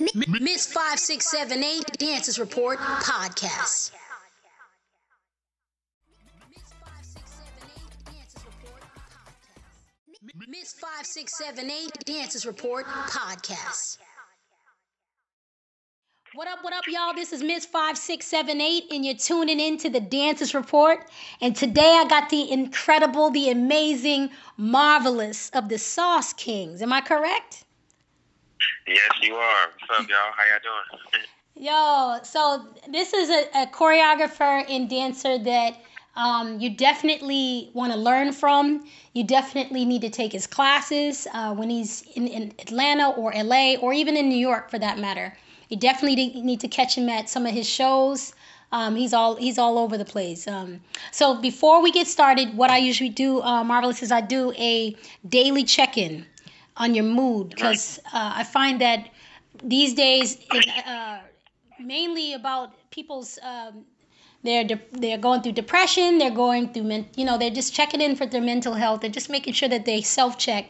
Miss 0.00 0.66
5678 0.66 1.98
Dances 1.98 2.38
Report 2.38 2.78
Podcast. 2.78 3.90
Miss 10.48 10.72
5678 10.72 12.04
Dances 12.06 12.46
Report 12.46 12.86
Podcast. 12.86 13.98
What 16.32 16.48
up, 16.48 16.60
what 16.62 16.72
up, 16.72 16.84
y'all? 16.88 17.12
This 17.12 17.34
is 17.34 17.42
Miss 17.42 17.66
5678, 17.66 18.84
and 18.92 19.04
you're 19.04 19.14
tuning 19.16 19.60
in 19.60 19.76
to 19.78 19.90
the 19.90 20.00
Dancers 20.00 20.54
Report. 20.54 21.10
And 21.42 21.54
today 21.54 22.00
I 22.00 22.08
got 22.08 22.30
the 22.30 22.50
incredible, 22.50 23.30
the 23.30 23.50
amazing, 23.50 24.30
marvelous 24.56 25.50
of 25.50 25.68
the 25.68 25.76
Sauce 25.76 26.32
Kings. 26.32 26.80
Am 26.80 26.90
I 26.90 27.02
correct? 27.02 27.66
Yes, 28.86 29.10
you 29.22 29.34
are. 29.34 29.68
What's 29.78 30.00
up, 30.00 30.08
y'all? 30.08 30.32
How 30.36 30.44
y'all 30.44 30.60
doing? 30.62 31.24
Yo, 31.56 32.18
so 32.22 32.68
this 32.90 33.12
is 33.12 33.28
a, 33.28 33.62
a 33.62 33.66
choreographer 33.66 34.64
and 34.68 34.88
dancer 34.88 35.38
that 35.38 35.76
um, 36.16 36.58
you 36.58 36.70
definitely 36.70 37.70
want 37.74 37.92
to 37.92 37.98
learn 37.98 38.32
from. 38.32 38.84
You 39.12 39.24
definitely 39.24 39.84
need 39.84 40.00
to 40.02 40.10
take 40.10 40.32
his 40.32 40.46
classes 40.46 41.26
uh, 41.32 41.54
when 41.54 41.70
he's 41.70 42.02
in, 42.14 42.26
in 42.26 42.52
Atlanta 42.58 43.10
or 43.10 43.32
LA 43.34 43.74
or 43.76 43.92
even 43.92 44.16
in 44.16 44.28
New 44.28 44.38
York 44.38 44.70
for 44.70 44.78
that 44.78 44.98
matter. 44.98 45.36
You 45.68 45.76
definitely 45.76 46.40
need 46.42 46.60
to 46.60 46.68
catch 46.68 46.96
him 46.96 47.08
at 47.08 47.28
some 47.28 47.46
of 47.46 47.52
his 47.52 47.68
shows. 47.68 48.34
Um, 48.72 48.94
he's 48.94 49.12
all 49.12 49.36
he's 49.36 49.58
all 49.58 49.78
over 49.78 49.98
the 49.98 50.04
place. 50.04 50.46
Um, 50.46 50.80
so 51.10 51.40
before 51.40 51.82
we 51.82 51.90
get 51.90 52.06
started, 52.06 52.56
what 52.56 52.70
I 52.70 52.78
usually 52.78 53.10
do, 53.10 53.42
uh, 53.42 53.64
marvelous, 53.64 54.02
is 54.02 54.12
I 54.12 54.20
do 54.20 54.52
a 54.56 54.96
daily 55.28 55.64
check-in 55.64 56.24
on 56.80 56.94
your 56.94 57.04
mood 57.04 57.50
because 57.50 58.00
uh, 58.06 58.32
I 58.40 58.44
find 58.44 58.80
that 58.80 59.08
these 59.62 59.94
days, 59.94 60.38
it, 60.50 60.66
uh, 60.86 61.18
mainly 61.78 62.32
about 62.32 62.68
people's 62.90 63.38
um, 63.42 63.84
they're 64.42 64.64
de- 64.64 64.80
they're 64.92 65.18
going 65.18 65.42
through 65.42 65.52
depression, 65.52 66.18
they're 66.18 66.38
going 66.46 66.72
through 66.72 66.84
men- 66.84 67.08
you 67.16 67.24
know 67.26 67.36
they're 67.38 67.58
just 67.62 67.74
checking 67.74 68.00
in 68.00 68.16
for 68.16 68.26
their 68.26 68.40
mental 68.52 68.74
health. 68.74 69.02
They're 69.02 69.18
just 69.20 69.30
making 69.30 69.54
sure 69.54 69.68
that 69.68 69.84
they 69.84 70.00
self 70.00 70.38
check. 70.38 70.64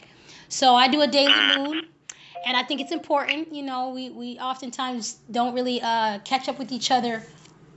So 0.49 0.75
I 0.75 0.87
do 0.89 1.01
a 1.01 1.07
daily 1.07 1.41
mood. 1.57 1.85
And 2.43 2.57
I 2.57 2.63
think 2.63 2.81
it's 2.81 2.91
important, 2.91 3.53
you 3.53 3.61
know, 3.61 3.89
we, 3.89 4.09
we 4.09 4.39
oftentimes 4.39 5.19
don't 5.29 5.53
really 5.53 5.79
uh, 5.79 6.17
catch 6.25 6.49
up 6.49 6.57
with 6.57 6.71
each 6.71 6.89
other 6.89 7.23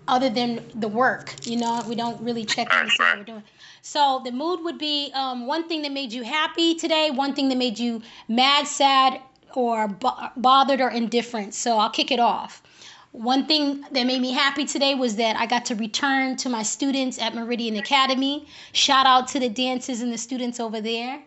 other 0.06 0.28
than 0.28 0.60
the 0.74 0.88
work, 0.88 1.34
you 1.46 1.56
know, 1.56 1.82
we 1.88 1.94
don't 1.94 2.20
really 2.20 2.44
check 2.44 2.72
in 2.72 2.78
and 2.78 2.90
see 2.90 3.02
what 3.02 3.18
we're 3.18 3.24
doing. 3.24 3.42
So 3.82 4.20
the 4.24 4.32
mood 4.32 4.62
would 4.64 4.78
be 4.78 5.10
um, 5.14 5.46
one 5.46 5.68
thing 5.68 5.82
that 5.82 5.92
made 5.92 6.12
you 6.12 6.22
happy 6.22 6.74
today, 6.74 7.10
one 7.10 7.34
thing 7.34 7.48
that 7.50 7.58
made 7.58 7.78
you 7.78 8.02
mad, 8.28 8.66
sad, 8.66 9.20
or 9.54 9.88
bo- 9.88 10.30
bothered 10.36 10.80
or 10.80 10.90
indifferent. 10.90 11.54
So 11.54 11.78
I'll 11.78 11.90
kick 11.90 12.10
it 12.10 12.20
off. 12.20 12.62
One 13.12 13.46
thing 13.46 13.82
that 13.92 14.06
made 14.06 14.20
me 14.20 14.32
happy 14.32 14.64
today 14.64 14.94
was 14.96 15.16
that 15.16 15.36
I 15.36 15.46
got 15.46 15.64
to 15.66 15.76
return 15.76 16.36
to 16.38 16.48
my 16.48 16.64
students 16.64 17.18
at 17.20 17.34
Meridian 17.34 17.76
Academy. 17.76 18.46
Shout 18.72 19.06
out 19.06 19.28
to 19.28 19.38
the 19.38 19.48
dancers 19.48 20.00
and 20.00 20.12
the 20.12 20.18
students 20.18 20.58
over 20.58 20.80
there. 20.80 21.22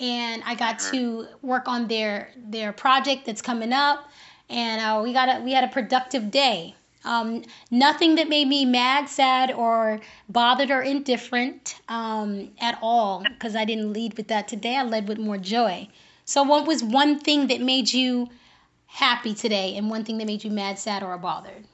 And 0.00 0.42
I 0.46 0.54
got 0.54 0.78
to 0.92 1.26
work 1.42 1.66
on 1.66 1.88
their 1.88 2.30
their 2.36 2.72
project 2.72 3.26
that's 3.26 3.42
coming 3.42 3.72
up, 3.72 4.08
and 4.48 4.80
uh, 4.80 5.02
we 5.02 5.12
got 5.12 5.28
a, 5.28 5.42
we 5.42 5.52
had 5.52 5.64
a 5.64 5.68
productive 5.68 6.30
day. 6.30 6.74
Um, 7.04 7.42
nothing 7.70 8.14
that 8.16 8.28
made 8.28 8.46
me 8.46 8.64
mad, 8.64 9.08
sad, 9.08 9.50
or 9.50 10.00
bothered 10.28 10.70
or 10.70 10.82
indifferent 10.82 11.80
um, 11.88 12.50
at 12.60 12.78
all 12.80 13.24
because 13.24 13.56
I 13.56 13.64
didn't 13.64 13.92
lead 13.92 14.16
with 14.16 14.28
that 14.28 14.48
today. 14.48 14.76
I 14.76 14.82
led 14.82 15.08
with 15.08 15.18
more 15.18 15.38
joy. 15.38 15.88
So, 16.24 16.42
what 16.42 16.66
was 16.66 16.84
one 16.84 17.18
thing 17.18 17.48
that 17.48 17.60
made 17.60 17.92
you 17.92 18.28
happy 18.86 19.34
today 19.34 19.76
and 19.76 19.90
one 19.90 20.04
thing 20.04 20.18
that 20.18 20.26
made 20.26 20.44
you 20.44 20.50
mad, 20.50 20.78
sad, 20.78 21.02
or 21.02 21.16
bothered? 21.18 21.64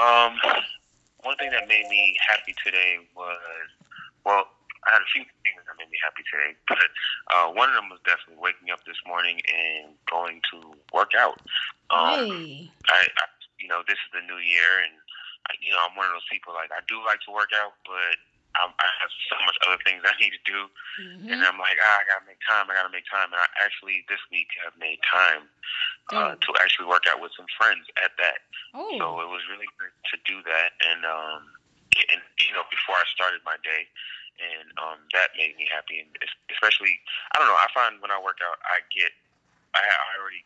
Um, 0.00 0.36
one 1.22 1.36
thing 1.36 1.50
that 1.50 1.68
made 1.68 1.86
me 1.88 2.16
happy 2.28 2.54
today 2.64 2.98
was, 3.16 3.38
well, 4.24 4.46
I 4.86 4.98
had 4.98 5.02
a 5.02 5.10
few 5.14 5.22
things 5.46 5.62
that 5.62 5.78
made 5.78 5.90
me 5.90 5.98
happy 6.02 6.26
today, 6.26 6.58
but 6.70 6.88
uh, 7.30 7.54
one 7.54 7.70
of 7.70 7.76
them 7.78 7.88
was 7.90 8.02
definitely 8.02 8.42
waking 8.42 8.70
up 8.74 8.82
this 8.84 8.98
morning 9.06 9.38
and 9.46 9.94
going 10.10 10.42
to 10.52 10.74
work 10.90 11.14
out. 11.14 11.38
Um, 11.94 12.26
hey. 12.26 12.70
I, 12.90 13.06
I, 13.06 13.24
you 13.62 13.68
know, 13.70 13.86
this 13.86 13.98
is 14.00 14.10
the 14.10 14.24
new 14.26 14.42
year, 14.42 14.82
and 14.82 14.94
I, 15.46 15.54
you 15.62 15.70
know, 15.70 15.78
I'm 15.86 15.94
one 15.94 16.10
of 16.10 16.14
those 16.18 16.26
people 16.30 16.50
like 16.54 16.74
I 16.74 16.82
do 16.90 16.98
like 17.06 17.22
to 17.26 17.32
work 17.34 17.54
out, 17.54 17.78
but 17.86 18.18
I, 18.58 18.66
I 18.68 18.88
have 19.00 19.12
so 19.30 19.36
much 19.46 19.56
other 19.64 19.78
things 19.86 20.02
I 20.08 20.12
need 20.18 20.34
to 20.34 20.44
do, 20.44 20.66
Mhm. 20.98 21.30
and 21.30 21.40
I'm 21.46 21.56
like, 21.62 21.78
ah, 21.80 21.96
I 22.00 22.04
gotta 22.10 22.26
make 22.26 22.42
time. 22.44 22.66
I 22.68 22.74
gotta 22.76 22.90
make 22.92 23.06
time, 23.08 23.30
and 23.30 23.38
I 23.40 23.46
actually 23.62 24.04
this 24.10 24.20
week 24.34 24.50
have 24.66 24.74
made 24.82 24.98
time 25.06 25.46
uh, 26.12 26.34
to 26.36 26.48
actually 26.60 26.90
work 26.90 27.06
out 27.08 27.22
with 27.22 27.32
some 27.38 27.46
friends 27.56 27.86
at 28.02 28.12
that. 28.18 28.44
Oh. 28.74 28.92
So 28.98 29.04
it 29.24 29.30
was 29.30 29.46
really 29.48 29.70
great 29.78 29.94
to 30.12 30.16
do 30.26 30.42
that, 30.44 30.74
and 30.84 31.06
um, 31.06 31.48
and 32.12 32.20
you 32.42 32.52
know, 32.52 32.66
before 32.68 32.96
I 32.98 33.06
started 33.14 33.40
my 33.46 33.56
day, 33.64 33.86
and 34.40 34.66
um, 34.80 34.98
that 35.12 35.34
made 35.36 35.56
me 35.56 35.68
happy, 35.68 36.00
and 36.00 36.08
especially, 36.50 37.00
I 37.34 37.38
don't 37.38 37.48
know, 37.48 37.58
I 37.58 37.68
find 37.74 38.00
when 38.00 38.10
I 38.10 38.18
work 38.20 38.38
out, 38.44 38.58
I 38.64 38.80
get, 38.94 39.12
I, 39.74 39.80
I 39.80 40.12
already, 40.20 40.44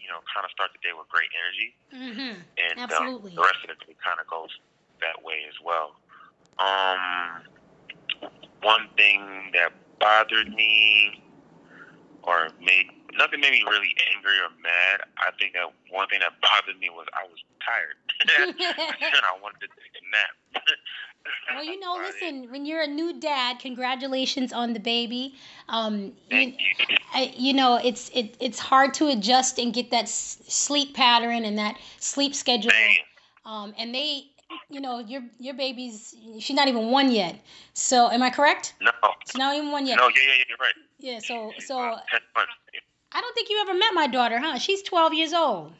you 0.00 0.08
know, 0.08 0.20
kind 0.32 0.44
of 0.44 0.50
start 0.50 0.70
the 0.72 0.80
day 0.80 0.92
with 0.96 1.08
great 1.08 1.30
energy, 1.36 1.74
Mm-hmm. 1.90 2.40
and 2.56 2.88
um, 2.98 3.06
the 3.34 3.42
rest 3.42 3.60
of 3.66 3.74
the 3.74 3.78
day 3.86 3.96
kind 4.02 4.18
of 4.20 4.26
goes 4.26 4.50
that 5.00 5.22
way 5.24 5.44
as 5.48 5.58
well. 5.64 5.96
Um, 6.58 7.44
one 8.62 8.88
thing 8.96 9.50
that 9.54 9.72
bothered 9.98 10.52
me, 10.54 11.22
or 12.22 12.48
made 12.60 12.88
nothing 13.16 13.40
made 13.40 13.52
me 13.52 13.64
really 13.68 13.94
angry 14.14 14.38
or 14.38 14.50
mad. 14.62 15.00
I 15.18 15.30
think 15.38 15.54
that 15.54 15.72
one 15.90 16.08
thing 16.08 16.20
that 16.20 16.32
bothered 16.40 16.78
me 16.78 16.90
was 16.90 17.06
I 17.14 17.26
was 17.28 17.38
tired. 17.64 17.96
and 18.48 18.54
I 19.24 19.40
wanted 19.42 19.60
to 19.60 19.68
take 19.68 19.94
a 19.96 20.04
nap. 20.10 20.64
Well, 21.52 21.64
you 21.64 21.80
know, 21.80 21.98
That's 21.98 22.14
about 22.16 22.22
it. 22.22 22.34
listen, 22.34 22.50
when 22.52 22.64
you're 22.64 22.82
a 22.82 22.86
new 22.86 23.18
dad, 23.18 23.58
congratulations 23.58 24.52
on 24.52 24.72
the 24.72 24.78
baby. 24.78 25.34
Um, 25.68 26.12
you. 26.30 26.52
I, 27.12 27.34
you 27.36 27.52
know, 27.52 27.76
it's 27.82 28.08
it, 28.10 28.36
it's 28.40 28.58
hard 28.58 28.94
to 28.94 29.08
adjust 29.08 29.58
and 29.58 29.74
get 29.74 29.90
that 29.90 30.04
s- 30.04 30.38
sleep 30.46 30.94
pattern 30.94 31.44
and 31.44 31.58
that 31.58 31.76
sleep 31.98 32.34
schedule. 32.36 32.70
Um, 33.44 33.74
and 33.76 33.92
they, 33.92 34.26
you 34.68 34.80
know, 34.80 35.00
your 35.00 35.22
your 35.38 35.54
baby's 35.54 36.14
she's 36.38 36.54
not 36.54 36.68
even 36.68 36.90
one 36.90 37.10
yet. 37.10 37.36
So, 37.74 38.08
am 38.10 38.22
I 38.22 38.30
correct? 38.30 38.74
no. 38.80 38.92
She's 39.26 39.36
not 39.36 39.54
even 39.56 39.72
one 39.72 39.86
yet. 39.86 39.96
No, 39.96 40.08
yeah, 40.08 40.14
yeah, 40.24 40.34
yeah, 40.38 40.44
you're 40.48 40.58
right. 40.58 40.74
Yeah. 40.98 41.18
So, 41.18 41.52
so 41.58 41.78
about 41.78 42.06
10 42.10 42.20
months. 42.36 42.52
I 43.12 43.20
don't 43.20 43.34
think 43.34 43.48
you 43.50 43.58
ever 43.62 43.74
met 43.74 43.92
my 43.94 44.06
daughter, 44.06 44.38
huh? 44.38 44.58
She's 44.58 44.82
12 44.82 45.14
years 45.14 45.32
old. 45.32 45.72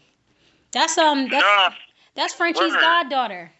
That's 0.72 0.96
um, 0.98 1.28
that's 1.28 1.42
No, 1.44 1.68
that's 2.14 2.34
Frenchie's 2.34 2.72
Word. 2.72 2.80
goddaughter. 2.80 3.50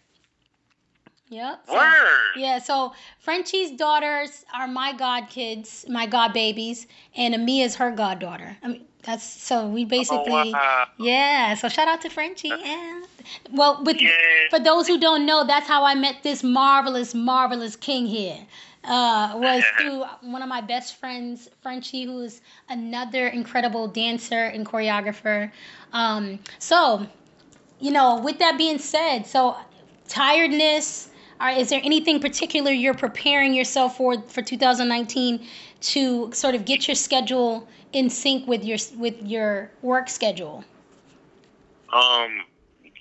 Yep. 1.29 1.61
so- 1.67 1.73
word. 1.73 2.31
Yeah, 2.35 2.59
so 2.59 2.93
Frenchie's 3.19 3.71
daughters 3.71 4.43
are 4.53 4.67
my 4.67 4.91
god 4.93 5.29
kids, 5.29 5.85
my 5.89 6.05
god 6.05 6.33
babies, 6.33 6.87
and 7.15 7.33
Amia's 7.33 7.75
her 7.75 7.91
goddaughter. 7.91 8.57
I 8.63 8.67
mean, 8.67 8.85
that's 9.03 9.23
so 9.23 9.67
we 9.67 9.85
basically, 9.85 10.31
oh, 10.31 10.51
wow. 10.51 10.87
yeah. 10.99 11.55
So 11.55 11.69
shout 11.69 11.87
out 11.87 12.01
to 12.01 12.09
Frenchie. 12.09 12.49
Yeah. 12.49 13.01
Well, 13.51 13.81
with 13.83 14.01
Yeah. 14.01 14.11
for 14.49 14.59
those 14.59 14.87
who 14.87 14.99
don't 14.99 15.25
know, 15.25 15.45
that's 15.45 15.67
how 15.67 15.83
I 15.85 15.95
met 15.95 16.21
this 16.23 16.43
marvelous, 16.43 17.13
marvelous 17.15 17.75
king 17.77 18.05
here. 18.07 18.37
Uh, 18.83 19.33
was 19.35 19.63
through 19.77 20.03
one 20.27 20.41
of 20.41 20.49
my 20.49 20.59
best 20.59 20.95
friends, 20.95 21.47
Frenchie, 21.61 22.05
who 22.05 22.21
is 22.21 22.41
another 22.67 23.27
incredible 23.27 23.87
dancer 23.87 24.45
and 24.45 24.65
choreographer. 24.65 25.51
Um, 25.93 26.39
so, 26.57 27.05
you 27.79 27.91
know, 27.91 28.19
with 28.21 28.39
that 28.39 28.57
being 28.57 28.79
said, 28.79 29.27
so 29.27 29.55
tiredness. 30.07 31.09
Are, 31.39 31.51
is 31.51 31.69
there 31.69 31.81
anything 31.83 32.19
particular 32.19 32.71
you're 32.71 32.93
preparing 32.93 33.53
yourself 33.53 33.97
for 33.97 34.21
for 34.21 34.41
2019 34.41 35.47
to 35.81 36.31
sort 36.33 36.55
of 36.55 36.65
get 36.65 36.87
your 36.87 36.95
schedule 36.95 37.67
in 37.93 38.09
sync 38.09 38.47
with 38.47 38.63
your 38.63 38.77
with 38.97 39.21
your 39.23 39.71
work 39.81 40.09
schedule? 40.09 40.63
Um, 41.91 42.43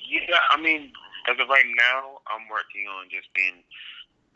yeah, 0.08 0.36
I 0.50 0.60
mean, 0.60 0.90
as 1.30 1.38
of 1.38 1.48
right 1.48 1.66
now, 1.76 2.18
I'm 2.26 2.48
working 2.50 2.86
on 2.88 3.06
just 3.10 3.32
being. 3.34 3.62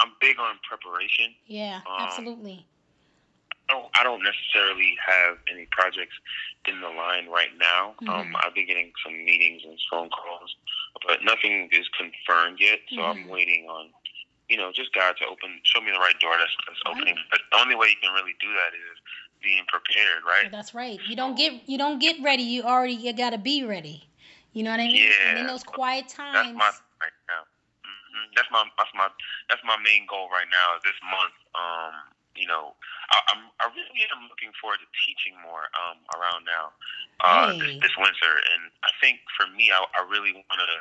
I'm 0.05 0.13
big 0.21 0.39
on 0.39 0.61
preparation. 0.69 1.33
Yeah, 1.47 1.81
Um, 1.89 2.05
absolutely. 2.05 2.67
I 3.71 3.73
don't, 3.73 3.89
I 3.99 4.03
don't 4.05 4.23
necessarily 4.23 4.93
have 5.01 5.39
any 5.51 5.67
projects 5.73 6.13
in 6.69 6.83
the 6.83 6.89
line 6.89 7.29
right 7.29 7.57
now. 7.57 7.95
Um, 8.07 8.37
Mhm. 8.37 8.45
I've 8.45 8.55
been 8.55 8.67
getting 8.67 8.93
some 9.03 9.17
meetings 9.25 9.65
and 9.65 9.81
phone 9.91 10.11
calls, 10.11 10.55
but 11.07 11.25
nothing 11.25 11.71
is 11.73 11.89
confirmed 11.97 12.61
yet. 12.61 12.81
So 12.91 12.97
Mhm. 12.97 13.11
I'm 13.11 13.29
waiting 13.29 13.67
on, 13.71 13.95
you 14.51 14.59
know, 14.59 14.71
just 14.71 14.93
God 14.93 15.17
to 15.17 15.27
open, 15.27 15.59
show 15.65 15.81
me 15.81 15.91
the 15.93 15.99
right 15.99 16.19
door 16.21 16.37
that's, 16.37 16.55
that's 16.69 16.81
Right. 16.85 16.95
opening. 16.95 17.19
But 17.31 17.41
the 17.51 17.57
only 17.59 17.75
way 17.75 17.89
you 17.89 17.97
can 17.97 18.13
really 18.13 18.35
do 18.39 18.53
that 18.53 18.75
is 18.75 18.99
being 19.41 19.65
prepared, 19.67 20.25
right? 20.25 20.51
That's 20.51 20.75
right. 20.75 21.01
You 21.09 21.17
don't 21.17 21.35
get 21.35 21.67
you 21.67 21.79
don't 21.79 21.99
get 21.99 22.21
ready. 22.23 22.43
You 22.43 22.65
already 22.65 22.95
you 22.95 23.15
gotta 23.15 23.39
be 23.39 23.65
ready. 23.65 24.05
You 24.53 24.63
know 24.63 24.71
what 24.71 24.81
I 24.81 24.89
mean? 24.89 25.13
And 25.27 25.39
in 25.39 25.47
those 25.47 25.65
quiet 25.65 26.09
times. 26.09 26.61
My 28.33 28.65
right 28.65 28.69
now. 28.69 28.73
That's 28.79 28.95
my 28.95 28.95
that's 28.95 28.95
my 28.95 29.09
that's 29.49 29.65
my 29.65 29.77
main 29.83 30.07
goal 30.09 30.29
right 30.33 30.49
now. 30.49 30.79
This 30.85 30.97
month, 31.05 31.37
um, 31.55 31.95
you 32.37 32.47
know, 32.47 32.75
I, 33.13 33.19
I'm 33.35 33.43
I 33.61 33.71
really 33.75 34.03
am 34.11 34.27
looking 34.31 34.51
forward 34.61 34.81
to 34.81 34.89
teaching 35.07 35.37
more 35.43 35.69
um, 35.77 36.01
around 36.17 36.45
now 36.49 36.73
uh, 37.21 37.53
Hey. 37.53 37.59
this, 37.61 37.91
this 37.91 37.97
winter, 37.97 38.35
and 38.55 38.71
I 38.85 38.91
think 39.01 39.21
for 39.37 39.47
me, 39.53 39.71
I, 39.71 39.85
I 39.95 40.03
really 40.09 40.33
want 40.35 40.61
to. 40.61 40.75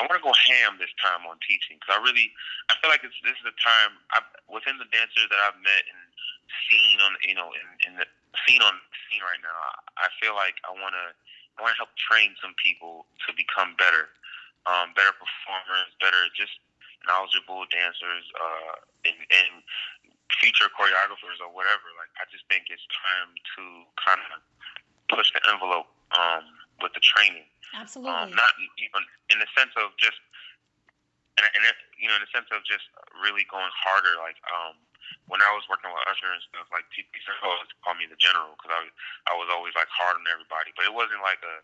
I 0.00 0.08
want 0.08 0.16
to 0.16 0.24
go 0.24 0.32
ham 0.32 0.80
this 0.80 0.88
time 0.96 1.28
on 1.28 1.36
teaching 1.44 1.76
because 1.76 1.92
I 1.92 2.00
really, 2.00 2.32
I 2.72 2.74
feel 2.80 2.88
like 2.88 3.04
it's, 3.04 3.20
this 3.20 3.36
is 3.36 3.44
a 3.44 3.52
time 3.60 4.00
I, 4.16 4.24
within 4.48 4.80
the 4.80 4.88
dancers 4.88 5.28
that 5.28 5.36
I've 5.44 5.60
met 5.60 5.84
and 5.92 6.00
seen 6.72 7.04
on, 7.04 7.20
you 7.20 7.36
know, 7.36 7.52
in, 7.52 7.68
in 7.84 7.92
the 8.00 8.08
seen 8.48 8.64
on 8.64 8.80
scene 9.04 9.20
right 9.20 9.42
now. 9.44 9.52
I 10.00 10.08
feel 10.16 10.32
like 10.32 10.56
I 10.64 10.72
want 10.72 10.96
to, 10.96 11.12
I 11.12 11.58
want 11.60 11.76
to 11.76 11.84
help 11.84 11.92
train 12.00 12.32
some 12.40 12.56
people 12.56 13.04
to 13.28 13.36
become 13.36 13.76
better, 13.76 14.08
um, 14.68 14.92
better 14.92 15.12
performers, 15.16 15.88
better 16.00 16.28
just 16.36 16.52
knowledgeable 17.08 17.64
dancers, 17.72 18.24
uh, 18.36 18.76
and, 19.08 19.16
and 19.16 19.64
future 20.40 20.68
choreographers 20.72 21.40
or 21.40 21.50
whatever. 21.50 21.88
Like 21.96 22.12
I 22.20 22.28
just 22.28 22.44
think 22.52 22.68
it's 22.68 22.84
time 22.90 23.32
to 23.56 23.62
kind 23.96 24.20
of 24.36 24.40
push 25.08 25.32
the 25.32 25.42
envelope 25.50 25.90
um, 26.14 26.44
with 26.84 26.92
the 26.94 27.02
training. 27.02 27.48
Absolutely. 27.74 28.14
Um, 28.14 28.34
not 28.34 28.52
even 28.78 29.02
in 29.30 29.38
the 29.38 29.48
sense 29.54 29.74
of 29.78 29.94
just, 29.94 30.18
and, 31.38 31.46
and 31.46 31.62
it, 31.66 31.76
you 31.98 32.10
know, 32.10 32.18
in 32.18 32.22
the 32.26 32.32
sense 32.34 32.50
of 32.50 32.66
just 32.66 32.86
really 33.22 33.46
going 33.46 33.70
harder. 33.70 34.18
Like 34.18 34.38
um, 34.50 34.74
when 35.30 35.38
I 35.42 35.50
was 35.54 35.66
working 35.70 35.90
with 35.90 36.02
Usher 36.10 36.30
and 36.30 36.42
stuff, 36.50 36.66
like 36.74 36.86
people 36.90 37.14
used 37.14 37.30
to 37.30 37.34
always 37.46 37.70
call 37.82 37.94
me 37.94 38.10
the 38.10 38.18
general 38.18 38.58
because 38.58 38.74
I, 38.74 38.82
I 39.30 39.34
was 39.38 39.46
always 39.50 39.74
like 39.78 39.90
hard 39.90 40.18
on 40.18 40.26
everybody. 40.26 40.74
But 40.74 40.90
it 40.90 40.94
wasn't 40.94 41.22
like 41.22 41.42
a, 41.46 41.62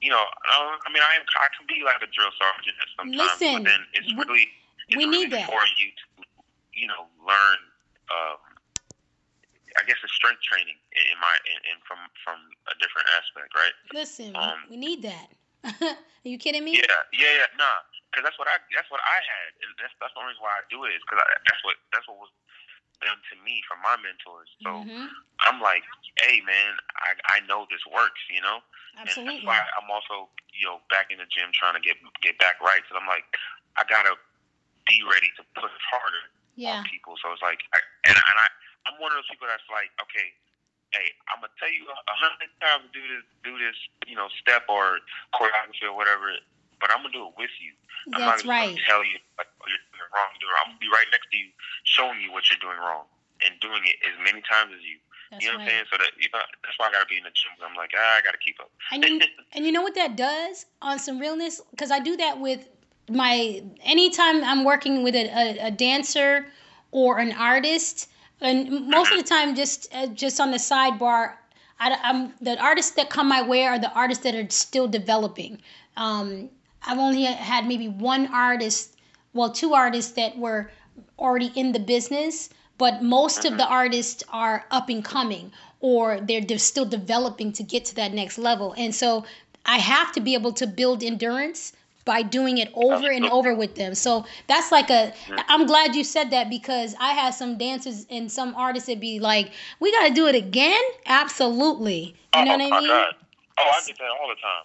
you 0.00 0.08
know, 0.08 0.24
I, 0.24 0.56
I 0.80 0.88
mean, 0.92 1.04
I 1.04 1.12
am 1.20 1.24
I 1.36 1.48
can 1.52 1.68
be 1.68 1.84
like 1.84 2.00
a 2.00 2.08
drill 2.08 2.32
sergeant 2.40 2.76
at 2.80 2.88
sometimes, 2.96 3.36
Listen, 3.36 3.60
but 3.60 3.64
then 3.68 3.82
it's 3.92 4.08
really 4.16 4.48
it's 4.88 4.96
we 4.96 5.04
really 5.04 5.28
need 5.28 5.36
that. 5.36 5.46
for 5.46 5.60
you 5.76 5.92
to, 5.92 6.04
you 6.72 6.88
know, 6.88 7.04
learn. 7.20 7.60
Um, 8.10 8.40
I 9.78 9.86
guess 9.86 10.02
it's 10.02 10.10
strength 10.18 10.42
training 10.42 10.74
in 10.74 11.16
my 11.20 11.34
in, 11.46 11.58
in 11.70 11.76
from 11.86 12.00
from 12.24 12.40
a 12.66 12.74
different 12.82 13.06
aspect, 13.20 13.54
right? 13.54 13.76
Listen, 13.94 14.34
um, 14.34 14.66
we 14.66 14.80
need 14.80 15.04
that. 15.06 15.30
Are 15.62 15.94
you 16.26 16.40
kidding 16.40 16.64
me? 16.64 16.80
Yeah, 16.80 17.04
yeah, 17.12 17.44
yeah, 17.44 17.50
nah. 17.60 17.84
Because 18.10 18.26
that's 18.26 18.40
what 18.40 18.50
I 18.50 18.58
that's 18.74 18.90
what 18.90 19.04
I 19.04 19.18
had, 19.22 19.50
and 19.62 19.70
that's 19.78 19.94
that's 20.02 20.10
the 20.16 20.24
only 20.24 20.34
reason 20.34 20.42
why 20.42 20.58
I 20.58 20.64
do 20.72 20.82
it 20.88 20.96
is 20.96 21.04
because 21.06 21.22
that's 21.22 21.62
what 21.62 21.76
that's 21.94 22.08
what 22.10 22.18
was 22.18 22.32
done 23.00 23.18
to 23.32 23.34
me 23.44 23.60
from 23.66 23.80
my 23.82 23.96
mentors. 24.00 24.48
So 24.64 24.84
Mhm. 24.84 25.08
I'm 25.48 25.58
like, 25.60 25.84
hey, 26.24 26.40
man, 26.44 26.76
I 27.00 27.40
I 27.40 27.46
know 27.48 27.66
this 27.70 27.84
works, 27.88 28.20
you 28.30 28.40
know. 28.40 28.60
And 28.96 29.08
Absolutely. 29.08 29.40
that's 29.40 29.46
why 29.48 29.60
I'm 29.80 29.88
also 29.90 30.28
you 30.52 30.66
know 30.68 30.80
back 30.92 31.08
in 31.10 31.18
the 31.18 31.28
gym 31.28 31.50
trying 31.52 31.74
to 31.74 31.82
get 31.82 31.96
get 32.22 32.38
back 32.38 32.60
right. 32.60 32.82
So 32.88 32.96
I'm 32.96 33.08
like, 33.08 33.24
I 33.76 33.84
gotta 33.88 34.16
be 34.88 35.00
ready 35.04 35.30
to 35.40 35.42
push 35.56 35.72
harder 35.90 36.24
Yeah. 36.56 36.80
on 36.80 36.84
people. 36.88 37.16
So 37.20 37.32
it's 37.32 37.42
like, 37.42 37.60
I, 37.72 37.80
and 38.08 38.16
and 38.16 38.36
I 38.38 38.46
I'm 38.88 38.96
one 39.00 39.12
of 39.12 39.20
those 39.20 39.28
people 39.30 39.48
that's 39.48 39.66
like, 39.72 39.90
okay. 40.08 40.32
Hey, 40.90 41.14
I'm 41.30 41.38
gonna 41.38 41.54
tell 41.54 41.70
you 41.70 41.86
a 41.86 42.16
hundred 42.18 42.50
times 42.58 42.90
to 42.90 42.90
do 42.90 43.02
this, 43.06 43.22
do 43.46 43.54
this, 43.62 43.78
you 44.10 44.18
know, 44.18 44.26
step 44.42 44.66
or 44.66 44.98
choreography 45.30 45.86
or 45.86 45.94
whatever. 45.94 46.34
But 46.80 46.90
I'm 46.90 47.04
gonna 47.04 47.12
do 47.12 47.28
it 47.28 47.36
with 47.36 47.52
you. 47.60 47.76
I'm 48.16 48.24
That's 48.24 48.44
not 48.44 48.50
right. 48.50 48.72
gonna 48.74 48.88
tell 48.88 49.04
you 49.04 49.20
like 49.36 49.48
oh, 49.60 49.68
you're 49.68 49.84
doing 49.92 50.02
it 50.02 50.12
wrong. 50.16 50.28
You're 50.34 50.48
doing 50.48 50.56
it. 50.56 50.60
I'm 50.64 50.68
gonna 50.72 50.84
be 50.84 50.90
right 50.90 51.08
next 51.12 51.28
to 51.30 51.36
you, 51.36 51.48
showing 51.84 52.18
you 52.24 52.32
what 52.32 52.48
you're 52.48 52.62
doing 52.64 52.80
wrong 52.80 53.04
and 53.44 53.52
doing 53.60 53.84
it 53.84 53.96
as 54.04 54.16
many 54.24 54.40
times 54.44 54.72
as 54.72 54.82
you. 54.82 54.96
That's 55.30 55.44
you 55.44 55.52
know 55.52 55.58
right. 55.58 55.68
what 55.68 55.72
I'm 55.72 55.84
saying? 55.84 55.84
So 55.92 55.96
that 55.98 56.10
you 56.18 56.28
know, 56.32 56.40
that's 56.64 56.76
why 56.78 56.88
I 56.88 56.92
gotta 56.92 57.06
be 57.06 57.16
in 57.16 57.24
the 57.24 57.30
gym. 57.30 57.52
I'm 57.62 57.76
like, 57.76 57.92
ah, 57.94 58.18
I 58.18 58.20
gotta 58.22 58.38
keep 58.38 58.58
up. 58.60 58.70
And 58.90 59.04
you, 59.04 59.20
and 59.52 59.64
you 59.64 59.72
know 59.72 59.82
what 59.82 59.94
that 59.94 60.16
does 60.16 60.66
on 60.82 60.98
some 60.98 61.18
realness? 61.18 61.60
Because 61.70 61.90
I 61.90 62.00
do 62.00 62.16
that 62.16 62.40
with 62.40 62.68
my 63.08 63.62
anytime 63.84 64.42
I'm 64.42 64.64
working 64.64 65.02
with 65.02 65.14
a, 65.14 65.28
a, 65.28 65.68
a 65.68 65.70
dancer 65.70 66.46
or 66.90 67.18
an 67.18 67.32
artist, 67.32 68.08
and 68.40 68.88
most 68.88 69.12
of 69.12 69.18
the 69.18 69.24
time 69.24 69.54
just 69.54 69.92
uh, 69.94 70.06
just 70.08 70.40
on 70.40 70.50
the 70.50 70.58
sidebar. 70.58 71.34
I, 71.82 71.96
am 72.02 72.34
the 72.42 72.60
artists 72.62 72.90
that 72.96 73.08
come 73.08 73.26
my 73.26 73.40
way 73.40 73.64
are 73.64 73.78
the 73.78 73.90
artists 73.92 74.24
that 74.24 74.34
are 74.34 74.50
still 74.50 74.86
developing. 74.86 75.62
Um, 75.96 76.50
I've 76.86 76.98
only 76.98 77.24
had 77.24 77.66
maybe 77.66 77.88
one 77.88 78.26
artist, 78.28 78.96
well, 79.34 79.50
two 79.50 79.74
artists 79.74 80.12
that 80.12 80.36
were 80.36 80.70
already 81.18 81.52
in 81.54 81.72
the 81.72 81.78
business, 81.78 82.50
but 82.78 83.02
most 83.02 83.44
of 83.44 83.58
the 83.58 83.64
mm-hmm. 83.64 83.72
artists 83.72 84.24
are 84.30 84.64
up 84.70 84.88
and 84.88 85.04
coming 85.04 85.52
or 85.80 86.20
they're, 86.20 86.40
they're 86.40 86.58
still 86.58 86.84
developing 86.84 87.52
to 87.52 87.62
get 87.62 87.84
to 87.86 87.94
that 87.96 88.12
next 88.12 88.38
level. 88.38 88.74
And 88.76 88.94
so 88.94 89.24
I 89.66 89.78
have 89.78 90.12
to 90.12 90.20
be 90.20 90.34
able 90.34 90.52
to 90.54 90.66
build 90.66 91.02
endurance 91.02 91.72
by 92.04 92.22
doing 92.22 92.58
it 92.58 92.70
over 92.74 93.10
and 93.10 93.26
over 93.26 93.54
with 93.54 93.74
them. 93.74 93.94
So 93.94 94.24
that's 94.46 94.72
like 94.72 94.90
a 94.90 95.12
mm-hmm. 95.12 95.38
I'm 95.48 95.66
glad 95.66 95.94
you 95.94 96.04
said 96.04 96.30
that 96.30 96.48
because 96.48 96.94
I 96.98 97.12
had 97.12 97.30
some 97.34 97.58
dancers 97.58 98.06
and 98.10 98.32
some 98.32 98.54
artists 98.56 98.88
that 98.88 99.00
be 99.00 99.20
like, 99.20 99.52
"We 99.80 99.92
got 99.92 100.08
to 100.08 100.14
do 100.14 100.26
it 100.26 100.34
again?" 100.34 100.80
Absolutely. 101.06 102.16
You 102.34 102.44
know 102.44 102.54
oh, 102.54 102.56
what 102.56 102.72
I 102.72 102.80
mean? 102.80 102.88
God. 102.88 103.14
Oh, 103.58 103.70
I 103.74 103.86
get 103.86 103.98
that 103.98 104.10
all 104.20 104.28
the 104.28 104.40
time. 104.40 104.64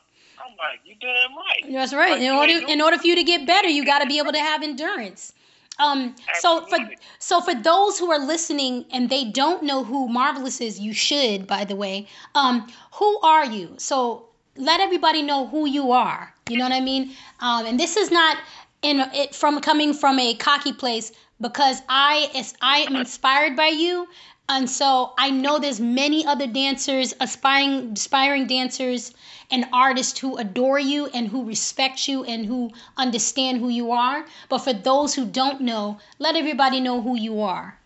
I'm 0.59 0.71
like, 0.71 0.79
you 0.85 0.95
damn 0.99 1.35
right. 1.35 1.73
That's 1.73 1.93
right. 1.93 2.11
Like, 2.11 2.21
In 2.21 2.31
order 2.31 2.71
in 2.71 2.81
order 2.81 2.97
for 2.97 3.07
you 3.07 3.15
to 3.15 3.23
get 3.23 3.45
better, 3.45 3.67
you 3.67 3.85
got 3.85 3.99
to 3.99 4.07
be 4.07 4.19
able 4.19 4.31
to 4.31 4.39
have 4.39 4.63
endurance. 4.63 5.33
Um, 5.77 6.15
so 6.39 6.65
for 6.65 6.77
so 7.19 7.41
for 7.41 7.53
those 7.53 7.99
who 7.99 8.09
are 8.11 8.19
listening 8.19 8.85
and 8.91 9.09
they 9.09 9.25
don't 9.25 9.63
know 9.63 9.83
who 9.83 10.07
Marvelous 10.07 10.61
is, 10.61 10.79
you 10.79 10.93
should, 10.93 11.47
by 11.47 11.65
the 11.65 11.75
way. 11.75 12.07
Um, 12.33 12.67
who 12.93 13.19
are 13.19 13.45
you? 13.45 13.75
So 13.77 14.27
let 14.55 14.79
everybody 14.79 15.21
know 15.21 15.47
who 15.47 15.65
you 15.65 15.91
are. 15.91 16.33
You 16.49 16.57
know 16.57 16.63
what 16.63 16.73
I 16.73 16.79
mean? 16.79 17.11
Um, 17.41 17.65
and 17.65 17.79
this 17.79 17.97
is 17.97 18.09
not 18.11 18.37
in 18.81 18.99
it 19.13 19.35
from 19.35 19.59
coming 19.59 19.93
from 19.93 20.19
a 20.19 20.35
cocky 20.35 20.71
place 20.71 21.11
because 21.41 21.81
I 21.89 22.29
is 22.35 22.53
I 22.61 22.79
am 22.79 22.95
inspired 22.95 23.55
by 23.57 23.67
you. 23.67 24.07
And 24.47 24.69
so 24.69 25.13
I 25.17 25.31
know 25.31 25.57
there's 25.57 25.79
many 25.79 26.25
other 26.25 26.45
dancers, 26.45 27.13
aspiring 27.19 27.93
aspiring 27.93 28.45
dancers 28.45 29.13
and 29.49 29.65
artists 29.73 30.19
who 30.19 30.37
adore 30.37 30.79
you 30.79 31.07
and 31.07 31.27
who 31.27 31.45
respect 31.45 32.07
you 32.07 32.23
and 32.23 32.45
who 32.45 32.71
understand 32.97 33.59
who 33.59 33.69
you 33.69 33.91
are. 33.91 34.25
But 34.49 34.59
for 34.59 34.73
those 34.73 35.15
who 35.15 35.25
don't 35.25 35.61
know, 35.61 35.99
let 36.19 36.35
everybody 36.35 36.79
know 36.79 37.01
who 37.01 37.17
you 37.17 37.41
are. 37.41 37.79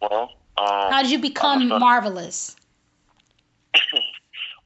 Well, 0.00 0.30
um, 0.58 0.92
How 0.92 1.02
did 1.02 1.10
you 1.10 1.18
become 1.18 1.72
I'm 1.72 1.80
marvelous? 1.80 2.56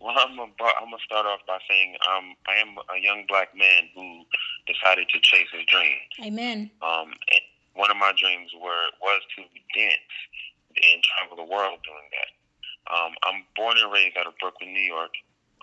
well, 0.01 0.15
I'm 0.19 0.37
gonna 0.37 0.53
I'm 0.81 0.87
gonna 0.87 1.03
start 1.05 1.27
off 1.27 1.41
by 1.47 1.59
saying 1.69 1.97
um, 2.11 2.35
I 2.47 2.57
am 2.57 2.77
a 2.95 2.99
young 3.01 3.25
black 3.29 3.55
man 3.55 3.89
who 3.95 4.25
decided 4.67 5.09
to 5.11 5.21
chase 5.21 5.49
his 5.53 5.65
dream. 5.67 5.97
Amen. 6.25 6.71
Um, 6.83 7.13
and 7.31 7.41
one 7.79 7.91
of 7.91 7.97
my 7.97 8.13
dreams 8.19 8.51
were 8.59 8.85
was 9.01 9.23
to 9.37 9.43
dance 9.73 10.17
and 10.75 10.99
travel 11.03 11.37
the 11.39 11.47
world 11.51 11.79
doing 11.87 12.09
that. 12.11 12.31
Um, 12.93 13.13
I'm 13.23 13.45
born 13.55 13.77
and 13.79 13.93
raised 13.93 14.17
out 14.17 14.27
of 14.27 14.35
Brooklyn, 14.41 14.73
New 14.73 14.81
York. 14.83 15.15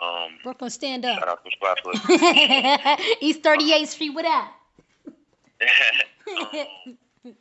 Um, 0.02 0.40
Brooklyn, 0.44 0.70
stand 0.72 1.04
shout 1.04 1.28
up. 1.28 1.30
out 1.30 1.46
to 1.46 1.51
Flatbush. 1.60 2.00
East 3.22 3.44
38th 3.44 3.88
Street, 3.88 4.13
what 4.16 4.25
up? 4.25 4.48
um, 5.08 6.66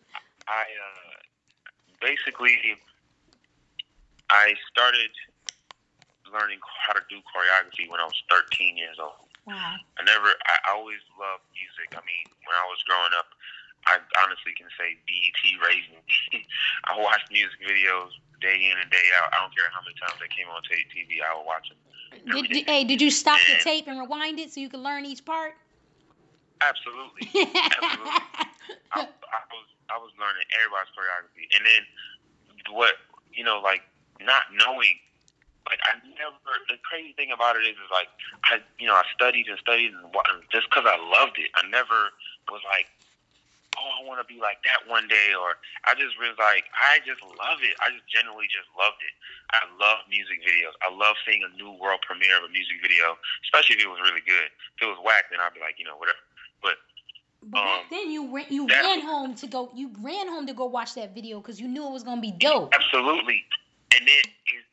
I 0.47 0.63
uh, 0.67 1.15
basically 2.01 2.59
I 4.31 4.55
started 4.71 5.11
learning 6.33 6.59
how 6.87 6.93
to 6.95 7.03
do 7.09 7.23
choreography 7.23 7.87
when 7.91 8.01
I 8.01 8.05
was 8.05 8.19
13 8.31 8.77
years 8.77 8.99
old. 8.99 9.31
wow. 9.47 9.79
I 9.99 10.03
never, 10.03 10.35
I 10.35 10.75
always 10.75 10.99
loved 11.15 11.47
music. 11.55 11.95
I 11.95 12.03
mean, 12.03 12.27
when 12.43 12.57
I 12.59 12.67
was 12.67 12.83
growing 12.89 13.15
up, 13.15 13.31
I 13.87 14.01
honestly 14.25 14.53
can 14.57 14.69
say 14.79 14.97
BET 15.05 15.41
raised 15.61 15.91
me. 15.93 16.47
I 16.89 16.99
watched 16.99 17.31
music 17.31 17.61
videos 17.61 18.17
day 18.41 18.69
in 18.71 18.77
and 18.77 18.91
day 18.91 19.07
out. 19.21 19.33
I 19.33 19.41
don't 19.41 19.55
care 19.55 19.69
how 19.73 19.81
many 19.85 19.97
times 20.01 20.17
they 20.21 20.29
came 20.33 20.49
on 20.49 20.61
TV, 20.69 21.21
I 21.25 21.37
would 21.37 21.47
watch 21.47 21.69
them. 21.69 21.81
Did, 22.25 22.49
did- 22.51 22.67
hey, 22.67 22.85
did 22.85 23.01
you 23.01 23.11
stop 23.11 23.41
the 23.49 23.63
tape 23.63 23.87
and 23.89 23.99
rewind 23.99 24.39
it 24.39 24.53
so 24.53 24.61
you 24.61 24.69
could 24.69 24.81
learn 24.81 25.05
each 25.05 25.25
part? 25.25 25.55
Absolutely. 26.61 27.29
I, 28.95 29.05
I 29.05 29.43
was 29.53 29.67
I 29.91 29.99
was 30.01 30.13
learning 30.17 30.47
everybody's 30.55 30.89
choreography, 30.97 31.45
and 31.53 31.63
then 31.67 31.83
what 32.73 32.95
you 33.35 33.45
know, 33.45 33.61
like 33.61 33.83
not 34.23 34.49
knowing, 34.55 34.97
like 35.69 35.83
I 35.85 35.99
never. 36.15 36.55
The 36.71 36.79
crazy 36.87 37.13
thing 37.19 37.35
about 37.35 37.57
it 37.57 37.67
is, 37.67 37.77
is 37.77 37.91
like 37.91 38.09
I 38.49 38.63
you 38.79 38.87
know 38.87 38.95
I 38.95 39.03
studied 39.13 39.49
and 39.49 39.59
studied 39.59 39.93
and 39.93 40.09
just 40.53 40.71
because 40.71 40.87
I 40.87 40.97
loved 40.97 41.37
it, 41.37 41.51
I 41.59 41.67
never 41.69 42.15
was 42.49 42.63
like, 42.71 42.87
oh, 43.79 43.91
I 43.99 44.01
want 44.07 44.23
to 44.23 44.29
be 44.29 44.41
like 44.41 44.63
that 44.65 44.87
one 44.87 45.07
day, 45.09 45.35
or 45.35 45.59
I 45.85 45.95
just 45.95 46.17
was 46.17 46.35
like, 46.39 46.67
I 46.75 47.03
just 47.03 47.23
love 47.23 47.61
it. 47.63 47.75
I 47.83 47.91
just 47.95 48.07
genuinely 48.11 48.49
just 48.51 48.69
loved 48.79 49.01
it. 49.03 49.15
I 49.53 49.67
love 49.79 50.07
music 50.09 50.43
videos. 50.43 50.75
I 50.83 50.91
love 50.95 51.15
seeing 51.27 51.43
a 51.43 51.51
new 51.55 51.75
world 51.79 52.03
premiere 52.07 52.39
of 52.39 52.49
a 52.49 52.53
music 52.53 52.79
video, 52.83 53.19
especially 53.47 53.79
if 53.79 53.85
it 53.85 53.91
was 53.91 54.01
really 54.03 54.25
good. 54.25 54.49
If 54.79 54.87
it 54.87 54.91
was 54.91 54.99
whack, 55.03 55.31
then 55.31 55.39
I'd 55.43 55.55
be 55.55 55.63
like, 55.63 55.79
you 55.79 55.87
know, 55.87 55.99
whatever. 55.99 56.19
But 56.63 56.79
But 57.43 57.61
back 57.61 57.81
Um, 57.81 57.87
then 57.91 58.11
you 58.11 58.23
ran, 58.33 58.47
you 58.49 58.67
ran 58.67 59.01
home 59.03 59.35
to 59.37 59.47
go 59.47 59.71
you 59.75 59.93
ran 60.01 60.29
home 60.29 60.47
to 60.47 60.55
go 60.55 60.65
watch 60.65 60.95
that 60.95 61.15
video 61.15 61.41
because 61.41 61.61
you 61.61 61.69
knew 61.69 61.87
it 61.87 61.93
was 61.93 62.03
gonna 62.03 62.21
be 62.21 62.33
dope. 62.33 62.73
Absolutely. 62.75 63.45
And 63.95 64.09
then 64.09 64.25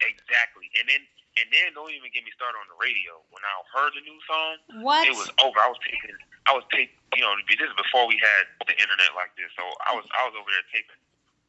exactly. 0.01 0.71
And 0.79 0.89
then 0.89 1.01
And 1.39 1.47
then 1.47 1.71
don't 1.71 1.87
even 1.95 2.11
get 2.11 2.27
me 2.27 2.31
started 2.35 2.59
on 2.59 2.67
the 2.67 2.75
radio. 2.81 3.15
When 3.31 3.39
I 3.39 3.53
heard 3.71 3.95
the 3.95 4.03
new 4.03 4.19
song, 4.27 4.83
What? 4.83 5.07
it 5.07 5.15
was 5.15 5.31
over. 5.39 5.55
I 5.63 5.71
was 5.71 5.79
taking, 5.79 6.11
I 6.47 6.51
was 6.51 6.67
taking, 6.67 6.91
you 7.15 7.23
know, 7.23 7.31
this 7.47 7.55
is 7.63 7.71
before 7.79 8.03
we 8.09 8.19
had 8.19 8.43
the 8.67 8.75
internet 8.75 9.15
like 9.15 9.31
this. 9.39 9.47
So 9.55 9.63
I 9.87 9.95
was, 9.95 10.03
I 10.11 10.27
was 10.27 10.35
over 10.35 10.51
there 10.51 10.67
taking, 10.75 10.99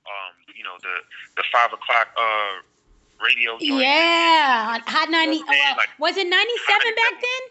um, 0.06 0.32
you 0.54 0.62
know, 0.62 0.78
the 0.86 0.94
the 1.34 1.44
five 1.50 1.74
o'clock 1.74 2.14
uh 2.14 2.62
radio. 3.22 3.58
yeah, 3.58 4.78
Hot 4.86 5.10
90. 5.10 5.34
You 5.34 5.42
know 5.42 5.46
what 5.46 5.50
I'm 5.50 5.54
saying? 5.54 5.74
uh, 5.74 5.82
Like- 5.82 5.98
was 5.98 6.14
it 6.18 6.26
97 6.30 6.30
back 6.30 7.14
then? 7.18 7.42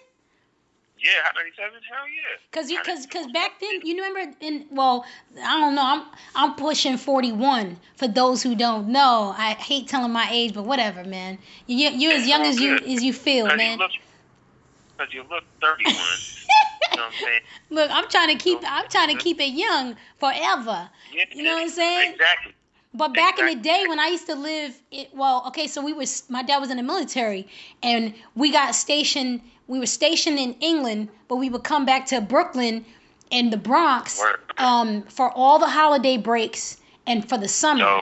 Yeah, 1.01 1.09
Hot 1.23 1.33
97. 1.35 1.81
Hell 1.89 2.07
yeah. 2.07 2.21
Cause 2.51 2.69
you, 2.69 2.79
cause, 2.83 3.07
cause 3.07 3.31
back 3.31 3.59
then, 3.59 3.81
you 3.83 3.95
remember 3.95 4.35
in 4.39 4.67
well, 4.69 5.03
I 5.43 5.59
don't 5.59 5.73
know. 5.73 5.83
I'm, 5.83 6.03
I'm 6.35 6.55
pushing 6.55 6.97
41. 6.97 7.77
For 7.95 8.07
those 8.07 8.43
who 8.43 8.55
don't 8.55 8.89
know, 8.89 9.33
I 9.35 9.53
hate 9.53 9.87
telling 9.87 10.11
my 10.11 10.27
age, 10.29 10.53
but 10.53 10.63
whatever, 10.63 11.03
man. 11.03 11.39
You, 11.65 11.89
you're 11.89 12.13
as 12.13 12.27
young 12.27 12.43
as 12.43 12.59
you 12.59 12.75
as 12.75 13.03
you 13.03 13.13
feel, 13.13 13.47
Cause 13.47 13.57
man. 13.57 13.71
you 13.71 13.77
look, 13.77 13.91
cause 14.97 15.07
you 15.11 15.23
look 15.29 15.43
31. 15.59 15.95
you 15.95 16.97
know 16.97 17.03
what 17.03 17.05
I'm 17.05 17.11
saying? 17.19 17.41
Look, 17.71 17.91
I'm 17.91 18.07
trying 18.09 18.37
to 18.37 18.43
keep, 18.43 18.59
I'm 18.63 18.87
trying 18.89 19.17
to 19.17 19.23
keep 19.23 19.39
it 19.39 19.53
young 19.53 19.95
forever. 20.19 20.89
Yeah, 21.13 21.23
You 21.33 21.43
know 21.43 21.55
what 21.55 21.63
I'm 21.63 21.69
saying? 21.69 22.13
Exactly. 22.13 22.53
But 22.93 23.13
back 23.13 23.39
in 23.39 23.45
the 23.45 23.55
day 23.55 23.85
when 23.87 23.99
I 23.99 24.07
used 24.07 24.27
to 24.27 24.35
live, 24.35 24.77
it, 24.91 25.15
well, 25.15 25.45
okay, 25.47 25.67
so 25.67 25.81
we 25.81 25.93
was 25.93 26.29
my 26.29 26.43
dad 26.43 26.57
was 26.57 26.69
in 26.71 26.77
the 26.77 26.83
military, 26.83 27.47
and 27.81 28.13
we 28.35 28.51
got 28.51 28.75
stationed. 28.75 29.41
We 29.71 29.79
were 29.79 29.85
stationed 29.85 30.37
in 30.37 30.55
England, 30.59 31.07
but 31.29 31.37
we 31.37 31.49
would 31.49 31.63
come 31.63 31.85
back 31.85 32.05
to 32.07 32.19
Brooklyn 32.19 32.83
in 33.29 33.51
the 33.51 33.55
Bronx 33.55 34.21
um, 34.57 35.03
for 35.03 35.31
all 35.31 35.59
the 35.59 35.69
holiday 35.69 36.17
breaks 36.17 36.75
and 37.07 37.27
for 37.27 37.37
the 37.37 37.47
summer. 37.47 38.01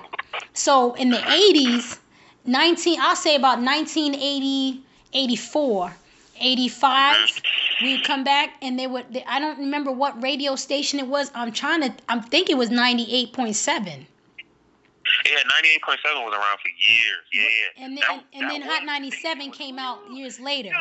So 0.53 0.95
in 0.95 1.11
the 1.11 1.17
80s, 1.17 1.99
19, 2.45 2.99
I'll 2.99 3.15
say 3.15 3.35
about 3.35 3.61
1980, 3.61 4.81
84, 5.13 5.93
85, 6.41 7.41
we'd 7.83 8.03
come 8.03 8.23
back 8.23 8.55
and 8.63 8.79
they 8.79 8.88
would, 8.88 9.05
they, 9.13 9.23
I 9.25 9.39
don't 9.39 9.59
remember 9.59 9.91
what 9.91 10.19
radio 10.23 10.55
station 10.55 10.97
it 10.97 11.05
was. 11.05 11.29
I'm 11.35 11.51
trying 11.51 11.81
to, 11.83 11.93
I'm 12.09 12.23
think 12.23 12.49
it 12.49 12.57
was 12.57 12.71
98.7. 12.71 13.85
yeah, 13.85 15.38
98.7 15.85 16.25
was 16.25 16.33
around 16.33 16.57
for 16.57 16.69
years. 16.79 17.23
Yeah, 17.31 17.41
yeah. 17.43 17.85
And 17.85 17.95
then, 17.95 18.03
That- 18.07 18.23
and, 18.33 18.43
and 18.51 18.63
that 18.63 18.67
then 18.67 18.69
Hot 18.69 18.85
97 18.85 19.51
came 19.51 19.77
out 19.77 19.99
years 20.11 20.39
later. 20.39 20.71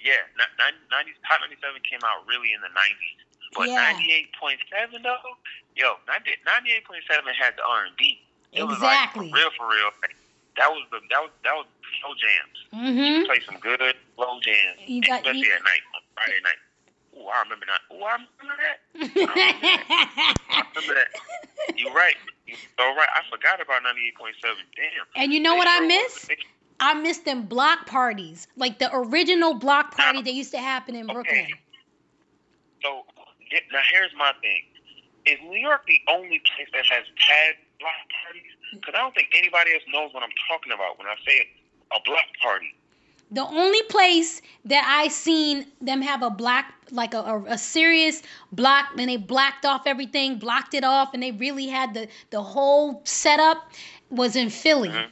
Yeah, 0.00 0.16
ni- 0.36 0.56
ni- 0.58 0.80
90, 0.90 1.12
Hot 1.28 1.40
97 1.44 1.80
came 1.84 2.00
out 2.04 2.24
really 2.26 2.52
in 2.56 2.60
the 2.64 2.72
90s. 2.72 3.20
But 3.52 3.68
Yeah. 3.68 3.92
98.7 3.92 5.02
though, 5.02 5.36
yo, 5.76 5.96
90, 6.08 6.30
98.7 6.46 7.34
had 7.34 7.56
the 7.56 7.64
R&B. 7.64 8.22
It 8.52 8.64
was 8.64 8.76
Exactly. 8.78 9.30
like, 9.30 9.34
for 9.34 9.36
real, 9.36 9.50
for 9.58 9.68
real. 9.68 9.90
Like, 10.02 10.16
that 10.56 10.70
was 10.70 10.82
the 10.90 11.00
that 11.10 11.20
was 11.22 11.30
that 11.44 11.54
was 11.54 11.66
slow 12.00 12.14
jams. 12.14 12.58
Mm-hmm. 12.74 13.24
Play 13.26 13.40
some 13.46 13.58
good 13.60 13.80
slow 14.16 14.40
jams, 14.40 14.78
You 14.86 15.00
got- 15.02 15.20
especially 15.20 15.40
you- 15.46 15.54
at 15.54 15.62
night 15.62 15.82
on 15.94 16.00
Friday 16.14 16.40
night. 16.42 16.60
Ooh, 17.18 17.26
I 17.26 17.42
remember 17.42 17.66
that. 17.66 17.80
Ooh, 17.94 18.02
I 18.02 18.12
remember 18.14 18.56
that. 18.62 18.78
I 20.50 20.64
remember 20.74 20.94
that. 20.94 21.10
You're 21.76 21.92
right. 21.92 22.16
You're 22.46 22.56
so 22.78 22.84
right. 22.94 23.08
I 23.14 23.22
forgot 23.30 23.60
about 23.60 23.82
98.7. 23.82 24.34
Damn. 24.76 25.06
and 25.16 25.32
you 25.32 25.40
know 25.40 25.52
They 25.52 25.58
what 25.58 25.68
I 25.68 25.86
miss? 25.86 26.28
I 26.80 26.94
miss 26.94 27.18
them 27.18 27.42
block 27.42 27.86
parties, 27.86 28.48
like 28.56 28.78
the 28.78 28.90
original 28.92 29.54
block 29.54 29.94
party 29.94 30.22
that 30.22 30.32
used 30.32 30.50
to 30.52 30.58
happen 30.58 30.94
in 30.94 31.04
Okay. 31.04 31.12
Brooklyn. 31.12 31.46
So 32.82 33.04
now 33.70 33.80
here's 33.92 34.12
my 34.16 34.32
thing: 34.40 34.62
Is 35.26 35.38
New 35.42 35.58
York 35.58 35.82
the 35.86 36.00
only 36.08 36.40
place 36.56 36.68
that 36.72 36.86
has 36.86 37.04
had 37.16 37.54
block 37.78 37.92
parties? 38.24 38.50
Because 38.72 38.94
I 38.94 38.98
don't 38.98 39.14
think 39.14 39.28
anybody 39.34 39.72
else 39.74 39.82
knows 39.92 40.12
what 40.14 40.22
I'm 40.22 40.32
talking 40.48 40.72
about 40.72 40.98
when 40.98 41.06
I 41.06 41.14
say 41.26 41.48
a 41.92 42.00
block 42.04 42.24
party. 42.42 42.74
The 43.32 43.46
only 43.46 43.82
place 43.82 44.42
that 44.64 44.84
I 44.88 45.06
seen 45.08 45.66
them 45.80 46.02
have 46.02 46.22
a 46.22 46.30
black, 46.30 46.74
like 46.90 47.14
a, 47.14 47.18
a, 47.18 47.42
a 47.50 47.58
serious 47.58 48.22
block, 48.50 48.86
and 48.98 49.08
they 49.08 49.18
blacked 49.18 49.64
off 49.64 49.82
everything, 49.86 50.38
blocked 50.38 50.74
it 50.74 50.82
off, 50.82 51.14
and 51.14 51.22
they 51.22 51.32
really 51.32 51.66
had 51.66 51.94
the 51.94 52.08
the 52.30 52.42
whole 52.42 53.02
setup 53.04 53.70
was 54.10 54.34
in 54.34 54.48
Philly. 54.50 54.88
Mhm. 54.88 55.10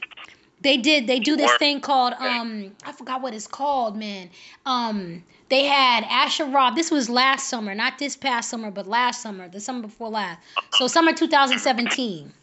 They 0.61 0.77
did. 0.77 1.07
They 1.07 1.19
do 1.19 1.35
this 1.37 1.53
thing 1.53 1.79
called 1.81 2.13
um 2.19 2.75
I 2.83 2.91
forgot 2.91 3.21
what 3.21 3.33
it's 3.33 3.47
called, 3.47 3.95
man. 3.97 4.29
Um 4.65 5.23
they 5.49 5.65
had 5.65 6.03
Asher 6.03 6.45
Roth. 6.45 6.75
This 6.75 6.91
was 6.91 7.09
last 7.09 7.47
summer, 7.49 7.73
not 7.73 7.97
this 7.97 8.15
past 8.15 8.49
summer, 8.49 8.69
but 8.71 8.85
last 8.87 9.21
summer, 9.21 9.47
the 9.47 9.59
summer 9.59 9.83
before 9.83 10.09
last. 10.09 10.39
So 10.69 10.87
summer 10.87 11.13
2017. 11.13 12.33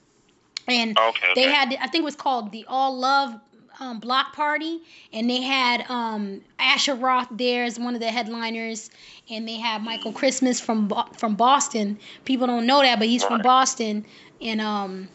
And 0.68 0.98
Okay. 0.98 1.32
they 1.34 1.48
had 1.48 1.74
I 1.80 1.86
think 1.88 2.02
it 2.02 2.04
was 2.04 2.16
called 2.16 2.52
the 2.52 2.64
All 2.68 2.96
Love 2.98 3.38
um, 3.78 4.00
block 4.00 4.32
party 4.32 4.80
and 5.12 5.28
they 5.28 5.42
had 5.42 5.84
um 5.90 6.40
Asher 6.58 6.94
Roth 6.94 7.28
there 7.30 7.64
as 7.64 7.78
one 7.78 7.94
of 7.94 8.00
the 8.00 8.10
headliners 8.10 8.90
and 9.28 9.46
they 9.46 9.56
had 9.58 9.82
Michael 9.82 10.12
Christmas 10.12 10.60
from 10.60 10.88
Bo- 10.88 11.08
from 11.18 11.34
Boston. 11.36 11.98
People 12.24 12.46
don't 12.46 12.66
know 12.66 12.80
that, 12.80 12.98
but 12.98 13.08
he's 13.08 13.24
from 13.24 13.42
Boston 13.42 14.06
and 14.40 14.60
um 14.60 15.08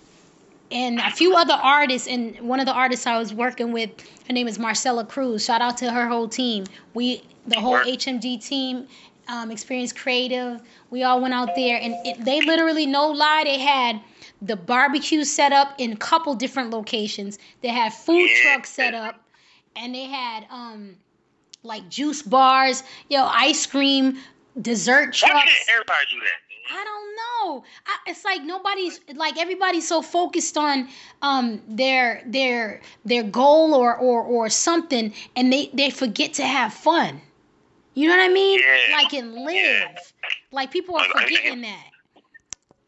and 0.72 1.00
a 1.00 1.12
few 1.12 1.36
other 1.36 1.54
artists 1.54 2.08
and 2.08 2.40
one 2.40 2.60
of 2.60 2.66
the 2.66 2.74
artists 2.74 3.06
I 3.06 3.18
was 3.18 3.34
working 3.34 3.72
with 3.72 3.90
her 4.28 4.34
name 4.34 4.48
is 4.48 4.58
Marcella 4.58 5.06
Cruz. 5.06 5.46
Shout 5.46 5.62
out 5.62 5.78
to 5.78 5.92
her 5.92 6.08
whole 6.08 6.28
team. 6.28 6.66
We 6.94 7.24
the 7.48 7.60
whole. 7.60 7.76
HMG 7.76 8.44
team 8.46 8.88
um, 9.28 9.52
Experience 9.52 9.94
Creative 9.94 10.62
we 10.90 11.04
all 11.04 11.22
went 11.22 11.34
out 11.34 11.50
there 11.56 11.80
and 11.82 11.96
it, 12.06 12.24
they 12.24 12.42
literally 12.42 12.86
no 12.86 13.08
lie 13.10 13.42
they 13.46 13.58
had 13.60 14.00
the 14.42 14.56
barbecue 14.56 15.24
set 15.24 15.52
up 15.54 15.74
in 15.78 15.94
a 15.94 15.96
couple 15.96 16.34
different 16.36 16.70
locations. 16.72 17.40
They 17.62 17.70
had 17.70 17.94
food 17.94 18.30
trucks 18.44 18.70
set 18.70 18.94
up 18.94 19.20
and 19.76 19.96
they 19.96 20.06
had 20.06 20.46
um 20.50 20.96
like 21.64 21.88
juice 21.90 22.22
bars 22.22 22.84
yo 23.10 23.24
ice 23.26 23.66
cream 23.66 24.18
dessert 24.62 25.08
Why 25.22 25.30
trucks. 25.30 25.52
can't 25.52 25.70
everybody 25.72 26.06
do 26.12 26.20
that? 26.20 26.51
I 26.70 26.84
don't 26.84 27.16
know. 27.16 27.64
I, 27.86 28.12
it's 28.12 28.24
like 28.24 28.44
nobody's 28.44 29.00
like 29.16 29.38
everybody's 29.38 29.88
so 29.88 30.02
focused 30.02 30.58
on 30.58 30.88
um 31.22 31.62
their 31.68 32.24
their 32.26 32.82
their 33.06 33.24
goal 33.24 33.74
or 33.74 33.96
or 33.96 34.24
or 34.24 34.50
something, 34.50 35.14
and 35.36 35.52
they 35.52 35.70
they 35.74 35.90
forget 35.90 36.34
to 36.36 36.46
have 36.46 36.74
fun. 36.74 37.22
You 37.94 38.08
know 38.08 38.16
what 38.18 38.24
I 38.24 38.34
mean? 38.34 38.60
Yeah. 38.60 38.96
Like 38.96 39.14
and 39.14 39.34
live. 39.34 39.54
Yeah. 39.56 39.96
Like 40.52 40.72
people 40.72 40.96
are 40.96 41.08
forgetting 41.10 41.62
that. 41.62 41.86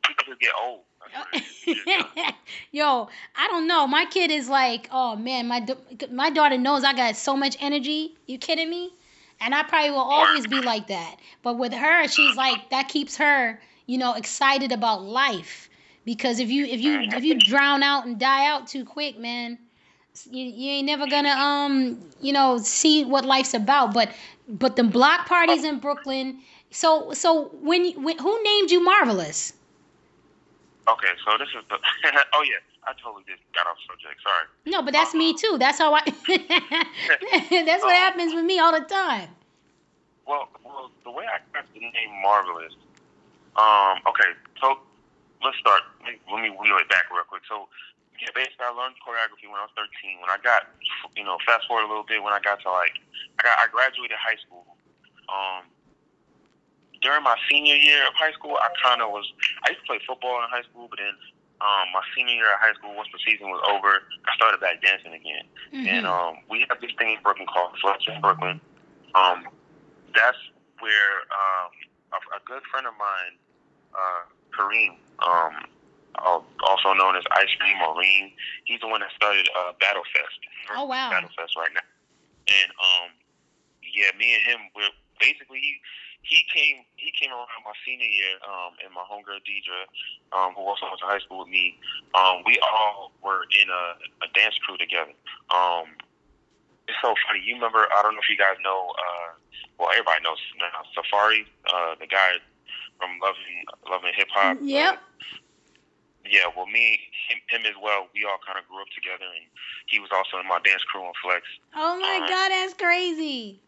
People 0.07 0.35
get 0.39 0.51
old. 0.61 0.81
That's 1.13 1.43
what 1.65 2.07
it 2.15 2.17
is. 2.17 2.33
Yo, 2.71 3.09
I 3.35 3.47
don't 3.47 3.67
know. 3.67 3.85
My 3.87 4.05
kid 4.05 4.31
is 4.31 4.49
like, 4.49 4.87
oh 4.91 5.15
man, 5.15 5.47
my 5.47 5.65
my 6.11 6.29
daughter 6.29 6.57
knows 6.57 6.83
I 6.83 6.93
got 6.93 7.15
so 7.15 7.35
much 7.35 7.57
energy. 7.59 8.15
You 8.27 8.37
kidding 8.37 8.69
me? 8.69 8.93
And 9.39 9.53
I 9.53 9.63
probably 9.63 9.91
will 9.91 9.97
always 9.99 10.47
be 10.47 10.61
like 10.61 10.87
that. 10.87 11.17
But 11.41 11.57
with 11.57 11.73
her, 11.73 12.07
she's 12.07 12.35
like 12.37 12.69
that 12.69 12.87
keeps 12.87 13.17
her, 13.17 13.59
you 13.85 13.97
know, 13.97 14.13
excited 14.13 14.71
about 14.71 15.03
life. 15.03 15.69
Because 16.05 16.39
if 16.39 16.49
you 16.49 16.65
if 16.65 16.81
you 16.81 16.99
if 17.01 17.23
you 17.23 17.39
drown 17.39 17.83
out 17.83 18.05
and 18.05 18.19
die 18.19 18.47
out 18.47 18.67
too 18.67 18.85
quick, 18.85 19.17
man, 19.17 19.57
you, 20.29 20.45
you 20.45 20.71
ain't 20.71 20.85
never 20.85 21.07
gonna 21.07 21.29
um 21.29 21.99
you 22.21 22.33
know 22.33 22.57
see 22.57 23.05
what 23.05 23.25
life's 23.25 23.53
about. 23.53 23.93
But 23.93 24.11
but 24.47 24.75
the 24.75 24.83
block 24.83 25.27
parties 25.27 25.63
in 25.63 25.79
Brooklyn. 25.79 26.39
So 26.71 27.13
so 27.13 27.49
when, 27.61 27.91
when 28.01 28.17
who 28.17 28.43
named 28.43 28.71
you 28.71 28.83
marvelous? 28.83 29.53
Okay, 30.87 31.07
so 31.23 31.37
this 31.37 31.47
is 31.49 31.63
the. 31.69 31.77
oh 32.33 32.43
yeah, 32.43 32.57
I 32.85 32.91
totally 33.01 33.23
just 33.27 33.41
got 33.55 33.67
off 33.67 33.77
subject. 33.87 34.19
Sorry. 34.19 34.45
No, 34.67 34.81
but 34.81 34.91
that's 34.91 35.13
me 35.13 35.33
too. 35.33 35.55
That's 35.59 35.79
how 35.79 35.93
I. 35.93 36.03
that's 37.65 37.83
what 37.83 37.95
happens 37.95 38.33
with 38.33 38.43
me 38.45 38.59
all 38.59 38.71
the 38.71 38.85
time. 38.85 39.29
Well, 40.27 40.47
well, 40.63 40.91
the 41.03 41.11
way 41.11 41.25
I 41.27 41.39
got 41.53 41.67
the 41.73 41.79
name 41.79 42.11
Marvelous. 42.21 42.73
Um. 43.55 44.03
Okay, 44.07 44.31
so 44.59 44.79
let's 45.43 45.57
start. 45.59 45.83
Let 46.03 46.13
me, 46.13 46.19
let 46.31 46.41
me 46.43 46.49
wheel 46.51 46.75
it 46.79 46.89
back 46.89 47.07
real 47.11 47.23
quick. 47.27 47.43
So, 47.47 47.67
yeah, 48.19 48.31
basically, 48.35 48.67
I 48.67 48.73
learned 48.75 48.95
choreography 49.03 49.47
when 49.51 49.59
I 49.59 49.67
was 49.67 49.75
13. 49.75 50.19
When 50.19 50.31
I 50.31 50.39
got, 50.43 50.67
you 51.15 51.23
know, 51.23 51.37
fast 51.45 51.67
forward 51.67 51.85
a 51.85 51.89
little 51.91 52.07
bit, 52.07 52.23
when 52.23 52.33
I 52.33 52.39
got 52.39 52.59
to 52.63 52.71
like, 52.71 52.99
I 53.39 53.43
got, 53.43 53.55
I 53.59 53.67
graduated 53.71 54.17
high 54.19 54.39
school. 54.43 54.65
Um. 55.31 55.69
During 57.03 57.23
my 57.27 57.35
senior 57.51 57.75
year 57.75 58.07
of 58.07 58.15
high 58.15 58.31
school, 58.31 58.55
I 58.55 58.71
kind 58.79 59.03
of 59.03 59.11
was. 59.11 59.27
I 59.67 59.75
used 59.75 59.83
to 59.83 59.87
play 59.91 59.99
football 60.07 60.39
in 60.39 60.47
high 60.47 60.63
school, 60.63 60.87
but 60.87 61.03
then 61.03 61.11
um, 61.61 61.85
my 61.93 62.01
senior 62.15 62.33
year 62.33 62.53
of 62.53 62.59
high 62.59 62.73
school, 62.73 62.95
once 62.95 63.09
the 63.13 63.19
season 63.25 63.49
was 63.49 63.61
over, 63.69 64.01
I 64.27 64.35
started 64.35 64.59
back 64.59 64.81
dancing 64.81 65.13
again. 65.13 65.45
And 65.71 66.05
Mhm. 66.05 66.09
um, 66.09 66.37
we 66.49 66.65
have 66.69 66.79
this 66.81 66.91
thing 66.97 67.15
in 67.15 67.21
Brooklyn 67.21 67.47
called 67.47 67.77
Flex 67.79 68.03
in 68.07 68.19
Brooklyn. 68.21 68.59
Um, 69.15 69.47
that's 70.15 70.37
where 70.79 71.15
um, 71.31 71.71
a, 72.13 72.19
a 72.37 72.39
good 72.45 72.63
friend 72.71 72.87
of 72.87 72.93
mine, 72.97 73.37
uh, 73.93 74.23
Kareem, 74.51 74.97
um, 75.25 75.65
also 76.17 76.93
known 76.93 77.15
as 77.15 77.23
Ice 77.31 77.49
Cream 77.59 77.77
Reem, 77.97 78.31
he's 78.65 78.79
the 78.81 78.87
one 78.87 79.01
that 79.01 79.11
started 79.15 79.47
uh, 79.57 79.73
Battle 79.79 80.03
Fest. 80.13 80.39
Oh, 80.75 80.85
wow. 80.85 81.09
Battle 81.09 81.29
Fest 81.35 81.55
right 81.57 81.71
now. 81.73 81.81
And 82.47 82.71
um, 82.77 83.09
yeah, 83.81 84.11
me 84.17 84.35
and 84.35 84.43
him, 84.43 84.59
we're 84.75 84.89
basically 85.19 85.59
he 85.59 85.79
he 86.23 86.43
came 86.51 86.83
he 86.95 87.11
came 87.19 87.29
around 87.31 87.47
my 87.67 87.75
senior 87.85 88.07
year, 88.07 88.35
um, 88.47 88.73
and 88.83 88.89
my 88.95 89.03
homegirl 89.03 89.43
Deidre, 89.43 89.83
um, 90.31 90.55
who 90.55 90.63
also 90.63 90.87
went 90.87 90.99
to 90.99 91.05
high 91.05 91.19
school 91.19 91.39
with 91.43 91.51
me. 91.51 91.77
Um, 92.15 92.43
we 92.47 92.57
all 92.63 93.11
were 93.23 93.43
in 93.59 93.67
a, 93.69 93.83
a 94.23 94.27
dance 94.33 94.55
crew 94.63 94.77
together. 94.79 95.11
Um, 95.51 95.91
it's 96.87 96.97
so 97.03 97.13
funny. 97.27 97.43
You 97.43 97.55
remember? 97.55 97.87
I 97.91 98.01
don't 98.01 98.15
know 98.15 98.23
if 98.23 98.29
you 98.31 98.37
guys 98.39 98.55
know. 98.63 98.91
Uh, 98.95 99.35
well, 99.77 99.89
everybody 99.91 100.23
knows 100.23 100.39
now. 100.59 100.83
Safari, 100.95 101.45
uh, 101.67 101.95
the 101.99 102.07
guy 102.07 102.39
from 102.99 103.19
Loving 103.19 103.63
Loving 103.89 104.11
Hip 104.15 104.27
Hop. 104.31 104.57
Yep. 104.61 104.99
yeah, 106.25 106.47
well, 106.55 106.67
me, 106.67 106.99
him, 107.27 107.39
him 107.51 107.65
as 107.67 107.75
well. 107.83 108.07
We 108.15 108.23
all 108.23 108.39
kind 108.45 108.57
of 108.59 108.67
grew 108.71 108.79
up 108.81 108.87
together, 108.95 109.27
and 109.27 109.43
he 109.87 109.99
was 109.99 110.09
also 110.15 110.39
in 110.39 110.47
my 110.47 110.59
dance 110.63 110.83
crew 110.87 111.03
on 111.03 111.13
Flex. 111.23 111.43
Oh 111.75 111.99
my 111.99 112.19
Um, 112.23 112.29
God, 112.31 112.49
that's 112.49 112.73
crazy. 112.75 113.59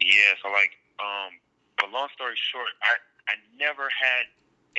Yeah, 0.00 0.34
so 0.42 0.50
like, 0.50 0.74
um, 0.98 1.34
but 1.84 1.92
long 1.92 2.08
story 2.16 2.32
short, 2.40 2.72
I 2.80 2.96
I 3.28 3.36
never 3.60 3.92
had 3.92 4.24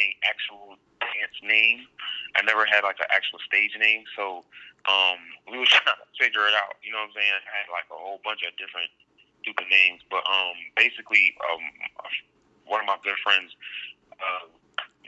a 0.01 0.07
actual 0.25 0.81
dance 0.97 1.37
name. 1.45 1.85
I 2.33 2.41
never 2.41 2.65
had 2.65 2.81
like 2.81 2.97
an 2.97 3.09
actual 3.13 3.37
stage 3.45 3.77
name. 3.77 4.09
So, 4.17 4.41
um, 4.89 5.21
we 5.45 5.61
was 5.61 5.69
trying 5.73 5.93
to 5.93 6.09
figure 6.17 6.49
it 6.49 6.57
out. 6.57 6.81
You 6.81 6.97
know 6.97 7.05
what 7.05 7.13
I'm 7.13 7.17
saying? 7.21 7.29
I 7.29 7.53
had 7.61 7.69
like 7.69 7.85
a 7.93 7.97
whole 7.97 8.17
bunch 8.25 8.41
of 8.41 8.57
different 8.57 8.89
stupid 9.45 9.69
names, 9.69 10.01
but 10.09 10.25
um, 10.25 10.57
basically, 10.73 11.37
um, 11.45 11.61
one 12.65 12.81
of 12.81 12.89
my 12.89 12.97
good 13.05 13.21
friends, 13.21 13.53
uh, 14.17 14.49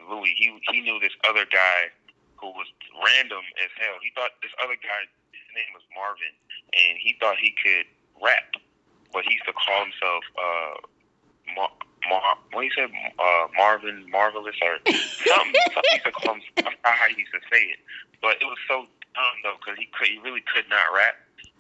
Louis, 0.06 0.38
he 0.38 0.54
he 0.70 0.86
knew 0.86 1.01
this 1.01 1.18
other 1.25 1.50
guy 1.50 1.89
who 2.38 2.54
was 2.54 2.70
random 2.94 3.42
as 3.58 3.74
hell. 3.82 3.98
He 4.06 4.13
thought 4.13 4.38
this 4.46 4.54
other 4.62 4.77
guy, 4.77 5.10
his 5.34 5.50
name 5.58 5.74
was 5.74 5.82
Marvin, 5.98 6.34
and 6.77 7.01
he 7.01 7.18
thought 7.18 7.42
he 7.42 7.58
could 7.58 7.89
rap, 8.22 8.54
but 9.10 9.25
he 9.25 9.42
used 9.42 9.50
to 9.50 9.58
call 9.58 9.82
himself 9.82 10.22
uh, 10.38 10.77
Mar, 11.58 11.74
Mar 12.09 12.21
what 12.53 12.63
he 12.63 12.71
said, 12.75 12.89
uh, 13.19 13.47
Marvin 13.55 14.09
Marvelous 14.09 14.55
or 14.61 14.77
something. 14.83 14.95
something 15.27 15.53
he 15.53 15.95
used 15.99 16.05
to 16.05 16.11
call 16.11 16.35
him. 16.35 16.41
I 16.57 16.71
forgot 16.73 16.95
how 16.97 17.07
he 17.11 17.21
used 17.21 17.33
to 17.33 17.43
say 17.51 17.63
it, 17.71 17.79
but 18.21 18.41
it 18.41 18.45
was 18.45 18.57
so 18.67 18.85
dumb 19.13 19.35
though 19.43 19.57
because 19.59 19.77
he 19.77 19.87
could, 19.93 20.07
he 20.07 20.17
really 20.23 20.43
could 20.45 20.65
not 20.69 20.89
rap, 20.95 21.15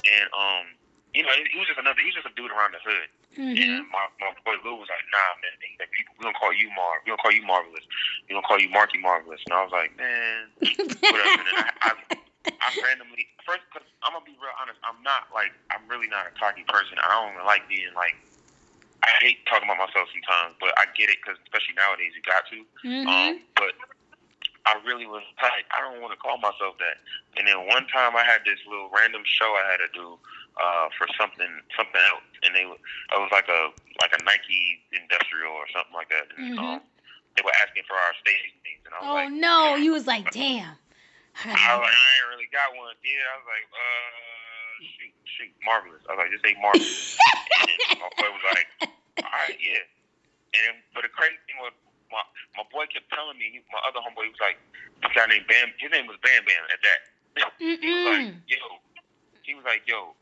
and 0.05 0.27
um, 0.33 0.65
you 1.13 1.23
know, 1.23 1.33
he 1.33 1.57
was 1.57 1.67
just 1.67 1.79
another, 1.79 1.97
he 1.99 2.13
was 2.13 2.21
just 2.21 2.29
a 2.29 2.35
dude 2.37 2.51
around 2.53 2.77
the 2.77 2.81
hood. 2.85 3.09
hmm 3.33 3.57
And 3.57 3.85
my, 3.89 4.05
my 4.21 4.29
boy 4.45 4.57
Lou 4.61 4.77
was 4.77 4.89
like, 4.89 5.01
nah, 5.09 5.31
man, 5.41 5.53
he's 5.65 5.79
like, 5.81 5.89
we 5.93 6.05
gonna 6.21 6.37
call 6.37 6.53
you 6.53 6.69
Mar, 6.77 7.01
we 7.01 7.09
gonna 7.09 7.21
call 7.21 7.33
you 7.33 7.41
Marvelous, 7.45 7.85
we 8.29 8.37
gonna 8.37 8.45
call 8.45 8.59
you 8.61 8.69
Marky 8.69 9.01
Marvelous, 9.01 9.41
and 9.49 9.53
I 9.57 9.61
was 9.65 9.73
like, 9.73 9.91
man, 9.97 10.53
whatever. 10.61 11.41
And 11.41 11.57
I, 11.57 11.69
I, 11.81 11.91
I 12.61 12.67
randomly 12.85 13.25
first, 13.45 13.65
cause 13.73 13.85
I'm 14.03 14.13
gonna 14.13 14.27
be 14.27 14.37
real 14.37 14.53
honest, 14.61 14.77
I'm 14.83 14.99
not 15.01 15.31
like, 15.33 15.55
I'm 15.71 15.83
really 15.89 16.07
not 16.07 16.27
a 16.27 16.33
cocky 16.37 16.67
person. 16.67 16.99
I 17.01 17.07
don't 17.17 17.41
like 17.47 17.65
being 17.71 17.91
like, 17.95 18.15
I 19.07 19.15
hate 19.23 19.39
talking 19.47 19.65
about 19.71 19.79
myself 19.87 20.11
sometimes, 20.11 20.59
but 20.59 20.75
I 20.75 20.85
get 20.99 21.07
it, 21.09 21.23
cause 21.23 21.39
especially 21.47 21.79
nowadays 21.79 22.11
you 22.11 22.21
got 22.27 22.43
to. 22.51 22.57
hmm 22.83 23.07
Um, 23.07 23.39
but 23.55 23.71
I 24.67 24.75
really 24.83 25.07
was 25.07 25.23
like, 25.39 25.63
I 25.71 25.79
don't 25.79 26.03
want 26.03 26.11
to 26.11 26.19
call 26.19 26.35
myself 26.43 26.75
that. 26.83 26.99
And 27.39 27.47
then 27.47 27.55
one 27.71 27.87
time 27.87 28.19
I 28.19 28.27
had 28.27 28.43
this 28.43 28.59
little 28.67 28.91
random 28.91 29.23
show 29.23 29.47
I 29.55 29.63
had 29.71 29.79
to 29.79 29.91
do 29.95 30.19
uh, 30.59 30.91
for 30.99 31.07
something 31.15 31.47
something 31.71 32.03
else, 32.11 32.27
and 32.43 32.51
they 32.51 32.67
it 32.67 33.19
was 33.19 33.31
like 33.31 33.47
a 33.47 33.71
like 34.03 34.11
a 34.11 34.21
Nike 34.27 34.83
industrial 34.91 35.55
or 35.55 35.71
something 35.71 35.95
like 35.95 36.11
that. 36.11 36.27
And, 36.35 36.59
Mhm. 36.59 36.59
um, 36.59 36.81
they 37.39 37.43
were 37.47 37.55
asking 37.63 37.87
for 37.87 37.95
our 37.95 38.13
stage 38.19 38.51
names, 38.65 38.83
and 38.83 38.91
I 38.91 38.99
was 38.99 39.07
Oh 39.07 39.13
like, 39.23 39.31
no, 39.31 39.75
you 39.79 39.93
was 39.95 40.03
like, 40.07 40.27
damn. 40.35 40.75
I 41.45 41.53
I 41.53 41.77
was 41.77 41.85
like, 41.85 41.93
I 41.95 42.07
ain't 42.17 42.27
really 42.33 42.49
got 42.51 42.75
one, 42.75 42.91
kid. 43.05 43.21
I 43.23 43.35
was 43.37 43.47
like, 43.47 43.65
uh, 43.71 44.69
shoot, 44.83 45.13
shoot, 45.37 45.53
marvelous. 45.63 46.01
I 46.09 46.17
was 46.17 46.19
like, 46.25 46.31
just 46.33 46.43
say 46.43 46.57
marvelous. 46.59 47.15
and 47.61 48.01
my 48.01 48.09
boy 48.17 48.29
was 48.33 48.45
like, 48.51 48.67
all 49.23 49.37
right, 49.47 49.57
yeah. 49.57 49.83
And 50.55 50.61
then, 50.65 50.75
but 50.93 51.03
the 51.03 51.11
crazy 51.11 51.37
thing 51.45 51.59
was, 51.59 51.73
my 52.11 52.23
my 52.55 52.63
boy 52.71 52.87
kept 52.87 53.11
telling 53.11 53.37
me, 53.37 53.59
my 53.71 53.81
other 53.83 53.99
homeboy, 53.99 54.31
he 54.31 54.33
was 54.33 54.43
like, 54.43 54.57
this 55.03 55.11
guy 55.11 55.27
named 55.27 55.45
Bam. 55.45 55.75
His 55.77 55.91
name 55.91 56.07
was 56.07 56.17
Bam 56.23 56.43
Bam 56.47 56.63
at 56.71 56.81
that. 56.83 57.01
He 57.61 57.77
was 57.77 58.05
like, 58.17 58.33
yo, 58.49 58.81
he 59.45 59.53
was 59.53 59.61
like, 59.61 59.85
yo, 59.85 60.17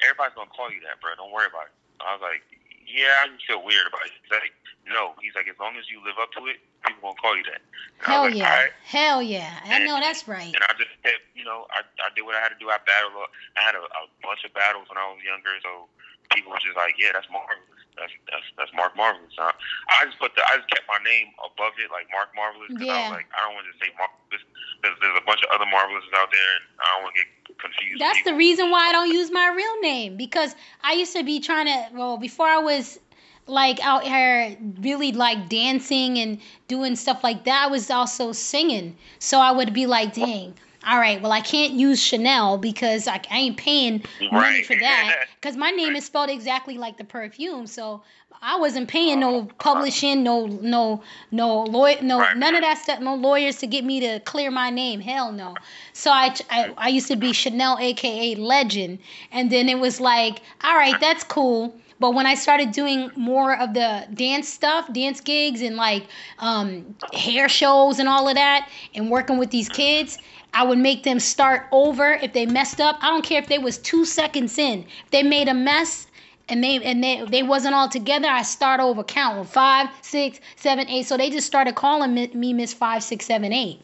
everybody's 0.00 0.34
gonna 0.34 0.50
call 0.50 0.72
you 0.72 0.80
that, 0.88 0.96
bro. 1.04 1.12
Don't 1.14 1.30
worry 1.30 1.46
about 1.46 1.68
it. 1.68 1.74
I 2.00 2.16
was 2.16 2.24
like, 2.24 2.40
yeah, 2.88 3.24
I 3.24 3.28
just 3.32 3.44
feel 3.44 3.60
weird 3.60 3.86
about 3.86 4.08
it. 4.08 4.16
He's 4.16 4.32
like, 4.32 4.54
no. 4.88 5.12
He's 5.20 5.36
like, 5.36 5.48
as 5.48 5.56
long 5.60 5.76
as 5.76 5.88
you 5.92 6.00
live 6.04 6.16
up 6.16 6.32
to 6.36 6.48
it, 6.48 6.60
people 6.84 7.12
gonna 7.12 7.20
call 7.20 7.36
you 7.36 7.44
that. 7.52 7.60
And 7.60 8.04
Hell 8.04 8.24
like, 8.28 8.36
yeah. 8.36 8.48
right. 8.48 8.72
Hell 8.84 9.20
yeah. 9.20 9.60
I 9.64 9.84
know 9.84 10.00
that's 10.00 10.24
right. 10.24 10.52
And 10.52 10.64
I 10.64 10.72
just 10.76 10.92
kept, 11.04 11.24
you 11.36 11.44
know, 11.44 11.68
I, 11.72 11.84
I 12.00 12.08
did 12.16 12.24
what 12.24 12.36
I 12.36 12.40
had 12.40 12.52
to 12.52 12.60
do. 12.60 12.68
I 12.68 12.80
battled. 12.84 13.16
I 13.56 13.60
had 13.60 13.76
a, 13.76 13.84
a 13.84 14.04
bunch 14.24 14.44
of 14.44 14.52
battles 14.52 14.88
when 14.88 14.96
I 14.96 15.04
was 15.12 15.20
younger, 15.24 15.52
so 15.60 15.88
people 16.32 16.52
were 16.52 16.62
just 16.64 16.76
like, 16.76 16.96
yeah, 16.96 17.12
that's 17.12 17.28
marvelous. 17.28 17.73
That's 17.96 18.10
that's 18.26 18.48
that's 18.58 18.72
Mark 18.74 18.96
Marvelous. 18.96 19.30
I, 19.38 19.54
I 19.54 20.04
just 20.06 20.18
put 20.18 20.34
the 20.34 20.42
I 20.50 20.58
just 20.58 20.68
kept 20.70 20.82
my 20.90 20.98
name 21.06 21.30
above 21.38 21.78
it, 21.78 21.90
like 21.94 22.10
Mark 22.10 22.34
Marvelous, 22.34 22.68
because 22.74 22.90
I 22.90 22.98
Yeah. 22.98 23.08
was 23.08 23.16
like, 23.22 23.28
I 23.30 23.38
don't 23.46 23.54
want 23.54 23.66
to 23.70 23.76
say 23.78 23.90
Marvelous 23.94 24.42
because 24.82 24.96
there's 25.00 25.18
a 25.18 25.24
bunch 25.24 25.42
of 25.46 25.50
other 25.54 25.66
Marvelouses 25.70 26.10
out 26.18 26.28
there, 26.34 26.52
and 26.58 26.64
I 26.82 26.86
don't 26.94 27.02
want 27.06 27.14
to 27.14 27.20
get 27.22 27.58
confused. 27.58 28.00
That's 28.02 28.22
the 28.26 28.34
reason 28.34 28.70
why 28.70 28.88
I 28.88 28.92
don't 28.92 29.10
use 29.10 29.30
my 29.30 29.48
real 29.54 29.80
name 29.80 30.16
because 30.16 30.54
I 30.82 30.94
used 30.94 31.14
to 31.14 31.22
be 31.22 31.38
trying 31.40 31.66
to 31.66 31.94
well 31.94 32.18
before 32.18 32.46
I 32.46 32.58
was 32.58 32.98
like 33.46 33.78
out 33.84 34.02
here 34.04 34.56
really 34.80 35.12
like 35.12 35.48
dancing 35.48 36.18
and 36.18 36.40
doing 36.66 36.96
stuff 36.96 37.22
like 37.22 37.44
that 37.44 37.64
I 37.64 37.66
was 37.68 37.90
also 37.90 38.32
singing 38.32 38.96
so 39.18 39.38
I 39.38 39.52
would 39.52 39.74
be 39.74 39.86
like 39.86 40.14
dang 40.14 40.54
all 40.86 40.98
right 40.98 41.20
well 41.22 41.32
I 41.32 41.40
can't 41.40 41.72
use 41.74 42.02
Chanel 42.02 42.58
because 42.58 43.08
I, 43.08 43.20
I 43.30 43.38
ain't 43.38 43.56
paying 43.56 44.02
money 44.20 44.30
Right. 44.30 44.66
for 44.66 44.74
that 44.76 45.26
because 45.40 45.56
my 45.56 45.70
name 45.70 45.96
is 45.96 46.04
spelled 46.06 46.30
exactly 46.30 46.78
like 46.78 46.96
the 46.96 47.04
perfume 47.04 47.66
so 47.66 48.02
I 48.42 48.58
wasn't 48.58 48.88
paying 48.88 49.20
no 49.20 49.44
publishing 49.58 50.22
no 50.22 50.46
no 50.46 51.02
no 51.30 51.62
lawyer 51.62 51.96
no 52.02 52.18
Right. 52.20 52.36
none 52.36 52.54
of 52.54 52.62
that 52.62 52.78
stuff 52.78 53.00
no 53.00 53.14
lawyers 53.14 53.56
to 53.58 53.66
get 53.66 53.84
me 53.84 54.00
to 54.00 54.20
clear 54.20 54.50
my 54.50 54.70
name 54.70 55.00
hell 55.00 55.32
no 55.32 55.58
so 55.92 56.10
I, 56.10 56.34
I 56.50 56.74
I 56.76 56.88
used 56.88 57.08
to 57.08 57.16
be 57.16 57.32
Chanel 57.32 57.78
aka 57.80 58.34
Legend 58.34 58.98
and 59.32 59.50
then 59.50 59.68
it 59.68 59.78
was 59.78 60.00
like 60.00 60.42
all 60.62 60.76
right 60.76 60.98
that's 61.00 61.24
cool 61.24 61.74
but 62.00 62.12
when 62.12 62.26
I 62.26 62.34
started 62.34 62.72
doing 62.72 63.12
more 63.16 63.56
of 63.56 63.72
the 63.72 64.06
dance 64.12 64.48
stuff, 64.48 64.92
dance 64.92 65.20
gigs 65.20 65.62
and 65.62 65.76
like 65.76 66.04
um, 66.38 66.96
hair 67.12 67.48
shows 67.48 67.98
and 67.98 68.08
all 68.08 68.28
of 68.28 68.34
that, 68.34 68.68
and 68.94 69.10
working 69.10 69.38
with 69.38 69.50
these 69.50 69.68
kids, 69.68 70.18
I 70.54 70.62
would 70.62 70.78
make 70.78 71.02
them 71.02 71.18
start 71.20 71.66
over 71.72 72.12
if 72.14 72.32
they 72.32 72.46
messed 72.46 72.80
up. 72.80 72.96
I 73.02 73.10
don't 73.10 73.24
care 73.24 73.40
if 73.42 73.48
they 73.48 73.58
was 73.58 73.76
two 73.78 74.04
seconds 74.04 74.56
in. 74.56 74.86
If 75.04 75.10
they 75.10 75.22
made 75.22 75.48
a 75.48 75.54
mess 75.54 76.06
and 76.48 76.62
they 76.62 76.76
and 76.82 77.02
they, 77.02 77.24
they 77.28 77.42
wasn't 77.42 77.74
all 77.74 77.88
together, 77.88 78.28
I 78.28 78.42
start 78.42 78.80
over 78.80 79.02
counting 79.02 79.44
five, 79.44 79.88
six, 80.02 80.40
seven, 80.56 80.88
eight. 80.88 81.06
So 81.06 81.16
they 81.16 81.28
just 81.30 81.46
started 81.46 81.74
calling 81.74 82.14
me, 82.14 82.28
me 82.28 82.52
Miss 82.52 82.72
Five, 82.72 83.02
Six, 83.02 83.26
Seven, 83.26 83.52
Eight. 83.52 83.80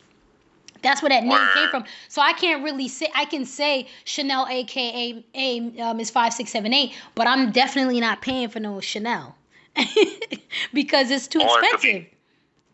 That's 0.83 1.03
where 1.03 1.11
that 1.11 1.25
name 1.25 1.49
came 1.55 1.69
from. 1.69 1.85
So 2.09 2.23
I 2.23 2.33
can't 2.33 2.63
really 2.65 2.89
say 2.89 3.09
I 3.15 3.25
can 3.27 3.45
say 3.45 3.89
Chanel, 4.05 4.47
aka 4.49 5.25
a 5.35 5.81
uh, 5.81 5.95
Miss 5.95 6.11
Five 6.11 6.33
Six 6.33 6.53
Seven 6.53 6.73
Eight, 6.73 6.95
but 7.15 7.27
I'm 7.27 7.51
definitely 7.51 8.01
not 8.01 8.23
paying 8.23 8.49
for 8.49 8.61
no 8.61 8.81
Chanel 8.81 9.37
because 10.73 11.11
it's 11.11 11.27
too 11.27 11.41
Or 11.41 11.59
it 11.59 11.65
expensive. 11.65 11.83
be- 11.83 12.11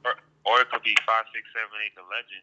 Or, 0.05 0.15
or 0.45 0.61
it 0.61 0.71
could 0.71 0.83
be 0.83 0.95
five, 1.07 1.25
six, 1.33 1.49
seven, 1.55 1.79
eight, 1.85 1.95
the 1.97 2.03
legend. 2.03 2.43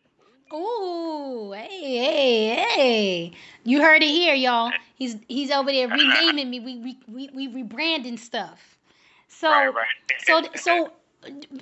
Ooh, 0.53 1.51
hey, 1.51 1.97
hey, 1.97 2.65
hey! 2.75 3.31
You 3.63 3.81
heard 3.81 4.03
it 4.03 4.09
here, 4.09 4.35
y'all. 4.35 4.71
He's 4.95 5.17
he's 5.27 5.49
over 5.49 5.71
there 5.71 5.87
renaming 5.87 6.49
me. 6.51 6.59
We 6.59 6.77
we 6.77 6.97
we, 7.07 7.47
we 7.49 7.63
rebranding 7.63 8.19
stuff. 8.19 8.77
So 9.29 9.49
right, 9.49 9.73
right. 9.73 9.87
so 10.19 10.43
so 10.55 10.91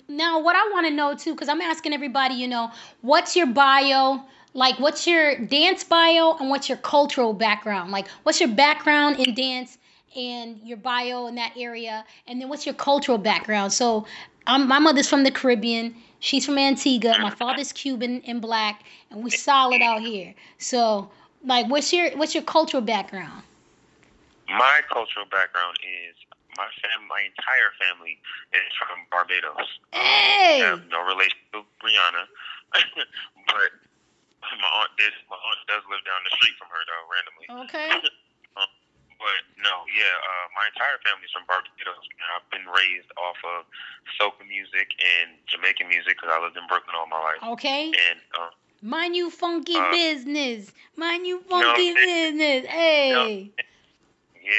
now 0.09 0.41
what 0.41 0.57
I 0.57 0.69
want 0.73 0.87
to 0.87 0.93
know 0.93 1.15
too, 1.15 1.33
because 1.33 1.47
I'm 1.47 1.61
asking 1.61 1.93
everybody, 1.93 2.35
you 2.35 2.49
know, 2.49 2.71
what's 2.99 3.33
your 3.35 3.47
bio? 3.47 4.25
Like, 4.53 4.77
what's 4.79 5.07
your 5.07 5.37
dance 5.37 5.85
bio 5.85 6.35
and 6.37 6.49
what's 6.49 6.67
your 6.67 6.77
cultural 6.79 7.33
background? 7.33 7.91
Like, 7.91 8.09
what's 8.23 8.41
your 8.41 8.49
background 8.49 9.19
in 9.19 9.33
dance 9.33 9.77
and 10.17 10.59
your 10.65 10.75
bio 10.75 11.27
in 11.27 11.35
that 11.35 11.53
area? 11.55 12.03
And 12.27 12.41
then 12.41 12.49
what's 12.49 12.65
your 12.65 12.75
cultural 12.75 13.17
background? 13.17 13.71
So, 13.71 14.05
um, 14.47 14.67
my 14.67 14.79
mother's 14.79 15.07
from 15.07 15.23
the 15.23 15.31
Caribbean. 15.31 15.95
She's 16.21 16.45
from 16.45 16.57
Antigua. 16.57 17.17
My 17.19 17.31
father's 17.31 17.73
Cuban 17.73 18.21
and 18.25 18.41
black, 18.41 18.83
and 19.09 19.23
we 19.23 19.31
solid 19.31 19.81
out 19.81 20.01
here. 20.01 20.33
So, 20.59 21.09
like, 21.43 21.67
what's 21.67 21.91
your 21.91 22.11
what's 22.17 22.33
your 22.33 22.43
cultural 22.43 22.81
background? 22.81 23.43
my 24.51 24.81
cultural 24.91 25.25
background 25.31 25.77
is 25.79 26.15
my 26.57 26.67
fam, 26.83 27.07
my 27.07 27.23
entire 27.23 27.71
family 27.79 28.19
is 28.51 28.71
from 28.75 28.99
Barbados. 29.09 29.67
Hey! 29.95 30.61
I 30.61 30.75
have 30.75 30.83
no 30.91 30.99
relation 31.07 31.39
to 31.55 31.63
Rihanna, 31.79 32.27
but 33.47 33.71
my 34.43 34.69
aunt 34.83 34.91
did. 34.97 35.13
My 35.29 35.39
aunt 35.39 35.61
does 35.67 35.83
live 35.87 36.03
down 36.03 36.19
the 36.27 36.33
street 36.35 36.55
from 36.59 36.69
her 36.69 36.81
though, 36.85 37.05
randomly. 37.09 37.47
Okay. 37.65 37.89
But 39.21 39.41
no, 39.61 39.85
yeah, 39.93 40.17
uh, 40.17 40.45
my 40.57 40.65
entire 40.73 40.97
family's 41.05 41.29
from 41.29 41.45
Barbados. 41.45 42.01
I've 42.33 42.47
been 42.49 42.65
raised 42.65 43.13
off 43.21 43.37
of 43.45 43.69
soca 44.17 44.41
music 44.49 44.89
and 44.97 45.37
Jamaican 45.45 45.87
music 45.87 46.17
because 46.17 46.33
I 46.33 46.41
lived 46.41 46.57
in 46.57 46.65
Brooklyn 46.65 46.95
all 46.97 47.05
my 47.05 47.21
life. 47.21 47.41
Okay. 47.53 47.93
And 47.93 48.19
uh, 48.33 48.49
Mind 48.81 49.15
you 49.15 49.29
funky 49.29 49.77
Uh, 49.77 49.91
business. 49.91 50.71
Mind 50.97 51.27
you 51.27 51.37
know, 51.49 51.61
funky 51.61 51.93
business. 51.93 52.65
Hey. 52.65 53.51
yeah, 54.41 54.49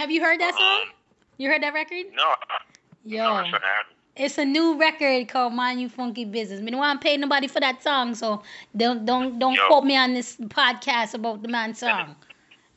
Have 0.00 0.10
you 0.10 0.22
heard 0.24 0.40
that 0.40 0.54
song? 0.56 0.82
Um, 0.88 0.92
You 1.36 1.50
heard 1.50 1.62
that 1.62 1.74
record? 1.74 2.06
no, 2.14 2.24
no, 2.24 2.56
Yo. 3.04 3.34
Have. 3.44 3.60
It's 4.16 4.36
a 4.38 4.44
new 4.44 4.78
record 4.78 5.28
called 5.28 5.52
Mind 5.54 5.80
You 5.80 5.88
Funky 5.88 6.24
Business. 6.24 6.60
I 6.60 6.62
mean, 6.62 6.74
I 6.74 6.92
don't 6.92 7.00
pay 7.00 7.16
nobody 7.16 7.48
for 7.48 7.60
that 7.60 7.82
song, 7.82 8.14
so 8.14 8.42
don't 8.76 9.04
don't 9.04 9.38
don't 9.38 9.54
Yo. 9.54 9.66
quote 9.68 9.84
me 9.84 9.96
on 9.96 10.14
this 10.14 10.36
podcast 10.36 11.14
about 11.14 11.42
the 11.42 11.48
man 11.48 11.74
song. 11.74 12.16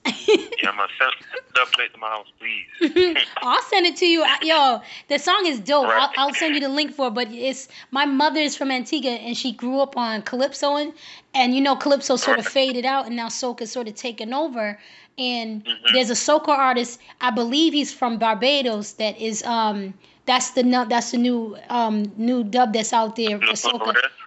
yeah, 0.05 0.69
I'm 0.69 0.77
gonna 0.77 0.87
send 0.99 1.11
the 1.53 1.59
update 1.61 1.93
to 1.93 1.99
my 1.99 2.09
house, 2.09 2.27
please. 2.39 3.17
I'll 3.41 3.61
send 3.63 3.85
it 3.85 3.95
to 3.97 4.05
you. 4.05 4.25
Yo, 4.41 4.81
the 5.07 5.17
song 5.17 5.43
is 5.45 5.59
dope. 5.59 5.85
Right. 5.85 6.09
I'll, 6.17 6.27
I'll, 6.27 6.33
send 6.33 6.53
you 6.55 6.61
the 6.61 6.69
link 6.69 6.93
for 6.93 7.07
it. 7.07 7.13
But 7.13 7.31
it's 7.31 7.67
my 7.91 8.05
mother 8.05 8.39
is 8.39 8.55
from 8.55 8.71
Antigua 8.71 9.11
and 9.11 9.35
she 9.35 9.51
grew 9.51 9.79
up 9.79 9.97
on 9.97 10.21
calypso 10.21 10.75
and, 10.75 10.93
and 11.33 11.55
you 11.55 11.61
know 11.61 11.75
calypso 11.75 12.17
sort 12.17 12.39
of 12.39 12.45
faded 12.45 12.85
out 12.85 13.07
and 13.07 13.15
now 13.15 13.27
soca 13.27 13.67
sort 13.67 13.87
of 13.87 13.95
taken 13.95 14.33
over. 14.33 14.79
And 15.17 15.63
mm-hmm. 15.63 15.93
there's 15.93 16.09
a 16.09 16.13
soca 16.13 16.49
artist, 16.49 16.99
I 17.21 17.31
believe 17.31 17.73
he's 17.73 17.93
from 17.93 18.19
Barbados, 18.19 18.93
that 18.93 19.19
is 19.19 19.43
um 19.43 19.93
that's 20.25 20.51
the 20.51 20.63
that's 20.89 21.11
the 21.11 21.17
new 21.17 21.57
um 21.69 22.11
new 22.17 22.43
dub 22.43 22.73
that's 22.73 22.93
out 22.93 23.15
there. 23.15 23.39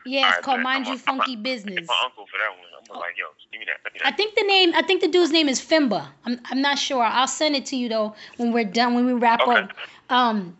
Yeah, 0.06 0.30
it's 0.30 0.44
called 0.44 0.60
Mind 0.60 0.86
You 0.86 0.96
Funky 0.96 1.36
Business. 1.36 1.86
My 1.86 1.96
uncle 2.04 2.26
for 2.26 2.38
that 2.38 2.50
one. 2.50 2.68
I'm 2.90 3.00
like, 3.00 3.18
yo, 3.18 3.26
give 3.52 3.60
me 3.60 3.66
that. 3.66 4.06
I 4.06 4.12
think 4.12 4.34
the 4.34 4.44
name, 4.44 4.72
I 4.74 4.82
think 4.82 5.02
the 5.02 5.08
dude's 5.08 5.30
name 5.30 5.48
is 5.48 5.60
Fimba. 5.60 6.06
I'm, 6.24 6.40
I'm 6.46 6.62
not 6.62 6.78
sure. 6.78 7.02
I'll 7.02 7.26
send 7.26 7.56
it 7.56 7.66
to 7.66 7.76
you 7.76 7.88
though 7.88 8.14
when 8.36 8.52
we're 8.52 8.64
done, 8.64 8.94
when 8.94 9.06
we 9.06 9.12
wrap 9.12 9.40
okay. 9.42 9.52
up. 9.52 9.72
Um, 10.08 10.56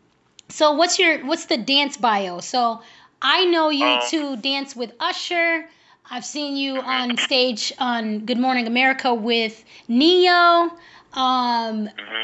so 0.49 0.73
what's 0.73 0.99
your, 0.99 1.25
what's 1.25 1.47
the 1.47 1.57
dance 1.57 1.97
bio? 1.97 2.41
So 2.41 2.83
I 3.23 3.47
know 3.47 3.71
you 3.71 3.87
um, 3.87 4.01
to 4.11 4.37
dance 4.37 4.77
with 4.77 4.93
Usher. 5.01 5.69
I've 6.11 6.25
seen 6.25 6.57
you 6.57 6.81
on 6.81 7.17
stage 7.19 7.73
on 7.79 8.21
Good 8.27 8.39
Morning 8.39 8.67
America 8.67 9.15
with 9.15 9.65
Ne-Yo. 9.89 10.33
Um, 10.33 10.71
mm-hmm. 11.15 12.23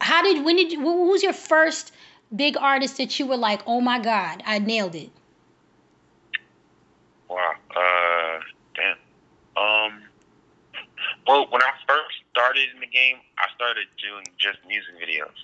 how 0.00 0.22
did, 0.22 0.44
when 0.44 0.56
did 0.56 0.72
you, 0.72 0.80
who 0.80 1.10
was 1.10 1.22
your 1.22 1.32
first 1.32 1.92
big 2.34 2.56
artist 2.56 2.96
that 2.98 3.18
you 3.18 3.26
were 3.26 3.36
like, 3.36 3.62
oh 3.66 3.80
my 3.80 3.98
God, 3.98 4.42
I 4.46 4.58
nailed 4.58 4.94
it? 4.94 5.10
Wow. 7.28 7.52
Uh, 7.70 8.40
damn. 8.74 8.96
Um, 9.56 10.02
well, 11.26 11.46
when 11.50 11.62
I 11.62 11.72
first 11.86 12.22
started 12.30 12.68
in 12.74 12.80
the 12.80 12.86
game, 12.86 13.16
I 13.38 13.46
started 13.54 13.86
doing 13.98 14.24
just 14.38 14.58
music 14.66 14.94
videos. 14.96 15.34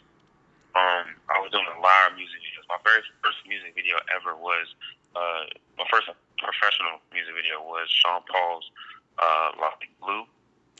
Um, 0.73 1.13
I 1.29 1.37
was 1.41 1.53
doing 1.53 1.69
a 1.69 1.81
lot 1.81 2.11
of 2.11 2.17
music 2.17 2.41
videos. 2.41 2.65
My 2.69 2.81
very 2.85 3.03
first 3.21 3.45
music 3.47 3.75
video 3.75 4.01
ever 4.15 4.37
was 4.37 4.73
uh, 5.13 5.45
my 5.77 5.85
first 5.93 6.09
professional 6.41 6.99
music 7.13 7.35
video 7.37 7.61
was 7.61 7.91
Sean 7.93 8.25
Paul's 8.25 8.71
uh, 9.21 9.53
Like 9.61 9.93
Glue. 10.01 10.25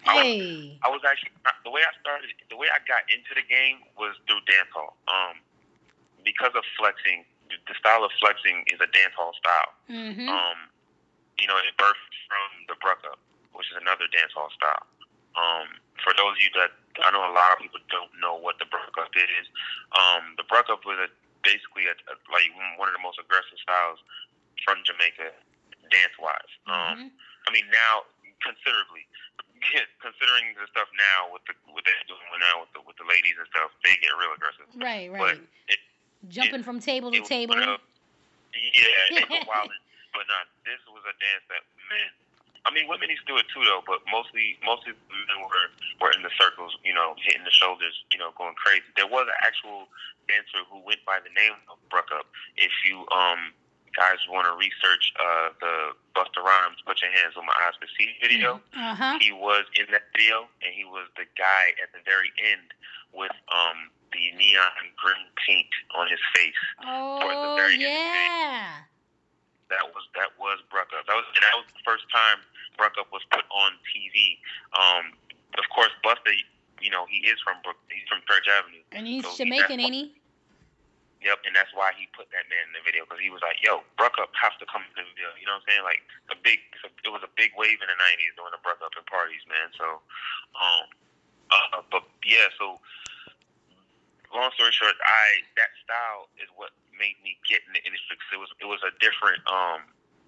Hey. 0.03 0.81
I 0.83 0.89
was, 0.89 1.03
I 1.03 1.03
was 1.03 1.03
actually 1.07 1.31
the 1.63 1.71
way 1.71 1.85
I 1.85 1.93
started, 2.01 2.33
the 2.51 2.57
way 2.57 2.67
I 2.73 2.81
got 2.89 3.07
into 3.13 3.37
the 3.37 3.45
game 3.47 3.85
was 3.95 4.17
through 4.27 4.43
dancehall. 4.49 4.97
Um, 5.07 5.39
because 6.25 6.55
of 6.55 6.65
flexing, 6.79 7.27
the 7.51 7.77
style 7.77 8.03
of 8.03 8.11
flexing 8.19 8.65
is 8.73 8.81
a 8.81 8.89
dancehall 8.91 9.37
style. 9.37 9.73
Mm-hmm. 9.91 10.29
Um, 10.29 10.59
you 11.39 11.47
know, 11.47 11.59
it 11.59 11.75
birthed 11.77 12.15
from 12.31 12.49
the 12.71 12.77
Bruck 12.81 13.03
Up, 13.07 13.21
which 13.53 13.69
is 13.71 13.77
another 13.81 14.09
dancehall 14.11 14.51
style. 14.55 14.87
Um, 15.35 15.81
for 16.01 16.13
those 16.17 16.37
of 16.37 16.43
you 16.43 16.53
that 16.61 16.73
I 17.01 17.09
know, 17.11 17.25
a 17.25 17.33
lot 17.33 17.57
of 17.57 17.59
people 17.65 17.81
don't 17.89 18.13
know 18.21 18.37
what 18.37 18.61
the 18.61 18.69
Bruck 18.69 18.93
Up 19.01 19.13
is. 19.17 19.47
Um, 19.97 20.37
the 20.37 20.45
Bruck 20.45 20.69
Up 20.69 20.85
was 20.85 21.01
a, 21.01 21.09
basically 21.41 21.89
a, 21.89 21.97
a, 22.13 22.15
like 22.29 22.53
one 22.77 22.89
of 22.89 22.95
the 22.95 23.01
most 23.01 23.17
aggressive 23.17 23.57
styles 23.65 24.01
from 24.61 24.85
Jamaica, 24.85 25.33
dance 25.89 26.17
wise. 26.21 26.53
Um, 26.69 27.09
mm-hmm. 27.09 27.09
I 27.11 27.49
mean, 27.49 27.67
now 27.73 28.05
considerably, 28.45 29.09
considering 30.03 30.53
the 30.59 30.67
stuff 30.69 30.91
now 30.99 31.31
with 31.33 31.47
the 31.47 31.55
what 31.71 31.87
they're 31.87 32.07
doing 32.11 32.23
now 32.43 32.67
with 32.67 32.73
the 32.77 32.81
with 32.85 32.99
the 32.99 33.07
ladies 33.09 33.39
and 33.39 33.49
stuff, 33.51 33.73
they 33.87 33.95
get 34.03 34.13
real 34.19 34.35
aggressive. 34.35 34.69
Right, 34.77 35.09
right. 35.09 35.19
But 35.19 35.37
it, 35.71 35.81
Jumping 36.29 36.61
it, 36.61 36.65
from 36.65 36.79
table 36.79 37.11
to 37.11 37.21
table. 37.23 37.57
yeah, 37.57 37.77
it 39.19 39.29
was 39.29 39.45
wild. 39.49 39.71
But 40.13 40.29
not 40.29 40.45
this 40.69 40.77
was 40.93 41.01
a 41.09 41.17
dance 41.17 41.41
that 41.49 41.65
men. 41.89 42.13
I 42.63 42.71
mean, 42.71 42.85
women 42.85 43.09
used 43.09 43.25
to 43.27 43.33
do 43.33 43.41
it 43.41 43.49
too, 43.49 43.65
though. 43.65 43.81
But 43.81 44.05
mostly, 44.13 44.61
mostly 44.61 44.93
men 45.09 45.41
were 45.41 45.73
were 46.05 46.13
in 46.13 46.21
the 46.21 46.31
circles, 46.37 46.77
you 46.85 46.93
know, 46.93 47.17
hitting 47.17 47.49
the 47.49 47.55
shoulders, 47.55 47.97
you 48.13 48.21
know, 48.21 48.31
going 48.37 48.53
crazy. 48.55 48.85
There 48.95 49.09
was 49.09 49.25
an 49.25 49.39
actual 49.41 49.89
dancer 50.29 50.69
who 50.69 50.85
went 50.85 51.01
by 51.09 51.19
the 51.25 51.33
name 51.33 51.57
of 51.73 51.81
Bruck 51.89 52.13
Up. 52.13 52.29
If 52.61 52.71
you 52.85 53.09
um 53.11 53.57
guys 53.97 54.21
want 54.29 54.49
to 54.49 54.55
research 54.57 55.13
uh, 55.21 55.53
the 55.61 55.75
Busta 56.17 56.41
Rhymes 56.41 56.81
"Put 56.85 57.03
Your 57.03 57.13
Hands 57.13 57.35
on 57.37 57.45
My 57.45 57.57
Eyes 57.67 57.77
to 57.81 57.89
See" 57.97 58.15
video, 58.21 58.61
uh-huh. 58.77 59.19
he 59.21 59.33
was 59.33 59.65
in 59.77 59.87
that 59.93 60.09
video, 60.13 60.49
and 60.61 60.73
he 60.73 60.85
was 60.85 61.09
the 61.17 61.29
guy 61.37 61.73
at 61.83 61.93
the 61.93 62.01
very 62.05 62.33
end 62.41 62.73
with 63.13 63.33
um 63.53 63.91
the 64.13 64.25
neon 64.37 64.87
green 64.97 65.27
paint 65.47 65.73
on 65.97 66.09
his 66.09 66.21
face. 66.35 66.63
Oh, 66.85 67.69
yeah 67.79 68.85
that 69.73 69.89
was 69.97 70.05
that 70.13 70.37
was 70.37 70.61
Bruck 70.69 70.93
Up. 70.93 71.09
That 71.09 71.17
was 71.17 71.25
and 71.33 71.41
that 71.41 71.57
was 71.57 71.67
the 71.73 71.81
first 71.81 72.05
time 72.13 72.45
Bruck 72.77 73.01
Up 73.01 73.09
was 73.09 73.25
put 73.33 73.49
on 73.49 73.81
TV. 73.89 74.37
Um, 74.77 75.17
of 75.57 75.65
course, 75.73 75.91
Busta, 76.05 76.37
you 76.85 76.93
know, 76.93 77.09
he 77.09 77.25
is 77.25 77.41
from 77.41 77.57
Brook, 77.65 77.81
he's 77.89 78.05
from 78.07 78.21
Church 78.29 78.45
Avenue, 78.53 78.85
and 78.93 79.09
he's 79.09 79.25
so 79.25 79.33
Jamaican, 79.33 79.81
ain't 79.81 79.97
he? 79.97 80.07
Yep, 81.25 81.47
and 81.47 81.55
that's 81.55 81.71
why 81.71 81.95
he 81.95 82.11
put 82.11 82.27
that 82.35 82.51
man 82.51 82.67
in 82.67 82.75
the 82.75 82.83
video 82.83 83.07
because 83.07 83.23
he 83.23 83.31
was 83.31 83.41
like, 83.41 83.57
"Yo, 83.65 83.81
Bruck 83.97 84.21
Up 84.21 84.35
has 84.37 84.53
to 84.61 84.67
come 84.69 84.85
in 84.85 84.93
the 84.99 85.07
video." 85.17 85.33
You 85.41 85.49
know 85.49 85.57
what 85.57 85.65
I'm 85.65 85.81
saying? 85.81 85.85
Like 85.89 86.03
a 86.29 86.37
big, 86.37 86.61
it 86.85 87.11
was 87.15 87.25
a 87.25 87.33
big 87.39 87.57
wave 87.57 87.81
in 87.81 87.89
the 87.89 87.97
'90s 87.97 88.37
doing 88.37 88.53
the 88.53 88.61
Bruck 88.61 88.83
Up 88.85 88.93
in 88.99 89.07
parties, 89.07 89.41
man. 89.49 89.71
So, 89.79 90.03
um, 90.59 90.85
uh, 91.55 91.81
but 91.95 92.05
yeah, 92.27 92.51
so 92.59 92.83
long 94.35 94.51
story 94.57 94.73
short, 94.73 94.97
I 95.05 95.45
that 95.61 95.73
style 95.85 96.33
is 96.41 96.49
what 96.57 96.73
made 96.97 97.17
me 97.25 97.37
get 97.49 97.65
in 97.69 97.73
the 97.77 97.83
industry 97.85 98.17
because 98.17 98.33
it 98.33 98.41
was 98.41 98.51
it 98.61 98.69
was 98.69 98.83
a 98.85 98.93
different 99.01 99.41
um 99.49 99.85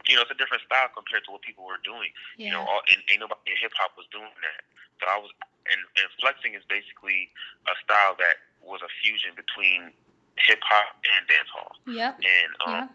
you 0.09 0.17
know 0.17 0.25
it's 0.25 0.33
a 0.33 0.39
different 0.39 0.65
style 0.65 0.93
compared 0.93 1.25
to 1.29 1.31
what 1.33 1.43
people 1.43 1.65
were 1.65 1.81
doing. 1.81 2.13
Yeah. 2.37 2.49
You 2.49 2.53
know, 2.59 2.63
all, 2.65 2.83
and 2.93 3.01
ain't 3.09 3.21
nobody 3.21 3.53
in 3.53 3.59
hip 3.61 3.73
hop 3.77 3.97
was 3.97 4.09
doing 4.13 4.33
that. 4.45 4.61
So 5.01 5.09
I 5.09 5.17
was 5.21 5.33
and, 5.69 5.81
and 5.97 6.07
flexing 6.21 6.53
is 6.53 6.65
basically 6.69 7.33
a 7.65 7.75
style 7.81 8.17
that 8.21 8.45
was 8.61 8.85
a 8.85 8.91
fusion 9.01 9.33
between 9.33 9.93
hip 10.37 10.61
hop 10.65 11.01
and 11.09 11.23
dancehall. 11.25 11.73
Yep. 11.89 12.21
And 12.21 12.51
um, 12.65 12.73
yep. 12.73 12.89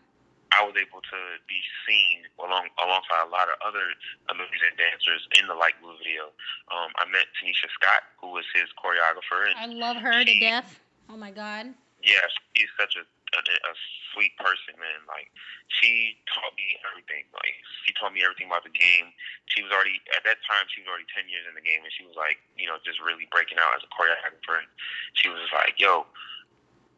I 0.54 0.66
was 0.66 0.74
able 0.78 1.02
to 1.02 1.20
be 1.46 1.62
seen 1.86 2.26
along 2.42 2.74
alongside 2.82 3.26
a 3.26 3.30
lot 3.30 3.50
of 3.50 3.58
other 3.62 3.94
amazing 4.34 4.76
dancers 4.78 5.26
in 5.38 5.46
the 5.46 5.54
Like 5.54 5.78
Glue 5.82 5.98
video. 6.02 6.34
Um, 6.74 6.90
I 6.98 7.06
met 7.10 7.30
Tanisha 7.38 7.70
Scott, 7.74 8.06
who 8.18 8.34
was 8.34 8.46
his 8.54 8.70
choreographer. 8.78 9.50
And 9.50 9.58
I 9.58 9.68
love 9.70 9.98
her 9.98 10.26
she, 10.26 10.34
to 10.34 10.36
death. 10.42 10.80
Oh 11.10 11.18
my 11.18 11.32
God. 11.32 11.74
Yeah, 12.00 12.24
she's 12.56 12.70
such 12.80 12.96
a 12.96 13.04
a, 13.36 13.42
a 13.42 13.74
sweet 14.14 14.34
person, 14.42 14.74
man. 14.82 15.06
Like 15.06 15.30
she 15.70 16.18
taught 16.30 16.54
me 16.58 16.80
everything. 16.90 17.30
Like 17.36 17.58
she 17.86 17.94
taught 17.94 18.14
me 18.14 18.26
everything 18.26 18.50
about 18.50 18.66
the 18.66 18.74
game. 18.74 19.14
She 19.52 19.62
was 19.62 19.70
already 19.70 20.02
at 20.16 20.26
that 20.26 20.42
time. 20.46 20.66
She 20.72 20.82
was 20.82 20.90
already 20.90 21.10
ten 21.12 21.30
years 21.30 21.46
in 21.46 21.54
the 21.54 21.66
game, 21.66 21.84
and 21.86 21.92
she 21.94 22.06
was 22.06 22.18
like, 22.18 22.42
you 22.58 22.66
know, 22.66 22.82
just 22.82 22.98
really 23.04 23.30
breaking 23.30 23.62
out 23.62 23.76
as 23.78 23.86
a 23.86 23.92
choreographer. 23.92 24.64
And 24.64 24.70
she 25.14 25.30
was 25.30 25.42
just 25.46 25.54
like, 25.54 25.78
yo, 25.78 26.10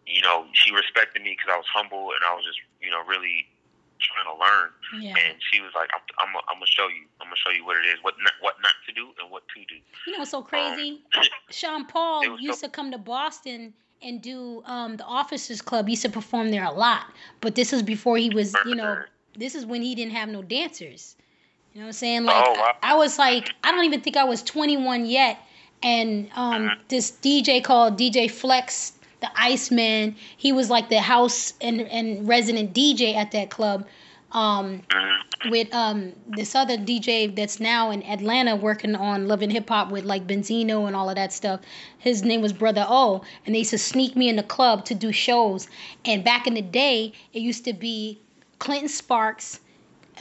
you 0.07 0.23
know, 0.23 0.47
she 0.55 0.71
respected 0.71 1.23
me 1.23 1.35
because 1.35 1.51
I 1.51 1.57
was 1.59 1.67
humble 1.67 2.15
and 2.15 2.21
I 2.23 2.31
was 2.35 2.45
just, 2.47 2.59
you 2.79 2.91
know, 2.91 3.03
really 3.03 3.47
trying 3.99 4.27
to 4.27 4.37
learn. 4.37 4.69
Yeah. 4.97 5.13
And 5.17 5.37
she 5.51 5.61
was 5.61 5.71
like, 5.77 5.89
I'm, 5.93 6.01
I'm, 6.19 6.31
I'm 6.49 6.57
gonna 6.57 6.69
show 6.69 6.87
you. 6.87 7.05
I'm 7.19 7.27
gonna 7.27 7.41
show 7.41 7.53
you 7.53 7.65
what 7.67 7.77
it 7.77 7.85
is, 7.87 7.99
what 8.01 8.15
not, 8.21 8.33
what 8.41 8.55
not 8.63 8.75
to 8.87 8.91
do, 8.93 9.11
and 9.19 9.29
what 9.29 9.43
to 9.51 9.59
do. 9.67 9.81
You 10.07 10.17
know, 10.17 10.25
so 10.25 10.41
crazy. 10.41 11.03
Um, 11.15 11.23
Sean 11.49 11.85
Paul 11.85 12.39
used 12.39 12.61
so- 12.61 12.67
to 12.67 12.71
come 12.71 12.91
to 12.91 12.97
Boston 12.97 13.73
and 14.01 14.21
do 14.21 14.63
um, 14.65 14.97
the 14.97 15.05
Officers 15.05 15.61
Club. 15.61 15.87
He 15.87 15.93
used 15.93 16.01
to 16.03 16.09
perform 16.09 16.51
there 16.51 16.63
a 16.63 16.71
lot, 16.71 17.05
but 17.39 17.55
this 17.55 17.71
was 17.71 17.83
before 17.83 18.17
he 18.17 18.29
was, 18.29 18.55
you 18.65 18.75
know, 18.75 19.03
this 19.37 19.55
is 19.55 19.65
when 19.65 19.81
he 19.81 19.95
didn't 19.95 20.13
have 20.13 20.29
no 20.29 20.41
dancers. 20.41 21.15
You 21.73 21.79
know 21.79 21.85
what 21.85 21.89
I'm 21.89 21.93
saying? 21.93 22.23
Like 22.25 22.43
oh, 22.45 22.53
wow. 22.53 22.75
I, 22.83 22.93
I, 22.93 22.95
was 22.95 23.17
like, 23.17 23.49
I 23.63 23.71
don't 23.71 23.85
even 23.85 24.01
think 24.01 24.17
I 24.17 24.25
was 24.25 24.43
21 24.43 25.05
yet, 25.05 25.39
and 25.81 26.29
um, 26.35 26.63
mm-hmm. 26.63 26.81
this 26.89 27.11
DJ 27.11 27.63
called 27.63 27.97
DJ 27.97 28.29
Flex, 28.29 28.93
the 29.21 29.29
Iceman, 29.35 30.15
he 30.35 30.51
was 30.51 30.69
like 30.69 30.89
the 30.89 30.99
house 30.99 31.53
and 31.61 31.81
and 31.81 32.27
resident 32.27 32.73
DJ 32.73 33.15
at 33.15 33.31
that 33.31 33.49
club. 33.49 33.85
Um, 34.31 34.81
with 35.49 35.73
um 35.73 36.13
this 36.27 36.55
other 36.55 36.77
DJ 36.77 37.35
that's 37.35 37.59
now 37.59 37.91
in 37.91 38.03
Atlanta 38.03 38.55
working 38.55 38.95
on 38.95 39.27
Love 39.27 39.41
and 39.41 39.51
Hip 39.51 39.69
Hop 39.69 39.91
with 39.91 40.05
like 40.05 40.27
Benzino 40.27 40.87
and 40.87 40.95
all 40.95 41.09
of 41.09 41.15
that 41.15 41.33
stuff. 41.33 41.61
His 41.97 42.23
name 42.23 42.41
was 42.41 42.53
Brother 42.53 42.85
O, 42.87 43.23
and 43.45 43.55
they 43.55 43.59
used 43.59 43.71
to 43.71 43.77
sneak 43.77 44.15
me 44.15 44.29
in 44.29 44.35
the 44.35 44.43
club 44.43 44.85
to 44.85 44.95
do 44.95 45.11
shows. 45.11 45.67
And 46.05 46.23
back 46.23 46.47
in 46.47 46.53
the 46.53 46.61
day, 46.61 47.13
it 47.33 47.41
used 47.41 47.65
to 47.65 47.73
be 47.73 48.19
Clinton 48.59 48.89
Sparks. 48.89 49.59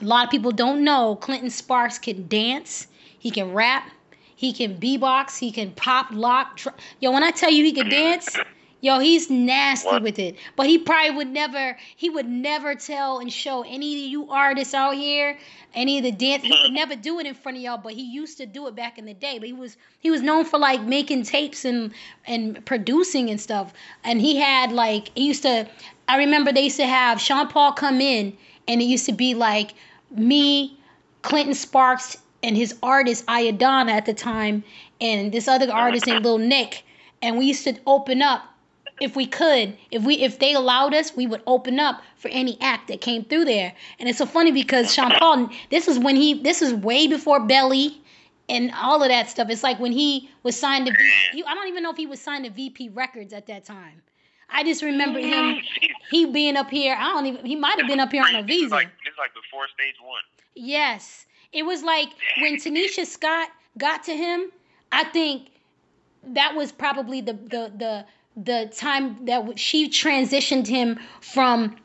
A 0.01 0.05
lot 0.05 0.25
of 0.25 0.31
people 0.31 0.53
don't 0.53 0.83
know 0.83 1.17
Clinton 1.17 1.51
Sparks 1.51 1.99
can 1.99 2.27
dance, 2.29 2.87
he 3.19 3.31
can 3.31 3.53
rap, 3.53 3.91
he 4.35 4.53
can 4.53 4.79
beatbox, 4.79 5.39
he 5.39 5.53
can 5.53 5.73
pop, 5.73 6.07
lock. 6.11 6.57
Tr- 6.57 6.71
Yo, 7.01 7.11
when 7.13 7.23
I 7.23 7.31
tell 7.31 7.51
you 7.51 7.65
he 7.65 7.73
can 7.73 7.89
dance. 7.89 8.37
Yo, 8.83 8.99
he's 8.99 9.29
nasty 9.29 9.89
what? 9.89 10.03
with 10.03 10.19
it. 10.19 10.37
But 10.57 10.67
he 10.67 10.79
probably 10.79 11.15
would 11.15 11.29
never, 11.29 11.77
he 11.97 12.09
would 12.09 12.29
never 12.29 12.75
tell 12.75 13.19
and 13.19 13.31
show 13.31 13.63
any 13.63 14.05
of 14.05 14.11
you 14.11 14.31
artists 14.31 14.73
out 14.73 14.95
here, 14.95 15.37
any 15.75 15.99
of 15.99 16.05
the 16.05 16.13
dance. 16.13 16.43
He 16.45 16.59
would 16.63 16.73
never 16.73 16.97
do 16.97 17.19
it 17.19 17.27
in 17.27 17.35
front 17.35 17.59
of 17.59 17.63
y'all, 17.63 17.77
but 17.77 17.93
he 17.93 18.03
used 18.03 18.39
to 18.39 18.47
do 18.47 18.67
it 18.69 18.75
back 18.75 18.99
in 18.99 19.05
the 19.05 19.13
day. 19.13 19.39
But 19.39 19.49
he 19.49 19.53
was 19.53 19.77
he 19.99 20.11
was 20.11 20.23
known 20.23 20.47
for 20.47 20.59
like 20.59 20.83
making 20.83 21.25
tapes 21.25 21.67
and 21.67 21.93
and 22.27 22.65
producing 22.65 23.29
and 23.29 23.39
stuff. 23.39 23.75
And 24.03 24.21
he 24.21 24.37
had 24.37 24.73
like 24.73 25.11
he 25.15 25.27
used 25.27 25.43
to. 25.43 25.69
I 26.09 26.17
remember 26.17 26.51
they 26.51 26.65
used 26.65 26.79
to 26.79 26.87
have 26.87 27.21
Sean 27.21 27.49
Paul 27.49 27.73
come 27.73 28.01
in, 28.01 28.37
and 28.67 28.81
it 28.81 28.85
used 28.85 29.07
to 29.07 29.13
be 29.13 29.35
like 29.35 29.75
me, 30.11 30.79
Clinton 31.21 31.55
Sparks, 31.55 32.17
and 32.43 32.57
his 32.57 32.75
artist 32.83 33.27
Ayadana 33.27 33.91
at 33.91 34.07
the 34.07 34.15
time, 34.15 34.65
and 35.03 35.33
this 35.33 35.49
other 35.49 35.71
artist 35.71 36.07
named 36.07 36.25
Lil 36.25 36.39
Nick, 36.39 36.83
and 37.21 37.37
we 37.37 37.45
used 37.45 37.65
to 37.65 37.77
open 37.87 38.23
up 38.23 38.50
if 39.01 39.17
we 39.17 39.27
could, 39.27 39.77
if 39.91 40.05
we 40.05 40.17
if 40.17 40.39
they 40.39 40.55
allowed 40.55 40.95
us, 40.95 41.17
we 41.17 41.27
would 41.27 41.43
open 41.47 41.81
up 41.81 42.03
for 42.17 42.29
any 42.29 42.59
act 42.61 42.89
that 42.89 43.01
came 43.01 43.25
through 43.25 43.47
there. 43.47 43.73
And 43.99 44.09
it's 44.09 44.19
so 44.19 44.27
funny 44.27 44.53
because 44.53 44.93
Sean 44.93 45.11
Paul, 45.19 45.49
this 45.71 45.89
is 45.89 45.99
when 45.99 46.17
he 46.17 46.35
this 46.35 46.63
is 46.63 46.75
way 46.75 47.07
before 47.07 47.41
Belly 47.41 48.01
and 48.49 48.71
all 48.75 49.03
of 49.03 49.09
that 49.09 49.31
stuff. 49.31 49.49
It's 49.49 49.63
like 49.63 49.81
when 49.81 49.93
he 49.93 50.29
was 50.43 50.57
signed 50.57 50.87
to 50.87 50.93
he, 51.33 51.43
I 51.43 51.55
don't 51.55 51.69
even 51.69 51.83
know 51.83 51.91
if 51.91 51.97
he 51.97 52.07
was 52.07 52.21
signed 52.21 52.45
to 52.45 52.51
VP 52.51 52.91
Records 52.91 53.33
at 53.33 53.47
that 53.47 53.65
time. 53.65 54.03
I 54.51 54.65
just 54.65 54.83
remember 54.83 55.21
mm-hmm. 55.21 55.59
him 55.59 55.95
he 56.11 56.27
being 56.27 56.57
up 56.57 56.69
here. 56.71 56.95
I 56.99 57.05
don't 57.05 57.27
even 57.27 57.47
he 57.47 57.57
might 57.57 57.79
have 57.79 57.89
been 57.89 58.01
up 58.01 58.13
here 58.13 58.23
on 58.23 58.35
a 58.35 58.43
visa. 58.43 58.65
It's 58.65 58.73
like 58.73 58.89
it's 59.07 59.19
like 59.19 59.33
before 59.35 59.67
stage 59.75 59.95
one. 60.03 60.23
Yes. 60.55 61.27
It 61.53 61.65
was 61.65 61.83
like 61.83 62.09
when 62.41 62.57
Tanisha 62.57 63.07
Scott 63.07 63.49
got 63.79 64.05
to 64.05 64.17
him, 64.17 64.51
I 64.93 65.05
think 65.05 65.49
that 66.29 66.55
was 66.55 66.73
probably 66.73 67.21
the 67.21 67.33
the 67.33 67.73
the 67.77 68.05
the 68.45 68.71
time 68.75 69.25
that 69.27 69.59
she 69.59 69.89
transitioned 69.89 70.67
him 70.67 70.99
from 71.21 71.77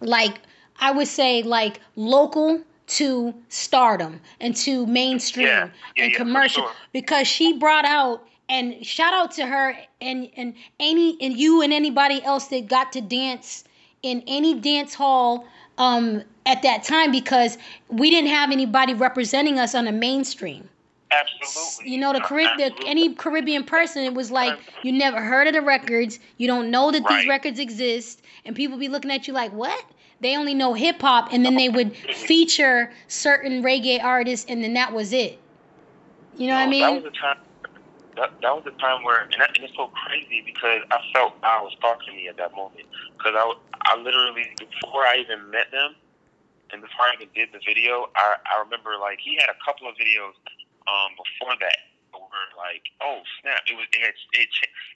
like 0.00 0.40
I 0.78 0.90
would 0.92 1.08
say 1.08 1.42
like 1.42 1.80
local 1.96 2.62
to 2.88 3.34
stardom 3.48 4.20
and 4.40 4.54
to 4.56 4.86
mainstream 4.86 5.46
Yeah, 5.46 5.68
yeah, 5.96 6.04
and 6.04 6.12
yeah, 6.12 6.18
commercial 6.18 6.64
sure. 6.64 6.72
because 6.92 7.26
she 7.26 7.54
brought 7.54 7.84
out 7.84 8.26
and 8.48 8.84
shout 8.86 9.12
out 9.12 9.32
to 9.32 9.46
her 9.46 9.76
and 10.00 10.30
and 10.36 10.54
any 10.78 11.16
and 11.20 11.36
you 11.36 11.62
and 11.62 11.72
anybody 11.72 12.22
else 12.22 12.46
that 12.48 12.68
got 12.68 12.92
to 12.92 13.00
dance 13.00 13.64
in 14.02 14.22
any 14.26 14.54
dance 14.60 14.94
hall 14.94 15.46
um 15.78 16.22
at 16.44 16.62
that 16.62 16.84
time 16.84 17.10
because 17.10 17.58
we 17.88 18.10
didn't 18.10 18.30
have 18.30 18.52
anybody 18.52 18.94
representing 18.94 19.58
us 19.58 19.74
on 19.74 19.84
the 19.86 19.92
mainstream. 19.92 20.68
Absolutely. 21.10 21.92
You 21.92 21.98
know, 21.98 22.12
the, 22.12 22.20
Carib- 22.20 22.58
the 22.58 22.74
any 22.84 23.14
Caribbean 23.14 23.64
person, 23.64 24.04
it 24.04 24.14
was 24.14 24.30
like 24.30 24.58
you 24.82 24.92
never 24.92 25.20
heard 25.20 25.46
of 25.46 25.54
the 25.54 25.62
records, 25.62 26.18
you 26.36 26.46
don't 26.46 26.70
know 26.70 26.90
that 26.90 27.06
these 27.06 27.28
records 27.28 27.60
exist, 27.60 28.22
and 28.44 28.56
people 28.56 28.76
be 28.76 28.88
looking 28.88 29.10
at 29.10 29.28
you 29.28 29.32
like, 29.32 29.52
what? 29.52 29.84
They 30.20 30.36
only 30.36 30.54
know 30.54 30.74
hip 30.74 31.00
hop, 31.00 31.32
and 31.32 31.44
then 31.44 31.56
they 31.56 31.68
would 31.68 31.94
feature 31.96 32.90
certain 33.06 33.62
reggae 33.62 34.02
artists, 34.02 34.46
and 34.48 34.64
then 34.64 34.74
that 34.74 34.92
was 34.92 35.12
it. 35.12 35.38
You 36.36 36.48
know 36.48 36.54
what 36.54 36.62
I 36.62 36.66
mean? 36.66 36.80
That 36.80 37.02
was 37.02 37.12
a 37.12 37.16
time. 37.16 37.38
That, 38.16 38.32
that 38.40 38.56
was 38.56 38.64
a 38.66 38.70
time 38.80 39.04
where, 39.04 39.20
and, 39.20 39.32
that, 39.38 39.54
and 39.56 39.64
it's 39.64 39.76
so 39.76 39.88
crazy 39.88 40.42
because 40.44 40.80
I 40.90 40.98
felt 41.12 41.34
I 41.42 41.60
was 41.60 41.76
talking 41.82 42.08
to 42.08 42.16
me 42.16 42.28
at 42.28 42.38
that 42.38 42.56
moment. 42.56 42.86
Because 43.16 43.34
I, 43.36 43.54
I 43.84 43.96
literally, 44.00 44.48
before 44.58 45.04
I 45.04 45.18
even 45.18 45.50
met 45.50 45.70
them, 45.70 45.94
and 46.72 46.80
before 46.80 47.06
I 47.06 47.12
even 47.14 47.28
did 47.34 47.50
the 47.52 47.60
video, 47.64 48.08
I, 48.16 48.36
I 48.56 48.62
remember 48.64 48.96
like 48.98 49.18
he 49.22 49.36
had 49.38 49.50
a 49.50 49.58
couple 49.64 49.86
of 49.86 49.94
videos 49.96 50.32
um, 50.86 51.14
before 51.18 51.54
that 51.58 51.78
were 52.14 52.48
like, 52.56 52.84
oh 53.02 53.20
snap! 53.40 53.62
It 53.68 53.76
was 53.76 53.86
it 53.92 54.00
had, 54.02 54.16
it 54.34 54.48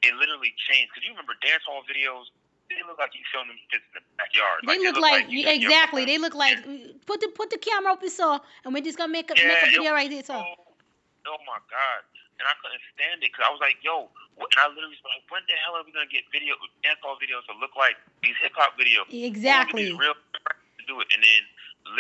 it 0.03 0.13
literally 0.17 0.53
changed. 0.69 0.93
Because 0.93 1.05
you 1.05 1.13
remember 1.13 1.37
dance 1.45 1.65
hall 1.67 1.85
videos, 1.85 2.33
they 2.69 2.81
look 2.87 2.99
like 2.99 3.13
you 3.15 3.25
filmed 3.31 3.51
them 3.51 3.59
in 3.59 3.81
the 3.95 4.03
backyard. 4.17 4.65
they 4.67 4.79
look 4.81 4.97
look 4.97 5.05
like, 5.05 5.27
yeah, 5.29 5.55
exactly. 5.55 6.05
They 6.05 6.19
look 6.19 6.35
like 6.35 6.59
put 7.07 7.21
the 7.21 7.29
put 7.35 7.51
the 7.51 7.59
camera 7.59 7.95
up 7.95 8.03
so, 8.09 8.41
and 8.65 8.73
we're 8.73 8.85
just 8.85 8.99
gonna 8.99 9.13
make 9.13 9.31
a 9.31 9.37
Yeah, 9.37 9.49
make 9.49 9.63
a 9.65 9.71
video 9.71 9.93
right 9.93 10.11
there. 10.11 10.25
So 10.25 10.39
so- 10.39 11.35
oh 11.35 11.41
my 11.47 11.61
god! 11.69 12.01
And 12.41 12.49
I 12.49 12.57
couldn't 12.65 12.81
stand 12.97 13.21
it 13.21 13.29
because 13.29 13.45
I 13.45 13.53
was 13.53 13.61
like, 13.61 13.77
yo, 13.85 14.09
what, 14.41 14.49
and 14.57 14.61
I 14.65 14.73
literally 14.73 14.97
was 14.97 15.05
like, 15.05 15.21
when 15.29 15.45
the 15.45 15.57
hell 15.61 15.77
are 15.77 15.85
we 15.85 15.93
gonna 15.93 16.09
get 16.09 16.25
video 16.33 16.57
dance 16.81 17.01
hall 17.05 17.21
videos 17.21 17.45
to 17.53 17.55
look 17.61 17.77
like 17.77 18.01
these 18.25 18.37
hip 18.41 18.57
hop 18.57 18.81
videos? 18.81 19.05
When 19.13 19.21
we 19.21 19.29
get 19.29 19.37
exactly. 19.37 19.93
real 19.93 20.17
to 20.17 20.83
do 20.89 21.05
it, 21.05 21.09
and 21.13 21.21
then 21.21 21.43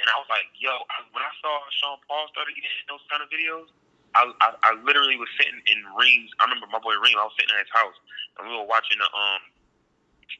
And 0.00 0.08
I 0.08 0.16
was 0.16 0.28
like, 0.32 0.48
yo, 0.56 0.72
I, 0.72 1.04
when 1.12 1.20
I 1.20 1.32
saw 1.44 1.60
Sean 1.76 1.98
Paul 2.08 2.24
started 2.32 2.54
getting 2.56 2.88
those 2.88 3.04
kind 3.12 3.20
of 3.20 3.28
videos, 3.28 3.68
I, 4.16 4.26
I 4.42 4.48
I 4.64 4.70
literally 4.82 5.14
was 5.20 5.28
sitting 5.38 5.60
in 5.70 5.78
Reem's. 5.94 6.30
I 6.40 6.48
remember 6.48 6.66
my 6.72 6.80
boy 6.80 6.96
Reem. 6.98 7.14
I 7.20 7.28
was 7.28 7.36
sitting 7.38 7.52
at 7.54 7.62
his 7.62 7.70
house, 7.70 7.94
and 8.40 8.48
we 8.48 8.56
were 8.56 8.64
watching 8.66 8.96
the 8.98 9.06
um 9.12 9.42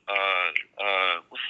uh 0.08 0.50
uh 0.80 1.14
what's 1.28 1.42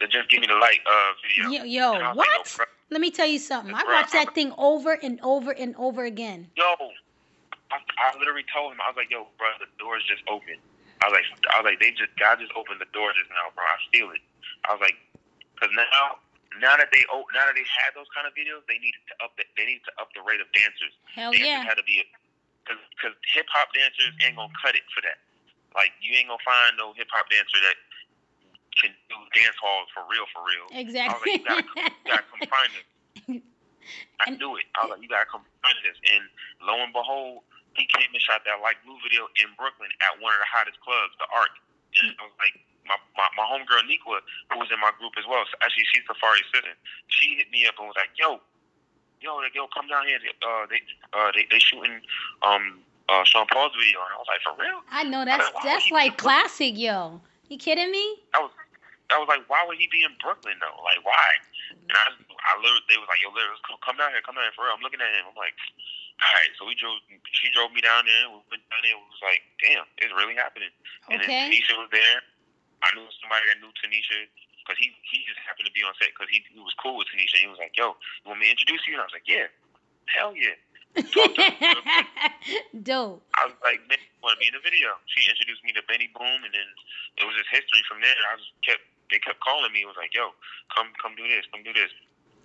the 0.00 0.06
Just 0.06 0.28
Give 0.28 0.40
Me 0.40 0.46
the 0.46 0.54
Light 0.60 0.78
uh 0.86 1.10
video. 1.24 1.50
Yo, 1.50 1.64
yo, 1.64 1.88
And 1.94 2.04
I 2.04 2.08
was 2.12 2.16
what? 2.18 2.46
Like, 2.58 2.68
yo, 2.68 2.74
Let 2.94 3.00
me 3.00 3.10
tell 3.10 3.26
you 3.26 3.38
something. 3.38 3.74
I 3.74 3.82
watched 3.84 4.12
that 4.12 4.34
thing 4.34 4.52
over 4.58 4.92
and 4.92 5.18
over 5.22 5.50
and 5.52 5.74
over 5.76 6.04
again. 6.04 6.50
yo, 6.54 6.64
I, 7.72 7.80
I 7.98 8.18
literally 8.18 8.44
told 8.54 8.72
him, 8.72 8.78
I 8.84 8.88
was 8.92 8.96
like, 8.96 9.10
yo, 9.10 9.26
bro, 9.38 9.48
the 9.58 9.66
door's 9.82 10.04
just 10.04 10.22
open. 10.28 10.60
I 11.04 11.12
was 11.12 11.20
like, 11.20 11.28
I 11.52 11.60
was 11.60 11.66
like, 11.68 11.80
they 11.84 11.92
just, 11.92 12.16
God 12.16 12.40
just 12.40 12.56
opened 12.56 12.80
the 12.80 12.88
door 12.96 13.12
just 13.12 13.28
now, 13.28 13.52
bro. 13.52 13.60
I 13.68 13.76
feel 13.92 14.08
it. 14.16 14.24
I 14.64 14.72
was 14.72 14.80
like, 14.80 14.96
because 15.52 15.68
now, 15.76 16.16
now 16.64 16.80
that 16.80 16.88
they, 16.88 17.04
oh, 17.12 17.28
now 17.36 17.44
that 17.44 17.52
they 17.52 17.68
had 17.84 17.92
those 17.92 18.08
kind 18.16 18.24
of 18.24 18.32
videos, 18.32 18.64
they 18.64 18.80
needed 18.80 19.04
to 19.12 19.14
up, 19.20 19.36
the, 19.36 19.44
they 19.60 19.68
needed 19.68 19.84
to 19.92 19.94
up 20.00 20.08
the 20.16 20.24
rate 20.24 20.40
of 20.40 20.48
dancers. 20.56 20.96
Hell 21.12 21.36
dancers 21.36 21.44
yeah. 21.44 21.60
had 21.60 21.76
to 21.76 21.84
be, 21.84 22.00
because 22.64 23.12
hip 23.36 23.44
hop 23.52 23.68
dancers 23.76 24.16
ain't 24.24 24.40
gonna 24.40 24.48
cut 24.64 24.72
it 24.72 24.88
for 24.96 25.04
that. 25.04 25.20
Like 25.76 25.92
you 26.00 26.16
ain't 26.16 26.32
gonna 26.32 26.40
find 26.40 26.78
no 26.80 26.96
hip 26.96 27.12
hop 27.12 27.28
dancer 27.28 27.60
that 27.60 27.76
can 28.80 28.96
do 29.12 29.18
dance 29.36 29.58
halls 29.60 29.92
for 29.92 30.08
real, 30.08 30.24
for 30.32 30.40
real. 30.46 30.66
Exactly. 30.72 31.36
you 31.36 31.44
gotta, 31.44 31.66
you 31.76 32.08
gotta 32.08 32.24
come 32.32 32.42
find 32.48 32.70
this. 32.72 32.86
I 34.24 34.32
And- 34.32 34.38
knew 34.40 34.56
it. 34.56 34.64
I 34.78 34.88
was 34.88 34.96
like, 34.96 35.02
you 35.04 35.10
gotta 35.12 35.28
come 35.28 35.44
find 35.60 35.76
this. 35.84 35.98
And 36.08 36.24
lo 36.64 36.80
and 36.80 36.94
behold, 36.96 37.44
he 37.74 37.84
came 37.90 38.10
and 38.10 38.22
shot 38.22 38.42
that 38.46 38.58
Like 38.62 38.78
Glue 38.86 38.98
video 39.02 39.26
in 39.38 39.50
Brooklyn 39.58 39.90
at 40.06 40.18
one 40.22 40.34
of 40.34 40.40
the 40.42 40.50
hottest 40.50 40.78
clubs, 40.82 41.14
the 41.18 41.26
Arc. 41.34 41.52
And 42.02 42.14
I 42.18 42.22
was 42.26 42.36
like, 42.38 42.54
my 42.86 42.98
my, 43.16 43.26
my 43.38 43.46
homegirl 43.46 43.86
Nikwa, 43.86 44.20
who 44.52 44.58
was 44.58 44.70
in 44.70 44.78
my 44.78 44.90
group 44.98 45.14
as 45.18 45.26
well. 45.26 45.42
So 45.48 45.54
actually, 45.62 45.86
she's 45.90 46.04
Safari 46.06 46.42
Citizen. 46.52 46.76
She 47.08 47.38
hit 47.38 47.50
me 47.50 47.66
up 47.66 47.78
and 47.78 47.88
was 47.88 47.98
like, 47.98 48.12
yo, 48.14 48.38
yo, 49.22 49.36
like, 49.40 49.54
yo, 49.54 49.66
come 49.72 49.88
down 49.88 50.06
here. 50.06 50.20
Uh, 50.42 50.66
they 50.68 50.80
uh 51.12 51.30
they 51.34 51.46
they 51.50 51.58
shooting 51.58 52.02
um 52.42 52.82
uh 53.08 53.24
Sean 53.24 53.46
Paul's 53.48 53.74
video, 53.78 54.02
and 54.04 54.12
I 54.14 54.18
was 54.20 54.30
like, 54.30 54.42
for 54.44 54.54
real? 54.58 54.80
I 54.90 55.02
know 55.04 55.24
that's 55.24 55.50
Why 55.52 55.60
would 55.62 55.66
that's 55.66 55.90
like 55.90 56.16
classic, 56.18 56.76
yo. 56.76 57.20
You 57.48 57.58
kidding 57.60 57.92
me? 57.92 58.04
I 58.32 58.40
was, 58.40 58.50
I 59.12 59.20
was 59.20 59.28
like, 59.28 59.44
why 59.52 59.64
would 59.68 59.76
he 59.76 59.88
be 59.92 60.00
in 60.00 60.12
Brooklyn 60.20 60.56
though? 60.60 60.80
Like, 60.80 61.04
why? 61.04 61.28
And 61.88 61.92
I, 61.92 62.16
I 62.16 62.50
literally, 62.64 62.84
they 62.88 62.96
was 62.96 63.08
like, 63.08 63.20
yo, 63.20 63.28
literally, 63.32 63.60
come- 63.68 63.80
come 63.84 63.96
down 64.00 64.16
here, 64.16 64.24
come 64.24 64.34
down 64.34 64.48
here 64.48 64.56
for 64.56 64.64
real. 64.64 64.72
I'm 64.72 64.80
looking 64.80 65.04
at 65.04 65.12
him. 65.12 65.28
I'm 65.28 65.36
like, 65.36 65.56
all 66.22 66.32
right. 66.34 66.52
So 66.58 66.66
we 66.66 66.74
drove, 66.78 66.98
she 67.34 67.50
drove 67.50 67.72
me 67.74 67.82
down 67.82 68.06
there. 68.06 68.30
We 68.30 68.38
went 68.50 68.62
down 68.70 68.82
there. 68.86 68.94
It 68.94 69.02
was 69.02 69.22
like, 69.22 69.42
damn, 69.62 69.86
it's 69.98 70.14
really 70.14 70.34
happening. 70.38 70.70
And 71.10 71.18
then 71.20 71.26
Okay. 71.26 71.50
Tanisha 71.50 71.74
was 71.78 71.90
there. 71.90 72.18
I 72.84 72.92
knew 72.94 73.06
somebody 73.20 73.44
that 73.50 73.58
knew 73.64 73.72
Tanisha 73.80 74.28
because 74.62 74.76
he 74.80 74.92
he 75.08 75.24
just 75.28 75.40
happened 75.44 75.68
to 75.68 75.74
be 75.76 75.84
on 75.84 75.92
set 76.00 76.12
because 76.16 76.28
he, 76.32 76.40
he 76.52 76.60
was 76.60 76.72
cool 76.80 76.96
with 76.96 77.08
Tanisha. 77.12 77.40
He 77.40 77.48
was 77.48 77.58
like, 77.60 77.76
yo, 77.76 77.96
you 78.24 78.26
want 78.28 78.40
me 78.40 78.46
to 78.48 78.54
introduce 78.56 78.84
you? 78.88 78.96
And 78.96 79.02
I 79.02 79.06
was 79.08 79.16
like, 79.16 79.28
yeah, 79.28 79.48
hell 80.08 80.32
yeah. 80.36 80.56
Dope. 82.86 83.18
I 83.34 83.42
was 83.50 83.56
like, 83.66 83.82
man, 83.90 83.98
want 84.22 84.38
to 84.38 84.40
be 84.40 84.46
in 84.46 84.54
the 84.54 84.62
video? 84.62 84.94
She 85.10 85.26
introduced 85.26 85.64
me 85.66 85.74
to 85.74 85.82
Benny 85.90 86.06
Boom, 86.14 86.46
and 86.46 86.52
then 86.54 86.68
it 87.18 87.24
was 87.26 87.34
just 87.34 87.50
history 87.50 87.82
from 87.90 87.98
there. 87.98 88.14
I 88.30 88.38
just 88.38 88.54
kept, 88.62 88.84
they 89.10 89.18
kept 89.18 89.42
calling 89.42 89.74
me. 89.74 89.82
It 89.82 89.90
was 89.90 89.98
like, 89.98 90.14
yo, 90.14 90.30
come, 90.70 90.94
come 91.02 91.18
do 91.18 91.26
this, 91.26 91.44
come 91.50 91.66
do 91.66 91.74
this. 91.74 91.90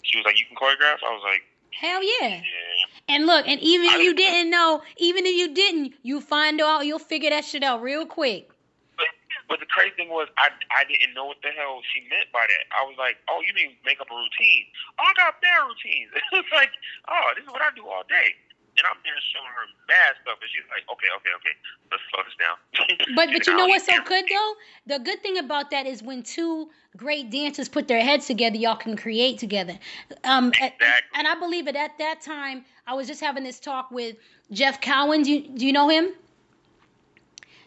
She 0.01 0.17
was 0.17 0.25
like, 0.25 0.39
you 0.41 0.49
can 0.49 0.57
choreograph. 0.57 1.03
I 1.05 1.13
was 1.13 1.21
like, 1.21 1.45
Hell 1.77 2.01
yeah. 2.01 2.41
yeah. 2.41 2.68
And 3.07 3.25
look, 3.25 3.47
and 3.47 3.59
even 3.61 3.87
if 3.87 3.99
you 4.01 4.13
didn't- 4.13 4.49
know, 4.49 4.83
even 4.97 5.25
if 5.25 5.35
you 5.35 5.53
didn't, 5.53 5.95
you 6.03 6.21
find 6.21 6.61
out, 6.61 6.85
you'll 6.85 6.99
figure 6.99 7.29
that 7.29 7.45
shit 7.45 7.63
out 7.63 7.81
real 7.81 8.05
quick. 8.05 8.49
But, 8.97 9.07
but 9.47 9.59
the 9.59 9.65
crazy 9.65 9.95
thing 9.95 10.09
was, 10.09 10.27
I, 10.37 10.49
I 10.69 10.85
didn't 10.85 11.13
know 11.13 11.25
what 11.25 11.37
the 11.41 11.49
hell 11.49 11.81
she 11.93 12.01
meant 12.09 12.31
by 12.31 12.45
that. 12.45 12.65
I 12.75 12.85
was 12.85 12.95
like, 12.97 13.17
oh, 13.29 13.41
you 13.45 13.53
mean 13.53 13.75
make 13.85 13.99
up 14.01 14.11
a 14.11 14.15
routine? 14.15 14.65
Oh, 14.99 15.03
I 15.03 15.13
got 15.17 15.41
their 15.41 15.65
routines. 15.65 16.11
it's 16.33 16.51
like, 16.53 16.69
oh, 17.07 17.31
this 17.35 17.43
is 17.45 17.51
what 17.51 17.61
I 17.61 17.69
do 17.75 17.87
all 17.87 18.03
day. 18.07 18.35
And 18.79 18.87
I'm 18.87 18.97
there 19.03 19.13
showing 19.35 19.51
her 19.51 19.67
mad 19.89 20.15
stuff, 20.23 20.37
and 20.39 20.49
she's 20.49 20.63
like, 20.71 20.87
okay, 20.87 21.11
okay, 21.19 21.33
okay, 21.35 21.55
let's 21.91 22.03
slow 22.07 22.23
this 22.23 22.37
down. 22.39 22.55
But 23.15 23.29
but 23.33 23.45
you 23.45 23.57
know 23.57 23.67
what's 23.67 23.85
so 23.85 24.01
good 24.05 24.23
though? 24.29 24.53
The 24.87 25.03
good 25.03 25.21
thing 25.21 25.37
about 25.37 25.69
that 25.71 25.85
is 25.85 26.01
when 26.01 26.23
two 26.23 26.69
great 26.95 27.29
dancers 27.29 27.67
put 27.67 27.89
their 27.89 28.01
heads 28.01 28.25
together, 28.27 28.55
y'all 28.55 28.77
can 28.77 28.95
create 28.95 29.37
together. 29.37 29.77
Um, 30.23 30.47
Exactly. 30.49 30.85
and 31.15 31.27
I 31.27 31.35
believe 31.35 31.67
it 31.67 31.75
at 31.75 31.97
that 31.97 32.21
time. 32.21 32.63
I 32.87 32.93
was 32.93 33.07
just 33.07 33.19
having 33.19 33.43
this 33.43 33.59
talk 33.59 33.91
with 33.91 34.15
Jeff 34.51 34.79
Cowan. 34.79 35.23
Do 35.23 35.31
you, 35.33 35.41
do 35.49 35.65
you 35.65 35.73
know 35.73 35.89
him? 35.89 36.13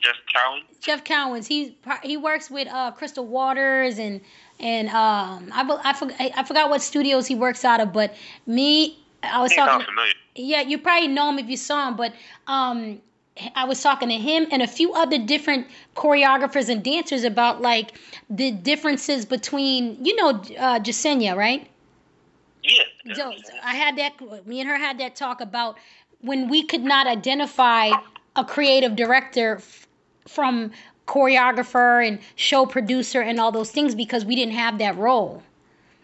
Jeff 0.00 0.16
Cowan? 0.34 0.62
Jeff 0.80 1.04
Cowens. 1.04 1.46
He 1.46 1.76
he 2.02 2.16
works 2.16 2.50
with 2.50 2.68
uh, 2.68 2.90
Crystal 2.92 3.26
Waters 3.26 3.98
and 3.98 4.20
and 4.58 4.88
um 4.88 5.50
I 5.52 5.62
I, 5.84 5.92
forgot, 5.92 6.16
I 6.20 6.42
forgot 6.42 6.70
what 6.70 6.80
studios 6.82 7.26
he 7.26 7.34
works 7.34 7.64
out 7.64 7.80
of, 7.80 7.92
but 7.92 8.14
me 8.46 8.98
I 9.22 9.40
was 9.40 9.52
He 9.52 9.56
talking. 9.56 9.86
Yeah, 10.34 10.62
you 10.62 10.78
probably 10.78 11.08
know 11.08 11.30
him 11.30 11.38
if 11.38 11.48
you 11.48 11.56
saw 11.56 11.88
him, 11.88 11.96
but 11.96 12.12
um 12.46 13.00
I 13.56 13.64
was 13.64 13.82
talking 13.82 14.08
to 14.10 14.16
him 14.18 14.46
and 14.50 14.62
a 14.62 14.66
few 14.66 14.92
other 14.92 15.18
different 15.18 15.66
choreographers 15.96 16.68
and 16.68 16.82
dancers 16.84 17.24
about 17.24 17.62
like 17.62 17.92
the 18.28 18.50
differences 18.50 19.24
between 19.24 20.04
you 20.04 20.14
know 20.16 20.30
uh, 20.30 20.78
Jasenia, 20.80 21.34
right? 21.36 21.66
Yeah. 22.62 22.82
yeah. 23.04 23.14
So 23.14 23.32
I 23.64 23.74
had 23.74 23.96
that. 23.98 24.46
Me 24.46 24.60
and 24.60 24.68
her 24.68 24.76
had 24.76 24.98
that 24.98 25.16
talk 25.16 25.40
about 25.40 25.76
when 26.20 26.48
we 26.48 26.62
could 26.62 26.82
not 26.84 27.06
identify 27.06 27.90
a 28.36 28.44
creative 28.44 28.96
director 28.96 29.56
f- 29.56 29.86
from 30.28 30.70
choreographer 31.06 32.06
and 32.06 32.20
show 32.36 32.64
producer 32.66 33.20
and 33.20 33.40
all 33.40 33.50
those 33.50 33.70
things 33.70 33.94
because 33.94 34.24
we 34.24 34.36
didn't 34.36 34.54
have 34.54 34.78
that 34.78 34.96
role. 34.96 35.42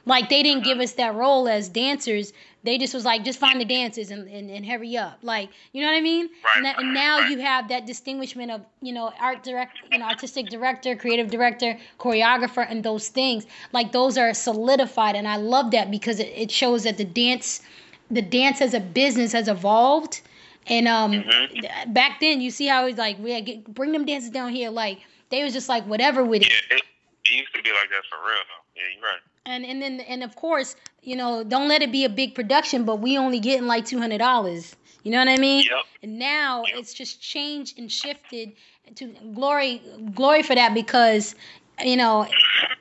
Like 0.06 0.28
they 0.28 0.42
didn't 0.42 0.64
give 0.64 0.80
us 0.80 0.92
that 0.94 1.14
role 1.14 1.48
as 1.48 1.68
dancers. 1.68 2.32
They 2.68 2.76
just 2.76 2.92
was 2.92 3.06
like, 3.06 3.24
just 3.24 3.38
find 3.38 3.58
the 3.58 3.64
dances 3.64 4.10
and, 4.10 4.28
and, 4.28 4.50
and 4.50 4.66
hurry 4.66 4.94
up. 4.94 5.20
Like, 5.22 5.48
you 5.72 5.80
know 5.80 5.88
what 5.90 5.96
I 5.96 6.02
mean? 6.02 6.26
Right, 6.26 6.56
and, 6.56 6.64
that, 6.66 6.78
and 6.78 6.92
now 6.92 7.20
right. 7.20 7.30
you 7.30 7.38
have 7.38 7.70
that 7.70 7.86
distinguishment 7.86 8.50
of, 8.50 8.60
you 8.82 8.92
know, 8.92 9.10
art 9.18 9.42
direct, 9.42 9.74
you 9.90 9.98
know, 9.98 10.04
artistic 10.04 10.50
director, 10.50 10.94
creative 10.94 11.30
director, 11.30 11.78
choreographer, 11.98 12.66
and 12.68 12.84
those 12.84 13.08
things. 13.08 13.46
Like 13.72 13.92
those 13.92 14.18
are 14.18 14.34
solidified, 14.34 15.16
and 15.16 15.26
I 15.26 15.36
love 15.38 15.70
that 15.70 15.90
because 15.90 16.20
it, 16.20 16.30
it 16.36 16.50
shows 16.50 16.82
that 16.82 16.98
the 16.98 17.06
dance, 17.06 17.62
the 18.10 18.20
dance 18.20 18.60
as 18.60 18.74
a 18.74 18.80
business 18.80 19.32
has 19.32 19.48
evolved. 19.48 20.20
And 20.66 20.86
um, 20.86 21.22
Mhm. 21.22 21.62
th- 21.62 21.72
back 21.94 22.20
then, 22.20 22.42
you 22.42 22.50
see 22.50 22.66
how 22.66 22.84
it's 22.84 22.98
like, 22.98 23.18
we 23.18 23.40
get, 23.40 23.64
bring 23.72 23.92
them 23.92 24.04
dances 24.04 24.28
down 24.28 24.50
here. 24.52 24.68
Like 24.68 24.98
they 25.30 25.42
was 25.42 25.54
just 25.54 25.70
like 25.70 25.84
whatever 25.86 26.22
with 26.22 26.42
it. 26.42 26.48
Yeah, 26.48 26.76
it, 26.76 26.82
it 27.24 27.32
used 27.32 27.54
to 27.54 27.62
be 27.62 27.70
like 27.70 27.88
that 27.88 28.04
for 28.10 28.18
real 28.28 28.36
though. 28.36 28.64
Yeah, 28.76 28.82
you're 28.94 29.02
right. 29.02 29.20
And 29.48 29.64
and 29.64 29.80
then 29.80 30.00
and 30.00 30.22
of 30.22 30.36
course, 30.36 30.76
you 31.02 31.16
know, 31.16 31.42
don't 31.42 31.68
let 31.68 31.80
it 31.80 31.90
be 31.90 32.04
a 32.04 32.08
big 32.10 32.34
production, 32.34 32.84
but 32.84 32.96
we 33.00 33.16
only 33.16 33.40
getting 33.40 33.66
like 33.66 33.86
two 33.86 33.98
hundred 33.98 34.18
dollars. 34.18 34.76
You 35.04 35.12
know 35.12 35.18
what 35.18 35.28
I 35.28 35.38
mean? 35.38 35.64
Yep. 35.64 35.84
And 36.02 36.18
now 36.18 36.64
Yep. 36.66 36.76
it's 36.76 36.92
just 36.92 37.22
changed 37.22 37.78
and 37.78 37.90
shifted 37.90 38.52
to 38.96 39.06
glory 39.34 39.80
glory 40.14 40.42
for 40.42 40.54
that 40.54 40.74
because 40.74 41.34
you 41.82 41.96
know, 41.96 42.26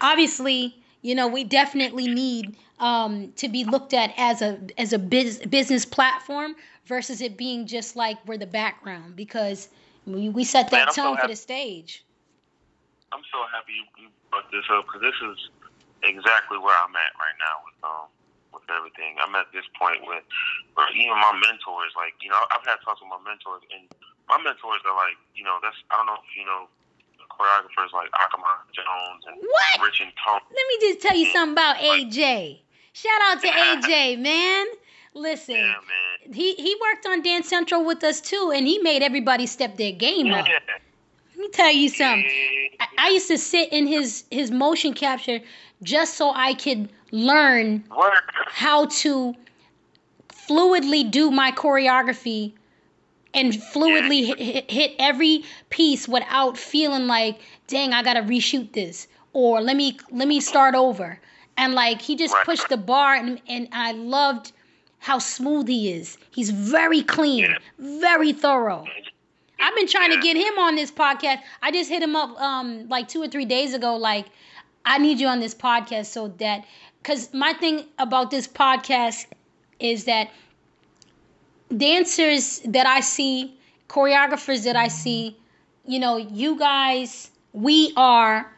obviously, 0.02 0.76
you 1.04 1.16
know, 1.16 1.28
we 1.30 1.46
definitely 1.46 2.08
need 2.08 2.58
um, 2.80 3.32
to 3.38 3.48
be 3.48 3.64
looked 3.64 3.94
at 3.94 4.14
as 4.18 4.42
a 4.42 4.60
as 4.78 4.92
a 4.92 5.00
biz, 5.00 5.40
business 5.48 5.86
platform 5.86 6.56
versus 6.86 7.22
it 7.22 7.38
being 7.38 7.66
just 7.66 7.96
like 7.96 8.18
we're 8.28 8.38
the 8.38 8.46
background 8.48 9.16
because 9.16 9.70
we, 10.06 10.28
we 10.30 10.44
set 10.44 10.70
that 10.72 10.92
so 10.94 11.04
tone 11.04 11.16
for 11.16 11.22
happy- 11.22 11.34
the 11.34 11.38
stage. 11.38 12.04
I'm 13.14 13.22
so 13.32 13.40
happy 13.56 13.72
you, 13.72 14.04
you 14.04 14.10
brought 14.30 14.52
this 14.52 14.66
up 14.70 14.86
because 14.86 15.02
this 15.02 15.16
is 15.32 15.50
exactly 16.08 16.58
where 16.58 16.76
I'm 16.80 16.96
at 16.96 17.14
right 17.20 17.38
now 17.38 17.56
with 17.68 17.78
um 17.84 18.08
with 18.56 18.66
everything. 18.72 19.20
I'm 19.20 19.36
at 19.36 19.52
this 19.52 19.68
point 19.78 20.02
with, 20.08 20.24
where 20.74 20.88
even 20.96 21.14
my 21.20 21.36
mentors, 21.36 21.92
like 22.00 22.16
you 22.24 22.32
know, 22.32 22.40
I've 22.56 22.64
had 22.66 22.80
talks 22.82 23.04
with 23.04 23.12
my 23.12 23.20
mentors, 23.22 23.62
and 23.76 23.86
my 24.32 24.40
mentors 24.40 24.82
are 24.88 24.96
like, 24.96 25.20
you 25.36 25.44
know, 25.44 25.60
that's 25.62 25.78
I 25.92 26.00
don't 26.00 26.08
know 26.08 26.18
if 26.18 26.28
you 26.34 26.48
know 26.48 26.72
choreographers 27.30 27.94
like 27.94 28.10
Aakomon 28.12 28.64
Jones 28.74 29.24
and 29.28 29.38
What? 29.42 29.86
Rich 29.86 30.02
and 30.02 30.12
Tone. 30.26 30.40
Let 30.50 30.66
me 30.72 30.76
just 30.82 31.02
tell 31.02 31.16
you 31.16 31.28
something 31.32 31.54
about 31.54 31.78
AJ. 31.78 32.60
Shout 32.94 33.22
out 33.30 33.42
to 33.42 33.48
AJ, 33.52 34.20
man. 34.20 34.66
Listen, 35.14 35.56
Yeah, 35.56 35.74
man. 35.86 36.34
he 36.34 36.54
he 36.56 36.76
worked 36.82 37.06
on 37.06 37.22
Dance 37.22 37.48
Central 37.50 37.84
with 37.86 38.04
us 38.04 38.22
too, 38.22 38.52
and 38.56 38.68
he 38.68 38.80
made 38.80 39.02
everybody 39.02 39.46
step 39.46 39.78
their 39.78 39.92
game 39.92 40.32
up. 40.34 40.48
Let 41.38 41.44
me 41.44 41.50
tell 41.50 41.72
you 41.72 41.90
something. 41.90 42.26
I, 42.80 42.88
I 42.98 43.10
used 43.10 43.28
to 43.28 43.38
sit 43.38 43.72
in 43.72 43.86
his 43.86 44.24
his 44.32 44.50
motion 44.50 44.94
capture 44.94 45.40
just 45.84 46.16
so 46.16 46.32
I 46.34 46.56
could 46.56 46.90
learn 47.12 47.84
how 48.48 48.88
to 49.04 49.36
fluidly 50.30 51.12
do 51.12 51.30
my 51.30 51.52
choreography 51.52 52.54
and 53.36 53.54
fluidly 53.54 54.26
hit, 54.26 54.40
hit, 54.40 54.72
hit 54.72 54.96
every 54.98 55.44
piece 55.70 56.08
without 56.08 56.58
feeling 56.58 57.06
like 57.06 57.40
dang 57.68 57.94
i 57.94 58.02
gotta 58.02 58.22
reshoot 58.22 58.74
this 58.74 59.08
or 59.34 59.62
let 59.62 59.76
me 59.76 60.00
let 60.12 60.28
me 60.28 60.40
start 60.40 60.74
over. 60.74 61.20
And 61.56 61.76
like 61.76 62.02
he 62.02 62.16
just 62.16 62.36
pushed 62.46 62.68
the 62.70 62.78
bar 62.78 63.14
and, 63.14 63.40
and 63.48 63.68
i 63.72 63.92
loved 63.92 64.54
how 64.98 65.20
smooth 65.20 65.68
he 65.68 65.92
is. 65.92 66.18
He's 66.32 66.50
very 66.50 67.04
clean 67.04 67.56
very 67.78 68.34
thorough 68.34 68.86
I've 69.68 69.76
been 69.76 69.88
trying 69.88 70.12
to 70.12 70.22
get 70.22 70.38
him 70.38 70.58
on 70.60 70.76
this 70.76 70.92
podcast. 70.92 71.42
I 71.62 71.72
just 71.72 71.90
hit 71.90 72.02
him 72.02 72.16
up 72.16 72.40
um 72.40 72.88
like 72.88 73.10
two 73.10 73.22
or 73.22 73.28
three 73.28 73.44
days 73.44 73.74
ago. 73.74 73.98
Like, 73.98 74.28
I 74.86 74.98
need 74.98 75.20
you 75.20 75.28
on 75.28 75.42
this 75.42 75.54
podcast 75.54 76.06
so 76.06 76.30
that 76.38 76.64
because 77.04 77.34
my 77.34 77.52
thing 77.52 77.84
about 78.00 78.32
this 78.32 78.48
podcast 78.48 79.26
is 79.78 80.06
that 80.06 80.30
dancers 81.76 82.62
that 82.64 82.88
I 82.88 83.02
see, 83.02 83.60
choreographers 83.90 84.64
that 84.64 84.78
I 84.78 84.88
see, 84.88 85.36
you 85.86 86.00
know, 86.00 86.16
you 86.16 86.58
guys, 86.58 87.30
we 87.52 87.92
are 87.98 88.50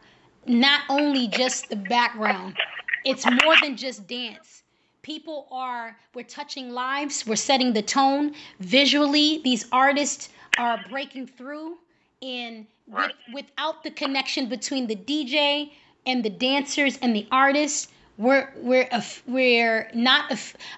not 0.46 0.82
only 0.88 1.26
just 1.26 1.70
the 1.70 1.76
background. 1.76 2.56
It's 3.04 3.26
more 3.26 3.56
than 3.60 3.76
just 3.76 4.06
dance. 4.06 4.62
People 5.02 5.48
are 5.50 5.96
we're 6.14 6.22
touching 6.22 6.70
lives, 6.70 7.26
we're 7.26 7.34
setting 7.34 7.72
the 7.72 7.82
tone 7.82 8.34
visually. 8.60 9.40
These 9.42 9.66
artists 9.72 10.28
are 10.58 10.84
breaking 10.88 11.26
through 11.26 11.78
and 12.22 12.66
with, 12.86 13.12
without 13.32 13.82
the 13.82 13.90
connection 13.90 14.48
between 14.48 14.86
the 14.86 14.96
DJ 14.96 15.70
and 16.06 16.24
the 16.24 16.30
dancers 16.30 16.98
and 16.98 17.14
the 17.14 17.26
artists, 17.30 17.88
we're 18.18 18.52
we're 18.56 18.88
we're 19.26 19.90
not 19.94 20.30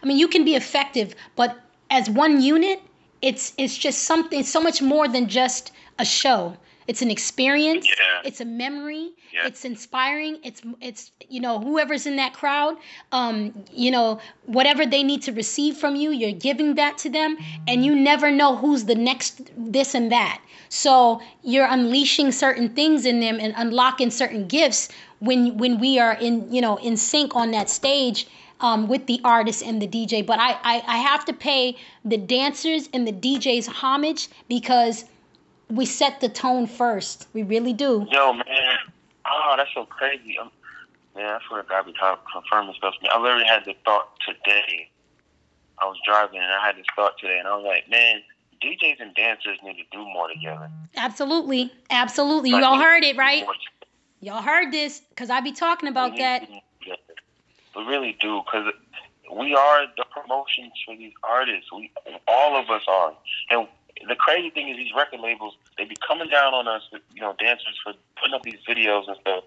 I 0.02 0.06
mean, 0.06 0.18
you 0.18 0.28
can 0.28 0.44
be 0.44 0.54
effective, 0.54 1.14
but 1.36 1.58
as 1.90 2.08
one 2.08 2.40
unit, 2.40 2.80
it's 3.20 3.52
it's 3.58 3.76
just 3.76 4.04
something 4.04 4.42
so 4.42 4.60
much 4.60 4.80
more 4.82 5.08
than 5.08 5.28
just 5.28 5.72
a 5.98 6.04
show. 6.04 6.56
It's 6.86 7.02
an 7.02 7.10
experience. 7.10 7.86
Yeah. 7.86 8.22
It's 8.24 8.40
a 8.40 8.44
memory. 8.44 9.10
Yeah. 9.32 9.46
It's 9.46 9.64
inspiring. 9.64 10.38
It's 10.42 10.62
it's 10.80 11.10
you 11.28 11.40
know 11.40 11.60
whoever's 11.60 12.06
in 12.06 12.16
that 12.16 12.34
crowd, 12.34 12.76
um, 13.12 13.64
you 13.72 13.90
know 13.90 14.20
whatever 14.46 14.84
they 14.84 15.02
need 15.02 15.22
to 15.22 15.32
receive 15.32 15.76
from 15.76 15.96
you, 15.96 16.10
you're 16.10 16.32
giving 16.32 16.74
that 16.74 16.98
to 16.98 17.10
them, 17.10 17.36
and 17.68 17.84
you 17.84 17.94
never 17.94 18.30
know 18.30 18.56
who's 18.56 18.84
the 18.84 18.94
next 18.94 19.50
this 19.56 19.94
and 19.94 20.12
that. 20.12 20.40
So 20.68 21.20
you're 21.42 21.66
unleashing 21.66 22.32
certain 22.32 22.70
things 22.70 23.06
in 23.06 23.20
them 23.20 23.38
and 23.40 23.54
unlocking 23.56 24.10
certain 24.10 24.48
gifts 24.48 24.88
when 25.20 25.58
when 25.58 25.78
we 25.78 25.98
are 25.98 26.14
in 26.14 26.52
you 26.52 26.60
know 26.60 26.76
in 26.76 26.96
sync 26.96 27.36
on 27.36 27.52
that 27.52 27.70
stage 27.70 28.26
um, 28.60 28.88
with 28.88 29.06
the 29.06 29.20
artist 29.24 29.62
and 29.62 29.82
the 29.82 29.88
DJ. 29.88 30.24
But 30.24 30.38
I, 30.40 30.52
I 30.62 30.82
I 30.86 30.96
have 30.98 31.24
to 31.26 31.32
pay 31.32 31.76
the 32.04 32.16
dancers 32.16 32.88
and 32.92 33.06
the 33.06 33.12
DJs 33.12 33.68
homage 33.68 34.28
because 34.48 35.04
we 35.72 35.86
set 35.86 36.20
the 36.20 36.28
tone 36.28 36.66
first. 36.66 37.26
We 37.32 37.42
really 37.42 37.72
do. 37.72 38.06
Yo, 38.10 38.32
man. 38.34 38.44
Oh, 39.26 39.54
that's 39.56 39.70
so 39.74 39.86
crazy. 39.86 40.38
Um, 40.38 40.50
man, 41.14 41.26
I 41.26 41.38
swear 41.48 41.62
to 41.62 41.68
God, 41.68 41.86
be 41.86 41.92
con- 41.94 42.18
confirming 42.32 42.74
stuff. 42.76 42.94
I 43.10 43.18
literally 43.18 43.46
had 43.46 43.64
the 43.64 43.74
thought 43.84 44.08
today. 44.26 44.90
I 45.78 45.86
was 45.86 45.96
driving 46.06 46.38
and 46.40 46.52
I 46.52 46.64
had 46.64 46.76
this 46.76 46.86
thought 46.94 47.18
today, 47.18 47.38
and 47.38 47.48
I 47.48 47.56
was 47.56 47.64
like, 47.64 47.88
man, 47.90 48.20
DJs 48.62 49.00
and 49.00 49.14
dancers 49.14 49.58
need 49.64 49.76
to 49.76 49.84
do 49.90 50.04
more 50.04 50.28
together. 50.28 50.70
Absolutely, 50.96 51.72
absolutely. 51.90 52.50
Y'all 52.50 52.78
heard 52.78 53.02
it, 53.02 53.16
right? 53.16 53.44
Y'all 54.20 54.42
heard 54.42 54.70
this 54.72 55.00
because 55.08 55.30
I 55.30 55.40
be 55.40 55.52
talking 55.52 55.88
about 55.88 56.12
We 56.12 56.18
that. 56.18 56.42
need 56.42 56.46
to 56.46 56.52
do 56.52 56.52
more 56.52 56.62
together. 56.80 57.02
We 57.74 57.84
really 57.84 58.16
do, 58.20 58.42
because 58.44 58.72
we 59.34 59.54
are 59.54 59.86
the 59.96 60.04
promotions 60.12 60.72
for 60.84 60.94
these 60.96 61.12
artists. 61.22 61.72
We, 61.72 61.90
all 62.28 62.56
of 62.56 62.68
us 62.70 62.82
are. 62.86 63.14
And 63.50 63.66
the 64.08 64.16
crazy 64.16 64.50
thing 64.50 64.68
is, 64.68 64.76
these 64.76 64.92
record 64.96 65.20
labels 65.20 65.54
they 65.78 65.84
be 65.84 65.96
coming 66.06 66.28
down 66.28 66.54
on 66.54 66.68
us, 66.68 66.82
you 67.14 67.20
know, 67.20 67.34
dancers 67.38 67.78
for 67.82 67.92
putting 68.20 68.34
up 68.34 68.42
these 68.42 68.58
videos 68.68 69.08
and 69.08 69.16
stuff. 69.20 69.44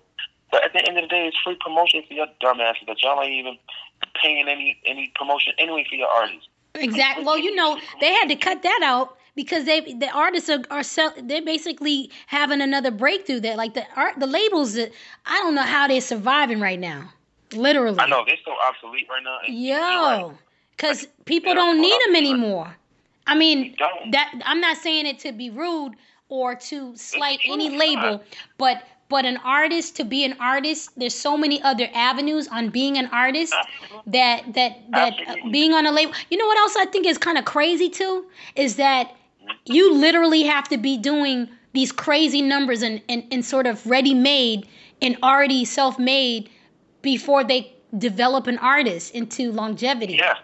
But 0.51 0.63
at 0.63 0.73
the 0.73 0.87
end 0.87 0.97
of 0.97 1.03
the 1.03 1.07
day, 1.07 1.27
it's 1.27 1.37
free 1.43 1.57
promotion 1.59 2.03
for 2.07 2.13
your 2.13 2.27
dumbasses 2.41 2.85
that 2.87 3.01
y'all 3.01 3.21
ain't 3.21 3.33
even 3.33 3.57
paying 4.21 4.47
any 4.47 4.79
any 4.85 5.11
promotion 5.15 5.53
anyway 5.57 5.85
for 5.89 5.95
your 5.95 6.07
artists. 6.07 6.47
Exactly. 6.75 7.23
Well, 7.23 7.37
you 7.37 7.55
know, 7.55 7.79
they 7.99 8.13
had 8.13 8.29
to 8.29 8.35
cut 8.35 8.63
that 8.63 8.81
out 8.83 9.17
because 9.35 9.65
they 9.65 9.81
the 9.81 10.09
artists 10.09 10.49
are, 10.49 10.63
are 10.69 10.83
sell, 10.83 11.13
they're 11.23 11.41
basically 11.41 12.11
having 12.27 12.61
another 12.61 12.91
breakthrough. 12.91 13.39
That 13.41 13.57
like 13.57 13.73
the 13.73 13.85
art 13.95 14.19
the 14.19 14.27
labels 14.27 14.77
I 14.77 14.89
don't 15.41 15.55
know 15.55 15.63
how 15.63 15.87
they're 15.87 16.01
surviving 16.01 16.59
right 16.59 16.79
now. 16.79 17.11
Literally. 17.53 17.99
I 17.99 18.07
know 18.07 18.23
they're 18.25 18.35
so 18.43 18.53
obsolete 18.67 19.07
right 19.09 19.23
now. 19.23 19.39
and 19.45 19.57
you're 19.57 19.79
right. 19.79 20.19
Yo, 20.19 20.37
because 20.75 21.07
people 21.25 21.53
don't 21.53 21.79
need 21.79 21.99
them 22.05 22.15
anymore. 22.15 22.75
I 23.27 23.35
mean, 23.35 23.75
that 24.11 24.33
I'm 24.45 24.61
not 24.61 24.77
saying 24.77 25.05
it 25.05 25.19
to 25.19 25.31
be 25.31 25.49
rude 25.49 25.93
or 26.29 26.55
to 26.55 26.95
slight 26.95 27.39
any 27.45 27.69
label, 27.77 28.23
but 28.57 28.83
but 29.07 29.25
an 29.25 29.37
artist 29.37 29.97
to 29.97 30.03
be 30.03 30.25
an 30.25 30.35
artist, 30.39 30.89
there's 30.97 31.13
so 31.13 31.37
many 31.37 31.61
other 31.61 31.87
avenues 31.93 32.47
on 32.47 32.69
being 32.69 32.97
an 32.97 33.07
artist 33.07 33.53
that 34.07 34.43
that 34.53 34.79
that 34.91 35.13
Absolutely. 35.19 35.51
being 35.51 35.73
on 35.73 35.85
a 35.85 35.91
label. 35.91 36.13
You 36.29 36.37
know 36.37 36.47
what 36.47 36.57
else 36.57 36.75
I 36.75 36.85
think 36.85 37.05
is 37.05 37.17
kind 37.17 37.37
of 37.37 37.45
crazy 37.45 37.89
too 37.89 38.25
is 38.55 38.77
that 38.77 39.15
you 39.65 39.93
literally 39.93 40.43
have 40.43 40.67
to 40.69 40.77
be 40.77 40.97
doing 40.97 41.49
these 41.73 41.91
crazy 41.91 42.41
numbers 42.41 42.81
and 42.81 43.01
and, 43.09 43.23
and 43.31 43.45
sort 43.45 43.67
of 43.67 43.85
ready 43.85 44.13
made 44.13 44.67
and 45.01 45.17
already 45.21 45.65
self 45.65 45.99
made 45.99 46.49
before 47.01 47.43
they 47.43 47.71
develop 47.97 48.47
an 48.47 48.57
artist 48.57 49.13
into 49.13 49.51
longevity. 49.51 50.15
Yeah. 50.15 50.35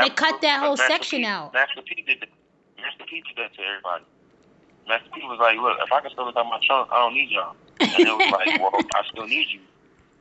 They 0.00 0.10
cut 0.10 0.40
that 0.42 0.60
whole 0.60 0.76
section 0.76 1.20
P- 1.20 1.26
out. 1.26 1.52
Master 1.52 1.82
P 1.82 2.02
did 2.02 2.20
that. 2.20 2.28
Master 2.76 3.04
P 3.08 3.22
did 3.26 3.36
that 3.36 3.54
to 3.54 3.62
everybody. 3.62 4.04
Master 4.88 5.08
P 5.14 5.22
was 5.24 5.38
like, 5.40 5.56
"Look, 5.58 5.78
if 5.80 5.90
I 5.92 6.00
can 6.00 6.10
still 6.10 6.26
look 6.26 6.36
at 6.36 6.44
my 6.46 6.60
trunk, 6.62 6.88
I 6.92 6.98
don't 7.00 7.14
need 7.14 7.30
y'all." 7.30 7.56
And 7.80 8.06
it 8.06 8.12
was 8.12 8.28
like, 8.32 8.52
"Well, 8.58 8.72
I 8.94 9.02
still 9.10 9.26
need 9.26 9.48
you. 9.50 9.60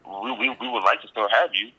We, 0.06 0.32
we 0.32 0.50
we 0.50 0.68
would 0.70 0.84
like 0.84 1.02
to 1.02 1.08
still 1.08 1.30
have 1.30 1.50
you. 1.54 1.72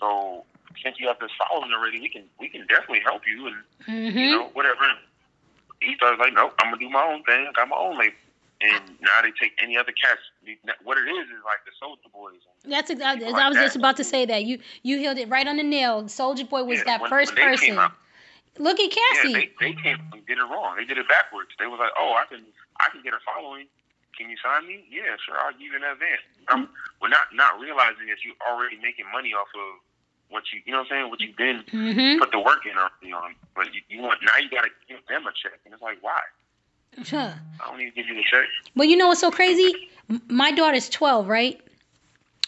So 0.00 0.44
since 0.82 0.98
you 0.98 1.06
have 1.08 1.18
this 1.20 1.30
following 1.38 1.72
already, 1.72 2.00
we 2.00 2.08
can 2.08 2.24
we 2.40 2.48
can 2.48 2.66
definitely 2.66 3.00
help 3.00 3.22
you 3.26 3.46
and 3.46 3.56
hmm 3.86 4.18
you 4.18 4.30
know 4.30 4.50
whatever." 4.52 4.82
He 5.80 5.94
started 5.96 6.18
like, 6.18 6.32
"Nope, 6.32 6.54
I'm 6.60 6.70
gonna 6.72 6.80
do 6.80 6.90
my 6.90 7.04
own 7.04 7.22
thing. 7.24 7.46
I 7.48 7.52
got 7.52 7.68
my 7.68 7.76
own 7.76 7.98
label." 7.98 8.16
And 8.60 8.82
now 9.00 9.20
they 9.22 9.32
take 9.38 9.52
any 9.62 9.76
other 9.76 9.92
cats 9.92 10.22
what 10.84 10.98
it 10.98 11.08
is 11.08 11.26
is 11.28 11.42
like 11.44 11.64
the 11.64 11.72
Soulja 11.80 12.12
Boys. 12.12 12.40
That's 12.64 12.90
exactly. 12.90 13.30
Like 13.30 13.42
I 13.42 13.48
was 13.48 13.56
that. 13.56 13.64
just 13.64 13.76
about 13.76 13.96
to 13.98 14.04
say 14.04 14.26
that 14.26 14.44
you 14.44 14.58
you 14.82 14.98
hit 14.98 15.18
it 15.18 15.28
right 15.28 15.46
on 15.46 15.56
the 15.56 15.62
nail. 15.62 16.04
Soulja 16.04 16.48
Boy 16.48 16.64
was 16.64 16.78
yeah, 16.78 16.84
that 16.84 17.00
when, 17.00 17.10
first 17.10 17.34
when 17.36 17.48
person. 17.48 17.78
Out, 17.78 17.92
Look 18.58 18.78
at 18.78 18.90
Cassie. 18.90 19.30
Yeah, 19.30 19.38
they, 19.58 19.72
they 19.72 19.74
came 19.74 19.98
and 20.12 20.26
did 20.26 20.38
it 20.38 20.46
wrong. 20.46 20.76
They 20.76 20.84
did 20.84 20.98
it 20.98 21.08
backwards. 21.08 21.50
They 21.58 21.66
was 21.66 21.80
like, 21.80 21.90
oh, 21.98 22.14
I 22.14 22.24
can 22.30 22.44
I 22.80 22.90
can 22.90 23.02
get 23.02 23.12
a 23.12 23.18
following. 23.26 23.66
Can 24.16 24.30
you 24.30 24.36
sign 24.38 24.66
me? 24.66 24.86
Yeah, 24.90 25.18
sure. 25.18 25.34
I'll 25.34 25.50
give 25.52 25.74
you 25.74 25.76
an 25.76 25.82
advance. 25.82 26.22
Um, 26.46 26.68
we're 27.02 27.10
not 27.10 27.34
not 27.34 27.58
realizing 27.58 28.06
that 28.06 28.22
you're 28.22 28.38
already 28.46 28.78
making 28.78 29.10
money 29.10 29.34
off 29.34 29.50
of 29.54 29.82
what 30.30 30.44
you 30.54 30.62
you 30.64 30.70
know 30.70 30.86
what 30.86 30.92
I'm 30.94 31.02
saying 31.02 31.10
what 31.10 31.20
you've 31.20 31.36
been 31.36 31.66
mm-hmm. 31.66 32.22
put 32.22 32.30
the 32.30 32.38
work 32.38 32.62
in 32.62 32.78
on. 32.78 33.34
But 33.56 33.74
you, 33.74 33.82
you 33.90 34.02
want 34.02 34.22
now 34.22 34.38
you 34.38 34.48
got 34.50 34.62
to 34.62 34.70
give 34.86 35.02
them 35.10 35.26
a 35.26 35.34
check, 35.34 35.58
and 35.66 35.74
it's 35.74 35.82
like 35.82 35.98
why? 36.00 36.22
Huh. 37.10 37.34
I 37.58 37.66
don't 37.66 37.78
need 37.78 37.90
to 37.90 37.96
give 37.98 38.06
you 38.06 38.14
the 38.14 38.22
check. 38.22 38.46
But 38.76 38.86
you 38.86 38.96
know 38.96 39.08
what's 39.08 39.20
so 39.20 39.32
crazy? 39.32 39.90
My 40.28 40.52
daughter's 40.52 40.88
12, 40.88 41.28
right? 41.28 41.60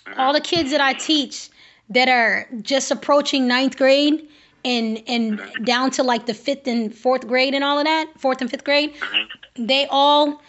Mm-hmm. 0.07 0.21
All 0.21 0.33
the 0.33 0.41
kids 0.41 0.71
that 0.71 0.81
I 0.81 0.93
teach 0.93 1.51
that 1.91 2.09
are 2.09 2.49
just 2.63 2.91
approaching 2.91 3.47
ninth 3.47 3.77
grade 3.77 4.29
and 4.65 5.03
and 5.07 5.39
mm-hmm. 5.39 5.65
down 5.65 5.91
to 5.93 6.03
like 6.03 6.27
the 6.27 6.35
fifth 6.35 6.67
and 6.67 6.95
fourth 6.95 7.27
grade 7.27 7.55
and 7.55 7.63
all 7.63 7.79
of 7.79 7.85
that, 7.85 8.09
fourth 8.19 8.41
and 8.41 8.51
fifth 8.51 8.65
grade, 8.65 8.95
mm-hmm. 8.95 9.67
they 9.67 9.87
all 9.91 10.43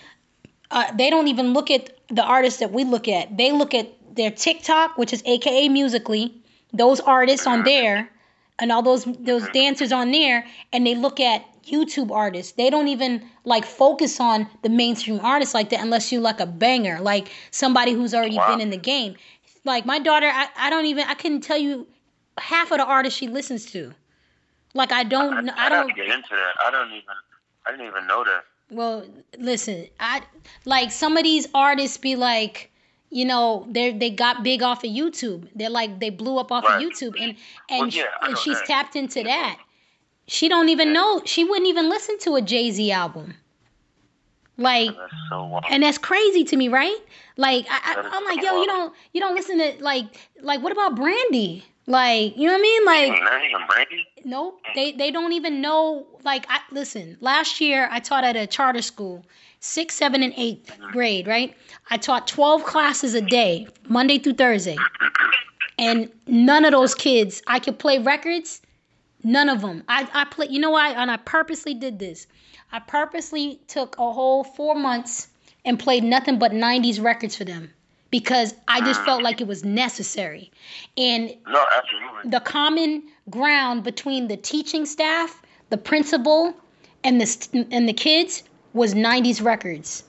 uh, 0.71 0.91
they 0.95 1.09
don't 1.09 1.27
even 1.27 1.53
look 1.53 1.71
at 1.71 1.97
the 2.09 2.23
artists 2.23 2.59
that 2.59 2.71
we 2.71 2.83
look 2.83 3.07
at. 3.07 3.37
They 3.37 3.51
look 3.51 3.73
at 3.73 3.93
their 4.15 4.31
TikTok, 4.31 4.97
which 4.97 5.13
is 5.13 5.21
AKA 5.25 5.69
Musical.ly, 5.69 6.31
those 6.73 6.99
artists 6.99 7.47
on 7.47 7.63
there, 7.63 8.09
and 8.59 8.71
all 8.71 8.81
those 8.81 9.05
those 9.05 9.47
dancers 9.49 9.91
on 9.91 10.11
there, 10.11 10.45
and 10.73 10.85
they 10.85 10.95
look 10.95 11.19
at 11.19 11.45
YouTube 11.67 12.11
artists. 12.11 12.53
They 12.53 12.69
don't 12.69 12.87
even 12.87 13.23
like 13.43 13.65
focus 13.65 14.19
on 14.19 14.47
the 14.63 14.69
mainstream 14.69 15.19
artists 15.21 15.53
like 15.53 15.69
that 15.69 15.81
unless 15.81 16.11
you 16.11 16.19
like 16.19 16.39
a 16.39 16.45
banger, 16.45 16.99
like 16.99 17.31
somebody 17.51 17.93
who's 17.93 18.13
already 18.13 18.37
wow. 18.37 18.47
been 18.47 18.61
in 18.61 18.69
the 18.69 18.77
game. 18.77 19.15
Like 19.63 19.85
my 19.85 19.99
daughter, 19.99 20.27
I, 20.27 20.47
I 20.57 20.69
don't 20.69 20.85
even 20.85 21.05
I 21.07 21.13
couldn't 21.13 21.41
tell 21.41 21.57
you 21.57 21.87
half 22.37 22.71
of 22.71 22.77
the 22.77 22.85
artists 22.85 23.17
she 23.17 23.27
listens 23.27 23.65
to. 23.71 23.93
Like 24.73 24.91
I 24.91 25.03
don't 25.03 25.49
I, 25.49 25.53
I, 25.53 25.65
I 25.65 25.69
don't 25.69 25.95
get 25.95 26.05
into 26.05 26.29
that. 26.31 26.53
I 26.65 26.71
don't 26.71 26.89
even 26.89 27.03
I 27.65 27.71
didn't 27.71 27.87
even 27.87 28.07
know 28.07 28.23
that. 28.23 28.43
Well, 28.69 29.05
listen, 29.37 29.87
I 29.99 30.23
like 30.65 30.91
some 30.91 31.17
of 31.17 31.23
these 31.23 31.47
artists 31.53 31.97
be 31.97 32.15
like, 32.15 32.71
you 33.09 33.25
know, 33.25 33.65
they 33.69 33.91
they 33.91 34.09
got 34.09 34.43
big 34.43 34.61
off 34.61 34.83
of 34.83 34.91
YouTube. 34.91 35.47
They're 35.55 35.69
like 35.69 35.99
they 35.99 36.09
blew 36.09 36.37
up 36.37 36.51
off 36.51 36.65
right. 36.65 36.81
of 36.81 36.81
YouTube, 36.81 37.15
and 37.19 37.35
and, 37.69 37.79
well, 37.79 37.87
yeah, 37.89 38.05
and 38.21 38.37
she's 38.37 38.59
that. 38.59 38.67
tapped 38.67 38.95
into 38.95 39.23
that. 39.23 39.59
She 40.27 40.49
don't 40.49 40.69
even 40.69 40.93
know. 40.93 41.21
She 41.25 41.43
wouldn't 41.43 41.67
even 41.67 41.89
listen 41.89 42.19
to 42.19 42.35
a 42.35 42.41
Jay 42.41 42.71
Z 42.71 42.91
album. 42.91 43.35
Like, 44.57 44.87
that's 44.87 45.13
so 45.29 45.59
and 45.69 45.83
that's 45.83 45.97
crazy 45.97 46.43
to 46.45 46.57
me, 46.57 46.67
right? 46.67 46.97
Like, 47.37 47.67
I, 47.69 47.95
I, 47.95 48.17
am 48.17 48.25
like, 48.25 48.43
yo, 48.43 48.59
you 48.59 48.65
don't, 48.65 48.93
you 49.13 49.21
don't 49.21 49.35
listen 49.35 49.59
to 49.59 49.75
like, 49.81 50.05
like, 50.41 50.63
what 50.63 50.71
about 50.71 50.95
Brandy? 50.95 51.63
Like, 51.85 52.35
you 52.35 52.47
know 52.47 52.53
what 52.53 52.59
I 52.59 52.61
mean? 52.61 52.85
Like, 52.85 53.21
not 53.21 53.45
even 53.45 53.61
Brandy. 53.69 54.07
Nope. 54.25 54.59
They 54.75 54.91
they 54.91 55.09
don't 55.09 55.31
even 55.31 55.61
know. 55.61 56.05
Like, 56.25 56.45
I 56.49 56.59
listen. 56.71 57.17
Last 57.21 57.61
year, 57.61 57.87
I 57.89 57.99
taught 58.01 58.25
at 58.25 58.35
a 58.35 58.45
charter 58.45 58.81
school, 58.81 59.25
sixth, 59.61 59.97
seventh, 59.97 60.23
and 60.23 60.33
8th 60.33 60.65
mm-hmm. 60.65 60.91
grade. 60.91 61.27
Right. 61.27 61.55
I 61.89 61.95
taught 61.95 62.27
twelve 62.27 62.65
classes 62.65 63.13
a 63.13 63.21
day, 63.21 63.67
Monday 63.87 64.17
through 64.17 64.33
Thursday, 64.33 64.75
and 65.77 66.11
none 66.25 66.65
of 66.65 66.71
those 66.71 66.93
kids. 66.93 67.41
I 67.47 67.59
could 67.59 67.79
play 67.79 67.99
records. 67.99 68.61
None 69.23 69.49
of 69.49 69.61
them. 69.61 69.83
I 69.87 70.07
I 70.13 70.25
play. 70.25 70.47
You 70.49 70.59
know 70.59 70.71
why? 70.71 70.91
And 70.91 71.09
I 71.09 71.17
purposely 71.17 71.73
did 71.73 71.99
this. 71.99 72.27
I 72.71 72.79
purposely 72.79 73.59
took 73.67 73.97
a 73.97 74.11
whole 74.11 74.43
four 74.43 74.75
months 74.75 75.27
and 75.65 75.79
played 75.79 76.03
nothing 76.03 76.39
but 76.39 76.51
90s 76.51 77.01
records 77.01 77.35
for 77.35 77.43
them 77.43 77.71
because 78.09 78.53
I 78.67 78.81
just 78.81 79.03
felt 79.03 79.21
like 79.21 79.41
it 79.41 79.47
was 79.47 79.63
necessary. 79.63 80.51
And 80.97 81.35
no, 81.47 81.65
absolutely. 81.75 82.31
the 82.31 82.39
common 82.39 83.03
ground 83.29 83.83
between 83.83 84.27
the 84.27 84.37
teaching 84.37 84.85
staff, 84.85 85.41
the 85.69 85.77
principal, 85.77 86.53
and 87.03 87.19
the 87.19 87.67
and 87.71 87.87
the 87.87 87.93
kids 87.93 88.43
was 88.73 88.93
90s 88.93 89.43
records. 89.43 90.03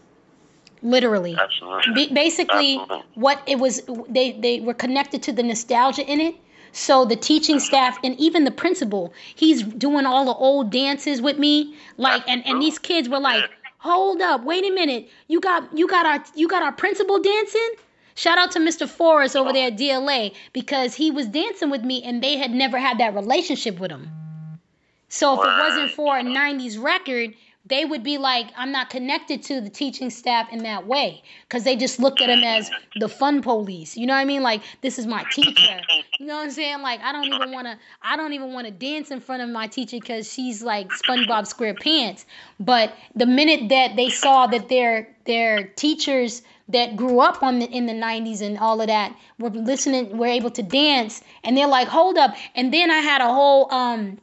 Literally. 0.81 1.37
Absolutely. 1.37 2.15
basically 2.15 2.79
absolutely. 2.79 3.05
what 3.15 3.43
it 3.47 3.59
was 3.59 3.83
they 4.09 4.33
they 4.33 4.61
were 4.61 4.75
connected 4.75 5.25
to 5.25 5.33
the 5.33 5.43
nostalgia 5.43 6.07
in 6.07 6.21
it 6.21 6.37
so 6.73 7.05
the 7.05 7.17
teaching 7.17 7.61
staff 7.61 7.99
and 8.05 8.19
even 8.19 8.45
the 8.45 8.51
principal, 8.51 9.13
he's 9.35 9.63
doing 9.63 10.07
all 10.07 10.25
the 10.25 10.35
old 10.35 10.71
dances 10.71 11.21
with 11.21 11.39
me. 11.39 11.75
Like 11.97 12.23
and, 12.29 12.47
and 12.47 12.61
these 12.63 12.79
kids 12.79 13.09
were 13.09 13.21
like, 13.21 13.51
Hold 13.79 14.21
up, 14.21 14.45
wait 14.45 14.65
a 14.65 14.71
minute. 14.71 15.09
You 15.29 15.41
got 15.41 15.77
you 15.77 15.87
got 15.87 16.05
our 16.05 16.25
you 16.35 16.49
got 16.49 16.63
our 16.63 16.73
principal 16.73 17.21
dancing? 17.21 17.71
Shout 18.17 18.37
out 18.37 18.51
to 18.53 18.59
Mr. 18.59 18.89
Forrest 18.89 19.37
over 19.37 19.53
there 19.53 19.69
at 19.69 19.79
DLA 19.79 20.35
because 20.53 20.95
he 20.95 21.13
was 21.13 21.29
dancing 21.29 21.71
with 21.71 21.85
me 21.85 22.03
and 22.03 22.21
they 22.21 22.37
had 22.37 22.51
never 22.51 22.77
had 22.77 22.99
that 22.99 23.15
relationship 23.15 23.79
with 23.79 23.93
him. 23.93 24.11
So 25.09 25.35
if 25.35 25.47
it 25.47 25.63
wasn't 25.63 25.91
for 25.93 26.19
a 26.19 26.23
90s 26.23 26.83
record, 26.83 27.35
they 27.69 27.85
would 27.85 28.03
be 28.03 28.19
like, 28.19 28.51
I'm 28.57 28.73
not 28.73 28.91
connected 28.91 29.43
to 29.45 29.61
the 29.61 29.69
teaching 29.69 30.11
staff 30.11 30.53
in 30.53 30.63
that 30.63 30.87
way 30.87 31.23
because 31.43 31.65
they 31.65 31.77
just 31.77 31.99
looked 31.99 32.21
at 32.21 32.31
him 32.31 32.43
as 32.43 32.71
the 32.99 33.09
fun 33.09 33.43
police. 33.43 33.97
You 33.97 34.07
know 34.07 34.15
what 34.15 34.21
I 34.21 34.25
mean? 34.25 34.43
Like, 34.43 34.63
this 34.81 34.99
is 34.99 35.07
my 35.07 35.25
teacher. 35.33 35.81
You 36.19 36.27
know 36.27 36.37
what 36.37 36.45
I'm 36.45 36.51
saying? 36.51 36.83
Like, 36.83 37.01
I 37.01 37.13
don't 37.13 37.27
even 37.27 37.53
want 37.53 37.67
to, 37.67 37.79
I 38.03 38.17
don't 38.17 38.33
even 38.33 38.53
want 38.53 38.67
to 38.67 38.73
dance 38.73 39.11
in 39.11 39.21
front 39.21 39.43
of 39.43 39.51
my 39.51 39.67
teacher 39.67 39.99
because 39.99 40.33
she's 40.33 40.63
like 40.63 40.89
SpongeBob 40.91 41.53
SquarePants. 41.53 42.25
But 42.59 42.95
the 43.15 43.27
minute 43.27 43.69
that 43.69 43.97
they 43.97 44.11
saw 44.11 44.47
that 44.47 44.69
their 44.69 45.15
their 45.27 45.65
teachers 45.65 46.43
that 46.71 46.97
grew 46.97 47.21
up 47.21 47.43
on 47.43 47.59
the, 47.59 47.67
in 47.67 47.87
the 47.87 47.93
90s 47.93 48.41
and 48.41 48.59
all 48.59 48.81
of 48.81 48.87
that 48.89 49.15
were 49.39 49.51
listening, 49.51 50.17
were 50.17 50.27
able 50.27 50.51
to 50.51 50.63
dance, 50.63 51.23
and 51.45 51.57
they're 51.57 51.67
like, 51.69 51.89
hold 51.89 52.17
up. 52.19 52.35
And 52.55 52.73
then 52.73 52.91
I 52.91 52.99
had 52.99 53.21
a 53.21 53.27
whole 53.29 53.73
um 53.73 54.19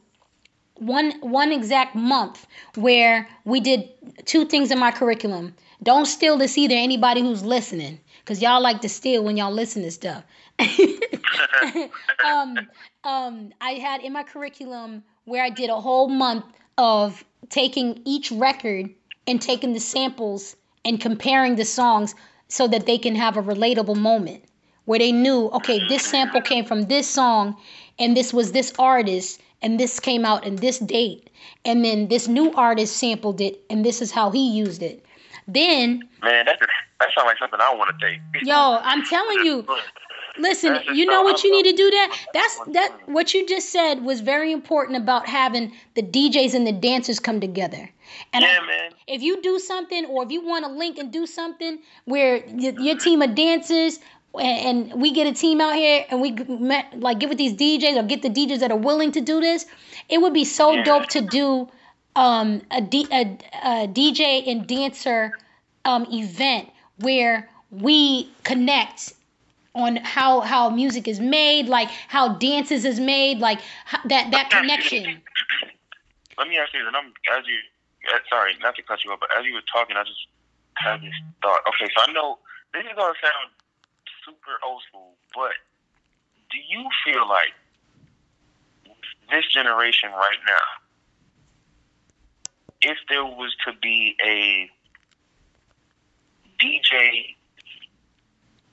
one 0.78 1.12
one 1.20 1.52
exact 1.52 1.94
month 1.94 2.46
where 2.74 3.28
we 3.44 3.60
did 3.60 3.88
two 4.24 4.44
things 4.44 4.70
in 4.70 4.78
my 4.78 4.90
curriculum. 4.90 5.54
Don't 5.82 6.06
steal 6.06 6.36
this 6.36 6.56
either, 6.56 6.74
anybody 6.74 7.20
who's 7.20 7.44
listening, 7.44 8.00
because 8.20 8.40
y'all 8.40 8.62
like 8.62 8.80
to 8.80 8.88
steal 8.88 9.22
when 9.22 9.36
y'all 9.36 9.52
listen 9.52 9.82
to 9.82 9.90
stuff. 9.90 10.24
um, 12.26 12.58
um, 13.04 13.52
I 13.60 13.72
had 13.72 14.02
in 14.02 14.12
my 14.12 14.22
curriculum 14.22 15.02
where 15.24 15.44
I 15.44 15.50
did 15.50 15.70
a 15.70 15.80
whole 15.80 16.08
month 16.08 16.44
of 16.78 17.24
taking 17.50 18.00
each 18.04 18.30
record 18.30 18.90
and 19.26 19.40
taking 19.40 19.72
the 19.72 19.80
samples 19.80 20.56
and 20.84 21.00
comparing 21.00 21.56
the 21.56 21.64
songs 21.64 22.14
so 22.48 22.68
that 22.68 22.86
they 22.86 22.98
can 22.98 23.14
have 23.14 23.36
a 23.36 23.42
relatable 23.42 23.96
moment 23.96 24.44
where 24.84 24.98
they 25.00 25.12
knew, 25.12 25.48
okay, 25.48 25.80
this 25.88 26.04
sample 26.04 26.40
came 26.40 26.64
from 26.64 26.82
this 26.86 27.08
song 27.08 27.56
and 27.98 28.16
this 28.16 28.32
was 28.32 28.52
this 28.52 28.72
artist 28.78 29.40
and 29.66 29.80
this 29.80 29.98
came 29.98 30.24
out 30.24 30.46
in 30.46 30.54
this 30.56 30.78
date 30.78 31.28
and 31.64 31.84
then 31.84 32.06
this 32.06 32.28
new 32.28 32.52
artist 32.52 32.96
sampled 32.96 33.40
it 33.40 33.60
and 33.68 33.84
this 33.84 34.00
is 34.00 34.12
how 34.12 34.30
he 34.30 34.48
used 34.48 34.80
it. 34.80 35.04
Then 35.48 36.08
man 36.22 36.46
that 36.46 36.60
that 37.00 37.08
sounds 37.14 37.26
like 37.26 37.38
something 37.38 37.60
i 37.60 37.74
want 37.74 37.90
to 37.98 38.06
take. 38.06 38.20
Yo 38.46 38.78
i'm 38.80 39.04
telling 39.04 39.44
you. 39.44 39.66
Listen 40.38 40.78
you 40.92 41.06
know 41.06 41.22
what 41.22 41.42
you 41.42 41.50
need 41.50 41.68
to 41.70 41.76
do 41.76 41.90
that? 41.90 42.16
That's 42.32 42.60
that 42.74 42.96
what 43.06 43.34
you 43.34 43.46
just 43.48 43.70
said 43.70 44.04
was 44.04 44.20
very 44.20 44.52
important 44.52 44.98
about 44.98 45.26
having 45.26 45.72
the 45.94 46.02
djs 46.02 46.54
and 46.54 46.66
the 46.66 46.72
dancers 46.72 47.18
come 47.18 47.40
together. 47.40 47.90
And 48.32 48.44
yeah, 48.44 48.58
I, 48.62 48.66
man. 48.66 48.90
if 49.08 49.22
you 49.22 49.42
do 49.42 49.58
something 49.58 50.04
or 50.06 50.22
if 50.24 50.30
you 50.30 50.46
want 50.46 50.64
to 50.64 50.70
link 50.70 50.98
and 50.98 51.12
do 51.12 51.26
something 51.26 51.80
where 52.04 52.46
your 52.46 52.98
team 52.98 53.20
of 53.22 53.34
dancers 53.34 53.98
and, 54.38 55.00
we 55.00 55.12
get 55.12 55.26
a 55.26 55.32
team 55.32 55.60
out 55.60 55.74
here 55.74 56.04
and 56.10 56.20
we 56.20 56.32
met, 56.32 56.98
like 56.98 57.18
get 57.18 57.28
with 57.28 57.38
these 57.38 57.54
DJs 57.54 57.96
or 57.96 58.02
get 58.02 58.22
the 58.22 58.30
DJs 58.30 58.60
that 58.60 58.70
are 58.70 58.78
willing 58.78 59.12
to 59.12 59.20
do 59.20 59.40
this, 59.40 59.66
it 60.08 60.18
would 60.18 60.34
be 60.34 60.44
so 60.44 60.72
yeah. 60.72 60.84
dope 60.84 61.06
to 61.08 61.20
do 61.20 61.68
um, 62.14 62.62
a, 62.70 62.80
D, 62.80 63.06
a, 63.12 63.38
a 63.62 63.88
DJ 63.88 64.46
and 64.48 64.66
dancer 64.66 65.36
um, 65.84 66.06
event 66.10 66.70
where 66.98 67.48
we 67.70 68.30
connect 68.42 69.12
on 69.74 69.96
how 69.96 70.40
how 70.40 70.70
music 70.70 71.06
is 71.06 71.20
made, 71.20 71.68
like 71.68 71.88
how 72.08 72.34
dances 72.34 72.84
is 72.84 72.98
made, 72.98 73.38
like 73.38 73.60
how, 73.84 73.98
that 74.08 74.30
that 74.30 74.50
connection. 74.50 75.20
Let 76.38 76.48
me 76.48 76.56
ask 76.58 76.72
you, 76.72 76.86
and 76.86 76.96
I'm 76.96 77.12
as 77.36 77.44
you, 77.46 77.58
uh, 78.12 78.18
sorry, 78.28 78.54
not 78.62 78.74
to 78.76 78.82
cut 78.82 79.04
you 79.04 79.12
off, 79.12 79.20
but 79.20 79.28
as 79.38 79.44
you 79.44 79.52
were 79.52 79.66
talking, 79.70 79.96
I 79.96 80.04
just 80.04 80.26
had 80.76 81.02
this 81.02 81.12
thought. 81.42 81.60
Okay, 81.68 81.92
so 81.94 82.04
I 82.08 82.12
know 82.12 82.38
this 82.72 82.84
is 82.84 82.92
gonna 82.96 83.12
sound 83.20 83.52
super 84.26 84.58
old 84.66 84.82
school, 84.88 85.14
but 85.34 85.52
do 86.50 86.58
you 86.58 86.88
feel 87.04 87.28
like 87.28 87.54
this 89.30 89.46
generation 89.46 90.10
right 90.10 90.38
now, 90.46 90.66
if 92.82 92.98
there 93.08 93.24
was 93.24 93.54
to 93.66 93.72
be 93.80 94.16
a 94.24 94.68
DJ, 96.60 97.36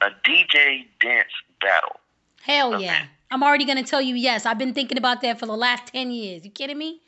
a 0.01 0.10
DJ 0.28 0.88
dance 0.99 1.32
battle? 1.62 1.99
Hell 2.41 2.82
yeah. 2.82 3.06
I'm 3.32 3.43
already 3.43 3.66
going 3.66 3.78
to 3.78 3.89
tell 3.89 4.01
you 4.01 4.16
yes. 4.16 4.45
I've 4.45 4.58
been 4.58 4.74
thinking 4.74 4.97
about 4.97 5.22
that 5.22 5.39
for 5.39 5.45
the 5.45 5.56
last 5.56 5.88
10 5.93 6.12
years. 6.12 6.43
You 6.43 6.51
kidding 6.51 6.78
me? 6.78 6.99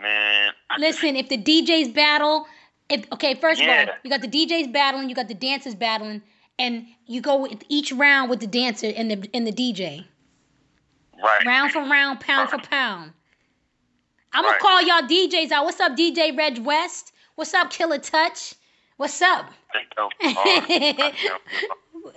Man. 0.00 0.52
Listen, 0.78 1.16
if 1.16 1.28
the 1.28 1.36
DJs 1.36 1.92
battle, 1.94 2.46
If, 2.88 3.04
okay, 3.12 3.34
first 3.34 3.60
of 3.60 3.68
all, 3.68 3.86
you 4.02 4.10
got 4.10 4.22
the 4.22 4.28
DJs 4.28 4.72
battling, 4.72 5.10
you 5.10 5.14
got 5.14 5.28
the 5.28 5.34
dancers 5.34 5.74
battling, 5.74 6.22
and 6.58 6.86
you 7.06 7.20
go 7.20 7.36
with 7.40 7.62
each 7.68 7.92
round 7.92 8.30
with 8.30 8.40
the 8.40 8.46
dancer 8.46 8.92
and 8.96 9.10
the 9.10 9.30
and 9.34 9.46
the 9.46 9.52
DJ, 9.52 10.04
Right. 11.22 11.44
round 11.46 11.72
for 11.72 11.80
round, 11.82 12.20
pound 12.20 12.50
for 12.50 12.58
pound. 12.58 13.12
I'm 14.32 14.44
gonna 14.44 14.58
call 14.58 14.82
y'all 14.82 15.02
DJs 15.08 15.50
out. 15.52 15.64
What's 15.64 15.80
up, 15.80 15.96
DJ 15.96 16.36
Reg 16.36 16.58
West? 16.58 17.12
What's 17.36 17.54
up, 17.54 17.70
Killer 17.70 17.98
Touch? 17.98 18.54
What's 18.96 19.20
up. 19.22 19.50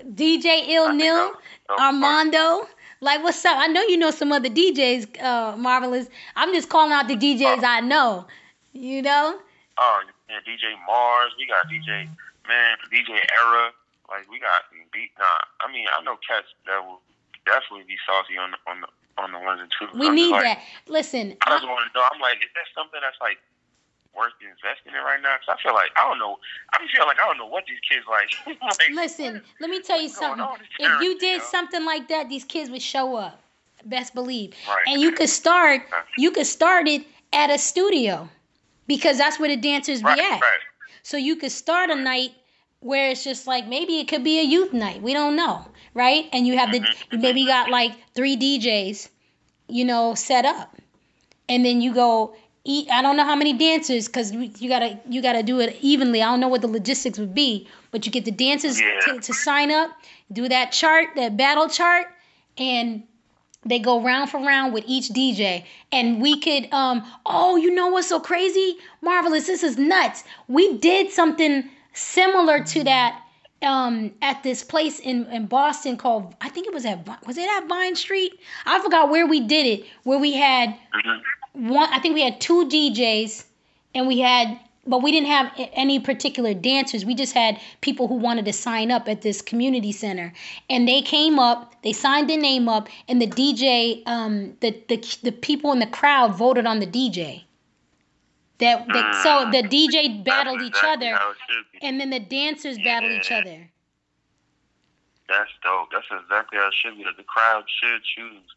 DJ 0.05 0.67
Ill 0.69 0.93
Nil? 0.93 1.15
that 1.15 1.31
was- 1.33 1.37
that 1.67 1.73
was 1.73 1.79
hard. 1.79 1.79
Armando. 1.79 2.67
Like, 3.03 3.23
what's 3.23 3.43
up? 3.45 3.57
I 3.57 3.65
know 3.67 3.81
you 3.81 3.97
know 3.97 4.11
some 4.11 4.31
other 4.31 4.49
DJs, 4.49 5.21
uh, 5.23 5.57
Marvelous. 5.57 6.07
I'm 6.35 6.53
just 6.53 6.69
calling 6.69 6.91
out 6.91 7.07
the 7.07 7.15
DJs 7.15 7.63
I 7.63 7.79
know. 7.81 8.27
You 8.73 9.01
know? 9.01 9.39
Oh, 9.79 10.01
yeah, 10.29 10.35
DJ 10.47 10.75
Mars. 10.85 11.31
We 11.37 11.47
got 11.47 11.65
DJ 11.67 12.07
man, 12.47 12.77
DJ 12.93 13.09
Era. 13.43 13.71
Like 14.11 14.27
we 14.27 14.43
got 14.43 14.67
beat. 14.91 15.15
Nah, 15.15 15.25
I 15.63 15.71
mean 15.71 15.87
I 15.87 16.03
know 16.03 16.19
cats 16.19 16.51
that 16.67 16.83
will 16.83 16.99
definitely 17.47 17.87
be 17.87 17.95
saucy 18.03 18.35
on 18.37 18.51
the, 18.51 18.59
on 18.67 18.83
the 18.83 18.89
on 19.17 19.31
the 19.31 19.39
ones 19.39 19.63
and 19.63 19.71
twos. 19.71 19.89
We 19.95 20.07
I'm 20.07 20.15
need 20.15 20.31
like, 20.31 20.43
that. 20.43 20.59
Listen, 20.87 21.39
I 21.41 21.55
just 21.55 21.63
want 21.63 21.87
to 21.87 21.91
know. 21.97 22.03
I'm 22.11 22.19
like, 22.19 22.37
is 22.43 22.51
that 22.55 22.67
something 22.75 22.99
that's 22.99 23.19
like 23.23 23.39
worth 24.11 24.35
investing 24.43 24.91
in 24.91 25.01
right 25.03 25.21
now? 25.23 25.39
Because 25.39 25.55
I 25.55 25.57
feel 25.63 25.73
like 25.73 25.95
I 25.95 26.07
don't 26.07 26.19
know. 26.19 26.37
I 26.75 26.83
feel 26.91 27.07
like 27.07 27.17
I 27.23 27.25
don't 27.27 27.39
know 27.39 27.47
what 27.47 27.63
these 27.65 27.79
kids 27.87 28.05
like. 28.09 28.29
like 28.61 28.91
listen, 28.91 29.41
let 29.59 29.69
me 29.69 29.79
tell 29.81 29.99
you 29.99 30.09
something. 30.09 30.45
If 30.79 31.01
you 31.01 31.17
did 31.19 31.39
know? 31.39 31.47
something 31.47 31.85
like 31.85 32.07
that, 32.09 32.29
these 32.29 32.43
kids 32.43 32.69
would 32.69 32.83
show 32.83 33.15
up. 33.15 33.39
Best 33.85 34.13
believe. 34.13 34.53
Right. 34.67 34.85
And 34.87 35.01
you 35.01 35.11
could 35.11 35.29
start 35.29 35.81
you 36.17 36.31
could 36.31 36.47
start 36.47 36.87
it 36.87 37.07
at 37.33 37.49
a 37.49 37.57
studio. 37.57 38.29
Because 38.87 39.17
that's 39.17 39.39
where 39.39 39.47
the 39.47 39.55
dancers 39.55 40.03
right, 40.03 40.17
be 40.17 40.23
at. 40.23 40.41
right. 40.41 40.59
So 41.03 41.15
you 41.15 41.37
could 41.37 41.51
start 41.51 41.89
a 41.89 41.95
night 41.95 42.31
where 42.81 43.11
it's 43.11 43.23
just 43.23 43.47
like 43.47 43.67
maybe 43.67 43.99
it 43.99 44.07
could 44.07 44.23
be 44.23 44.39
a 44.39 44.43
youth 44.43 44.73
night. 44.73 45.01
We 45.01 45.13
don't 45.13 45.35
know, 45.35 45.65
right? 45.93 46.27
And 46.33 46.45
you 46.45 46.57
have 46.57 46.71
the 46.71 46.79
Mm-hmm. 46.81 47.21
maybe 47.21 47.41
you 47.41 47.47
got 47.47 47.69
like 47.69 47.93
three 48.13 48.35
DJs, 48.35 49.07
you 49.69 49.85
know, 49.85 50.13
set 50.15 50.45
up, 50.45 50.75
and 51.47 51.63
then 51.63 51.79
you 51.81 51.93
go 51.93 52.35
eat. 52.65 52.89
I 52.91 53.01
don't 53.01 53.15
know 53.17 53.23
how 53.25 53.35
many 53.35 53.53
dancers 53.53 54.07
because 54.07 54.31
you 54.33 54.67
gotta 54.67 54.99
you 55.07 55.21
gotta 55.21 55.43
do 55.43 55.59
it 55.59 55.77
evenly. 55.81 56.21
I 56.21 56.25
don't 56.25 56.39
know 56.39 56.47
what 56.49 56.61
the 56.61 56.67
logistics 56.67 57.17
would 57.19 57.33
be, 57.35 57.67
but 57.91 58.05
you 58.05 58.11
get 58.11 58.25
the 58.25 58.31
dancers 58.31 58.79
Yeah. 58.79 58.99
to, 59.05 59.19
to 59.19 59.33
sign 59.33 59.71
up, 59.71 59.91
do 60.31 60.49
that 60.49 60.71
chart, 60.71 61.09
that 61.15 61.37
battle 61.37 61.69
chart, 61.69 62.07
and 62.57 63.03
they 63.63 63.77
go 63.77 64.01
round 64.01 64.29
for 64.31 64.39
round 64.39 64.73
with 64.73 64.85
each 64.87 65.09
DJ. 65.09 65.65
And 65.91 66.19
we 66.19 66.39
could, 66.39 66.71
um, 66.73 67.03
oh, 67.27 67.57
you 67.57 67.69
know 67.75 67.89
what's 67.89 68.07
so 68.09 68.19
crazy? 68.19 68.77
Marvelous, 69.03 69.45
this 69.45 69.61
is 69.61 69.77
nuts. 69.77 70.23
We 70.47 70.77
did 70.79 71.11
something 71.11 71.69
similar 71.93 72.63
to 72.63 72.83
that 72.83 73.21
um, 73.61 74.11
at 74.21 74.41
this 74.43 74.63
place 74.63 74.99
in, 74.99 75.25
in 75.27 75.45
Boston 75.45 75.97
called, 75.97 76.33
I 76.41 76.49
think 76.49 76.67
it 76.67 76.73
was 76.73 76.85
at, 76.85 77.05
was 77.27 77.37
it 77.37 77.49
at 77.49 77.67
Vine 77.67 77.95
Street? 77.95 78.33
I 78.65 78.79
forgot 78.81 79.09
where 79.09 79.27
we 79.27 79.39
did 79.39 79.65
it, 79.67 79.85
where 80.03 80.17
we 80.19 80.33
had 80.33 80.75
Mhm. 80.95 81.21
one, 81.53 81.89
I 81.91 81.99
think 81.99 82.15
we 82.15 82.21
had 82.23 82.41
two 82.41 82.67
DJs 82.67 83.45
and 83.93 84.07
we 84.07 84.19
had, 84.19 84.59
but 84.87 85.03
we 85.03 85.11
didn't 85.11 85.27
have 85.27 85.51
any 85.73 85.99
particular 85.99 86.55
dancers. 86.55 87.05
We 87.05 87.13
just 87.13 87.33
had 87.33 87.59
people 87.81 88.07
who 88.07 88.15
wanted 88.15 88.45
to 88.45 88.53
sign 88.53 88.89
up 88.89 89.07
at 89.07 89.21
this 89.21 89.41
community 89.41 89.91
center, 89.91 90.33
and 90.69 90.87
they 90.87 91.01
came 91.01 91.37
up, 91.37 91.75
they 91.83 91.93
signed 91.93 92.29
their 92.29 92.39
name 92.39 92.67
up, 92.67 92.89
and 93.07 93.21
the 93.21 93.27
DJ, 93.27 94.01
um, 94.07 94.55
the 94.61 94.71
the 94.87 94.97
the 95.21 95.31
people 95.31 95.71
in 95.71 95.77
the 95.79 95.85
crowd 95.85 96.35
voted 96.35 96.65
on 96.65 96.79
the 96.79 96.87
DJ. 96.87 97.43
That, 98.61 98.85
that 98.87 99.23
so 99.23 99.45
ah, 99.47 99.49
the 99.51 99.63
DJ 99.63 100.23
battled 100.23 100.59
That's 100.61 100.69
each 100.69 100.83
other, 100.85 101.15
how 101.15 101.31
it 101.31 101.37
should 101.49 101.65
be. 101.73 101.85
and 101.85 101.99
then 101.99 102.09
the 102.11 102.19
dancers 102.19 102.77
battled 102.77 103.11
each 103.11 103.31
other. 103.31 103.67
That's 105.27 105.49
dope. 105.63 105.89
That's 105.91 106.07
exactly 106.11 106.59
how 106.59 106.67
it 106.67 106.73
should 106.75 106.97
be. 106.97 107.03
That 107.03 107.17
the 107.17 107.23
crowd 107.23 107.63
should 107.81 108.03
choose. 108.03 108.47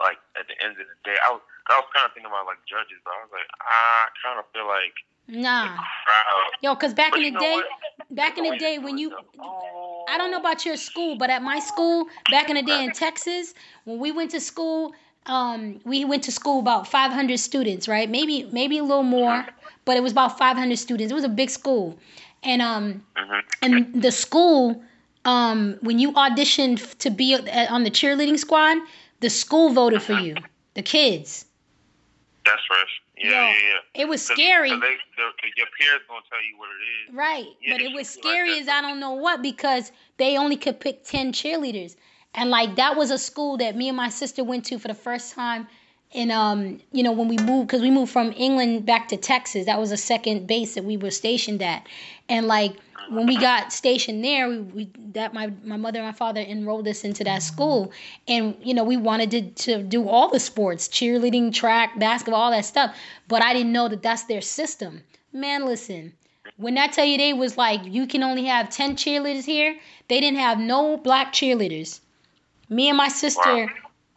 Like 0.00 0.18
at 0.38 0.48
the 0.48 0.56
end 0.64 0.72
of 0.72 0.78
the 0.86 0.98
day, 1.04 1.16
I 1.26 1.30
was 1.32 1.40
I 1.70 1.78
was 1.78 1.86
kind 1.94 2.06
of 2.06 2.12
thinking 2.12 2.26
about 2.30 2.44
like 2.46 2.58
judges, 2.68 2.98
but 3.04 3.12
I 3.14 3.22
was 3.22 3.30
like, 3.32 3.48
I 3.60 4.08
kind 4.24 4.38
of 4.38 4.44
feel 4.52 4.66
like 4.66 4.94
the 5.28 5.38
Nah, 5.38 5.76
crowd. 5.76 6.50
yo, 6.60 6.74
cause 6.74 6.92
back 6.92 7.12
But 7.12 7.20
in 7.20 7.32
the 7.34 7.38
day, 7.38 7.54
what? 7.54 7.66
back 8.10 8.36
in 8.36 8.44
the 8.44 8.58
day 8.58 8.78
when 8.78 8.98
you. 8.98 9.14
I 10.08 10.18
don't 10.18 10.32
know 10.32 10.38
about 10.40 10.66
your 10.66 10.76
school, 10.76 11.16
but 11.16 11.30
at 11.30 11.42
my 11.42 11.60
school, 11.60 12.06
back 12.32 12.50
in 12.50 12.56
the 12.56 12.62
day 12.62 12.82
in 12.84 12.90
Texas, 12.90 13.54
when 13.84 14.00
we 14.00 14.10
went 14.10 14.32
to 14.32 14.40
school, 14.40 14.92
um, 15.26 15.80
we 15.84 16.04
went 16.04 16.24
to 16.24 16.32
school 16.32 16.58
about 16.60 16.88
500 16.88 17.38
students, 17.38 17.88
right? 17.88 18.08
Maybe 18.10 18.48
maybe 18.52 18.78
a 18.78 18.82
little 18.84 19.02
more, 19.02 19.46
but 19.84 19.96
it 19.96 20.02
was 20.02 20.12
about 20.12 20.38
500 20.38 20.76
students. 20.78 21.10
It 21.10 21.14
was 21.14 21.24
a 21.24 21.28
big 21.28 21.50
school, 21.50 21.98
and 22.42 22.60
um, 22.62 23.04
Mhm. 23.16 23.42
and 23.62 24.02
the 24.02 24.10
school, 24.10 24.82
um, 25.24 25.78
when 25.82 25.98
you 25.98 26.12
auditioned 26.12 26.98
to 26.98 27.10
be 27.10 27.34
on 27.36 27.84
the 27.84 27.90
cheerleading 27.90 28.38
squad, 28.38 28.78
the 29.20 29.30
school 29.30 29.70
voted 29.70 30.02
for 30.02 30.14
you, 30.14 30.36
the 30.74 30.82
kids. 30.82 31.46
That's 32.44 32.62
fresh. 32.66 33.00
Yeah, 33.16 33.30
yeah, 33.30 33.54
yeah. 33.94 34.02
It 34.02 34.08
was 34.08 34.26
'Cause- 34.26 34.36
scary. 34.36 34.70
'cause 34.70 34.80
they, 34.80 34.96
the, 35.16 35.30
the, 35.42 35.52
your 35.56 35.66
peers 35.78 36.00
gonna 36.08 36.22
tell 36.28 36.42
you 36.42 36.58
what 36.58 36.68
it 36.70 37.08
is. 37.08 37.14
Right. 37.14 37.46
Yeah, 37.60 37.74
but 37.74 37.80
it 37.80 37.92
was 37.92 38.16
be 38.16 38.22
like 38.28 38.34
scary 38.34 38.58
as 38.58 38.68
I 38.68 38.80
don't 38.80 38.98
know 38.98 39.12
what 39.12 39.42
because 39.42 39.92
they 40.16 40.36
only 40.36 40.56
could 40.56 40.80
pick 40.80 41.04
10 41.04 41.32
cheerleaders. 41.32 41.94
And 42.34 42.50
like 42.50 42.76
that 42.76 42.96
was 42.96 43.10
a 43.10 43.18
school 43.18 43.58
that 43.58 43.76
me 43.76 43.88
and 43.88 43.96
my 43.96 44.08
sister 44.08 44.42
went 44.42 44.64
to 44.66 44.78
for 44.78 44.88
the 44.88 44.94
first 44.94 45.34
time 45.34 45.68
in 46.12 46.30
um 46.30 46.78
you 46.92 47.02
know 47.02 47.12
when 47.12 47.28
we 47.28 47.38
moved 47.38 47.70
cuz 47.70 47.80
we 47.80 47.90
moved 47.90 48.12
from 48.12 48.32
England 48.36 48.86
back 48.86 49.08
to 49.08 49.16
Texas. 49.16 49.66
That 49.66 49.78
was 49.80 49.92
a 49.92 49.96
second 49.96 50.46
base 50.46 50.74
that 50.74 50.84
we 50.84 50.96
were 50.96 51.10
stationed 51.10 51.62
at. 51.62 51.86
And 52.28 52.46
like 52.46 52.76
when 53.10 53.26
we 53.26 53.36
got 53.36 53.72
stationed 53.72 54.24
there, 54.24 54.48
we, 54.48 54.58
we 54.60 54.90
that 55.12 55.34
my 55.34 55.52
my 55.64 55.76
mother 55.76 55.98
and 55.98 56.06
my 56.08 56.12
father 56.12 56.40
enrolled 56.40 56.88
us 56.88 57.04
into 57.04 57.24
that 57.24 57.42
school 57.42 57.92
and 58.28 58.56
you 58.62 58.74
know 58.74 58.84
we 58.84 58.96
wanted 58.96 59.30
to, 59.30 59.42
to 59.64 59.82
do 59.82 60.08
all 60.08 60.28
the 60.28 60.40
sports, 60.40 60.88
cheerleading, 60.88 61.52
track, 61.52 61.98
basketball, 61.98 62.40
all 62.40 62.50
that 62.50 62.64
stuff, 62.64 62.96
but 63.28 63.42
I 63.42 63.52
didn't 63.52 63.72
know 63.72 63.88
that 63.88 64.02
that's 64.02 64.24
their 64.24 64.40
system. 64.40 65.02
Man, 65.32 65.64
listen. 65.64 66.12
When 66.56 66.76
I 66.76 66.86
tell 66.88 67.04
you 67.04 67.16
they 67.18 67.32
was 67.32 67.56
like, 67.56 67.80
you 67.84 68.06
can 68.06 68.22
only 68.22 68.44
have 68.44 68.68
10 68.68 68.96
cheerleaders 68.96 69.44
here, 69.44 69.76
they 70.08 70.20
didn't 70.20 70.38
have 70.38 70.58
no 70.58 70.96
black 70.96 71.32
cheerleaders. 71.32 72.00
Me 72.72 72.88
and 72.88 72.96
my 72.96 73.08
sister, 73.08 73.66
Wow. 73.66 73.68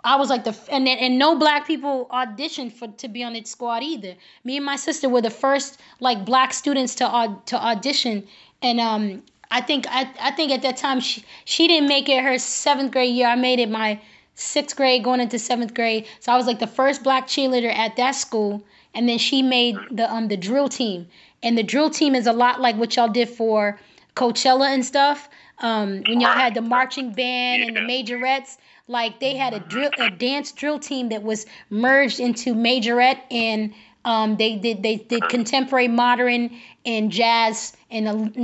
I 0.05 0.15
was 0.17 0.29
like 0.29 0.43
the, 0.43 0.55
and, 0.71 0.87
and 0.87 1.17
no 1.17 1.35
black 1.35 1.65
people 1.65 2.07
auditioned 2.11 2.71
for 2.73 2.87
to 2.87 3.07
be 3.07 3.23
on 3.23 3.33
the 3.33 3.43
squad 3.43 3.81
either. 3.81 4.13
Me 4.43 4.55
and 4.55 4.65
my 4.65 4.75
sister 4.75 5.09
were 5.09 5.21
the 5.21 5.31
first 5.31 5.79
like 5.99 6.25
black 6.25 6.53
students 6.53 6.93
to 6.95 7.37
to 7.47 7.55
audition. 7.57 8.27
And 8.61 8.79
um, 8.79 9.23
I 9.49 9.61
think 9.61 9.87
I, 9.89 10.07
I 10.19 10.31
think 10.31 10.51
at 10.51 10.61
that 10.61 10.77
time 10.77 10.99
she, 10.99 11.23
she 11.43 11.67
didn't 11.67 11.89
make 11.89 12.07
it 12.07 12.23
her 12.23 12.37
seventh 12.37 12.91
grade 12.91 13.15
year. 13.15 13.27
I 13.27 13.35
made 13.35 13.59
it 13.59 13.69
my 13.69 13.99
sixth 14.35 14.75
grade 14.77 15.03
going 15.03 15.21
into 15.21 15.39
seventh 15.39 15.73
grade. 15.73 16.05
So 16.19 16.31
I 16.31 16.37
was 16.37 16.45
like 16.45 16.59
the 16.59 16.67
first 16.67 17.03
black 17.03 17.25
cheerleader 17.27 17.73
at 17.73 17.95
that 17.95 18.11
school. 18.11 18.63
And 18.93 19.09
then 19.09 19.17
she 19.17 19.41
made 19.41 19.75
the 19.89 20.11
um 20.13 20.27
the 20.27 20.37
drill 20.37 20.69
team. 20.69 21.07
And 21.41 21.57
the 21.57 21.63
drill 21.63 21.89
team 21.89 22.13
is 22.13 22.27
a 22.27 22.33
lot 22.33 22.61
like 22.61 22.75
what 22.75 22.95
y'all 22.95 23.09
did 23.09 23.29
for 23.29 23.79
Coachella 24.15 24.67
and 24.67 24.85
stuff. 24.85 25.29
Um, 25.59 26.03
when 26.07 26.19
y'all 26.19 26.33
had 26.33 26.53
the 26.53 26.61
marching 26.61 27.13
band 27.13 27.63
and 27.63 27.75
the 27.75 27.81
majorettes, 27.81 28.57
like 28.87 29.19
they 29.19 29.35
had 29.35 29.53
a 29.53 29.59
drill 29.59 29.89
a 29.97 30.09
dance 30.09 30.51
drill 30.51 30.79
team 30.79 31.09
that 31.09 31.23
was 31.23 31.45
merged 31.69 32.19
into 32.19 32.53
majorette 32.53 33.21
and 33.31 33.73
um, 34.03 34.37
they 34.37 34.57
did 34.57 34.83
they 34.83 34.97
did 34.97 35.27
contemporary 35.29 35.87
modern 35.87 36.51
and 36.85 37.11
jazz 37.11 37.73
and 37.89 38.35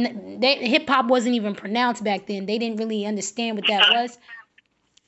hip 0.44 0.90
hop 0.90 1.06
wasn't 1.06 1.36
even 1.36 1.54
pronounced 1.54 2.04
back 2.04 2.26
then. 2.28 2.46
They 2.48 2.58
didn't 2.58 2.78
really 2.78 3.06
understand 3.06 3.58
what 3.58 3.68
that 3.68 3.90
was. 3.92 4.18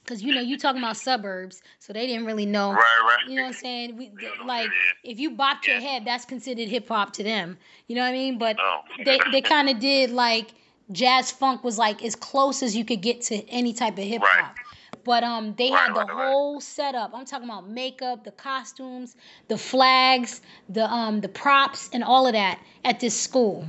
Cause 0.05 0.21
you 0.21 0.35
know 0.35 0.41
you 0.41 0.57
talking 0.57 0.81
about 0.83 0.97
suburbs, 0.97 1.61
so 1.79 1.93
they 1.93 2.05
didn't 2.05 2.25
really 2.25 2.45
know. 2.45 2.73
Right, 2.73 2.77
right. 2.77 3.29
You 3.29 3.37
know 3.37 3.43
what 3.43 3.47
I'm 3.47 3.53
saying? 3.53 3.95
We, 3.95 4.11
like 4.45 4.69
if 5.01 5.17
you 5.17 5.31
bopped 5.31 5.65
your 5.65 5.79
head, 5.79 6.03
that's 6.05 6.25
considered 6.25 6.67
hip 6.67 6.89
hop 6.89 7.13
to 7.13 7.23
them. 7.23 7.57
You 7.87 7.95
know 7.95 8.01
what 8.01 8.09
I 8.09 8.11
mean? 8.11 8.37
But 8.37 8.57
Oh. 8.59 8.81
they 9.05 9.17
they 9.31 9.39
kind 9.39 9.69
of 9.69 9.79
did 9.79 10.11
like 10.11 10.53
jazz 10.93 11.31
funk 11.31 11.63
was 11.63 11.77
like 11.77 12.03
as 12.03 12.15
close 12.15 12.63
as 12.63 12.75
you 12.75 12.85
could 12.85 13.01
get 13.01 13.21
to 13.21 13.35
any 13.49 13.73
type 13.73 13.97
of 13.97 14.03
hip 14.03 14.21
hop. 14.23 14.55
But 15.03 15.23
um, 15.23 15.53
they 15.55 15.67
had 15.67 15.89
the 15.93 15.99
right, 15.99 16.07
right. 16.07 16.27
whole 16.27 16.61
setup. 16.61 17.11
I'm 17.13 17.25
talking 17.25 17.49
about 17.49 17.67
makeup, 17.67 18.23
the 18.23 18.31
costumes, 18.31 19.17
the 19.49 19.57
flags, 19.57 20.41
the 20.69 20.89
um, 20.89 21.19
the 21.19 21.27
props, 21.27 21.89
and 21.91 22.03
all 22.03 22.25
of 22.25 22.33
that 22.33 22.59
at 22.85 23.01
this 23.01 23.19
school. 23.19 23.67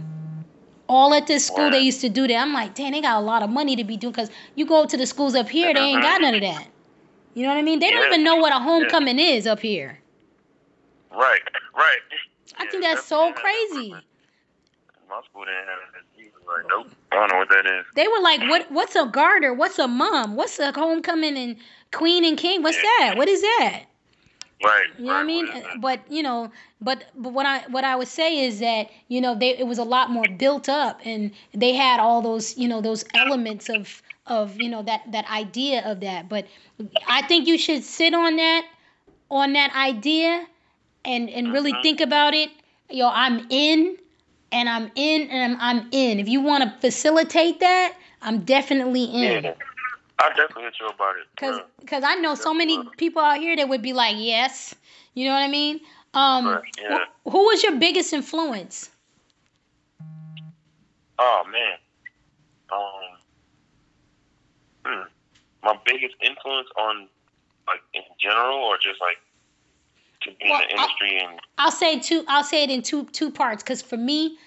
All 0.88 1.12
at 1.14 1.26
this 1.26 1.46
school, 1.46 1.70
they 1.70 1.80
used 1.80 2.02
to 2.02 2.08
do 2.08 2.28
that. 2.28 2.34
I'm 2.36 2.52
like, 2.52 2.74
dang, 2.74 2.92
they 2.92 3.00
got 3.00 3.16
a 3.16 3.24
lot 3.24 3.42
of 3.42 3.50
money 3.50 3.74
to 3.76 3.84
be 3.84 3.96
doing. 3.96 4.12
Cause 4.12 4.30
you 4.54 4.66
go 4.66 4.86
to 4.86 4.96
the 4.96 5.06
schools 5.06 5.34
up 5.34 5.48
here, 5.48 5.72
they 5.74 5.80
ain't 5.80 6.02
got 6.02 6.20
none 6.20 6.34
of 6.34 6.42
that. 6.42 6.68
You 7.34 7.42
know 7.42 7.48
what 7.48 7.58
I 7.58 7.62
mean? 7.62 7.80
They 7.80 7.90
don't 7.90 8.06
even 8.06 8.22
know 8.22 8.36
what 8.36 8.54
a 8.54 8.60
homecoming 8.60 9.18
is 9.18 9.46
up 9.46 9.60
here. 9.60 9.98
Right, 11.10 11.40
right. 11.74 11.98
I 12.58 12.64
Yeah, 12.64 12.70
think 12.70 12.82
that's 12.84 13.06
so 13.06 13.32
definitely 13.32 13.32
had 13.32 13.34
that 13.34 13.42
crazy. 13.42 14.06
My 15.08 15.22
school 15.22 15.44
didn't 15.44 15.66
have 15.66 15.78
that. 15.94 16.04
Like, 16.46 16.64
nope. 16.68 16.90
I 17.14 17.20
don't 17.20 17.30
know 17.32 17.38
what 17.38 17.48
that 17.50 17.66
is. 17.66 17.86
They 17.94 18.08
were 18.08 18.20
like, 18.20 18.40
"What? 18.42 18.70
What's 18.70 18.96
a 18.96 19.06
garter? 19.06 19.54
What's 19.54 19.78
a 19.78 19.88
mom? 19.88 20.36
What's 20.36 20.58
a 20.58 20.72
homecoming 20.72 21.36
and 21.36 21.56
queen 21.92 22.24
and 22.24 22.36
king? 22.36 22.62
What's 22.62 22.78
Yeah. 22.78 22.82
that? 23.00 23.16
What 23.16 23.28
is 23.28 23.40
that?" 23.42 23.84
Right. 24.62 24.86
You 24.98 25.06
know 25.06 25.14
what 25.14 25.20
I 25.20 25.24
mean? 25.24 25.64
But 25.76 26.00
you 26.10 26.22
know, 26.22 26.50
but 26.80 27.04
but 27.14 27.32
what 27.32 27.46
I 27.46 27.60
what 27.68 27.84
I 27.84 27.96
would 27.96 28.08
say 28.08 28.44
is 28.44 28.60
that 28.60 28.88
you 29.08 29.20
know 29.20 29.34
they 29.34 29.56
it 29.56 29.66
was 29.66 29.78
a 29.78 29.84
lot 29.84 30.10
more 30.10 30.28
built 30.28 30.68
up, 30.68 31.00
and 31.04 31.32
they 31.52 31.74
had 31.74 32.00
all 32.00 32.22
those 32.22 32.56
you 32.56 32.68
know 32.68 32.80
those 32.80 33.04
elements 33.14 33.68
of 33.68 34.02
of 34.26 34.58
you 34.58 34.68
know 34.68 34.82
that 34.82 35.10
that 35.12 35.28
idea 35.30 35.82
of 35.84 36.00
that. 36.00 36.28
But 36.28 36.46
I 37.06 37.22
think 37.22 37.46
you 37.48 37.58
should 37.58 37.82
sit 37.84 38.14
on 38.14 38.36
that 38.36 38.66
on 39.30 39.52
that 39.54 39.74
idea 39.74 40.46
and 41.04 41.28
and 41.30 41.52
really 41.52 41.72
Mhm. 41.72 41.82
think 41.82 42.00
about 42.00 42.34
it. 42.34 42.50
Yo, 42.90 43.08
I'm 43.08 43.46
in, 43.50 43.96
and 44.54 44.68
I'm 44.68 44.90
in, 44.94 45.28
and 45.30 45.54
I'm, 45.54 45.60
I'm 45.60 45.88
in. 45.90 46.20
If 46.20 46.28
you 46.28 46.40
want 46.40 46.62
to 46.62 46.80
facilitate 46.80 47.58
that, 47.60 47.96
I'm 48.22 48.44
definitely 48.44 49.04
in. 49.04 49.44
Yeah. 49.44 49.54
I'll 50.20 50.30
definitely 50.30 50.62
hit 50.62 50.76
you 50.80 50.86
about 50.86 51.16
it. 51.16 51.26
Cause, 51.36 51.56
bro. 51.56 51.86
cause 51.86 52.04
I 52.06 52.14
know 52.14 52.36
so 52.36 52.54
many 52.54 52.80
people 52.96 53.20
out 53.20 53.38
here 53.38 53.56
that 53.56 53.68
would 53.68 53.82
be 53.82 53.92
like, 53.92 54.14
yes, 54.16 54.72
you 55.14 55.26
know 55.26 55.34
what 55.34 55.42
I 55.42 55.48
mean. 55.48 55.80
Um, 56.14 56.46
Right, 56.46 56.62
yeah. 56.80 56.98
wh- 57.26 57.32
who 57.32 57.38
was 57.46 57.64
your 57.64 57.76
biggest 57.76 58.12
influence? 58.12 58.90
Oh 61.18 61.42
man. 61.50 61.78
Um. 62.72 63.18
Hmm. 64.86 65.08
My 65.64 65.78
biggest 65.84 66.14
influence 66.20 66.68
on, 66.76 67.08
like 67.66 67.80
in 67.92 68.02
general, 68.20 68.58
or 68.58 68.76
just 68.76 69.00
like 69.00 69.16
to 70.24 70.30
be 70.30 70.48
Well, 70.48 70.62
in 70.62 70.68
the 70.68 70.82
industry 70.82 71.18
and 71.20 71.40
I'll 71.58 71.70
say 71.70 71.98
two. 72.00 72.24
I'll 72.28 72.44
say 72.44 72.64
it 72.64 72.70
in 72.70 72.82
two 72.82 73.04
two 73.06 73.30
parts. 73.30 73.62
Cause 73.62 73.82
for 73.82 73.96
me, 73.96 74.38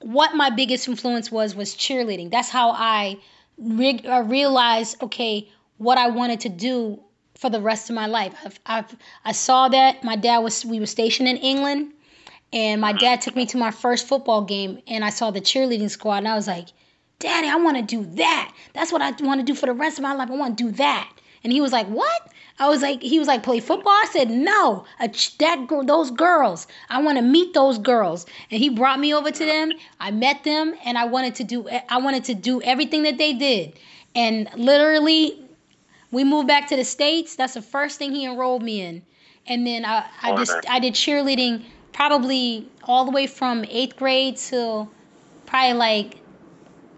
what 0.00 0.34
my 0.34 0.50
biggest 0.50 0.88
influence 0.88 1.30
was 1.30 1.54
was 1.54 1.74
cheerleading. 1.74 2.30
That's 2.30 2.48
how 2.48 2.70
I 2.70 3.18
re- 3.58 4.00
uh, 4.00 4.22
realized, 4.22 5.02
okay, 5.02 5.48
what 5.78 5.98
I 5.98 6.08
wanted 6.08 6.40
to 6.40 6.48
do 6.48 7.00
for 7.36 7.50
the 7.50 7.60
rest 7.60 7.88
of 7.88 7.94
my 7.94 8.06
life. 8.06 8.34
I've, 8.44 8.60
I've 8.66 8.96
I 9.24 9.32
saw 9.32 9.68
that 9.68 10.04
my 10.04 10.16
dad 10.16 10.38
was 10.38 10.64
we 10.64 10.80
were 10.80 10.86
stationed 10.86 11.28
in 11.28 11.36
England, 11.36 11.92
and 12.52 12.80
my 12.80 12.92
dad 12.92 13.20
took 13.20 13.36
me 13.36 13.46
to 13.46 13.56
my 13.56 13.70
first 13.70 14.06
football 14.06 14.42
game, 14.42 14.80
and 14.86 15.04
I 15.04 15.10
saw 15.10 15.30
the 15.30 15.40
cheerleading 15.40 15.90
squad, 15.90 16.18
and 16.18 16.28
I 16.28 16.34
was 16.34 16.46
like, 16.46 16.68
Daddy, 17.18 17.48
I 17.48 17.56
want 17.56 17.76
to 17.76 17.82
do 17.82 18.04
that. 18.16 18.52
That's 18.74 18.92
what 18.92 19.02
I 19.02 19.10
want 19.24 19.40
to 19.40 19.44
do 19.44 19.54
for 19.54 19.66
the 19.66 19.72
rest 19.72 19.98
of 19.98 20.02
my 20.02 20.14
life. 20.14 20.30
I 20.30 20.36
want 20.36 20.58
to 20.58 20.64
do 20.64 20.70
that. 20.72 21.12
And 21.44 21.52
he 21.52 21.60
was 21.60 21.72
like, 21.72 21.86
What? 21.86 22.32
I 22.60 22.68
was 22.68 22.82
like, 22.82 23.02
he 23.02 23.18
was 23.18 23.28
like, 23.28 23.44
play 23.44 23.60
football. 23.60 23.92
I 23.92 24.08
said, 24.10 24.30
no, 24.30 24.84
ch- 25.12 25.38
that 25.38 25.68
girl, 25.68 25.84
those 25.84 26.10
girls. 26.10 26.66
I 26.90 27.00
want 27.00 27.16
to 27.18 27.22
meet 27.22 27.54
those 27.54 27.78
girls. 27.78 28.26
And 28.50 28.60
he 28.60 28.68
brought 28.68 28.98
me 28.98 29.14
over 29.14 29.30
to 29.30 29.44
them. 29.44 29.72
I 30.00 30.10
met 30.10 30.42
them, 30.42 30.74
and 30.84 30.98
I 30.98 31.04
wanted 31.04 31.36
to 31.36 31.44
do, 31.44 31.68
I 31.88 31.98
wanted 31.98 32.24
to 32.24 32.34
do 32.34 32.60
everything 32.62 33.04
that 33.04 33.16
they 33.16 33.32
did. 33.32 33.78
And 34.16 34.48
literally, 34.56 35.40
we 36.10 36.24
moved 36.24 36.48
back 36.48 36.68
to 36.68 36.76
the 36.76 36.84
states. 36.84 37.36
That's 37.36 37.54
the 37.54 37.62
first 37.62 37.98
thing 37.98 38.12
he 38.12 38.24
enrolled 38.24 38.62
me 38.62 38.80
in. 38.80 39.02
And 39.46 39.66
then 39.66 39.84
I, 39.84 40.04
I 40.20 40.36
just, 40.36 40.56
I 40.68 40.80
did 40.80 40.94
cheerleading 40.94 41.64
probably 41.92 42.68
all 42.82 43.04
the 43.04 43.12
way 43.12 43.26
from 43.26 43.64
eighth 43.68 43.96
grade 43.96 44.36
till 44.36 44.90
probably 45.46 45.74
like 45.74 46.18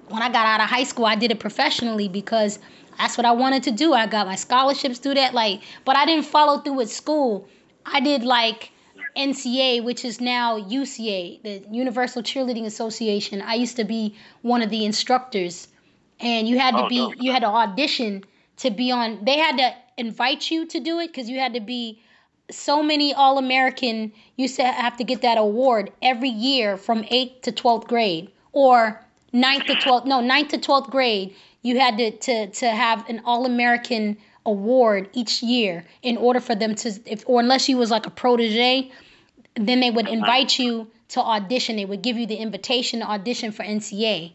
when 0.09 0.22
I 0.22 0.28
got 0.28 0.47
out 0.47 0.61
of 0.61 0.68
high 0.68 0.84
school, 0.84 1.07
I 1.07 1.14
did 1.14 1.30
it 1.30 1.38
professionally 1.38 2.09
because 2.09 2.59
that's 3.01 3.16
what 3.16 3.24
I 3.24 3.32
wanted 3.32 3.62
to 3.64 3.70
do. 3.70 3.92
I 3.94 4.07
got 4.07 4.26
my 4.26 4.36
scholarships 4.36 4.98
through 4.98 5.14
that, 5.14 5.32
like, 5.32 5.62
but 5.86 5.96
I 5.96 6.05
didn't 6.05 6.26
follow 6.26 6.59
through 6.59 6.74
with 6.74 6.92
school. 6.92 7.48
I 7.86 8.01
did 8.01 8.22
like 8.24 8.70
NCA, 9.16 9.82
which 9.82 10.05
is 10.05 10.20
now 10.20 10.59
UCA, 10.59 11.42
the 11.42 11.64
Universal 11.70 12.22
Cheerleading 12.22 12.66
Association. 12.66 13.40
I 13.40 13.55
used 13.55 13.76
to 13.76 13.84
be 13.84 14.16
one 14.42 14.62
of 14.62 14.68
the 14.70 14.84
instructors, 14.84 15.66
and 16.20 16.46
you 16.46 16.59
had 16.59 16.72
to 16.72 16.84
Oh, 16.84 16.88
be, 16.88 16.98
dope. 16.98 17.14
you 17.18 17.32
had 17.32 17.40
to 17.40 17.48
audition 17.48 18.24
to 18.59 18.70
be 18.70 18.92
on. 18.92 19.24
They 19.24 19.38
had 19.38 19.57
to 19.57 19.74
invite 19.96 20.51
you 20.51 20.66
to 20.66 20.80
do 20.80 20.98
it 20.98 21.07
because 21.09 21.28
you 21.28 21.38
had 21.38 21.55
to 21.55 21.61
be 21.61 22.03
so 22.51 22.82
many 22.82 23.14
All 23.14 23.38
American. 23.38 24.12
You 24.36 24.42
used 24.42 24.57
to 24.57 24.64
have 24.64 24.98
to 24.98 25.05
get 25.05 25.22
that 25.22 25.38
award 25.38 25.90
every 26.03 26.28
year 26.28 26.76
from 26.76 27.05
eighth 27.09 27.42
to 27.42 27.53
twelfth 27.53 27.88
grade, 27.88 28.30
or 28.53 29.01
ninth 29.32 29.64
to 29.66 29.74
twelfth. 29.76 30.07
No, 30.07 30.20
ninth 30.20 30.48
to 30.51 30.59
twelfth 30.59 30.90
grade. 30.90 31.34
You 31.62 31.78
had 31.78 31.98
to 31.98 32.11
to 32.11 32.46
to 32.48 32.70
have 32.70 33.08
an 33.08 33.22
All 33.24 33.46
American 33.46 34.16
award 34.46 35.08
each 35.12 35.42
year 35.42 35.84
in 36.02 36.16
order 36.16 36.40
for 36.40 36.54
them 36.54 36.74
to, 36.74 36.88
if 37.04 37.24
or 37.26 37.40
unless 37.40 37.68
you 37.68 37.76
was 37.76 37.90
like 37.90 38.06
a 38.06 38.11
protege, 38.11 38.90
then 39.54 39.80
they 39.80 39.90
would 39.90 40.08
invite 40.08 40.58
you 40.58 40.90
to 41.08 41.20
audition. 41.20 41.76
They 41.76 41.84
would 41.84 42.02
give 42.02 42.16
you 42.16 42.26
the 42.26 42.36
invitation 42.36 43.00
to 43.00 43.06
audition 43.06 43.52
for 43.52 43.62
NCA. 43.62 44.32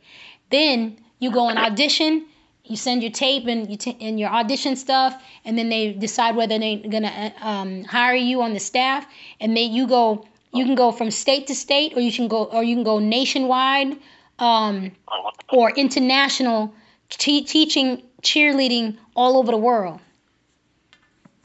Then 0.51 0.97
you 1.19 1.31
go 1.31 1.49
and 1.49 1.57
audition. 1.57 2.25
You 2.63 2.75
send 2.75 3.03
your 3.03 3.11
tape 3.11 3.45
and 3.47 3.69
you 3.69 3.77
t- 3.77 3.97
and 4.01 4.19
your 4.19 4.29
audition 4.29 4.75
stuff, 4.75 5.21
and 5.43 5.57
then 5.57 5.69
they 5.69 5.93
decide 5.93 6.35
whether 6.35 6.57
they're 6.57 6.77
gonna 6.77 7.33
uh, 7.39 7.45
um, 7.45 7.83
hire 7.83 8.15
you 8.15 8.41
on 8.41 8.53
the 8.53 8.59
staff. 8.59 9.05
And 9.39 9.55
then 9.55 9.71
you 9.71 9.87
go, 9.87 10.25
you 10.51 10.65
can 10.65 10.73
go 10.73 10.91
from 10.91 11.11
state 11.11 11.47
to 11.47 11.55
state, 11.55 11.93
or 11.95 12.01
you 12.01 12.11
can 12.11 12.27
go, 12.27 12.45
or 12.45 12.63
you 12.63 12.75
can 12.75 12.83
go 12.83 12.97
nationwide, 12.97 13.97
um, 14.39 14.91
Oh, 15.07 15.31
or 15.53 15.69
international, 15.71 16.73
te- 17.09 17.43
teaching 17.43 18.03
cheerleading 18.21 18.97
all 19.15 19.37
over 19.37 19.51
the 19.51 19.57
world. 19.57 19.99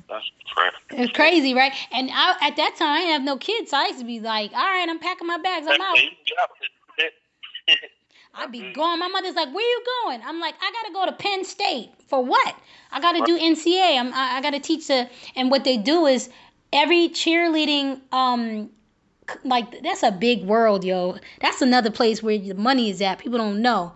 that's 0.09 0.31
crazy. 0.55 1.03
It's 1.03 1.13
crazy, 1.13 1.55
right? 1.55 1.73
And 1.93 2.11
I, 2.13 2.37
at 2.49 2.57
that 2.57 2.77
time, 2.77 2.89
I 2.89 3.01
didn't 3.01 3.13
have 3.13 3.23
no 3.23 3.37
kids, 3.37 3.71
so 3.71 3.77
I 3.77 3.87
used 3.87 4.01
to 4.01 4.05
be 4.05 4.21
like, 4.21 4.53
"All 4.53 4.59
right, 4.59 4.87
I'm 4.89 4.99
packing 4.99 5.27
my 5.27 5.39
bags, 5.39 5.67
I'm 5.69 5.81
out." 5.81 5.99
I'd 8.35 8.53
be 8.53 8.73
going. 8.73 8.99
My 8.99 9.09
mother's 9.09 9.35
like, 9.35 9.53
"Where 9.53 9.65
you 9.65 9.85
going?" 10.05 10.21
I'm 10.25 10.41
like, 10.41 10.55
"I 10.61 10.71
gotta 10.73 10.93
go 10.93 11.07
to 11.07 11.13
Penn 11.13 11.45
State 11.45 11.91
for 12.09 12.25
what? 12.25 12.55
I 12.93 13.01
gotta 13.01 13.25
do 13.25 13.39
NCA. 13.39 13.99
I'm, 13.99 14.13
I, 14.15 14.39
I 14.39 14.41
gotta 14.41 14.61
teach 14.61 14.87
the." 14.89 15.09
And 15.37 15.51
what 15.51 15.65
they 15.65 15.77
do 15.77 16.07
is 16.07 16.31
every 16.73 17.09
cheerleading, 17.09 18.01
um, 18.13 18.71
like 19.45 19.83
that's 19.83 20.03
a 20.03 20.13
big 20.13 20.45
world, 20.45 20.85
yo. 20.85 21.19
That's 21.41 21.61
another 21.63 21.91
place 21.91 22.23
where 22.23 22.39
the 22.39 22.55
money 22.55 22.91
is 22.91 23.01
at. 23.03 23.19
People 23.19 23.39
don't 23.39 23.63
know. 23.63 23.93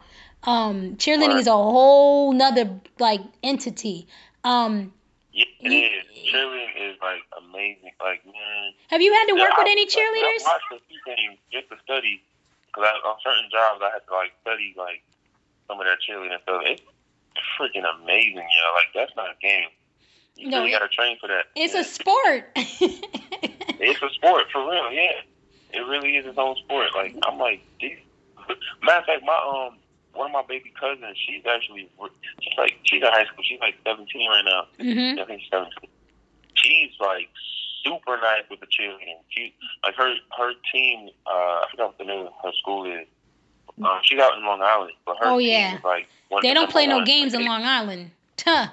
Um, 0.47 0.97
cheerleading 0.97 1.29
Right. 1.29 1.39
is 1.41 1.47
a 1.47 1.53
whole 1.53 2.33
nother 2.33 2.81
like 2.99 3.21
entity. 3.43 4.07
Um, 4.45 4.93
Yeah, 5.33 5.47
it 5.61 5.73
You- 5.73 5.99
is. 5.99 6.33
Cheerleading 6.33 6.77
is 6.77 7.01
like 7.01 7.23
amazing. 7.39 7.93
Like 8.01 8.25
man, 8.27 8.73
have 8.89 9.01
you 9.03 9.13
had 9.13 9.27
to 9.27 9.33
work 9.35 9.51
Yeah, 9.51 9.65
with 9.65 9.69
any 9.69 9.83
I- 9.83 9.87
cheerleaders? 9.87 10.47
I 10.47 10.53
watched 10.53 10.73
a 10.73 10.87
few 10.89 11.01
things 11.05 11.39
just 11.51 11.69
to 11.71 11.77
study, 11.83 12.23
because 12.67 13.01
on 13.05 13.17
certain 13.23 13.49
jobs 13.51 13.81
I 13.83 13.91
had 13.91 14.07
to 14.07 14.15
like 14.15 14.33
study 14.43 14.75
like 14.77 15.03
some 15.67 15.81
of 15.81 15.87
that 15.87 15.99
cheerleading 16.07 16.41
stuff. 16.43 16.63
It's 16.67 16.83
freaking 17.59 17.85
amazing, 18.01 18.37
yo. 18.37 18.75
Like 18.75 18.93
that's 18.95 19.17
not 19.17 19.31
a 19.31 19.35
game. 19.41 19.71
You 20.37 20.49
No, 20.51 20.59
really 20.61 20.73
gotta 20.73 20.89
train 20.89 21.17
for 21.19 21.29
that. 21.29 21.47
It's 21.57 21.75
Yeah. 21.75 21.81
a 21.81 21.85
sport. 21.85 22.51
It's 23.81 24.01
a 24.01 24.09
sport 24.11 24.45
for 24.53 24.71
real, 24.71 24.93
yeah. 24.93 25.21
It 25.73 25.81
really 25.81 26.17
is 26.17 26.25
its 26.27 26.39
own 26.39 26.55
sport. 26.57 26.95
Like 26.95 27.15
I'm 27.27 27.39
like. 27.39 27.61
Matter 28.83 28.99
of 29.01 29.05
fact, 29.07 29.23
my 29.25 29.67
um, 29.69 29.79
one 30.15 30.27
of 30.27 30.33
my 30.33 30.43
baby 30.49 30.73
cousins, 30.79 31.17
she's 31.27 31.43
actually, 31.47 31.89
she's 32.41 32.55
like, 32.59 32.75
she's 32.85 33.03
in 33.03 33.09
high 33.09 33.25
school. 33.27 33.43
She's 33.45 33.61
like 33.61 33.75
17 33.87 34.07
right 34.31 34.45
now. 34.45 34.67
hmm 34.79 35.21
I 35.21 35.25
think 35.27 35.41
she's 35.43 35.51
17. 35.51 35.71
She's 36.55 36.91
like 37.01 37.29
super 37.85 38.17
nice 38.17 38.43
with 38.51 38.61
the 38.61 38.67
cheerleading. 38.67 39.21
She 39.29 39.55
like 39.85 39.95
her 39.97 40.15
her 40.39 40.53
team. 40.73 41.11
Uh, 41.27 41.31
I 41.31 41.67
forgot 41.71 41.87
what 41.89 41.99
the 41.99 42.05
name 42.05 42.27
of 42.27 42.33
her 42.43 42.53
school 42.61 42.87
is. 42.87 43.07
Um, 43.83 43.99
she's 44.03 44.21
out 44.21 44.39
in 44.39 44.45
Long 44.45 44.63
Island, 44.63 44.93
but 45.05 45.17
her 45.19 45.27
Oh, 45.27 45.39
team 45.39 45.49
yeah. 45.51 45.77
is 45.79 45.85
like 45.85 46.07
one 46.29 46.43
They 46.43 46.49
the 46.51 46.55
don't 46.55 46.71
play 46.71 46.87
no 46.87 46.97
one. 46.99 47.05
games 47.05 47.35
in 47.35 47.45
Long 47.45 47.63
Island. 47.65 48.11
Tuh. 48.37 48.67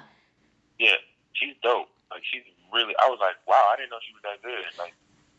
Yeah, 0.78 0.94
she's 1.34 1.54
dope. 1.62 1.88
Like 2.10 2.22
she's 2.30 2.42
really. 2.72 2.94
I 3.04 3.08
was 3.10 3.18
like, 3.20 3.34
wow, 3.48 3.70
I 3.72 3.76
didn't 3.76 3.90
know 3.90 3.98
she 4.06 4.14
was 4.14 4.22
that 4.22 4.42
good. 4.42 4.62
Like 4.78 4.94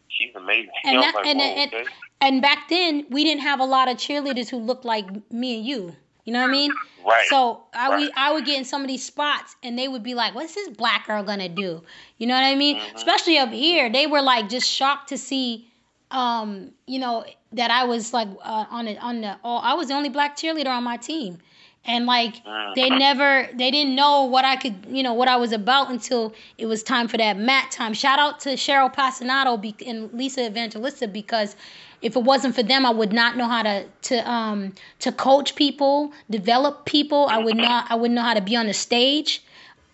she's 0.10 0.36
amazing. 0.36 0.70
And 0.84 0.98
that- 1.02 1.16
like, 1.16 1.26
and- 1.28 1.42
and-. 1.42 1.88
And 2.24 2.42
back 2.42 2.70
then, 2.70 3.06
we 3.10 3.24
didn't 3.26 3.42
have 3.42 3.60
a 3.60 3.66
lot 3.66 3.90
of 3.90 3.98
cheerleaders 3.98 4.50
who 4.50 4.58
looked 4.58 4.86
like 4.86 5.06
me 5.32 5.58
and 5.58 5.66
you. 5.66 5.96
You 6.24 6.32
know 6.34 6.40
what 6.40 6.48
I 6.48 6.52
mean? 6.52 6.72
right. 7.06 7.28
So 7.28 7.64
I 7.74 7.90
right. 7.90 8.00
would 8.00 8.12
I 8.16 8.32
would 8.34 8.46
get 8.46 8.58
in 8.58 8.64
some 8.64 8.82
of 8.82 8.88
these 8.88 9.06
spots, 9.06 9.56
and 9.62 9.78
they 9.78 9.90
would 9.90 10.04
be 10.04 10.14
like, 10.16 10.34
"What's 10.34 10.56
this 10.56 10.70
black 10.70 11.08
girl 11.08 11.24
gonna 11.24 11.50
do?" 11.50 11.82
You 12.18 12.28
know 12.28 12.34
what 12.34 12.46
I 12.46 12.56
mean? 12.56 12.78
Mhm. 12.78 12.96
Especially 12.96 13.38
up 13.38 13.50
here, 13.52 13.90
they 13.92 14.08
were 14.08 14.22
like 14.22 14.48
just 14.48 14.70
shocked 14.70 15.10
to 15.10 15.18
see, 15.18 15.68
um, 16.12 16.72
you 16.88 17.00
know, 17.00 17.26
that 17.52 17.72
I 17.72 17.84
was 17.84 18.14
like 18.14 18.30
uh, 18.42 18.66
on 18.70 18.86
the 18.86 18.98
on 19.00 19.22
the. 19.22 19.38
Oh, 19.44 19.58
I 19.58 19.74
was 19.74 19.90
the 19.90 19.94
only 19.96 20.10
black 20.10 20.38
cheerleader 20.38 20.68
on 20.70 20.84
my 20.84 20.96
team, 20.96 21.40
and 21.86 22.06
like 22.06 22.36
Mm. 22.46 22.76
they 22.76 22.90
never 22.90 23.50
they 23.54 23.70
didn't 23.72 23.96
know 23.96 24.24
what 24.24 24.46
I 24.46 24.56
could 24.56 24.86
you 24.90 25.04
know 25.04 25.14
what 25.14 25.28
I 25.28 25.36
was 25.36 25.52
about 25.52 25.90
until 25.92 26.34
it 26.58 26.68
was 26.68 26.84
time 26.84 27.08
for 27.10 27.18
that 27.18 27.38
mat 27.38 27.72
time. 27.72 27.94
Shout 27.94 28.20
out 28.20 28.40
to 28.42 28.52
Cheryl 28.52 28.94
Passanato 28.94 29.60
be, 29.60 29.76
and 29.86 30.12
Lisa 30.14 30.46
Evangelista 30.46 31.08
because 31.08 31.56
if 32.04 32.18
it 32.18 32.24
wasn't 32.24 32.54
for 32.54 32.64
them, 32.64 32.86
I 32.86 32.92
would 32.92 33.14
not 33.14 33.38
know 33.38 33.48
how 33.48 33.64
to 33.64 33.86
to 34.10 34.30
um 34.30 34.74
to 35.00 35.12
coach 35.12 35.56
people, 35.56 36.12
develop 36.30 36.86
people. 36.86 37.28
I 37.30 37.38
would 37.38 37.56
not 37.56 37.90
I 37.90 37.96
wouldn't 37.96 38.16
know 38.16 38.22
how 38.22 38.34
to 38.34 38.42
be 38.42 38.56
on 38.56 38.68
the 38.68 38.74
stage 38.74 39.42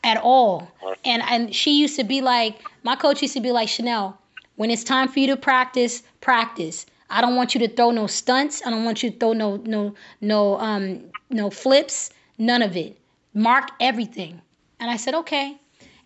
at 0.03 0.18
all. 0.18 0.72
And 1.05 1.22
and 1.22 1.55
she 1.55 1.80
used 1.80 1.95
to 1.97 2.03
be 2.03 2.22
like 2.22 2.60
my 2.84 2.95
coach 2.95 3.22
used 3.22 3.36
to 3.36 3.41
be 3.41 3.51
like 3.51 3.70
Chanel. 3.70 4.18
When 4.55 4.72
it's 4.72 4.84
time 4.84 5.07
for 5.07 5.20
you 5.20 5.28
to 5.28 5.38
practice, 5.38 6.03
practice. 6.20 6.86
I 7.12 7.22
don't 7.22 7.36
want 7.36 7.53
you 7.55 7.60
to 7.62 7.70
throw 7.70 7.91
no 7.91 8.07
stunts. 8.07 8.62
I 8.66 8.72
don't 8.72 8.86
want 8.86 9.03
you 9.03 9.12
to 9.12 9.18
throw 9.18 9.34
no 9.34 9.57
no 9.57 9.93
no 10.20 10.60
um 10.60 11.03
no 11.30 11.49
flips. 11.51 12.10
None 12.39 12.64
of 12.64 12.76
it. 12.76 12.97
Mark 13.34 13.70
everything. 13.80 14.41
And 14.80 14.89
I 14.89 14.97
said 14.97 15.14
okay. 15.14 15.57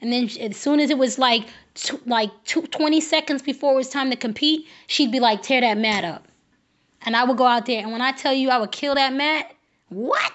And 0.03 0.11
then 0.11 0.29
as 0.41 0.57
soon 0.57 0.81
as 0.81 0.89
it 0.89 0.97
was 0.97 1.17
like 1.17 1.47
t- 1.75 1.97
like 2.05 2.29
two, 2.43 2.63
20 2.63 2.99
seconds 2.99 3.41
before 3.41 3.71
it 3.71 3.75
was 3.77 3.89
time 3.89 4.09
to 4.09 4.17
compete, 4.17 4.67
she'd 4.87 5.13
be 5.13 5.21
like, 5.21 5.41
tear 5.41 5.61
that 5.61 5.77
mat 5.77 6.03
up. 6.03 6.27
And 7.03 7.15
I 7.15 7.23
would 7.23 7.37
go 7.37 7.45
out 7.45 7.65
there, 7.65 7.81
and 7.81 7.91
when 7.91 8.01
I 8.01 8.11
tell 8.11 8.33
you 8.33 8.49
I 8.49 8.57
would 8.57 8.73
kill 8.73 8.95
that 8.95 9.13
mat, 9.13 9.55
what? 9.87 10.33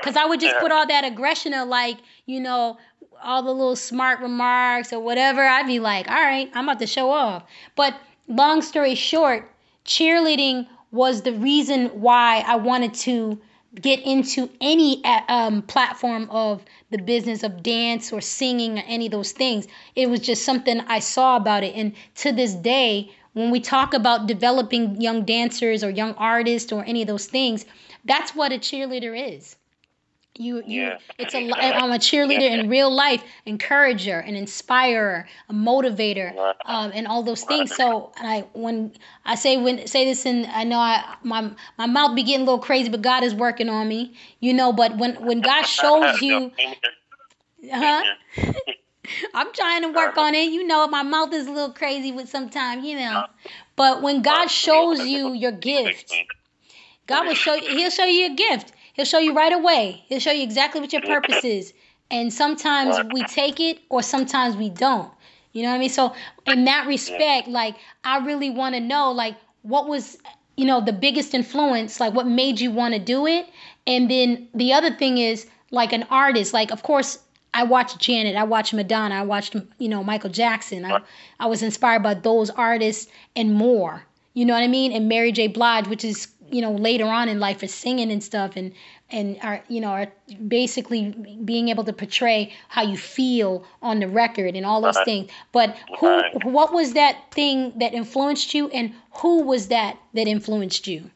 Because 0.00 0.16
I 0.16 0.24
would 0.24 0.40
just 0.40 0.56
put 0.58 0.72
all 0.72 0.86
that 0.88 1.04
aggression 1.04 1.54
of 1.54 1.68
like, 1.68 1.98
you 2.26 2.40
know, 2.40 2.76
all 3.22 3.44
the 3.44 3.52
little 3.52 3.76
smart 3.76 4.18
remarks 4.18 4.92
or 4.92 4.98
whatever. 4.98 5.42
I'd 5.42 5.68
be 5.68 5.78
like, 5.78 6.08
all 6.10 6.20
right, 6.20 6.50
I'm 6.54 6.64
about 6.68 6.80
to 6.80 6.86
show 6.88 7.10
off. 7.10 7.44
But 7.76 7.94
long 8.26 8.60
story 8.60 8.96
short, 8.96 9.48
cheerleading 9.84 10.66
was 10.90 11.22
the 11.22 11.32
reason 11.32 11.86
why 12.00 12.44
I 12.44 12.56
wanted 12.56 12.94
to 12.94 13.40
get 13.74 14.00
into 14.00 14.50
any 14.60 15.04
uh, 15.04 15.20
um, 15.28 15.62
platform 15.62 16.28
of 16.30 16.62
the 16.90 16.98
business 16.98 17.42
of 17.42 17.62
dance 17.62 18.12
or 18.12 18.20
singing 18.20 18.78
or 18.78 18.82
any 18.86 19.06
of 19.06 19.12
those 19.12 19.32
things. 19.32 19.66
It 19.96 20.08
was 20.08 20.20
just 20.20 20.44
something 20.44 20.80
I 20.80 21.00
saw 21.00 21.36
about 21.36 21.64
it. 21.64 21.74
And 21.74 21.94
to 22.16 22.32
this 22.32 22.54
day, 22.54 23.10
when 23.32 23.50
we 23.50 23.60
talk 23.60 23.94
about 23.94 24.26
developing 24.26 25.00
young 25.00 25.24
dancers 25.24 25.82
or 25.82 25.90
young 25.90 26.14
artists 26.14 26.72
or 26.72 26.84
any 26.84 27.02
of 27.02 27.08
those 27.08 27.26
things, 27.26 27.64
that's 28.04 28.34
what 28.34 28.52
a 28.52 28.58
cheerleader 28.58 29.36
is. 29.36 29.56
You, 30.36 30.64
you, 30.66 30.82
Yeah. 30.82 30.98
it's 31.18 31.34
a, 31.34 31.38
I'm 31.38 31.84
um, 31.84 31.92
a 31.92 31.98
cheerleader 31.98 32.50
in 32.50 32.68
real 32.68 32.90
life, 32.92 33.22
encourager, 33.46 34.18
an 34.18 34.34
inspirer, 34.34 35.28
a 35.48 35.52
motivator, 35.52 36.34
um, 36.64 36.90
and 36.92 37.06
all 37.06 37.22
those 37.22 37.44
things. 37.44 37.72
So 37.74 38.12
I, 38.16 38.44
when 38.52 38.92
I 39.24 39.36
say 39.36 39.56
when 39.56 39.86
say 39.86 40.04
this, 40.06 40.26
and 40.26 40.46
I 40.46 40.64
know 40.64 40.78
I 40.78 41.16
my 41.22 41.52
my 41.78 41.86
mouth 41.86 42.16
be 42.16 42.24
getting 42.24 42.42
a 42.42 42.44
little 42.44 42.58
crazy, 42.58 42.88
but 42.88 43.02
God 43.02 43.22
is 43.22 43.32
working 43.32 43.68
on 43.68 43.86
me, 43.86 44.14
you 44.40 44.54
know. 44.54 44.72
But 44.72 44.96
when 44.96 45.24
when 45.24 45.40
God 45.40 45.62
shows 45.66 46.20
you, 46.20 46.50
huh? 47.72 48.02
I'm 49.34 49.52
trying 49.52 49.82
to 49.82 49.88
work 49.92 50.16
on 50.16 50.34
it. 50.34 50.50
You 50.50 50.66
know, 50.66 50.88
my 50.88 51.02
mouth 51.02 51.32
is 51.32 51.46
a 51.46 51.50
little 51.50 51.72
crazy 51.72 52.10
with 52.10 52.28
sometimes, 52.28 52.84
you 52.84 52.98
know. 52.98 53.24
But 53.76 54.02
when 54.02 54.22
God 54.22 54.48
shows 54.48 55.00
you 55.00 55.32
your 55.32 55.52
gift, 55.52 56.12
God 57.06 57.26
will 57.26 57.34
show 57.34 57.54
you, 57.54 57.68
He'll 57.68 57.90
show 57.90 58.04
you 58.04 58.26
your 58.26 58.36
gift. 58.36 58.72
He'll 58.94 59.04
show 59.04 59.18
you 59.18 59.34
right 59.34 59.52
away. 59.52 60.04
He'll 60.08 60.20
show 60.20 60.30
you 60.30 60.42
exactly 60.42 60.80
what 60.80 60.92
your 60.92 61.02
purpose 61.02 61.44
is. 61.44 61.72
And 62.10 62.32
sometimes 62.32 62.96
we 63.12 63.24
take 63.24 63.60
it 63.60 63.80
or 63.88 64.02
sometimes 64.02 64.56
we 64.56 64.70
don't. 64.70 65.10
You 65.52 65.62
know 65.62 65.70
what 65.70 65.76
I 65.76 65.78
mean? 65.78 65.90
So 65.90 66.14
in 66.46 66.64
that 66.64 66.86
respect, 66.86 67.48
like 67.48 67.76
I 68.04 68.18
really 68.18 68.50
want 68.50 68.74
to 68.74 68.80
know 68.80 69.12
like 69.12 69.36
what 69.62 69.88
was 69.88 70.18
you 70.56 70.66
know 70.66 70.80
the 70.80 70.92
biggest 70.92 71.34
influence, 71.34 72.00
like 72.00 72.14
what 72.14 72.26
made 72.26 72.60
you 72.60 72.70
want 72.70 72.94
to 72.94 73.00
do 73.00 73.26
it? 73.26 73.48
And 73.86 74.10
then 74.10 74.48
the 74.54 74.72
other 74.72 74.90
thing 74.90 75.18
is 75.18 75.46
like 75.70 75.92
an 75.92 76.04
artist, 76.10 76.52
like 76.52 76.70
of 76.70 76.82
course 76.82 77.18
I 77.52 77.62
watched 77.64 77.98
Janet, 77.98 78.34
I 78.36 78.42
watched 78.44 78.74
Madonna, 78.74 79.14
I 79.14 79.22
watched 79.22 79.56
you 79.78 79.88
know 79.88 80.02
Michael 80.02 80.30
Jackson. 80.30 80.84
I 80.84 81.00
I 81.38 81.46
was 81.46 81.62
inspired 81.62 82.02
by 82.02 82.14
those 82.14 82.50
artists 82.50 83.10
and 83.36 83.54
more. 83.54 84.04
You 84.34 84.44
know 84.44 84.54
what 84.54 84.64
I 84.64 84.68
mean? 84.68 84.92
And 84.92 85.08
Mary 85.08 85.30
J. 85.30 85.46
Blige, 85.46 85.86
which 85.86 86.04
is 86.04 86.26
you 86.50 86.60
know 86.60 86.72
later 86.72 87.06
on 87.06 87.28
in 87.28 87.40
life 87.40 87.62
is 87.62 87.72
singing 87.72 88.10
and 88.10 88.22
stuff 88.22 88.52
and 88.56 88.72
and 89.10 89.38
are 89.42 89.64
you 89.68 89.80
know 89.80 89.88
are 89.88 90.12
basically 90.46 91.10
being 91.44 91.68
able 91.68 91.84
to 91.84 91.92
portray 91.92 92.52
how 92.68 92.82
you 92.82 92.96
feel 92.96 93.64
on 93.82 94.00
the 94.00 94.08
record 94.08 94.54
and 94.56 94.66
all 94.66 94.80
those 94.80 94.96
Right. 94.96 95.04
things. 95.04 95.30
But 95.52 95.76
who 95.98 96.06
Right. 96.06 96.44
what 96.44 96.72
was 96.72 96.94
that 96.94 97.16
thing 97.32 97.78
that 97.78 97.94
influenced 97.94 98.54
you 98.54 98.68
and 98.68 98.94
who 99.12 99.42
was 99.42 99.68
that 99.68 99.98
that 100.14 100.26
influenced 100.26 100.86
you? 100.86 101.10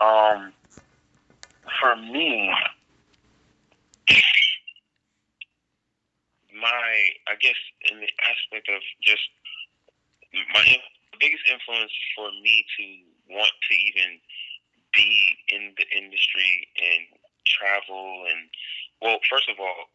Um, 0.00 0.52
for 1.80 1.96
me, 1.96 2.52
my 6.52 7.08
I 7.28 7.34
guess 7.40 7.56
in 7.90 8.00
the 8.00 8.08
aspect 8.22 8.68
of 8.68 8.82
just 9.02 9.22
my 10.52 10.62
the 11.12 11.18
biggest 11.20 11.44
influence 11.50 11.92
for 12.16 12.30
me 12.42 12.64
to 12.76 13.13
want 13.30 13.52
to 13.52 13.74
even 13.74 14.20
be 14.92 15.36
in 15.48 15.74
the 15.76 15.86
industry 15.96 16.68
and 16.78 17.18
travel 17.46 18.24
and 18.30 18.48
well, 19.02 19.18
first 19.28 19.50
of 19.50 19.60
all, 19.60 19.90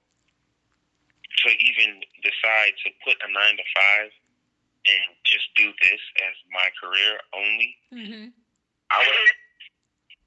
to 1.42 1.50
even 1.50 2.04
decide 2.22 2.76
to 2.84 2.92
put 3.02 3.16
a 3.26 3.30
nine 3.32 3.58
to 3.58 3.66
five 3.74 4.12
and 4.86 5.06
just 5.26 5.50
do 5.56 5.72
this 5.82 6.04
as 6.24 6.36
my 6.52 6.68
career 6.78 7.18
only, 7.34 7.76
Mm-hmm. 7.90 8.30
I 8.90 9.00
would 9.06 9.18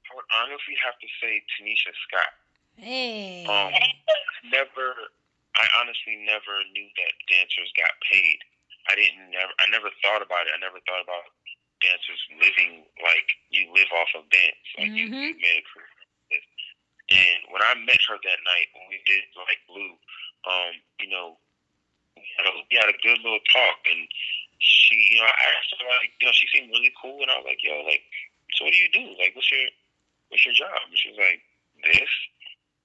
I 0.07 0.11
would 0.15 0.29
honestly 0.35 0.77
have 0.83 0.95
to 0.99 1.09
say 1.19 1.43
Tanisha 1.55 1.91
Scott. 2.07 2.33
Hey. 2.75 3.43
Um, 3.47 3.71
never. 4.51 4.95
I 5.55 5.65
honestly 5.79 6.17
never 6.25 6.53
knew 6.73 6.89
that 6.97 7.13
dancers 7.29 7.69
got 7.77 7.93
paid. 8.09 8.39
I 8.89 8.95
didn't 8.95 9.31
never. 9.31 9.53
I 9.59 9.67
never 9.69 9.91
thought 10.01 10.23
about 10.23 10.47
it. 10.47 10.55
I 10.55 10.59
never 10.59 10.79
thought 10.87 11.03
about 11.03 11.27
dancers 11.83 12.21
living 12.39 12.87
like 13.03 13.27
you 13.51 13.67
live 13.75 13.91
off 13.91 14.15
of 14.15 14.23
dance. 14.31 14.65
Like 14.79 14.95
you, 14.95 15.11
Mhm. 15.11 15.35
you 15.35 15.39
made 15.43 15.59
a 15.59 15.65
career. 15.67 15.91
And 17.11 17.39
when 17.51 17.61
I 17.61 17.75
met 17.75 17.99
her 18.07 18.15
that 18.17 18.39
night 18.47 18.67
when 18.73 18.87
we 18.87 18.97
did 19.05 19.27
like 19.35 19.59
Blue, 19.67 19.99
um, 20.47 20.73
you 21.03 21.11
know, 21.11 21.37
we 22.15 22.23
had, 22.39 22.47
a, 22.47 22.51
we 22.71 22.73
had 22.79 22.89
a 22.89 22.97
good 23.03 23.19
little 23.19 23.43
talk, 23.51 23.83
and 23.85 24.07
she, 24.59 24.95
you 25.11 25.19
know, 25.19 25.27
I 25.27 25.45
asked 25.59 25.75
her 25.75 25.83
like, 25.99 26.15
you 26.19 26.25
know, 26.25 26.31
she 26.31 26.47
seemed 26.47 26.71
really 26.71 26.93
cool, 26.95 27.21
and 27.21 27.29
I 27.29 27.37
was 27.37 27.45
like, 27.45 27.59
yo, 27.61 27.83
like, 27.83 28.07
so 28.55 28.63
what 28.65 28.73
do 28.73 28.79
you 28.79 28.89
do? 28.89 29.03
Like, 29.19 29.35
what's 29.35 29.51
your, 29.51 29.67
what's 30.29 30.45
your 30.47 30.55
job? 30.55 30.79
And 30.87 30.97
she 30.97 31.11
was 31.11 31.19
like, 31.19 31.43
this. 31.83 32.11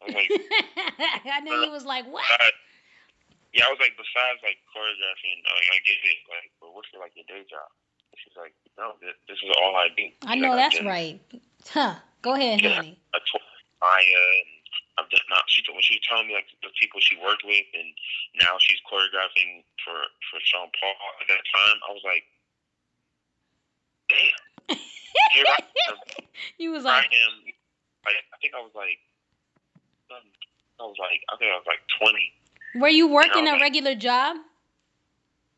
I 0.02 0.04
was 0.10 0.14
like, 0.18 0.30
I 1.38 1.40
know 1.46 1.62
you 1.62 1.70
was 1.70 1.86
like, 1.86 2.06
what? 2.10 2.26
besides, 2.26 2.58
yeah, 3.54 3.64
I 3.66 3.70
was 3.70 3.80
like, 3.80 3.94
besides 3.96 4.42
like 4.42 4.58
choreographing, 4.74 5.38
like 5.46 5.68
I 5.72 5.78
get 5.86 5.98
it, 6.02 6.20
like, 6.26 6.50
but 6.60 6.74
what's 6.74 6.90
your 6.92 7.00
like 7.00 7.14
your 7.14 7.26
day 7.30 7.46
job? 7.48 7.70
She's 8.24 8.36
like, 8.36 8.54
no, 8.76 8.94
this, 9.00 9.38
is 9.38 9.50
all 9.62 9.76
I 9.76 9.88
do. 9.96 10.08
I 10.26 10.34
know 10.34 10.50
like, 10.54 10.70
that's 10.72 10.84
right. 10.84 11.20
Huh. 11.70 11.94
Go 12.22 12.34
ahead, 12.34 12.60
Yeah. 12.60 12.74
honey. 12.82 12.98
A 13.14 13.18
tour 13.30 13.40
Maya, 13.80 14.02
and 14.42 14.50
I've 14.98 15.10
done 15.10 15.22
not. 15.30 15.46
She 15.46 15.62
when 15.70 15.82
she 15.82 15.94
was 15.94 16.04
telling 16.08 16.26
me 16.26 16.34
like 16.34 16.50
the 16.62 16.70
people 16.80 16.98
she 16.98 17.14
worked 17.22 17.44
with, 17.46 17.62
and 17.74 17.88
now 18.42 18.58
she's 18.58 18.78
choreographing 18.90 19.62
for 19.84 19.94
for 20.30 20.38
Sean 20.42 20.66
Paul. 20.74 20.98
At 21.22 21.28
that 21.30 21.44
time, 21.46 21.78
I 21.86 21.90
was 21.94 22.02
like, 22.02 22.24
damn, 24.10 24.76
here 25.34 25.44
I 25.46 25.62
am. 25.90 25.96
You 26.58 26.72
was 26.72 26.82
Here 26.82 26.92
I 26.92 26.96
like, 27.06 27.12
am. 27.14 27.34
Like, 28.06 28.18
I 28.34 28.36
think 28.42 28.54
I 28.54 28.60
was 28.62 28.74
like, 28.74 28.98
um, 30.10 30.26
I 30.80 30.82
was 30.82 30.96
like, 30.98 31.22
I 31.30 31.36
think 31.38 31.52
I 31.52 31.56
was 31.56 31.66
like 31.70 31.82
twenty. 32.00 32.32
were 32.82 32.88
you 32.90 33.06
working 33.06 33.46
a 33.46 33.52
like- 33.52 33.60
regular 33.62 33.94
job? 33.94 34.36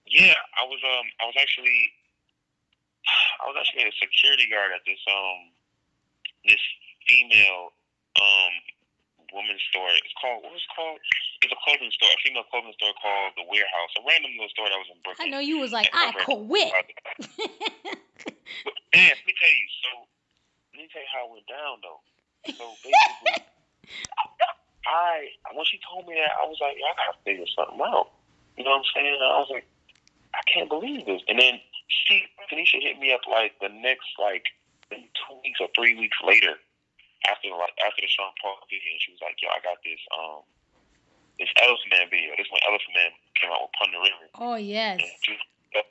Yeah, 0.06 0.34
I 0.60 0.66
was 0.66 0.80
um 0.84 1.06
I 1.22 1.24
was 1.26 1.36
actually 1.40 1.88
I 3.40 3.48
was 3.48 3.56
actually 3.56 3.88
a 3.88 3.94
security 3.96 4.46
guard 4.50 4.72
at 4.76 4.84
this 4.84 5.00
um 5.08 5.50
this 6.44 6.60
female 7.06 7.72
um 8.20 8.52
woman's 9.32 9.62
store. 9.70 9.88
It's 9.96 10.14
called 10.18 10.42
what 10.44 10.52
was 10.52 10.62
it 10.62 10.72
called? 10.74 10.98
It's 11.40 11.52
a 11.52 11.60
clothing 11.64 11.90
store, 11.96 12.12
a 12.12 12.20
female 12.20 12.44
clothing 12.52 12.74
store 12.76 12.92
called 13.00 13.32
the 13.36 13.46
Warehouse, 13.48 13.92
a 13.96 14.02
random 14.04 14.36
little 14.36 14.52
store 14.52 14.68
that 14.68 14.76
was 14.76 14.90
in 14.92 15.00
Brooklyn. 15.00 15.24
I 15.24 15.32
know 15.32 15.40
you 15.40 15.56
was 15.56 15.72
like, 15.72 15.88
I 15.92 16.12
quit. 16.12 16.68
But, 16.68 16.84
man, 18.92 19.14
let 19.16 19.24
me 19.24 19.32
tell 19.32 19.54
you. 19.54 19.66
So 19.80 19.90
let 20.76 20.84
me 20.84 20.88
tell 20.92 21.00
you 21.00 21.12
how 21.12 21.24
it 21.24 21.32
went 21.32 21.48
down 21.48 21.74
though. 21.80 22.00
So 22.56 22.64
basically, 22.84 23.40
I 24.86 25.32
when 25.54 25.64
she 25.64 25.80
told 25.80 26.04
me 26.08 26.20
that, 26.20 26.36
I 26.36 26.44
was 26.44 26.58
like, 26.60 26.76
I 26.76 26.92
gotta 26.98 27.16
figure 27.24 27.48
something 27.56 27.80
out. 27.80 28.12
You 28.58 28.64
know 28.64 28.76
what 28.76 28.84
I'm 28.84 28.92
saying? 28.92 29.16
I 29.16 29.38
was 29.40 29.48
like, 29.50 29.66
I 30.34 30.42
can't 30.44 30.68
believe 30.68 31.06
this. 31.06 31.22
And 31.28 31.38
then 31.38 31.60
she, 31.90 32.24
Tanisha 32.46 32.78
hit 32.80 32.98
me 32.98 33.12
up 33.12 33.26
like 33.26 33.58
the 33.60 33.68
next 33.68 34.06
like 34.18 34.46
two 34.90 35.34
weeks 35.42 35.58
or 35.60 35.68
three 35.74 35.98
weeks 35.98 36.16
later 36.22 36.54
after 37.28 37.50
like 37.50 37.74
after 37.82 38.00
the 38.00 38.08
Sean 38.08 38.32
Paul 38.40 38.62
video, 38.70 38.94
and 38.94 39.02
she 39.02 39.10
was 39.12 39.20
like, 39.20 39.36
Yo, 39.42 39.50
I 39.50 39.60
got 39.60 39.82
this 39.82 40.00
um 40.14 40.46
this 41.38 41.50
Elephant 41.58 41.90
Man 41.90 42.06
video. 42.08 42.32
This 42.38 42.48
when 42.48 42.62
Elephant 42.64 42.94
Man 42.94 43.10
came 43.36 43.50
out 43.50 43.66
with 43.66 43.74
Pon 43.76 43.90
de 43.90 43.98
River. 43.98 44.26
Oh 44.38 44.56
yes. 44.56 45.02
And 45.02 45.10
she 45.26 45.34
was 45.34 45.42
I 45.74 45.82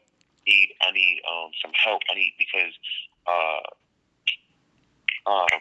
need 0.48 0.70
I 0.82 0.90
need 0.96 1.18
um 1.28 1.52
some 1.60 1.76
help. 1.76 2.02
I 2.10 2.16
need 2.16 2.34
because 2.40 2.74
uh 3.28 3.64
um 5.28 5.60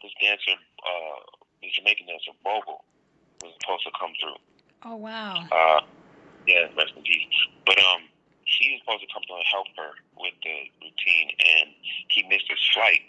this 0.00 0.12
dancer 0.18 0.56
uh 0.56 1.20
this 1.60 1.76
Jamaican 1.76 2.08
dancer 2.08 2.32
Bogle 2.42 2.82
was 3.44 3.52
supposed 3.60 3.84
to 3.84 3.92
come 3.94 4.16
through. 4.16 4.40
Oh 4.84 4.96
wow. 4.96 5.44
Uh, 5.50 5.80
yeah, 6.46 6.68
rest 6.76 6.94
in 6.96 7.02
peace. 7.02 7.26
But 7.64 7.78
um, 7.78 8.02
he 8.58 8.72
was 8.72 8.80
supposed 8.82 9.04
to 9.04 9.10
come 9.12 9.22
through 9.28 9.36
and 9.40 9.48
help 9.52 9.68
her 9.76 9.92
with 10.16 10.34
the 10.42 10.56
routine, 10.80 11.28
and 11.36 11.70
he 12.08 12.24
missed 12.28 12.48
his 12.48 12.60
flight. 12.72 13.04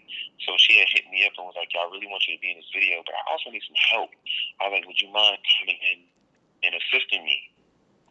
So 0.45 0.55
she 0.59 0.77
had 0.79 0.87
hit 0.91 1.07
me 1.09 1.25
up 1.25 1.33
and 1.37 1.47
was 1.47 1.55
like, 1.55 1.71
"Yo, 1.73 1.81
I 1.81 1.89
really 1.91 2.07
want 2.07 2.27
you 2.27 2.35
to 2.35 2.41
be 2.41 2.51
in 2.51 2.57
this 2.57 2.69
video, 2.73 3.01
but 3.05 3.15
I 3.15 3.23
also 3.31 3.49
need 3.49 3.63
some 3.63 3.79
help." 3.79 4.11
I 4.59 4.67
was 4.67 4.73
like, 4.79 4.85
"Would 4.87 4.99
you 5.01 5.09
mind 5.09 5.39
coming 5.59 5.79
in 5.81 5.99
and 6.63 6.75
assisting 6.75 7.23
me 7.23 7.49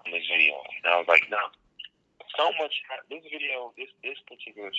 on 0.05 0.12
this 0.12 0.26
video?" 0.26 0.57
And 0.84 0.93
I 0.93 0.99
was 0.99 1.09
like, 1.09 1.28
"No." 1.30 1.41
So 2.37 2.53
much. 2.61 2.82
This 3.09 3.22
video, 3.30 3.72
this 3.78 3.89
this 4.03 4.18
particular 4.28 4.70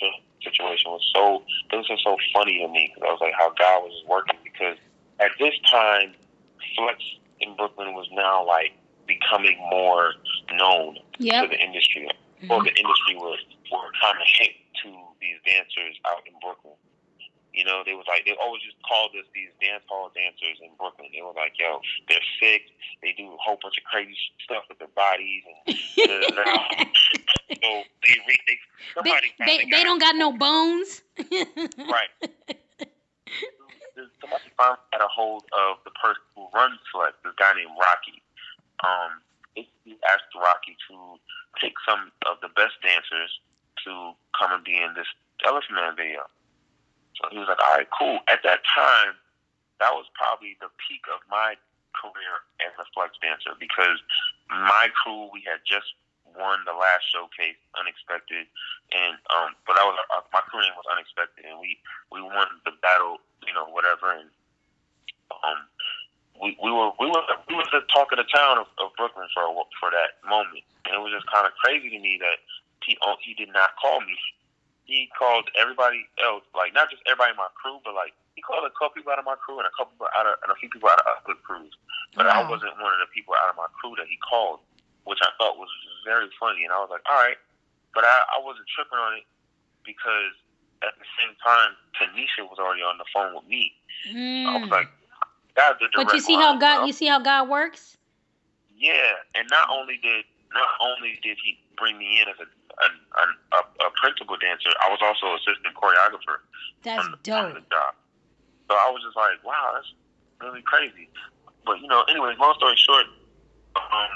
situation 0.42 0.90
was 0.92 1.02
so. 1.14 1.42
It 1.72 1.76
was 1.76 2.00
so 2.04 2.16
funny 2.32 2.58
to 2.60 2.68
me 2.68 2.92
because 2.94 3.08
I 3.08 3.12
was 3.12 3.20
like, 3.20 3.34
how 3.34 3.50
God 3.50 3.82
was 3.82 4.04
working 4.06 4.38
because 4.44 4.76
at 5.18 5.32
this 5.40 5.54
time, 5.70 6.14
Flex 6.76 7.02
in 7.40 7.56
Brooklyn 7.56 7.94
was 7.94 8.06
now 8.12 8.46
like 8.46 8.72
becoming 9.06 9.58
more 9.70 10.12
known 10.52 10.98
Yep. 11.18 11.44
to 11.44 11.48
the 11.56 11.60
industry. 11.60 12.08
Well, 12.46 12.62
the 12.62 12.70
industry 12.70 13.16
was 13.18 13.42
were 13.72 13.90
kind 13.98 14.18
of 14.20 14.28
hip 14.38 14.54
to 14.84 14.88
these 15.20 15.42
dancers 15.42 15.98
out 16.06 16.22
in 16.26 16.34
Brooklyn. 16.38 16.78
You 17.52 17.64
know, 17.64 17.82
they 17.82 17.94
was 17.98 18.06
like 18.06 18.22
they 18.22 18.38
always 18.38 18.62
just 18.62 18.78
called 18.86 19.10
us 19.18 19.26
these 19.34 19.50
dance 19.58 19.82
hall 19.90 20.14
dancers 20.14 20.62
in 20.62 20.70
Brooklyn. 20.78 21.10
They 21.10 21.22
were 21.22 21.34
like, 21.34 21.58
"Yo, 21.58 21.82
they're 22.06 22.22
sick. 22.38 22.70
They 23.02 23.10
do 23.18 23.34
a 23.34 23.40
whole 23.42 23.58
bunch 23.58 23.74
of 23.78 23.84
crazy 23.90 24.14
stuff 24.38 24.62
with 24.70 24.78
their 24.78 24.94
bodies." 24.94 25.42
And 25.66 25.74
so 27.58 27.70
they, 28.06 28.14
re- 28.14 28.44
they 28.46 28.54
they, 28.54 28.58
somebody 28.94 29.34
they, 29.42 29.44
finally 29.44 29.70
they 29.74 29.82
don't 29.82 29.98
got 29.98 30.14
no 30.14 30.30
bones. 30.30 31.02
right. 31.90 32.14
Somebody 34.22 34.46
finally 34.54 34.86
got 34.94 35.02
a 35.02 35.10
hold 35.10 35.42
of 35.50 35.82
the 35.82 35.90
person 35.98 36.22
who 36.36 36.46
runs 36.54 36.78
Flex, 36.94 37.18
this 37.24 37.34
guy 37.34 37.58
named 37.58 37.74
Rocky. 37.74 38.22
Um, 38.86 39.18
he 39.84 39.96
asked 40.10 40.30
Rocky 40.36 40.76
to 40.90 41.18
pick 41.58 41.74
some 41.88 42.12
of 42.28 42.38
the 42.44 42.52
best 42.54 42.78
dancers 42.84 43.30
to 43.86 44.12
come 44.36 44.52
and 44.52 44.62
be 44.62 44.76
in 44.76 44.94
this 44.94 45.08
Elephant 45.46 45.74
Man 45.74 45.94
video. 45.96 46.26
So 47.18 47.30
he 47.30 47.38
was 47.38 47.48
like, 47.50 47.58
all 47.58 47.78
right, 47.78 47.90
cool. 47.90 48.18
At 48.30 48.42
that 48.46 48.62
time, 48.66 49.18
that 49.80 49.94
was 49.94 50.06
probably 50.14 50.54
the 50.62 50.70
peak 50.78 51.02
of 51.10 51.22
my 51.30 51.58
career 51.94 52.46
as 52.62 52.74
a 52.78 52.86
flex 52.94 53.18
dancer 53.18 53.54
because 53.58 53.98
my 54.50 54.90
crew, 54.94 55.30
we 55.34 55.42
had 55.46 55.62
just 55.66 55.94
won 56.36 56.62
the 56.66 56.76
last 56.76 57.06
showcase, 57.10 57.58
Unexpected, 57.74 58.46
and 58.94 59.18
um, 59.34 59.58
but 59.66 59.78
I 59.80 59.84
was 59.86 59.96
uh, 60.14 60.22
my 60.30 60.42
crew 60.46 60.62
name 60.62 60.76
was 60.78 60.86
Unexpected, 60.86 61.46
and 61.46 61.58
we 61.58 61.78
we 62.14 62.22
won 62.22 62.46
the 62.62 62.74
battle, 62.78 63.18
you 63.42 63.54
know, 63.54 63.66
whatever, 63.70 64.14
and 64.14 64.30
um, 65.32 65.66
we 66.40 66.56
we 66.62 66.70
were 66.70 66.90
we 66.98 67.06
were 67.06 67.24
we 67.48 67.54
were 67.54 67.66
the 67.70 67.82
talk 67.92 68.10
of 68.12 68.18
the 68.18 68.28
town 68.30 68.58
of, 68.58 68.66
of 68.78 68.94
Brooklyn 68.96 69.26
for 69.34 69.44
a, 69.46 69.52
for 69.78 69.90
that 69.90 70.18
moment, 70.26 70.64
and 70.86 70.94
it 70.94 71.02
was 71.02 71.12
just 71.12 71.26
kind 71.30 71.46
of 71.46 71.52
crazy 71.58 71.90
to 71.90 72.00
me 72.00 72.18
that 72.22 72.38
he 72.86 72.96
oh, 73.02 73.16
he 73.22 73.34
did 73.34 73.52
not 73.52 73.74
call 73.80 74.00
me. 74.00 74.16
He 74.88 75.10
called 75.12 75.52
everybody 75.58 76.08
else, 76.24 76.46
like 76.56 76.72
not 76.72 76.88
just 76.88 77.04
everybody 77.04 77.36
in 77.36 77.40
my 77.40 77.52
crew, 77.58 77.82
but 77.84 77.92
like 77.92 78.16
he 78.38 78.40
called 78.40 78.64
a 78.64 78.72
couple 78.78 78.96
people 79.02 79.12
out 79.12 79.20
of 79.20 79.28
my 79.28 79.36
crew 79.36 79.58
and 79.60 79.68
a 79.68 79.74
couple 79.76 79.92
people 79.98 80.08
out 80.16 80.24
of 80.24 80.38
and 80.46 80.50
a 80.54 80.56
few 80.56 80.70
people 80.70 80.88
out 80.88 81.02
of 81.02 81.26
other 81.26 81.36
crews. 81.44 81.74
But 82.16 82.30
I 82.30 82.40
wasn't 82.48 82.72
one 82.80 82.94
of 82.96 83.02
the 83.04 83.10
people 83.12 83.36
out 83.36 83.52
of 83.52 83.56
my 83.58 83.68
crew 83.76 83.92
that 84.00 84.08
he 84.08 84.16
called, 84.24 84.64
which 85.04 85.20
I 85.20 85.28
thought 85.36 85.60
was 85.60 85.68
very 86.08 86.30
funny. 86.40 86.64
And 86.64 86.72
I 86.72 86.80
was 86.80 86.88
like, 86.88 87.04
all 87.04 87.20
right, 87.20 87.36
but 87.92 88.08
I, 88.08 88.16
I 88.32 88.38
wasn't 88.40 88.64
tripping 88.72 88.96
on 88.96 89.20
it 89.20 89.26
because 89.84 90.32
at 90.82 90.94
the 90.96 91.08
same 91.18 91.34
time, 91.42 91.74
Tanisha 91.98 92.46
was 92.46 92.58
already 92.58 92.82
on 92.82 92.98
the 92.98 93.08
phone 93.12 93.34
with 93.34 93.46
me. 93.50 93.74
I 94.46 94.56
was 94.62 94.70
Mm. 94.70 94.88
That's 95.58 95.78
the 95.82 95.90
direct 95.90 96.08
But 96.08 96.14
you 96.14 96.22
see 96.22 96.38
how 96.38 96.56
God 96.56 96.78
bro. 96.78 96.86
you 96.86 96.92
see 96.92 97.06
how 97.10 97.18
God 97.18 97.48
works? 97.50 97.98
Yeah, 98.78 99.18
and 99.34 99.50
not 99.50 99.68
only 99.74 99.98
did 99.98 100.24
not 100.54 100.70
only 100.80 101.18
did 101.22 101.36
he 101.42 101.58
bring 101.76 101.98
me 101.98 102.22
in 102.22 102.28
as 102.30 102.38
a 102.38 102.46
a, 102.78 103.58
a, 103.58 103.60
a 103.86 103.90
principal 103.98 104.36
dancer, 104.38 104.70
I 104.86 104.88
was 104.88 105.02
also 105.02 105.34
assistant 105.34 105.74
choreographer 105.74 106.38
That's 106.84 107.02
the, 107.02 107.34
on 107.34 107.50
dope. 107.50 107.54
the 107.58 107.66
job. 107.74 107.92
So 108.70 108.76
I 108.78 108.86
was 108.94 109.02
just 109.02 109.16
like, 109.16 109.42
wow, 109.42 109.74
that's 109.74 109.90
really 110.40 110.62
crazy. 110.62 111.10
But 111.66 111.80
you 111.80 111.88
know, 111.88 112.04
anyways, 112.08 112.38
long 112.38 112.54
story 112.56 112.76
short, 112.78 113.06
um, 113.74 114.14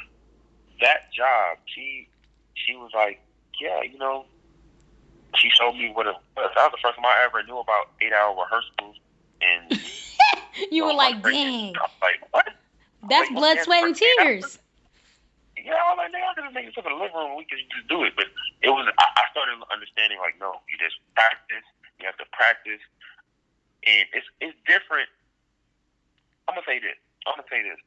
that 0.80 1.10
job, 1.12 1.58
she 1.66 2.06
she 2.54 2.76
was 2.76 2.90
like, 2.94 3.18
yeah, 3.60 3.82
you 3.82 3.98
know, 3.98 4.26
she 5.34 5.50
showed 5.50 5.72
me 5.72 5.90
what 5.92 6.06
it 6.06 6.14
was. 6.36 6.50
That 6.54 6.70
was 6.70 6.78
the 6.78 6.82
first 6.86 6.96
time 6.96 7.04
I 7.04 7.26
ever 7.26 7.42
knew 7.42 7.58
about 7.58 7.90
eight 8.00 8.12
hour 8.12 8.30
rehearsals 8.30 8.96
and 9.42 9.80
You 10.70 10.84
were 10.86 10.94
like, 10.94 11.22
dang, 11.22 11.74
I 11.76 11.80
was 11.82 11.90
like, 12.02 12.20
what? 12.32 12.46
that's 13.08 13.30
Like, 13.30 13.34
blood, 13.38 13.58
sweat, 13.64 13.84
and 13.84 13.96
for 13.96 14.04
eight 14.04 14.18
hours? 14.20 14.40
tears. 14.42 14.58
Yeah, 15.62 15.78
I 15.78 15.94
was 15.94 15.98
like, 15.98 16.10
nigga, 16.12 16.26
I 16.26 16.34
could 16.34 16.44
just 16.44 16.54
make 16.54 16.64
yourself 16.66 16.86
in 16.86 16.92
the 16.92 16.98
living 16.98 17.14
room. 17.16 17.36
We 17.38 17.44
could 17.44 17.58
just 17.70 17.86
do 17.88 18.02
it. 18.04 18.14
But 18.16 18.26
it 18.62 18.70
was, 18.70 18.88
I, 18.98 19.06
I 19.16 19.24
started 19.30 19.54
understanding, 19.70 20.18
like, 20.18 20.34
no, 20.40 20.58
you 20.66 20.74
just 20.80 20.96
practice. 21.14 21.62
You 22.00 22.06
have 22.10 22.16
to 22.18 22.26
practice. 22.32 22.82
And 23.86 24.06
it's 24.12 24.26
it's 24.40 24.56
different. 24.66 25.06
I'm 26.48 26.54
going 26.58 26.64
to 26.64 26.70
say 26.70 26.78
this. 26.82 26.98
I'm 27.26 27.38
going 27.38 27.46
to 27.46 27.50
say 27.52 27.62
this. 27.62 27.78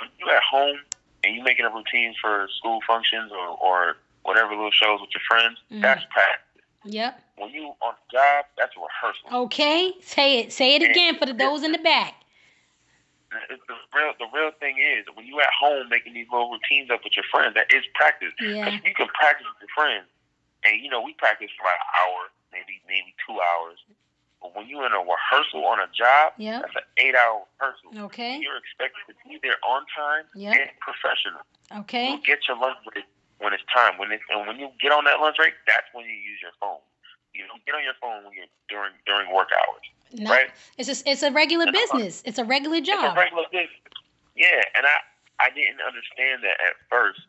When 0.00 0.08
you 0.20 0.28
at 0.28 0.42
home 0.44 0.76
and 1.24 1.34
you 1.34 1.40
making 1.42 1.64
a 1.64 1.72
routine 1.72 2.12
for 2.20 2.48
school 2.60 2.80
functions 2.86 3.32
or, 3.32 3.56
or 3.56 3.96
whatever 4.24 4.52
little 4.52 4.70
shows 4.74 5.00
with 5.00 5.10
your 5.16 5.24
friends, 5.28 5.56
Mhm. 5.72 5.80
that's 5.80 6.04
practice. 6.12 6.51
Yep. 6.84 7.20
When 7.36 7.50
you 7.50 7.72
on 7.80 7.94
the 7.94 8.16
job, 8.18 8.44
that's 8.58 8.72
rehearsal. 8.76 9.44
Okay. 9.46 9.92
Say 10.02 10.40
it. 10.40 10.52
Say 10.52 10.74
it 10.76 10.82
again 10.82 11.18
for 11.18 11.26
the 11.26 11.32
those 11.34 11.62
in 11.62 11.72
the 11.72 11.78
back. 11.78 12.14
The 13.30 13.74
real 13.96 14.12
the 14.18 14.28
real 14.34 14.50
thing 14.60 14.76
is 14.76 15.06
when 15.14 15.24
you 15.26 15.40
at 15.40 15.48
home 15.58 15.88
making 15.88 16.12
these 16.14 16.26
little 16.30 16.50
routines 16.52 16.90
up 16.90 17.00
with 17.02 17.16
your 17.16 17.24
friends, 17.30 17.54
that 17.54 17.72
is 17.72 17.82
practice. 17.94 18.32
Yeah. 18.40 18.68
You 18.84 18.92
can 18.94 19.08
practice 19.08 19.46
with 19.48 19.64
your 19.68 19.72
friends, 19.74 20.04
and 20.64 20.82
you 20.82 20.90
know 20.90 21.00
we 21.00 21.14
practice 21.14 21.48
for 21.56 21.64
like 21.64 21.80
an 21.80 21.90
hour, 21.96 22.20
maybe 22.52 22.82
maybe 22.86 23.14
two 23.26 23.32
hours. 23.32 23.78
But 24.42 24.54
when 24.56 24.68
you're 24.68 24.84
in 24.84 24.92
a 24.92 24.98
rehearsal 25.00 25.64
on 25.64 25.78
a 25.80 25.86
job, 25.96 26.34
Yep. 26.36 26.60
that's 26.62 26.74
an 26.76 26.82
eight-hour 26.98 27.46
rehearsal. 27.60 28.04
Okay. 28.10 28.36
You're 28.42 28.58
expected 28.58 29.14
to 29.14 29.14
be 29.28 29.38
there 29.40 29.56
on 29.64 29.86
time 29.96 30.24
Yep. 30.34 30.52
and 30.58 30.70
professional. 30.82 31.40
Okay. 31.86 32.10
You 32.10 32.18
get 32.26 32.46
your 32.48 32.58
lunch 32.58 32.76
break 32.92 33.04
when 33.42 33.52
it's 33.52 33.66
time. 33.74 33.98
When 33.98 34.10
it's 34.14 34.22
and 34.30 34.46
when 34.46 34.58
you 34.58 34.70
get 34.80 34.92
on 34.94 35.04
that 35.04 35.18
lunch 35.20 35.36
break, 35.36 35.54
that's 35.66 35.86
when 35.92 36.06
you 36.06 36.14
use 36.14 36.38
your 36.40 36.54
phone. 36.62 36.78
You 37.34 37.44
don't 37.48 37.64
get 37.66 37.74
on 37.74 37.82
your 37.82 37.96
phone 38.00 38.24
when 38.24 38.32
you're 38.32 38.50
during 38.70 38.92
during 39.04 39.28
work 39.34 39.50
hours. 39.52 39.84
No, 40.14 40.30
Right. 40.30 40.50
it's 40.78 40.86
just 40.88 41.06
it's 41.06 41.22
a 41.22 41.32
regular 41.32 41.66
business. 41.72 42.22
It's 42.24 42.38
a 42.38 42.44
regular 42.44 42.76
It's 42.78 42.88
a 42.88 42.92
job. 42.92 43.16
regular 43.16 43.44
business. 43.50 43.80
Yeah, 44.36 44.62
and 44.76 44.86
I 44.86 44.96
I 45.40 45.48
didn't 45.50 45.80
understand 45.82 46.44
that 46.44 46.60
at 46.62 46.76
first. 46.88 47.20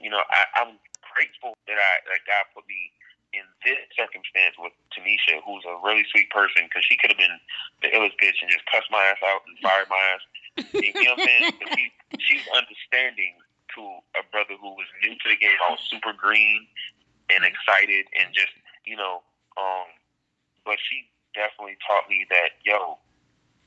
You 0.00 0.10
know, 0.10 0.18
I, 0.18 0.42
I'm 0.64 0.74
grateful 1.14 1.54
that 1.68 1.78
I 1.78 1.92
that 2.10 2.20
God 2.26 2.44
put 2.56 2.66
me 2.66 2.90
in 3.32 3.44
this 3.64 3.80
circumstance 3.96 4.56
with 4.60 4.72
Tanisha, 4.92 5.40
who's 5.44 5.64
a 5.64 5.76
really 5.80 6.04
sweet 6.12 6.28
person, 6.28 6.68
because 6.68 6.84
she 6.84 6.96
could 7.00 7.08
have 7.12 7.20
been 7.20 7.32
the 7.80 7.88
illest 7.88 8.16
bitch 8.20 8.36
and 8.44 8.50
just 8.52 8.64
cussed 8.68 8.90
my 8.92 9.00
ass 9.08 9.20
out 9.24 9.40
and 9.48 9.56
fired 9.64 9.88
my 9.88 10.00
ass. 10.16 10.20
You 10.76 10.92
know 11.08 11.16
what 11.16 11.24
I'm 11.24 11.28
saying? 11.28 11.44
She, 11.72 11.84
she's 12.20 12.44
understanding 12.52 13.32
to 13.76 13.82
a 14.18 14.22
brother 14.30 14.54
who 14.60 14.70
was 14.74 14.86
new 15.02 15.14
to 15.14 15.26
the 15.28 15.36
game. 15.36 15.56
I 15.68 15.72
was 15.72 15.80
super 15.88 16.12
green 16.12 16.66
and 17.30 17.44
excited 17.44 18.06
and 18.18 18.32
just 18.34 18.52
you 18.84 18.96
know, 18.96 19.22
um, 19.56 19.86
but 20.64 20.76
she 20.82 21.06
definitely 21.34 21.76
taught 21.86 22.08
me 22.10 22.26
that 22.30 22.58
yo, 22.64 22.98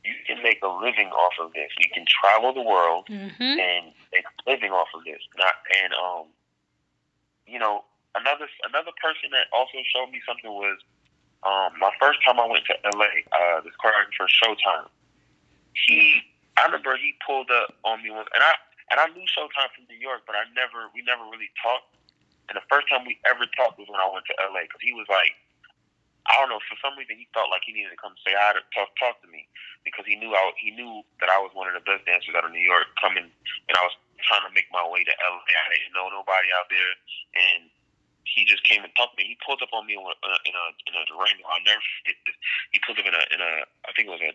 you 0.03 0.14
can 0.28 0.41
make 0.43 0.60
a 0.64 0.68
living 0.70 1.10
off 1.10 1.34
of 1.41 1.53
this. 1.53 1.72
You 1.80 1.89
can 1.93 2.06
travel 2.06 2.53
the 2.53 2.62
world 2.66 3.08
Mm-hmm. 3.10 3.58
and 3.60 3.93
make 4.14 4.26
a 4.26 4.49
living 4.49 4.72
off 4.72 4.88
of 4.95 5.03
this. 5.06 5.22
Not 5.38 5.56
and 5.84 5.93
um, 5.93 6.26
you 7.47 7.60
know, 7.60 7.84
another 8.16 8.47
another 8.70 8.91
person 9.01 9.30
that 9.32 9.47
also 9.53 9.78
showed 9.93 10.12
me 10.12 10.22
something 10.26 10.51
was 10.51 10.80
um 11.45 11.78
my 11.80 11.91
first 11.99 12.20
time 12.26 12.39
I 12.39 12.47
went 12.47 12.66
to 12.66 12.76
LA. 12.95 13.24
Uh, 13.32 13.62
this 13.62 13.74
choreographer 13.82 14.26
for 14.26 14.28
Showtime. 14.28 14.89
He, 15.76 16.22
I 16.58 16.66
remember 16.66 16.95
he 16.95 17.14
pulled 17.26 17.51
up 17.51 17.76
on 17.84 18.01
me 18.01 18.10
once, 18.10 18.30
and 18.34 18.41
I 18.41 18.56
and 18.92 19.00
I 19.02 19.10
knew 19.14 19.26
Showtime 19.30 19.72
from 19.74 19.90
New 19.90 20.00
York, 20.00 20.24
but 20.28 20.38
I 20.38 20.46
never 20.54 20.90
we 20.94 21.02
never 21.06 21.26
really 21.28 21.50
talked. 21.60 21.94
And 22.50 22.54
the 22.54 22.66
first 22.70 22.86
time 22.90 23.06
we 23.10 23.18
ever 23.26 23.50
talked 23.58 23.82
was 23.82 23.90
when 23.90 23.98
I 23.98 24.06
went 24.10 24.30
to 24.30 24.36
LA 24.40 24.70
because 24.70 24.82
he 24.84 24.94
was 24.94 25.08
like. 25.10 25.34
I 26.26 26.42
don't 26.42 26.50
know. 26.50 26.58
For 26.66 26.74
some 26.82 26.98
reason, 26.98 27.22
he 27.22 27.30
felt 27.38 27.54
like 27.54 27.62
he 27.70 27.70
needed 27.70 27.94
to 27.94 28.02
come 28.02 28.18
say 28.26 28.34
hi 28.34 28.58
to 28.58 28.66
talk, 28.74 28.90
talk 28.98 29.22
to 29.22 29.30
me 29.30 29.46
because 29.86 30.10
he 30.10 30.18
knew 30.18 30.34
I 30.34 30.42
he 30.58 30.74
knew 30.74 31.06
that 31.22 31.30
I 31.30 31.38
was 31.38 31.54
one 31.54 31.70
of 31.70 31.78
the 31.78 31.86
best 31.86 32.02
dancers 32.10 32.34
out 32.34 32.44
of 32.44 32.50
New 32.50 32.66
York 32.66 32.90
coming, 32.98 33.30
and 33.30 33.74
I 33.78 33.84
was 33.86 33.94
trying 34.26 34.42
to 34.42 34.52
make 34.58 34.66
my 34.74 34.82
way 34.82 35.06
to 35.06 35.14
LA. 35.14 35.46
I 35.46 35.66
didn't 35.70 35.94
know 35.94 36.10
nobody 36.10 36.50
out 36.58 36.66
there, 36.74 36.92
and 37.38 37.70
he 38.26 38.44
just 38.44 38.66
came 38.66 38.82
and 38.82 38.92
talked 38.98 39.16
to 39.16 39.22
me. 39.22 39.30
He 39.30 39.38
pulled 39.46 39.62
up 39.62 39.70
on 39.72 39.86
me 39.86 39.94
in 39.94 40.02
a 40.02 40.16
in 40.50 40.54
a, 40.58 40.66
in 40.90 40.94
a 40.98 41.04
Durango. 41.06 41.46
I'll 41.46 41.62
never 41.64 41.82
forget 42.02 42.18
this. 42.26 42.38
He 42.74 42.82
pulled 42.82 42.98
up 42.98 43.06
in 43.06 43.14
a 43.14 43.24
in 43.32 43.40
a 43.40 43.52
I 43.86 43.94
think 43.94 44.10
it 44.10 44.14
was 44.18 44.26
a 44.26 44.34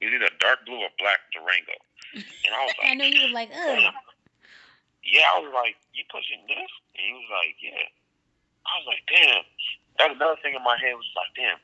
it 0.00 0.04
was 0.08 0.12
either 0.16 0.32
a 0.32 0.36
dark 0.40 0.64
blue 0.64 0.80
or 0.80 0.90
black 0.96 1.20
Durango, 1.30 1.76
and 2.14 2.52
I 2.54 2.60
was 2.64 2.74
like, 2.80 2.90
I 2.90 2.94
know 2.94 3.04
you 3.04 3.22
was 3.26 3.34
like, 3.34 3.50
ugh. 3.50 3.92
yeah, 5.04 5.26
I 5.34 5.40
was 5.40 5.52
like, 5.54 5.76
you 5.92 6.04
pushing 6.10 6.40
this? 6.46 6.70
And 6.94 7.02
he 7.02 7.12
was 7.12 7.30
like, 7.30 7.54
yeah. 7.60 7.86
I 8.64 8.72
was 8.80 8.86
like, 8.88 9.04
damn. 9.10 9.42
That 9.98 10.10
another 10.16 10.40
thing 10.42 10.54
in 10.54 10.62
my 10.64 10.76
head 10.80 10.94
was 10.94 11.06
like, 11.14 11.30
damn, 11.36 11.58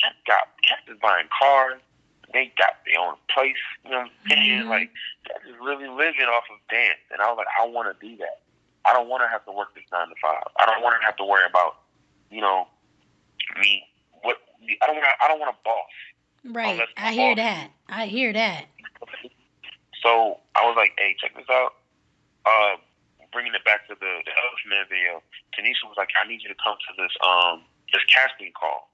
Cat 0.00 0.16
got 0.26 0.48
Cat 0.66 0.82
is 0.88 0.98
buying 1.00 1.28
cars. 1.30 1.80
They 2.32 2.52
got 2.56 2.78
their 2.86 2.98
own 3.02 3.14
place. 3.34 3.58
You 3.84 3.90
know 3.90 4.06
what 4.06 4.10
I'm 4.10 4.30
saying? 4.30 4.62
Mhm. 4.64 4.68
Like, 4.70 4.90
Cat 5.26 5.42
is 5.46 5.54
really 5.60 5.86
living 5.88 6.26
off 6.30 6.44
of 6.50 6.58
dance. 6.70 7.02
And 7.10 7.20
I 7.20 7.26
was 7.28 7.36
like, 7.38 7.50
I 7.58 7.66
want 7.66 7.90
to 7.90 7.96
do 7.98 8.16
that. 8.18 8.42
I 8.88 8.92
don't 8.94 9.08
want 9.08 9.22
to 9.22 9.28
have 9.28 9.44
to 9.44 9.52
work 9.52 9.74
this 9.74 9.84
nine 9.92 10.08
to 10.08 10.14
five. 10.22 10.42
I 10.58 10.64
don't 10.66 10.82
want 10.82 10.98
to 11.00 11.04
have 11.04 11.16
to 11.18 11.24
worry 11.24 11.44
about, 11.48 11.82
you 12.30 12.40
know, 12.40 12.66
me. 13.60 13.84
What 14.22 14.38
I 14.82 14.86
don't 14.86 14.96
want. 14.96 15.06
I 15.22 15.28
don't 15.28 15.38
want 15.40 15.54
a 15.54 15.58
boss. 15.64 15.92
Right. 16.44 16.80
I 16.96 17.12
hear 17.12 17.30
on. 17.30 17.36
that. 17.36 17.70
I 17.88 18.06
hear 18.06 18.32
that. 18.32 18.66
So 20.02 20.40
I 20.56 20.64
was 20.64 20.76
like, 20.76 20.96
hey, 20.96 21.16
check 21.20 21.36
this 21.36 21.48
out. 21.48 21.76
Uh, 22.44 22.80
bringing 23.32 23.54
it 23.54 23.64
back 23.64 23.86
to 23.86 23.94
the, 23.94 24.12
the 24.26 24.32
Elephant 24.34 24.90
video, 24.90 25.22
Tanisha 25.54 25.86
was 25.86 25.96
like, 25.96 26.10
I 26.18 26.26
need 26.26 26.42
you 26.42 26.50
to 26.50 26.58
come 26.58 26.76
to 26.76 26.92
this 26.98 27.14
um 27.22 27.62
this 27.92 28.02
casting 28.06 28.54
call. 28.54 28.90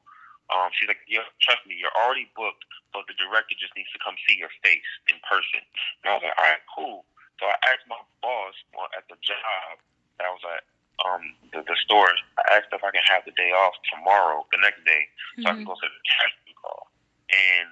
Um, 0.48 0.70
she's 0.72 0.86
like, 0.86 1.02
yeah, 1.10 1.26
trust 1.42 1.66
me, 1.66 1.74
you're 1.74 1.94
already 1.98 2.30
booked, 2.38 2.62
but 2.94 3.02
the 3.10 3.18
director 3.18 3.58
just 3.58 3.74
needs 3.74 3.90
to 3.90 3.98
come 3.98 4.14
see 4.30 4.38
your 4.38 4.52
face 4.62 4.86
in 5.10 5.18
person. 5.26 5.58
And 6.00 6.06
I 6.06 6.12
was 6.16 6.22
like, 6.22 6.38
all 6.38 6.46
right, 6.46 6.64
cool. 6.70 6.98
So 7.42 7.50
I 7.50 7.56
asked 7.74 7.84
my 7.90 7.98
boss 8.22 8.54
at 8.94 9.04
the 9.10 9.18
job 9.20 9.82
that 10.22 10.30
was 10.30 10.44
at 10.46 10.64
um 11.04 11.22
the, 11.52 11.60
the 11.64 11.76
store. 11.86 12.12
I 12.40 12.60
asked 12.60 12.72
if 12.72 12.82
I 12.82 12.90
can 12.90 13.04
have 13.06 13.24
the 13.28 13.36
day 13.36 13.52
off 13.52 13.76
tomorrow, 13.92 14.44
the 14.52 14.60
next 14.60 14.82
day, 14.84 15.06
so 15.40 15.44
mm-hmm. 15.44 15.46
I 15.46 15.50
can 15.54 15.64
mm-hmm. 15.64 15.70
go 15.70 15.80
to 15.80 15.88
the 15.88 16.02
casting 16.04 16.56
call. 16.56 16.88
And 17.30 17.68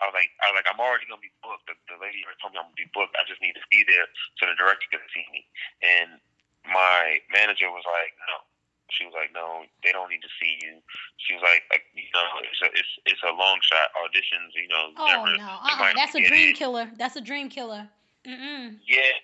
I 0.00 0.08
was 0.08 0.16
like, 0.16 0.32
I 0.40 0.48
was 0.48 0.56
like, 0.56 0.68
I'm 0.68 0.80
already 0.80 1.04
gonna 1.06 1.22
be 1.22 1.32
booked. 1.44 1.68
The, 1.68 1.76
the 1.92 2.00
lady 2.00 2.24
told 2.40 2.56
me 2.56 2.60
I'm 2.60 2.72
gonna 2.72 2.80
be 2.80 2.88
booked. 2.96 3.16
I 3.20 3.24
just 3.28 3.40
need 3.44 3.56
to 3.56 3.64
be 3.68 3.84
there 3.84 4.08
so 4.40 4.48
the 4.48 4.56
director 4.56 4.88
can 4.88 5.04
see 5.12 5.24
me. 5.28 5.44
And 5.84 6.16
my 6.64 7.20
manager 7.32 7.68
was 7.68 7.84
like, 7.84 8.16
no. 8.28 8.44
She 8.90 9.06
was 9.06 9.14
like, 9.14 9.30
no, 9.30 9.62
they 9.86 9.94
don't 9.94 10.10
need 10.10 10.24
to 10.26 10.32
see 10.42 10.58
you. 10.66 10.82
She 11.22 11.38
was 11.38 11.46
like, 11.46 11.62
like 11.70 11.86
you 11.94 12.10
know, 12.10 12.26
it's 12.42 12.58
a 12.58 12.68
it's 12.74 12.92
it's 13.06 13.22
a 13.22 13.30
long 13.30 13.62
shot 13.62 13.94
auditions. 13.94 14.50
You 14.58 14.66
know, 14.66 14.90
oh 14.98 15.06
never, 15.06 15.30
no, 15.38 15.62
uh-uh. 15.62 15.94
that's 15.94 16.18
a 16.18 16.26
dream 16.26 16.50
it. 16.50 16.58
killer. 16.58 16.90
That's 16.98 17.14
a 17.14 17.22
dream 17.22 17.46
killer. 17.46 17.86
Mm-mm. 18.26 18.82
Yeah, 18.84 19.14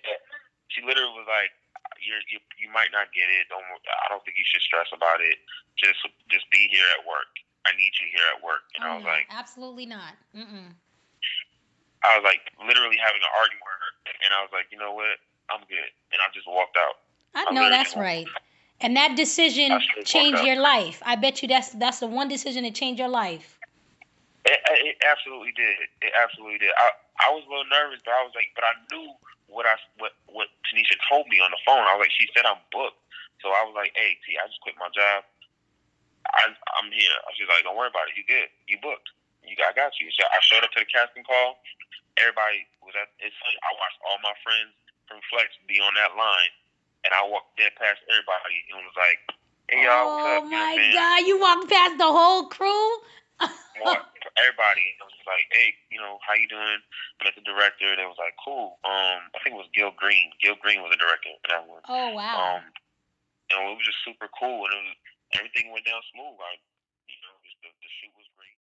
she 0.71 0.81
literally 0.81 1.13
was 1.13 1.27
like, 1.27 1.51
you're, 1.99 2.23
you 2.31 2.39
you 2.55 2.71
might 2.71 2.95
not 2.95 3.11
get 3.11 3.27
it. 3.27 3.51
Don't 3.51 3.65
I 3.65 4.07
don't 4.07 4.23
think 4.23 4.39
you 4.39 4.47
should 4.47 4.63
stress 4.63 4.87
about 4.95 5.19
it. 5.19 5.35
Just 5.75 5.99
just 6.31 6.47
be 6.47 6.71
here 6.71 6.87
at 6.97 7.03
work. 7.03 7.29
I 7.67 7.75
need 7.75 7.91
you 7.99 8.07
here 8.09 8.23
at 8.31 8.39
work. 8.39 8.63
And 8.75 8.83
oh, 8.83 8.87
I 8.87 8.91
was 8.95 9.03
oh, 9.03 9.11
no, 9.11 9.13
like, 9.13 9.27
absolutely 9.29 9.85
not. 9.85 10.15
Mm-mm. 10.31 10.71
I 12.03 12.15
was 12.15 12.23
like 12.23 12.41
literally 12.61 12.97
having 12.97 13.19
an 13.19 13.33
argument 13.35 13.67
with 13.67 13.77
her, 13.83 13.91
and 14.23 14.29
I 14.31 14.39
was 14.41 14.51
like, 14.55 14.71
you 14.71 14.79
know 14.79 14.93
what, 14.93 15.19
I'm 15.51 15.61
good, 15.67 15.91
and 16.13 16.19
I 16.23 16.31
just 16.31 16.47
walked 16.47 16.77
out. 16.77 17.03
I 17.35 17.51
know 17.51 17.69
that's 17.69 17.95
right. 17.95 18.27
And 18.79 18.95
that 18.95 19.17
decision 19.17 19.81
changed 20.05 20.43
your 20.45 20.61
life. 20.61 21.01
I 21.05 21.15
bet 21.17 21.41
you 21.41 21.47
that's 21.49 21.73
that's 21.73 21.99
the 21.99 22.07
one 22.07 22.29
decision 22.29 22.63
that 22.63 22.75
changed 22.77 22.99
your 22.99 23.09
life. 23.09 23.57
It, 24.45 24.59
it 24.69 24.95
absolutely 25.03 25.51
did. 25.57 25.89
It 26.01 26.13
absolutely 26.13 26.61
did. 26.61 26.71
I 26.77 26.93
I 27.25 27.33
was 27.33 27.43
a 27.45 27.49
little 27.49 27.67
nervous, 27.73 27.99
but 28.05 28.13
I 28.13 28.21
was 28.21 28.31
like, 28.37 28.53
but 28.53 28.63
I 28.63 28.73
knew 28.93 29.11
what 29.49 29.65
I 29.65 29.75
what 29.97 30.13
what 30.29 30.47
Tanisha 30.69 30.95
told 31.09 31.27
me 31.27 31.41
on 31.41 31.49
the 31.49 31.61
phone. 31.65 31.81
I 31.89 31.97
was 31.97 32.05
like, 32.05 32.13
she 32.13 32.29
said 32.37 32.45
I'm 32.45 32.61
booked, 32.71 33.01
so 33.41 33.49
I 33.49 33.65
was 33.65 33.73
like, 33.73 33.97
hey 33.97 34.15
T, 34.21 34.37
I 34.37 34.45
just 34.45 34.61
quit 34.61 34.77
my 34.77 34.93
job. 34.93 35.25
I, 36.33 36.51
I'm 36.79 36.89
here. 36.91 37.15
She's 37.35 37.47
like, 37.47 37.63
don't 37.63 37.77
worry 37.77 37.91
about 37.91 38.11
it. 38.11 38.17
You 38.19 38.25
good. 38.27 38.49
You 38.67 38.77
booked. 38.81 39.11
You 39.45 39.55
got, 39.55 39.71
I 39.71 39.75
got 39.75 39.95
you. 39.99 40.11
So 40.11 40.27
I 40.27 40.39
showed 40.43 40.63
up 40.63 40.71
to 40.75 40.83
the 40.83 40.89
casting 40.89 41.23
call. 41.23 41.63
Everybody 42.19 42.67
was 42.83 42.97
at. 42.97 43.13
It's 43.21 43.35
funny. 43.39 43.57
I 43.63 43.71
watched 43.77 43.99
all 44.03 44.19
my 44.19 44.35
friends 44.43 44.73
from 45.07 45.23
Flex 45.31 45.55
be 45.69 45.79
on 45.79 45.93
that 45.95 46.17
line, 46.17 46.53
and 47.07 47.13
I 47.13 47.23
walked 47.23 47.55
dead 47.55 47.71
past 47.77 48.01
everybody 48.09 48.57
and 48.73 48.81
was 48.81 48.97
like, 48.97 49.19
"Hey 49.69 49.85
y'all, 49.85 50.03
oh, 50.03 50.17
what's 50.17 50.25
up?" 50.25 50.43
Oh 50.43 50.51
my 50.51 50.73
you 50.75 50.91
know 50.91 50.97
god, 50.97 51.19
you 51.29 51.35
walked 51.39 51.69
past 51.69 51.95
the 52.01 52.09
whole 52.09 52.49
crew. 52.49 52.89
everybody. 54.37 54.97
It 54.97 55.05
was 55.05 55.13
like, 55.25 55.49
hey, 55.53 55.73
you 55.89 56.01
know, 56.01 56.21
how 56.25 56.37
you 56.37 56.49
doing? 56.49 56.81
Met 57.25 57.33
the 57.37 57.45
director. 57.45 57.93
They 57.97 58.05
was 58.05 58.17
like, 58.21 58.37
cool. 58.37 58.77
Um, 58.85 59.29
I 59.33 59.37
think 59.41 59.57
it 59.57 59.61
was 59.61 59.69
Gil 59.73 59.93
Green. 59.97 60.33
Gil 60.41 60.57
Green 60.61 60.81
was 60.81 60.93
the 60.93 61.01
director 61.01 61.33
for 61.41 61.49
that 61.53 61.65
one. 61.65 61.83
Oh 61.89 62.13
wow. 62.13 62.57
Um, 62.57 62.63
and 63.49 63.57
it 63.63 63.75
was 63.77 63.85
just 63.85 64.01
super 64.05 64.29
cool, 64.33 64.65
and 64.69 64.73
it 64.73 64.81
was 64.83 64.97
everything 65.35 65.71
went 65.73 65.83
down 65.83 65.99
smooth. 66.13 66.37
I, 66.39 66.53
you 67.09 67.19
know, 67.23 67.33
just 67.43 67.57
the, 67.63 67.69
the 67.71 67.89
shoot 67.99 68.13
was 68.15 68.27
great. 68.37 68.57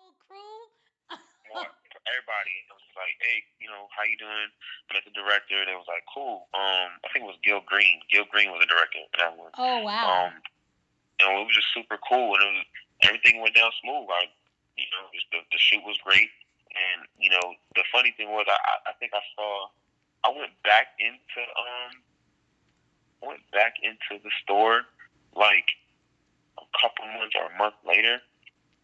Oh, 0.00 0.12
crew. 0.24 0.64
everybody 2.08 2.54
it 2.64 2.72
was 2.72 2.94
like, 2.96 3.16
hey, 3.20 3.44
you 3.60 3.68
know, 3.68 3.90
how 3.92 4.06
you 4.06 4.16
doing? 4.16 4.50
Met 4.90 5.04
the 5.04 5.14
director. 5.14 5.62
They 5.62 5.76
was 5.76 5.88
like, 5.90 6.06
cool. 6.08 6.48
Um, 6.56 6.96
I 7.02 7.10
think 7.12 7.26
it 7.26 7.30
was 7.30 7.40
Gil 7.44 7.62
Green. 7.66 8.00
Gil 8.08 8.26
Green 8.30 8.50
was 8.50 8.62
the 8.64 8.70
director 8.70 9.02
that 9.18 9.36
one. 9.36 9.52
Oh 9.58 9.84
wow. 9.84 10.30
Um, 10.30 10.32
and 11.20 11.26
it 11.36 11.44
was 11.44 11.54
just 11.54 11.70
super 11.76 12.00
cool, 12.00 12.34
and 12.34 12.42
it 12.42 12.52
was 12.56 12.64
everything 13.04 13.40
went 13.40 13.54
down 13.54 13.70
smooth. 13.80 14.08
I, 14.08 14.28
you 14.76 14.88
know, 14.96 15.04
just 15.12 15.28
the 15.30 15.44
the 15.52 15.60
shoot 15.60 15.84
was 15.84 16.00
great, 16.00 16.32
and 16.72 17.04
you 17.20 17.28
know, 17.28 17.44
the 17.76 17.84
funny 17.92 18.14
thing 18.16 18.32
was, 18.32 18.48
I 18.48 18.90
I 18.90 18.92
think 18.96 19.12
I 19.12 19.22
saw, 19.36 19.68
I 20.24 20.28
went 20.32 20.54
back 20.64 20.96
into 20.96 21.40
um, 21.58 21.92
went 23.20 23.44
back 23.52 23.76
into 23.84 24.22
the 24.22 24.32
store 24.42 24.88
like 25.36 25.68
couple 26.78 27.06
months 27.16 27.34
or 27.34 27.50
a 27.50 27.54
month 27.58 27.78
later, 27.82 28.22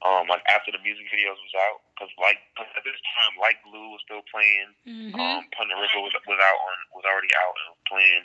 um, 0.04 0.28
like 0.28 0.44
after 0.52 0.68
the 0.70 0.82
music 0.84 1.08
videos 1.08 1.40
was 1.40 1.54
out, 1.56 1.80
because 1.94 2.12
like 2.20 2.38
cause 2.54 2.68
at 2.76 2.84
this 2.84 2.98
time, 3.16 3.32
Like 3.40 3.58
Glue 3.64 3.96
was 3.96 4.02
still 4.04 4.20
playing. 4.28 4.70
Mm-hmm. 4.84 5.16
Um, 5.16 5.48
Pon 5.56 5.72
de 5.72 5.76
River 5.76 6.04
was, 6.04 6.12
was 6.28 6.40
out 6.40 6.60
on 6.60 6.76
was 6.92 7.06
already 7.08 7.32
out 7.32 7.54
and 7.56 7.66
was 7.72 7.84
playing. 7.88 8.24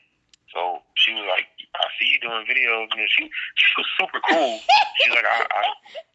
So 0.51 0.83
she 0.99 1.15
was 1.15 1.23
like, 1.31 1.47
"I 1.79 1.87
see 1.95 2.11
you 2.11 2.19
doing 2.19 2.43
videos," 2.43 2.91
and 2.91 3.07
she 3.07 3.31
she 3.55 3.71
was 3.79 3.87
super 3.95 4.19
cool. 4.19 4.59
she 4.99 5.07
was 5.07 5.15
like, 5.15 5.29
I, 5.29 5.47
I 5.47 5.61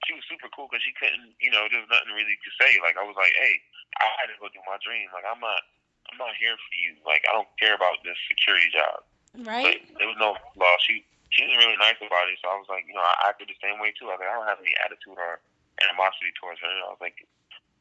she 0.04 0.12
was 0.12 0.28
super 0.28 0.52
cool 0.52 0.68
because 0.68 0.84
she 0.84 0.92
couldn't, 0.92 1.32
you 1.40 1.48
know, 1.48 1.64
there 1.72 1.80
was 1.80 1.88
nothing 1.88 2.12
really 2.12 2.36
to 2.36 2.50
say. 2.60 2.76
Like 2.84 3.00
I 3.00 3.04
was 3.08 3.16
like, 3.16 3.32
"Hey, 3.32 3.56
I 3.96 4.04
had 4.20 4.28
to 4.28 4.36
go 4.36 4.52
do 4.52 4.60
my 4.68 4.76
dream. 4.84 5.08
Like 5.12 5.24
I'm 5.24 5.40
not." 5.40 5.62
I'm 6.06 6.18
not 6.22 6.38
here 6.38 6.54
for 6.54 6.74
you. 6.78 6.94
Like 7.02 7.26
I 7.26 7.34
don't 7.34 7.50
care 7.58 7.74
about 7.74 7.98
this 8.06 8.14
security 8.30 8.70
job. 8.70 9.02
Right. 9.42 9.82
But 9.90 9.98
there 9.98 10.06
was 10.06 10.16
no 10.22 10.38
law. 10.54 10.74
She 10.86 11.02
she 11.30 11.42
was 11.44 11.54
really 11.58 11.78
nice 11.78 11.98
about 11.98 12.30
it. 12.30 12.38
So 12.42 12.48
I 12.48 12.56
was 12.56 12.68
like, 12.70 12.86
you 12.86 12.94
know, 12.94 13.02
I 13.02 13.30
acted 13.30 13.50
the 13.50 13.58
same 13.58 13.82
way 13.82 13.92
too. 13.96 14.08
I 14.08 14.16
was 14.16 14.22
like, 14.22 14.30
I 14.30 14.36
don't 14.38 14.48
have 14.48 14.62
any 14.62 14.74
attitude 14.84 15.18
or 15.18 15.42
animosity 15.82 16.30
towards 16.38 16.62
her. 16.62 16.70
I 16.70 16.90
was 16.90 17.02
like, 17.02 17.18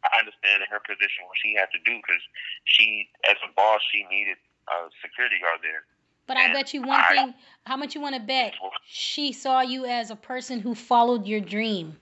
I 0.04 0.22
understand 0.22 0.62
in 0.66 0.70
her 0.70 0.82
position 0.82 1.26
what 1.26 1.38
she 1.38 1.54
had 1.54 1.70
to 1.74 1.80
do 1.82 1.98
because 1.98 2.22
she, 2.66 3.10
as 3.30 3.38
a 3.46 3.50
boss, 3.54 3.82
she 3.90 4.06
needed 4.10 4.38
a 4.70 4.90
security 5.02 5.38
guard 5.42 5.62
there. 5.62 5.86
But 6.28 6.38
and 6.38 6.52
I 6.52 6.54
bet 6.54 6.74
you 6.74 6.82
one 6.82 7.00
I, 7.00 7.10
thing. 7.14 7.34
How 7.66 7.78
much 7.78 7.94
you 7.94 8.02
want 8.02 8.16
to 8.16 8.22
bet? 8.22 8.54
She 8.88 9.32
saw 9.32 9.62
you 9.62 9.86
as 9.86 10.10
a 10.10 10.16
person 10.16 10.60
who 10.60 10.74
followed 10.74 11.26
your 11.26 11.40
dream. 11.40 11.98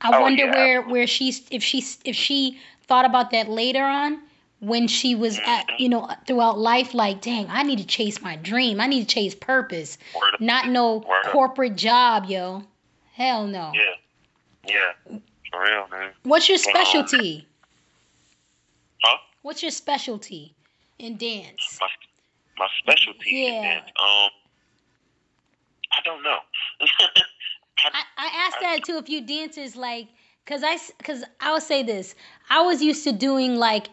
I 0.00 0.16
oh, 0.16 0.20
wonder 0.20 0.44
yeah, 0.44 0.54
where 0.54 0.78
absolutely. 0.78 0.92
where 0.92 1.06
she's 1.06 1.42
if 1.50 1.62
she 1.62 1.84
if 2.04 2.14
she 2.14 2.60
thought 2.86 3.04
about 3.04 3.32
that 3.32 3.48
later 3.48 3.82
on 3.82 4.20
when 4.60 4.88
she 4.88 5.14
was 5.14 5.38
at 5.44 5.66
you 5.78 5.88
know 5.88 6.08
throughout 6.26 6.58
life 6.58 6.92
like 6.92 7.20
dang 7.20 7.46
i 7.48 7.62
need 7.62 7.78
to 7.78 7.86
chase 7.86 8.20
my 8.20 8.36
dream. 8.36 8.80
I 8.80 8.86
need 8.86 9.00
to 9.00 9.14
chase 9.14 9.34
purpose. 9.34 9.98
Word 10.14 10.40
not 10.40 10.68
no 10.68 11.04
corporate 11.26 11.76
job 11.76 12.26
yo. 12.26 12.64
Hell 13.12 13.46
no. 13.46 13.72
Yeah. 13.74 14.72
Yeah. 15.08 15.18
For 15.50 15.62
real 15.62 15.86
man. 15.90 16.12
What's 16.24 16.48
your 16.48 16.58
specialty? 16.58 17.46
Huh? 19.02 19.18
What's 19.42 19.62
your 19.62 19.70
specialty 19.70 20.54
in 20.98 21.16
dance? 21.16 21.78
My, 21.80 21.88
my 22.58 22.68
specialty 22.80 23.30
yeah. 23.30 23.48
in 23.48 23.62
dance 23.62 23.86
um 24.00 24.30
i 25.92 26.00
don't 26.04 26.22
know. 26.22 26.38
I, 27.80 28.02
I 28.16 28.46
asked 28.46 28.56
that 28.60 28.84
to 28.86 28.98
a 28.98 29.02
few 29.02 29.24
dancers 29.24 29.76
like 29.76 30.08
because 30.44 30.62
i 30.64 30.78
because 30.98 31.22
i'll 31.40 31.60
say 31.60 31.84
this. 31.84 32.16
I 32.50 32.62
was 32.62 32.82
used 32.82 33.04
to 33.04 33.12
doing 33.12 33.54
like 33.54 33.88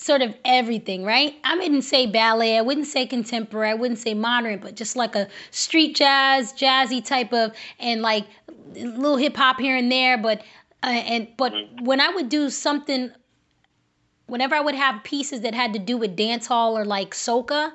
sort 0.00 0.22
of 0.22 0.34
everything, 0.46 1.04
right? 1.04 1.34
I 1.44 1.56
wouldn't 1.56 1.84
say 1.84 2.06
ballet, 2.06 2.56
I 2.56 2.62
wouldn't 2.62 2.86
say 2.86 3.06
contemporary, 3.06 3.70
I 3.70 3.74
wouldn't 3.74 3.98
say 3.98 4.14
modern, 4.14 4.58
but 4.58 4.74
just 4.74 4.96
like 4.96 5.14
a 5.14 5.28
street 5.50 5.94
jazz, 5.94 6.54
jazzy 6.54 7.04
type 7.04 7.34
of, 7.34 7.52
and 7.78 8.00
like 8.00 8.24
a 8.48 8.84
little 8.84 9.18
hip 9.18 9.36
hop 9.36 9.60
here 9.60 9.76
and 9.76 9.92
there. 9.92 10.16
But 10.16 10.40
uh, 10.82 10.86
and 10.86 11.28
but 11.36 11.52
when 11.82 12.00
I 12.00 12.08
would 12.08 12.30
do 12.30 12.48
something, 12.48 13.10
whenever 14.26 14.54
I 14.54 14.60
would 14.60 14.74
have 14.74 15.04
pieces 15.04 15.42
that 15.42 15.54
had 15.54 15.74
to 15.74 15.78
do 15.78 15.98
with 15.98 16.16
dance 16.16 16.46
hall 16.46 16.78
or 16.78 16.86
like 16.86 17.10
soca, 17.10 17.72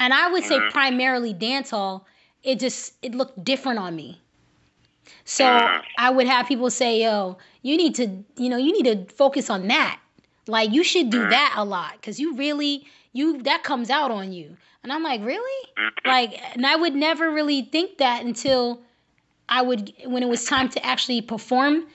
and 0.00 0.12
I 0.12 0.32
would 0.32 0.42
say 0.42 0.58
mm-hmm. 0.58 0.70
primarily 0.70 1.32
dance 1.32 1.70
hall, 1.70 2.04
it 2.42 2.58
just 2.58 2.94
it 3.00 3.14
looked 3.14 3.44
different 3.44 3.78
on 3.78 3.94
me. 3.94 4.20
So 5.24 5.44
mm-hmm. 5.44 5.84
I 5.98 6.10
would 6.10 6.26
have 6.26 6.48
people 6.48 6.70
say, 6.70 7.04
"Yo, 7.04 7.38
you 7.62 7.76
need 7.76 7.94
to, 7.94 8.24
you 8.36 8.48
know, 8.48 8.56
you 8.56 8.72
need 8.72 9.08
to 9.08 9.14
focus 9.14 9.50
on 9.50 9.68
that." 9.68 10.00
Like 10.46 10.72
you 10.72 10.84
should 10.84 11.10
do 11.10 11.28
that 11.28 11.54
a 11.56 11.64
lot 11.64 11.92
because 11.92 12.20
you 12.20 12.36
really 12.36 12.86
you 13.12 13.42
that 13.42 13.62
comes 13.62 13.90
out 13.90 14.10
on 14.10 14.32
you. 14.32 14.56
And 14.82 14.92
I'm 14.92 15.02
like, 15.02 15.24
really? 15.24 15.68
Mm-hmm. 15.78 16.08
Like, 16.08 16.40
and 16.54 16.66
I 16.66 16.76
would 16.76 16.94
never 16.94 17.30
really 17.30 17.62
think 17.62 17.98
that 17.98 18.22
until 18.22 18.82
I 19.48 19.62
would 19.62 19.92
when 20.04 20.22
it 20.22 20.28
was 20.28 20.44
time 20.44 20.68
to 20.70 20.84
actually 20.84 21.22
perform 21.22 21.86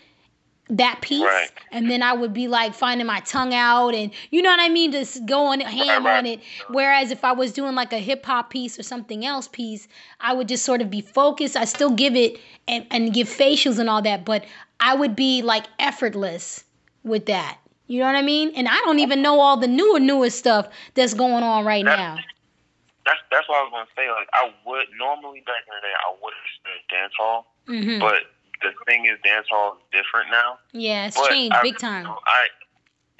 that 0.72 1.02
piece 1.02 1.24
right. 1.24 1.50
and 1.72 1.90
then 1.90 2.04
I 2.04 2.14
would 2.14 2.32
be 2.32 2.48
like 2.48 2.76
finding 2.76 3.08
my 3.08 3.22
tongue 3.22 3.56
out 3.56 3.96
and 3.96 4.12
you 4.30 4.44
know 4.44 4.52
what 4.52 4.60
I 4.60 4.70
mean 4.70 4.92
just 4.92 5.26
going 5.26 5.62
ham 5.62 5.88
right, 5.88 5.98
right. 6.04 6.18
on 6.20 6.26
it 6.28 6.42
whereas 6.68 7.10
if 7.10 7.24
I 7.24 7.32
was 7.32 7.54
doing 7.54 7.74
like 7.74 7.92
a 7.92 7.98
hip 7.98 8.24
hop 8.24 8.52
piece 8.52 8.78
or 8.78 8.84
something 8.84 9.26
else 9.26 9.48
piece 9.48 9.88
I 10.20 10.34
would 10.34 10.48
just 10.48 10.64
sort 10.64 10.84
of 10.84 10.92
be 10.92 11.02
focused 11.02 11.56
I 11.56 11.66
still 11.66 11.90
give 11.90 12.16
it 12.16 12.40
and, 12.68 12.86
and 12.92 13.12
give 13.12 13.28
facials 13.28 13.80
and 13.80 13.90
all 13.90 14.04
that 14.04 14.26
but 14.26 14.46
I 14.80 14.94
would 14.94 15.16
be 15.16 15.42
like 15.42 15.66
effortless 15.80 16.64
with 17.04 17.26
that 17.26 17.58
you 17.90 18.00
know 18.00 18.06
what 18.06 18.16
I 18.16 18.22
mean? 18.22 18.54
And 18.54 18.70
I 18.70 18.78
don't 18.86 19.00
even 19.00 19.26
know 19.26 19.42
all 19.42 19.58
the 19.58 19.68
newer, 19.68 20.00
newer 20.00 20.30
stuff 20.30 20.70
that's 20.94 21.16
going 21.16 21.42
on 21.42 21.66
right 21.66 21.84
that's, 21.84 21.98
now. 21.98 22.16
That's 23.04 23.20
that's 23.34 23.50
what 23.50 23.58
I 23.58 23.64
was 23.66 23.74
gonna 23.74 23.94
say. 23.98 24.06
Like 24.14 24.30
I 24.32 24.54
would 24.70 24.86
normally 24.94 25.42
back 25.42 25.66
in 25.66 25.74
the 25.74 25.82
day, 25.82 25.98
I 25.98 26.14
would 26.22 26.34
have 26.38 26.54
said 26.62 26.80
dance 26.86 27.14
hall, 27.18 27.50
mm-hmm. 27.66 27.98
but 27.98 28.30
the 28.62 28.78
thing 28.86 29.10
is, 29.10 29.18
dance 29.26 29.50
hall 29.50 29.74
is 29.74 29.82
different 29.90 30.30
now. 30.30 30.62
Yeah, 30.70 31.10
it's 31.10 31.18
but 31.18 31.34
changed 31.34 31.58
I, 31.58 31.66
big 31.66 31.82
time. 31.82 32.06
You 32.06 32.14
know, 32.14 32.22
I 32.30 32.46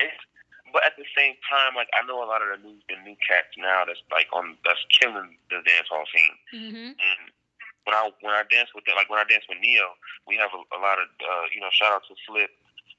it's 0.06 0.22
but 0.70 0.86
at 0.86 0.94
the 1.02 1.06
same 1.18 1.34
time, 1.50 1.74
like 1.74 1.90
I 1.98 2.06
know 2.06 2.22
a 2.22 2.30
lot 2.30 2.46
of 2.46 2.54
the 2.54 2.62
new 2.62 2.78
the 2.94 3.02
new 3.02 3.18
cats 3.26 3.50
now 3.58 3.90
that's 3.90 4.06
like 4.14 4.30
on 4.38 4.54
that's 4.62 4.86
killing 5.02 5.34
the 5.50 5.66
dance 5.66 5.90
hall 5.90 6.06
scene. 6.14 6.38
Mm-hmm. 6.54 6.94
And 6.94 7.22
when 7.90 7.98
I 7.98 8.14
when 8.22 8.38
I 8.38 8.46
dance 8.54 8.70
with 8.78 8.86
them, 8.86 9.02
like 9.02 9.10
when 9.10 9.18
I 9.18 9.26
dance 9.26 9.50
with 9.50 9.58
Neo, 9.66 9.98
we 10.30 10.38
have 10.38 10.54
a, 10.54 10.62
a 10.62 10.80
lot 10.80 11.02
of 11.02 11.10
uh, 11.26 11.50
you 11.50 11.58
know 11.58 11.74
shout 11.74 11.90
out 11.90 12.06
to 12.06 12.14
Flip 12.30 12.54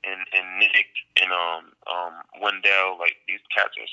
and 0.05 0.21
and 0.33 0.47
Nick 0.59 0.89
and 1.21 1.31
um 1.33 1.65
um 1.89 2.15
Wendell, 2.41 2.99
like 2.99 3.17
these 3.29 3.43
cats 3.55 3.77
are 3.79 3.91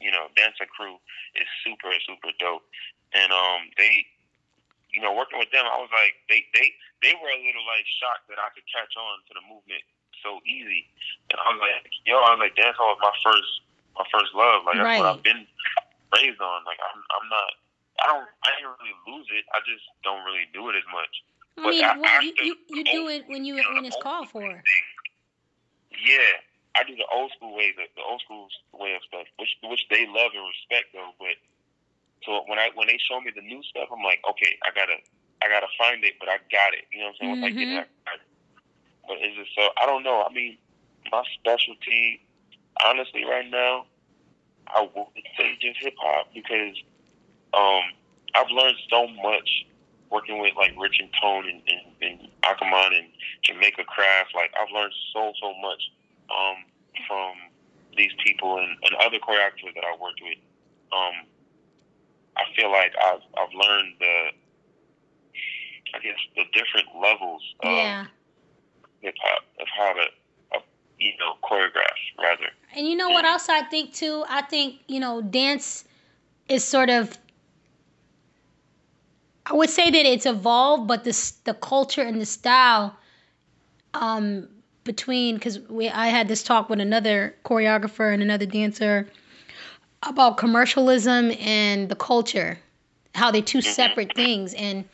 you 0.00 0.10
know 0.10 0.28
dancer 0.36 0.66
crew 0.66 0.96
is 1.36 1.46
super 1.64 1.90
super 2.06 2.32
dope, 2.38 2.64
and 3.14 3.30
um 3.32 3.70
they 3.78 4.06
you 4.92 5.00
know, 5.00 5.12
working 5.16 5.40
with 5.40 5.48
them, 5.50 5.64
I 5.64 5.80
was 5.80 5.88
like, 5.90 6.20
they 6.28 6.44
they 6.52 6.68
they 7.00 7.14
were 7.16 7.32
a 7.32 7.40
little 7.40 7.64
like 7.64 7.88
shocked 7.98 8.28
that 8.28 8.36
I 8.38 8.52
could 8.52 8.68
catch 8.68 8.92
on 8.94 9.24
to 9.28 9.32
the 9.34 9.44
movement 9.48 9.82
so 10.20 10.38
easy, 10.44 10.86
and 11.32 11.40
I 11.40 11.48
was 11.50 11.58
like, 11.64 11.82
yo, 12.04 12.20
I 12.20 12.36
was 12.36 12.40
like, 12.44 12.54
dance 12.54 12.76
hall 12.76 12.92
is 12.94 13.00
my 13.02 13.14
first 13.24 13.50
my 13.96 14.06
first 14.12 14.30
love. 14.36 14.64
Like 14.68 14.76
that's 14.76 14.92
Right. 14.92 15.00
what 15.00 15.08
I've 15.08 15.24
been 15.24 15.44
raised 16.12 16.40
on. 16.40 16.64
Like 16.68 16.78
I'm 16.84 17.00
I'm 17.00 17.26
not. 17.32 17.50
I 18.00 18.04
don't. 18.12 18.28
I 18.44 18.48
didn't 18.56 18.72
really 18.80 18.96
lose 19.08 19.28
it. 19.32 19.44
I 19.56 19.60
just 19.64 19.84
don't 20.04 20.24
really 20.28 20.46
do 20.52 20.68
it 20.68 20.76
as 20.76 20.86
much. 20.92 21.14
I 21.56 21.60
But 21.64 21.72
mean, 21.72 21.84
well, 22.00 22.22
you, 22.22 22.32
you, 22.40 22.54
you 22.68 22.84
do 22.84 23.08
it 23.08 23.24
when 23.28 23.44
you 23.44 23.56
when 23.74 23.84
it's 23.84 23.96
called 23.96 24.28
for. 24.28 24.40
thing. 24.40 24.62
Yeah, 26.00 26.40
I 26.76 26.84
do 26.84 26.96
the 26.96 27.08
old 27.12 27.32
school 27.36 27.54
way, 27.54 27.72
the, 27.76 27.84
the 27.96 28.04
old 28.04 28.20
school 28.24 28.48
way 28.72 28.94
of 28.94 29.02
stuff, 29.06 29.28
which 29.38 29.52
which 29.64 29.84
they 29.90 30.06
love 30.08 30.32
and 30.32 30.44
respect 30.46 30.92
though. 30.92 31.12
But 31.18 31.36
so 32.24 32.44
when 32.46 32.58
I 32.58 32.70
when 32.74 32.88
they 32.88 32.98
show 32.98 33.20
me 33.20 33.32
the 33.34 33.42
new 33.44 33.62
stuff, 33.64 33.88
I'm 33.92 34.02
like, 34.02 34.20
okay, 34.28 34.56
I 34.64 34.70
gotta 34.74 34.98
I 35.42 35.48
gotta 35.48 35.70
find 35.76 36.04
it, 36.04 36.16
but 36.18 36.28
I 36.28 36.38
got 36.50 36.72
it. 36.72 36.88
You 36.92 37.00
know 37.04 37.12
what 37.12 37.20
I'm 37.20 37.40
saying? 37.40 37.40
Once 37.42 37.44
I 37.44 37.56
get 37.56 37.68
it, 37.68 37.88
I 38.06 38.10
got 38.10 38.16
it. 38.16 38.28
But 39.08 39.16
it's 39.20 39.36
just 39.36 39.52
so 39.54 39.68
I 39.80 39.86
don't 39.86 40.02
know. 40.02 40.24
I 40.24 40.32
mean, 40.32 40.56
my 41.10 41.22
specialty, 41.34 42.24
honestly, 42.84 43.24
right 43.24 43.48
now, 43.48 43.86
I 44.68 44.88
would 44.94 45.06
say 45.36 45.58
just 45.60 45.78
hip 45.80 45.94
hop 45.98 46.32
because 46.32 46.76
um, 47.52 47.82
I've 48.34 48.50
learned 48.50 48.78
so 48.88 49.08
much 49.08 49.66
working 50.12 50.38
with 50.38 50.52
like 50.56 50.72
Rich 50.78 51.00
and 51.00 51.08
Tone 51.20 51.48
and, 51.48 51.62
and, 51.66 51.80
and 52.02 52.28
Aakomon 52.44 52.92
and 52.98 53.08
Jamaica 53.42 53.84
Craft. 53.84 54.34
Like 54.34 54.52
I've 54.60 54.70
learned 54.72 54.92
so 55.12 55.32
so 55.40 55.54
much 55.60 55.82
um, 56.30 56.56
from 57.08 57.32
these 57.96 58.12
people 58.24 58.58
and, 58.58 58.76
and 58.84 58.94
other 59.00 59.18
choreographers 59.18 59.74
that 59.74 59.84
I 59.84 59.96
worked 60.00 60.20
with. 60.22 60.38
Um, 60.92 61.26
I 62.36 62.44
feel 62.54 62.70
like 62.70 62.92
I've 63.02 63.24
I've 63.40 63.54
learned 63.54 63.94
the 63.98 64.28
I 65.94 65.98
guess 66.04 66.20
the 66.36 66.44
different 66.52 66.88
levels 67.00 67.42
of 67.60 67.72
Yeah. 67.72 68.06
hip 69.00 69.14
hop 69.22 69.42
of 69.60 69.66
how 69.76 69.92
to 69.94 70.04
you 71.02 71.12
know 71.18 71.34
choreograph 71.42 71.98
rather. 72.18 72.46
And 72.76 72.86
you 72.86 72.96
know 72.96 73.10
what 73.10 73.24
else 73.24 73.48
I 73.48 73.62
think 73.62 73.92
too? 73.92 74.24
I 74.28 74.42
think, 74.42 74.80
you 74.86 75.00
know, 75.00 75.20
dance 75.20 75.84
is 76.48 76.64
sort 76.64 76.88
of 76.90 77.18
I 79.46 79.54
would 79.54 79.70
say 79.70 79.90
that 79.90 80.06
it's 80.06 80.26
evolved, 80.26 80.86
but 80.86 81.04
the 81.04 81.32
the 81.44 81.54
culture 81.54 82.02
and 82.02 82.20
the 82.20 82.26
style 82.26 82.96
um 83.94 84.48
between 84.84 85.38
cuz 85.38 85.58
we 85.68 85.88
I 85.88 86.08
had 86.08 86.28
this 86.28 86.42
talk 86.42 86.68
with 86.70 86.80
another 86.80 87.34
choreographer 87.44 88.12
and 88.12 88.22
another 88.22 88.46
dancer 88.46 89.08
about 90.02 90.36
commercialism 90.36 91.32
and 91.40 91.88
the 91.88 91.94
culture, 91.96 92.58
how 93.14 93.30
they're 93.30 93.42
two 93.42 93.60
separate 93.60 94.14
things. 94.14 94.54
And 94.54 94.84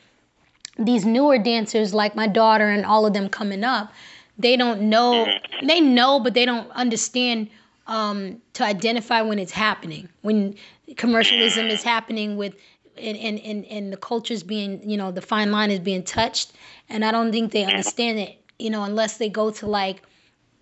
these 0.79 1.05
newer 1.05 1.39
dancers 1.39 1.95
like 1.95 2.15
my 2.15 2.27
daughter 2.27 2.69
and 2.69 2.85
all 2.85 3.07
of 3.07 3.13
them 3.13 3.29
coming 3.29 3.65
up, 3.65 3.93
they 4.39 4.57
don't 4.57 4.83
know 4.83 5.27
they 5.63 5.81
know 5.81 6.21
but 6.21 6.35
they 6.35 6.45
don't 6.45 6.71
understand 6.71 7.49
um, 7.87 8.41
to 8.53 8.65
identify 8.65 9.23
when 9.23 9.39
it's 9.39 9.53
happening. 9.53 10.09
When 10.21 10.55
commercialism 10.97 11.67
is 11.67 11.83
happening 11.83 12.37
with 12.37 12.55
and, 13.01 13.17
and, 13.19 13.39
and, 13.41 13.65
and 13.67 13.93
the 13.93 13.97
culture's 13.97 14.43
being 14.43 14.89
you 14.89 14.97
know 14.97 15.11
the 15.11 15.23
fine 15.23 15.51
line 15.51 15.71
is 15.71 15.81
being 15.81 16.03
touched. 16.03 16.53
And 16.89 17.05
i 17.05 17.11
don't 17.11 17.33
think 17.33 17.53
they 17.53 17.65
understand 17.65 18.19
it 18.19 18.39
you 18.59 18.71
know 18.71 18.85
unless 18.85 19.19
they 19.19 19.29
go 19.29 19.51
to 19.51 19.67
like 19.67 20.03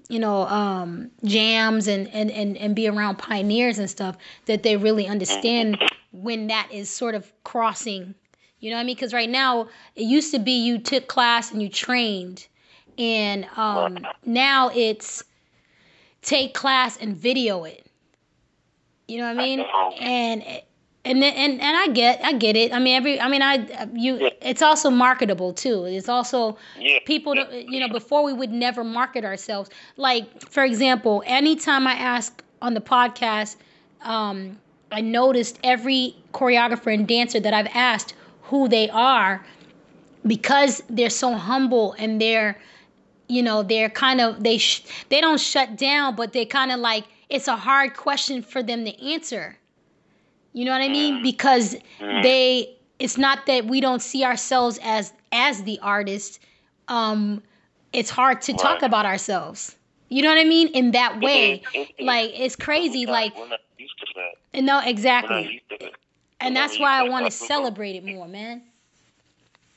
you 0.09 0.19
know 0.19 0.47
um, 0.47 1.11
jams 1.25 1.89
and, 1.89 2.09
and, 2.09 2.31
and, 2.31 2.57
and 2.57 2.77
be 2.77 2.89
around 2.89 3.17
pioneers 3.17 3.79
and 3.79 3.91
stuff 3.91 4.17
that 4.47 4.63
they 4.63 4.77
really 4.77 5.07
understand 5.07 5.79
when 6.13 6.47
that 6.47 6.69
is 6.73 6.89
sort 6.89 7.15
of 7.15 7.31
crossing. 7.45 8.15
You 8.61 8.71
know 8.71 8.77
what 8.77 8.83
i 8.83 8.85
mean? 8.85 8.97
Because 8.97 9.13
right 9.13 9.29
now 9.29 9.69
it 9.95 10.03
used 10.03 10.33
to 10.33 10.39
be 10.39 10.65
you 10.65 10.79
took 10.79 11.09
class 11.09 11.53
and 11.53 11.63
you 11.63 11.69
trained. 11.69 12.47
And 12.99 13.47
um, 13.57 13.99
now 14.25 14.71
it's 14.75 15.23
take 16.23 16.55
class 16.55 16.97
and 16.97 17.17
video 17.17 17.65
it. 17.65 17.87
You 19.07 19.19
know 19.19 19.27
what 19.27 19.39
I 19.39 19.45
mean? 19.45 19.65
And 20.01 20.63
and 21.07 21.23
then- 21.23 21.35
and 21.35 21.61
and 21.61 21.77
I 21.77 21.89
get 21.89 22.21
I 22.25 22.33
get 22.35 22.57
it. 22.57 22.73
I 22.75 22.79
mean 22.79 22.95
every 22.97 23.21
I 23.21 23.29
mean 23.29 23.43
I 23.43 23.55
you 23.95 24.31
it's 24.43 24.63
also 24.63 24.91
marketable 24.91 25.53
too. 25.53 25.85
It's 25.85 26.09
also 26.09 26.59
Yeah. 26.79 26.99
people 27.07 27.35
don't- 27.35 27.53
you 27.73 27.81
know 27.81 27.89
before 27.89 28.23
we 28.25 28.33
would 28.33 28.53
never 28.53 28.83
market 28.85 29.25
ourselves. 29.25 29.71
Like 29.97 30.25
for 30.51 30.65
example, 30.65 31.23
anytime 31.27 31.87
I 31.87 31.95
ask 31.95 32.43
on 32.61 32.75
the 32.75 32.81
podcast 32.81 33.57
um 34.03 34.59
I 34.93 35.01
noticed 35.01 35.59
every 35.65 36.15
choreographer 36.33 36.93
and 36.95 37.07
dancer 37.09 37.41
that 37.41 37.55
I've 37.55 37.71
asked 37.75 38.15
who 38.43 38.69
they 38.69 38.89
are 38.91 39.45
because 40.27 40.83
they're 40.89 41.11
so 41.11 41.35
humble 41.35 41.95
and 41.99 42.21
they're 42.21 42.59
you 43.29 43.43
know 43.43 43.63
they're 43.63 43.91
kind 43.91 44.21
of 44.21 44.43
they 44.43 44.59
sh- 44.59 44.83
they 45.09 45.21
don't 45.21 45.41
shut 45.41 45.77
down 45.77 46.15
but 46.17 46.33
they 46.33 46.45
kind 46.45 46.71
of 46.73 46.79
like 46.81 47.05
it's 47.29 47.49
a 47.49 47.57
hard 47.57 47.97
question 47.97 48.43
for 48.43 48.63
them 48.63 48.85
to 48.85 48.93
answer 49.13 49.59
you 50.57 50.65
know 50.65 50.73
what 50.73 50.81
i 50.81 50.89
mean 50.89 51.23
because 51.23 51.77
they 52.25 52.69
it's 52.99 53.19
not 53.19 53.45
that 53.47 53.67
we 53.67 53.81
don't 53.81 54.03
see 54.03 54.25
ourselves 54.25 54.79
as 54.83 55.13
as 55.33 55.63
the 55.65 55.79
artist 55.83 56.41
um 56.89 57.43
it's 57.93 58.11
hard 58.11 58.41
to 58.43 58.53
talk 58.65 58.83
about 58.83 59.05
ourselves 59.07 59.77
you 60.09 60.23
know 60.23 60.31
what 60.31 60.39
i 60.39 60.45
mean 60.45 60.69
in 60.69 60.93
that 60.93 61.21
way 61.21 61.63
Mhm. 61.75 61.87
Mhm. 62.01 62.07
like 62.07 62.31
it's 62.35 62.57
crazy 62.57 63.05
We're 63.07 63.13
not- 63.13 63.19
like 63.21 63.39
we're 63.39 63.49
not 63.49 63.61
used 63.79 63.99
to 64.01 64.07
that. 64.17 64.63
no 64.63 64.77
We're 64.77 64.81
not 64.81 64.89
exactly 64.89 65.43
used 65.59 65.69
to 65.69 65.75
it. 65.87 65.95
and 66.41 66.55
we're 66.57 66.61
that's 66.61 66.79
why 66.79 66.93
i 67.01 67.03
want 67.03 67.25
to 67.27 67.31
celebrate 67.31 67.97
it 67.97 68.05
more 68.05 68.29
man 68.29 68.63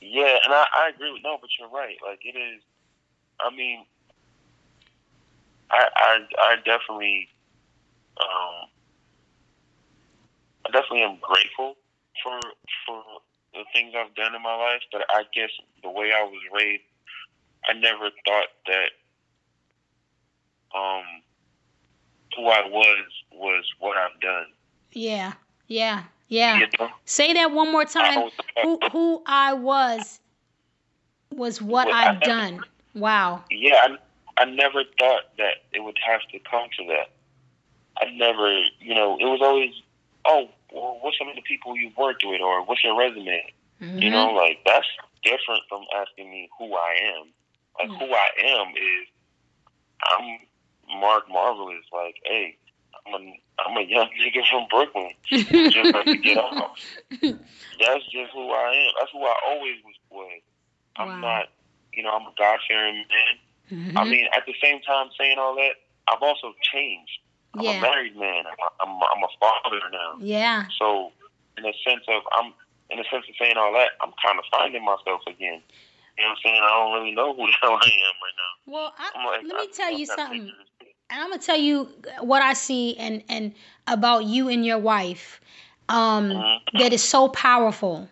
Yeah, 0.00 0.38
and 0.44 0.52
I, 0.54 0.64
I 0.82 0.88
agree 0.94 1.12
with 1.12 1.22
no, 1.22 1.36
but 1.40 1.50
you're 1.58 1.68
right. 1.68 1.96
Like 2.02 2.20
it 2.24 2.36
is. 2.36 2.62
I 3.38 3.50
mean, 3.54 3.84
I 5.70 5.88
I, 5.96 6.12
I 6.38 6.56
definitely, 6.64 7.28
um, 8.20 8.68
I 10.70 10.72
definitely 10.72 11.02
am 11.02 11.18
grateful 11.20 11.74
for 12.22 12.38
for 12.86 13.02
the 13.54 13.64
things 13.74 13.92
I've 13.96 14.14
done 14.14 14.34
in 14.34 14.42
my 14.42 14.54
life. 14.54 14.82
But 14.92 15.02
I 15.10 15.24
guess 15.34 15.50
the 15.82 15.90
way 15.90 16.12
I 16.14 16.22
was 16.22 16.40
raised, 16.54 16.82
I 17.68 17.72
never 17.74 18.10
thought 18.26 18.48
that 18.66 18.90
um 20.78 21.04
who 22.36 22.46
I 22.46 22.68
was 22.68 23.06
was 23.32 23.64
what 23.80 23.96
I've 23.96 24.20
done. 24.20 24.46
yeah 24.92 25.32
yeah 25.66 26.04
yeah 26.28 26.58
You 26.60 26.66
know? 26.78 26.90
say 27.04 27.32
that 27.32 27.50
one 27.50 27.72
more 27.72 27.84
time 27.84 28.20
was- 28.22 28.32
who 28.62 28.78
who 28.92 29.22
I 29.26 29.52
was 29.54 30.20
was 31.32 31.60
what 31.60 31.86
Well, 31.88 31.96
I 31.96 32.06
I've 32.10 32.20
never- 32.20 32.24
done. 32.26 32.60
Wow. 32.94 33.44
yeah, 33.52 33.76
I, 34.36 34.42
I 34.42 34.44
never 34.46 34.82
thought 34.98 35.36
that 35.38 35.62
it 35.72 35.78
would 35.80 35.96
have 36.04 36.22
to 36.32 36.38
come 36.40 36.68
to 36.78 36.84
that. 36.86 37.10
I 38.02 38.10
never, 38.10 38.52
you 38.80 38.94
know, 38.96 39.16
it 39.16 39.24
was 39.24 39.40
always, 39.40 39.70
oh, 40.24 40.48
well, 40.72 40.98
what's 41.02 41.18
some 41.18 41.28
of 41.28 41.36
the 41.36 41.42
people 41.42 41.76
you've 41.76 41.96
worked 41.96 42.24
with, 42.24 42.40
or 42.40 42.64
what's 42.64 42.82
your 42.84 42.96
resume? 42.98 43.52
Mhm. 43.80 44.02
You 44.02 44.10
know, 44.10 44.32
like 44.32 44.58
that's 44.64 44.86
different 45.24 45.62
from 45.68 45.84
asking 45.94 46.30
me 46.30 46.48
who 46.58 46.74
I 46.74 46.94
am. 47.18 47.32
Like 47.78 47.90
Mm. 47.90 47.98
who 47.98 48.14
I 48.14 48.28
am 48.44 48.68
is, 48.76 49.06
I'm 50.04 51.00
Mark 51.00 51.28
Marvelous. 51.28 51.84
Like, 51.92 52.16
hey, 52.24 52.56
I'm 53.06 53.14
a, 53.14 53.40
I'm 53.66 53.76
a 53.76 53.82
young 53.82 54.08
nigga 54.20 54.46
from 54.50 54.66
Brooklyn, 54.70 55.12
just 55.30 55.94
like 55.94 56.06
to 56.06 56.18
get 56.18 56.36
off. 56.38 56.78
That's 57.10 58.04
just 58.12 58.32
who 58.32 58.50
I 58.50 58.72
am. 58.74 58.92
That's 58.98 59.12
who 59.12 59.24
I 59.24 59.34
always 59.48 59.76
was. 59.84 59.94
was. 60.10 60.40
I'm 60.96 61.08
Wow. 61.08 61.20
not, 61.20 61.46
you 61.94 62.02
know, 62.02 62.10
I'm 62.10 62.22
a 62.26 62.32
God 62.36 62.58
fearing 62.68 62.96
man. 62.96 63.38
Mhm. 63.72 63.96
I 63.96 64.04
mean, 64.04 64.26
at 64.36 64.44
the 64.46 64.54
same 64.62 64.80
time, 64.82 65.08
saying 65.18 65.38
all 65.38 65.54
that, 65.54 65.74
I've 66.08 66.22
also 66.22 66.52
changed. 66.72 67.18
I'm 67.54 67.66
a 67.66 67.80
married 67.80 68.16
man. 68.16 68.44
I'm, 68.46 68.88
I'm, 68.88 68.94
I'm 68.96 69.22
a 69.24 69.28
father 69.38 69.80
now. 69.92 70.14
Yeah. 70.20 70.64
So, 70.78 71.12
in 71.58 71.64
a 71.64 71.72
sense 71.86 72.04
of 72.08 72.22
I'm, 72.38 72.52
in 72.90 72.98
a 72.98 73.04
sense 73.04 73.24
of 73.28 73.34
saying 73.40 73.56
all 73.56 73.72
that, 73.72 73.90
I'm 74.00 74.12
kind 74.24 74.38
of 74.38 74.44
finding 74.50 74.84
myself 74.84 75.20
again. 75.26 75.60
You 76.18 76.24
know 76.24 76.28
what 76.28 76.30
I'm 76.30 76.36
saying? 76.44 76.60
I 76.62 76.68
don't 76.68 76.92
really 77.00 77.14
know 77.14 77.34
who 77.34 77.46
the 77.46 77.52
hell 77.60 77.72
I 77.72 77.74
am 77.74 77.80
right 77.80 78.36
now. 78.36 78.72
Well, 78.72 78.94
I, 78.98 79.10
I'm 79.14 79.26
like, 79.26 79.42
let 79.42 79.56
me 79.56 79.68
I- 79.68 79.76
tell 79.76 79.88
I 79.92 79.96
you 79.96 80.06
something. 80.06 80.52
and 81.10 81.20
I'm 81.20 81.30
gonna 81.30 81.42
tell 81.42 81.58
you 81.58 81.88
what 82.20 82.42
I 82.42 82.52
see 82.52 82.96
and 82.96 83.22
and 83.28 83.54
about 83.86 84.24
you 84.24 84.48
and 84.48 84.64
your 84.64 84.78
wife. 84.78 85.40
Um, 85.88 86.30
Mhm. 86.30 86.60
that 86.78 86.92
is 86.92 87.02
so 87.02 87.28
powerful, 87.28 88.08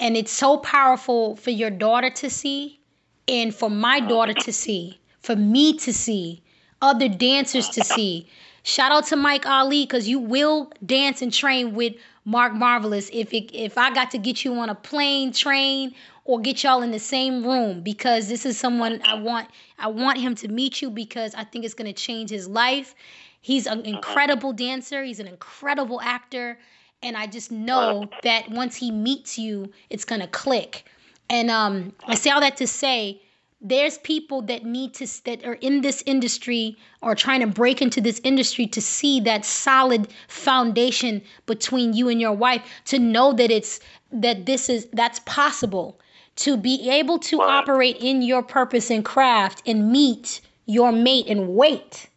and 0.00 0.16
it's 0.16 0.32
so 0.32 0.56
powerful 0.58 1.36
for 1.36 1.50
your 1.50 1.70
daughter 1.70 2.08
to 2.10 2.30
see, 2.30 2.80
and 3.28 3.54
for 3.54 3.68
my 3.68 4.00
daughter 4.00 4.32
to 4.32 4.52
see, 4.52 4.98
for 5.20 5.36
me 5.36 5.74
to 5.78 5.92
see, 5.92 6.42
other 6.82 7.08
dancers 7.08 7.68
to 7.70 7.84
see. 7.84 8.26
Shout 8.64 8.92
out 8.92 9.06
to 9.06 9.16
Mike 9.16 9.46
Ali 9.46 9.84
because 9.84 10.06
you 10.08 10.18
will 10.18 10.70
dance 10.84 11.22
and 11.22 11.32
train 11.32 11.74
with 11.74 11.94
Mark 12.24 12.52
Marvelous 12.52 13.08
if 13.12 13.32
it, 13.32 13.54
if 13.56 13.78
I 13.78 13.92
got 13.92 14.10
to 14.12 14.18
get 14.18 14.44
you 14.44 14.54
on 14.54 14.68
a 14.68 14.74
plane, 14.74 15.32
train, 15.32 15.94
or 16.24 16.40
get 16.40 16.62
y'all 16.62 16.82
in 16.82 16.92
the 16.92 16.98
same 16.98 17.44
room 17.44 17.80
because 17.80 18.28
this 18.28 18.46
is 18.46 18.56
someone 18.58 19.00
I 19.04 19.14
want 19.14 19.48
I 19.78 19.88
want 19.88 20.18
him 20.18 20.34
to 20.36 20.48
meet 20.48 20.80
you 20.80 20.90
because 20.90 21.34
I 21.34 21.44
think 21.44 21.64
it's 21.64 21.74
gonna 21.74 21.92
change 21.92 22.30
his 22.30 22.46
life. 22.46 22.94
He's 23.40 23.66
an 23.66 23.84
incredible 23.84 24.52
dancer. 24.52 25.02
He's 25.02 25.18
an 25.18 25.26
incredible 25.26 26.00
actor. 26.00 26.58
And 27.02 27.16
I 27.16 27.26
just 27.26 27.50
know 27.50 28.08
that 28.22 28.48
once 28.48 28.76
he 28.76 28.92
meets 28.92 29.36
you, 29.36 29.72
it's 29.90 30.04
gonna 30.04 30.28
click. 30.28 30.84
And 31.28 31.50
um, 31.50 31.92
I 32.06 32.14
say 32.14 32.30
all 32.30 32.40
that 32.40 32.58
to 32.58 32.68
say, 32.68 33.20
there's 33.62 33.98
people 33.98 34.42
that 34.42 34.64
need 34.64 34.92
to 34.94 35.06
that 35.24 35.44
are 35.44 35.54
in 35.54 35.82
this 35.82 36.02
industry 36.04 36.76
or 37.00 37.14
trying 37.14 37.40
to 37.40 37.46
break 37.46 37.80
into 37.80 38.00
this 38.00 38.20
industry 38.24 38.66
to 38.66 38.80
see 38.80 39.20
that 39.20 39.44
solid 39.44 40.08
foundation 40.26 41.22
between 41.46 41.92
you 41.92 42.08
and 42.08 42.20
your 42.20 42.32
wife 42.32 42.62
to 42.86 42.98
know 42.98 43.32
that 43.32 43.50
it's 43.50 43.78
that 44.10 44.46
this 44.46 44.68
is 44.68 44.88
that's 44.92 45.20
possible 45.20 46.00
to 46.34 46.56
be 46.56 46.90
able 46.90 47.18
to 47.18 47.40
operate 47.40 47.96
in 48.00 48.20
your 48.22 48.42
purpose 48.42 48.90
and 48.90 49.04
craft 49.04 49.62
and 49.64 49.92
meet 49.92 50.40
your 50.66 50.90
mate 50.90 51.26
and 51.28 51.48
wait 51.48 52.08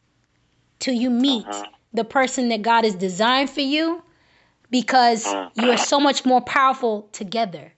till 0.80 0.95
you 0.95 1.09
meet 1.09 1.45
uh-huh. 1.45 1.65
the 1.93 2.03
person 2.03 2.49
that 2.49 2.61
God 2.61 2.85
has 2.85 2.95
designed 2.95 3.49
for 3.49 3.61
you 3.61 4.01
because 4.72 5.27
uh-huh. 5.27 5.49
you 5.55 5.72
are 5.72 5.77
so 5.77 5.99
much 5.99 6.26
more 6.26 6.41
powerful 6.41 7.07
together. 7.11 7.72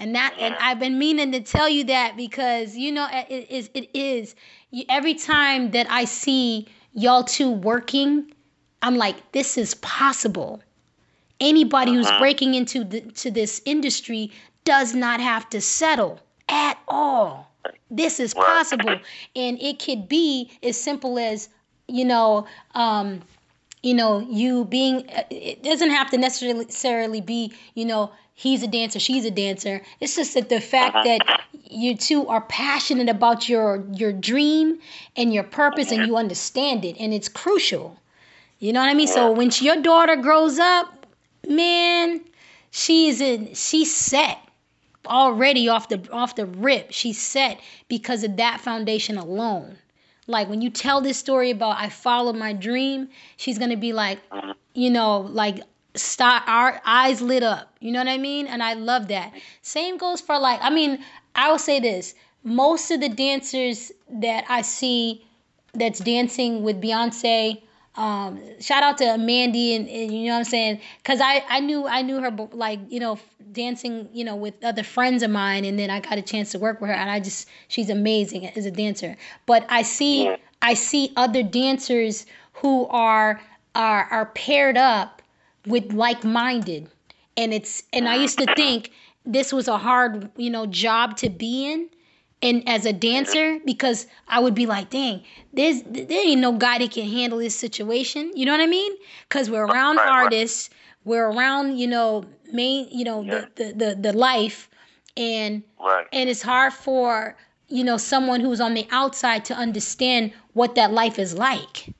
And 0.00 0.14
that 0.14 0.34
and 0.38 0.56
I've 0.58 0.78
been 0.78 0.98
meaning 0.98 1.30
to 1.32 1.40
tell 1.40 1.68
you 1.68 1.84
that 1.84 2.16
because 2.16 2.74
you 2.74 2.90
know 2.90 3.06
it 3.12 3.50
is 3.50 3.68
it 3.74 3.90
is 3.94 4.34
every 4.88 5.12
time 5.12 5.72
that 5.72 5.86
I 5.90 6.06
see 6.06 6.66
y'all 6.94 7.22
two 7.22 7.50
working, 7.50 8.32
I'm 8.80 8.96
like 8.96 9.32
this 9.32 9.58
is 9.58 9.74
possible. 9.74 10.62
Anybody 11.38 11.92
who's 11.92 12.06
uh-huh. 12.06 12.18
breaking 12.18 12.54
into 12.54 12.82
the, 12.82 13.02
to 13.02 13.30
this 13.30 13.60
industry 13.66 14.32
does 14.64 14.94
not 14.94 15.20
have 15.20 15.48
to 15.50 15.60
settle 15.60 16.18
at 16.48 16.78
all. 16.88 17.50
This 17.90 18.20
is 18.20 18.32
possible, 18.32 18.96
and 19.36 19.60
it 19.60 19.84
could 19.84 20.08
be 20.08 20.50
as 20.62 20.80
simple 20.80 21.18
as 21.18 21.50
you 21.88 22.06
know, 22.06 22.46
um, 22.74 23.20
you 23.82 23.94
know, 23.94 24.20
you 24.20 24.64
being. 24.64 25.04
It 25.30 25.62
doesn't 25.62 25.90
have 25.90 26.10
to 26.10 26.18
necessarily 26.18 27.20
be, 27.20 27.52
you 27.74 27.84
know, 27.84 28.12
he's 28.34 28.62
a 28.62 28.66
dancer, 28.66 28.98
she's 28.98 29.24
a 29.24 29.30
dancer. 29.30 29.82
It's 30.00 30.16
just 30.16 30.34
that 30.34 30.48
the 30.48 30.60
fact 30.60 30.96
uh-huh. 30.96 31.18
that 31.18 31.42
you 31.70 31.96
two 31.96 32.26
are 32.28 32.40
passionate 32.42 33.08
about 33.08 33.48
your 33.48 33.84
your 33.92 34.12
dream 34.12 34.78
and 35.16 35.32
your 35.32 35.44
purpose, 35.44 35.92
and 35.92 36.06
you 36.06 36.16
understand 36.16 36.84
it, 36.84 36.96
and 36.98 37.12
it's 37.12 37.28
crucial. 37.28 37.98
You 38.58 38.72
know 38.72 38.80
what 38.80 38.90
I 38.90 38.94
mean? 38.94 39.08
So 39.08 39.32
when 39.32 39.50
your 39.60 39.80
daughter 39.80 40.16
grows 40.16 40.58
up, 40.58 41.06
man, 41.48 42.20
she's 42.70 43.20
in, 43.20 43.54
she's 43.54 43.94
set 43.94 44.38
already 45.06 45.68
off 45.68 45.88
the 45.88 46.06
off 46.12 46.36
the 46.36 46.46
rip. 46.46 46.92
She's 46.92 47.20
set 47.20 47.60
because 47.88 48.24
of 48.24 48.36
that 48.36 48.60
foundation 48.60 49.16
alone. 49.16 49.78
Like 50.30 50.48
when 50.48 50.62
you 50.62 50.70
tell 50.70 51.00
this 51.00 51.18
story 51.18 51.50
about 51.50 51.76
I 51.78 51.88
followed 51.88 52.36
my 52.36 52.52
dream, 52.52 53.08
she's 53.36 53.58
gonna 53.58 53.76
be 53.76 53.92
like, 53.92 54.20
you 54.74 54.90
know, 54.90 55.20
like 55.20 55.62
start 55.94 56.44
our 56.46 56.80
eyes 56.84 57.20
lit 57.20 57.42
up. 57.42 57.74
You 57.80 57.92
know 57.92 57.98
what 57.98 58.08
I 58.08 58.18
mean? 58.18 58.46
And 58.46 58.62
I 58.62 58.74
love 58.74 59.08
that. 59.08 59.32
Same 59.62 59.98
goes 59.98 60.20
for 60.20 60.38
like, 60.38 60.60
I 60.62 60.70
mean, 60.70 61.04
I 61.34 61.50
will 61.50 61.58
say 61.58 61.80
this. 61.80 62.14
Most 62.44 62.90
of 62.90 63.00
the 63.00 63.08
dancers 63.08 63.92
that 64.08 64.44
I 64.48 64.62
see 64.62 65.26
that's 65.74 65.98
dancing 65.98 66.62
with 66.62 66.80
Beyonce 66.80 67.62
um, 67.96 68.40
shout 68.60 68.82
out 68.82 68.98
to 68.98 69.18
Mandy 69.18 69.74
and, 69.74 69.88
and, 69.88 70.12
you 70.12 70.26
know 70.26 70.34
what 70.34 70.38
I'm 70.38 70.44
saying? 70.44 70.80
Because 70.98 71.20
I, 71.20 71.44
I 71.48 71.60
knew 71.60 71.86
I 71.86 72.02
knew 72.02 72.20
her 72.20 72.30
like 72.52 72.78
you 72.88 73.00
know 73.00 73.18
dancing 73.52 74.08
you 74.12 74.24
know 74.24 74.36
with 74.36 74.54
other 74.64 74.84
friends 74.84 75.22
of 75.22 75.30
mine 75.30 75.64
and 75.64 75.78
then 75.78 75.90
I 75.90 76.00
got 76.00 76.16
a 76.16 76.22
chance 76.22 76.52
to 76.52 76.58
work 76.58 76.80
with 76.80 76.88
her 76.88 76.94
and 76.94 77.10
I 77.10 77.18
just 77.18 77.48
she's 77.68 77.90
amazing 77.90 78.46
as 78.46 78.64
a 78.64 78.70
dancer. 78.70 79.16
But 79.46 79.66
I 79.68 79.82
see 79.82 80.34
I 80.62 80.74
see 80.74 81.12
other 81.16 81.42
dancers 81.42 82.26
who 82.52 82.86
are 82.86 83.40
are 83.74 84.04
are 84.04 84.26
paired 84.26 84.76
up 84.76 85.20
with 85.66 85.92
like-minded. 85.92 86.88
And 87.36 87.52
it's 87.52 87.82
and 87.92 88.08
I 88.08 88.16
used 88.16 88.38
to 88.38 88.54
think 88.54 88.92
this 89.26 89.52
was 89.52 89.66
a 89.66 89.78
hard 89.78 90.30
you 90.36 90.50
know 90.50 90.66
job 90.66 91.16
to 91.18 91.28
be 91.28 91.72
in 91.72 91.90
and 92.42 92.66
as 92.68 92.86
a 92.86 92.92
dancer 92.92 93.58
because 93.64 94.06
I 94.28 94.40
would 94.40 94.54
be 94.54 94.66
like, 94.66 94.90
dang, 94.90 95.22
there's 95.52 95.82
there 95.82 96.26
ain't 96.26 96.40
no 96.40 96.52
guy 96.52 96.78
that 96.78 96.90
can 96.90 97.08
handle 97.08 97.38
this 97.38 97.54
situation. 97.54 98.32
You 98.34 98.46
know 98.46 98.52
what 98.52 98.60
I 98.60 98.66
mean? 98.66 98.92
Because 99.28 99.50
we're 99.50 99.66
around 99.66 99.96
right, 99.96 100.08
artists, 100.08 100.70
we're 101.04 101.26
around 101.26 101.78
you 101.78 101.86
know 101.86 102.24
main 102.52 102.88
you 102.90 103.04
know 103.04 103.22
yeah. 103.22 103.46
the, 103.56 103.64
the, 103.64 103.72
the 103.72 103.94
the 103.96 104.12
life, 104.12 104.70
and 105.16 105.62
right. 105.78 106.06
and 106.12 106.30
it's 106.30 106.42
hard 106.42 106.72
for 106.72 107.36
you 107.68 107.84
know 107.84 107.96
someone 107.96 108.40
who's 108.40 108.60
on 108.60 108.74
the 108.74 108.86
outside 108.90 109.44
to 109.46 109.54
understand 109.54 110.32
what 110.54 110.74
that 110.76 110.92
life 110.92 111.18
is 111.18 111.36
like. 111.36 111.92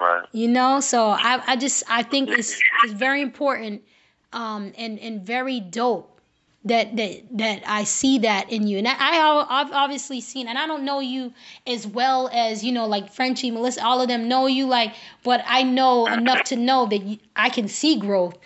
Right. 0.00 0.24
You 0.32 0.48
know, 0.48 0.80
so 0.80 1.08
I 1.08 1.42
I 1.46 1.56
just 1.56 1.82
I 1.88 2.02
think 2.02 2.30
it's 2.30 2.58
it's 2.84 2.92
very 2.94 3.20
important, 3.20 3.82
um, 4.32 4.72
and 4.78 4.98
and 5.00 5.22
very 5.22 5.60
dope 5.60 6.17
that 6.64 6.96
that 6.96 7.22
that 7.38 7.62
I 7.66 7.84
see 7.84 8.18
that 8.18 8.50
in 8.50 8.66
you, 8.66 8.78
and 8.78 8.88
I, 8.88 9.46
I've 9.48 9.72
obviously 9.72 10.20
seen, 10.20 10.48
and 10.48 10.58
I 10.58 10.66
don't 10.66 10.84
know 10.84 11.00
you 11.00 11.32
as 11.66 11.86
well 11.86 12.28
as 12.32 12.64
you 12.64 12.72
know, 12.72 12.86
like 12.86 13.12
Frenchie, 13.12 13.50
Melissa, 13.50 13.84
all 13.84 14.00
of 14.00 14.08
them 14.08 14.28
know 14.28 14.46
you, 14.46 14.66
like, 14.66 14.94
but 15.22 15.42
I 15.46 15.62
know 15.62 16.06
enough 16.06 16.44
to 16.44 16.56
know 16.56 16.86
that 16.86 16.98
you, 16.98 17.18
I 17.36 17.48
can 17.48 17.68
see 17.68 17.98
growth. 17.98 18.36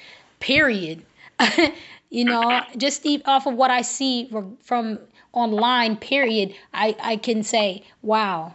Period. 0.40 1.02
you 2.10 2.24
know, 2.24 2.60
just 2.76 3.06
off 3.24 3.46
of 3.46 3.54
what 3.54 3.70
I 3.70 3.82
see 3.82 4.30
from 4.62 4.98
online. 5.32 5.96
Period. 5.96 6.54
I 6.74 6.96
I 7.00 7.16
can 7.16 7.42
say, 7.42 7.84
wow, 8.02 8.54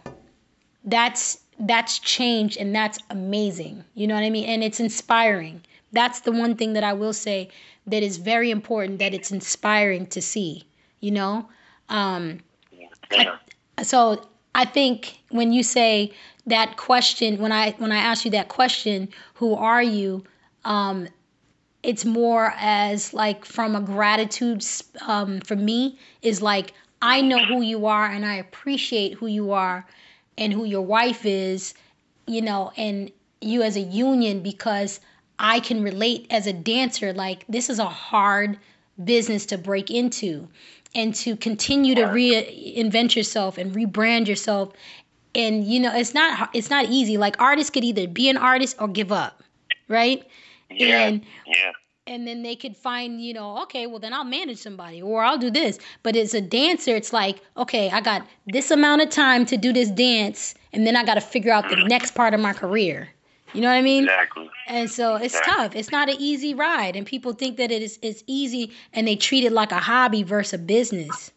that's 0.84 1.40
that's 1.58 1.98
change, 1.98 2.56
and 2.56 2.74
that's 2.74 2.98
amazing. 3.10 3.84
You 3.94 4.06
know 4.06 4.14
what 4.14 4.24
I 4.24 4.30
mean? 4.30 4.44
And 4.44 4.62
it's 4.62 4.78
inspiring. 4.78 5.62
That's 5.92 6.20
the 6.20 6.32
one 6.32 6.54
thing 6.54 6.74
that 6.74 6.84
I 6.84 6.92
will 6.92 7.14
say 7.14 7.48
that 7.90 8.02
is 8.02 8.16
very 8.18 8.50
important 8.50 8.98
that 8.98 9.14
it's 9.14 9.30
inspiring 9.32 10.06
to 10.06 10.20
see 10.22 10.64
you 11.00 11.10
know 11.10 11.48
um. 11.88 12.40
I, 13.10 13.82
so 13.82 14.26
i 14.54 14.64
think 14.64 15.20
when 15.30 15.52
you 15.52 15.62
say 15.62 16.12
that 16.46 16.76
question 16.76 17.38
when 17.38 17.52
i 17.52 17.72
when 17.78 17.92
i 17.92 17.96
ask 17.98 18.24
you 18.24 18.30
that 18.32 18.48
question 18.48 19.08
who 19.34 19.54
are 19.54 19.82
you 19.82 20.24
um, 20.64 21.08
it's 21.82 22.04
more 22.04 22.52
as 22.58 23.14
like 23.14 23.44
from 23.44 23.74
a 23.76 23.80
gratitude 23.80 24.64
um, 25.06 25.40
for 25.40 25.56
me 25.56 25.98
is 26.22 26.42
like 26.42 26.72
i 27.02 27.20
know 27.20 27.38
who 27.44 27.62
you 27.62 27.86
are 27.86 28.06
and 28.06 28.26
i 28.26 28.34
appreciate 28.34 29.14
who 29.14 29.26
you 29.26 29.52
are 29.52 29.86
and 30.36 30.52
who 30.52 30.64
your 30.64 30.82
wife 30.82 31.24
is 31.24 31.74
you 32.26 32.42
know 32.42 32.72
and 32.76 33.10
you 33.40 33.62
as 33.62 33.76
a 33.76 33.80
union 33.80 34.40
because 34.40 35.00
I 35.38 35.60
can 35.60 35.82
relate 35.82 36.26
as 36.30 36.46
a 36.46 36.52
dancer. 36.52 37.12
Like, 37.12 37.44
this 37.48 37.70
is 37.70 37.78
a 37.78 37.86
hard 37.86 38.58
business 39.02 39.46
to 39.46 39.58
break 39.58 39.90
into 39.90 40.48
and 40.94 41.14
to 41.16 41.36
continue 41.36 41.94
to 41.94 42.02
reinvent 42.02 43.14
yourself 43.14 43.58
and 43.58 43.74
rebrand 43.74 44.26
yourself. 44.26 44.72
And, 45.34 45.64
you 45.64 45.78
know, 45.80 45.94
it's 45.94 46.14
not, 46.14 46.50
it's 46.54 46.70
not 46.70 46.86
easy. 46.86 47.16
Like, 47.16 47.40
artists 47.40 47.70
could 47.70 47.84
either 47.84 48.08
be 48.08 48.28
an 48.28 48.36
artist 48.36 48.76
or 48.80 48.88
give 48.88 49.12
up, 49.12 49.42
right? 49.88 50.26
Yeah. 50.70 51.06
And, 51.06 51.24
yeah 51.46 51.72
and 52.08 52.26
then 52.26 52.42
they 52.42 52.56
could 52.56 52.76
find 52.76 53.20
you 53.20 53.34
know 53.34 53.62
okay 53.62 53.86
well 53.86 53.98
then 53.98 54.12
i'll 54.12 54.24
manage 54.24 54.58
somebody 54.58 55.00
or 55.00 55.22
i'll 55.22 55.38
do 55.38 55.50
this 55.50 55.78
but 56.02 56.16
as 56.16 56.34
a 56.34 56.40
dancer 56.40 56.96
it's 56.96 57.12
like 57.12 57.40
okay 57.56 57.90
i 57.90 58.00
got 58.00 58.26
this 58.46 58.70
amount 58.70 59.02
of 59.02 59.10
time 59.10 59.44
to 59.44 59.56
do 59.56 59.72
this 59.72 59.90
dance 59.90 60.54
and 60.72 60.86
then 60.86 60.96
i 60.96 61.04
got 61.04 61.14
to 61.14 61.20
figure 61.20 61.52
out 61.52 61.68
the 61.68 61.76
next 61.88 62.12
part 62.12 62.34
of 62.34 62.40
my 62.40 62.52
career 62.52 63.08
you 63.54 63.60
know 63.60 63.68
what 63.68 63.74
I 63.74 63.82
mean? 63.82 64.04
Exactly. 64.04 64.50
And 64.66 64.90
so 64.90 65.16
it's 65.16 65.34
exactly. 65.34 65.52
tough. 65.52 65.76
It's 65.76 65.90
not 65.90 66.08
an 66.08 66.16
easy 66.18 66.54
ride, 66.54 66.96
and 66.96 67.06
people 67.06 67.32
think 67.32 67.56
that 67.56 67.70
it 67.70 67.82
is 67.82 67.98
it's 68.02 68.22
easy, 68.26 68.72
and 68.92 69.06
they 69.06 69.16
treat 69.16 69.44
it 69.44 69.52
like 69.52 69.72
a 69.72 69.78
hobby 69.78 70.22
versus 70.22 70.54
a 70.54 70.58
business, 70.58 71.30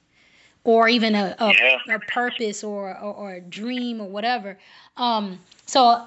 or 0.64 0.90
even 0.90 1.16
a 1.16 1.36
a, 1.40 1.54
yeah. 1.54 1.96
a 1.96 2.00
purpose 2.00 2.64
or, 2.64 2.90
or, 2.98 3.14
or 3.14 3.34
a 3.36 3.42
dream 3.42 4.02
or 4.02 4.08
whatever. 4.08 4.58
Um. 4.98 5.40
So, 5.66 6.06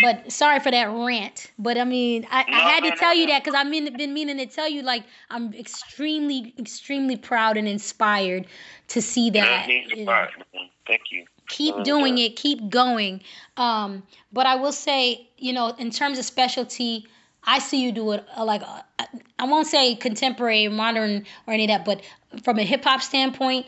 but 0.00 0.32
sorry 0.32 0.60
for 0.60 0.70
that 0.70 0.88
rant. 0.88 1.50
But 1.58 1.76
I 1.76 1.84
mean, 1.84 2.26
I, 2.30 2.44
no, 2.48 2.56
I 2.56 2.60
had 2.60 2.84
to 2.84 2.90
no, 2.90 2.96
tell 2.96 3.14
no, 3.14 3.20
you 3.20 3.26
that 3.26 3.44
because 3.44 3.54
I've 3.54 3.70
been, 3.70 3.94
been 3.96 4.14
meaning 4.14 4.38
to 4.38 4.46
tell 4.46 4.68
you. 4.68 4.82
Like 4.82 5.04
I'm 5.28 5.52
extremely, 5.52 6.54
extremely 6.58 7.16
proud 7.16 7.58
and 7.58 7.68
inspired 7.68 8.46
to 8.88 9.02
see 9.02 9.30
that. 9.30 9.66
Thank 9.66 11.02
you 11.10 11.26
keep 11.48 11.82
doing 11.84 12.18
it 12.18 12.36
keep 12.36 12.68
going 12.68 13.20
um, 13.56 14.02
but 14.32 14.46
i 14.46 14.54
will 14.54 14.72
say 14.72 15.28
you 15.38 15.52
know 15.52 15.68
in 15.78 15.90
terms 15.90 16.18
of 16.18 16.24
specialty 16.24 17.06
i 17.44 17.58
see 17.58 17.82
you 17.82 17.92
do 17.92 18.12
it 18.12 18.24
uh, 18.36 18.44
like 18.44 18.62
uh, 18.62 19.04
i 19.38 19.44
won't 19.44 19.66
say 19.66 19.94
contemporary 19.94 20.68
modern 20.68 21.24
or 21.46 21.54
any 21.54 21.64
of 21.64 21.68
that 21.68 21.84
but 21.84 22.02
from 22.42 22.58
a 22.58 22.62
hip-hop 22.62 23.00
standpoint 23.00 23.66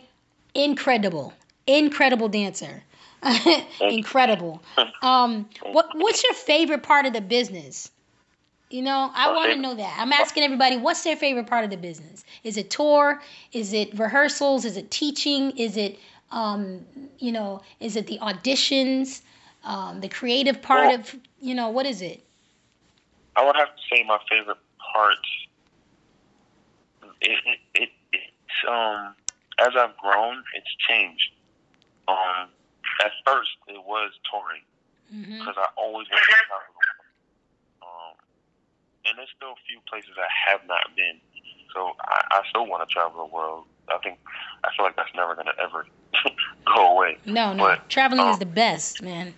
incredible 0.54 1.32
incredible 1.66 2.28
dancer 2.28 2.82
incredible 3.80 4.62
um, 5.02 5.48
what 5.70 5.88
what's 5.94 6.22
your 6.22 6.34
favorite 6.34 6.82
part 6.82 7.06
of 7.06 7.12
the 7.12 7.20
business 7.20 7.90
you 8.70 8.82
know, 8.82 9.10
I 9.14 9.32
want 9.34 9.52
to 9.52 9.58
know 9.58 9.74
that. 9.74 9.96
I'm 9.98 10.12
asking 10.12 10.42
everybody, 10.42 10.76
what's 10.76 11.02
their 11.02 11.16
favorite 11.16 11.46
part 11.46 11.64
of 11.64 11.70
the 11.70 11.76
business? 11.76 12.24
Is 12.44 12.58
it 12.58 12.70
tour? 12.70 13.22
Is 13.52 13.72
it 13.72 13.98
rehearsals? 13.98 14.66
Is 14.66 14.76
it 14.76 14.90
teaching? 14.90 15.52
Is 15.56 15.76
it 15.78 15.98
um, 16.30 16.84
you 17.18 17.32
know, 17.32 17.62
is 17.80 17.96
it 17.96 18.06
the 18.06 18.18
auditions? 18.18 19.22
um, 19.64 20.00
the 20.00 20.08
creative 20.08 20.62
part 20.62 20.86
Well- 20.86 21.00
of 21.00 21.16
you 21.40 21.54
know 21.54 21.68
what 21.68 21.86
is 21.86 22.00
it? 22.02 22.24
I 23.36 23.44
would 23.44 23.56
have 23.56 23.68
to 23.68 23.82
say 23.92 24.02
my 24.04 24.18
favorite 24.28 24.58
part. 24.92 25.16
It, 27.20 27.38
it, 27.44 27.58
it 27.74 27.88
it's 28.12 28.68
um 28.68 29.14
as 29.60 29.68
I've 29.76 29.96
grown, 29.96 30.42
it's 30.54 30.74
changed. 30.88 31.32
Um, 32.08 32.48
at 33.04 33.12
first 33.26 33.50
it 33.66 33.82
was 33.84 34.12
touring 34.30 34.62
because 35.38 35.54
I 35.56 35.66
always 35.76 36.06
wanted 36.10 36.24
to 36.24 36.34
travel. 36.46 36.74
Um, 37.82 38.14
and 39.06 39.18
there's 39.18 39.28
still 39.36 39.50
a 39.50 39.62
few 39.68 39.80
places 39.88 40.10
I 40.18 40.50
have 40.50 40.60
not 40.66 40.94
been, 40.96 41.18
so 41.74 41.92
I, 42.00 42.22
I 42.30 42.42
still 42.48 42.66
want 42.66 42.88
to 42.88 42.92
travel 42.92 43.26
the 43.26 43.34
world. 43.34 43.64
I 43.92 43.98
think 43.98 44.18
I 44.64 44.68
feel 44.76 44.86
like 44.86 44.96
that's 44.96 45.10
never 45.14 45.34
gonna 45.34 45.52
ever 45.62 45.86
go 46.76 46.96
away. 46.96 47.18
No, 47.26 47.52
no, 47.52 47.64
But, 47.64 47.88
traveling 47.88 48.26
is 48.28 48.34
um, 48.34 48.38
the 48.40 48.46
best, 48.46 49.02
man. 49.02 49.34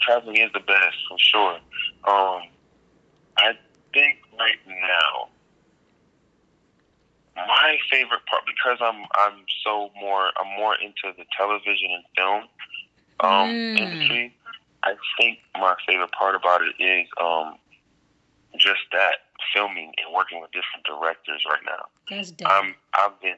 traveling 0.00 0.36
is 0.36 0.50
the 0.52 0.60
best 0.60 0.96
for 1.08 1.18
sure. 1.18 1.54
Um, 2.08 2.42
I 3.38 3.52
think 3.92 4.18
right 4.38 4.58
now, 4.66 5.28
my 7.36 7.76
favorite 7.90 8.24
part 8.30 8.42
because 8.46 8.78
I'm 8.80 9.04
I'm 9.18 9.44
so 9.64 9.90
more 10.00 10.30
I'm 10.40 10.56
more 10.56 10.74
into 10.76 11.14
the 11.16 11.24
television 11.36 11.90
and 11.92 12.04
film 12.16 12.42
um, 13.20 13.50
Mm. 13.50 13.78
industry. 13.80 14.36
I 14.82 14.94
think 15.18 15.38
my 15.58 15.74
favorite 15.86 16.12
part 16.12 16.34
about 16.36 16.60
it 16.62 16.80
is 16.82 17.08
um, 17.20 17.56
just 18.58 18.80
that 18.92 19.16
filming 19.54 19.92
and 19.98 20.14
working 20.14 20.40
with 20.40 20.50
different 20.52 20.84
directors 20.86 21.42
right 21.48 21.60
now. 21.64 21.86
That's 22.08 22.30
dope. 22.30 22.50
I'm 22.50 22.74
I've 22.94 23.20
been 23.20 23.36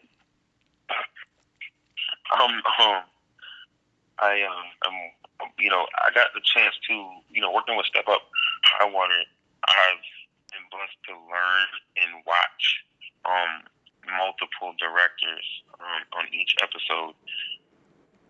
um 2.34 2.52
um 2.80 3.02
I 4.20 4.42
um 4.42 4.66
I'm 4.84 5.48
you 5.59 5.70
know 5.70 5.86
I 6.06 6.12
got 6.14 6.28
the 6.34 6.40
chance 6.44 6.74
to 6.88 6.94
you 7.30 7.40
know 7.40 7.50
working 7.52 7.76
with 7.76 7.86
Step 7.86 8.05
Up 8.09 8.22
High 8.64 8.90
Water 8.90 9.22
I've 9.68 10.05
been 10.52 10.66
blessed 10.70 10.98
to 11.09 11.12
learn 11.14 11.68
and 12.02 12.24
watch 12.26 12.64
um 13.24 13.62
multiple 14.16 14.72
directors 14.78 15.44
um, 15.80 16.02
on 16.18 16.24
each 16.32 16.56
episode 16.62 17.12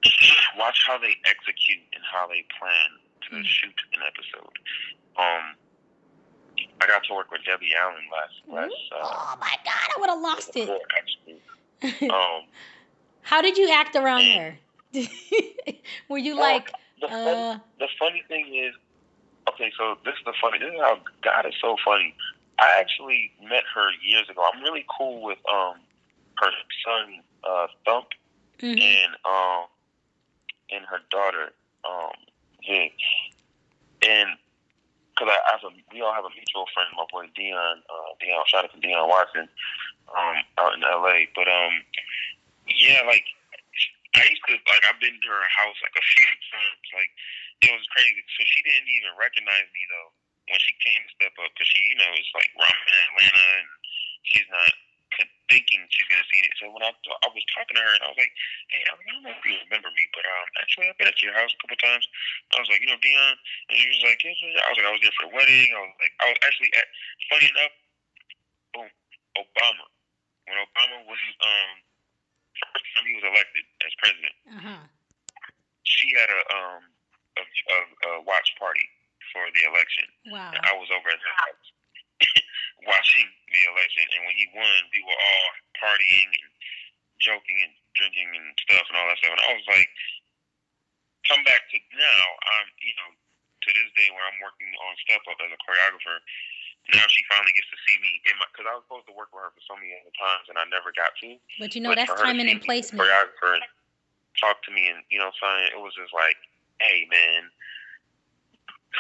watch 0.59 0.83
how 0.87 0.99
they 0.99 1.15
execute 1.27 1.83
and 1.95 2.03
how 2.11 2.27
they 2.29 2.45
plan 2.59 2.91
to 3.31 3.37
Mm. 3.37 3.45
shoot 3.45 3.75
an 3.93 4.01
episode 4.07 4.57
um 5.19 5.53
I 6.81 6.87
got 6.87 7.05
to 7.05 7.15
work 7.15 7.31
with 7.31 7.45
Debbie 7.45 7.71
Allen 7.79 8.05
last 8.11 8.35
last 8.49 8.75
uh, 8.93 9.01
oh 9.05 9.35
my 9.41 9.55
God, 9.65 9.89
I 9.95 10.01
would 10.01 10.09
have 10.11 10.21
lost 10.21 10.57
it. 10.57 10.71
actually 10.97 12.09
um 12.11 12.45
How 13.29 13.43
did 13.43 13.59
you 13.59 13.69
act 13.71 13.95
around 13.95 14.23
Mm. 14.23 14.37
her? 14.37 14.59
Were 16.09 16.17
you 16.17 16.35
Well, 16.35 16.51
like, 16.51 16.73
the, 16.99 17.09
fun, 17.09 17.19
uh, 17.19 17.59
the 17.79 17.89
funny 17.99 18.23
thing 18.27 18.55
is, 18.55 18.75
okay, 19.51 19.71
so 19.77 19.99
this 20.03 20.15
is 20.15 20.25
the 20.25 20.33
funny. 20.41 20.59
This 20.59 20.73
is 20.73 20.81
how 20.81 20.99
God 21.21 21.45
is 21.45 21.53
so 21.61 21.77
funny. 21.85 22.15
I 22.59 22.81
actually 22.81 23.31
met 23.43 23.65
her 23.75 23.91
years 24.03 24.31
ago. 24.31 24.43
I'm 24.51 24.63
really 24.63 24.87
cool 24.99 25.23
with 25.23 25.39
um 25.53 25.77
her 26.39 26.51
son 26.85 27.21
uh 27.45 27.67
Thump 27.85 28.09
mhm. 28.61 28.81
and 28.81 29.13
um 29.25 29.67
and 30.71 30.85
her 30.87 31.01
daughter 31.11 31.53
um 31.85 32.17
Vic, 32.67 32.95
and 34.09 34.31
because 35.13 35.29
I, 35.31 35.37
I 35.37 35.51
have 35.61 35.65
a 35.71 35.75
we 35.93 36.01
all 36.01 36.15
have 36.15 36.25
a 36.25 36.31
mutual 36.35 36.65
friend, 36.75 36.89
my 36.97 37.05
boy 37.13 37.29
Dion. 37.37 37.83
Uh, 37.91 38.15
Dion, 38.21 38.43
shout 38.47 38.65
out 38.65 38.73
to 38.73 38.81
Dion 38.81 39.09
Watson, 39.09 39.49
um, 40.17 40.37
out 40.59 40.75
in 40.75 40.83
L.A. 40.83 41.29
But 41.35 41.47
um, 41.47 41.73
yeah, 42.77 43.01
like 43.09 43.25
I 44.17 44.25
used 44.29 44.45
to 44.49 44.57
like 44.57 44.85
I've 44.89 45.01
been 45.01 45.17
to 45.17 45.31
her 45.31 45.49
house 45.53 45.79
like 45.85 45.97
a 45.97 46.05
few 46.05 46.29
times. 46.53 46.87
Like 46.93 47.13
it 47.65 47.73
was 47.73 47.87
crazy. 47.95 48.21
So 48.37 48.43
she 48.45 48.61
didn't 48.65 48.91
even 48.91 49.13
recognize 49.17 49.69
me 49.73 49.83
though 49.89 50.11
when 50.49 50.61
she 50.61 50.73
came 50.81 51.01
to 51.05 51.13
step 51.13 51.35
up 51.39 51.53
because 51.53 51.69
she, 51.69 51.81
you 51.93 51.97
know, 52.01 52.09
it's 52.17 52.33
like 52.33 52.51
ramen 52.57 52.89
in 52.89 52.99
Atlanta 53.13 53.45
and 53.61 53.69
she's 54.25 54.49
not 54.49 54.73
thinking 55.49 55.81
she's 55.89 56.09
gonna 56.09 56.29
see 56.29 56.45
it. 56.45 56.53
So 56.61 56.69
when 56.69 56.85
I 56.85 56.93
I 56.93 57.29
was 57.33 57.45
talking 57.57 57.77
to 57.77 57.83
her 57.83 57.95
and 57.97 58.05
I 58.05 58.13
was 58.13 58.21
like, 58.21 58.33
hey, 58.69 58.85
I 58.85 58.93
don't 58.93 59.25
know 59.25 59.33
if 59.33 59.43
you 59.45 59.57
remember 59.69 59.89
me, 59.97 60.05
but 60.13 60.25
um, 60.25 60.47
actually 60.61 60.93
I've 60.93 60.99
been 61.01 61.09
at 61.09 61.21
your 61.25 61.33
house 61.33 61.53
a 61.53 61.59
couple 61.65 61.81
times. 61.81 62.05
I 62.53 62.61
was 62.61 62.69
like, 62.69 62.85
you 62.85 62.89
know, 62.93 63.01
Dion, 63.01 63.35
and 63.73 63.77
she 63.77 63.89
was 63.89 64.03
like, 64.05 64.21
yes, 64.21 64.37
yes. 64.41 64.61
I 64.61 64.69
was 64.69 64.77
like, 64.77 64.89
I 64.89 64.95
was 64.95 65.03
there 65.03 65.17
for 65.17 65.27
a 65.29 65.33
wedding. 65.33 65.69
I 65.73 65.81
was 65.85 65.97
like, 66.01 66.15
I 66.21 66.27
was 66.33 66.41
actually 66.45 66.71
at. 66.77 66.89
Funny 67.29 67.49
enough, 67.49 67.75
boom, 68.73 68.89
Obama. 69.37 69.87
When 70.49 70.57
Obama 70.65 70.97
was 71.05 71.21
um 71.45 71.88
he 73.09 73.17
was 73.17 73.25
elected 73.25 73.65
as 73.89 73.93
president, 73.97 74.37
uh-huh. 74.53 74.83
she 75.89 76.13
had 76.13 76.29
a 76.29 76.41
um 76.53 76.83
a, 77.39 77.43
a, 77.43 77.79
a 77.79 78.13
watch 78.29 78.53
party 78.61 78.85
for 79.33 79.45
the 79.55 79.63
election. 79.69 80.07
Wow. 80.29 80.51
And 80.53 80.61
I 80.67 80.75
was 80.75 80.91
over 80.91 81.09
at 81.09 81.21
her 81.21 81.37
house 81.49 81.67
watching 82.91 83.29
the 83.49 83.63
election, 83.73 84.05
and 84.13 84.21
when 84.29 84.37
he 84.37 84.47
won, 84.53 84.79
we 84.93 85.01
were 85.07 85.17
all 85.17 85.49
partying 85.79 86.29
and 86.29 86.53
joking 87.23 87.59
and 87.63 87.75
drinking 87.95 88.31
and 88.35 88.47
stuff 88.69 88.87
and 88.91 88.95
all 88.99 89.07
that 89.09 89.19
stuff. 89.19 89.35
And 89.35 89.45
I 89.47 89.55
was 89.55 89.69
like, 89.71 89.91
come 91.27 91.43
back 91.45 91.67
to 91.73 91.77
now, 91.97 92.25
I'm 92.59 92.69
you 92.83 92.95
know 92.99 93.11
to 93.15 93.69
this 93.75 93.91
day 93.99 94.09
where 94.15 94.25
I'm 94.25 94.41
working 94.41 94.71
on 94.87 94.93
Step 95.03 95.23
Up 95.27 95.39
as 95.43 95.51
a 95.51 95.61
choreographer. 95.67 96.19
Now 96.97 97.05
she 97.13 97.21
finally 97.29 97.53
gets 97.53 97.69
to 97.69 97.79
see 97.85 98.01
me 98.01 98.21
in 98.25 98.35
my 98.41 98.49
because 98.49 98.65
I 98.65 98.73
was 98.73 98.85
supposed 98.89 99.05
to 99.13 99.17
work 99.17 99.29
with 99.37 99.45
her 99.45 99.53
for 99.53 99.65
so 99.69 99.77
many 99.77 99.93
other 99.93 100.15
times 100.17 100.49
and 100.49 100.57
I 100.57 100.65
never 100.73 100.89
got 100.97 101.13
to. 101.21 101.37
But 101.61 101.77
you 101.77 101.85
know, 101.85 101.93
But 101.93 102.01
that's 102.01 102.11
for 102.13 102.17
her 102.17 102.25
to 102.25 102.33
timing 102.33 102.49
and 102.49 102.61
me, 102.61 102.65
placement. 102.65 103.05
Choreographer 103.05 103.61
and 103.61 103.65
talk 104.41 104.65
to 104.65 104.73
me 104.73 104.89
and 104.89 105.05
you 105.13 105.21
know 105.21 105.29
what 105.29 105.37
I'm 105.45 105.69
saying 105.69 105.77
it 105.77 105.81
was 105.85 105.93
just 105.93 106.17
like, 106.17 106.41
hey 106.81 107.05
man. 107.13 107.53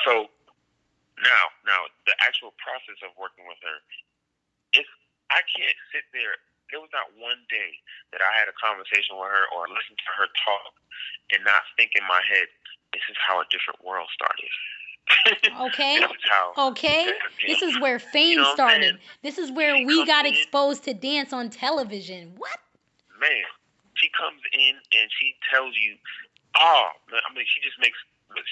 So 0.04 0.28
now, 1.24 1.42
now 1.66 1.88
the 2.06 2.14
actual 2.22 2.54
process 2.60 3.00
of 3.02 3.16
working 3.18 3.48
with 3.48 3.58
her, 3.64 3.78
it's 4.76 4.90
I 5.32 5.40
can't 5.48 5.78
sit 5.90 6.04
there. 6.12 6.38
There 6.68 6.80
was 6.84 6.92
not 6.92 7.08
one 7.16 7.40
day 7.48 7.80
that 8.12 8.20
I 8.20 8.32
had 8.36 8.52
a 8.52 8.56
conversation 8.56 9.16
with 9.16 9.32
her 9.32 9.48
or 9.56 9.64
listened 9.72 9.96
to 9.96 10.10
her 10.20 10.28
talk 10.44 10.76
and 11.32 11.40
not 11.44 11.64
think 11.80 11.96
in 11.96 12.04
my 12.04 12.20
head, 12.20 12.48
this 12.92 13.04
is 13.08 13.16
how 13.16 13.40
a 13.40 13.46
different 13.48 13.80
world 13.80 14.08
started. 14.12 14.52
Okay. 15.60 16.00
Okay. 16.58 17.12
This 17.46 17.62
is 17.62 17.78
where 17.78 17.98
fame 17.98 18.36
know 18.36 18.42
what 18.42 18.60
I'm 18.60 18.82
started. 18.82 18.98
This 19.22 19.38
is 19.38 19.50
where 19.52 19.76
She 19.76 19.84
we 19.84 20.06
got 20.06 20.26
in- 20.26 20.34
exposed 20.34 20.84
to 20.84 20.94
dance 20.94 21.32
on 21.32 21.50
television. 21.50 22.34
What? 22.36 22.58
man, 23.20 23.46
she 23.94 24.06
comes 24.14 24.38
in 24.54 24.74
and 24.94 25.06
she 25.10 25.34
tells 25.50 25.74
you, 25.74 25.98
oh, 26.58 26.86
I 27.10 27.28
mean, 27.34 27.46
she 27.50 27.58
just 27.62 27.78
makes 27.82 27.98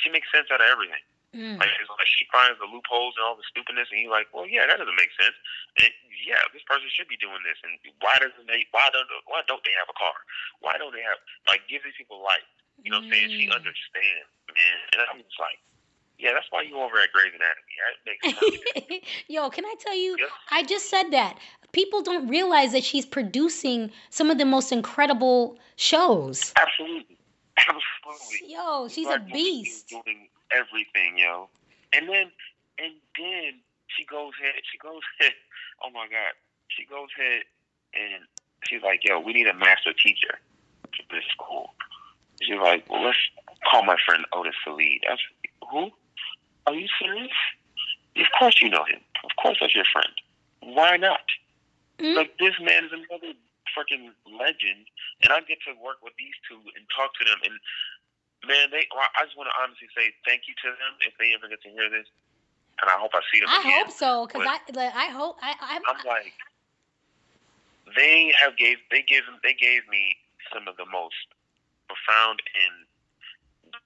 she 0.03 0.11
makes 0.11 0.27
sense 0.35 0.51
out 0.51 0.59
of 0.62 0.66
everything. 0.70 1.03
Mm. 1.35 1.59
Like, 1.61 1.69
like 1.70 2.11
she 2.11 2.24
finds 2.33 2.57
the 2.59 2.66
loopholes 2.66 3.15
and 3.19 3.23
all 3.27 3.37
the 3.37 3.45
stupidness, 3.51 3.91
and 3.93 4.01
you're 4.03 4.11
like, 4.15 4.27
well, 4.33 4.47
yeah, 4.49 4.65
that 4.66 4.78
doesn't 4.81 4.97
make 4.99 5.12
sense. 5.20 5.37
And 5.83 5.93
yeah, 6.24 6.41
this 6.55 6.65
person 6.66 6.89
should 6.91 7.07
be 7.11 7.19
doing 7.20 7.43
this, 7.47 7.59
and 7.62 7.77
why 8.01 8.16
doesn't 8.19 8.47
they? 8.49 8.65
Why 8.74 8.89
don't 8.95 9.07
why 9.31 9.43
don't 9.47 9.62
they 9.66 9.74
have 9.78 9.87
a 9.91 9.97
car? 9.99 10.16
Why 10.65 10.78
don't 10.81 10.95
they 10.97 11.05
have 11.05 11.19
like 11.51 11.62
give 11.70 11.83
these 11.87 11.95
people 11.99 12.23
life? 12.24 12.47
You 12.83 12.91
know 12.91 13.03
what 13.05 13.11
I'm 13.11 13.15
saying? 13.15 13.31
She 13.37 13.47
Mm. 13.51 13.57
understands, 13.59 14.28
man, 14.51 14.78
and 14.95 14.99
I'm 15.12 15.20
just 15.23 15.39
like, 15.39 15.61
yeah, 16.19 16.31
that's 16.33 16.47
why 16.51 16.63
you 16.63 16.77
over 16.77 16.99
at 16.99 17.13
Grey's 17.13 17.33
Anatomy. 17.35 17.77
That 17.85 18.81
makes 18.81 18.91
sense. 18.91 19.05
Yo, 19.29 19.51
can 19.51 19.65
I 19.65 19.75
tell 19.79 19.97
you? 19.97 20.17
Yep. 20.19 20.29
I 20.51 20.63
just 20.63 20.89
said 20.89 21.11
that. 21.11 21.39
People 21.73 22.03
don't 22.03 22.27
realize 22.29 22.73
that 22.73 22.85
she's 22.85 23.05
producing 23.05 23.91
some 24.11 24.31
of 24.31 24.39
the 24.39 24.47
most 24.47 24.73
incredible 24.73 25.59
shows. 25.77 26.55
Absolutely, 26.57 27.19
absolutely. 27.59 28.55
Yo, 28.55 28.89
she's 28.89 29.07
a 29.07 29.11
woman 29.11 29.27
is 29.29 29.33
beast. 29.33 29.89
Doing 29.91 30.29
everything, 30.53 31.19
yo. 31.19 31.49
And 31.93 32.09
then, 32.09 32.31
and 32.79 32.93
then 33.19 33.61
she 33.89 34.05
goes 34.07 34.33
ahead. 34.41 34.55
She 34.71 34.79
goes 34.79 35.03
ahead. 35.21 35.35
Oh 35.85 35.91
my 35.91 36.07
God, 36.09 36.33
she 36.69 36.87
goes 36.87 37.09
ahead 37.19 37.43
and 37.93 38.25
she's 38.67 38.83
like, 38.83 39.01
"Yo, 39.05 39.21
we 39.21 39.33
need 39.33 39.47
a 39.47 39.55
master 39.55 39.93
teacher 39.93 40.39
for 40.97 41.15
this 41.15 41.25
school." 41.33 41.75
She's 42.41 42.59
like, 42.59 42.89
"Well, 42.89 43.05
let's 43.05 43.19
call 43.71 43.85
my 43.85 43.97
friend 44.07 44.25
Otis 44.33 44.55
Sallid." 44.67 45.01
Said, 45.05 45.19
"Who? 45.71 45.91
Are 46.67 46.75
you 46.75 46.89
serious? 47.01 47.33
Of 48.17 48.27
course 48.39 48.61
you 48.61 48.69
know 48.69 48.85
him. 48.85 49.01
Of 49.25 49.31
course 49.41 49.59
that's 49.61 49.75
your 49.75 49.85
friend. 49.93 50.13
Why 50.61 50.97
not?" 50.97 51.25
Mm? 51.99 52.17
Like 52.17 52.37
this 52.39 52.55
man 52.61 52.85
is 52.85 52.93
another 52.93 53.33
freaking 53.77 54.13
legend, 54.25 54.89
and 55.23 55.33
I 55.33 55.41
get 55.45 55.59
to 55.69 55.73
work 55.81 56.01
with 56.03 56.13
these 56.19 56.35
two 56.49 56.57
and 56.57 56.85
talk 56.93 57.13
to 57.21 57.25
them. 57.25 57.39
And 57.45 57.55
man, 58.49 58.71
they 58.71 58.89
I 58.89 59.25
just 59.25 59.37
want 59.37 59.49
to 59.53 59.57
honestly 59.61 59.89
say 59.97 60.13
thank 60.25 60.49
you 60.49 60.55
to 60.65 60.69
them 60.75 60.93
if 61.05 61.15
they 61.21 61.33
ever 61.37 61.49
get 61.49 61.63
to 61.63 61.71
hear 61.71 61.89
this, 61.89 62.09
and 62.81 62.91
I 62.91 62.97
hope 62.99 63.13
I 63.15 63.21
see 63.33 63.41
them 63.41 63.49
I 63.53 63.61
again. 63.61 63.87
hope 63.87 63.93
so, 63.93 64.27
cause 64.27 64.45
I, 64.45 64.59
like, 64.73 64.95
I 64.95 65.09
hope 65.13 65.37
I, 65.41 65.55
I, 65.61 65.77
I'm 65.77 66.01
like, 66.05 66.33
they 67.95 68.33
have 68.41 68.57
gave 68.57 68.79
they 68.91 69.03
gave 69.03 69.23
they 69.43 69.55
gave 69.55 69.87
me 69.89 70.17
some 70.53 70.69
of 70.69 70.77
the 70.77 70.87
most 70.87 71.31
profound 71.89 72.43
and 72.43 72.75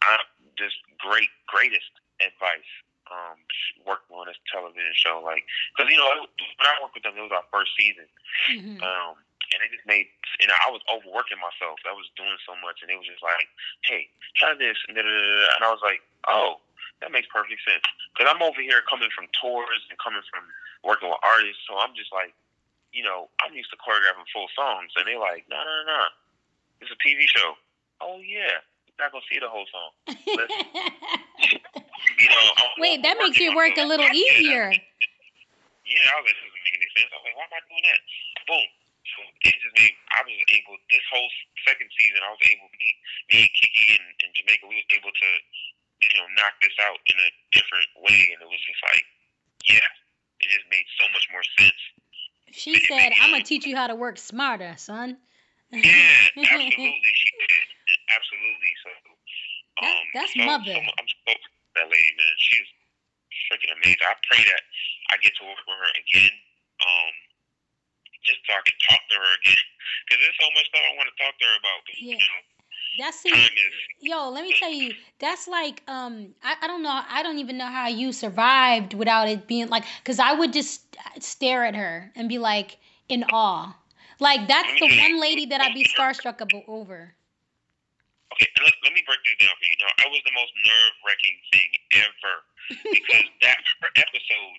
uh, 0.07 0.25
just 0.57 0.77
great 0.99 1.29
greatest 1.47 1.91
advice. 2.23 2.71
Um, 3.11 3.43
working 3.83 4.15
on 4.15 4.31
this 4.31 4.39
television 4.47 4.95
show, 4.95 5.19
like, 5.19 5.43
because 5.75 5.91
you 5.91 5.99
know 5.99 6.07
when 6.31 6.63
I 6.63 6.79
worked 6.79 6.95
with 6.95 7.03
them, 7.03 7.19
it 7.19 7.27
was 7.27 7.35
our 7.35 7.43
first 7.51 7.75
season. 7.75 8.07
Mhm. 8.47 8.79
Um, 8.79 9.19
and 9.51 9.59
it 9.67 9.75
just 9.75 9.83
made 9.83 10.07
you 10.39 10.47
know 10.47 10.55
I 10.63 10.71
was 10.71 10.79
overworking 10.87 11.43
myself. 11.43 11.83
I 11.83 11.91
was 11.91 12.07
doing 12.15 12.39
so 12.47 12.55
much, 12.63 12.83
and 12.83 12.91
it 12.91 12.95
was 12.95 13.11
just 13.11 13.19
like, 13.23 13.51
hey, 13.83 14.07
try 14.39 14.55
this, 14.55 14.79
and 14.87 14.95
da 14.95 15.03
da 15.03 15.11
da. 15.11 15.51
And 15.59 15.65
I 15.67 15.75
was 15.75 15.83
like, 15.83 16.07
oh, 16.31 16.63
that 17.03 17.11
makes 17.11 17.27
perfect 17.27 17.59
sense 17.67 17.83
because 18.15 18.31
I'm 18.31 18.43
over 18.47 18.63
here 18.63 18.79
coming 18.87 19.11
from 19.11 19.27
tours 19.43 19.83
and 19.91 19.99
coming 19.99 20.23
from 20.31 20.47
working 20.87 21.11
with 21.11 21.19
artists, 21.27 21.67
so 21.67 21.83
I'm 21.83 21.99
just 21.99 22.13
like, 22.13 22.31
you 22.93 23.03
know, 23.03 23.27
I'm 23.43 23.55
used 23.59 23.75
to 23.75 23.79
choreographing 23.81 24.29
full 24.33 24.49
songs, 24.55 24.95
and 24.97 25.07
they're 25.07 25.19
like, 25.19 25.51
no, 25.51 25.59
no, 25.59 25.77
no, 25.87 26.03
it's 26.79 26.95
a 26.95 26.99
TV 27.03 27.27
show. 27.27 27.59
Oh 28.01 28.23
yeah, 28.23 28.63
not 29.01 29.13
gonna 29.13 29.25
see 29.27 29.41
the 29.41 29.49
whole 29.49 29.67
song. 29.73 29.91
you 32.21 32.29
know, 32.29 32.45
Wait, 32.79 33.03
that 33.03 33.17
makes 33.19 33.41
your 33.41 33.57
work 33.57 33.77
a 33.77 33.85
little 33.85 34.09
easier. 34.13 34.71
Yeah, 34.71 36.15
I 36.15 36.23
was 36.23 36.29
like, 36.29 36.37
this 36.37 36.47
doesn't 36.47 36.65
make 36.65 36.77
any 36.79 36.91
sense. 36.95 37.11
I 37.11 37.17
was 37.19 37.27
like, 37.27 37.37
why 37.41 37.45
am 37.51 37.55
I 37.57 37.61
doing 37.67 37.83
that? 37.83 38.01
Boom. 38.47 38.67
So 39.11 39.19
it 39.43 39.57
just 39.59 39.75
made 39.75 39.97
I 40.15 40.23
was 40.23 40.39
able 40.55 40.77
this 40.93 41.03
whole 41.11 41.31
second 41.67 41.89
season 41.99 42.23
I 42.23 42.31
was 42.31 42.45
able 42.47 42.69
me 42.79 42.89
me 43.33 43.37
and 43.49 43.53
Kiki 43.59 43.97
and, 43.97 44.07
and 44.23 44.31
Jamaica 44.39 44.69
we 44.71 44.77
was 44.79 44.91
able 44.93 45.11
to 45.11 45.29
you 46.05 46.13
know 46.15 46.29
knock 46.39 46.55
this 46.63 46.77
out 46.85 47.01
in 47.11 47.17
a 47.19 47.31
different 47.51 47.91
way 47.99 48.31
and 48.31 48.39
it 48.39 48.47
was 48.47 48.61
just 48.63 48.79
like 48.87 49.03
yeah 49.67 49.91
it 50.41 50.49
just 50.53 50.69
made 50.71 50.87
so 51.01 51.05
much 51.11 51.27
more 51.33 51.45
sense. 51.59 51.81
She 52.53 52.75
said, 52.87 53.13
"I'm 53.21 53.31
gonna 53.31 53.45
teach 53.45 53.67
you 53.67 53.77
how 53.77 53.87
to 53.87 53.95
work 53.95 54.19
smarter, 54.19 54.75
son." 54.77 55.19
Yeah, 55.71 56.17
absolutely, 56.37 57.13
she 57.15 57.31
did. 57.39 57.67
Absolutely. 58.17 58.73
So, 58.83 58.91
um, 58.91 59.15
That- 59.81 60.07
that's 60.15 60.35
so, 60.35 60.45
mother. 60.45 60.75
So, 60.75 60.81
I'm 60.81 61.09
so 61.09 61.33
that 61.77 61.87
lady, 61.89 62.13
man. 62.19 62.35
She's 62.39 62.69
freaking 63.51 63.73
amazing. 63.73 64.03
I 64.03 64.15
pray 64.27 64.43
that 64.45 64.63
I 65.11 65.17
get 65.19 65.35
to 65.37 65.45
work 65.45 65.59
with 65.67 65.79
her 65.79 65.91
again, 65.99 66.35
um, 66.87 67.13
just 68.25 68.41
so 68.47 68.53
I 68.55 68.61
can 68.63 68.79
talk 68.89 69.03
to 69.09 69.15
her 69.17 69.35
again. 69.41 69.65
Because 70.07 70.21
there's 70.23 70.39
so 70.41 70.51
much 70.55 70.67
stuff 70.67 70.83
I 70.83 70.95
want 70.97 71.09
to 71.09 71.17
talk 71.23 71.39
to 71.39 71.45
her 71.47 71.57
about. 71.57 71.79
'cause, 71.87 71.99
Yeah. 71.99 72.15
You 72.15 72.19
know, 72.19 72.43
That's 72.99 73.25
it. 73.25 73.33
Yo, 74.01 74.31
let 74.31 74.43
me 74.43 74.53
tell 74.53 74.71
you, 74.71 74.97
that's 75.21 75.47
like 75.47 75.83
um 75.87 76.35
I, 76.43 76.57
I 76.63 76.67
don't 76.67 76.83
know 76.83 77.03
I 77.09 77.23
don't 77.23 77.39
even 77.39 77.57
know 77.57 77.67
how 77.67 77.87
you 77.87 78.13
survived 78.13 78.95
without 78.95 79.29
it 79.29 79.47
being 79.47 79.69
like 79.69 79.85
cuz 80.05 80.19
I 80.19 80.33
would 80.33 80.53
just 80.53 80.97
stare 81.21 81.65
at 81.65 81.77
her 81.77 82.11
and 82.17 82.29
be 82.29 82.39
like 82.39 82.79
in 83.09 83.25
awe. 83.25 83.77
Like 84.19 84.49
that's 84.49 84.73
the 84.81 84.99
one 85.01 85.21
lady 85.21 85.47
that 85.47 85.61
I'd 85.61 85.75
be 85.75 85.85
starstruck 85.97 86.41
over. 86.67 87.15
Okay, 88.35 88.47
let, 88.63 88.73
let 88.87 88.93
me 88.95 89.03
break 89.07 89.21
this 89.27 89.37
down 89.43 89.53
for 89.59 89.67
you. 89.67 89.77
Now, 89.83 89.91
it 90.07 90.11
was 90.15 90.23
the 90.23 90.35
most 90.39 90.55
nerve 90.63 90.95
wracking 91.03 91.39
thing 91.51 91.71
ever 92.07 92.35
because 92.95 93.27
that 93.45 93.59
her 93.83 93.91
episode, 93.99 94.59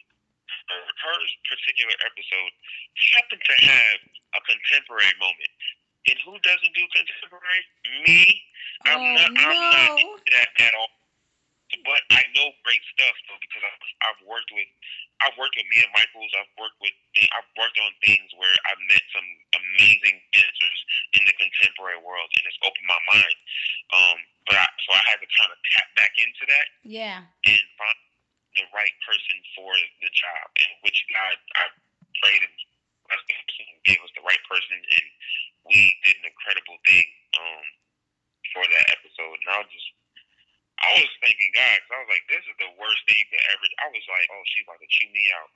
her, 0.67 0.81
her 0.83 1.17
particular 1.47 1.95
episode, 2.03 2.51
happened 3.15 3.43
to 3.47 3.55
have 3.67 3.99
a 4.35 4.41
contemporary 4.43 5.15
moment. 5.23 5.51
And 6.09 6.17
who 6.25 6.35
doesn't 6.43 6.73
do 6.75 6.83
contemporary? 6.91 7.63
Me. 8.07 8.41
I'm 8.89 8.97
Oh, 8.97 9.13
not. 9.15 9.29
I'm 9.37 9.59
not 9.71 9.89
into 10.01 10.29
that 10.35 10.49
at 10.67 10.73
all. 10.75 10.89
But 11.85 12.01
I 12.11 12.21
know 12.35 12.51
great 12.67 12.83
stuff 12.91 13.15
though 13.27 13.39
because 13.39 13.63
I've, 13.63 13.83
I've 14.11 14.21
worked 14.27 14.51
with 14.51 14.67
I've 15.23 15.37
worked 15.37 15.55
with 15.55 15.69
Mia 15.69 15.87
Michaels. 15.95 16.33
I've 16.35 16.51
worked 16.57 16.79
with 16.81 16.95
I've 17.31 17.49
worked 17.55 17.77
on 17.79 17.91
things 18.03 18.27
where 18.35 18.51
I've 18.67 18.81
met 18.89 19.05
some 19.13 19.27
amazing 19.55 20.17
dancers 20.33 20.79
in 21.15 21.21
the 21.29 21.35
contemporary 21.37 22.01
world, 22.01 22.29
and 22.37 22.43
it's 22.49 22.59
opened 22.65 22.89
my 22.89 23.01
mind. 23.11 23.37
Um, 23.93 24.17
but 24.49 24.55
I, 24.57 24.65
so 24.83 24.89
I 24.97 25.01
had 25.13 25.19
to 25.21 25.29
kind 25.29 25.51
of 25.53 25.59
tap 25.75 25.87
back 25.95 26.13
into 26.17 26.43
that 26.49 26.67
Yeah. 26.81 27.21
and 27.45 27.65
find 27.77 27.99
the 28.57 28.65
right 28.75 28.95
person 29.05 29.37
for 29.55 29.71
the 30.01 30.11
job, 30.11 30.45
and 30.59 30.71
which 30.83 31.05
God 31.13 31.35
I 31.61 31.69
prayed 32.19 32.41
and 32.43 32.55
blessed 33.07 33.31
and 33.61 33.79
gave 33.85 34.01
us 34.01 34.11
the 34.17 34.25
right 34.25 34.41
person, 34.49 34.75
and 34.81 35.07
we 35.69 35.93
did 36.03 36.17
an 36.23 36.31
incredible 36.33 36.81
thing 36.87 37.05
um, 37.37 37.63
for 38.55 38.63
that 38.65 38.85
episode. 38.97 39.37
And 39.45 39.49
I 39.53 39.57
was 39.61 39.69
just, 39.71 39.89
I 40.81 40.89
was 40.97 41.11
thanking 41.21 41.53
God 41.53 41.77
because 41.77 41.93
I 41.93 41.99
was 42.01 42.11
like, 42.11 42.25
this 42.25 42.43
is 42.45 42.57
the 42.57 42.71
worst 42.77 43.01
thing 43.05 43.21
to 43.21 43.39
ever. 43.53 43.65
I 43.85 43.87
was 43.93 44.05
like, 44.09 44.25
oh, 44.33 44.43
she 44.49 44.65
about 44.65 44.81
to 44.81 44.89
chew 44.89 45.09
me 45.13 45.23
out. 45.37 45.49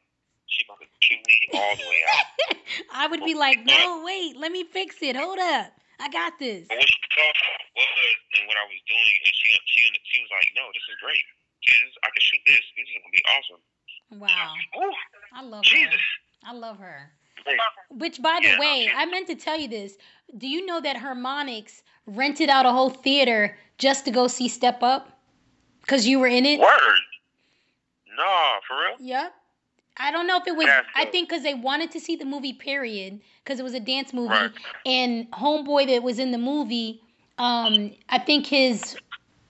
She 0.45 0.61
about 0.65 0.79
to 0.81 0.89
chew 1.01 1.17
me 1.25 1.37
all 1.57 1.73
the 1.75 1.87
way 1.89 2.01
out. 2.05 2.27
I 2.93 3.07
would 3.07 3.25
be 3.25 3.33
like, 3.33 3.65
"No, 3.65 4.03
wait, 4.05 4.37
let 4.37 4.51
me 4.51 4.63
fix 4.63 5.01
it. 5.01 5.15
Hold 5.15 5.39
up. 5.39 5.73
I 5.99 6.07
got 6.09 6.37
this." 6.37 6.69
But 6.69 6.77
what 6.77 6.85
she 6.85 7.01
thought 7.17 7.37
was, 7.73 8.15
and 8.37 8.47
what 8.47 8.57
I 8.57 8.65
was 8.69 8.79
doing, 8.85 9.15
and 9.25 9.33
she 9.33 9.49
she 9.65 9.81
she 10.05 10.17
was 10.21 10.31
like, 10.31 10.49
no, 10.55 10.69
this 10.69 10.85
is 10.85 10.97
great. 11.01 11.25
This, 11.65 11.97
I 12.05 12.09
can 12.13 12.21
shoot 12.21 12.43
this. 12.45 12.63
This 12.77 12.85
is 12.85 12.95
gonna 13.01 13.09
be 13.09 13.25
awesome. 13.33 13.61
Wow. 14.21 14.53
Ooh, 14.77 14.95
I 15.33 15.41
love 15.41 15.65
her. 15.65 15.71
Jesus. 15.71 16.05
I 16.43 16.53
love 16.53 16.77
her. 16.77 17.11
Which, 17.89 18.21
by 18.21 18.39
the 18.41 18.49
Yeah, 18.49 18.59
way. 18.59 18.89
I 18.93 19.05
meant 19.05 19.27
to 19.27 19.35
tell 19.35 19.59
you 19.59 19.67
this. 19.67 19.97
Do 20.37 20.47
you 20.47 20.65
know 20.65 20.81
that 20.81 20.97
Harmonix 20.97 21.81
rented 22.05 22.49
out 22.49 22.65
a 22.65 22.71
whole 22.71 22.89
theater 22.89 23.57
just 23.77 24.05
to 24.05 24.11
go 24.11 24.27
see 24.27 24.47
Step 24.47 24.83
Up? 24.83 25.14
Because 25.85 26.07
you 26.07 26.19
were 26.19 26.27
in 26.27 26.45
it? 26.45 26.59
Word. 26.59 26.99
No, 28.17 28.57
for 28.67 28.77
real. 28.77 28.95
Yep. 28.99 29.33
I 29.97 30.11
don't 30.11 30.27
know 30.27 30.37
if 30.37 30.47
it 30.47 30.55
was, 30.55 30.65
That's 30.65 30.87
I 30.95 31.05
think 31.05 31.29
because 31.29 31.43
they 31.43 31.53
wanted 31.53 31.91
to 31.91 31.99
see 31.99 32.15
the 32.17 32.25
movie, 32.25 32.53
period, 32.53 33.21
because 33.43 33.59
it 33.59 33.63
was 33.63 33.73
a 33.73 33.79
dance 33.79 34.13
movie. 34.13 34.29
Right. 34.29 34.51
And 34.85 35.31
Homeboy 35.31 35.87
that 35.87 36.03
was 36.03 36.19
in 36.19 36.31
the 36.31 36.37
movie, 36.37 37.01
um, 37.37 37.91
I 38.09 38.19
think 38.19 38.47
his 38.47 38.97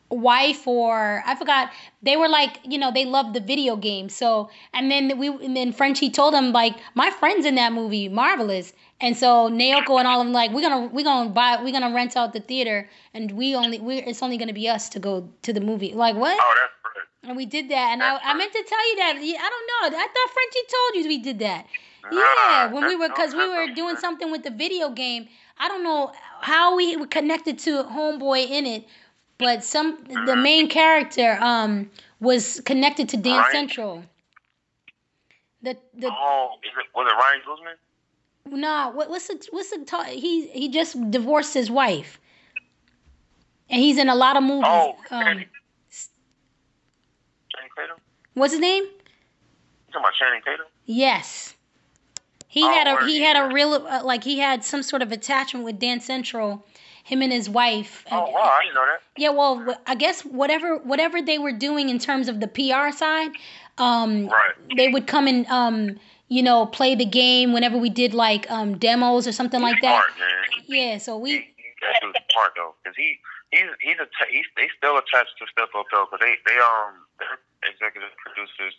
wife 0.09 0.67
or 0.67 1.23
I 1.25 1.35
forgot 1.35 1.71
they 2.03 2.15
were 2.15 2.29
like 2.29 2.59
you 2.63 2.77
know 2.77 2.91
they 2.91 3.05
loved 3.05 3.33
the 3.33 3.39
video 3.39 3.75
game 3.75 4.07
so 4.07 4.49
and 4.71 4.91
then 4.91 5.17
we 5.17 5.29
and 5.29 5.57
then 5.57 5.73
Frenchie 5.73 6.11
told 6.11 6.35
him 6.35 6.51
like 6.51 6.75
my 6.93 7.09
friends 7.09 7.45
in 7.45 7.55
that 7.55 7.73
movie 7.73 8.07
marvelous 8.07 8.71
and 9.01 9.15
so 9.17 9.49
Naoko 9.49 9.97
and 9.99 10.07
all 10.07 10.21
of 10.21 10.25
them 10.27 10.33
like 10.33 10.51
we're 10.51 10.61
gonna 10.61 10.87
we're 10.87 11.03
gonna 11.03 11.29
buy 11.29 11.61
we're 11.61 11.71
gonna 11.71 11.93
rent 11.93 12.15
out 12.15 12.33
the 12.33 12.39
theater 12.39 12.89
and 13.13 13.31
we 13.31 13.55
only 13.55 13.79
we 13.79 13.97
it's 13.97 14.23
only 14.23 14.37
gonna 14.37 14.53
be 14.53 14.69
us 14.69 14.89
to 14.89 14.99
go 14.99 15.29
to 15.41 15.53
the 15.53 15.61
movie 15.61 15.93
like 15.93 16.15
what 16.15 16.37
Oh, 16.41 16.53
that's 16.61 16.73
perfect. 16.83 17.07
and 17.23 17.35
we 17.37 17.45
did 17.45 17.69
that 17.69 17.91
and 17.91 18.01
I, 18.01 18.13
That's 18.13 18.25
I 18.25 18.33
meant 18.35 18.53
to 18.53 18.63
tell 18.67 18.89
you 18.89 18.95
that 18.97 19.15
I 19.17 19.49
don't 19.49 19.93
know 19.93 19.97
I 19.97 20.07
thought 20.07 20.29
Frenchie 20.33 20.67
told 20.71 21.03
you 21.03 21.07
we 21.09 21.17
did 21.17 21.39
that 21.39 21.65
yeah 22.11 22.71
when 22.71 22.85
we 22.85 22.95
were 22.95 23.09
because 23.09 23.33
we 23.33 23.47
were 23.47 23.73
doing 23.73 23.97
something 23.97 24.31
with 24.31 24.43
the 24.43 24.51
video 24.51 24.89
game 24.89 25.27
I 25.57 25.67
don't 25.67 25.83
know 25.83 26.11
how 26.41 26.75
we 26.75 26.95
were 26.95 27.07
connected 27.07 27.59
to 27.59 27.83
Homeboy 27.83 28.49
in 28.49 28.65
it 28.65 28.85
but 29.37 29.63
some 29.63 30.05
the 30.25 30.35
main 30.35 30.69
character 30.69 31.37
um 31.41 31.89
was 32.21 32.61
connected 32.61 33.09
to 33.09 33.17
Dance? 33.17 33.47
Central. 33.51 34.03
The 35.61 35.75
the 35.93 36.07
Oh, 36.11 36.57
is 36.63 36.71
it, 36.77 36.85
was 36.95 37.11
it 37.11 37.15
Ryan 37.15 37.41
Guzman? 37.45 37.75
Nah 38.49 38.91
what, 38.91 39.09
what's 39.09 39.27
the 39.27 39.47
what's 39.51 39.69
the 39.71 39.83
ta- 39.85 40.03
he 40.03 40.47
he 40.47 40.69
just 40.69 41.09
divorced 41.11 41.53
his 41.53 41.69
wife, 41.71 42.19
and 43.69 43.81
he's 43.81 43.97
in 43.97 44.09
a 44.09 44.15
lot 44.15 44.37
of 44.37 44.43
movies. 44.43 44.65
Oh, 44.67 44.95
um, 45.11 45.23
Channing, 45.23 45.45
Channing 47.53 47.69
Tatum. 47.75 47.97
what's 48.33 48.53
his 48.53 48.61
name? 48.61 48.83
You 48.83 48.89
talking 49.93 50.01
about 50.01 50.13
Channing 50.19 50.41
Tatum? 50.45 50.65
Yes. 50.85 51.53
He 52.47 52.63
Oh, 52.63 52.67
had 52.71 52.87
a 52.87 53.05
he 53.05 53.19
yeah. 53.19 53.33
had 53.33 53.49
a 53.51 53.53
real 53.53 53.73
uh, 53.73 54.01
like 54.03 54.23
he 54.23 54.39
had 54.39 54.63
some 54.63 54.81
sort 54.83 55.01
of 55.01 55.11
attachment 55.11 55.65
with 55.65 55.77
Dance 55.79 56.05
Central, 56.05 56.65
him 57.03 57.21
and 57.21 57.31
his 57.33 57.49
wife. 57.49 58.05
Oh 58.11 58.23
And- 58.25 58.33
wow, 58.33 58.41
I 58.41 58.61
didn't 58.63 58.75
know 58.75 58.85
that. 58.85 59.01
Yeah, 59.17 59.29
well, 59.29 59.77
I 59.87 59.95
guess 59.95 60.21
whatever 60.21 60.77
whatever 60.77 61.21
they 61.21 61.37
were 61.37 61.51
doing 61.51 61.89
in 61.89 61.99
terms 61.99 62.27
of 62.29 62.39
the 62.39 62.47
PR 62.47 62.95
side, 62.95 63.31
um, 63.77 64.27
Right. 64.27 64.53
they 64.77 64.87
would 64.87 65.05
come 65.07 65.27
and 65.27 65.45
um, 65.47 65.97
you 66.27 66.41
know, 66.41 66.65
play 66.65 66.95
the 66.95 67.05
game 67.05 67.53
whenever 67.53 67.77
we 67.77 67.89
did 67.89 68.13
like 68.13 68.49
um 68.51 68.77
demos 68.77 69.27
or 69.27 69.31
something 69.31 69.61
like 69.61 69.81
that. 69.81 70.03
Smart 70.03 70.19
man. 70.19 70.63
Yeah, 70.67 70.97
so 70.97 71.17
we 71.17 71.31
he, 71.31 71.37
that 71.81 71.95
dude's 72.01 72.17
smart 72.31 72.53
though, 72.55 72.75
because 72.83 72.95
he 72.97 73.17
he's 73.51 73.69
he's 73.81 73.97
a 73.99 74.07
he's 74.31 74.45
they 74.57 74.69
still 74.77 74.97
attached 74.97 75.37
to 75.39 75.45
Step 75.51 75.69
Up 75.77 75.85
though, 75.91 76.05
because 76.09 76.25
they 76.25 76.35
they 76.45 76.57
um 76.59 76.93
they're 77.19 77.39
executive 77.71 78.09
producers 78.23 78.73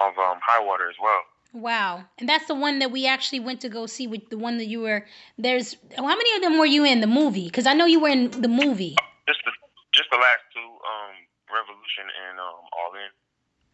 of 0.00 0.16
um 0.18 0.38
High 0.44 0.64
Water 0.64 0.88
as 0.88 0.96
well. 1.02 1.22
wow, 1.52 2.04
and 2.18 2.28
that's 2.28 2.46
the 2.46 2.54
one 2.54 2.78
that 2.80 2.90
we 2.90 3.06
actually 3.06 3.40
went 3.40 3.60
to 3.60 3.68
go 3.68 3.86
see 3.86 4.06
with 4.06 4.28
the 4.30 4.38
one 4.38 4.58
that 4.58 4.66
you 4.66 4.80
were. 4.80 5.06
There's 5.38 5.76
how 5.96 6.06
many 6.06 6.36
of 6.36 6.42
them 6.42 6.58
were 6.58 6.66
you 6.66 6.84
in 6.84 7.00
the 7.00 7.06
movie? 7.06 7.44
Because 7.46 7.66
I 7.66 7.74
know 7.74 7.86
you 7.86 8.00
were 8.00 8.08
in 8.08 8.30
the 8.30 8.48
movie. 8.48 8.96
Just 9.28 9.40
the 9.44 9.52
just 9.92 10.10
the 10.10 10.16
last 10.16 10.44
two 10.52 10.60
um 10.60 11.14
Revolution 11.52 12.04
and 12.28 12.38
um 12.40 12.64
All 12.72 12.94
In. 12.94 13.10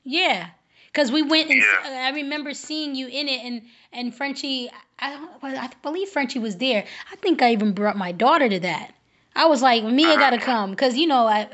Yeah, 0.05 0.51
because 0.93 1.13
we 1.13 1.23
went 1.23 1.51
and 1.51 1.61
Yeah. 1.61 2.07
I 2.07 2.11
remember 2.11 2.55
seeing 2.55 2.95
you 2.95 3.07
in 3.07 3.29
it, 3.29 3.41
and 3.45 3.63
and 3.93 4.15
Frenchie, 4.15 4.71
I 4.99 5.11
don't, 5.13 5.57
I 5.57 5.71
believe 5.83 6.09
Frenchie 6.09 6.39
was 6.39 6.57
there. 6.57 6.85
I 7.13 7.17
think 7.17 7.43
I 7.43 7.53
even 7.53 7.73
brought 7.73 7.97
my 7.97 8.13
daughter 8.13 8.49
to 8.49 8.61
that. 8.61 8.95
I 9.37 9.47
was 9.47 9.63
like, 9.63 9.85
Mia 9.85 10.17
gotta 10.17 10.39
come, 10.39 10.75
cause 10.75 10.97
you 10.97 11.07
know, 11.07 11.29
I, 11.29 11.49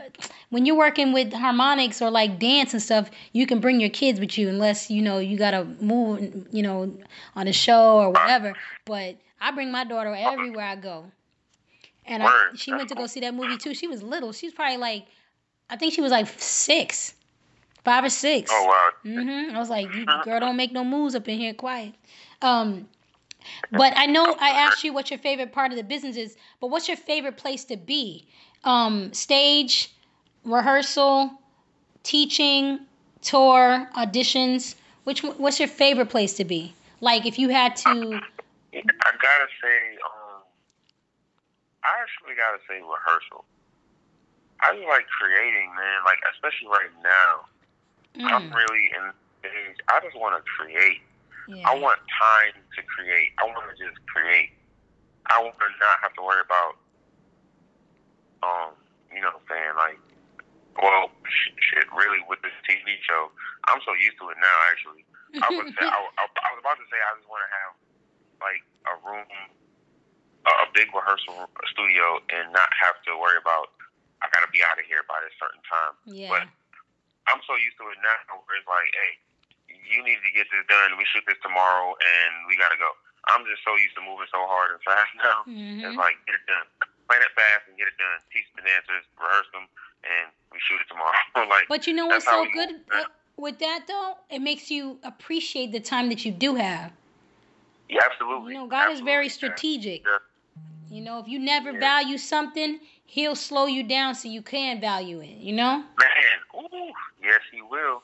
when 0.49 0.65
you're 0.65 0.77
working 0.77 1.13
with 1.13 1.33
Harmonix 1.33 2.01
or 2.01 2.11
like 2.11 2.39
dance 2.39 2.73
and 2.73 2.83
stuff, 2.83 3.11
you 3.33 3.47
can 3.47 3.61
bring 3.61 3.79
your 3.81 3.91
kids 3.91 4.19
with 4.21 4.39
you, 4.39 4.49
unless 4.49 4.91
you 4.91 5.03
know 5.03 5.19
you 5.19 5.37
gotta 5.37 5.65
move, 5.65 6.47
you 6.51 6.63
know, 6.63 6.97
on 7.37 7.47
a 7.49 7.53
show 7.53 7.99
or 7.99 8.11
whatever. 8.11 8.55
But 8.87 9.17
I 9.41 9.51
bring 9.51 9.71
my 9.71 9.85
daughter 9.85 10.15
everywhere 10.15 10.65
I 10.65 10.77
go, 10.77 11.11
and 12.07 12.23
I, 12.23 12.53
she 12.55 12.73
went 12.73 12.89
to 12.89 12.95
go 12.95 13.07
see 13.07 13.21
that 13.21 13.35
movie 13.35 13.59
too. 13.59 13.75
She 13.75 13.87
was 13.87 14.03
little. 14.03 14.33
She's 14.33 14.53
probably 14.55 14.79
like, 14.79 15.07
I 15.69 15.77
think 15.77 15.93
she 15.93 16.01
was 16.01 16.11
like 16.11 16.29
six, 16.39 17.15
five 17.85 18.05
or 18.05 18.09
six. 18.11 18.51
Oh 18.53 18.67
wow. 18.67 18.91
hmm 19.03 19.55
I 19.55 19.59
was 19.59 19.71
like, 19.71 19.95
you, 19.95 20.07
Uh-huh. 20.09 20.23
girl, 20.23 20.41
don't 20.41 20.57
make 20.57 20.73
no 20.73 20.85
moves 20.85 21.15
up 21.15 21.29
in 21.29 21.39
here, 21.39 21.55
quiet. 21.55 21.95
Um, 22.43 22.89
But 23.71 23.93
I 23.97 24.07
know 24.07 24.37
I 24.41 24.51
asked 24.51 24.85
you 24.85 24.93
what 24.93 25.11
your 25.11 25.19
favorite 25.19 25.53
part 25.53 25.71
of 25.71 25.77
the 25.77 25.85
business 25.85 26.17
is, 26.17 26.37
but 26.61 26.69
what's 26.69 26.89
your 26.89 26.97
favorite 26.97 27.37
place 27.37 27.65
to 27.67 27.77
be? 27.77 28.27
Um, 28.65 29.13
stage, 29.13 29.93
rehearsal, 30.45 31.31
teaching, 32.03 32.81
tour, 33.23 33.89
auditions. 33.97 34.75
Which 35.05 35.23
what's 35.23 35.59
your 35.61 35.69
favorite 35.69 36.09
place 36.09 36.35
to 36.35 36.45
be? 36.45 36.75
Like 37.01 37.27
if 37.27 37.39
you 37.39 37.51
had 37.51 37.77
to. 37.85 38.23
I 38.75 39.11
gotta 39.21 39.49
say, 39.63 39.79
um, 40.03 40.41
I 41.85 42.01
actually 42.01 42.35
gotta 42.37 42.59
say 42.69 42.81
rehearsal. 42.81 43.45
I 44.61 44.75
just 44.75 44.89
like 44.89 45.07
creating, 45.09 45.69
man. 45.77 45.99
Like 46.05 46.19
especially 46.33 46.69
right 46.69 46.93
now, 47.03 47.45
mm. 48.17 48.31
I'm 48.31 48.51
really 48.53 48.91
in. 48.95 49.13
I 49.89 50.01
just 50.01 50.17
want 50.17 50.35
to 50.39 50.43
create. 50.45 51.03
Yeah. 51.49 51.69
I 51.69 51.77
want 51.77 52.01
time 52.09 52.57
to 52.57 52.81
create. 52.89 53.37
I 53.39 53.45
want 53.45 53.69
to 53.69 53.77
just 53.77 54.01
create. 54.09 54.57
I 55.29 55.41
want 55.41 55.57
to 55.61 55.69
not 55.81 56.01
have 56.01 56.13
to 56.17 56.23
worry 56.25 56.41
about, 56.41 56.77
um, 58.45 58.73
you 59.13 59.21
know, 59.21 59.33
what 59.33 59.45
I'm 59.45 59.49
saying 59.49 59.75
like, 59.77 60.01
well, 60.81 61.13
shit. 61.61 61.87
Really, 61.93 62.21
with 62.29 62.41
this 62.43 62.57
TV 62.65 62.99
show, 63.05 63.31
I'm 63.69 63.81
so 63.85 63.93
used 63.95 64.17
to 64.21 64.29
it 64.33 64.39
now. 64.41 64.57
Actually, 64.73 65.05
I 65.39 65.49
would 65.53 65.71
say 65.71 65.85
I, 65.85 66.01
I, 66.19 66.25
I 66.27 66.49
was 66.57 66.61
about 66.61 66.81
to 66.81 66.87
say 66.89 66.99
I 66.99 67.11
just 67.21 67.29
want 67.29 67.45
to 67.45 67.53
have 67.53 67.73
like 68.43 68.63
a 68.91 68.95
room, 69.05 69.29
a 70.49 70.67
big 70.73 70.91
rehearsal 70.91 71.47
studio, 71.71 72.21
and 72.33 72.51
not 72.53 72.69
have 72.81 72.99
to 73.07 73.17
worry 73.17 73.39
about 73.39 73.75
I 74.25 74.33
got 74.33 74.41
to 74.41 74.51
be 74.51 74.65
out 74.65 74.81
of 74.81 74.89
here 74.89 75.05
by 75.05 75.21
this 75.21 75.37
certain 75.37 75.61
time. 75.69 75.95
Yeah. 76.09 76.33
But 76.33 76.49
I'm 77.29 77.41
so 77.49 77.57
used 77.57 77.77
to 77.81 77.89
it 77.89 77.99
now 78.05 78.41
where 78.45 78.61
it's 78.61 78.69
like, 78.69 78.91
hey, 78.93 79.13
you 79.89 80.01
need 80.05 80.21
to 80.25 80.33
get 80.33 80.49
this 80.53 80.65
done. 80.69 80.97
We 80.97 81.05
shoot 81.09 81.25
this 81.25 81.41
tomorrow, 81.41 81.97
and 81.97 82.31
we 82.49 82.57
got 82.57 82.73
to 82.73 82.79
go. 82.81 82.89
I'm 83.33 83.45
just 83.49 83.65
so 83.65 83.73
used 83.81 83.97
to 83.97 84.05
moving 84.05 84.29
so 84.29 84.45
hard 84.45 84.77
and 84.77 84.81
fast 84.85 85.13
now. 85.25 85.39
Mm-hmm. 85.49 85.89
It's 85.89 85.97
like 85.97 86.21
get 86.29 86.37
it 86.37 86.45
done, 86.45 86.67
plan 87.09 87.25
it 87.25 87.33
fast 87.33 87.69
and 87.69 87.77
get 87.81 87.89
it 87.89 87.97
done. 87.97 88.21
Teach 88.29 88.49
the 88.53 88.65
dancers, 88.65 89.05
rehearse 89.17 89.49
them, 89.57 89.65
and 90.05 90.29
we 90.53 90.61
shoot 90.61 90.81
it 90.81 90.89
tomorrow. 90.89 91.17
like, 91.49 91.69
but 91.69 91.89
you 91.89 91.97
know 91.97 92.07
what's 92.07 92.29
so 92.29 92.45
good 92.53 92.85
with 93.37 93.59
that 93.61 93.89
though? 93.89 94.21
It 94.29 94.41
makes 94.41 94.71
you 94.71 95.01
appreciate 95.03 95.73
the 95.73 95.81
time 95.81 96.09
that 96.13 96.25
you 96.25 96.33
do 96.33 96.55
have. 96.55 96.93
Yeah, 97.89 98.01
absolutely. 98.05 98.55
You 98.55 98.61
know, 98.61 98.67
God 98.67 98.91
absolutely. 98.91 99.01
is 99.01 99.05
very 99.05 99.29
strategic. 99.29 100.05
Yeah. 100.05 100.19
You 100.91 101.01
know, 101.03 101.19
if 101.19 101.29
you 101.29 101.39
never 101.39 101.73
yeah. 101.73 101.81
value 101.81 102.19
something, 102.19 102.79
He'll 103.07 103.37
slow 103.37 103.67
you 103.67 103.83
down 103.83 104.15
so 104.15 104.29
you 104.29 104.43
can 104.43 104.81
value 104.81 105.21
it. 105.21 105.39
You 105.39 105.55
know. 105.55 105.85
Man, 105.99 106.39
ooh, 106.57 106.93
yes, 107.23 107.41
He 107.53 107.63
will. 107.63 108.03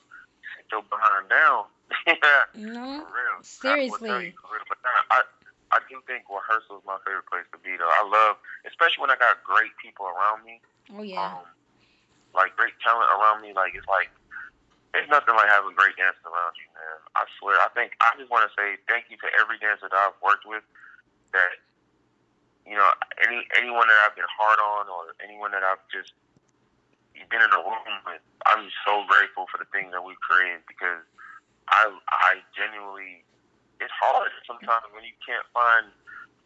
Sit 0.56 0.66
your 0.70 0.82
behind 0.82 1.28
down. 1.28 1.64
no, 2.54 3.02
for 3.02 3.10
real. 3.10 3.42
Seriously. 3.42 4.10
I, 4.10 4.20
you, 4.20 4.32
But 4.68 4.78
I, 5.10 5.22
I 5.72 5.78
do 5.90 5.98
think 6.06 6.24
rehearsal 6.30 6.78
is 6.78 6.86
my 6.86 6.98
favorite 7.06 7.26
place 7.26 7.46
to 7.50 7.58
be, 7.58 7.74
though. 7.76 7.90
I 7.90 8.06
love, 8.06 8.36
especially 8.66 9.02
when 9.02 9.10
I 9.10 9.18
got 9.18 9.42
great 9.42 9.74
people 9.82 10.06
around 10.06 10.44
me. 10.44 10.60
Oh 10.94 11.02
yeah. 11.02 11.38
Um, 11.38 11.46
like 12.34 12.54
great 12.56 12.74
talent 12.82 13.10
around 13.10 13.42
me. 13.42 13.54
Like 13.54 13.74
it's 13.74 13.86
like 13.86 14.10
it's 14.94 15.06
nothing 15.10 15.34
like 15.34 15.50
having 15.50 15.74
great 15.74 15.94
dancers 15.94 16.22
around 16.26 16.54
you, 16.58 16.66
man. 16.74 16.98
I 17.14 17.26
swear. 17.38 17.58
I 17.62 17.70
think 17.74 17.94
I 18.02 18.14
just 18.18 18.30
want 18.30 18.46
to 18.46 18.52
say 18.54 18.78
thank 18.90 19.06
you 19.10 19.18
to 19.22 19.28
every 19.38 19.58
dancer 19.58 19.86
that 19.90 19.94
I've 19.98 20.18
worked 20.22 20.46
with. 20.46 20.62
That 21.30 21.62
you 22.66 22.76
know, 22.76 22.88
any 23.24 23.46
anyone 23.56 23.88
that 23.88 23.98
I've 24.06 24.16
been 24.16 24.28
hard 24.28 24.58
on, 24.60 24.88
or 24.88 25.14
anyone 25.22 25.52
that 25.52 25.64
I've 25.64 25.82
just 25.90 26.12
been 27.28 27.42
in 27.42 27.52
a 27.52 27.60
room 27.60 28.00
with, 28.08 28.22
I'm 28.48 28.68
so 28.86 29.04
grateful 29.04 29.44
for 29.52 29.60
the 29.60 29.68
things 29.68 29.92
that 29.92 30.00
we've 30.00 30.20
created 30.20 30.64
because 30.64 31.04
I 31.68 31.92
I 31.92 32.40
genuinely 32.56 33.24
it's 33.80 33.92
hard 33.96 34.30
sometimes 34.44 34.84
when 34.92 35.04
you 35.04 35.16
can't 35.24 35.44
find 35.56 35.88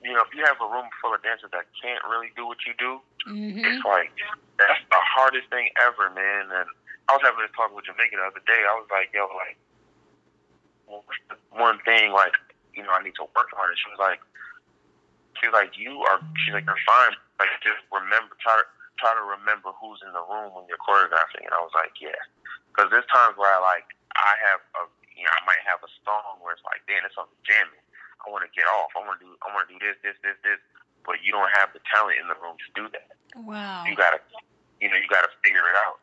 you 0.02 0.14
know 0.14 0.22
if 0.22 0.30
you 0.34 0.42
have 0.46 0.58
a 0.62 0.68
room 0.70 0.86
full 1.02 1.14
of 1.14 1.20
dancers 1.22 1.50
that 1.50 1.66
can't 1.74 2.02
really 2.06 2.30
do 2.38 2.46
what 2.46 2.62
you 2.62 2.74
do 2.78 3.02
mm-hmm. 3.26 3.64
it's 3.64 3.82
like 3.82 4.14
that's 4.58 4.82
the 4.90 5.02
hardest 5.02 5.50
thing 5.50 5.70
ever 5.82 6.10
man. 6.14 6.50
And 6.50 6.68
I 7.10 7.18
was 7.18 7.22
having 7.22 7.42
this 7.42 7.52
talk 7.52 7.74
with 7.74 7.84
Jamaica 7.84 8.16
the 8.16 8.24
other 8.24 8.44
day. 8.46 8.62
I 8.64 8.74
was 8.78 8.88
like 8.90 9.10
yo 9.12 9.26
like 9.34 9.58
one 11.50 11.80
thing 11.82 12.12
like 12.12 12.36
you 12.76 12.82
know 12.82 12.92
I 12.94 13.02
need 13.02 13.16
to 13.18 13.26
work 13.34 13.50
on? 13.56 13.70
It 13.72 13.78
she 13.80 13.90
was 13.90 13.98
like 13.98 14.20
she's 15.44 15.52
like 15.52 15.76
you 15.76 16.00
are 16.08 16.24
she's 16.40 16.56
like 16.56 16.64
you're 16.64 16.84
fine 16.88 17.12
like 17.36 17.52
just 17.60 17.84
remember 17.92 18.32
try 18.40 18.56
to 18.56 18.64
try 18.96 19.12
to 19.12 19.20
remember 19.20 19.76
who's 19.76 20.00
in 20.00 20.10
the 20.16 20.24
room 20.24 20.56
when 20.56 20.64
you're 20.72 20.80
choreographing 20.80 21.44
and 21.44 21.52
I 21.52 21.60
was 21.60 21.74
like 21.76 21.92
yeah 22.00 22.16
because 22.72 22.88
there's 22.88 23.06
times 23.12 23.36
where 23.36 23.52
I 23.52 23.60
like 23.60 23.84
I 24.16 24.32
have 24.48 24.64
a 24.80 24.88
you 25.14 25.22
know, 25.22 25.34
I 25.34 25.42
might 25.46 25.62
have 25.64 25.80
a 25.82 25.90
song 26.02 26.42
where 26.42 26.52
it's 26.54 26.66
like, 26.66 26.82
damn, 26.90 27.06
it's 27.06 27.14
something 27.14 27.38
jamming. 27.46 27.82
I 28.26 28.30
want 28.30 28.42
to 28.42 28.50
get 28.50 28.66
off. 28.66 28.90
I 28.98 29.02
want 29.06 29.22
to 29.22 29.22
do. 29.22 29.30
I 29.46 29.52
want 29.54 29.70
to 29.70 29.70
do 29.70 29.78
this, 29.78 29.96
this, 30.02 30.18
this, 30.26 30.36
this. 30.42 30.60
But 31.06 31.22
you 31.22 31.30
don't 31.30 31.50
have 31.54 31.70
the 31.76 31.80
talent 31.86 32.18
in 32.18 32.26
the 32.26 32.38
room 32.40 32.56
to 32.58 32.68
do 32.72 32.84
that. 32.92 33.12
Wow. 33.36 33.84
You 33.84 33.92
gotta, 33.92 34.18
you 34.80 34.88
know, 34.88 34.96
you 34.96 35.08
gotta 35.12 35.30
figure 35.44 35.64
it 35.68 35.76
out. 35.84 36.00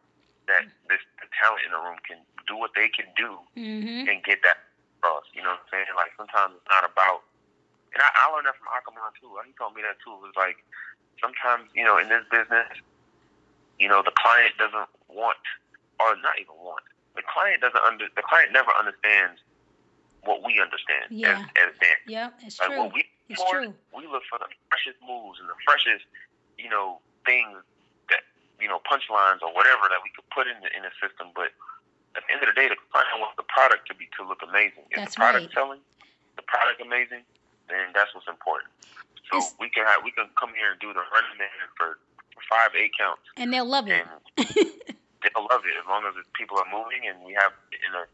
That 0.50 0.66
this 0.90 1.02
the 1.22 1.30
talent 1.38 1.66
in 1.66 1.72
the 1.74 1.82
room 1.82 1.98
can 2.06 2.22
do 2.46 2.58
what 2.58 2.74
they 2.78 2.90
can 2.90 3.10
do 3.18 3.40
mm-hmm. 3.58 4.10
and 4.10 4.22
get 4.22 4.42
that 4.46 4.62
across. 5.00 5.26
You 5.34 5.42
know 5.42 5.58
what 5.58 5.66
I'm 5.66 5.74
saying? 5.74 5.90
Like 5.98 6.14
sometimes 6.18 6.58
it's 6.58 6.70
not 6.70 6.86
about. 6.86 7.26
And 7.94 8.00
I, 8.00 8.08
I 8.08 8.24
learned 8.32 8.48
that 8.48 8.56
from 8.56 8.72
Aakomon 8.72 9.12
too. 9.20 9.36
He 9.44 9.52
told 9.60 9.76
me 9.76 9.84
that 9.84 10.00
too. 10.00 10.16
It 10.16 10.32
was 10.32 10.38
like 10.40 10.64
sometimes, 11.20 11.70
you 11.76 11.84
know, 11.84 12.00
in 12.00 12.08
this 12.08 12.24
business, 12.32 12.68
you 13.80 13.88
know, 13.88 14.02
the 14.02 14.16
client 14.16 14.56
doesn't 14.58 14.90
want, 15.10 15.42
or 16.00 16.16
not 16.24 16.40
even 16.40 16.56
want, 16.62 16.86
the 17.16 17.26
client 17.28 17.60
doesn't 17.62 17.84
under 17.84 18.08
the 18.16 18.24
client 18.24 18.56
never 18.56 18.72
understands 18.72 19.44
what 20.24 20.46
we 20.46 20.62
understand 20.62 21.10
yeah. 21.10 21.44
as, 21.58 21.70
as 21.70 21.72
dancers. 21.82 22.08
Yeah, 22.08 22.30
it's 22.46 22.60
like 22.62 22.72
true. 22.72 22.88
We 22.94 23.10
it's 23.28 23.42
for, 23.42 23.52
true. 23.52 23.74
We 23.92 24.06
look 24.08 24.24
for 24.30 24.38
the 24.40 24.48
freshest 24.70 25.02
moves 25.02 25.42
and 25.42 25.50
the 25.50 25.58
freshest, 25.66 26.06
you 26.58 26.70
know, 26.70 27.02
things 27.26 27.58
that 28.10 28.24
you 28.62 28.70
know, 28.70 28.80
punchlines 28.86 29.42
or 29.42 29.50
whatever 29.52 29.90
that 29.90 30.00
we 30.06 30.14
could 30.14 30.28
put 30.30 30.46
in 30.46 30.56
the 30.62 30.70
in 30.72 30.86
the 30.86 30.94
system. 31.02 31.34
But 31.34 31.52
at 32.16 32.24
the 32.28 32.32
end 32.32 32.46
of 32.46 32.54
the 32.54 32.56
day, 32.56 32.70
the 32.70 32.78
client 32.94 33.10
wants 33.18 33.36
the 33.36 33.48
product 33.50 33.90
to 33.90 33.94
be 33.98 34.08
to 34.16 34.22
look 34.24 34.46
amazing. 34.46 34.86
If 34.94 35.02
that's 35.02 35.18
the 35.18 35.26
product 35.26 35.50
right. 35.50 35.58
selling, 35.58 35.82
the 36.38 36.46
product 36.46 36.80
amazing, 36.80 37.26
then 37.72 37.88
that's 37.94 38.14
what's 38.14 38.28
important. 38.28 38.70
So 39.32 39.38
It's- 39.38 39.56
we 39.60 39.70
can 39.70 39.86
have 39.86 40.04
we 40.04 40.12
can 40.12 40.30
come 40.40 40.54
here 40.54 40.72
and 40.72 40.80
do 40.80 40.94
the 40.94 41.00
running 41.12 41.38
man 41.38 41.50
for 41.78 41.98
five 42.50 42.76
eight 42.76 42.92
counts, 42.98 43.24
And 43.38 43.54
they'll 43.54 43.66
love 43.66 43.88
it. 43.88 44.06
they'll 44.38 45.48
love 45.50 45.64
it 45.66 45.76
as 45.80 45.86
long 45.88 46.06
as 46.06 46.16
the 46.16 46.24
people 46.34 46.58
are 46.58 46.68
moving 46.72 47.08
and 47.08 47.24
we 47.24 47.34
have 47.34 47.54
in 47.72 47.94
a 47.96 48.06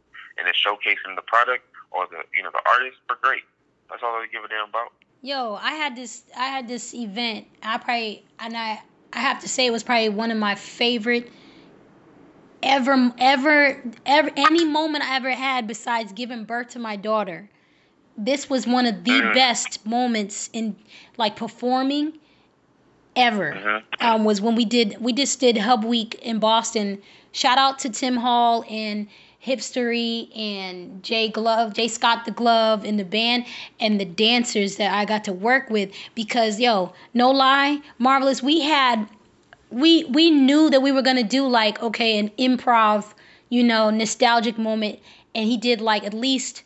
in 0.42 0.48
a 0.48 0.54
showcasing 0.54 1.16
the 1.16 1.22
product 1.24 1.64
or 1.92 2.06
the 2.08 2.24
you 2.36 2.44
know 2.44 2.52
the 2.52 2.62
artist. 2.70 2.98
We're 3.10 3.16
great. 3.18 3.44
That's 3.90 4.04
all 4.04 4.20
they 4.20 4.28
give 4.28 4.44
a 4.44 4.48
damn 4.48 4.70
about. 4.70 4.92
Yo, 5.22 5.56
I 5.56 5.72
had 5.72 5.96
this 5.96 6.24
I 6.36 6.46
had 6.48 6.68
this 6.68 6.94
event. 6.94 7.48
I 7.64 7.78
probably 7.78 8.26
and 8.40 8.56
I 8.56 8.82
I 9.14 9.20
have 9.20 9.40
to 9.42 9.50
say 9.50 9.66
it 9.66 9.72
was 9.72 9.84
probably 9.84 10.10
one 10.10 10.30
of 10.32 10.38
my 10.38 10.56
favorite 10.56 11.32
ever 12.62 13.14
ever 13.18 13.82
ever 14.06 14.32
any 14.36 14.66
moment 14.66 15.04
I 15.04 15.16
ever 15.16 15.32
had 15.32 15.68
besides 15.68 16.12
giving 16.12 16.44
birth 16.44 16.70
to 16.70 16.80
my 16.80 16.96
daughter. 16.96 17.50
This 18.18 18.50
was 18.50 18.66
one 18.66 18.86
of 18.88 19.04
the 19.04 19.12
Mhm. 19.12 19.34
best 19.34 19.86
moments 19.86 20.50
in 20.52 20.76
like 21.18 21.36
performing 21.36 22.14
ever. 23.16 23.54
Mhm. 23.54 23.84
Um, 24.00 24.24
was 24.26 24.42
when 24.42 24.56
we 24.56 24.66
did 24.66 24.98
we 25.00 25.14
just 25.14 25.40
did 25.40 25.58
Hub 25.58 25.84
Week 25.84 26.16
in 26.22 26.40
Boston. 26.40 27.00
Shout 27.32 27.58
out 27.58 27.80
to 27.80 27.90
Tim 27.90 28.18
Hall 28.18 28.66
and 28.70 29.08
Hipstery 29.46 30.36
and 30.36 31.02
Jay 31.04 31.30
Glove, 31.30 31.74
Jay 31.74 31.88
Scott 31.88 32.26
the 32.26 32.32
Glove 32.32 32.84
and 32.84 33.00
the 33.00 33.06
band 33.06 33.46
and 33.80 34.00
the 34.00 34.06
dancers 34.06 34.78
that 34.78 34.92
I 34.94 35.06
got 35.06 35.24
to 35.26 35.34
work 35.34 35.70
with 35.70 35.92
because 36.16 36.60
yo, 36.60 36.94
no 37.14 37.32
lie, 37.32 37.80
marvelous. 38.00 38.42
We 38.42 38.62
had 38.62 39.08
we 39.70 40.06
we 40.06 40.32
knew 40.32 40.70
that 40.70 40.82
we 40.82 40.92
were 40.92 41.02
gonna 41.04 41.24
do 41.24 41.48
like 41.48 41.82
okay 41.84 42.18
an 42.18 42.30
improv, 42.40 43.14
you 43.50 43.64
know, 43.64 43.90
nostalgic 43.92 44.58
moment, 44.58 45.00
and 45.36 45.46
he 45.48 45.58
did 45.58 45.82
like 45.82 46.04
at 46.04 46.14
least 46.14 46.64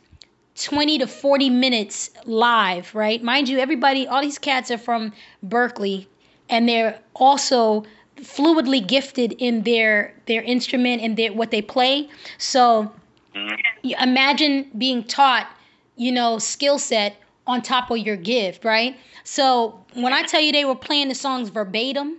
20 0.64 1.00
to 1.00 1.08
40 1.08 1.50
minutes 1.50 2.12
live, 2.26 2.94
right? 2.96 3.22
Mind 3.24 3.50
you, 3.50 3.60
everybody, 3.60 4.08
all 4.08 4.22
these 4.22 4.40
cats 4.40 4.72
are 4.72 4.78
from 4.78 5.14
Berklee, 5.46 6.08
and 6.50 6.68
they're 6.70 7.00
also 7.16 7.84
fluidly 8.18 8.86
gifted 8.86 9.34
in 9.34 9.64
their 9.64 10.14
their 10.28 10.42
instrument 10.44 11.02
and 11.02 11.18
their 11.18 11.34
what 11.34 11.52
they 11.52 11.62
play. 11.62 12.10
So 12.38 12.92
Mhm. 13.34 13.60
imagine 13.84 14.70
being 14.78 15.04
taught, 15.04 15.48
you 15.96 16.12
know, 16.12 16.38
skill 16.40 16.78
set 16.78 17.18
on 17.48 17.62
top 17.62 17.90
of 17.92 17.98
your 17.98 18.16
gift, 18.18 18.64
right? 18.64 18.98
So 19.24 19.84
when 19.94 20.14
I 20.14 20.24
tell 20.24 20.42
you 20.42 20.52
they 20.52 20.66
were 20.66 20.76
playing 20.76 21.10
the 21.10 21.16
songs 21.16 21.50
verbatim, 21.50 22.18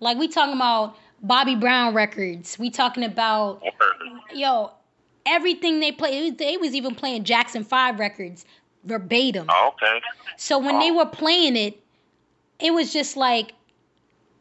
like 0.00 0.18
we 0.18 0.28
talking 0.28 0.54
about 0.54 0.96
Bobby 1.22 1.54
Brown 1.54 1.94
records, 1.94 2.58
we 2.58 2.70
talking 2.70 3.04
about 3.04 3.62
yo 4.34 4.72
everything 5.26 5.80
they 5.80 5.92
play. 5.92 6.30
They 6.30 6.56
was 6.56 6.74
even 6.74 6.94
playing 6.94 7.24
Jackson 7.24 7.64
Five 7.64 7.98
records 7.98 8.44
verbatim. 8.84 9.46
Oh, 9.48 9.74
okay. 9.74 10.00
So 10.36 10.58
when 10.58 10.78
they 10.78 10.90
were 10.90 11.06
playing 11.06 11.56
it, 11.56 11.78
it 12.58 12.72
was 12.72 12.92
just 12.92 13.16
like 13.16 13.52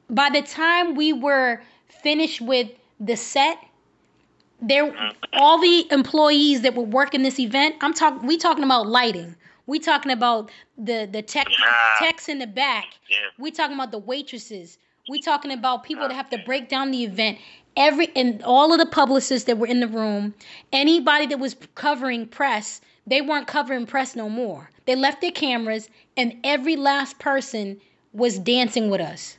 by 0.10 0.30
the 0.30 0.41
time 0.41 0.95
we 0.95 1.14
were 1.14 1.61
finished 1.88 2.41
with 2.41 2.69
the 2.99 3.15
set, 3.15 3.57
there 4.61 4.91
mm-hmm. 4.91 5.18
all 5.34 5.60
the 5.60 5.88
employees 5.91 6.61
that 6.61 6.76
were 6.76 6.84
working 6.84 7.23
this 7.23 7.39
event, 7.39 7.76
I'm 7.81 7.93
talking 7.93 8.27
we 8.27 8.38
talking 8.38 8.64
about 8.64 8.88
lighting. 8.88 9.35
We 9.68 9.80
talking 9.80 10.11
about 10.11 10.49
the 10.77 11.07
the 11.10 11.22
tech 11.22 11.47
techs 11.99 12.27
in 12.27 12.39
the 12.39 12.47
back. 12.47 12.85
Yeah. 13.10 13.18
We 13.38 13.51
talking 13.51 13.76
about 13.76 13.91
the 13.91 13.99
waitresses. 13.99 14.77
We 15.07 15.22
talking 15.22 15.51
about 15.51 15.84
people 15.84 16.07
that 16.07 16.14
have 16.14 16.30
to 16.30 16.38
break 16.45 16.69
down 16.69 16.91
the 16.91 17.03
event. 17.03 17.39
Every 17.80 18.10
and 18.15 18.43
all 18.43 18.73
of 18.73 18.77
the 18.77 18.85
publicists 18.85 19.47
that 19.47 19.57
were 19.57 19.65
in 19.65 19.80
the 19.80 19.88
room, 19.88 20.35
anybody 20.72 21.26
that 21.27 21.39
was 21.39 21.56
covering 21.76 22.27
press, 22.27 22.81
they 23.07 23.22
weren't 23.22 23.47
covering 23.47 23.85
press 23.88 24.15
no 24.15 24.30
more. 24.30 24.69
They 24.85 24.95
left 24.95 25.22
their 25.22 25.31
cameras, 25.31 25.89
and 26.18 26.35
every 26.43 26.76
last 26.76 27.18
person 27.19 27.80
was 28.14 28.38
dancing 28.38 28.89
with 28.89 29.01
us. 29.01 29.38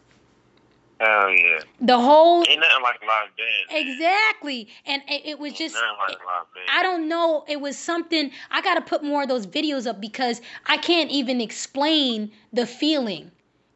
Hell 1.00 1.30
yeah. 1.30 1.60
The 1.80 1.98
whole 1.98 2.44
Ain't 2.48 2.60
nothing 2.60 2.82
like 2.82 3.00
live 3.02 3.28
band. 3.36 3.86
exactly, 3.86 4.68
and 4.86 5.02
it, 5.08 5.22
it 5.24 5.38
was 5.38 5.52
just. 5.54 5.74
nothing 5.74 6.18
like. 6.26 6.46
I 6.68 6.82
don't 6.82 7.08
know. 7.08 7.44
It 7.48 7.60
was 7.60 7.78
something. 7.78 8.30
I 8.50 8.60
got 8.60 8.74
to 8.74 8.82
put 8.82 9.02
more 9.02 9.22
of 9.22 9.28
those 9.28 9.46
videos 9.46 9.86
up 9.86 10.00
because 10.00 10.42
I 10.66 10.76
can't 10.76 11.10
even 11.10 11.40
explain 11.40 12.30
the 12.52 12.66
feeling. 12.66 13.30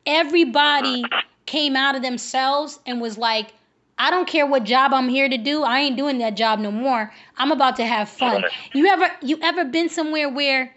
Everybody 0.06 1.04
came 1.46 1.76
out 1.76 1.96
of 1.96 2.02
themselves 2.02 2.78
and 2.86 3.00
was 3.00 3.16
like, 3.16 3.54
I 3.98 4.10
don't 4.10 4.26
care 4.26 4.46
what 4.46 4.64
job 4.64 4.92
I'm 4.92 5.08
here 5.08 5.28
to 5.28 5.38
do. 5.38 5.62
I 5.62 5.80
ain't 5.80 5.96
doing 5.96 6.18
that 6.18 6.36
job 6.36 6.58
no 6.58 6.70
more. 6.70 7.12
I'm 7.38 7.52
about 7.52 7.76
to 7.76 7.86
have 7.86 8.08
fun. 8.08 8.42
Right. 8.42 8.52
You 8.72 8.86
ever 8.86 9.10
you 9.22 9.38
ever 9.42 9.64
been 9.64 9.88
somewhere 9.88 10.28
where 10.28 10.74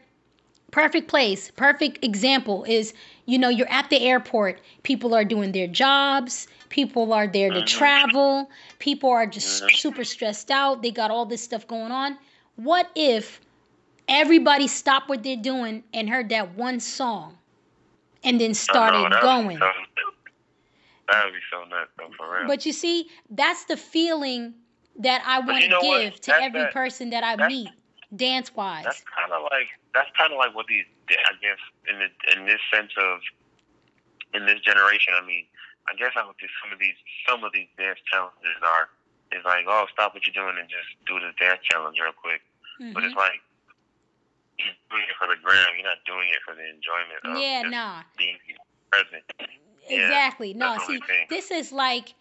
perfect 0.71 1.07
place, 1.07 1.49
perfect 1.51 2.03
example 2.03 2.63
is, 2.65 2.93
you 3.25 3.37
know, 3.39 3.49
you're 3.49 3.69
at 3.69 3.89
the 3.89 3.99
airport, 3.99 4.59
people 4.83 5.15
are 5.15 5.25
doing 5.25 5.51
their 5.51 5.67
jobs, 5.67 6.47
people 6.69 7.13
are 7.13 7.27
there 7.27 7.51
to 7.51 7.61
Mhm. 7.61 7.65
travel, 7.65 8.49
people 8.79 9.09
are 9.09 9.25
just 9.25 9.63
Mhm. 9.63 9.75
super 9.75 10.03
stressed 10.03 10.51
out, 10.51 10.81
they 10.83 10.91
got 10.91 11.09
all 11.09 11.25
this 11.25 11.41
stuff 11.41 11.67
going 11.67 11.91
on. 11.91 12.17
What 12.55 12.89
if 12.95 13.39
everybody 14.07 14.67
stopped 14.67 15.09
what 15.09 15.23
they're 15.23 15.35
doing 15.35 15.83
and 15.93 16.09
heard 16.09 16.29
that 16.29 16.55
one 16.55 16.79
song 16.79 17.37
and 18.23 18.39
then 18.39 18.53
started 18.53 19.19
going? 19.21 19.59
So- 21.09 21.13
That'd 21.17 21.33
be 21.33 21.39
so 21.51 21.63
nuts 21.65 21.91
though, 21.97 22.09
for 22.17 22.31
real. 22.39 22.47
But 22.47 22.65
you 22.65 22.73
see, 22.73 23.09
that's 23.29 23.65
the 23.65 23.77
feeling 23.77 24.53
that 24.99 25.21
I 25.25 25.39
want 25.39 25.61
you 25.63 25.69
to 25.69 25.69
know 25.69 25.81
what? 25.81 26.01
give 26.01 26.21
to 26.21 26.33
every 26.33 26.61
that- 26.61 26.73
person 26.73 27.09
that 27.11 27.23
I 27.23 27.47
meet, 27.47 27.69
dance 28.15 28.53
wise. 28.55 28.83
That's 28.83 29.03
kind 29.15 29.31
of 29.31 29.43
like 29.43 29.67
that's 29.93 30.09
kind 30.17 30.31
of 30.33 30.37
like 30.37 30.53
what 30.55 30.67
these 30.67 30.85
I 31.09 31.33
guess 31.41 31.59
in 31.89 31.99
the, 31.99 32.09
in 32.39 32.45
this 32.45 32.59
sense 32.73 32.91
of 32.97 33.19
in 34.33 34.45
this 34.45 34.59
generation. 34.61 35.13
I 35.15 35.25
mean, 35.25 35.45
I 35.87 35.95
guess 35.95 36.11
I 36.17 36.25
would 36.25 36.35
say 36.41 36.47
some 36.63 36.73
of 36.73 36.79
these 36.79 36.95
some 37.27 37.43
of 37.43 37.51
these 37.53 37.67
dance 37.77 37.99
challenges 38.11 38.59
are 38.63 38.89
is 39.31 39.43
like 39.45 39.65
oh 39.67 39.85
stop 39.91 40.13
what 40.13 40.25
you're 40.27 40.33
doing 40.35 40.57
and 40.59 40.67
just 40.69 40.87
do 41.05 41.19
the 41.19 41.31
dance 41.39 41.59
challenge 41.63 41.97
real 41.99 42.11
quick. 42.13 42.41
But 42.93 43.03
it's 43.03 43.13
Mhm. 43.13 43.17
like 43.17 43.41
you're 44.59 44.73
doing 44.89 45.03
it 45.09 45.15
for 45.17 45.27
the 45.27 45.35
gram. 45.41 45.65
You're 45.75 45.85
not 45.87 46.03
doing 46.05 46.29
it 46.29 46.41
for 46.45 46.53
the 46.55 46.65
enjoyment 46.69 47.19
of 47.23 47.37
Yeah, 47.39 47.61
nah. 47.63 48.03
being 48.17 48.37
present. 48.91 49.23
Yeah, 49.89 49.95
Exactly. 49.97 50.53
No, 50.53 50.77
see, 50.85 51.01
this 51.29 51.51
is 51.51 51.71
like, 51.71 52.13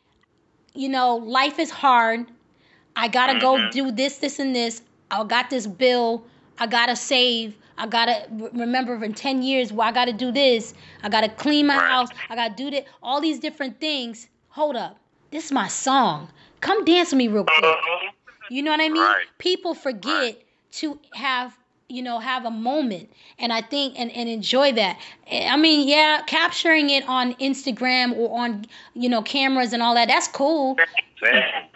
you 0.74 0.88
know, 0.88 1.16
life 1.16 1.58
is 1.58 1.70
hard. 1.70 2.26
I 2.94 3.08
gotta 3.08 3.38
go 3.38 3.56
Mhm. 3.58 3.70
do 3.70 3.90
this, 3.90 4.18
this, 4.18 4.38
and 4.38 4.54
this. 4.54 4.82
I 5.10 5.22
got 5.24 5.50
this 5.50 5.66
bill. 5.66 6.24
I 6.58 6.66
gotta 6.66 6.96
save. 6.96 7.56
I 7.78 7.86
gotta 7.86 8.26
remember 8.30 9.02
in 9.04 9.12
10 9.12 9.42
years, 9.42 9.72
well, 9.72 9.86
I 9.86 9.92
gotta 9.92 10.12
do 10.12 10.32
this. 10.32 10.72
I 11.02 11.08
gotta 11.10 11.28
clean 11.28 11.66
my 11.66 11.76
Right. 11.76 11.90
house. 11.90 12.08
I 12.30 12.34
gotta 12.34 12.54
do 12.54 12.70
that. 12.70 12.86
All 13.02 13.20
these 13.20 13.38
different 13.38 13.80
things. 13.80 14.28
Hold 14.50 14.76
up. 14.76 14.98
This 15.30 15.46
is 15.46 15.52
my 15.52 15.68
song. 15.68 16.30
Come 16.60 16.84
dance 16.84 17.10
with 17.12 17.18
me 17.18 17.28
real 17.28 17.44
quick. 17.44 17.62
Uh-huh. 17.64 18.10
You 18.48 18.62
know 18.62 18.70
what 18.70 18.80
I 18.80 18.88
mean? 18.88 19.02
Right. 19.02 19.26
People 19.38 19.74
forget 19.74 20.40
to 20.72 20.98
have 21.12 21.56
you 21.88 22.02
know 22.02 22.18
have 22.18 22.44
a 22.44 22.50
moment. 22.50 23.10
And 23.38 23.52
i 23.52 23.60
think 23.60 23.98
and, 23.98 24.10
and 24.12 24.28
enjoy 24.28 24.72
that. 24.72 24.98
Eh, 25.28 25.48
I 25.48 25.56
mean 25.56 25.88
yeah 25.88 26.22
capturing 26.26 26.90
it 26.90 27.06
on 27.08 27.34
instagram 27.34 28.16
or 28.16 28.38
on 28.38 28.64
you 28.94 29.08
know 29.08 29.22
cameras 29.22 29.72
and 29.72 29.82
all 29.82 29.94
that 29.94 30.08
that's 30.08 30.28
cool. 30.28 30.76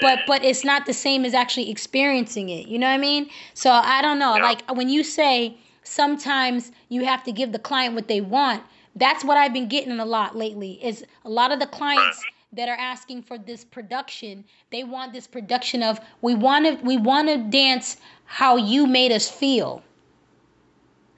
But 0.00 0.20
but 0.26 0.44
it's 0.44 0.64
not 0.64 0.86
the 0.86 0.94
same 0.94 1.24
as 1.24 1.34
actually 1.34 1.70
experiencing 1.70 2.48
it. 2.50 2.66
You 2.68 2.78
know 2.78 2.88
what 2.88 2.94
i 2.94 2.98
mean? 2.98 3.30
So 3.54 3.70
i 3.70 4.02
don't 4.02 4.18
know. 4.18 4.36
Yeah. 4.36 4.42
like 4.42 4.76
when 4.76 4.88
you 4.88 5.02
say 5.04 5.56
sometimes 5.82 6.72
you 6.88 7.04
have 7.04 7.24
to 7.24 7.32
give 7.32 7.52
the 7.52 7.58
client 7.58 7.94
what 7.94 8.08
they 8.08 8.20
want 8.20 8.62
that's 8.96 9.24
what 9.24 9.36
i've 9.36 9.52
been 9.52 9.68
getting 9.68 9.98
a 9.98 10.04
lot 10.04 10.36
lately 10.36 10.72
is 10.84 11.04
a 11.24 11.30
lot 11.30 11.52
of 11.52 11.58
the 11.58 11.66
clients 11.66 12.22
that 12.52 12.68
are 12.68 12.76
asking 12.76 13.22
for 13.22 13.38
this 13.38 13.64
production 13.64 14.44
they 14.70 14.84
want 14.84 15.12
this 15.12 15.26
production 15.26 15.82
of 15.82 15.98
we 16.22 16.34
want 16.34 16.66
to 16.66 16.84
we 16.84 16.96
want 16.96 17.28
to 17.28 17.38
dance 17.50 17.96
how 18.24 18.56
you 18.56 18.86
made 18.86 19.12
us 19.12 19.28
feel 19.28 19.82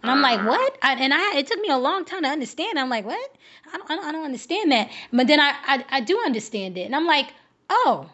and 0.03 0.11
i'm 0.11 0.21
like 0.23 0.41
uh. 0.41 0.45
what? 0.45 0.79
I, 0.83 0.95
and 0.95 1.15
i 1.15 1.37
it 1.39 1.47
took 1.47 1.61
me 1.61 1.69
a 1.69 1.79
long 1.79 2.05
time 2.05 2.23
to 2.23 2.29
understand. 2.29 2.79
I'm 2.79 2.91
like 2.91 3.05
what? 3.05 3.37
I 3.73 3.77
don't, 3.79 3.91
I 3.91 3.95
don't, 3.97 4.05
I 4.07 4.13
don't 4.13 4.25
understand 4.25 4.73
that. 4.73 4.91
But 5.13 5.27
then 5.29 5.41
I, 5.41 5.55
I 5.65 5.85
i 5.91 6.01
do 6.01 6.21
understand 6.25 6.77
it. 6.79 6.83
And 6.83 6.95
i'm 6.97 7.07
like 7.07 7.33
oh 7.71 8.11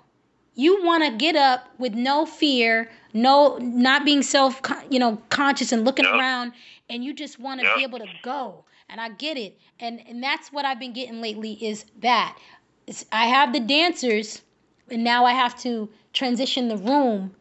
you 0.55 0.85
want 0.85 1.05
to 1.05 1.10
get 1.16 1.36
up 1.36 1.69
with 1.78 1.94
no 1.94 2.27
fear 2.27 2.90
no 3.15 3.56
not 3.59 4.05
being 4.05 4.23
self 4.23 4.60
you 4.90 4.98
know 4.98 5.20
conscious 5.31 5.73
and 5.73 5.85
looking 5.85 6.05
Yep. 6.05 6.15
around 6.15 6.52
and 6.90 7.05
you 7.05 7.12
just 7.15 7.39
want 7.39 7.60
to 7.60 7.66
be 7.77 7.82
able 7.82 7.98
to 7.98 8.09
go. 8.23 8.65
And 8.90 9.01
i 9.01 9.09
get 9.10 9.36
it. 9.36 9.59
And 9.81 10.01
and 10.09 10.23
that's 10.23 10.52
what 10.52 10.65
i've 10.65 10.78
been 10.81 10.93
getting 10.93 11.20
lately 11.20 11.52
is 11.65 11.85
that. 12.01 12.39
It's, 12.86 13.05
i 13.12 13.27
have 13.27 13.52
the 13.52 13.60
dancers 13.60 14.43
and 14.90 15.05
now 15.05 15.24
i 15.27 15.32
have 15.32 15.59
to 15.60 15.90
transition 16.15 16.69
the 16.69 16.77
room 16.78 17.35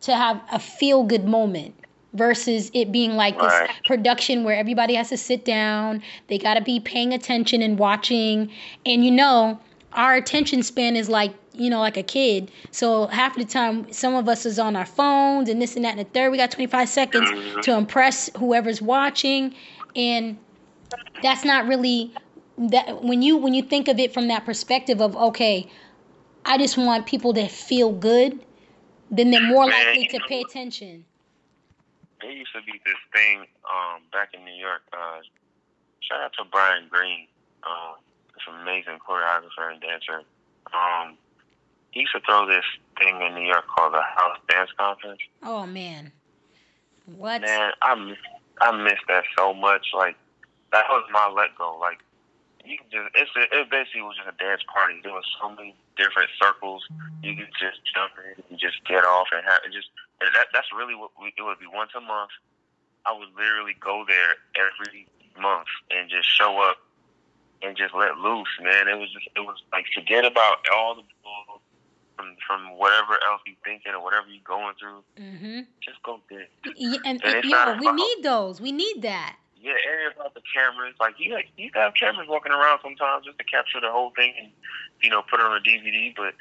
to 0.00 0.14
have 0.16 0.40
a 0.50 0.58
feel 0.58 1.04
good 1.04 1.24
moment 1.26 1.74
versus 2.12 2.70
it 2.72 2.90
being 2.92 3.14
like 3.14 3.38
this 3.38 3.52
production 3.86 4.44
where 4.44 4.56
everybody 4.56 4.94
has 4.94 5.08
to 5.10 5.16
sit 5.16 5.44
down 5.44 6.02
they 6.28 6.38
got 6.38 6.54
to 6.54 6.62
be 6.62 6.80
paying 6.80 7.12
attention 7.12 7.62
and 7.62 7.78
watching. 7.78 8.50
And 8.84 9.04
you 9.04 9.10
know 9.10 9.60
our 9.92 10.14
attention 10.14 10.62
span 10.62 10.96
is 10.96 11.08
like 11.08 11.32
you 11.54 11.70
know 11.70 11.80
like 11.80 11.96
a 11.96 12.02
kid. 12.02 12.50
So 12.70 13.06
half 13.06 13.36
the 13.36 13.44
time 13.44 13.90
some 13.92 14.14
of 14.14 14.28
us 14.28 14.46
is 14.46 14.58
on 14.58 14.76
our 14.76 14.86
phones 14.86 15.48
and 15.48 15.60
this 15.60 15.76
and 15.76 15.84
that 15.84 15.96
and 15.96 16.00
the 16.00 16.04
third. 16.04 16.30
We 16.30 16.38
got 16.38 16.50
25 16.50 16.88
seconds 16.88 17.28
Mhm. 17.30 17.62
to 17.62 17.72
impress 17.76 18.30
whoever's 18.36 18.80
watching. 18.82 19.54
And 19.94 20.36
that's 21.22 21.44
not 21.44 21.66
really 21.66 22.12
that 22.58 23.02
when 23.02 23.22
you 23.22 23.36
when 23.36 23.54
you 23.54 23.62
think 23.62 23.88
of 23.88 23.98
it 23.98 24.14
from 24.14 24.28
that 24.28 24.44
perspective 24.44 25.00
of 25.00 25.14
okay 25.16 25.68
i 26.44 26.56
just 26.56 26.78
want 26.78 27.06
people 27.06 27.34
to 27.34 27.46
feel 27.48 27.92
good 27.92 28.40
then 29.10 29.30
they're 29.30 29.40
more 29.40 29.66
likely 29.66 30.06
to 30.06 30.18
pay 30.20 30.40
attention 30.40 31.04
There 32.26 32.34
used 32.34 32.50
to 32.58 32.62
be 32.62 32.80
this 32.84 32.98
thing 33.14 33.46
um, 33.70 34.02
back 34.10 34.34
in 34.34 34.44
New 34.44 34.58
York. 34.58 34.82
Uh, 34.92 35.22
shout 36.00 36.20
out 36.22 36.32
to 36.34 36.44
Brian 36.50 36.88
Green. 36.90 37.28
Um, 37.62 38.02
this 38.34 38.42
amazing 38.50 38.98
choreographer 38.98 39.70
and 39.70 39.80
dancer. 39.80 40.26
Um, 40.74 41.16
he 41.92 42.00
used 42.00 42.12
to 42.14 42.20
throw 42.26 42.44
this 42.44 42.64
thing 42.98 43.22
in 43.22 43.34
New 43.34 43.46
York 43.46 43.64
called 43.68 43.94
the 43.94 44.02
House 44.02 44.38
Dance 44.48 44.70
Conference. 44.76 45.20
oh 45.44 45.66
man 45.66 46.10
what 47.14 47.42
Man, 47.42 47.70
I 47.82 47.94
miss, 47.94 48.18
I 48.60 48.82
miss 48.82 48.98
that 49.06 49.22
so 49.38 49.54
much. 49.54 49.86
Like 49.94 50.16
that 50.72 50.84
was 50.90 51.06
my 51.12 51.30
let 51.30 51.56
go. 51.56 51.78
Like 51.80 51.98
you 52.64 52.76
could 52.78 52.90
just 52.90 53.06
it's 53.14 53.30
a, 53.36 53.60
it 53.60 53.70
basically 53.70 54.02
was 54.02 54.16
just 54.16 54.28
a 54.28 54.36
dance 54.42 54.62
party. 54.66 54.98
There 55.04 55.12
was 55.12 55.24
so 55.40 55.50
many 55.50 55.76
different 55.96 56.30
circles. 56.40 56.84
You 57.22 57.36
could 57.36 57.52
just 57.58 57.80
jump 57.88 58.12
in 58.20 58.42
and 58.50 58.58
just 58.58 58.84
get 58.84 59.04
off 59.04 59.28
and 59.32 59.44
have 59.44 59.60
it 59.64 59.72
just 59.72 59.88
and 60.20 60.30
that 60.34 60.48
that's 60.52 60.68
really 60.72 60.94
what 60.94 61.10
we, 61.20 61.32
it 61.36 61.42
would 61.42 61.58
be 61.58 61.66
once 61.66 61.90
a 61.96 62.00
month. 62.00 62.30
I 63.04 63.12
would 63.12 63.28
literally 63.36 63.76
go 63.80 64.04
there 64.06 64.34
every 64.56 65.06
month 65.40 65.68
and 65.90 66.08
just 66.10 66.28
show 66.28 66.58
up 66.60 66.78
and 67.62 67.76
just 67.76 67.94
let 67.94 68.16
loose, 68.18 68.48
man. 68.62 68.88
It 68.88 68.98
was 68.98 69.12
just 69.12 69.28
it 69.36 69.40
was 69.40 69.62
like 69.72 69.86
forget 69.94 70.24
about 70.24 70.64
all 70.72 70.94
the 70.94 71.02
bull 71.22 71.60
from 72.16 72.36
from 72.46 72.78
whatever 72.78 73.14
else 73.30 73.42
you 73.46 73.54
thinking 73.64 73.92
or 73.92 74.02
whatever 74.02 74.28
you 74.28 74.40
going 74.44 74.74
through. 74.80 75.04
mm-hmm. 75.18 75.60
Just 75.80 76.02
go 76.02 76.20
there. 76.30 76.46
and, 76.64 76.98
and, 77.04 77.24
And 77.24 77.44
it's 77.44 77.48
yo 77.48 77.76
we 77.78 77.92
need 77.92 78.22
those 78.22 78.60
we 78.60 78.72
need 78.72 79.02
that 79.02 79.36
Yeah, 79.66 79.74
and 79.74 80.14
about 80.14 80.30
the 80.38 80.46
cameras. 80.46 80.94
Like 81.02 81.18
you, 81.18 81.34
like, 81.34 81.50
you 81.58 81.70
have 81.74 81.98
cameras 81.98 82.30
walking 82.30 82.52
around 82.54 82.78
sometimes 82.86 83.26
just 83.26 83.34
to 83.38 83.44
capture 83.50 83.82
the 83.82 83.90
whole 83.90 84.14
thing 84.14 84.30
and 84.38 84.54
you 85.02 85.10
know 85.10 85.26
put 85.26 85.40
it 85.40 85.46
on 85.46 85.58
a 85.58 85.60
DVD. 85.60 86.14
But 86.14 86.38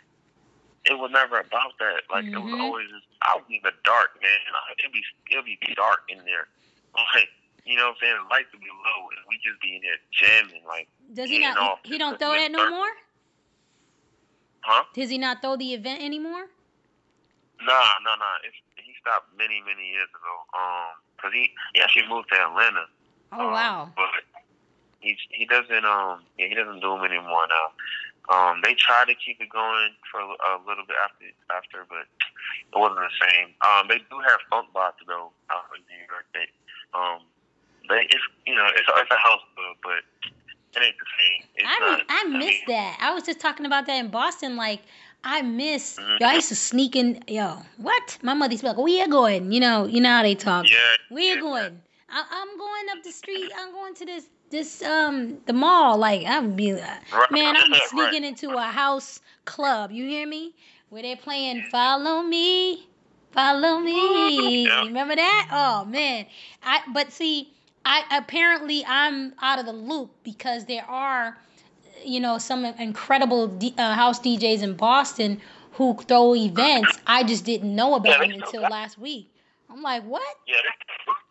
it 0.86 0.94
was 0.94 1.10
never 1.10 1.42
about 1.42 1.74
that. 1.82 2.06
Like 2.14 2.26
it 2.30 2.38
was 2.38 2.54
Mhm. 2.54 2.62
always 2.62 2.86
just 2.94 3.10
I 3.26 3.34
was 3.42 3.46
in 3.50 3.58
the 3.66 3.74
dark, 3.84 4.14
man. 4.22 4.38
It'd 4.78 4.94
be 4.94 5.02
it'd 5.34 5.46
be 5.46 5.58
dark 5.74 6.06
in 6.08 6.22
there. 6.26 6.46
Like 7.18 7.30
you 7.66 7.76
know 7.76 7.90
what 7.90 7.98
I'm 7.98 8.02
saying? 8.02 8.16
The 8.22 8.30
lights 8.30 8.54
would 8.54 8.62
be 8.62 8.70
low 8.70 9.10
and 9.10 9.26
we 9.28 9.42
just 9.42 9.60
be 9.60 9.76
in 9.76 9.82
there 9.82 9.98
jamming. 10.14 10.62
Like 10.70 10.88
does 11.12 11.28
he 11.30 11.40
not 11.40 11.56
no, 11.58 11.76
he, 11.84 11.94
he 11.94 11.98
don't 11.98 12.20
throw 12.20 12.38
that 12.38 12.52
no 12.52 12.60
dark. 12.60 12.70
more 12.70 12.94
huh? 14.62 14.84
does 14.94 15.10
he 15.10 15.18
not 15.18 15.42
throw 15.42 15.58
the 15.58 15.74
event 15.74 16.04
anymore 16.04 16.46
Nah, 17.62 17.88
nah, 18.04 18.16
nah. 18.20 18.38
It's, 18.46 18.56
he 18.78 18.94
stopped 19.02 19.32
many 19.38 19.64
many 19.66 19.90
years 19.90 20.10
ago. 20.14 20.36
Um, 20.54 20.92
cause 21.18 21.32
he 21.34 21.50
he 21.74 21.82
actually 21.82 22.08
moved 22.08 22.30
to 22.30 22.36
Atlanta. 22.40 22.86
Oh 23.38 23.48
Um, 23.48 23.52
wow 23.52 23.90
But 23.96 24.10
he 25.00 25.18
he 25.30 25.46
doesn't 25.46 25.86
um 25.86 26.24
yeah, 26.38 26.48
he 26.48 26.56
doesn't 26.56 26.80
do 26.82 26.90
them 26.96 27.04
anymore 27.06 27.46
now. 27.48 27.68
Um, 28.26 28.62
they 28.64 28.74
tried 28.74 29.06
to 29.06 29.14
keep 29.14 29.40
it 29.40 29.50
going 29.50 29.94
for 30.10 30.20
a, 30.20 30.58
little 30.68 30.86
bit 30.88 30.98
after 30.98 31.26
after, 31.54 31.86
but 31.88 32.10
it 32.74 32.74
wasn't 32.74 33.06
the 33.06 33.14
same. 33.22 33.54
Um, 33.62 33.88
they 33.88 34.00
do 34.00 34.18
have 34.26 34.40
funk 34.50 34.74
bots 34.74 34.98
though 35.06 35.30
out 35.52 35.70
in 35.78 35.86
New 35.86 36.02
York. 36.10 36.26
They 36.34 36.48
um 36.98 37.22
but 37.88 37.98
it's 38.10 38.26
you 38.46 38.56
know 38.56 38.66
it's 38.74 38.90
it's 38.90 39.12
a 39.12 39.22
house 39.22 39.42
club, 39.56 39.78
but 39.84 40.02
it 40.76 40.84
ain't 40.84 40.98
the 40.98 41.12
same. 41.20 41.50
It's 41.56 41.68
I 41.70 41.80
not, 41.80 42.02
I 42.10 42.24
miss 42.30 42.48
mean, 42.48 42.62
that. 42.68 42.98
I 43.00 43.14
was 43.14 43.24
just 43.24 43.40
talking 43.40 43.66
about 43.66 43.86
that 43.86 43.98
in 43.98 44.10
Boston. 44.10 44.56
Like 44.56 44.82
I 45.24 45.42
miss. 45.42 45.98
Mhm. 45.98 46.20
Yo, 46.20 46.28
I 46.28 46.34
used 46.36 46.50
to 46.50 46.56
sneak 46.56 46.96
in. 46.96 47.24
Yo, 47.28 47.58
what? 47.78 48.18
My 48.22 48.34
mother 48.34 48.54
used 48.54 48.62
to 48.62 48.66
be 48.66 48.70
like, 48.70 48.78
"Where 48.78 48.88
you 48.88 49.08
going?" 49.08 49.52
You 49.52 49.60
know, 49.60 49.86
you 49.86 50.02
know 50.02 50.10
how 50.10 50.24
they 50.24 50.36
talk. 50.36 50.66
Yeah. 50.70 50.78
Where 51.10 51.24
you 51.24 51.36
yeah, 51.36 51.42
going? 51.42 51.82
I, 52.10 52.24
I'm 52.32 52.58
going 52.58 52.86
up 52.92 53.04
the 53.04 53.12
street. 53.12 53.52
I'm 53.58 53.72
going 53.72 53.94
to 53.96 54.06
this 54.06 54.30
this 54.50 54.82
um 54.84 55.38
the 55.46 55.54
mall. 55.54 55.98
Like 55.98 56.26
I 56.26 56.40
would 56.40 56.56
be 56.56 56.74
Right. 56.74 57.32
man, 57.32 57.56
I'm 57.56 57.72
Right. 57.72 57.82
sneaking 57.82 58.24
into 58.24 58.56
a 58.58 58.62
house 58.64 59.20
club. 59.46 59.92
You 59.92 60.06
hear 60.08 60.28
me? 60.28 60.54
Where 60.90 61.02
they 61.02 61.16
playing 61.16 61.64
"Follow 61.64 62.22
Me, 62.22 62.88
Follow 63.32 63.80
Me." 63.80 64.66
Yeah. 64.68 64.86
Remember 64.86 65.16
that? 65.16 65.48
Oh 65.52 65.86
man, 65.86 66.26
I 66.64 66.82
but 66.94 67.12
see, 67.12 67.54
I 67.86 68.04
apparently 68.18 68.86
I'm 68.86 69.34
out 69.42 69.60
of 69.60 69.66
the 69.66 69.74
loop 69.74 70.12
because 70.24 70.66
there 70.66 70.86
are, 70.88 71.38
you 72.04 72.20
know, 72.20 72.38
some 72.38 72.66
incredible 72.66 73.48
D, 73.48 73.74
uh, 73.78 73.94
house 73.94 74.20
DJs 74.20 74.62
in 74.62 74.76
Boston 74.76 75.42
who 75.74 75.96
throw 75.96 76.36
events. 76.36 77.00
I 77.06 77.24
just 77.24 77.44
didn't 77.46 77.76
know 77.76 77.96
about 77.96 78.20
Yeah, 78.20 78.28
them 78.28 78.34
until 78.36 78.66
last 78.66 78.98
week. 78.98 79.32
I'm 79.76 79.84
like, 79.84 80.08
what? 80.08 80.24
Yeah, 80.48 80.64
they, 80.64 80.72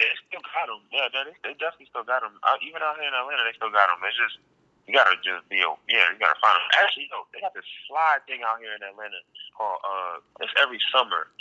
they 0.05 0.13
still 0.29 0.45
got 0.53 0.69
them. 0.69 0.85
Yeah, 0.93 1.09
they, 1.09 1.33
they 1.41 1.57
definitely 1.57 1.89
still 1.89 2.05
got 2.05 2.21
them. 2.21 2.37
Uh, 2.45 2.61
even 2.61 2.85
out 2.85 3.01
here 3.01 3.09
in 3.09 3.17
Atlanta, 3.17 3.41
they 3.49 3.57
still 3.57 3.73
got 3.73 3.89
them. 3.89 4.05
It's 4.05 4.21
just 4.21 4.37
you 4.85 4.93
gotta 4.93 5.17
just 5.25 5.49
be 5.49 5.65
a 5.65 5.71
yeah, 5.89 6.13
you 6.13 6.21
gotta 6.21 6.37
find 6.45 6.61
them. 6.61 6.69
Actually, 6.77 7.09
yo, 7.09 7.25
they 7.33 7.41
got 7.41 7.57
this 7.57 7.65
slide 7.89 8.21
thing 8.29 8.45
out 8.45 8.61
here 8.61 8.77
in 8.77 8.85
Atlanta 8.85 9.17
called 9.57 9.81
uh, 9.81 10.45
it's 10.45 10.53
every 10.61 10.77
summer. 10.93 11.33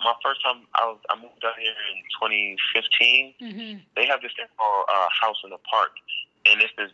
My 0.00 0.16
first 0.24 0.40
time 0.40 0.64
I 0.80 0.88
was 0.88 0.96
I 1.12 1.20
moved 1.20 1.44
out 1.44 1.60
here 1.60 1.76
in 1.76 2.00
2015. 2.16 3.36
hmm 3.36 3.84
They 3.92 4.08
have 4.08 4.24
this 4.24 4.32
thing 4.32 4.48
called 4.56 4.88
uh, 4.88 5.12
House 5.12 5.36
in 5.44 5.52
the 5.52 5.60
Park, 5.68 5.92
and 6.48 6.64
it's 6.64 6.72
this 6.80 6.88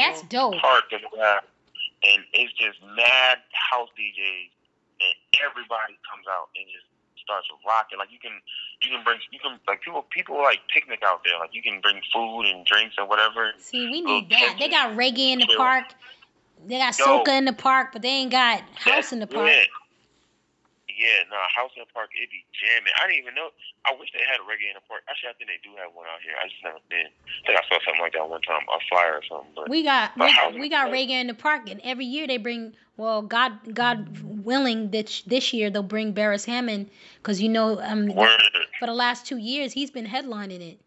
That's 0.00 0.24
dope. 0.32 0.56
park 0.64 0.88
that 0.96 1.04
they 1.04 1.20
have, 1.20 1.44
and 2.08 2.24
it's 2.32 2.56
just 2.56 2.80
mad 2.96 3.44
house 3.52 3.92
DJs, 4.00 4.48
and 5.04 5.12
everybody 5.44 5.92
comes 6.08 6.24
out 6.24 6.48
and 6.56 6.64
just 6.72 6.88
starts 7.24 7.48
rocking. 7.66 7.98
Like 7.98 8.12
you 8.12 8.18
can, 8.18 8.40
you 8.82 8.90
can 8.90 9.02
bring, 9.02 9.18
you 9.32 9.38
can 9.40 9.58
like 9.66 9.80
people, 9.80 10.04
people 10.10 10.36
like 10.36 10.60
picnic 10.72 11.00
out 11.04 11.20
there. 11.24 11.38
Like 11.38 11.50
you 11.52 11.62
can 11.62 11.80
bring 11.80 12.00
food 12.12 12.42
and 12.44 12.64
drinks 12.64 12.94
and 12.98 13.08
whatever. 13.08 13.52
See, 13.58 13.90
we 13.90 14.00
need 14.00 14.30
that. 14.30 14.56
They 14.58 14.68
got 14.68 14.96
reggae 14.96 15.32
in 15.32 15.40
the 15.40 15.48
park. 15.56 15.84
They 16.66 16.78
got 16.78 16.98
Yo. 16.98 17.04
soca 17.04 17.36
in 17.36 17.44
the 17.44 17.52
park, 17.52 17.90
but 17.92 18.02
they 18.02 18.08
ain't 18.08 18.30
got 18.30 18.62
house 18.74 19.12
in 19.12 19.20
the 19.20 19.26
park. 19.26 19.50
Yeah, 20.94 21.26
no, 21.30 21.36
house 21.50 21.74
in 21.74 21.82
the 21.82 21.90
park, 21.92 22.10
it 22.14 22.30
be 22.30 22.46
jamming. 22.54 22.94
I 23.02 23.10
didn't 23.10 23.26
even 23.26 23.34
know. 23.34 23.50
I 23.84 23.94
wish 23.98 24.14
they 24.14 24.22
had 24.22 24.38
a 24.38 24.46
reggae 24.46 24.70
in 24.70 24.78
the 24.78 24.86
park. 24.86 25.02
Actually, 25.10 25.30
I 25.30 25.34
think 25.34 25.50
they 25.50 25.60
do 25.66 25.74
have 25.82 25.90
one 25.90 26.06
out 26.06 26.22
here. 26.22 26.38
I 26.38 26.46
just 26.46 26.62
never 26.62 26.78
been. 26.88 27.10
I 27.10 27.42
think 27.46 27.58
I 27.58 27.62
saw 27.66 27.82
something 27.82 28.00
like 28.00 28.14
that 28.14 28.28
one 28.28 28.40
time, 28.42 28.62
a 28.70 28.78
flyer 28.88 29.18
or 29.18 29.24
something. 29.26 29.52
But 29.58 29.68
We 29.68 29.82
got 29.82 30.14
we, 30.16 30.30
we 30.60 30.68
got 30.70 30.86
park. 30.86 30.94
reggae 30.94 31.18
in 31.18 31.26
the 31.26 31.34
park, 31.34 31.68
and 31.68 31.80
every 31.82 32.06
year 32.06 32.26
they 32.26 32.38
bring. 32.38 32.74
Well, 32.96 33.22
God 33.22 33.74
God 33.74 34.06
willing, 34.22 34.90
that 34.92 35.10
this 35.26 35.52
year 35.52 35.68
they'll 35.68 35.82
bring 35.82 36.14
Beres 36.14 36.46
Hammond 36.46 36.90
because 37.18 37.42
you 37.42 37.48
know 37.48 37.80
um 37.82 38.06
word, 38.06 38.42
for 38.78 38.86
the 38.86 38.94
last 38.94 39.26
two 39.26 39.38
years 39.38 39.72
he's 39.72 39.90
been 39.90 40.06
headlining 40.06 40.62
it 40.62 40.78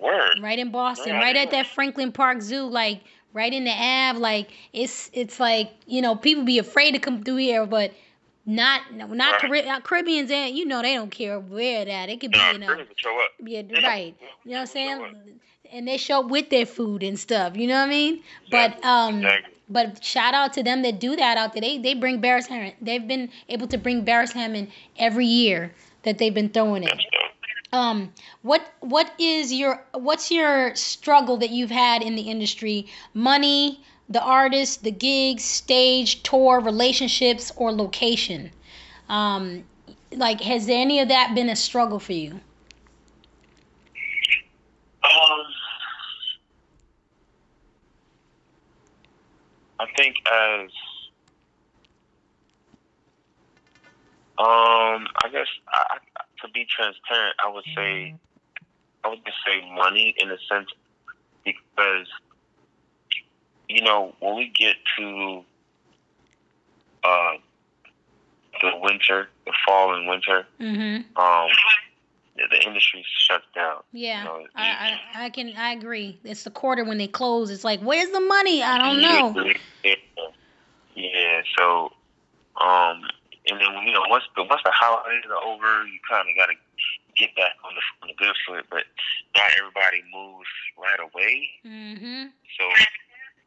word. 0.00 0.40
right 0.40 0.58
in 0.58 0.70
Boston, 0.70 1.16
I 1.16 1.20
right 1.20 1.36
at 1.36 1.50
that 1.50 1.66
Franklin 1.66 2.12
Park 2.12 2.40
Zoo, 2.40 2.64
like 2.64 3.02
right 3.32 3.52
in 3.52 3.64
the 3.64 3.70
Ave. 3.70 4.18
Like 4.18 4.50
it's 4.72 5.10
it's 5.12 5.38
like 5.38 5.70
you 5.86 6.00
know 6.00 6.16
people 6.16 6.44
be 6.44 6.58
afraid 6.58 6.92
to 6.92 6.98
come 6.98 7.22
through 7.22 7.36
here, 7.36 7.66
but 7.66 7.92
not 8.50 8.80
not 8.94 9.10
Right. 9.42 9.64
Carib- 9.64 9.84
Caribbeans 9.84 10.30
and 10.30 10.56
you 10.56 10.64
know 10.66 10.82
they 10.82 10.94
don't 10.94 11.10
care 11.10 11.38
where 11.38 11.84
that 11.84 12.08
it 12.08 12.20
could 12.20 12.32
be 12.32 12.38
you 12.52 12.58
know 12.58 12.76
show 12.96 13.16
up. 13.24 13.30
yeah 13.44 13.62
Yeah. 13.68 13.86
right. 13.86 14.14
You 14.44 14.50
know 14.52 14.56
what 14.56 14.60
I'm 14.60 14.66
saying? 14.66 15.14
and 15.72 15.86
they 15.86 15.96
show 15.98 16.20
up 16.20 16.28
with 16.30 16.50
their 16.50 16.66
food 16.66 17.02
and 17.02 17.18
stuff 17.18 17.56
you 17.56 17.66
know 17.68 17.74
what 17.78 17.86
I 17.86 17.98
mean? 17.98 18.22
But 18.50 18.84
um 18.84 19.16
Exactly. 19.18 19.54
but 19.68 20.02
shout 20.04 20.34
out 20.34 20.52
to 20.54 20.62
them 20.64 20.82
that 20.82 20.98
do 20.98 21.14
that 21.16 21.36
out 21.38 21.52
there. 21.52 21.60
They 21.62 21.78
they 21.78 21.94
bring 21.94 22.20
Beres 22.20 22.46
Hammond 22.48 22.74
they've 22.80 23.06
been 23.06 23.30
able 23.48 23.68
to 23.68 23.78
bring 23.78 24.04
Beres 24.04 24.32
Hammond 24.32 24.68
every 24.98 25.26
year 25.26 25.72
that 26.02 26.18
they've 26.18 26.34
been 26.34 26.48
throwing 26.48 26.82
it. 26.84 26.98
Um 27.72 28.12
what 28.42 28.62
what 28.80 29.12
is 29.20 29.52
your 29.52 29.84
what's 29.94 30.30
your 30.32 30.74
struggle 30.74 31.36
that 31.36 31.50
you've 31.50 31.70
had 31.70 32.02
in 32.02 32.16
the 32.16 32.22
industry? 32.22 32.86
Money 33.14 33.80
the 34.10 34.22
artist 34.22 34.82
the 34.82 34.90
gigs 34.90 35.44
stage 35.44 36.22
tour 36.22 36.60
relationships 36.60 37.50
or 37.56 37.72
location. 37.72 38.50
Um 39.08 39.64
like 40.12 40.40
has 40.40 40.68
any 40.68 41.00
of 41.00 41.08
that 41.08 41.34
been 41.34 41.48
a 41.48 41.56
struggle 41.56 41.98
for 41.98 42.12
you? 42.12 42.40
Um, 45.02 45.46
I 49.78 49.86
think 49.96 50.16
as 50.30 50.70
um, 54.38 55.06
I 55.22 55.28
guess 55.30 55.46
I, 55.68 55.98
to 56.42 56.52
be 56.52 56.66
transparent, 56.68 57.36
I 57.44 57.48
would 57.48 57.64
say 57.76 58.14
I 59.04 59.08
would 59.08 59.24
just 59.24 59.38
say 59.46 59.70
money 59.74 60.14
in 60.18 60.30
a 60.30 60.36
sense 60.50 60.68
because 61.44 62.06
you 63.70 63.82
know 63.82 64.14
when 64.20 64.36
we 64.36 64.52
get 64.58 64.76
to 64.98 65.42
uh 67.04 67.32
the 68.60 68.72
winter, 68.82 69.28
the 69.46 69.52
fall 69.66 69.94
and 69.94 70.06
winter, 70.06 70.46
mm-hmm 70.60 70.96
um, 71.18 71.48
the, 72.36 72.42
the 72.50 72.66
industry 72.66 73.04
shuts 73.26 73.44
down. 73.54 73.82
yeah 73.92 74.24
No, 74.24 74.44
I, 74.54 74.98
I 75.14 75.26
i 75.26 75.30
can 75.30 75.52
i 75.56 75.72
agree 75.72 76.18
it's 76.24 76.44
the 76.44 76.50
quarter 76.50 76.84
when 76.84 76.98
they 76.98 77.08
close 77.08 77.50
it's 77.50 77.64
like 77.64 77.80
where's 77.80 78.10
the 78.10 78.20
money 78.20 78.62
i 78.62 78.78
don't 78.78 79.00
know 79.00 79.52
Yeah, 79.84 79.94
yeah. 80.94 81.42
So, 81.56 81.92
um, 82.60 83.02
and 83.48 83.58
then 83.60 83.86
you 83.86 83.92
know 83.92 84.02
once 84.08 84.24
the 84.36 84.44
once 84.44 84.62
the 84.64 84.72
holidays 84.74 85.24
are 85.30 85.42
over, 85.48 85.86
you 85.86 85.98
kind 86.08 86.28
of 86.28 86.36
got 86.36 86.46
to 86.46 86.56
get 87.16 87.34
back 87.36 87.52
on 87.64 87.72
the 87.74 87.82
on 88.02 88.08
the 88.08 88.14
good 88.14 88.36
foot. 88.46 88.66
But 88.70 88.84
not 89.36 89.50
everybody 89.58 90.02
moves 90.12 90.48
right 90.76 91.00
away, 91.00 91.48
mm-hmm 91.64 92.26
so 92.58 92.64
you 92.64 92.86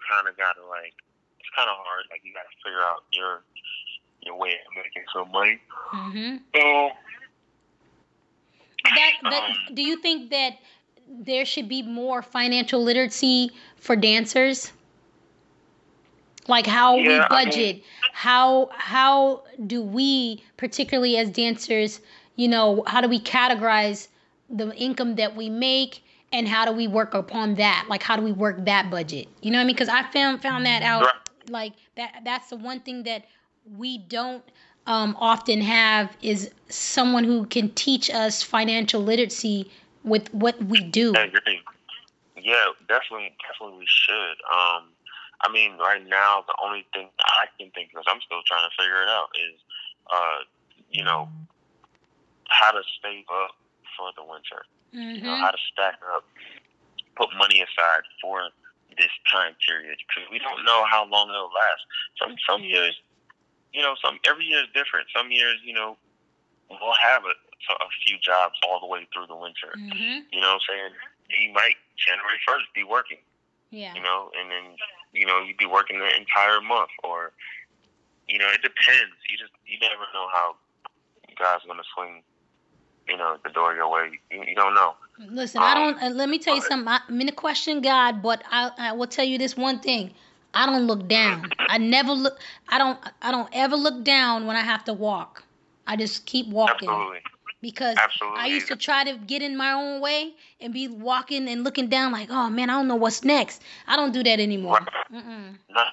kind 0.10 0.28
of 0.28 0.36
got 0.38 0.54
to 0.56 0.66
like 0.68 0.94
it's 1.40 1.50
kind 1.56 1.70
of 1.70 1.76
hard. 1.78 2.06
Like 2.12 2.22
you 2.24 2.34
got 2.34 2.44
to 2.44 2.56
figure 2.64 2.82
out 2.82 3.04
your 3.12 3.42
your 4.22 4.38
way 4.38 4.52
of 4.52 4.76
making 4.76 5.04
some 5.14 5.32
money. 5.32 5.60
mm-hmm 5.94 6.38
So 6.56 6.92
that, 8.84 9.12
that 9.24 9.44
Um, 9.44 9.76
do 9.76 9.82
you 9.82 9.98
think 9.98 10.30
that 10.32 10.58
there 11.08 11.46
should 11.46 11.68
be 11.70 11.82
more 11.82 12.22
financial 12.22 12.84
literacy 12.84 13.52
for 13.78 13.96
dancers 13.96 14.72
like 16.48 16.66
how 16.66 16.96
we 16.98 17.04
Yeah, 17.04 17.28
I 17.30 17.46
mean- 17.46 17.46
budget 17.46 17.84
how 18.14 18.70
how 18.74 19.44
do 19.66 19.82
we 19.82 20.44
particularly 20.58 21.18
as 21.18 21.30
dancers 21.30 22.00
you 22.36 22.48
know 22.48 22.84
how 22.88 23.02
do 23.02 23.08
we 23.08 23.20
categorize 23.20 24.08
the 24.50 24.74
income 24.76 25.16
that 25.16 25.36
we 25.36 25.50
make 25.50 26.04
and 26.34 26.48
how 26.48 26.66
do 26.66 26.74
we 26.74 26.88
work 26.88 27.14
upon 27.14 27.56
that 27.56 27.86
like 27.88 28.04
how 28.04 28.18
do 28.18 28.22
we 28.22 28.34
work 28.34 28.66
that 28.66 28.90
budget 28.90 29.30
you 29.42 29.52
know 29.52 29.58
what 29.60 29.64
i 29.64 29.66
mean 29.66 29.76
because 29.76 29.88
i 29.88 30.04
found 30.12 30.42
found 30.42 30.66
that 30.66 30.82
out 30.82 31.04
Right. 31.04 31.50
like 31.50 31.74
that 31.96 32.22
that's 32.26 32.50
the 32.50 32.58
one 32.58 32.82
thing 32.82 33.04
that 33.04 33.26
we 33.66 34.00
don't 34.00 34.44
um, 34.86 35.16
often 35.20 35.62
have 35.62 36.16
is 36.22 36.52
someone 36.70 37.24
who 37.24 37.46
can 37.46 37.70
teach 37.72 38.10
us 38.10 38.44
financial 38.44 39.02
literacy 39.02 39.72
with 40.04 40.34
what 40.34 40.62
we 40.64 40.82
do. 40.82 41.14
Yeah, 42.36 42.66
definitely, 42.90 43.34
definitely 43.48 43.80
we 43.80 43.86
should. 43.88 44.36
Um, 44.52 44.90
I 45.42 45.52
mean, 45.52 45.78
right 45.78 46.06
now 46.06 46.44
the 46.46 46.56
only 46.64 46.86
thing 46.94 47.10
I 47.22 47.46
can 47.58 47.72
think 47.72 47.90
because 47.90 48.06
I'm 48.08 48.20
still 48.26 48.42
trying 48.46 48.70
to 48.70 48.76
figure 48.84 49.02
it 49.02 49.08
out, 49.08 49.30
is, 49.36 49.60
uh, 50.12 50.38
you 50.92 51.04
know, 51.04 51.30
how 52.50 52.72
to 52.72 52.82
save 53.02 53.26
up 53.32 53.52
for 53.98 54.12
the 54.18 54.24
winter. 54.24 54.66
You 54.94 55.22
know, 55.22 55.36
how 55.36 55.52
to 55.52 55.58
stack 55.74 56.00
up, 56.14 56.24
put 57.16 57.30
money 57.38 57.62
aside 57.62 58.04
for 58.22 58.50
this 58.98 59.10
time 59.32 59.56
period 59.68 59.98
because 60.08 60.30
we 60.30 60.38
don't 60.38 60.64
know 60.66 60.86
how 60.90 61.06
long 61.10 61.30
it'll 61.30 61.50
last. 61.50 61.84
Some 62.22 62.36
some 62.48 62.62
years, 62.64 62.94
you 63.74 63.82
know, 63.82 63.96
some 64.04 64.20
every 64.26 64.46
year 64.46 64.62
is 64.62 64.70
different. 64.74 65.08
Some 65.16 65.32
years, 65.32 65.58
you 65.66 65.74
know, 65.74 65.98
we'll 66.70 66.98
have 67.02 67.24
a, 67.26 67.34
a 67.74 67.90
few 68.06 68.18
jobs 68.22 68.54
all 68.68 68.80
the 68.80 68.86
way 68.86 69.08
through 69.14 69.28
the 69.28 69.36
winter. 69.36 69.74
hmm 69.74 70.22
You 70.32 70.42
know 70.42 70.54
what 70.58 70.62
I'm 70.70 70.70
saying? 70.70 70.92
He 71.30 71.52
might 71.52 71.78
January 71.98 72.38
first 72.46 72.66
be 72.76 72.84
working, 72.84 73.18
Yeah. 73.72 73.94
you 73.96 74.02
know, 74.02 74.30
and 74.40 74.52
then 74.52 74.78
you 75.12 75.26
know, 75.26 75.42
you'd 75.42 75.58
be 75.58 75.66
working 75.66 75.98
the 76.00 76.10
entire 76.16 76.62
month 76.62 76.94
or 77.04 77.32
you 78.28 78.38
know, 78.38 78.48
it 78.54 78.62
depends. 78.62 79.18
You 79.30 79.38
just 79.38 79.52
you 79.66 79.80
never 79.82 80.06
know 80.14 80.28
how 80.32 80.56
God's 81.38 81.66
gonna 81.66 81.84
swing, 81.96 82.22
you 83.08 83.18
know, 83.18 83.38
the 83.44 83.50
door 83.52 83.74
your 83.76 83.90
way. 83.92 84.20
You, 84.32 84.44
you 84.48 84.56
don't 84.56 84.74
know. 84.74 84.96
Listen, 85.30 85.62
I 85.62 85.74
Um, 85.74 85.94
don't. 85.96 86.04
Uh, 86.04 86.16
let 86.16 86.30
me 86.30 86.40
tell 86.40 86.56
you 86.56 86.62
something. 86.62 86.88
I, 86.88 87.00
I'm 87.08 87.18
gonna 87.20 87.32
question 87.32 87.82
God, 87.82 88.22
but 88.22 88.44
I, 88.50 88.72
I 88.78 88.92
will 88.94 89.08
tell 89.08 89.26
you 89.26 89.38
this 89.38 89.56
one 89.56 89.80
thing. 89.80 90.14
I 90.54 90.66
don't 90.66 90.86
look 90.86 91.08
down. 91.08 91.52
I 91.60 91.78
never 91.78 92.12
look. 92.14 92.40
I 92.70 92.78
don't. 92.78 93.00
I 93.22 93.32
don't 93.32 93.50
ever 93.54 93.76
look 93.76 94.04
down 94.04 94.48
when 94.48 94.56
I 94.56 94.62
have 94.62 94.84
to 94.86 94.94
walk. 94.94 95.44
I 95.86 95.96
just 95.96 96.26
keep 96.26 96.48
walking. 96.48 96.90
Absolutely. 96.90 97.20
because 97.62 97.98
Absolutely. 97.98 98.40
I 98.42 98.46
used 98.48 98.68
to 98.68 98.76
try 98.76 99.04
to 99.06 99.18
get 99.18 99.42
in 99.42 99.56
my 99.56 99.72
own 99.74 100.02
way 100.02 100.34
and 100.60 100.74
be 100.74 100.88
walking 100.88 101.48
and 101.48 101.64
looking 101.64 101.88
down 101.88 102.12
like, 102.12 102.30
oh 102.32 102.50
man, 102.50 102.70
I 102.70 102.74
don't 102.74 102.88
know 102.88 102.96
what's 102.96 103.24
next. 103.24 103.62
I 103.88 103.96
don't 103.96 104.12
do 104.14 104.24
that 104.24 104.40
anymore. 104.40 104.74
Right. 104.80 104.88
Mm-mm. 105.24 105.58
Nah, 105.70 105.84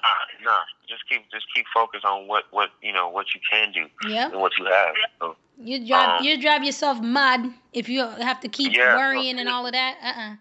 nah. 0.43 0.59
Just 0.87 1.07
keep 1.07 1.29
just 1.31 1.45
keep 1.55 1.65
focused 1.73 2.05
on 2.05 2.27
what 2.27 2.45
what 2.51 2.69
you 2.81 2.91
know 2.93 3.09
what 3.09 3.33
you 3.33 3.39
can 3.49 3.71
do 3.71 3.85
Yep. 4.09 4.33
and 4.33 4.41
what 4.41 4.57
you 4.57 4.65
have. 4.65 4.95
So, 5.19 5.35
You 5.63 5.85
drive 5.85 6.19
Um, 6.19 6.25
you 6.25 6.41
drive 6.41 6.63
yourself 6.63 7.01
mad 7.01 7.53
if 7.73 7.87
you 7.89 8.05
have 8.07 8.39
to 8.41 8.47
keep 8.49 8.73
Yeah, 8.73 8.95
worrying 8.95 9.39
and 9.39 9.47
all 9.49 9.65
of 9.65 9.73
that. 9.73 9.97
Uh 10.01 10.07
uh 10.07 10.35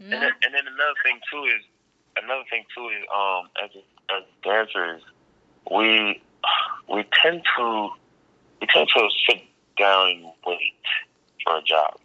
and 0.00 0.10
No. 0.10 0.16
and 0.18 0.54
then 0.54 0.66
another 0.66 0.94
thing 1.02 1.20
too 1.30 1.42
is 1.44 1.62
another 2.22 2.44
thing 2.50 2.64
too 2.74 2.88
is 2.88 3.04
um 3.14 3.48
as 3.62 3.70
as 4.10 4.22
dancers 4.42 5.02
we 5.70 6.20
we 6.88 7.04
tend 7.22 7.42
to 7.56 7.88
we 8.60 8.66
tend 8.68 8.88
to 8.94 9.08
sit 9.28 9.42
down 9.78 10.08
and 10.08 10.24
wait 10.46 10.74
for 11.44 11.58
a 11.58 11.62
job. 11.62 11.98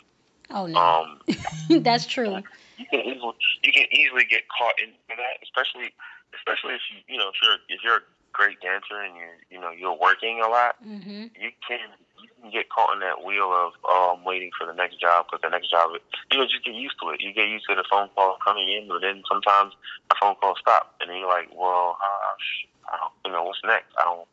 Oh 0.49 0.65
no. 0.67 0.77
Um, 0.77 1.21
That's 1.83 2.05
true. 2.05 2.41
you 2.77 2.85
can 2.89 2.99
easily 3.01 3.33
you 3.63 3.71
can 3.73 3.85
easily 3.91 4.25
get 4.29 4.43
caught 4.57 4.79
into 4.79 4.93
that, 5.09 5.39
especially 5.43 5.93
especially 6.35 6.75
if 6.75 6.81
you 6.91 7.13
you 7.15 7.17
know 7.19 7.29
if 7.29 7.35
you're 7.41 7.57
if 7.69 7.83
you're 7.83 7.97
a 7.97 8.07
great 8.33 8.59
dancer 8.61 8.99
and 9.01 9.15
you're 9.15 9.37
you 9.49 9.59
know 9.59 9.71
you're 9.71 9.97
working 9.97 10.41
a 10.43 10.47
lot, 10.49 10.75
mm-hmm. 10.85 11.27
you 11.39 11.51
can 11.67 11.79
you 12.21 12.29
can 12.41 12.51
get 12.51 12.69
caught 12.69 12.93
in 12.93 12.99
that 13.01 13.23
wheel 13.25 13.51
of 13.51 13.73
oh 13.85 14.15
I'm 14.17 14.23
waiting 14.23 14.51
for 14.57 14.65
the 14.67 14.73
next 14.73 14.99
job 14.99 15.25
because 15.27 15.41
the 15.41 15.49
next 15.49 15.69
job 15.71 15.91
you 16.31 16.37
know 16.37 16.45
just 16.45 16.63
get 16.65 16.75
used 16.75 16.95
to 17.01 17.09
it. 17.09 17.21
You 17.21 17.33
get 17.33 17.47
used 17.49 17.65
to 17.69 17.75
the 17.75 17.85
phone 17.89 18.09
call 18.15 18.37
coming 18.45 18.69
in, 18.69 18.87
but 18.87 19.01
then 19.01 19.23
sometimes 19.27 19.73
the 20.09 20.15
phone 20.21 20.35
call 20.35 20.55
stop 20.59 20.95
and 21.01 21.09
then 21.09 21.17
you're 21.17 21.27
like, 21.29 21.49
well, 21.55 21.97
uh, 22.01 22.93
I 22.93 22.97
don't, 22.97 23.13
you 23.25 23.31
know 23.31 23.43
what's 23.43 23.59
next? 23.65 23.89
I 23.97 24.03
don't 24.03 24.27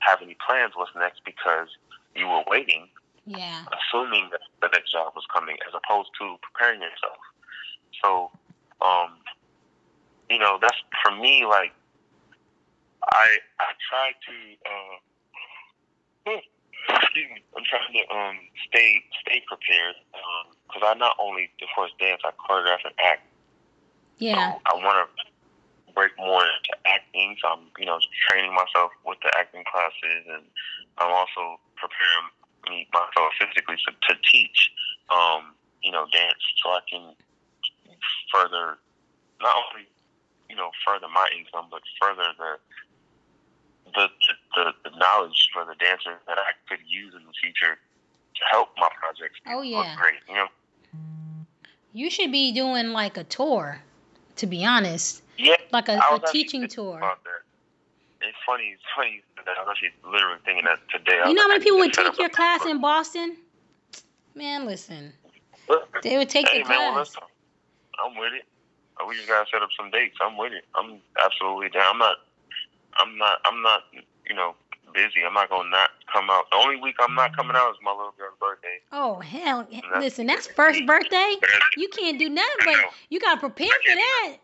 have 0.00 0.20
any 0.22 0.36
plans. 0.46 0.72
What's 0.76 0.92
next? 0.96 1.20
Because 1.24 1.68
you 2.14 2.26
were 2.26 2.42
waiting 2.48 2.88
Yeah. 3.26 3.64
assuming 3.72 4.28
that 4.32 4.40
the 4.62 4.68
next 4.72 4.92
job 4.92 5.12
was 5.14 5.24
coming 5.32 5.56
as 5.66 5.74
opposed 5.74 6.10
to 6.20 6.36
preparing 6.42 6.80
yourself. 6.80 7.18
So, 8.02 8.30
um, 8.80 9.12
you 10.30 10.38
know, 10.38 10.58
that's 10.60 10.76
for 11.02 11.14
me. 11.14 11.44
Like, 11.46 11.72
I 13.02 13.38
I 13.60 13.72
try 13.88 14.12
to, 14.26 16.32
uh, 16.32 16.40
excuse 16.88 17.28
me, 17.34 17.42
I'm 17.56 17.64
trying 17.64 17.92
to 17.92 18.14
um 18.14 18.36
stay 18.68 19.02
stay 19.20 19.42
prepared 19.46 19.96
because 20.66 20.82
I 20.84 20.94
not 20.94 21.16
only 21.20 21.50
of 21.62 21.68
course 21.74 21.92
dance, 22.00 22.22
I 22.24 22.30
choreograph 22.36 22.84
and 22.84 22.94
act. 23.04 23.22
Yeah. 24.18 24.54
So 24.54 24.60
I 24.66 24.74
want 24.84 25.08
to 25.08 25.92
break 25.94 26.12
more 26.18 26.42
into 26.42 26.74
acting. 26.86 27.36
So 27.42 27.48
I'm, 27.48 27.66
you 27.78 27.86
know, 27.86 27.98
training 28.28 28.54
myself 28.54 28.92
with 29.04 29.18
the 29.22 29.30
acting 29.38 29.64
classes, 29.70 30.26
and 30.30 30.44
I'm 30.98 31.10
also 31.10 31.58
preparing 31.74 32.30
me 32.70 32.86
myself 32.92 33.32
physically 33.38 33.76
to, 33.86 33.90
to 33.92 34.14
teach, 34.30 34.70
um, 35.10 35.54
you 35.82 35.90
know, 35.90 36.06
dance, 36.12 36.42
so 36.62 36.70
I 36.70 36.80
can 36.90 37.14
further, 38.32 38.78
not 39.40 39.54
only, 39.58 39.86
you 40.50 40.56
know, 40.56 40.70
further 40.86 41.08
my 41.08 41.28
income, 41.36 41.66
but 41.70 41.82
further 42.00 42.30
the. 42.38 42.58
The, 43.94 44.08
the, 44.54 44.72
the 44.84 44.96
knowledge 44.96 45.48
for 45.52 45.64
the 45.64 45.74
dancers 45.76 46.18
that 46.26 46.38
I 46.38 46.52
could 46.68 46.80
use 46.86 47.14
in 47.14 47.24
the 47.24 47.32
future 47.40 47.74
to 47.76 48.44
help 48.50 48.68
my 48.76 48.88
projects 49.00 49.40
Oh, 49.46 49.62
yeah. 49.62 49.96
great. 49.96 50.16
You 50.28 50.34
know, 50.34 50.46
You 51.92 52.10
should 52.10 52.30
be 52.32 52.52
doing 52.52 52.88
like 52.88 53.16
a 53.16 53.24
tour, 53.24 53.80
to 54.36 54.46
be 54.46 54.64
honest. 54.64 55.22
yeah, 55.36 55.56
Like 55.72 55.88
a, 55.88 55.92
actually 55.92 56.20
teaching 56.32 56.68
tour. 56.68 57.16
It's 58.20 58.36
funny. 58.44 58.64
It's 58.74 58.82
funny 58.96 59.22
that. 59.46 59.56
I 59.56 59.62
was 59.62 59.68
actually 59.70 59.94
literally 60.04 60.38
thinking 60.44 60.64
that 60.64 60.80
today. 60.90 61.22
You 61.26 61.34
know 61.34 61.42
how 61.42 61.48
many 61.48 61.62
people 61.62 61.78
would 61.78 61.92
take 61.92 62.18
your 62.18 62.26
a- 62.26 62.30
class 62.30 62.66
in 62.66 62.80
Boston? 62.80 63.36
Man, 64.34 64.66
listen. 64.66 65.12
They 66.02 66.16
would 66.16 66.28
take 66.28 66.48
Hey 66.48 66.62
the 66.62 66.68
man, 66.68 66.94
class. 66.94 67.08
listen, 67.08 67.22
I'm 68.04 68.16
with 68.18 68.32
it. 68.34 68.44
We 69.06 69.14
just 69.14 69.28
gotta 69.28 69.48
set 69.50 69.62
up 69.62 69.70
some 69.76 69.90
dates. 69.90 70.16
I'm 70.20 70.36
with 70.36 70.52
it. 70.52 70.64
I'm 70.74 71.00
absolutely 71.24 71.68
down. 71.68 71.84
I'm 71.94 71.98
not. 71.98 72.16
I'm 72.96 73.16
not. 73.18 73.38
I'm 73.44 73.62
not. 73.62 73.82
You 74.28 74.34
know, 74.34 74.54
busy. 74.92 75.24
I'm 75.26 75.34
not 75.34 75.48
gonna 75.50 75.68
not 75.70 75.90
come 76.12 76.30
out. 76.30 76.50
The 76.50 76.56
only 76.56 76.76
week 76.76 76.96
I'm 77.00 77.14
not 77.14 77.34
coming 77.36 77.56
out 77.56 77.70
is 77.70 77.76
my 77.82 77.92
little 77.92 78.14
girl's 78.18 78.36
birthday. 78.40 78.80
Oh 78.92 79.20
hell! 79.20 79.66
that's- 79.70 80.02
Listen, 80.02 80.26
that's 80.26 80.46
first 80.46 80.84
birthday. 80.86 81.36
You 81.76 81.88
can't 81.88 82.18
do 82.18 82.28
nothing, 82.28 82.56
but 82.64 82.76
you 83.10 83.20
gotta 83.20 83.40
prepare 83.40 83.68
for 83.68 83.94
that. 83.94 84.36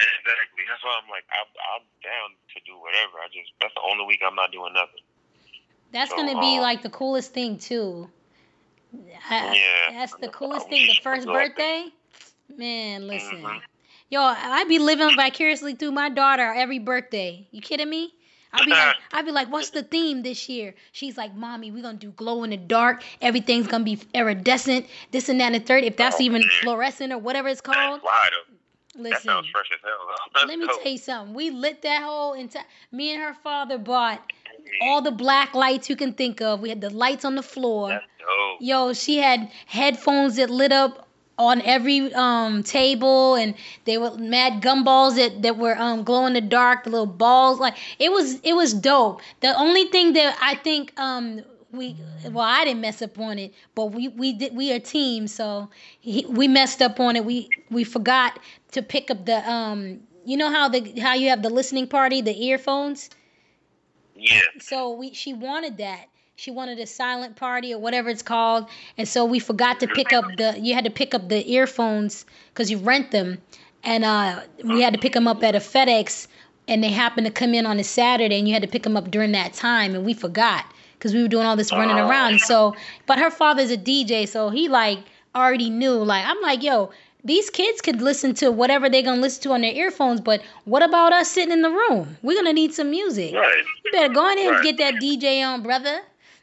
Exactly. 0.00 0.64
That's 0.68 0.82
why 0.82 0.98
I'm 1.02 1.08
like, 1.10 1.24
I'm, 1.30 1.46
I'm 1.76 1.84
down 2.02 2.30
to 2.54 2.60
do 2.66 2.78
whatever. 2.80 3.18
I 3.22 3.28
just 3.28 3.52
that's 3.60 3.74
the 3.74 3.82
only 3.88 4.04
week 4.06 4.20
I'm 4.26 4.34
not 4.34 4.50
doing 4.50 4.72
nothing. 4.72 5.00
That's 5.92 6.10
So, 6.10 6.16
gonna 6.16 6.40
be 6.40 6.56
um, 6.56 6.62
like 6.62 6.82
the 6.82 6.90
coolest 6.90 7.32
thing 7.32 7.58
too. 7.58 8.08
I- 9.30 9.54
Yeah. 9.54 9.98
That's 9.98 10.14
the 10.16 10.28
coolest 10.28 10.68
thing. 10.68 10.88
The 10.88 11.00
first 11.02 11.26
could 11.26 11.32
do 11.32 11.38
it. 11.38 11.48
birthday. 11.56 11.86
Man, 12.56 13.06
listen. 13.06 13.42
Mhm. 13.42 13.60
Yo, 14.12 14.20
I'd 14.20 14.68
be 14.68 14.78
living 14.78 15.16
vicariously 15.16 15.74
through 15.74 15.92
my 15.92 16.10
daughter 16.10 16.52
every 16.54 16.78
birthday. 16.78 17.48
You 17.50 17.62
kidding 17.62 17.88
me? 17.88 18.12
I'd 18.52 18.66
be 18.66 18.70
like, 18.72 18.96
I'd 19.12 19.24
be 19.24 19.32
like, 19.32 19.50
what's 19.50 19.70
the 19.70 19.82
theme 19.82 20.22
this 20.22 20.50
year? 20.50 20.74
She's 20.92 21.16
like, 21.16 21.34
mommy, 21.34 21.70
we're 21.70 21.82
gonna 21.82 21.96
do 21.96 22.10
glow 22.10 22.44
in 22.44 22.50
the 22.50 22.58
dark. 22.58 23.02
Everything's 23.22 23.68
gonna 23.68 23.84
be 23.84 23.98
iridescent. 24.12 24.84
This 25.12 25.30
and 25.30 25.40
that 25.40 25.46
and 25.46 25.54
the 25.54 25.60
third. 25.60 25.84
If 25.84 25.96
that's 25.96 26.16
Oh, 26.16 26.24
even 26.24 26.42
man. 26.42 26.50
fluorescent 26.60 27.10
or 27.10 27.16
whatever 27.16 27.48
it's 27.48 27.62
called. 27.62 28.02
Listen, 28.94 29.44
fresh 29.50 29.70
as 29.72 29.80
hell 29.82 30.46
let 30.46 30.58
me 30.58 30.66
tell 30.66 30.92
you 30.92 30.98
something. 30.98 31.34
We 31.34 31.48
lit 31.48 31.80
that 31.80 32.02
whole 32.02 32.34
entire. 32.34 32.66
Me 32.90 33.14
and 33.14 33.22
her 33.22 33.32
father 33.42 33.78
bought 33.78 34.30
all 34.82 35.00
the 35.00 35.10
black 35.10 35.54
lights 35.54 35.88
you 35.88 35.96
can 35.96 36.12
think 36.12 36.42
of. 36.42 36.60
We 36.60 36.68
had 36.68 36.82
the 36.82 36.90
lights 36.90 37.24
on 37.24 37.34
the 37.34 37.42
floor. 37.42 38.02
Yo, 38.60 38.92
she 38.92 39.16
had 39.16 39.50
headphones 39.64 40.36
that 40.36 40.50
lit 40.50 40.70
up 40.70 41.08
on 41.48 41.60
every 41.62 42.12
um 42.14 42.62
table 42.62 43.34
and 43.34 43.54
they 43.84 43.98
were 43.98 44.16
mad 44.18 44.62
gumballs 44.62 45.16
that, 45.16 45.42
that 45.42 45.56
were 45.58 45.76
um 45.78 46.04
glow 46.04 46.26
in 46.26 46.32
the 46.34 46.40
dark, 46.40 46.84
the 46.84 46.90
little 46.90 47.06
balls. 47.06 47.58
Like 47.60 47.76
it 47.98 48.12
was 48.12 48.40
it 48.40 48.54
was 48.54 48.72
dope. 48.74 49.20
The 49.40 49.56
only 49.58 49.84
thing 49.86 50.12
that 50.14 50.36
I 50.40 50.54
think 50.56 50.92
um 50.98 51.42
we 51.72 51.96
well 52.24 52.44
I 52.44 52.64
didn't 52.64 52.80
mess 52.80 53.02
up 53.02 53.18
on 53.18 53.38
it, 53.38 53.52
but 53.74 53.86
we 53.86 54.08
we 54.08 54.32
did 54.32 54.54
we 54.54 54.72
are 54.72 54.78
team, 54.80 55.26
so 55.26 55.70
he, 56.00 56.24
we 56.28 56.48
messed 56.48 56.82
up 56.82 57.00
on 57.00 57.16
it. 57.16 57.24
We 57.24 57.48
we 57.70 57.84
forgot 57.84 58.38
to 58.72 58.82
pick 58.82 59.10
up 59.10 59.24
the 59.26 59.38
um 59.50 60.00
you 60.24 60.36
know 60.36 60.50
how 60.50 60.68
the 60.68 61.00
how 61.00 61.14
you 61.14 61.28
have 61.30 61.42
the 61.42 61.50
listening 61.50 61.88
party, 61.88 62.20
the 62.20 62.46
earphones? 62.46 63.10
Yeah. 64.14 64.40
So 64.60 64.90
we 64.92 65.12
she 65.14 65.32
wanted 65.34 65.78
that. 65.78 66.06
She 66.42 66.50
wanted 66.50 66.80
a 66.80 66.88
silent 66.88 67.36
party 67.36 67.72
or 67.72 67.78
whatever 67.78 68.10
it's 68.10 68.20
called, 68.20 68.68
and 68.98 69.06
so 69.06 69.24
we 69.24 69.38
forgot 69.38 69.78
to 69.78 69.86
pick 69.86 70.12
up 70.12 70.38
the. 70.38 70.58
You 70.58 70.74
had 70.74 70.82
to 70.82 70.90
pick 70.90 71.14
up 71.14 71.28
the 71.28 71.48
earphones 71.48 72.26
because 72.48 72.68
you 72.68 72.78
rent 72.78 73.12
them, 73.12 73.38
and 73.84 74.04
uh, 74.04 74.40
we 74.64 74.80
had 74.80 74.92
to 74.92 74.98
pick 74.98 75.12
them 75.12 75.28
up 75.28 75.44
at 75.44 75.54
a 75.54 75.60
FedEx, 75.60 76.26
and 76.66 76.82
they 76.82 76.88
happened 76.88 77.28
to 77.28 77.32
come 77.32 77.54
in 77.54 77.64
on 77.64 77.78
a 77.78 77.84
Saturday, 77.84 78.40
and 78.40 78.48
you 78.48 78.54
had 78.54 78.62
to 78.62 78.68
pick 78.68 78.82
them 78.82 78.96
up 78.96 79.08
during 79.08 79.30
that 79.30 79.52
time, 79.52 79.94
and 79.94 80.04
we 80.04 80.14
forgot 80.14 80.64
because 80.98 81.14
we 81.14 81.22
were 81.22 81.28
doing 81.28 81.46
all 81.46 81.54
this 81.54 81.72
running 81.72 81.96
around. 81.96 82.40
So, 82.40 82.74
but 83.06 83.20
her 83.20 83.30
father's 83.30 83.70
a 83.70 83.76
DJ, 83.76 84.26
so 84.26 84.50
he 84.50 84.66
like 84.66 84.98
already 85.36 85.70
knew. 85.70 85.92
Like 85.92 86.26
I'm 86.26 86.40
like, 86.42 86.64
yo, 86.64 86.90
these 87.22 87.50
kids 87.50 87.80
could 87.80 88.02
listen 88.02 88.34
to 88.34 88.50
whatever 88.50 88.88
they're 88.88 89.02
gonna 89.02 89.20
listen 89.20 89.44
to 89.44 89.52
on 89.52 89.60
their 89.60 89.74
earphones, 89.74 90.20
but 90.20 90.42
what 90.64 90.82
about 90.82 91.12
us 91.12 91.30
sitting 91.30 91.52
in 91.52 91.62
the 91.62 91.70
room? 91.70 92.16
We're 92.20 92.36
gonna 92.36 92.52
need 92.52 92.74
some 92.74 92.90
music. 92.90 93.32
Right. 93.32 93.62
You 93.84 93.92
better 93.92 94.12
go 94.12 94.28
in 94.28 94.34
there 94.34 94.48
and 94.48 94.56
Right. 94.56 94.64
get 94.64 94.78
that 94.78 95.00
DJ 95.00 95.40
on, 95.40 95.62
brother. 95.62 96.00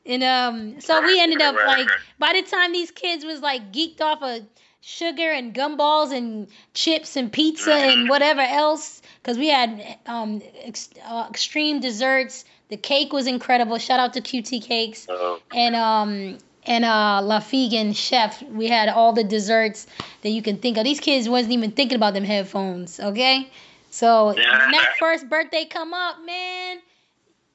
And 0.10 0.24
um, 0.24 0.82
so 0.82 1.02
we 1.06 1.22
ended 1.22 1.42
up 1.42 1.56
like 1.56 1.88
by 2.18 2.34
the 2.34 2.42
time 2.42 2.74
these 2.74 2.92
kids 2.92 3.24
was 3.24 3.42
like 3.42 3.72
geeked 3.72 4.02
off 4.02 4.22
of 4.24 4.42
sugar 4.82 5.30
and 5.32 5.54
gumballs 5.54 6.12
and 6.12 6.48
chips 6.74 7.16
and 7.16 7.32
pizza 7.32 7.74
and 7.74 8.10
whatever 8.10 8.42
else, 8.42 9.02
because 9.22 9.38
we 9.38 9.50
had 9.50 9.98
um 10.08 10.42
ex- 10.64 10.90
uh, 11.06 11.28
extreme 11.30 11.80
desserts. 11.80 12.44
The 12.70 12.78
cake 12.78 13.14
was 13.14 13.28
incredible. 13.28 13.78
Shout 13.78 14.00
out 14.00 14.14
to 14.14 14.22
QT 14.22 14.64
Cakes 14.64 15.06
So, 15.06 15.42
and 15.54 15.76
um 15.76 16.38
and 16.66 16.86
uh 16.86 17.22
La 17.24 17.40
Figan 17.40 17.96
Chef. 17.96 18.42
We 18.44 18.68
had 18.68 18.90
all 18.90 19.14
the 19.14 19.24
desserts 19.24 19.86
that 20.24 20.30
you 20.30 20.42
can 20.42 20.58
think 20.58 20.78
of. 20.78 20.86
These 20.86 21.00
kids 21.02 21.30
wasn't 21.30 21.54
even 21.54 21.72
thinking 21.72 21.96
about 21.96 22.16
them 22.16 22.24
headphones. 22.24 23.00
Okay, 23.00 23.52
so 23.92 24.34
that 24.34 24.96
first 25.00 25.30
birthday 25.30 25.66
come 25.66 25.94
up, 25.94 26.18
man, 26.26 26.80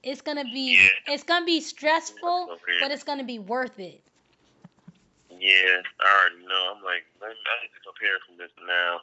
it's 0.04 0.20
gonna 0.20 0.44
be 0.44 0.76
Yeah. 0.76 1.14
it's 1.14 1.24
gonna 1.24 1.46
be 1.46 1.60
stressful, 1.60 2.58
but 2.80 2.90
it's 2.90 3.04
gonna 3.04 3.24
be 3.24 3.38
worth 3.38 3.78
it. 3.78 4.00
yeah, 5.30 5.82
I 6.00 6.20
already 6.20 6.46
know. 6.46 6.74
I'm 6.76 6.82
like, 6.84 7.04
I 7.20 7.28
need 7.28 7.70
to 7.74 7.92
prepare 7.92 8.18
for 8.26 8.36
this 8.38 8.50
now. 8.66 9.00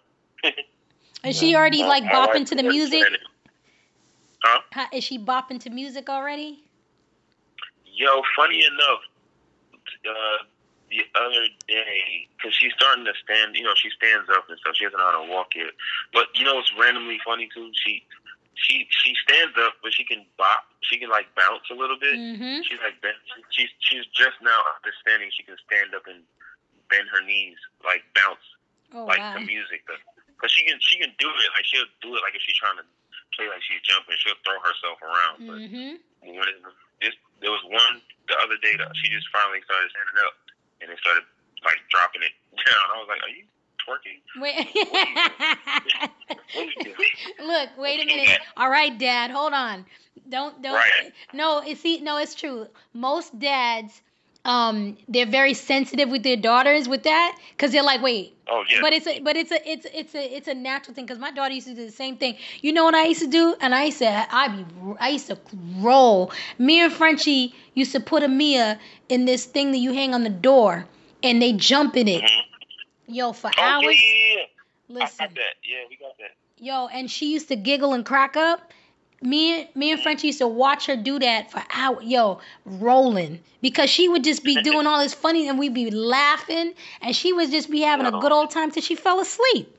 Is 1.30 1.38
she 1.38 1.56
already 1.56 1.84
like 1.84 2.04
bopping 2.04 2.46
to 2.48 2.56
the 2.56 2.64
music? 2.64 3.04
Huh? 4.44 4.62
How, 4.72 4.88
is 4.92 5.04
she 5.04 5.20
bopping 5.20 5.60
to 5.60 5.70
music 5.70 6.10
already? 6.10 6.64
Yo, 7.86 8.24
funny 8.36 8.66
enough, 8.66 9.02
uh, 10.10 10.44
the 10.90 11.06
other 11.16 11.48
day, 11.68 12.28
because 12.36 12.56
she's 12.56 12.74
starting 12.74 13.06
to 13.06 13.14
stand, 13.24 13.56
you 13.56 13.64
know, 13.64 13.74
she 13.76 13.90
stands 13.92 14.30
up 14.30 14.50
and 14.50 14.58
stuff. 14.60 14.76
She 14.76 14.86
doesn't 14.86 14.98
know 14.98 15.12
how 15.12 15.24
to 15.24 15.32
walk 15.32 15.56
yet. 15.56 15.72
But 16.12 16.28
you 16.34 16.44
know 16.44 16.56
what's 16.56 16.74
randomly 16.80 17.20
funny 17.24 17.50
too? 17.54 17.70
She 17.74 18.04
she 18.56 18.86
she 18.90 19.16
stands 19.28 19.56
up, 19.60 19.80
but 19.82 19.94
she 19.94 20.04
can 20.04 20.26
bop. 20.38 20.68
She 20.84 20.98
can 21.00 21.10
like 21.10 21.28
bounce 21.36 21.64
a 21.72 21.78
little 21.78 21.98
bit. 21.98 22.14
Mm-hmm. 22.18 22.62
She's 22.68 22.80
like. 22.84 23.00
She's 23.52 23.70
she's 23.84 24.06
just 24.16 24.38
now 24.44 24.60
understanding 24.80 25.32
she 25.36 25.44
can 25.44 25.56
stand 25.68 25.92
up 25.96 26.04
and 26.08 26.24
bend 26.92 27.08
her 27.12 27.24
knees, 27.24 27.58
like 27.84 28.04
bounce, 28.16 28.44
Oh 28.96 29.06
like 29.08 29.20
wow. 29.20 29.40
to 29.40 29.42
music. 29.44 29.84
Because 29.88 30.52
she 30.52 30.64
can 30.68 30.78
she 30.84 31.00
can 31.00 31.12
do 31.20 31.28
it. 31.30 31.50
Like 31.56 31.66
she'll 31.68 31.88
do 32.04 32.12
it 32.16 32.22
like 32.24 32.36
if 32.36 32.42
she's 32.44 32.58
trying 32.60 32.78
to 32.80 32.86
play 33.36 33.48
like 33.48 33.64
she's 33.64 33.82
jumping. 33.88 34.16
She'll 34.20 34.40
throw 34.44 34.60
herself 34.64 34.98
around. 35.04 35.36
But 35.48 35.58
Mm-hmm. 35.68 35.92
when 36.36 36.48
it, 36.48 36.58
this 37.00 37.16
there 37.40 37.52
was 37.54 37.64
one 37.68 38.02
the 38.30 38.38
other 38.44 38.56
day 38.62 38.76
that 38.78 38.92
she 39.00 39.10
just 39.12 39.28
finally 39.34 39.64
started 39.66 39.90
standing 39.96 40.20
up 40.28 40.36
and 40.84 40.88
it 40.92 40.98
started 41.02 41.24
like 41.64 41.80
dropping 41.94 42.22
it 42.26 42.34
down. 42.68 42.86
I 42.94 43.00
was 43.00 43.08
like, 43.10 43.24
are 43.24 43.32
you 43.34 43.46
twerking? 43.92 44.42
Wait. 44.42 44.56
What 44.56 46.40
are 46.56 46.64
you 46.64 46.72
doing? 46.84 46.96
Look, 47.48 47.70
wait 47.78 48.02
a 48.02 48.06
minute. 48.06 48.40
All 48.58 48.70
right, 48.70 48.98
Dad, 48.98 49.32
hold 49.32 49.54
on. 49.54 49.86
Don't 50.30 50.62
don't. 50.62 50.74
Right. 50.74 51.14
No, 51.34 51.62
it's 51.66 51.82
see, 51.82 52.00
no, 52.02 52.18
it's 52.18 52.36
true. 52.36 52.68
Most 52.94 53.38
dads, 53.38 54.02
um, 54.46 54.98
they're 55.08 55.26
very 55.26 55.54
sensitive 55.54 56.10
with 56.10 56.24
their 56.24 56.36
daughters 56.38 56.88
with 56.88 57.04
that, 57.04 57.38
cause 57.58 57.72
they're 57.72 57.84
like, 57.84 58.02
wait. 58.02 58.36
Oh 58.48 58.64
yeah. 58.70 58.80
But 58.82 58.94
it's 58.94 59.08
a 59.08 59.20
but 59.22 59.36
it's 59.36 59.52
a 59.52 59.70
it's 59.70 59.86
it's 59.94 60.16
a 60.16 60.36
it's 60.38 60.48
a 60.48 60.54
natural 60.54 60.94
thing 60.94 61.06
because 61.06 61.20
my 61.20 61.32
daughter 61.32 61.54
used 61.54 61.68
to 61.68 61.74
do 61.74 61.86
the 61.86 61.92
same 61.92 62.18
thing. 62.18 62.38
You 62.62 62.74
know 62.74 62.84
what 62.84 62.96
I 62.96 63.06
used 63.06 63.22
to 63.22 63.28
do? 63.28 63.56
And 63.60 63.74
I 63.74 63.86
used 63.86 64.00
to 64.00 64.36
I 64.36 64.48
be 64.50 64.66
I 65.00 65.10
used 65.10 65.28
to 65.28 65.38
roll. 65.80 66.32
Me 66.58 66.82
and 66.82 66.92
Frenchie 66.94 67.56
used 67.74 67.92
to 67.94 68.00
put 68.00 68.24
a 68.24 68.28
Mia 68.28 68.80
in 69.10 69.26
this 69.26 69.46
thing 69.46 69.72
that 69.72 69.78
you 69.80 69.94
hang 69.94 70.14
on 70.14 70.24
the 70.24 70.30
door, 70.30 70.86
and 71.24 71.42
they 71.42 71.54
jump 71.54 71.98
in 71.98 72.08
it. 72.08 72.24
Mhm. 72.24 72.42
Yo, 73.12 73.34
for 73.34 73.48
Oh 73.48 73.52
yeah, 73.58 73.68
hours. 73.68 73.84
yeah, 73.86 74.36
yeah. 74.36 74.42
I 74.42 75.04
Listen. 75.04 75.26
got 75.26 75.36
that. 75.36 75.54
Yeah, 75.64 75.78
we 75.90 75.98
got 75.98 76.18
that. 76.18 76.32
Yo, 76.58 76.88
and 76.88 77.12
she 77.12 77.34
used 77.34 77.50
to 77.50 77.58
giggle 77.58 77.94
and 77.94 78.06
crack 78.06 78.38
up. 78.38 78.72
Me, 79.22 79.70
me 79.76 79.92
and 79.92 80.02
Frenchie 80.02 80.28
used 80.28 80.40
to 80.40 80.48
watch 80.48 80.88
her 80.88 80.96
do 80.96 81.20
that 81.20 81.52
for 81.52 81.62
hours. 81.74 82.04
Yo, 82.06 82.40
rolling 82.66 83.40
because 83.62 83.90
she 83.90 84.08
would 84.08 84.24
just 84.24 84.44
be 84.44 84.62
doing 84.62 84.88
all 84.88 85.00
this 85.00 85.14
funny, 85.14 85.48
and 85.48 85.60
we'd 85.60 85.74
be 85.74 85.92
laughing, 85.92 86.74
and 87.02 87.16
she 87.16 87.34
would 87.34 87.52
just 87.52 87.70
be 87.70 87.82
having 87.82 88.06
a 88.06 88.12
good 88.12 88.32
old 88.32 88.50
time 88.50 88.72
till 88.72 88.82
she 88.82 88.96
fell 88.96 89.20
asleep. 89.20 89.78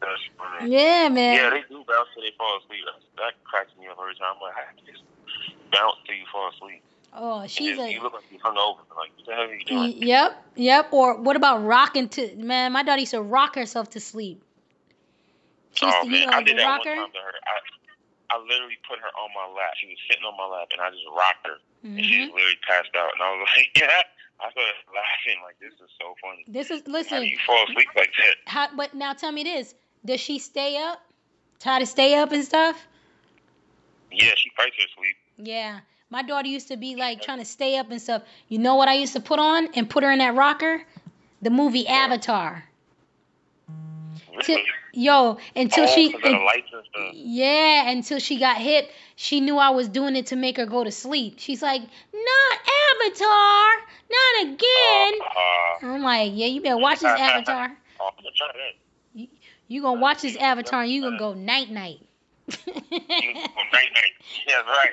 That's 0.00 0.20
funny. 0.36 0.72
Yeah, 0.72 1.08
man. 1.08 1.36
Yeah, 1.36 1.50
they 1.50 1.62
do 1.68 1.84
bounce 1.86 2.08
till 2.14 2.22
they 2.24 2.32
fall 2.36 2.58
asleep. 2.58 2.80
That, 3.16 3.32
cracks 3.44 3.70
me 3.80 3.86
up 3.86 3.96
every 4.00 4.16
time. 4.16 4.34
I'm 4.34 4.42
like, 4.42 4.54
you 4.84 4.92
just 4.92 5.04
bounce 5.70 5.96
till 6.04 6.16
you 6.16 6.24
fall 6.32 6.50
asleep? 6.50 6.82
Oh, 7.14 7.46
she's 7.46 7.76
then 7.76 7.88
a. 7.88 7.92
you 7.92 8.02
look 8.02 8.12
like 8.14 8.24
you 8.30 8.38
hung 8.42 8.56
over. 8.56 8.80
Like, 8.96 9.10
what 9.16 9.26
the 9.26 9.34
hell 9.34 9.44
are 9.44 9.54
you 9.54 9.64
doing? 9.64 9.94
Yep, 10.06 10.42
yep. 10.56 10.92
Or 10.92 11.16
what 11.20 11.36
about 11.36 11.64
rocking 11.64 12.08
to? 12.10 12.36
Man, 12.36 12.72
my 12.72 12.82
daughter 12.82 13.00
used 13.00 13.12
to 13.12 13.22
rock 13.22 13.54
herself 13.54 13.90
to 13.90 14.00
sleep. 14.00 14.42
She 15.74 15.86
oh 15.86 16.04
to, 16.04 16.08
man, 16.08 16.20
you 16.20 16.26
know, 16.26 16.32
I 16.32 16.36
like 16.36 16.46
did 16.46 16.58
that 16.58 16.66
rocker. 16.66 16.90
one 16.90 16.98
time 16.98 17.12
to 17.12 17.18
her. 17.18 17.34
I, 17.46 18.36
I 18.36 18.38
literally 18.40 18.78
put 18.88 18.98
her 18.98 19.08
on 19.08 19.28
my 19.34 19.46
lap. 19.56 19.72
She 19.80 19.88
was 19.88 19.98
sitting 20.08 20.24
on 20.24 20.36
my 20.36 20.46
lap, 20.46 20.68
and 20.72 20.80
I 20.80 20.90
just 20.90 21.04
rocked 21.16 21.46
her, 21.46 21.56
and 21.84 22.04
she 22.04 22.16
hmm 22.16 22.22
just 22.28 22.34
literally 22.34 22.60
passed 22.66 22.92
out. 22.96 23.12
And 23.16 23.22
I 23.22 23.28
was 23.36 23.48
like, 23.56 23.70
yeah. 23.76 24.02
I 24.42 24.50
started 24.50 24.74
laughing 24.90 25.38
like 25.44 25.54
this 25.60 25.72
is 25.78 25.90
so 26.00 26.14
funny. 26.20 26.42
This 26.48 26.70
is 26.70 26.82
How 26.82 26.90
do 26.90 26.92
listen. 26.92 27.22
you 27.22 27.38
fall 27.46 27.62
asleep 27.70 27.88
like 27.94 28.10
that? 28.18 28.34
How, 28.46 28.68
but 28.74 28.92
now 28.92 29.12
tell 29.12 29.30
me 29.30 29.44
this: 29.44 29.74
Does 30.04 30.20
she 30.20 30.38
stay 30.40 30.76
up? 30.82 30.98
Try 31.60 31.78
to 31.78 31.86
stay 31.86 32.16
up 32.16 32.32
and 32.32 32.44
stuff? 32.44 32.88
Yeah, 34.10 34.32
she 34.36 34.50
fights 34.56 34.74
her 34.78 34.88
sleep. 34.98 35.16
Yeah. 35.38 35.80
My 36.12 36.22
daughter 36.22 36.46
used 36.46 36.68
to 36.68 36.76
be 36.76 36.94
like 36.94 37.22
trying 37.22 37.38
to 37.38 37.44
stay 37.46 37.78
up 37.78 37.90
and 37.90 37.98
stuff. 37.98 38.20
You 38.48 38.58
know 38.58 38.74
what 38.74 38.86
I 38.86 38.96
used 38.96 39.14
to 39.14 39.20
put 39.20 39.38
on 39.38 39.68
and 39.74 39.88
put 39.88 40.04
her 40.04 40.12
in 40.12 40.18
that 40.18 40.34
rocker? 40.34 40.82
The 41.40 41.48
movie 41.48 41.88
Avatar. 41.88 42.62
Really? 44.46 44.62
yo, 44.92 45.38
until 45.56 45.84
oh, 45.84 45.86
she. 45.86 46.12
'cause 46.12 46.20
of 46.22 46.32
the 46.32 46.38
lights 46.38 46.68
and. 46.94 47.14
Yeah, 47.14 47.88
until 47.88 48.18
she 48.18 48.38
got 48.38 48.58
hit, 48.58 48.90
she 49.16 49.40
knew 49.40 49.56
I 49.56 49.70
was 49.70 49.88
doing 49.88 50.14
it 50.14 50.26
to 50.26 50.36
make 50.36 50.58
her 50.58 50.66
go 50.66 50.84
to 50.84 50.90
sleep. 50.90 51.36
She's 51.38 51.62
like, 51.62 51.80
"Not 51.80 52.58
Avatar, 52.90 53.70
not 54.10 54.42
again." 54.42 55.14
Uh, 55.22 55.94
I'm 55.94 56.02
like, 56.02 56.32
"Yeah, 56.34 56.48
you 56.48 56.60
better 56.60 56.76
watch 56.76 57.00
this 57.00 57.08
Avatar. 57.08 57.64
I'm 57.64 57.72
gonna 57.98 58.28
try 58.36 58.48
that. 58.52 59.28
You 59.66 59.80
gonna 59.80 59.98
watch 59.98 60.20
this 60.20 60.36
Avatar, 60.36 60.82
and 60.82 60.92
you 60.92 61.00
gonna 61.00 61.18
go 61.18 61.32
night 61.32 61.70
night." 61.70 62.00
You 62.48 62.54
go 62.58 63.40
night 63.40 63.90
night. 63.94 64.14
Yeah, 64.46 64.62
right. 64.62 64.90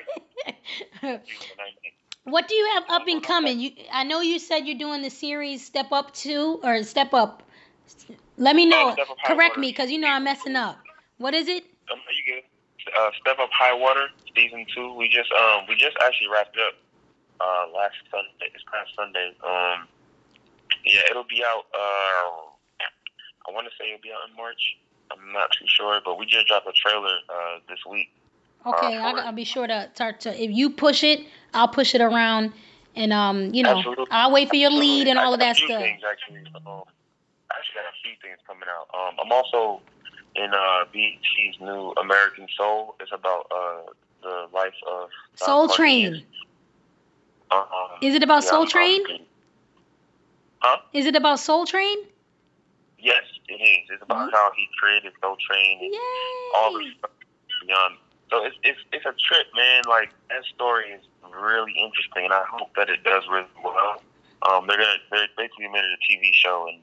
You 1.02 1.02
go 1.02 1.10
night 1.10 1.76
night. 1.82 1.94
what 2.24 2.48
do 2.48 2.54
you 2.54 2.70
have 2.74 2.84
up 2.88 3.06
and 3.08 3.22
coming? 3.22 3.60
You, 3.60 3.70
I 3.92 4.04
know 4.04 4.20
you 4.20 4.38
said 4.38 4.60
you're 4.60 4.78
doing 4.78 5.02
the 5.02 5.10
series 5.10 5.64
Step 5.64 5.92
Up 5.92 6.14
Two 6.14 6.60
or 6.62 6.82
Step 6.82 7.12
Up. 7.12 7.42
Let 8.36 8.56
me 8.56 8.66
know. 8.66 8.94
High 8.96 9.34
Correct 9.34 9.58
me, 9.58 9.72
cause 9.72 9.90
you 9.90 9.98
know 9.98 10.08
I'm 10.08 10.24
messing 10.24 10.56
up. 10.56 10.78
What 11.18 11.34
is 11.34 11.48
it? 11.48 11.64
Um, 11.92 11.98
you 12.08 12.34
good? 12.34 12.42
Uh, 12.98 13.10
Step 13.20 13.38
Up 13.38 13.50
High 13.52 13.74
Water 13.74 14.08
season 14.34 14.64
two. 14.74 14.94
We 14.94 15.08
just 15.08 15.30
um 15.32 15.66
we 15.68 15.76
just 15.76 15.96
actually 16.04 16.28
wrapped 16.32 16.56
up 16.56 16.74
uh 17.40 17.66
last 17.74 17.96
Sunday. 18.10 18.52
This 18.52 18.62
past 18.72 18.90
Sunday. 18.96 19.32
Um, 19.44 19.88
yeah, 20.84 21.00
it'll 21.10 21.28
be 21.28 21.42
out. 21.44 21.64
Uh, 21.74 22.50
I 23.48 23.52
want 23.52 23.66
to 23.66 23.72
say 23.78 23.88
it'll 23.88 24.02
be 24.02 24.12
out 24.12 24.28
in 24.28 24.36
March. 24.36 24.76
I'm 25.10 25.32
not 25.32 25.50
too 25.58 25.66
sure, 25.66 26.00
but 26.04 26.18
we 26.18 26.26
just 26.26 26.46
dropped 26.46 26.66
a 26.66 26.72
trailer 26.72 27.16
uh 27.28 27.58
this 27.68 27.78
week. 27.88 28.10
Okay, 28.66 28.96
Uh, 28.96 29.02
I, 29.02 29.20
I'll 29.26 29.32
be 29.32 29.44
sure 29.44 29.66
to 29.66 29.88
start 29.94 30.20
to. 30.20 30.42
If 30.42 30.50
you 30.50 30.70
push 30.70 31.02
it, 31.02 31.20
I'll 31.54 31.68
push 31.68 31.94
it 31.94 32.00
around, 32.00 32.52
and 32.94 33.12
um, 33.12 33.54
you 33.54 33.62
know, 33.62 33.78
Absolutely. 33.78 34.06
I'll 34.10 34.32
wait 34.32 34.48
for 34.48 34.56
your 34.56 34.70
lead 34.70 35.08
and 35.08 35.18
all 35.18 35.32
of 35.32 35.40
that 35.40 35.56
stuff. 35.56 35.82
Things 35.82 36.02
actually. 36.08 36.40
Um, 36.54 36.84
I 37.50 37.56
actually 37.56 37.74
got 37.74 37.86
a 37.88 37.96
few 38.02 38.12
things 38.22 38.38
coming 38.46 38.68
out. 38.68 38.88
Um, 38.94 39.16
I'm 39.24 39.32
also 39.32 39.80
in 40.36 40.50
uh, 40.52 40.84
BET's 40.92 41.60
new 41.60 41.92
American 41.92 42.46
Soul. 42.56 42.94
It's 43.00 43.12
about 43.12 43.46
uh, 43.50 43.92
the 44.22 44.46
life 44.52 44.74
of 44.86 45.08
Don 45.38 45.46
Soul. 45.46 45.68
Train. 45.68 46.24
Um, 47.50 47.64
Is 48.00 48.14
it 48.14 48.22
about 48.22 48.44
yeah, 48.44 48.50
Soul 48.50 48.66
Train? 48.66 49.02
Huh? 50.60 50.76
Is 50.92 51.06
it 51.06 51.16
about 51.16 51.40
Soul 51.40 51.66
Train? 51.66 51.98
Yes, 52.98 53.22
it 53.50 53.60
is. 53.62 53.90
It's 53.90 54.02
about 54.02 54.30
Mhm. 54.30 54.32
how 54.32 54.52
he 54.56 54.68
created 54.78 55.12
Soul 55.20 55.36
Train 55.36 55.80
and 55.84 55.94
all 56.54 56.72
the 56.72 56.84
Yay! 56.84 56.94
stuff 56.98 57.10
beyond. 57.66 57.96
So 58.30 58.44
it's 58.44 58.56
it's 58.62 58.80
it's 58.92 59.04
a 59.06 59.12
trip, 59.12 59.46
man. 59.54 59.82
Like 59.88 60.10
that 60.30 60.44
story 60.44 60.90
is 60.92 61.02
really 61.30 61.72
interesting, 61.72 62.24
and 62.24 62.32
I 62.32 62.44
hope 62.44 62.74
that 62.76 62.88
it 62.88 63.02
does 63.02 63.26
really 63.28 63.48
well. 63.62 64.02
Um, 64.48 64.66
they're 64.66 64.78
gonna 64.78 64.98
they're 65.10 65.28
basically 65.36 65.68
made 65.68 65.84
it 65.84 65.98
a 65.98 66.00
TV 66.12 66.30
show, 66.32 66.66
and 66.68 66.80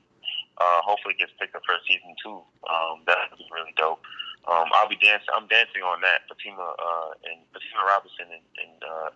uh, 0.58 0.82
hopefully 0.84 1.14
it 1.16 1.20
gets 1.20 1.32
picked 1.40 1.56
up 1.56 1.64
for 1.66 1.76
season 1.88 2.16
two. 2.22 2.42
Um, 2.70 3.02
that 3.08 3.30
would 3.32 3.40
be 3.40 3.48
really 3.52 3.74
dope. 3.78 4.02
Um, 4.48 4.70
I'll 4.74 4.88
be 4.88 4.96
dancing. 4.98 5.28
I'm 5.36 5.48
dancing 5.48 5.84
on 5.84 6.02
that. 6.02 6.22
Fatima 6.28 6.62
uh, 6.78 7.10
and 7.32 7.40
Fatima 7.54 7.84
Robinson 7.88 8.26
and, 8.32 8.44
and 8.64 8.84
uh, 8.84 9.10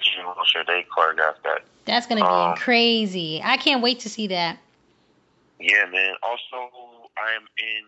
Jim 0.00 0.26
Wilshire 0.36 0.64
they 0.66 0.84
choreographed 0.96 1.42
that. 1.44 1.62
That's 1.84 2.06
gonna 2.06 2.22
be 2.22 2.26
Um, 2.26 2.56
crazy. 2.56 3.40
I 3.44 3.56
can't 3.58 3.82
wait 3.82 4.00
to 4.00 4.08
see 4.08 4.26
that. 4.28 4.58
Yeah, 5.60 5.84
man. 5.86 6.14
Also, 6.22 6.72
I 7.16 7.36
am 7.36 7.46
in 7.58 7.84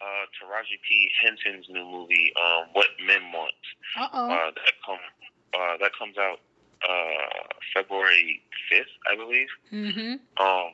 uh, 0.00 0.24
Taraji 0.38 0.78
P 0.88 1.10
Henson's 1.20 1.66
new 1.68 1.84
movie, 1.84 2.32
um, 2.38 2.68
What 2.72 2.86
Men 3.04 3.32
Want. 3.32 3.52
Uh 3.98 4.08
oh. 4.12 4.30
Uh, 4.30 4.50
that 4.54 4.74
come 4.86 5.02
uh, 5.54 5.76
that 5.80 5.92
comes 5.98 6.16
out 6.18 6.38
uh, 6.82 7.42
February 7.74 8.42
fifth, 8.70 8.94
I 9.10 9.16
believe. 9.16 9.48
Mm-hmm. 9.72 10.22
Um, 10.38 10.72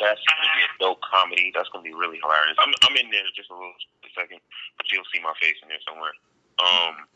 that's 0.00 0.22
gonna 0.24 0.48
be 0.56 0.62
a 0.64 0.72
dope 0.80 1.00
comedy. 1.02 1.52
That's 1.54 1.68
gonna 1.70 1.84
be 1.84 1.92
really 1.92 2.18
hilarious. 2.22 2.56
I'm 2.58 2.72
I'm 2.88 2.96
in 2.96 3.10
there 3.10 3.22
just 3.36 3.50
a 3.50 3.54
little 3.54 3.74
a 4.04 4.08
second, 4.18 4.40
but 4.76 4.86
you'll 4.90 5.08
see 5.12 5.20
my 5.20 5.34
face 5.40 5.56
in 5.62 5.68
there 5.68 5.82
somewhere. 5.86 6.12
Um, 6.58 7.06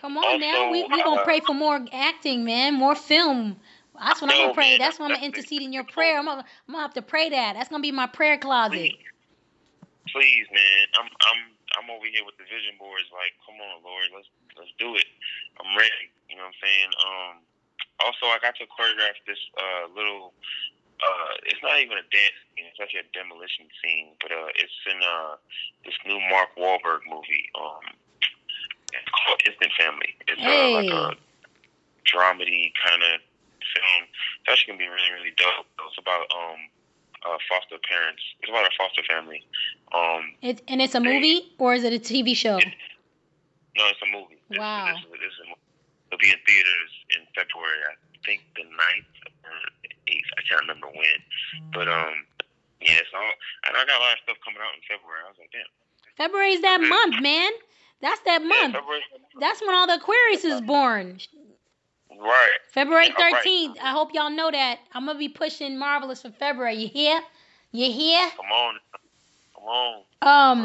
Come 0.00 0.16
on 0.16 0.40
now. 0.40 0.70
We 0.70 0.82
Also, 0.82 0.94
we 0.94 1.02
gonna 1.02 1.20
uh, 1.20 1.24
pray 1.24 1.40
for 1.40 1.54
more 1.54 1.84
acting, 1.92 2.44
man. 2.44 2.74
More 2.74 2.94
film. 2.94 3.56
That's 4.00 4.20
what 4.22 4.30
I'm 4.30 4.38
gonna 4.38 4.54
pray. 4.54 4.78
That's 4.78 4.98
what 4.98 5.10
I'm 5.10 5.16
gonna 5.16 5.26
intercede 5.26 5.62
in 5.62 5.72
your 5.72 5.84
prayer. 5.84 6.18
I'm 6.18 6.26
gonna, 6.26 6.44
I'm 6.68 6.74
gonna 6.74 6.82
have 6.82 6.94
to 6.94 7.02
pray 7.02 7.30
that. 7.30 7.54
That's 7.54 7.68
gonna 7.68 7.82
be 7.82 7.92
my 7.92 8.06
prayer 8.06 8.38
closet. 8.38 8.72
please, 8.72 8.96
please, 10.12 10.46
man. 10.52 10.86
I'm 10.98 11.08
I'm 11.26 11.40
I'm 11.78 11.88
over 11.90 12.06
here 12.06 12.24
with 12.24 12.36
the 12.38 12.44
vision 12.44 12.74
boards. 12.78 13.06
Like, 13.12 13.34
come 13.44 13.60
on, 13.60 13.82
Lord, 13.84 14.08
let's 14.14 14.28
let's 14.56 14.72
do 14.78 14.94
it. 14.96 15.06
I'm 15.60 15.76
ready. 15.76 16.10
You 16.30 16.36
know 16.36 16.46
what 16.48 16.54
I'm 16.54 16.60
saying? 16.62 16.90
Um, 17.02 17.34
also, 18.00 18.26
I 18.30 18.38
got 18.40 18.54
to 18.62 18.64
choreograph 18.66 19.18
this 19.26 19.40
uh, 19.58 19.90
little. 19.94 20.32
Uh, 20.98 21.34
it's 21.46 21.62
not 21.62 21.78
even 21.78 21.94
a 21.94 22.06
dance 22.10 22.34
scene. 22.50 22.66
It's 22.66 22.78
actually 22.82 23.06
a 23.06 23.10
demolition 23.14 23.70
scene, 23.78 24.18
but 24.18 24.34
uh, 24.34 24.50
it's 24.58 24.78
in 24.90 24.98
uh, 24.98 25.38
this 25.86 25.94
new 26.02 26.18
Mark 26.26 26.50
Wahlberg 26.58 27.06
movie. 27.06 27.46
Um, 27.54 27.86
it's 28.90 29.10
called 29.14 29.38
Instant 29.46 29.72
Family. 29.78 30.10
It's 30.26 30.42
uh, 30.42 30.70
like 30.74 30.90
a 30.90 31.14
dramedy 32.02 32.72
kind 32.82 33.02
of 33.02 33.20
film. 33.74 34.08
It's 34.40 34.48
actually 34.48 34.74
gonna 34.74 34.84
be 34.84 34.90
really, 34.90 35.12
really 35.14 35.34
dope. 35.36 35.66
It's 35.88 35.98
about 35.98 36.26
um, 36.32 36.60
uh, 37.26 37.38
foster 37.48 37.78
parents. 37.82 38.22
It's 38.40 38.50
about 38.50 38.66
a 38.66 38.74
foster 38.76 39.02
family. 39.08 39.42
Um, 39.92 40.34
It, 40.42 40.62
and 40.68 40.80
it's 40.80 40.94
a 40.94 41.00
movie 41.00 41.52
or 41.58 41.74
is 41.74 41.84
it 41.84 41.92
a 41.92 42.00
TV 42.00 42.36
show? 42.36 42.58
no, 42.58 43.82
it's 43.90 44.02
a 44.02 44.10
movie. 44.10 44.38
Wow. 44.54 44.94
This, 44.94 45.32
is 45.32 45.38
a, 45.42 45.46
it'll 46.08 46.20
be 46.20 46.30
in 46.30 46.40
theaters 46.46 46.92
in 47.16 47.22
February. 47.34 47.82
I 47.88 47.94
think 48.24 48.42
the 48.56 48.64
9th 48.64 49.14
or 49.44 49.56
the 49.82 49.90
eighth. 50.12 50.30
I 50.38 50.42
can't 50.48 50.60
remember 50.62 50.88
when. 50.88 51.18
But 51.72 51.88
um, 51.88 52.26
yeah. 52.80 53.02
So 53.10 53.18
and 53.68 53.76
I 53.76 53.84
got 53.84 53.98
a 53.98 54.04
lot 54.04 54.12
of 54.14 54.22
stuff 54.24 54.38
coming 54.44 54.60
out 54.62 54.74
in 54.74 54.82
February. 54.86 55.22
I 55.24 55.28
was 55.28 55.38
like, 55.38 55.52
damn. 55.52 55.70
February 56.16 56.52
is 56.52 56.62
that 56.62 56.80
month, 56.82 57.22
man. 57.22 57.52
That's 58.00 58.20
that 58.26 58.42
month. 58.42 58.74
February. 58.74 59.02
That's 59.40 59.60
when 59.60 59.74
all 59.74 59.86
the 59.86 59.94
Aquarius 59.94 60.44
is 60.44 60.60
born. 60.62 61.18
Right. 62.18 62.48
February 62.72 63.06
Yeah, 63.16 63.24
right. 63.32 63.44
13th. 63.44 63.76
I 63.80 63.92
hope 63.92 64.12
y'all 64.12 64.30
know 64.30 64.50
that. 64.50 64.80
I'm 64.92 65.06
gonna 65.06 65.18
be 65.18 65.28
pushing 65.28 65.78
Marvelous 65.78 66.22
for 66.22 66.30
February. 66.30 66.74
You 66.76 66.88
hear? 66.88 67.20
You 67.72 67.92
hear? 67.92 68.28
Come 68.36 68.46
on. 68.52 68.74
Come 69.54 69.64
on. 69.64 70.02
Um. 70.22 70.64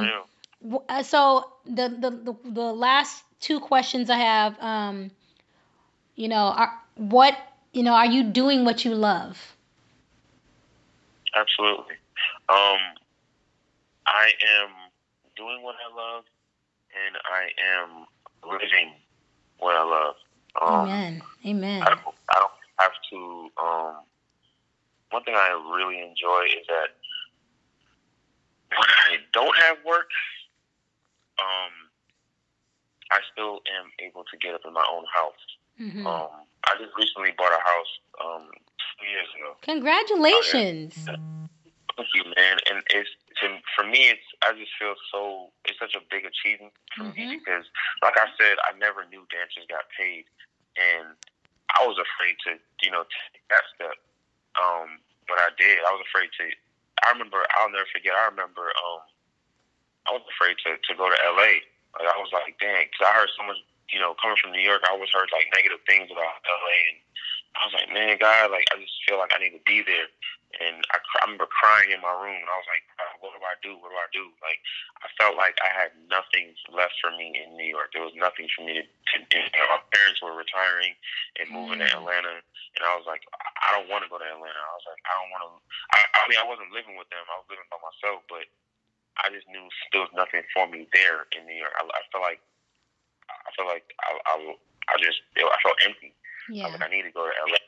Real. 0.63 0.84
uh, 0.89 1.03
So 1.03 1.51
the, 1.65 1.89
the 1.89 2.09
the 2.09 2.49
the 2.51 2.73
last 2.73 3.23
two 3.39 3.59
questions 3.59 4.09
I 4.09 4.17
have. 4.17 4.59
Um. 4.59 5.11
You 6.15 6.27
know, 6.27 6.53
are 6.55 6.73
what 6.95 7.38
you 7.71 7.84
know? 7.84 7.93
Are 7.93 8.05
you 8.05 8.23
doing 8.23 8.65
what 8.65 8.84
you 8.85 8.95
love? 8.95 9.55
Absolutely. 11.35 11.95
Um, 12.49 12.80
I 14.05 14.31
am 14.61 14.69
doing 15.35 15.63
what 15.63 15.75
I 15.75 15.95
love, 15.95 16.23
and 17.05 17.17
I 17.25 17.49
am 17.80 18.05
living 18.47 18.93
what 19.59 19.75
I 19.75 19.84
love. 19.84 20.15
Um, 20.61 20.88
Amen. 20.88 21.21
Amen. 21.45 21.81
I, 21.81 21.89
don't- 21.89 22.15
I 22.30 22.39
don't 22.39 22.51
have 22.80 22.91
to. 23.11 23.49
Um, 23.61 23.95
one 25.11 25.23
thing 25.23 25.35
I 25.35 25.49
really 25.75 25.99
enjoy 26.01 26.45
is 26.59 26.65
that 26.67 26.89
when 28.69 28.89
I 28.89 29.17
don't 29.34 29.55
have 29.59 29.77
work, 29.85 30.09
um, 31.39 31.71
I 33.11 33.19
still 33.31 33.61
am 33.77 33.91
able 33.99 34.23
to 34.23 34.38
get 34.38 34.55
up 34.55 34.61
in 34.65 34.73
my 34.73 34.85
own 34.91 35.05
house. 35.13 35.43
hmm 35.77 36.07
Um, 36.07 36.30
I 36.65 36.75
just 36.80 36.95
recently 36.97 37.31
bought 37.38 37.51
a 37.51 37.61
house 37.61 37.93
um, 38.23 38.49
two 38.99 39.05
years 39.07 39.27
ago. 39.38 39.55
Congratulations. 39.61 40.95
Thank 41.05 42.09
you, 42.15 42.23
man. 42.35 42.57
And 42.71 42.81
it's 42.89 43.09
to, 43.41 43.60
for 43.76 43.85
me, 43.85 44.10
it's 44.14 44.27
I 44.45 44.53
just 44.53 44.72
feel 44.77 44.95
so. 45.11 45.49
It's 45.65 45.80
such 45.80 45.95
a 45.95 46.01
big 46.11 46.26
achievement 46.26 46.73
for 46.97 47.05
Mhm. 47.05 47.18
me 47.18 47.38
because, 47.38 47.65
like 48.01 48.18
I 48.18 48.27
said, 48.38 48.57
I 48.68 48.73
never 48.77 49.05
knew 49.05 49.26
dancers 49.30 49.65
got 49.69 49.89
paid, 49.97 50.26
and 50.77 51.15
I 51.80 51.85
was 51.88 51.97
afraid 51.97 52.38
to, 52.45 52.60
you 52.81 52.91
know, 52.91 53.03
take 53.34 53.47
that 53.49 53.64
step. 53.76 53.97
Um, 54.60 54.99
but 55.27 55.39
I 55.39 55.49
did. 55.57 55.80
I 55.84 55.91
was 55.91 56.05
afraid 56.07 56.30
to. 56.39 56.51
I 57.05 57.11
remember. 57.11 57.45
I'll 57.57 57.69
never 57.69 57.88
forget. 57.91 58.14
I 58.14 58.26
remember. 58.27 58.72
Um, 58.85 59.01
I 60.07 60.11
was 60.14 60.23
afraid 60.30 60.57
to 60.65 60.77
to 60.77 60.91
go 60.95 61.10
to 61.10 61.18
L.A. 61.26 61.64
Like 61.99 62.10
I 62.10 62.18
was 62.18 62.31
like, 62.34 62.57
dang, 62.60 62.85
because 62.89 63.07
I 63.07 63.14
heard 63.18 63.30
so 63.38 63.43
much. 63.43 63.57
You 63.91 63.99
know, 63.99 64.15
coming 64.18 64.38
from 64.41 64.51
New 64.53 64.64
York, 64.64 64.81
I 64.88 64.91
always 64.91 65.11
heard 65.14 65.30
like 65.31 65.53
negative 65.53 65.80
things 65.85 66.10
about 66.10 66.41
L.A. 66.47 66.77
and 66.89 66.99
I 67.57 67.65
was 67.69 67.75
like, 67.77 67.89
man, 67.93 68.17
God, 68.17 68.49
like 68.51 68.65
I 68.73 68.81
just 68.81 68.97
feel 69.05 69.17
like 69.21 69.31
I 69.35 69.41
need 69.41 69.53
to 69.57 69.63
be 69.67 69.85
there. 69.85 70.09
And 70.61 70.85
I, 70.93 71.01
I 71.01 71.25
remember 71.25 71.49
crying 71.49 71.89
in 71.93 72.01
my 72.01 72.13
room, 72.13 72.38
and 72.38 72.49
I 72.49 72.57
was 72.61 72.69
like, 72.69 72.85
what 73.25 73.34
do 73.34 73.41
I 73.41 73.57
do? 73.65 73.73
What 73.81 73.89
do 73.89 73.97
I 73.97 74.09
do? 74.13 74.25
Like 74.45 74.61
I 75.01 75.09
felt 75.17 75.38
like 75.38 75.57
I 75.65 75.69
had 75.73 75.93
nothing 76.09 76.53
left 76.69 76.93
for 77.01 77.09
me 77.13 77.34
in 77.34 77.57
New 77.57 77.65
York. 77.69 77.93
There 77.93 78.05
was 78.05 78.13
nothing 78.17 78.45
for 78.53 78.61
me 78.65 78.81
to. 78.81 78.84
to 78.85 79.17
you 79.38 79.57
know, 79.57 79.69
my 79.77 79.81
parents 79.93 80.21
were 80.21 80.34
retiring 80.38 80.93
and 81.41 81.49
moving 81.49 81.81
to 81.81 81.89
Mm. 81.89 81.97
Atlanta, 82.01 82.38
and 82.41 82.81
I 82.85 82.93
was 82.97 83.05
like, 83.09 83.25
I- 83.34 83.53
I 83.63 83.69
don't 83.80 83.89
want 83.89 84.05
to 84.05 84.11
go 84.11 84.17
to 84.21 84.25
Atlanta. 84.27 84.61
I 84.61 84.73
was 84.77 84.85
like, 84.89 85.01
I 85.09 85.13
don't 85.17 85.31
want 85.34 85.43
to. 85.45 85.49
I, 85.93 85.99
I 86.05 86.21
mean, 86.30 86.38
I 86.41 86.45
wasn't 86.45 86.73
living 86.73 86.97
with 86.97 87.09
them. 87.09 87.25
I 87.30 87.38
was 87.41 87.49
living 87.49 87.65
by 87.73 87.80
myself, 87.81 88.21
but 88.30 88.45
I 89.21 89.30
just 89.34 89.45
knew 89.49 89.65
there 89.93 90.05
was 90.05 90.13
nothing 90.17 90.41
for 90.53 90.65
me 90.69 90.85
there 90.93 91.25
in 91.38 91.45
New 91.49 91.57
York. 91.57 91.73
I, 91.77 91.85
I 91.85 92.01
felt 92.13 92.25
like 92.25 92.41
I 93.30 93.49
felt 93.57 93.69
like 93.69 93.85
I, 94.01 94.11
I, 94.25 94.35
I 94.93 94.95
just 95.01 95.21
I 95.38 95.59
felt 95.65 95.77
empty. 95.85 96.13
I 96.52 96.68
was 96.68 96.80
like, 96.80 96.84
I 96.84 96.91
need 96.91 97.03
to 97.07 97.14
go 97.14 97.24
to 97.28 97.34
LA. 97.48 97.61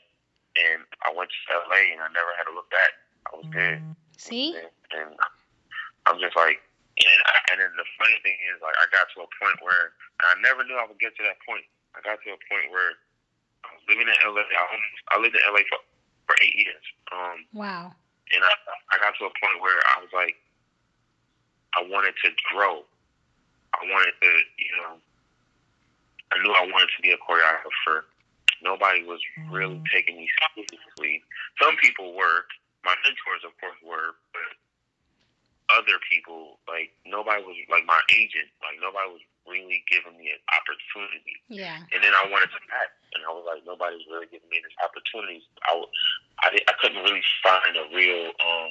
And 0.56 0.84
I 1.04 1.12
went 1.12 1.28
to 1.28 1.40
LA 1.68 1.92
and 1.92 2.00
I 2.00 2.08
never 2.12 2.32
had 2.36 2.48
to 2.48 2.54
look 2.56 2.68
back. 2.72 2.92
I 3.28 3.36
was 3.36 3.48
good. 3.52 3.80
See? 4.16 4.56
And, 4.56 4.72
and 4.96 5.10
I'm 6.08 6.16
just 6.20 6.36
like, 6.36 6.60
and, 6.96 7.20
I, 7.28 7.34
and 7.52 7.56
then 7.60 7.72
the 7.76 7.84
funny 8.00 8.16
thing 8.24 8.40
is, 8.48 8.56
like, 8.64 8.72
I 8.80 8.88
got 8.88 9.04
to 9.12 9.20
a 9.20 9.28
point 9.36 9.60
where 9.60 9.92
I 10.24 10.32
never 10.40 10.64
knew 10.64 10.80
I 10.80 10.88
would 10.88 10.96
get 10.96 11.12
to 11.20 11.24
that 11.28 11.36
point. 11.44 11.68
I 11.92 12.00
got 12.00 12.16
to 12.24 12.32
a 12.32 12.40
point 12.48 12.72
where 12.72 12.96
I 13.64 13.76
was 13.76 13.84
living 13.84 14.08
in 14.08 14.16
LA. 14.24 14.40
I, 14.48 14.64
almost, 14.64 15.04
I 15.12 15.16
lived 15.20 15.36
in 15.36 15.44
LA 15.44 15.60
for, 15.68 15.80
for 16.24 16.34
eight 16.40 16.56
years. 16.56 16.84
Um, 17.12 17.44
Wow. 17.52 17.92
and 18.32 18.40
I, 18.40 18.52
I 18.92 18.96
got 18.96 19.12
to 19.20 19.28
a 19.28 19.34
point 19.36 19.60
where 19.60 19.76
I 19.76 20.00
was 20.00 20.12
like, 20.16 20.40
I 21.76 21.84
wanted 21.84 22.16
to 22.24 22.32
grow. 22.48 22.80
I 23.76 23.84
wanted 23.92 24.16
to, 24.24 24.30
you 24.56 24.72
know, 24.80 24.96
I 26.32 26.40
knew 26.40 26.52
I 26.56 26.64
wanted 26.72 26.88
to 26.96 27.00
be 27.04 27.12
a 27.12 27.20
choreographer. 27.20 28.08
Nobody 28.62 29.02
was 29.04 29.20
really 29.50 29.82
taking 29.92 30.16
me 30.16 30.28
seriously. 30.54 31.22
Some 31.60 31.76
people 31.82 32.14
were. 32.14 32.46
My 32.84 32.94
mentors, 33.02 33.42
of 33.42 33.50
course, 33.58 33.74
were, 33.82 34.14
but 34.30 34.46
other 35.74 35.98
people, 36.06 36.62
like 36.70 36.94
nobody 37.02 37.42
was, 37.42 37.58
like 37.66 37.82
my 37.82 37.98
agent, 38.14 38.46
like 38.62 38.78
nobody 38.78 39.10
was 39.10 39.24
really 39.46 39.82
giving 39.90 40.14
me 40.18 40.30
an 40.30 40.42
opportunity. 40.54 41.34
Yeah. 41.50 41.82
And 41.90 41.98
then 42.02 42.14
I 42.14 42.30
wanted 42.30 42.54
to 42.54 42.60
act, 42.70 42.94
and 43.14 43.26
I 43.26 43.30
was 43.34 43.46
like, 43.46 43.66
nobody's 43.66 44.06
really 44.06 44.30
giving 44.30 44.46
me 44.50 44.62
this 44.62 44.74
opportunity. 44.82 45.42
I, 45.66 45.72
I, 46.46 46.48
I 46.54 46.72
couldn't 46.78 47.02
really 47.02 47.24
find 47.42 47.74
a 47.74 47.86
real 47.90 48.30
um, 48.38 48.70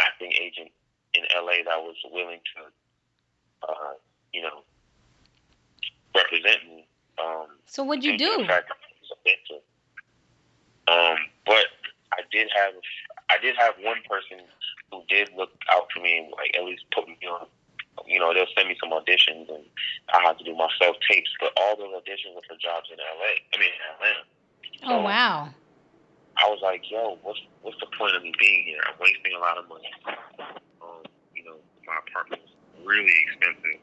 acting 0.00 0.32
agent 0.36 0.72
in 1.16 1.24
LA 1.32 1.64
that 1.64 1.80
was 1.80 1.96
willing 2.12 2.40
to, 2.56 2.60
uh, 3.64 3.94
you 4.32 4.42
know, 4.44 4.64
represent 6.12 6.64
me. 6.68 6.84
Um, 7.20 7.46
So 7.66 7.84
what'd 7.84 8.04
you 8.04 8.16
do? 8.16 8.38
the 8.38 8.46
fact 8.46 8.68
that 8.68 8.76
I 8.80 8.90
was 9.00 9.10
a 9.12 9.18
mentor. 9.28 9.62
Um, 10.88 11.18
but 11.46 11.66
I 12.12 12.22
did 12.32 12.48
have, 12.54 12.74
I 13.30 13.38
did 13.40 13.54
have 13.56 13.74
one 13.82 13.98
person 14.08 14.44
who 14.90 15.02
did 15.08 15.30
look 15.36 15.50
out 15.72 15.86
for 15.92 16.00
me 16.00 16.18
and 16.18 16.32
like 16.32 16.56
at 16.56 16.64
least 16.64 16.84
put 16.94 17.06
me 17.06 17.16
on. 17.30 17.46
You 18.06 18.18
know, 18.18 18.32
they'll 18.32 18.50
send 18.56 18.68
me 18.68 18.76
some 18.80 18.90
auditions 18.90 19.48
and 19.52 19.64
I 20.14 20.22
have 20.22 20.38
to 20.38 20.44
do 20.44 20.54
my 20.56 20.68
self 20.80 20.96
tapes. 21.08 21.30
But 21.38 21.52
all 21.60 21.76
those 21.76 21.92
auditions 21.94 22.34
were 22.34 22.42
for 22.48 22.56
jobs 22.56 22.88
in 22.90 22.96
LA. 22.98 23.38
I 23.52 23.58
mean, 23.60 23.70
Atlanta. 23.94 24.24
Oh 24.84 25.02
wow. 25.04 25.50
I 26.36 26.48
was 26.48 26.60
like, 26.62 26.82
yo, 26.90 27.18
what's 27.22 27.40
what's 27.62 27.78
the 27.80 27.86
point 27.98 28.16
of 28.16 28.22
me 28.22 28.32
being 28.38 28.64
here? 28.64 28.80
I'm 28.88 28.94
wasting 28.98 29.34
a 29.36 29.38
lot 29.38 29.58
of 29.58 29.68
money. 29.68 29.90
Um, 30.80 31.04
you 31.36 31.44
know, 31.44 31.56
my 31.86 31.98
apartment 32.08 32.40
was 32.42 32.54
really 32.86 33.12
expensive, 33.28 33.80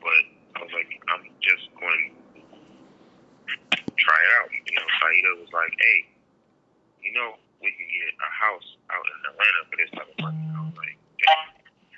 but 0.00 0.22
I 0.54 0.62
was 0.62 0.70
like, 0.72 0.86
I'm 1.10 1.26
just 1.42 1.66
going 1.80 2.14
try 3.98 4.18
it 4.18 4.30
out. 4.40 4.48
You 4.52 4.72
know, 4.76 4.86
Saida 5.00 5.30
was 5.42 5.52
like, 5.52 5.72
hey, 5.76 5.98
you 7.02 7.12
know, 7.12 7.36
we 7.62 7.70
can 7.74 7.86
get 7.86 8.10
a 8.18 8.30
house 8.30 8.68
out 8.90 9.04
in 9.06 9.18
Atlanta 9.30 9.60
for 9.70 9.76
this 9.78 9.90
type 9.94 10.08
of 10.10 10.18
money. 10.22 10.42
And 10.42 10.54
I 10.56 10.62
was 10.66 10.76
like, 10.78 10.96
yeah, 11.18 11.42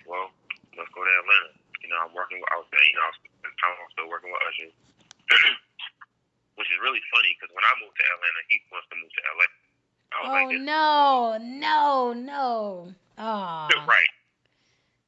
well, 0.04 0.28
let's 0.76 0.90
go 0.92 1.00
to 1.04 1.12
Atlanta. 1.12 1.50
You 1.80 1.88
know, 1.92 1.98
I'm 2.04 2.12
working. 2.16 2.40
with, 2.40 2.48
I 2.52 2.56
was, 2.60 2.68
you 2.72 2.96
know, 2.96 3.04
I 3.04 3.10
was, 3.12 3.18
at 3.24 3.48
the 3.48 3.58
time 3.60 3.72
I 3.76 3.82
was 3.84 3.92
still 3.96 4.08
working 4.08 4.30
with 4.32 4.42
Usher. 4.48 4.70
Which 6.60 6.70
is 6.70 6.78
really 6.78 7.02
funny 7.10 7.34
because 7.34 7.50
when 7.50 7.66
I 7.66 7.72
moved 7.82 7.98
to 7.98 8.04
Atlanta, 8.06 8.40
he 8.46 8.62
wants 8.70 8.86
to 8.86 8.96
move 8.96 9.10
to 9.10 9.22
LA. 9.34 9.46
I 10.14 10.16
was 10.22 10.30
Oh 10.30 10.34
like, 10.38 10.50
no, 10.62 10.86
no, 11.42 12.14
no. 12.14 12.94
Oh. 13.18 13.66
Right. 13.90 14.12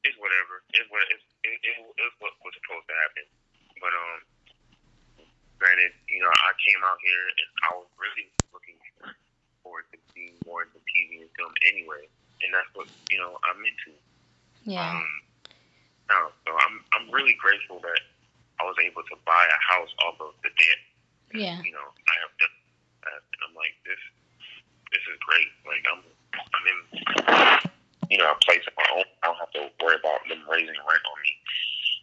It's 0.03 0.19
whatever. 0.19 0.59
It's 0.75 0.87
what 0.91 1.07
it's, 1.07 1.23
it, 1.47 1.55
it, 1.63 1.75
it's 1.79 2.15
what 2.19 2.35
was 2.43 2.51
supposed 2.59 2.83
to 2.91 2.95
happen. 2.99 3.25
But 3.79 3.95
um, 3.95 4.19
granted, 5.57 5.91
you 6.07 6.21
know, 6.21 6.29
I 6.29 6.51
came 6.61 6.81
out 6.85 6.97
here 7.01 7.25
and 7.33 7.49
I 7.65 7.69
was 7.81 7.89
really 7.97 8.29
looking 8.53 8.77
forward 9.61 9.89
to 9.91 9.97
being 10.13 10.37
more 10.45 10.63
into 10.63 10.79
TV 10.85 11.25
and 11.25 11.31
film 11.35 11.51
anyway, 11.67 12.07
and 12.45 12.53
that's 12.53 12.69
what 12.73 12.87
you 13.11 13.19
know 13.19 13.35
I'm 13.45 13.59
into. 13.61 13.91
Yeah. 14.63 14.85
Um, 14.85 15.05
now, 16.07 16.23
so 16.45 16.55
I'm 16.55 16.75
I'm 16.95 17.05
really 17.11 17.35
grateful 17.35 17.83
that 17.83 18.01
I 18.59 18.63
was 18.63 18.77
able 18.79 19.03
to 19.03 19.15
buy 19.27 19.43
a 19.43 19.59
house 19.75 19.91
off 20.07 20.17
of 20.23 20.33
the 20.41 20.49
debt. 20.55 20.81
Yeah. 21.35 21.59
You 21.59 21.75
know, 21.75 21.83
I 21.83 22.15
have 22.23 22.33
done 22.39 22.55
that, 23.03 23.21
and 23.21 23.39
I'm 23.43 23.55
like, 23.57 23.75
this 23.83 23.99
this 24.95 25.03
is 25.09 25.17
great. 25.19 25.51
Like 25.67 25.83
I'm 25.89 26.01
I'm 26.39 26.65
in 26.71 26.79
you 28.07 28.17
know 28.17 28.31
a 28.31 28.39
place 28.45 28.63
of 28.63 28.73
my 28.79 28.87
own. 28.95 29.07
I 29.21 29.33
don't 29.33 29.41
have 29.41 29.53
to 29.59 29.63
worry 29.83 29.99
about 29.99 30.23
them 30.31 30.41
raising 30.47 30.79
rent 30.87 31.03
on 31.03 31.17
me. 31.21 31.33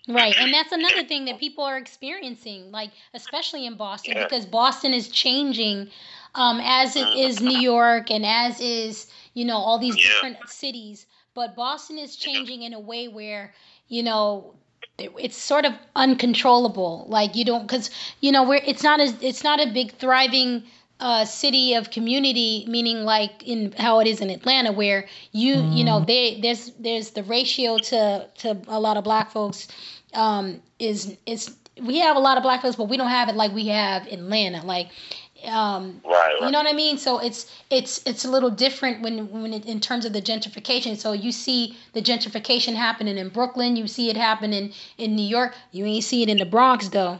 Right, 0.06 0.34
and 0.38 0.52
that's 0.52 0.72
another 0.72 1.02
thing 1.04 1.24
that 1.26 1.38
people 1.40 1.64
are 1.64 1.78
experiencing, 1.78 2.70
like 2.70 2.90
especially 3.14 3.64
in 3.64 3.76
Boston, 3.76 4.14
Yeah. 4.14 4.24
because 4.24 4.44
Boston 4.44 4.92
is 4.92 5.08
changing, 5.08 5.90
um, 6.34 6.60
as 6.62 6.94
it 6.94 7.08
is 7.08 7.40
New 7.40 7.56
York 7.56 8.10
and 8.10 8.24
as 8.26 8.60
is 8.60 9.06
you 9.32 9.44
know 9.46 9.56
all 9.56 9.78
these 9.78 9.96
Yeah. 9.96 10.02
different 10.08 10.48
cities. 10.48 11.06
But 11.32 11.56
Boston 11.56 11.98
is 11.98 12.16
changing 12.16 12.62
in 12.62 12.74
a 12.74 12.80
way 12.80 13.08
where 13.08 13.54
you 13.88 14.02
know 14.02 14.54
it's 14.98 15.36
sort 15.36 15.64
of 15.64 15.72
uncontrollable. 15.96 17.06
Like 17.08 17.34
you 17.34 17.44
don't, 17.46 17.66
because 17.66 17.90
you 18.20 18.30
know 18.30 18.42
we're 18.44 18.62
it's 18.64 18.82
not 18.82 19.00
as 19.00 19.14
it's 19.22 19.42
not 19.42 19.58
a 19.58 19.66
big 19.72 19.92
thriving 19.92 20.64
uh, 21.00 21.24
city 21.24 21.74
of 21.74 21.90
community, 21.90 22.64
meaning 22.68 23.04
like 23.04 23.42
in 23.46 23.72
how 23.72 24.00
it 24.00 24.06
is 24.06 24.20
in 24.20 24.30
Atlanta, 24.30 24.72
where 24.72 25.06
you 25.32 25.54
you 25.54 25.84
know 25.84 26.00
they 26.00 26.40
there's 26.40 26.70
there's 26.78 27.10
the 27.10 27.22
ratio 27.24 27.78
to 27.78 28.28
to 28.38 28.60
a 28.68 28.78
lot 28.80 28.96
of 28.96 29.04
black 29.04 29.30
folks 29.30 29.68
um, 30.14 30.62
is 30.78 31.16
is 31.26 31.54
we 31.82 31.98
have 31.98 32.16
a 32.16 32.20
lot 32.20 32.36
of 32.36 32.42
black 32.42 32.62
folks, 32.62 32.76
but 32.76 32.88
we 32.88 32.96
don't 32.96 33.10
have 33.10 33.28
it 33.28 33.34
like 33.34 33.52
we 33.52 33.66
have 33.68 34.06
in 34.06 34.20
Atlanta. 34.20 34.64
Like 34.64 34.88
Um, 35.44 36.00
Right, 36.06 36.36
you 36.40 36.50
know 36.50 36.58
what 36.58 36.70
I 36.70 36.72
mean? 36.72 36.96
So 36.96 37.18
it's 37.18 37.50
it's 37.68 38.00
it's 38.06 38.24
a 38.24 38.30
little 38.30 38.50
different 38.50 39.02
when 39.02 39.28
when 39.42 39.52
it, 39.52 39.66
in 39.66 39.80
terms 39.80 40.06
of 40.06 40.12
the 40.12 40.22
gentrification. 40.22 40.96
So 40.96 41.12
you 41.12 41.32
see 41.32 41.76
the 41.92 42.00
gentrification 42.00 42.74
happening 42.74 43.18
in 43.18 43.28
Brooklyn, 43.28 43.76
you 43.76 43.86
see 43.88 44.08
it 44.08 44.16
happening 44.16 44.72
in 44.96 45.16
New 45.16 45.26
York. 45.26 45.54
You 45.72 45.84
ain't 45.84 46.04
see 46.04 46.22
it 46.22 46.28
in 46.28 46.38
the 46.38 46.46
Bronx 46.46 46.88
though. 46.88 47.18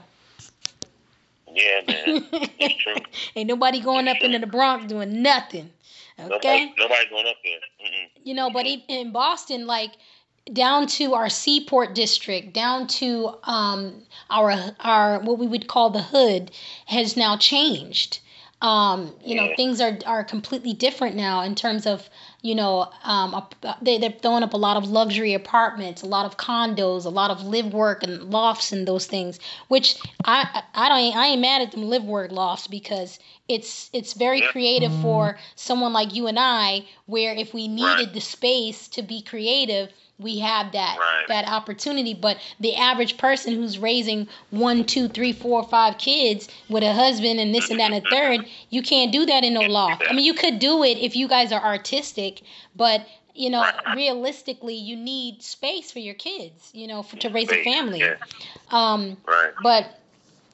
Yeah, 1.55 1.81
man. 1.86 2.26
It's 2.59 2.82
true. 2.82 2.94
ain't 3.36 3.48
nobody 3.48 3.81
going 3.81 4.09
up 4.09 4.16
into 4.20 4.39
the 4.39 4.47
Bronx 4.47 4.86
doing 4.86 5.22
nothing. 5.22 5.70
Okay. 6.18 6.66
Nobody, 6.66 6.74
nobody 6.78 7.10
going 7.10 7.26
up 7.26 7.36
there. 7.43 7.59
Mm-mm. 7.85 8.09
you 8.22 8.35
know 8.35 8.51
but 8.51 8.66
in 8.66 9.12
boston 9.12 9.66
like 9.66 9.90
down 10.52 10.86
to 10.86 11.14
our 11.14 11.28
seaport 11.28 11.94
district 11.94 12.52
down 12.52 12.86
to 12.86 13.35
um 13.44 14.02
our 14.31 14.55
our 14.81 15.18
what 15.20 15.39
we 15.39 15.47
would 15.47 15.66
call 15.66 15.90
the 15.90 16.02
hood 16.02 16.51
has 16.86 17.16
now 17.16 17.36
changed 17.36 18.20
um 18.62 19.14
you 19.24 19.35
know 19.35 19.52
things 19.56 19.81
are 19.81 19.98
are 20.06 20.22
completely 20.24 20.72
different 20.72 21.16
now 21.16 21.43
in 21.43 21.55
terms 21.55 21.86
of 21.86 22.09
you 22.44 22.54
know 22.54 22.90
um 23.04 23.34
they, 23.82 23.98
they're 23.98 24.10
throwing 24.22 24.44
up 24.44 24.54
a 24.54 24.58
lot 24.58 24.76
of 24.76 24.88
luxury 24.90 25.34
apartments 25.34 26.02
a 26.02 26.06
lot 26.06 26.26
of 26.26 26.36
condos 26.38 27.04
a 27.06 27.10
lot 27.10 27.30
of 27.32 27.44
live 27.44 27.72
work 27.74 28.02
and 28.04 28.30
lofts 28.30 28.72
and 28.72 28.86
those 28.88 29.06
things 29.06 29.40
which 29.68 29.96
i 30.24 30.46
i 30.54 30.86
I 30.86 30.88
don't 30.90 31.16
i 31.16 31.26
ain't 31.28 31.42
mad 31.42 31.62
at 31.62 31.72
them 31.72 31.84
live 31.84 32.04
work 32.04 32.32
lofts 32.32 32.68
because 32.68 33.18
it's 33.48 33.90
it's 33.92 34.14
very 34.14 34.42
Yeah. 34.42 34.52
creative 34.52 34.92
for 34.94 35.38
someone 35.56 35.92
like 35.92 36.14
you 36.14 36.26
and 36.28 36.38
i 36.38 36.84
where 37.06 37.34
if 37.34 37.54
we 37.54 37.68
needed 37.68 38.08
Right. 38.08 38.14
the 38.14 38.20
space 38.20 38.88
to 38.88 39.02
be 39.02 39.22
creative 39.22 39.90
we 40.18 40.38
have 40.38 40.72
that 40.72 40.96
Right. 40.98 41.24
that 41.28 41.48
opportunity 41.48 42.14
but 42.14 42.38
the 42.60 42.76
average 42.76 43.16
person 43.16 43.54
who's 43.54 43.78
raising 43.78 44.28
one 44.50 44.84
two 44.84 45.08
three 45.08 45.32
four 45.32 45.64
five 45.64 45.98
kids 45.98 46.48
with 46.68 46.82
a 46.82 46.92
husband 46.92 47.40
and 47.40 47.54
this 47.54 47.70
and 47.70 47.80
that 47.80 47.92
and 47.92 48.04
a 48.04 48.08
third 48.14 48.44
you 48.70 48.82
can't 48.82 49.12
do 49.12 49.26
that 49.26 49.44
in 49.44 49.54
no 49.54 49.64
law 49.66 49.98
i 50.08 50.12
mean 50.12 50.24
you 50.24 50.34
could 50.34 50.58
do 50.58 50.84
it 50.84 50.98
if 50.98 51.16
you 51.16 51.26
guys 51.26 51.50
are 51.52 51.62
artistic 51.62 52.42
but 52.76 53.06
you 53.34 53.50
know 53.50 53.62
Right. 53.62 53.94
realistically 53.94 54.74
you 54.76 54.96
need 54.96 55.42
space 55.42 55.90
for 55.90 55.98
your 55.98 56.14
kids 56.14 56.70
you 56.72 56.86
know 56.86 57.02
for, 57.02 57.16
to 57.16 57.28
raise 57.30 57.50
a 57.50 57.62
family 57.64 58.00
yeah. 58.00 58.14
um 58.70 59.16
Right. 59.26 59.52
but 59.60 60.00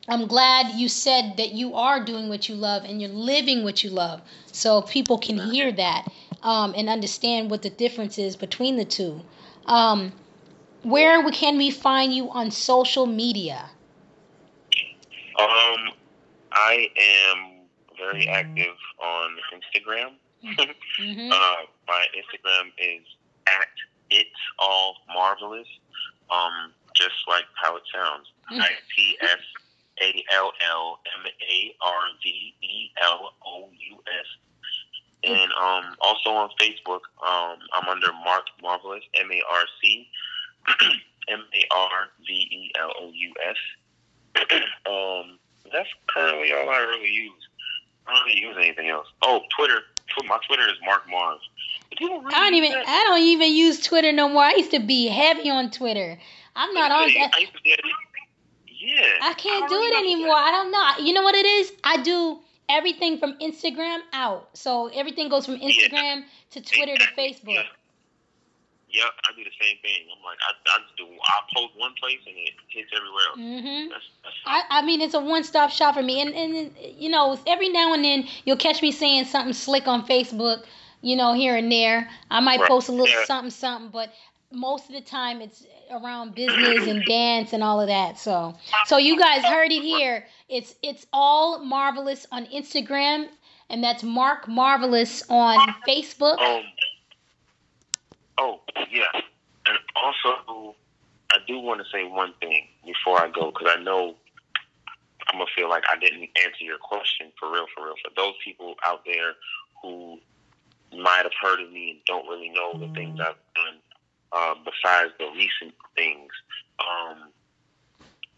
I'm 0.09 0.27
glad 0.27 0.75
you 0.75 0.89
said 0.89 1.37
that 1.37 1.53
you 1.53 1.75
are 1.77 2.05
doing 2.05 2.29
what 2.29 2.49
you 2.49 2.57
love 2.57 2.83
and 2.85 3.01
you're 3.01 3.11
living 3.11 3.63
what 3.63 3.85
you 3.85 3.91
love, 3.91 4.21
so 4.51 4.83
people 4.83 5.19
can 5.19 5.37
hear 5.37 5.71
that 5.71 6.11
um, 6.43 6.75
and 6.77 6.89
understand 6.89 7.49
what 7.49 7.63
the 7.63 7.71
difference 7.71 8.19
is 8.19 8.35
between 8.35 8.77
the 8.77 8.85
two. 8.85 9.21
Um, 9.67 10.13
where 10.83 11.29
can 11.31 11.57
we 11.59 11.71
find 11.71 12.15
you 12.15 12.31
on 12.31 12.51
social 12.51 13.07
media? 13.07 13.71
Um, 15.39 15.93
I 16.53 16.89
am 16.97 17.51
very 17.99 18.29
active 18.29 18.77
on 19.03 19.37
Instagram. 19.55 20.13
hmm 20.43 21.31
Uh, 21.33 21.57
my 21.87 22.07
Instagram 22.17 22.73
is 22.79 23.05
at 23.47 23.69
it's 24.11 24.31
all 24.59 24.97
marvelous. 25.13 25.67
Um, 26.31 26.73
just 26.95 27.15
like 27.29 27.45
how 27.55 27.77
it 27.77 27.83
sounds. 27.93 28.27
Mm. 28.53 28.61
I 28.61 28.69
T 28.95 29.17
S 29.23 29.39
A 30.03 30.25
L 30.35 30.53
L 30.71 30.99
M 31.19 31.27
A 31.27 31.75
R 31.81 32.03
V 32.23 32.55
E 32.63 32.91
L 33.03 33.35
O 33.47 33.69
U 33.71 33.97
S. 34.07 34.27
And 35.23 35.53
um, 35.53 35.97
also 36.01 36.31
on 36.31 36.49
Facebook, 36.59 37.01
um, 37.27 37.59
I'm 37.75 37.89
under 37.89 38.09
Marc 38.25 38.45
Marvelous, 38.63 39.05
M 39.15 39.31
A 39.31 39.43
R 39.53 39.65
C 39.83 40.09
M 41.29 41.45
A 41.55 41.77
R 41.77 42.09
V 42.27 42.33
E 42.33 42.73
L 42.81 42.93
O 43.01 43.11
U 43.13 43.35
S. 43.49 43.57
Um, 44.91 45.39
that's 45.73 45.89
currently 46.09 46.53
all 46.53 46.69
I 46.69 46.79
really 46.79 47.11
use. 47.11 47.49
I 48.07 48.15
don't 48.15 48.25
really 48.27 48.41
use 48.41 48.57
anything 48.59 48.89
else. 48.89 49.07
Oh, 49.23 49.43
Twitter. 49.57 49.83
My 50.27 50.39
Twitter 50.49 50.65
is 50.65 50.75
Mark 50.85 51.03
people 51.97 52.21
really 52.21 52.35
I 52.35 52.41
don't 52.41 52.55
even 52.55 52.73
that. 52.73 52.87
I 52.87 53.05
don't 53.09 53.23
even 53.23 53.55
use 53.55 53.81
Twitter 53.81 54.13
no 54.13 54.29
more. 54.29 54.43
I 54.43 54.55
used 54.55 54.71
to 54.73 54.81
be 54.81 55.07
heavy 55.07 55.51
on 55.51 55.71
Twitter. 55.71 56.19
I'm 56.57 56.73
not 56.75 56.91
on 56.91 57.05
I 57.05 57.13
that. 57.15 57.33
be- 57.63 57.77
Yeah. 58.67 59.03
I 59.23 59.35
can't 59.35 59.69
do 59.69 59.75
don't 59.75 59.93
it 59.93 59.99
anymore. 59.99 60.35
I 60.35 60.51
don't 60.51 60.71
know. 60.71 61.05
You 61.05 61.13
know 61.13 61.23
what 61.23 61.35
it 61.35 61.47
is? 61.47 61.73
I 61.85 62.03
do 62.03 62.39
everything 62.71 63.19
from 63.19 63.39
Instagram 63.41 63.99
out. 64.13 64.49
So 64.55 64.87
everything 64.89 65.29
goes 65.29 65.45
from 65.47 65.57
Instagram 65.59 66.23
to 66.53 66.61
Twitter 66.63 66.97
to 66.97 67.05
Facebook. 67.19 67.55
Yeah. 67.55 67.63
Yep, 68.93 69.07
I 69.29 69.33
do 69.37 69.45
the 69.45 69.51
same 69.61 69.77
thing. 69.83 70.07
I'm 70.11 70.23
like, 70.25 70.39
I, 70.49 70.53
I 70.75 70.79
do. 70.97 71.05
I 71.05 71.41
post 71.55 71.79
one 71.79 71.93
place 72.01 72.19
and 72.27 72.35
it 72.37 72.55
hits 72.69 72.91
everywhere 72.97 73.23
else. 73.29 73.37
hmm 73.39 73.89
That's, 73.89 74.05
that's 74.25 74.37
I, 74.47 74.81
I 74.81 74.83
mean, 74.83 75.01
it's 75.01 75.15
a 75.15 75.21
one 75.21 75.45
stop 75.45 75.71
shop 75.71 75.95
for 75.95 76.03
me. 76.03 76.21
And, 76.21 76.35
and, 76.35 76.73
you 76.99 77.09
know, 77.09 77.39
every 77.47 77.69
now 77.69 77.93
and 77.95 78.05
then 78.05 78.27
you'll 78.45 78.57
catch 78.57 78.83
me 78.83 78.91
saying 78.91 79.27
something 79.27 79.53
slick 79.53 79.87
on 79.87 80.07
Facebook, 80.07 80.65
you 81.03 81.15
know, 81.15 81.35
here 81.35 81.55
and 81.57 81.71
there. 81.71 82.09
I 82.31 82.41
might 82.41 82.59
Right. 82.61 82.69
post 82.69 82.89
a 82.89 82.93
little 82.93 83.07
Yeah. 83.07 83.25
something, 83.27 83.51
something, 83.51 83.91
but 83.91 84.13
most 84.51 84.87
of 84.89 84.95
the 84.97 85.01
time 85.03 85.41
it's 85.41 85.65
around 85.93 86.35
business 86.35 86.87
and 86.89 87.05
dance 87.05 87.53
and 87.53 87.63
all 87.63 87.81
of 87.81 87.87
that. 87.87 88.19
So, 88.19 88.57
so 88.87 88.97
you 88.97 89.17
guys 89.17 89.45
heard 89.45 89.71
it 89.71 89.83
here. 89.83 90.27
It's, 90.51 90.75
it's 90.83 91.07
all 91.13 91.65
marvelous 91.65 92.27
on 92.33 92.47
Instagram, 92.47 93.29
and 93.69 93.83
that's 93.83 94.03
Marc 94.03 94.49
Marvelous 94.49 95.23
on 95.31 95.75
Facebook. 95.89 96.39
Um. 96.39 96.65
Oh 98.39 98.61
yeah, 98.91 99.05
and 99.67 99.79
also 99.95 100.75
I 101.31 101.37
do 101.47 101.59
want 101.61 101.81
to 101.81 101.87
say 101.93 102.05
one 102.05 102.33
thing 102.41 102.67
before 102.85 103.21
I 103.21 103.31
go 103.31 103.51
because 103.51 103.69
I 103.77 103.83
know 103.83 104.17
I'm 105.29 105.39
gonna 105.39 105.51
feel 105.55 105.69
like 105.69 105.85
I 105.91 105.99
didn't 105.99 106.23
answer 106.43 106.65
your 106.65 106.79
question 106.79 107.31
for 107.39 107.53
real, 107.53 107.67
for 107.77 107.85
real. 107.85 107.95
For 108.03 108.11
those 108.17 108.35
people 108.45 108.75
out 108.85 109.05
there 109.05 109.35
who 109.83 110.19
might 110.97 111.23
have 111.23 111.33
heard 111.41 111.61
of 111.61 111.71
me 111.71 111.91
and 111.91 112.01
don't 112.07 112.27
really 112.27 112.49
know 112.49 112.73
the 112.79 112.93
things 112.95 113.21
I've 113.21 113.37
done, 113.55 113.77
uh, 114.33 114.55
besides 114.65 115.13
the 115.19 115.27
recent 115.37 115.75
things, 115.95 116.31
um, 116.81 117.31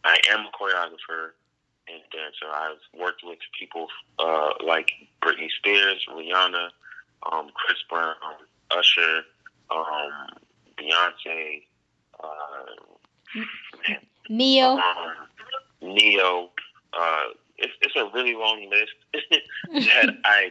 I 0.04 0.18
am 0.30 0.46
a 0.46 0.50
choreographer 0.50 1.30
and 1.88 2.02
dancer. 2.12 2.46
I've 2.54 3.00
worked 3.00 3.22
with 3.24 3.38
people 3.58 3.86
uh, 4.18 4.50
like 4.64 4.90
Britney 5.22 5.48
Spears, 5.58 6.04
Rihanna, 6.10 6.68
um, 7.30 7.50
Chris 7.54 7.78
Brown, 7.88 8.14
Usher, 8.70 9.22
um, 9.70 10.12
Beyonce, 10.78 11.62
uh, 12.22 13.40
Ne-Yo. 14.28 14.76
um, 14.76 14.80
Ne-Yo. 15.82 16.50
Uh, 16.92 17.22
it's, 17.58 17.72
it's 17.80 17.96
a 17.96 18.06
really 18.14 18.34
long 18.34 18.68
list 18.70 18.92
that 19.72 20.16
I 20.24 20.50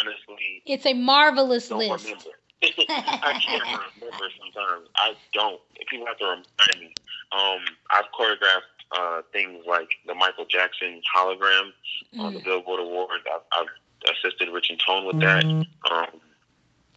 honestly 0.00 0.62
It's 0.66 0.86
a 0.86 0.94
marvelous 0.94 1.70
list. 1.70 2.04
remember. 2.04 2.24
I 2.88 3.40
can't 3.44 3.62
remember 4.00 4.24
sometimes. 4.40 4.88
I 4.96 5.14
don't. 5.32 5.60
People 5.88 6.06
have 6.06 6.18
to 6.18 6.24
remind 6.24 6.80
me. 6.80 6.92
Um, 7.30 7.60
I've 7.90 8.06
choreographed 8.18 8.62
uh, 8.92 9.22
things 9.32 9.64
like 9.66 9.88
the 10.06 10.14
Michael 10.14 10.46
Jackson 10.46 11.00
hologram 11.14 11.70
on 12.18 12.34
the 12.34 12.40
Mm. 12.40 12.44
Billboard 12.44 12.80
Awards. 12.80 13.24
I've, 13.32 13.42
I've 13.52 14.14
assisted 14.14 14.48
Rich 14.48 14.70
and 14.70 14.80
Tone 14.80 15.04
with 15.06 15.20
that. 15.20 15.44
Um, 15.90 16.20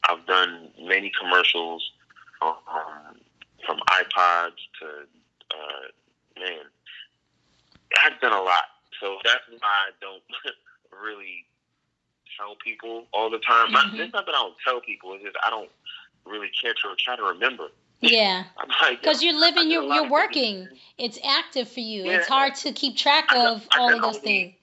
I've 0.08 0.26
done 0.26 0.70
many 0.80 1.12
commercials 1.20 1.92
um, 2.42 2.56
from 3.66 3.80
iPods 3.90 4.58
to 4.80 4.88
uh, 5.54 6.40
man. 6.40 6.60
I've 8.00 8.20
done 8.22 8.34
a 8.34 8.42
lot, 8.42 8.64
so 9.00 9.18
that's 9.24 9.44
why 9.50 9.58
I 9.68 9.92
don't 10.00 10.24
really 11.04 11.46
tell 12.38 12.56
people 12.64 13.06
all 13.14 13.30
the 13.30 13.40
time. 13.40 13.72
Not, 13.72 13.88
Mhm. 13.88 14.00
it's 14.00 14.14
not 14.14 14.26
that 14.26 14.34
I 14.34 14.40
don't 14.44 14.56
tell 14.66 14.80
people; 14.82 15.14
it's 15.16 15.24
just 15.24 15.36
I 15.46 15.50
don't 15.50 15.70
really 16.26 16.50
care 16.62 16.74
to 16.74 16.96
try 16.98 17.16
to 17.18 17.24
remember. 17.24 17.68
Yeah. 18.02 18.44
I'm 18.58 18.68
like, 18.82 19.02
Because 19.02 19.24
you're 19.24 19.40
living, 19.40 19.70
you're, 19.72 19.84
you're 19.84 20.10
working. 20.10 20.68
It's 20.98 21.20
active 21.26 21.70
for 21.70 21.80
you. 21.80 22.04
Yeah. 22.04 22.18
It's 22.18 22.28
hard 22.28 22.56
to 22.56 22.72
keep 22.72 22.98
track 22.98 23.26
I 23.30 23.48
of 23.48 23.68
I 23.72 23.80
all 23.80 23.94
of 23.94 24.02
those 24.02 24.16
only- 24.18 24.20
things. 24.28 24.54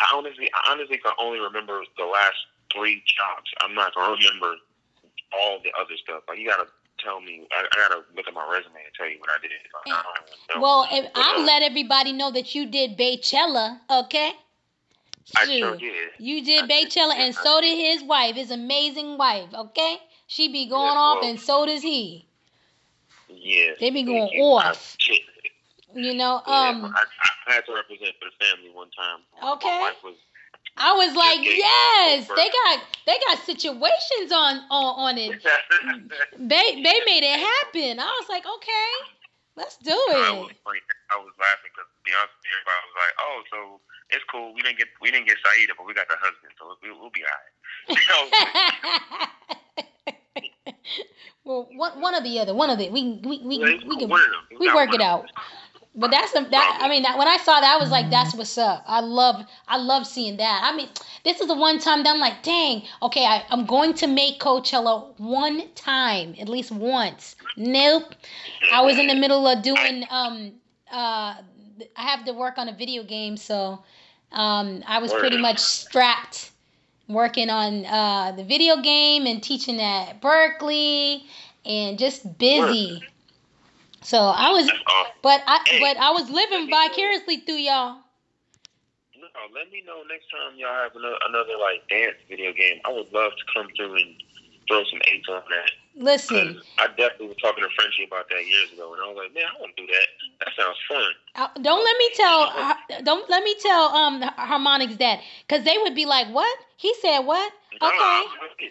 I 0.00 0.14
honestly, 0.14 0.48
I 0.54 0.70
honestly 0.72 0.98
can 0.98 1.12
only 1.18 1.40
remember 1.40 1.82
the 1.96 2.04
last 2.04 2.36
three 2.72 3.02
jobs. 3.18 3.50
I'm 3.62 3.74
not 3.74 3.94
gonna 3.96 4.12
remember 4.14 4.54
all 5.32 5.58
the 5.64 5.72
other 5.78 5.96
stuff. 6.00 6.22
Like 6.28 6.38
you 6.38 6.46
gotta 6.48 6.68
tell 7.02 7.20
me. 7.20 7.48
I, 7.50 7.64
I 7.64 7.88
gotta 7.88 8.02
look 8.14 8.28
at 8.28 8.32
my 8.34 8.44
resume 8.48 8.74
and 8.76 8.94
tell 8.96 9.08
you 9.08 9.18
what 9.18 9.30
I 9.30 9.42
did. 9.42 9.50
I 9.52 9.88
even 9.88 9.98
know. 10.54 10.62
Well, 10.62 10.86
if, 10.92 11.12
But, 11.12 11.20
I'll 11.20 11.40
uh, 11.40 11.46
let 11.46 11.62
everybody 11.62 12.12
know 12.12 12.30
that 12.30 12.54
you 12.54 12.66
did 12.66 12.96
Beychella, 12.96 13.80
okay? 13.90 14.32
I 15.36 15.44
sure 15.46 15.76
did. 15.76 16.10
You 16.18 16.44
did 16.44 16.64
I 16.64 16.68
Beychella, 16.68 17.16
yeah, 17.16 17.24
and 17.24 17.36
I 17.36 17.42
so 17.42 17.60
did. 17.60 17.66
did 17.74 17.98
his 17.98 18.08
wife, 18.08 18.36
his 18.36 18.50
amazing 18.52 19.18
wife, 19.18 19.52
okay? 19.52 19.96
She 20.28 20.48
be 20.52 20.66
going 20.68 20.84
Yes, 20.92 20.96
off, 20.96 21.18
well- 21.22 21.30
and 21.30 21.40
so 21.40 21.66
does 21.66 21.82
he. 21.82 22.24
Yeah. 23.28 23.72
They 23.80 23.90
be 23.90 24.02
going 24.04 24.28
you. 24.32 24.44
off. 24.44 24.96
I. 25.08 25.18
You 25.94 26.12
know, 26.12 26.42
Yeah, 26.46 26.68
um, 26.68 26.84
I, 26.84 27.04
I 27.48 27.54
had 27.54 27.64
to 27.64 27.72
represent 27.72 28.12
for 28.20 28.28
the 28.28 28.36
family 28.44 28.68
one 28.70 28.90
time. 28.92 29.24
Okay. 29.56 29.90
Was 30.04 30.14
I 30.76 30.92
was 30.92 31.16
like, 31.16 31.40
yes, 31.42 32.28
they 32.28 32.48
got 32.52 32.76
they 33.08 33.16
got 33.26 33.38
situations 33.42 34.30
on 34.30 34.60
on, 34.70 35.16
on 35.16 35.18
it. 35.18 35.40
They 36.38 36.66
they 36.84 36.98
made 37.08 37.24
it 37.24 37.40
happen. 37.40 37.98
I 37.98 38.12
was 38.20 38.28
like, 38.28 38.44
okay, 38.44 38.92
let's 39.56 39.76
do 39.80 39.90
I 39.90 40.28
it. 40.28 40.38
was, 40.38 40.52
funny. 40.62 40.78
I 41.10 41.16
was 41.18 41.32
laughing 41.40 41.72
because 41.72 41.88
Beyonce, 42.04 42.36
everybody 42.52 42.80
was 42.84 42.96
like, 43.00 43.14
"Oh, 43.18 43.36
so 43.50 43.58
it's 44.14 44.24
cool. 44.30 44.52
We 44.54 44.60
didn't 44.60 44.76
get 44.78 44.88
we 45.00 45.10
didn't 45.10 45.26
get 45.26 45.38
Saida, 45.42 45.72
but 45.74 45.86
we 45.88 45.94
got 45.96 46.06
the 46.12 46.20
husband, 46.20 46.52
so 46.60 46.76
we, 46.84 46.92
we'll 46.92 47.10
be 47.10 47.24
alright. 47.24 47.56
well, 51.44 51.68
one 51.74 52.00
one 52.00 52.14
or 52.14 52.22
the 52.22 52.38
other, 52.40 52.54
one 52.54 52.70
of 52.70 52.78
the 52.78 52.90
we 52.90 53.20
we 53.24 53.40
we, 53.44 53.58
we, 53.58 53.84
we 53.86 53.96
can 53.98 54.10
we, 54.10 54.56
we 54.58 54.74
work 54.74 54.94
it 54.94 55.00
out. 55.00 55.26
But 55.94 56.12
that's 56.12 56.32
a, 56.36 56.46
that. 56.50 56.78
I 56.80 56.88
mean, 56.88 57.02
that, 57.02 57.18
when 57.18 57.26
I 57.26 57.38
saw 57.38 57.58
that, 57.60 57.76
I 57.76 57.82
was 57.82 57.90
like, 57.90 58.08
"That's 58.08 58.32
what's 58.32 58.56
up." 58.56 58.84
I 58.86 59.00
love, 59.00 59.44
I 59.66 59.78
love 59.78 60.06
seeing 60.06 60.36
that. 60.36 60.60
I 60.62 60.76
mean, 60.76 60.88
this 61.24 61.40
is 61.40 61.48
the 61.48 61.56
one 61.56 61.80
time 61.80 62.04
that 62.04 62.10
I'm 62.10 62.20
like, 62.20 62.44
"Dang, 62.44 62.82
okay, 63.02 63.24
I, 63.24 63.44
I'm 63.50 63.66
going 63.66 63.94
to 63.94 64.06
make 64.06 64.38
Coachella 64.38 65.18
one 65.18 65.68
time, 65.74 66.36
at 66.38 66.48
least 66.48 66.70
once." 66.70 67.34
Nope. 67.56 68.14
I 68.70 68.82
was 68.82 68.96
in 68.96 69.08
the 69.08 69.16
middle 69.16 69.44
of 69.48 69.62
doing. 69.62 70.04
Um, 70.08 70.52
uh, 70.92 71.34
I 71.96 72.02
have 72.02 72.24
to 72.26 72.32
work 72.32 72.58
on 72.58 72.68
a 72.68 72.72
video 72.72 73.02
game, 73.02 73.36
so 73.36 73.82
um, 74.30 74.84
I 74.86 75.00
was 75.00 75.12
pretty 75.12 75.38
much 75.38 75.58
strapped 75.58 76.52
working 77.08 77.50
on 77.50 77.86
uh, 77.86 78.32
the 78.32 78.44
video 78.44 78.76
game 78.82 79.26
and 79.26 79.42
teaching 79.42 79.80
at 79.80 80.20
Berklee 80.20 81.22
and 81.64 81.98
just 81.98 82.38
busy. 82.38 83.02
So 84.02 84.18
I 84.18 84.50
was, 84.50 84.70
but 85.22 85.42
I 85.46 85.58
but 85.80 85.96
I 85.96 86.10
was 86.12 86.30
living 86.30 86.70
vicariously 86.70 87.38
through 87.38 87.56
y'all. 87.56 87.98
No, 89.18 89.26
let 89.54 89.70
me 89.70 89.82
know 89.86 90.02
next 90.08 90.26
time 90.30 90.56
y'all 90.56 90.72
have 90.72 90.94
another, 90.94 91.16
another 91.28 91.52
like 91.60 91.88
dance 91.88 92.16
video 92.28 92.52
game. 92.52 92.80
I 92.84 92.92
would 92.92 93.12
love 93.12 93.32
to 93.32 93.44
come 93.52 93.68
through 93.76 93.96
and 93.96 94.14
throw 94.68 94.84
some 94.84 95.00
eights 95.10 95.28
on 95.28 95.42
that. 95.50 95.70
Listen, 95.96 96.60
I 96.78 96.86
definitely 96.88 97.28
was 97.28 97.36
talking 97.42 97.64
to 97.64 97.70
Frenchie 97.74 98.04
about 98.06 98.28
that 98.28 98.46
years 98.46 98.70
ago, 98.72 98.94
and 98.94 99.02
I 99.02 99.08
was 99.08 99.18
like, 99.18 99.34
man, 99.34 99.50
I 99.50 99.60
want 99.60 99.74
to 99.74 99.82
do 99.82 99.88
that. 99.90 100.06
That 100.44 100.54
sounds 100.54 100.78
fun. 100.86 101.10
Uh, 101.34 101.48
don't 101.60 101.82
let 101.82 101.96
me 101.98 102.08
tell, 102.14 103.02
don't 103.02 103.28
let 103.28 103.42
me 103.42 103.56
tell 103.58 103.90
um 103.90 104.22
Harmonix 104.38 104.96
that, 104.98 105.20
cause 105.48 105.64
they 105.64 105.76
would 105.82 105.96
be 105.96 106.06
like, 106.06 106.28
what? 106.32 106.54
He 106.76 106.94
said 107.02 107.20
what? 107.20 107.52
No, 107.82 107.88
okay. 107.88 108.70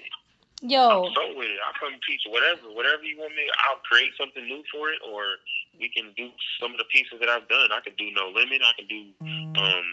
Yo. 0.62 1.06
I'm 1.06 1.14
so 1.14 1.38
with 1.38 1.54
it. 1.54 1.60
I'll 1.62 1.78
come 1.78 1.94
teach 2.08 2.26
whatever, 2.30 2.74
whatever 2.74 3.04
you 3.04 3.20
want 3.20 3.36
me. 3.36 3.46
I'll 3.70 3.78
create 3.86 4.10
something 4.18 4.42
new 4.42 4.64
for 4.74 4.90
it, 4.90 4.98
or 5.06 5.38
we 5.78 5.90
can 5.90 6.14
do 6.18 6.34
some 6.58 6.72
of 6.72 6.80
the 6.82 6.90
pieces 6.90 7.20
that 7.20 7.30
I've 7.30 7.48
done. 7.48 7.70
I 7.70 7.82
can 7.86 7.94
do 7.94 8.10
No 8.10 8.34
Limit. 8.34 8.66
I 8.66 8.74
can 8.74 8.88
do, 8.90 9.14
um, 9.22 9.88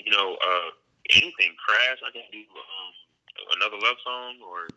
you 0.00 0.08
know, 0.08 0.38
uh, 0.40 0.68
anything. 1.12 1.52
Crash. 1.60 2.00
I 2.00 2.08
can 2.08 2.24
do 2.32 2.40
um, 2.40 2.90
another 3.60 3.76
love 3.76 4.00
song 4.00 4.40
or 4.40 4.72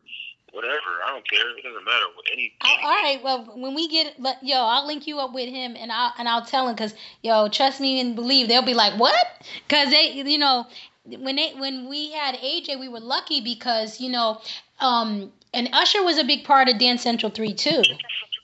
whatever. 0.55 1.03
I 1.05 1.11
don't 1.11 1.29
care. 1.29 1.57
It 1.57 1.63
doesn't 1.63 1.85
matter. 1.85 2.05
Any. 2.33 2.53
all 2.61 3.03
right. 3.03 3.19
Well, 3.23 3.53
when 3.55 3.75
we 3.75 3.87
get, 3.87 4.15
but 4.19 4.37
yo, 4.41 4.57
I'll 4.57 4.87
link 4.87 5.05
you 5.05 5.19
up 5.19 5.33
with 5.33 5.49
him, 5.49 5.75
and 5.77 5.91
I'll 5.91 6.13
and 6.17 6.27
I'll 6.27 6.45
tell 6.45 6.67
him 6.67 6.75
because 6.75 6.95
yo, 7.21 7.49
trust 7.49 7.79
me 7.79 7.99
and 7.99 8.15
believe. 8.15 8.47
They'll 8.47 8.61
be 8.61 8.73
like, 8.73 8.99
what? 8.99 9.25
Because 9.67 9.89
they, 9.89 10.11
you 10.11 10.37
know, 10.37 10.65
when 11.03 11.35
they 11.35 11.53
when 11.53 11.89
we 11.89 12.11
had 12.11 12.35
AJ, 12.35 12.79
we 12.79 12.87
were 12.87 12.99
lucky 12.99 13.41
because 13.41 13.99
you 13.99 14.09
know 14.09 14.41
um, 14.79 15.31
and 15.53 15.69
Usher 15.71 16.03
was 16.03 16.17
a 16.17 16.23
big 16.23 16.43
part 16.43 16.67
of 16.67 16.77
Dance 16.77 17.01
Central 17.01 17.31
Three 17.31 17.53
too. 17.53 17.81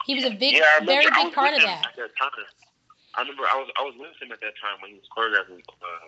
He 0.05 0.15
was 0.15 0.23
a 0.23 0.31
big, 0.31 0.55
yeah, 0.55 0.85
very 0.85 1.05
big 1.05 1.33
part 1.33 1.53
of 1.53 1.61
that. 1.61 1.85
that 1.95 2.09
I 3.15 3.21
remember 3.21 3.43
I 3.43 3.57
was 3.57 3.69
I 3.77 3.83
was 3.83 3.93
with 3.99 4.15
him 4.21 4.31
at 4.31 4.39
that 4.39 4.53
time 4.61 4.79
when 4.81 4.91
he 4.91 4.97
was 4.97 5.07
choreographing 5.15 5.59
uh, 5.59 6.07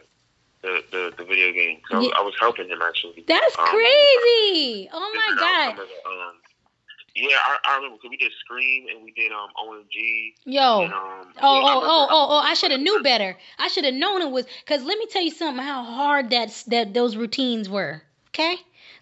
the, 0.64 0.81
the 0.91 1.14
the 1.18 1.26
video 1.26 1.52
game. 1.52 1.80
So 1.91 1.99
yeah. 1.99 2.10
I 2.18 2.22
was 2.22 2.34
helping 2.40 2.69
him 2.69 2.80
actually. 2.81 3.23
That's 3.27 3.57
um, 3.60 3.65
crazy! 3.65 4.90
Oh 4.91 5.11
my 5.14 5.35
god! 5.38 5.80
Um, 5.80 6.35
yeah, 7.15 7.38
I, 7.38 7.57
I 7.68 7.76
remember 7.76 7.98
because 7.98 8.10
we 8.10 8.18
did 8.18 8.31
Scream 8.40 8.88
and 8.90 9.03
we 9.03 9.11
did 9.11 9.31
um 9.31 9.49
OMG. 9.61 10.34
Yo. 10.45 10.81
And, 10.81 10.94
um, 10.94 10.99
oh, 11.41 11.60
yeah, 11.60 11.68
oh, 11.68 11.81
oh, 11.84 12.07
oh, 12.10 12.27
oh! 12.31 12.40
I 12.40 12.56
should 12.56 12.72
have 12.72 12.80
knew 12.80 13.03
better. 13.03 13.38
I 13.60 13.68
should 13.68 13.85
have 13.85 13.94
known 13.94 14.22
it 14.22 14.31
was 14.31 14.45
because 14.65 14.84
let 14.84 14.98
me 14.98 15.06
tell 15.07 15.22
you 15.22 15.31
something. 15.31 15.64
How 15.64 15.84
hard 15.84 16.31
that 16.31 16.64
that 16.68 16.94
those 16.94 17.15
routines 17.15 17.69
were. 17.69 18.02
Okay. 18.30 18.56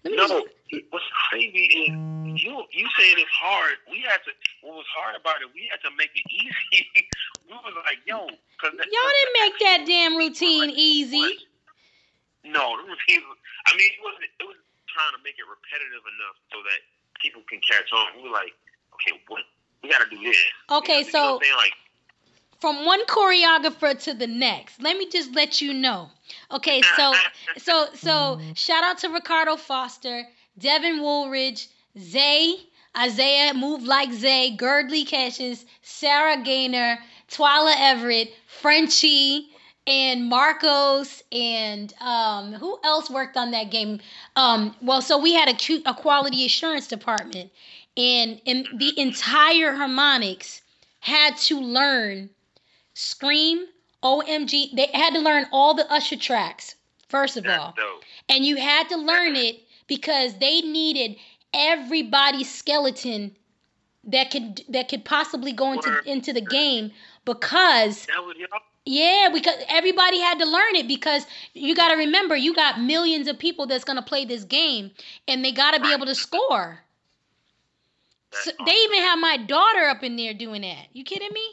Let 0.04 0.10
me 0.10 0.16
no, 0.16 0.26
just, 0.26 0.84
what's 0.90 1.04
crazy 1.30 1.58
is 1.58 2.42
you 2.42 2.62
you 2.72 2.88
saying 2.98 3.14
it's 3.16 3.30
hard. 3.40 3.74
We 3.90 4.00
had 4.00 4.18
to. 4.24 4.32
What 4.62 4.76
was 4.76 4.86
hard 4.94 5.14
about 5.18 5.36
it? 5.40 5.48
We 5.54 5.70
had 5.70 5.80
to 5.88 5.96
make 5.96 6.10
it 6.14 6.24
easy. 6.28 6.86
we 7.48 7.54
was 7.54 7.74
like, 7.86 7.98
yo, 8.04 8.26
cause 8.60 8.72
that, 8.76 8.86
y'all 8.86 9.12
didn't 9.20 9.36
make 9.40 9.60
that 9.60 9.84
damn 9.86 10.16
routine 10.16 10.70
easy. 10.74 11.38
No, 12.44 12.76
the 12.76 12.82
routine. 12.90 13.22
I 13.66 13.76
mean, 13.76 13.90
it 13.90 14.02
was 14.02 14.14
it 14.20 14.46
was 14.46 14.58
trying 14.90 15.14
to 15.16 15.20
make 15.24 15.38
it 15.38 15.46
repetitive 15.48 16.04
enough 16.04 16.36
so 16.52 16.58
that 16.66 16.80
people 17.20 17.42
can 17.48 17.60
catch 17.60 17.90
on. 17.92 18.18
We 18.18 18.28
were 18.28 18.34
like, 18.34 18.52
okay, 18.98 19.18
what? 19.28 19.42
We 19.82 19.90
got 19.90 19.98
to 19.98 20.10
do 20.10 20.22
this. 20.22 20.38
Okay, 20.70 21.02
so. 21.02 21.40
You 21.42 21.50
know 21.50 21.56
like, 21.56 21.74
from 22.60 22.84
one 22.84 23.04
choreographer 23.06 24.00
to 24.04 24.14
the 24.14 24.28
next. 24.28 24.80
Let 24.80 24.96
me 24.96 25.08
just 25.08 25.34
let 25.34 25.60
you 25.60 25.74
know. 25.74 26.08
Okay, 26.52 26.80
so 26.96 27.12
so 27.58 27.86
so 27.94 28.40
shout 28.54 28.84
out 28.84 28.98
to 28.98 29.08
Ricardo 29.08 29.56
Foster. 29.56 30.24
Devin 30.58 31.02
Woolridge, 31.02 31.68
Zay, 31.98 32.54
Isaiah 32.96 33.54
Move 33.54 33.82
Like 33.82 34.12
Zay, 34.12 34.54
Girdley 34.56 35.06
Catches, 35.06 35.64
Sarah 35.82 36.42
Gaynor, 36.42 36.98
Twyla 37.30 37.74
Everett, 37.78 38.32
Frenchie, 38.46 39.48
and 39.86 40.28
Marcos, 40.28 41.22
and 41.32 41.92
um, 42.00 42.52
who 42.52 42.78
else 42.84 43.10
worked 43.10 43.36
on 43.36 43.50
that 43.50 43.70
game? 43.70 44.00
Um, 44.36 44.74
well, 44.80 45.02
so 45.02 45.18
we 45.18 45.32
had 45.32 45.48
a, 45.48 45.88
a 45.90 45.94
quality 45.94 46.46
assurance 46.46 46.86
department, 46.86 47.50
and, 47.96 48.40
and 48.46 48.68
the 48.76 48.92
entire 48.98 49.72
Harmonix 49.72 50.60
had 51.00 51.36
to 51.36 51.60
learn 51.60 52.30
Scream, 52.94 53.66
OMG. 54.02 54.74
They 54.74 54.88
had 54.92 55.14
to 55.14 55.20
learn 55.20 55.46
all 55.50 55.74
the 55.74 55.90
Usher 55.92 56.16
tracks, 56.16 56.76
first 57.08 57.36
of 57.36 57.46
all. 57.46 57.74
And 58.28 58.44
you 58.44 58.56
had 58.56 58.88
to 58.90 58.96
learn 58.96 59.34
it 59.34 59.60
because 59.88 60.38
they 60.38 60.60
needed 60.60 61.16
everybody's 61.52 62.52
skeleton 62.52 63.36
that 64.04 64.30
could 64.30 64.62
that 64.68 64.88
could 64.88 65.04
possibly 65.04 65.52
go 65.52 65.72
into 65.72 66.02
into 66.06 66.32
the 66.32 66.40
game 66.40 66.90
because 67.24 68.06
yeah 68.84 69.28
because 69.32 69.54
everybody 69.68 70.18
had 70.18 70.38
to 70.38 70.44
learn 70.44 70.74
it 70.74 70.88
because 70.88 71.26
you 71.54 71.74
got 71.74 71.90
to 71.90 71.96
remember 71.96 72.36
you 72.36 72.54
got 72.54 72.80
millions 72.80 73.28
of 73.28 73.38
people 73.38 73.66
that's 73.66 73.84
going 73.84 73.96
to 73.96 74.02
play 74.02 74.24
this 74.24 74.44
game 74.44 74.90
and 75.28 75.44
they 75.44 75.52
got 75.52 75.72
to 75.72 75.80
be 75.80 75.92
able 75.92 76.06
to 76.06 76.14
score 76.14 76.80
so 78.32 78.50
they 78.64 78.72
even 78.72 78.98
have 79.00 79.18
my 79.18 79.36
daughter 79.36 79.86
up 79.86 80.02
in 80.02 80.16
there 80.16 80.34
doing 80.34 80.62
that 80.62 80.86
you 80.92 81.04
kidding 81.04 81.32
me 81.32 81.46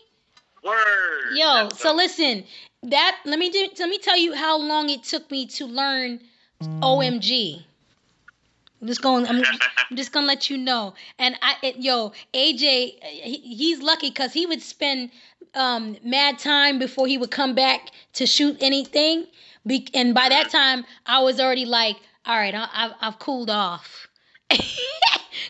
Word. 0.63 1.35
yo 1.35 1.69
so 1.75 1.93
listen 1.93 2.43
that 2.83 3.17
let 3.25 3.37
me 3.37 3.49
do 3.49 3.67
let 3.79 3.89
me 3.89 3.99
tell 3.99 4.17
you 4.17 4.33
how 4.33 4.57
long 4.57 4.89
it 4.89 5.03
took 5.03 5.29
me 5.29 5.45
to 5.45 5.65
learn 5.65 6.19
omg 6.81 7.63
I'm 8.81 8.87
just 8.87 9.01
going. 9.01 9.27
I'm, 9.27 9.43
I'm, 9.91 9.97
just 9.97 10.13
gonna 10.13 10.25
let 10.25 10.49
you 10.49 10.57
know. 10.57 10.93
And 11.17 11.35
I, 11.41 11.55
it, 11.61 11.77
yo, 11.77 12.13
AJ, 12.33 13.03
he, 13.03 13.55
he's 13.55 13.81
lucky 13.81 14.09
because 14.09 14.31
he 14.31 14.45
would 14.45 14.61
spend 14.61 15.11
um, 15.55 15.97
mad 16.03 16.39
time 16.39 16.79
before 16.79 17.07
he 17.07 17.17
would 17.17 17.31
come 17.31 17.55
back 17.55 17.91
to 18.13 18.25
shoot 18.25 18.57
anything. 18.61 19.25
Be, 19.65 19.87
and 19.93 20.13
by 20.13 20.29
that 20.29 20.49
time, 20.49 20.85
I 21.05 21.19
was 21.21 21.39
already 21.39 21.65
like, 21.65 21.97
all 22.25 22.37
right, 22.37 22.53
I, 22.53 22.67
I've, 22.73 22.91
I've 23.01 23.19
cooled 23.19 23.49
off. 23.49 24.07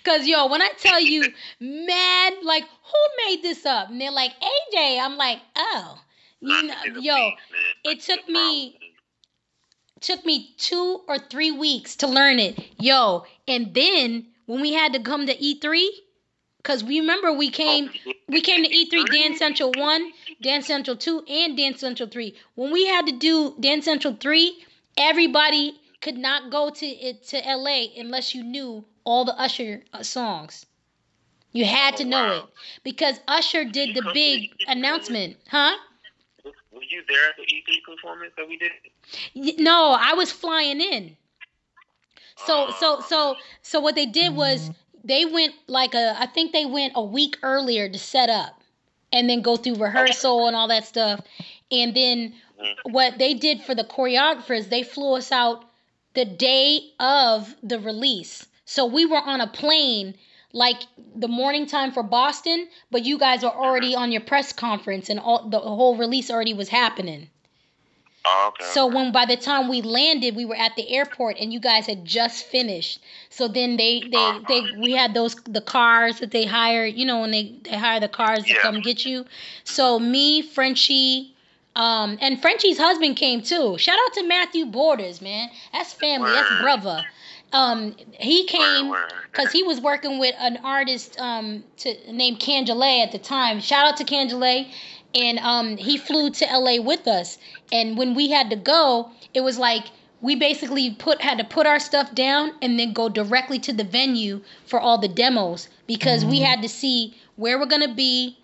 Cause 0.04 0.26
yo, 0.28 0.48
when 0.48 0.62
I 0.62 0.70
tell 0.78 1.00
you, 1.00 1.24
mad, 1.60 2.34
like 2.44 2.64
who 2.64 3.26
made 3.28 3.42
this 3.44 3.66
up? 3.66 3.90
And 3.90 4.00
they're 4.00 4.12
like 4.12 4.32
AJ. 4.32 5.00
I'm 5.00 5.18
like, 5.18 5.40
oh, 5.56 6.00
you 6.42 6.64
know, 6.64 6.76
yo, 7.00 7.32
it 7.84 8.02
took 8.02 8.28
me 8.28 8.78
took 10.02 10.26
me 10.26 10.54
two 10.58 11.02
or 11.08 11.18
three 11.18 11.52
weeks 11.52 11.98
to 11.98 12.08
learn 12.08 12.40
it. 12.40 12.60
Yo, 12.80 13.26
and 13.48 13.74
then 13.74 14.28
when 14.46 14.62
we 14.62 14.74
had 14.74 14.94
to 14.94 15.00
come 15.00 15.28
to 15.28 15.36
E3, 15.36 15.88
because 16.62 16.84
we 16.84 17.00
remember 17.00 17.32
we 17.32 17.50
came 17.50 17.90
we 18.28 18.42
came 18.42 18.64
to 18.64 18.70
E3 18.70 19.06
Dance 19.08 19.40
Central 19.40 19.72
1, 19.76 20.12
Dance 20.42 20.68
Central 20.68 20.96
2, 20.96 21.24
and 21.28 21.58
Dance 21.58 21.80
Central 21.80 22.10
3. 22.10 22.36
When 22.56 22.72
we 22.72 22.86
had 22.86 23.08
to 23.08 23.14
do 23.14 23.56
Dance 23.60 23.86
Central 23.86 24.16
3, 24.20 24.66
everybody 24.98 25.80
could 26.02 26.18
not 26.18 26.52
go 26.52 26.70
to 26.70 26.86
it 26.86 27.24
to 27.28 27.38
LA 27.38 27.86
unless 27.98 28.36
you 28.36 28.44
knew 28.44 28.86
all 29.04 29.26
the 29.26 29.40
Usher 29.40 29.84
uh, 29.94 30.04
songs. 30.04 30.66
You 31.52 31.66
had 31.66 31.98
to 31.98 32.06
know 32.06 32.38
it 32.38 32.44
because 32.84 33.20
Usher 33.28 33.66
did 33.66 33.96
the 33.96 34.12
big 34.14 34.52
announcement, 34.68 35.38
huh? 35.50 35.76
Were 36.46 36.84
you 36.88 37.02
there 37.08 37.30
at 37.30 37.36
the 37.38 37.44
E3 37.44 37.96
performance 37.96 38.34
that 38.38 38.48
we 38.48 38.58
did? 38.58 39.60
No, 39.60 39.98
I 40.00 40.14
was 40.14 40.32
flying 40.32 40.80
in. 40.80 41.18
So 42.46 42.66
uh, 42.66 42.74
so 42.74 43.00
so 43.02 43.36
so 43.62 43.80
what 43.80 43.96
they 43.96 44.06
did 44.06 44.36
was 44.36 44.70
they 45.04 45.26
went 45.26 45.54
like 45.68 45.94
a 45.94 46.16
I 46.20 46.26
think 46.26 46.52
they 46.52 46.66
went 46.66 46.94
a 46.96 47.04
week 47.04 47.38
earlier 47.44 47.90
to 47.90 48.00
set 48.00 48.30
up 48.30 48.62
and 49.12 49.30
then 49.30 49.42
go 49.42 49.56
through 49.56 49.76
rehearsal 49.76 50.48
and 50.48 50.56
all 50.56 50.68
that 50.68 50.86
stuff. 50.86 51.22
And 51.72 51.96
then 51.96 52.34
mm-hmm. 52.62 52.92
what 52.92 53.18
they 53.18 53.34
did 53.34 53.62
for 53.62 53.76
the 53.76 53.84
choreographers, 53.84 54.70
they 54.70 54.84
flew 54.84 55.16
us 55.16 55.32
out 55.32 55.66
the 56.14 56.26
day 56.26 56.82
of 57.00 57.54
the 57.64 57.80
release. 57.80 58.48
So 58.66 58.86
we 58.86 59.06
were 59.06 59.22
on 59.22 59.42
a 59.42 59.48
plane 59.48 60.16
like 60.52 60.82
the 61.16 61.28
morning 61.28 61.68
time 61.68 61.92
for 61.92 62.04
Boston, 62.04 62.68
but 62.92 63.06
you 63.06 63.18
guys 63.20 63.44
were 63.44 63.50
already 63.50 63.96
on 63.96 64.12
your 64.12 64.22
press 64.22 64.52
conference 64.54 65.10
and 65.10 65.20
all 65.20 65.50
the 65.50 65.60
whole 65.60 65.98
release 65.98 66.32
already 66.32 66.54
was 66.54 66.70
happening. 66.70 67.30
Oh, 68.26 68.50
okay. 68.50 68.66
So 68.66 68.86
when 68.88 69.12
by 69.12 69.26
the 69.26 69.38
time 69.38 69.70
we 69.70 69.82
landed, 69.82 70.36
we 70.36 70.46
were 70.46 70.56
at 70.56 70.76
the 70.76 70.88
airport 70.90 71.38
and 71.40 71.54
you 71.54 71.60
guys 71.60 71.88
had 71.88 72.04
just 72.06 72.46
finished. 72.46 73.00
So 73.30 73.48
then 73.48 73.78
they 73.78 74.02
they 74.12 74.18
Uh-huh. 74.18 74.40
they 74.48 74.62
we 74.78 74.92
had 74.94 75.14
those 75.14 75.36
the 75.36 75.62
cars 75.62 76.20
that 76.20 76.32
they 76.32 76.46
hired, 76.46 76.96
you 76.96 77.06
know, 77.06 77.22
when 77.22 77.32
they 77.32 77.56
they 77.64 77.78
hire 77.78 78.00
the 78.00 78.10
cars 78.10 78.44
to 78.44 78.54
come 78.56 78.82
get 78.82 79.06
you. 79.06 79.26
So 79.64 80.00
me, 80.00 80.42
Frenchie, 80.42 81.34
um, 81.76 82.18
and 82.22 82.42
Frenchie's 82.42 82.78
husband 82.78 83.16
came 83.16 83.42
too. 83.42 83.78
Shout 83.78 83.98
out 84.06 84.14
to 84.16 84.24
Matthew 84.28 84.66
Borders, 84.66 85.22
man. 85.22 85.50
That's 85.72 85.94
family. 85.94 86.32
That's 86.32 86.62
brother. 86.62 87.06
Um, 87.52 87.96
he 88.12 88.44
came 88.46 88.94
because 89.32 89.52
he 89.52 89.64
was 89.64 89.82
working 89.82 90.20
with 90.20 90.36
an 90.38 90.58
artist 90.64 91.20
um 91.20 91.64
to 91.78 91.96
named 92.12 92.40
Cangelet 92.40 93.04
at 93.06 93.12
the 93.12 93.18
time. 93.18 93.60
Shout 93.62 93.86
out 93.88 93.98
to 93.98 94.04
Cangelet. 94.04 94.68
And 95.16 95.40
um 95.40 95.78
he 95.78 95.98
flew 95.98 96.30
to 96.30 96.46
LA 96.46 96.82
with 96.82 97.08
us. 97.08 97.38
And 97.72 97.98
when 97.98 98.14
we 98.14 98.30
had 98.30 98.50
to 98.50 98.56
go, 98.56 99.12
it 99.34 99.42
was 99.42 99.58
like 99.58 99.86
we 100.22 100.36
basically 100.36 100.92
put 100.92 101.22
had 101.22 101.38
to 101.38 101.44
put 101.44 101.66
our 101.66 101.80
stuff 101.80 102.14
down 102.14 102.52
and 102.62 102.80
then 102.80 102.94
go 102.94 103.10
directly 103.10 103.60
to 103.60 103.74
the 103.74 103.84
venue 103.84 104.42
for 104.66 104.80
all 104.80 104.98
the 104.98 105.08
demos. 105.08 105.70
Because 105.88 106.26
we 106.26 106.40
had 106.42 106.62
to 106.62 106.70
see 106.70 107.16
where 107.36 107.58
we're 107.58 107.66
gonna 107.66 107.94
be 107.94 108.38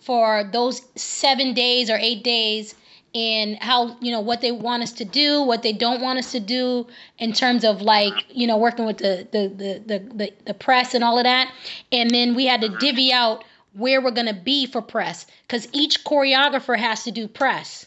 for 0.00 0.48
those 0.52 0.82
seven 0.94 1.54
days 1.54 1.90
or 1.90 1.96
eight 1.96 2.22
days 2.22 2.74
and 3.14 3.56
how 3.62 3.96
you 4.00 4.10
know 4.10 4.20
what 4.20 4.40
they 4.40 4.50
want 4.50 4.82
us 4.82 4.92
to 4.92 5.04
do 5.04 5.42
what 5.42 5.62
they 5.62 5.72
don't 5.72 6.00
want 6.00 6.18
us 6.18 6.32
to 6.32 6.40
do 6.40 6.86
in 7.18 7.32
terms 7.32 7.64
of 7.64 7.80
like 7.80 8.12
you 8.28 8.46
know 8.46 8.56
working 8.56 8.84
with 8.84 8.98
the 8.98 9.26
the 9.30 9.48
the, 9.86 9.98
the, 10.14 10.32
the 10.46 10.54
press 10.54 10.94
and 10.94 11.04
all 11.04 11.18
of 11.18 11.24
that. 11.24 11.52
And 11.92 12.10
then 12.10 12.34
we 12.34 12.46
had 12.46 12.60
to 12.62 12.68
divvy 12.68 13.12
out 13.12 13.44
where 13.74 14.00
we're 14.00 14.10
going 14.12 14.26
to 14.28 14.32
be 14.34 14.66
for 14.66 14.80
press 14.82 15.26
because 15.46 15.68
each 15.72 16.04
choreographer 16.04 16.78
has 16.78 17.04
to 17.04 17.10
do 17.10 17.28
press. 17.28 17.86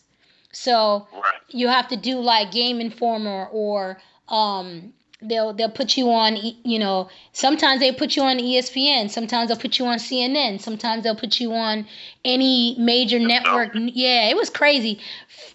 So 0.52 1.08
Right. 1.14 1.24
you 1.50 1.68
have 1.68 1.88
to 1.90 1.96
do 1.98 2.20
like 2.20 2.52
game 2.52 2.80
informer 2.80 3.48
or 3.52 4.00
um 4.30 4.94
they'll 5.22 5.54
they'll 5.54 5.70
put 5.72 5.98
you 5.98 6.12
on 6.12 6.38
you 6.64 6.78
know 6.78 7.10
sometimes 7.32 7.80
they 7.80 7.92
put 7.92 8.16
you 8.16 8.22
on 8.22 8.38
espn 8.38 9.10
sometimes 9.10 9.48
they'll 9.48 9.58
put 9.58 9.80
you 9.80 9.86
on 9.86 9.98
cnn 9.98 10.60
sometimes 10.62 11.04
they'll 11.04 11.16
put 11.16 11.40
you 11.40 11.54
on 11.54 11.88
any 12.24 12.76
major 12.78 13.18
network. 13.18 13.72
yeah 13.74 14.30
it 14.30 14.36
was 14.36 14.50
crazy. 14.52 15.00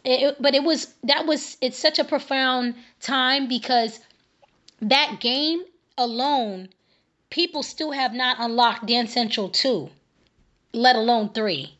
It- 0.04 0.36
but 0.40 0.54
it 0.54 0.64
was 0.64 0.92
that 1.04 1.26
was 1.26 1.56
it's 1.60 1.78
such 1.78 1.98
a 2.00 2.04
profound 2.04 2.74
time 3.00 3.46
because 3.46 4.00
that 4.80 5.18
game 5.20 5.62
alone 5.96 6.68
people 7.30 7.62
still 7.62 7.92
have 7.92 8.12
not 8.14 8.38
unlocked 8.40 8.86
dance 8.86 9.12
central 9.12 9.48
2 9.48 9.90
let 10.72 10.96
alone 10.96 11.28
3 11.30 11.76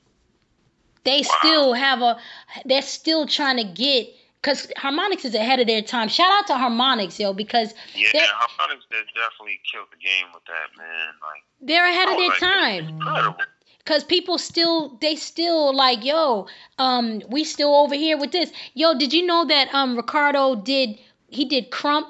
they 1.05 1.23
still 1.23 1.73
have 1.73 2.01
a 2.03 2.17
they're 2.65 2.83
still 2.83 3.27
trying 3.27 3.57
to 3.57 3.65
get 3.65 4.09
because 4.41 4.67
Harmonix 4.77 5.25
is 5.25 5.37
ahead 5.37 5.61
of 5.61 5.69
their 5.69 5.83
time. 5.83 6.09
Shout 6.09 6.33
out 6.33 6.47
to 6.49 6.55
Harmonix 6.55 7.19
yo 7.19 7.33
because 7.33 7.75
Yeah, 7.95 8.09
That- 8.13 8.29
Harmonix 8.29 8.81
definitely 9.15 9.61
killed 9.71 9.87
the 9.91 9.97
game 9.99 10.27
with 10.35 10.45
that, 10.47 10.77
man. 10.77 11.15
Like, 11.23 11.43
they're 11.61 11.89
ahead 11.89 12.09
of 12.09 12.17
their 12.17 12.29
like, 12.29 12.39
time. 12.39 12.89
incredible. 12.89 13.39
because 13.79 14.05
people 14.05 14.39
still 14.39 14.97
they 15.01 15.17
still 15.17 15.75
like 15.75 16.05
yo 16.05 16.47
um 16.79 17.23
we 17.29 17.45
still 17.45 17.75
over 17.75 17.95
here 17.95 18.17
with 18.19 18.33
this. 18.33 18.53
Yo 18.75 18.95
did 18.95 19.13
you 19.13 19.27
know 19.27 19.45
that 19.45 19.73
um 19.75 19.97
ricardo 19.97 20.55
did 20.57 20.99
he 21.29 21.45
did 21.45 21.71
krump 21.71 22.07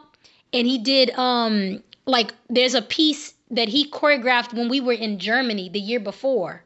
and 0.52 0.66
he 0.66 0.78
did 0.78 1.10
um 1.10 1.82
like 2.06 2.34
there's 2.50 2.74
a 2.74 2.82
piece 2.82 3.34
that 3.50 3.68
he 3.68 3.88
choreographed 3.88 4.52
when 4.54 4.68
we 4.68 4.80
were 4.80 4.92
in 4.92 5.18
germany 5.18 5.68
the 5.68 5.78
year 5.78 6.00
before 6.00 6.64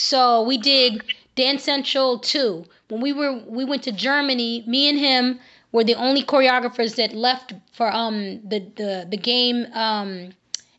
so 0.00 0.42
we 0.42 0.56
did 0.56 1.02
dance 1.34 1.64
central 1.64 2.18
2 2.18 2.64
when 2.88 3.00
we 3.00 3.12
were 3.12 3.34
we 3.46 3.64
went 3.64 3.82
to 3.82 3.92
germany 3.92 4.64
me 4.66 4.88
and 4.88 4.98
him 4.98 5.38
were 5.72 5.84
the 5.84 5.94
only 5.94 6.22
choreographers 6.22 6.96
that 6.96 7.12
left 7.12 7.52
for 7.72 7.92
um 7.92 8.40
the 8.48 8.60
the, 8.76 9.06
the 9.10 9.16
game 9.16 9.66
um 9.74 10.30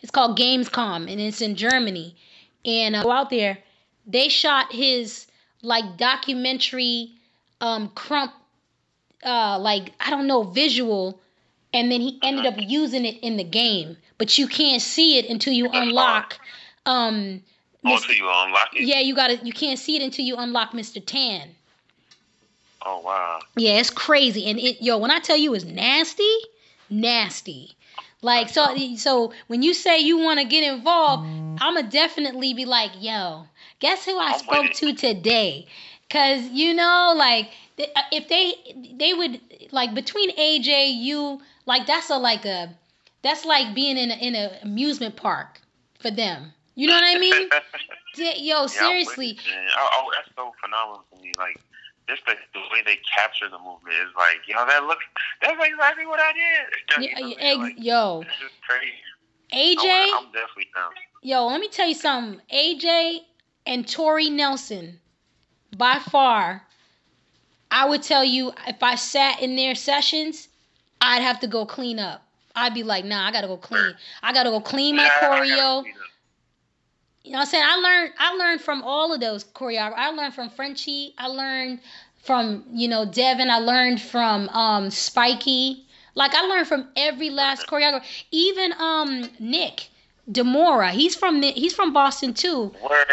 it's 0.02 0.12
called 0.12 0.38
gamescom 0.38 1.12
and 1.12 1.22
it's 1.22 1.42
in 1.42 1.56
germany. 1.56 2.16
And 2.66 2.96
uh, 2.96 3.04
go 3.04 3.12
out 3.12 3.30
there 3.30 3.60
they 4.08 4.30
shot 4.30 4.74
his 4.74 5.28
like 5.62 5.98
documentary 5.98 7.12
um 7.60 7.90
krump 7.90 8.32
uh 9.24 9.60
like 9.60 9.94
i 10.00 10.10
don't 10.10 10.28
know 10.28 10.44
visual 10.44 11.22
and 11.74 11.92
then 11.92 12.02
he 12.02 12.20
ended 12.22 12.46
up 12.46 12.56
using 12.58 13.06
it 13.06 13.20
in 13.22 13.38
the 13.38 13.44
game. 13.44 13.98
But 14.18 14.38
you 14.38 14.48
can't 14.48 14.82
see 14.82 15.18
it 15.18 15.30
until 15.30 15.54
you 15.54 15.70
unlock 15.72 16.38
um 16.86 17.44
Oh, 17.84 17.96
until 17.96 18.16
you 18.16 18.30
unlock 18.30 18.70
it. 18.76 18.84
yeah 18.84 19.00
you 19.00 19.16
gotta 19.16 19.38
you 19.44 19.54
can't 19.54 19.80
see 19.80 19.96
it 19.96 20.04
until 20.04 20.26
you 20.26 20.36
unlock 20.36 20.72
mr 20.72 21.04
tan. 21.04 21.50
Oh 22.84 23.00
wow. 23.00 23.40
yeah 23.56 23.80
it's 23.80 23.90
crazy 23.90 24.46
and 24.46 24.60
it 24.60 24.82
yo 24.82 24.98
when 24.98 25.12
i 25.12 25.20
tell 25.20 25.38
you 25.38 25.54
it's 25.54 25.66
nasty 25.66 26.38
nasty. 26.90 27.76
Like 28.24 28.50
so 28.50 28.76
so 28.98 29.34
when 29.48 29.64
you 29.64 29.74
say 29.74 30.00
you 30.00 30.20
want 30.20 30.40
to 30.40 30.46
get 30.46 30.64
involved 30.72 31.26
i'ma 31.60 31.82
definitely 31.82 32.54
be 32.54 32.66
like 32.66 32.92
yo 33.00 33.48
guess 33.80 34.06
who 34.06 34.18
i 34.20 34.34
I'm 34.34 34.40
spoke 34.40 34.74
to 34.74 34.94
today? 34.94 35.66
Because 36.08 36.46
you 36.50 36.76
know 36.76 37.14
like 37.18 37.50
uh, 37.80 38.02
if 38.12 38.28
they 38.28 38.54
they 38.96 39.14
would 39.16 39.42
like 39.72 39.96
between 39.96 40.30
aj 40.38 40.68
you 40.68 41.42
like 41.66 41.88
that's 41.88 42.12
a 42.12 42.18
like 42.18 42.46
a 42.46 42.76
that's 43.24 43.44
like 43.46 43.74
being 43.74 43.98
in 43.98 44.12
a, 44.12 44.16
in 44.16 44.36
an 44.36 44.52
amusement 44.62 45.16
park 45.16 45.60
for 46.00 46.12
them 46.12 46.54
you 46.82 46.88
know 46.88 46.96
what 46.96 47.04
i 47.16 47.20
mean 47.20 47.48
yo 48.18 48.62
Yeah, 48.64 48.68
seriously 48.68 49.38
man. 49.46 49.68
Oh, 49.78 49.88
oh, 49.98 50.06
that's 50.16 50.30
so 50.36 50.52
phenomenal 50.64 51.06
to 51.14 51.22
me. 51.22 51.32
Like, 51.38 51.60
just 52.10 52.26
the, 52.26 52.34
the 52.54 52.60
way 52.74 52.82
they 52.84 52.98
capture 53.16 53.48
the 53.48 53.60
movement 53.60 53.96
is 54.02 54.10
like, 54.18 54.42
you 54.48 54.56
know, 54.56 54.66
that 54.66 54.84
looks, 54.84 55.06
that's 55.42 55.56
exactly 55.62 56.06
what 56.08 56.20
I 56.20 56.32
did. 56.34 57.06
Yeah, 57.06 57.20
You 57.30 57.58
know, 57.58 57.64
like, 57.64 57.76
yo 57.78 58.24
This 58.26 58.50
is 58.50 58.56
crazy. 58.68 58.98
aj 59.54 59.76
oh, 59.78 59.90
I 59.90 60.00
wanna- 60.00 60.28
I'm 60.28 60.32
definitely 60.34 60.70
down. 60.74 60.92
Yo, 61.22 61.46
let 61.46 61.62
me 61.62 61.68
tell 61.70 61.88
you 61.88 61.94
something. 61.94 62.42
AJ 62.52 63.20
and 63.68 63.88
Tori 63.88 64.32
Nelson, 64.32 65.00
by 65.78 66.00
far, 66.00 66.66
I 67.70 67.86
would 67.88 68.02
tell 68.02 68.24
you 68.24 68.54
if 68.68 68.82
I 68.82 68.96
sat 68.96 69.40
in 69.40 69.56
their 69.56 69.76
sessions, 69.76 70.50
I'd 71.00 71.22
have 71.22 71.40
to 71.42 71.48
go 71.48 71.66
clean 71.68 72.00
up. 72.00 72.26
I'd 72.56 72.74
be 72.74 72.84
like, 72.84 73.06
nah, 73.06 73.28
I 73.28 73.32
gotta 73.32 73.48
go 73.48 73.58
clean. 73.58 73.94
I 74.24 74.34
gotta 74.34 74.50
go 74.50 74.60
clean 74.60 74.96
my 74.98 75.06
Yeah, 75.06 75.12
I 75.22 75.26
choreo. 75.26 75.86
See 77.24 77.30
them. 77.30 77.32
You 77.32 77.32
know 77.34 77.38
what 77.40 77.42
I'm 77.42 77.48
saying? 77.48 77.64
I 77.68 77.76
learned 77.78 78.14
I 78.20 78.34
learned 78.36 78.62
from 78.62 78.84
all 78.84 79.14
of 79.14 79.20
those 79.20 79.44
choreographers. 79.44 79.94
I 79.98 80.10
learned 80.12 80.34
from 80.34 80.50
Frenchie. 80.50 81.14
I 81.18 81.28
learned 81.28 81.80
from, 82.24 82.66
you 82.74 82.88
know, 82.88 83.06
Devin. 83.06 83.50
I 83.50 83.58
learned 83.60 84.02
from 84.02 84.50
um 84.50 84.90
Spikey. 84.90 85.84
Like 86.16 86.34
I 86.36 86.42
learned 86.48 86.68
from 86.68 86.88
every 86.96 87.30
last 87.30 87.68
choreographer. 87.68 88.04
Even 88.32 88.74
um 88.80 89.30
Nick 89.40 89.90
DeMoura. 90.30 90.92
He's 90.92 91.16
from 91.16 91.42
he's 91.42 91.74
from 91.74 91.94
Boston 91.94 92.34
too. 92.34 92.74
Word. 92.84 93.08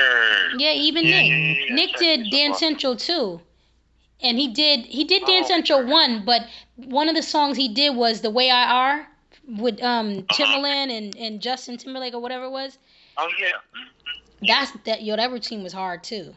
Yeah, 0.58 0.72
even 0.72 1.04
Yeah, 1.04 1.20
Nick. 1.20 1.28
yeah, 1.28 1.36
yeah, 1.36 1.54
yeah. 1.68 1.74
Nick 1.74 1.96
did 1.96 2.20
this 2.26 2.30
Dance 2.30 2.54
out. 2.56 2.58
Central 2.60 2.96
too. 2.96 3.40
And 4.20 4.36
he 4.38 4.48
did 4.48 4.84
he 4.86 5.04
did 5.04 5.24
Dance 5.26 5.46
Oh, 5.46 5.54
Central 5.54 5.80
okay. 5.80 5.90
1, 5.90 6.24
but 6.24 6.46
one 6.76 7.08
of 7.08 7.14
the 7.14 7.22
songs 7.22 7.56
he 7.56 7.68
did 7.68 7.94
was 7.94 8.20
The 8.20 8.30
Way 8.30 8.50
I 8.50 8.64
Are 8.70 9.08
with 9.46 9.82
um 9.82 10.24
Uh-huh. 10.28 10.64
And, 10.66 11.16
and 11.16 11.40
Justin 11.40 11.76
Timberlake 11.76 12.14
or 12.14 12.20
whatever 12.20 12.44
it 12.44 12.50
was. 12.50 12.78
Oh 13.16 13.28
yeah. 13.40 13.52
That's 14.40 14.72
that 14.84 15.02
yo, 15.02 15.16
that 15.16 15.30
routine 15.30 15.62
was 15.62 15.72
hard 15.72 16.02
too. 16.04 16.34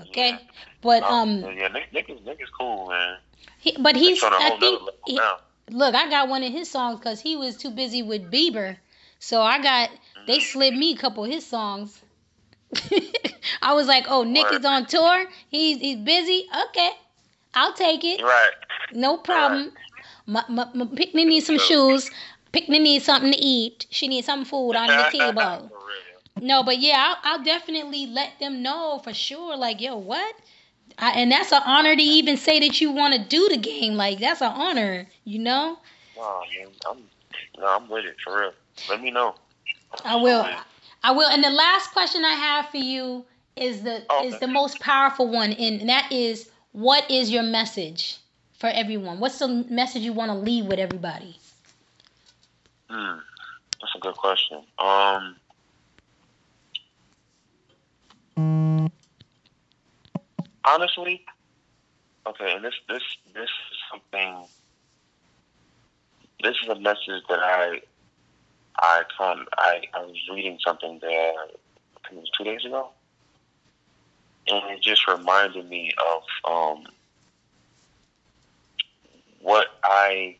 Okay? 0.00 0.30
Yeah. 0.30 0.38
But 0.82 1.02
um 1.04 1.40
yeah, 1.40 1.68
Nick, 1.68 1.92
Nick 1.92 2.10
is 2.10 2.20
Nick 2.24 2.40
is 2.42 2.48
cool, 2.50 2.88
man. 2.88 3.16
he, 3.58 3.76
but 3.78 3.96
He's 3.96 4.16
he's 4.16 4.22
on 4.24 4.32
a 4.32 4.36
I 4.36 4.50
think 4.58 4.80
he- 5.06 5.20
look, 5.70 5.94
I 5.94 6.08
got 6.08 6.28
one 6.28 6.42
of 6.42 6.52
his 6.52 6.70
songs 6.70 7.00
cuz 7.00 7.20
he 7.20 7.36
was 7.36 7.56
too 7.56 7.70
busy 7.70 8.02
with 8.02 8.30
Bieber. 8.30 8.76
So 9.18 9.42
I 9.42 9.62
got 9.62 9.90
they 10.26 10.38
Mm-hmm. 10.38 10.40
slid 10.40 10.74
me 10.74 10.92
a 10.92 10.96
couple 10.96 11.24
of 11.24 11.30
his 11.30 11.46
songs. 11.46 12.00
I 13.62 13.74
was 13.74 13.86
like, 13.86 14.06
"Oh, 14.08 14.22
Nick 14.24 14.50
Word. 14.50 14.60
is 14.60 14.64
on 14.64 14.86
tour. 14.86 15.26
He's 15.48 15.78
he's 15.78 15.96
busy. 15.98 16.46
Okay. 16.68 16.90
I'll 17.54 17.72
take 17.74 18.04
it. 18.04 18.20
Right. 18.22 18.50
No 18.92 19.16
problem. 19.18 19.72
My, 20.26 20.44
my, 20.48 20.68
my 20.74 20.86
Pickney 20.86 21.24
needs 21.24 21.46
some 21.46 21.58
shoes. 21.58 22.10
Pickney 22.52 22.78
needs 22.78 23.04
something 23.04 23.32
to 23.32 23.38
eat. 23.38 23.86
She 23.90 24.08
needs 24.08 24.26
some 24.26 24.44
food 24.44 24.74
on 24.76 24.88
the 24.96 25.04
table. 25.10 25.70
No, 26.40 26.62
but 26.62 26.78
yeah, 26.78 27.14
I'll, 27.22 27.38
I'll 27.38 27.44
definitely 27.44 28.06
let 28.06 28.38
them 28.40 28.62
know 28.62 29.00
for 29.04 29.12
sure. 29.12 29.56
Like, 29.56 29.80
yo, 29.80 29.96
what? 29.96 30.34
I, 30.98 31.12
and 31.12 31.30
that's 31.30 31.52
an 31.52 31.62
honor 31.64 31.94
to 31.94 32.02
even 32.02 32.36
say 32.36 32.60
that 32.60 32.80
you 32.80 32.90
want 32.90 33.14
to 33.14 33.20
do 33.20 33.48
the 33.48 33.56
game. 33.56 33.94
Like, 33.94 34.18
that's 34.18 34.42
an 34.42 34.52
honor, 34.52 35.06
you 35.24 35.38
know. 35.38 35.78
No, 36.16 36.40
man, 36.58 36.68
I'm 36.90 36.98
no, 37.58 37.66
I'm 37.66 37.88
with 37.88 38.04
it 38.04 38.16
for 38.22 38.40
real. 38.40 38.52
Let 38.88 39.00
me 39.00 39.10
know. 39.10 39.34
I 40.04 40.16
will. 40.16 40.46
I 41.02 41.12
will. 41.12 41.28
And 41.28 41.42
the 41.42 41.50
last 41.50 41.92
question 41.92 42.24
I 42.24 42.32
have 42.32 42.68
for 42.68 42.78
you 42.78 43.24
is 43.56 43.82
the 43.82 44.04
Okay. 44.10 44.28
is 44.28 44.38
the 44.38 44.46
most 44.46 44.80
powerful 44.80 45.28
one, 45.28 45.52
and 45.52 45.88
that 45.88 46.10
is, 46.10 46.50
what 46.72 47.10
is 47.10 47.30
your 47.30 47.42
message 47.42 48.18
for 48.52 48.68
everyone? 48.68 49.20
What's 49.20 49.38
the 49.38 49.48
message 49.48 50.02
you 50.02 50.12
want 50.12 50.30
to 50.30 50.36
leave 50.36 50.66
with 50.66 50.78
everybody? 50.78 51.36
Hmm, 52.88 53.18
that's 53.80 53.94
a 53.94 53.98
good 53.98 54.16
question. 54.16 54.62
Um, 54.78 55.36
honestly, 60.64 61.24
Okay, 62.24 62.54
and 62.54 62.64
this 62.64 62.74
this 62.88 63.02
this 63.34 63.44
is 63.44 63.78
something. 63.90 64.44
This 66.42 66.56
is 66.62 66.68
a 66.68 66.78
message 66.78 67.22
that 67.28 67.40
I 67.40 67.80
I 68.78 69.02
con 69.16 69.46
I, 69.58 69.82
I 69.92 70.02
was 70.02 70.16
reading 70.32 70.58
something 70.64 71.00
there. 71.00 71.32
I 71.32 72.08
think 72.08 72.12
it 72.12 72.20
was 72.20 72.30
two 72.38 72.44
days 72.44 72.64
ago, 72.64 72.90
and 74.46 74.70
it 74.70 74.82
just 74.82 75.08
reminded 75.08 75.68
me 75.68 75.92
of 76.14 76.22
um, 76.48 76.84
what 79.40 79.66
I. 79.82 80.36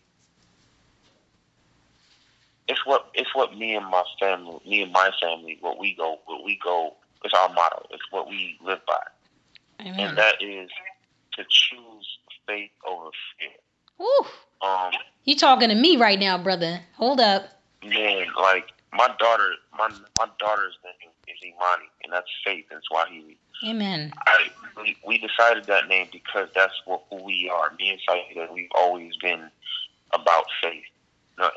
It's 2.69 2.87
what 2.87 3.11
it's 3.13 3.35
what 3.35 3.59
me 3.59 3.75
and 3.75 3.87
my 3.87 4.05
family, 4.21 4.61
me 4.65 4.83
and 4.83 4.93
my 4.93 5.11
family, 5.21 5.59
what 5.61 5.81
we 5.81 5.95
go, 5.95 6.21
what 6.27 6.45
we 6.45 6.61
go. 6.63 6.95
It's 7.25 7.35
our 7.35 7.49
motto. 7.53 7.87
It's 7.91 8.03
what 8.11 8.29
we 8.29 8.59
live 8.65 8.81
by, 8.87 9.85
Amen. 9.87 10.01
and 10.01 10.19
that 10.19 10.37
is 10.43 10.71
to 11.35 11.45
choose 11.49 12.19
faith 12.47 12.71
over 12.89 13.11
fear. 13.39 14.07
Ooh, 14.07 14.67
Um, 14.67 14.93
you 15.25 15.37
talking 15.37 15.69
to 15.69 15.75
me 15.75 15.97
right 15.97 16.19
now, 16.19 16.37
brother? 16.39 16.81
Hold 16.97 17.21
up. 17.21 17.45
man, 17.85 18.27
like 18.37 18.67
my 18.93 19.09
daughter, 19.19 19.53
my 19.79 19.89
my 20.19 20.29
daughter's 20.39 20.77
name 20.85 21.11
is 21.29 21.37
Imani, 21.45 21.89
and 22.05 22.13
that's 22.13 22.29
faith. 22.45 22.67
And 22.71 22.81
Swahili. 22.91 23.39
Amen. 23.65 24.13
I 24.27 24.51
we, 24.83 24.97
we 25.07 25.19
decided 25.19 25.67
that 25.67 25.87
name 25.89 26.09
because 26.13 26.49
that's 26.55 26.75
what 26.85 27.03
who 27.11 27.23
we 27.23 27.49
are. 27.55 27.73
Me 27.79 27.91
and 27.91 28.01
Saida, 28.09 28.49
we've 28.53 28.69
always 28.75 29.13
been 29.23 29.49
about 30.13 30.45
faith. 30.63 30.83
No, 31.39 31.49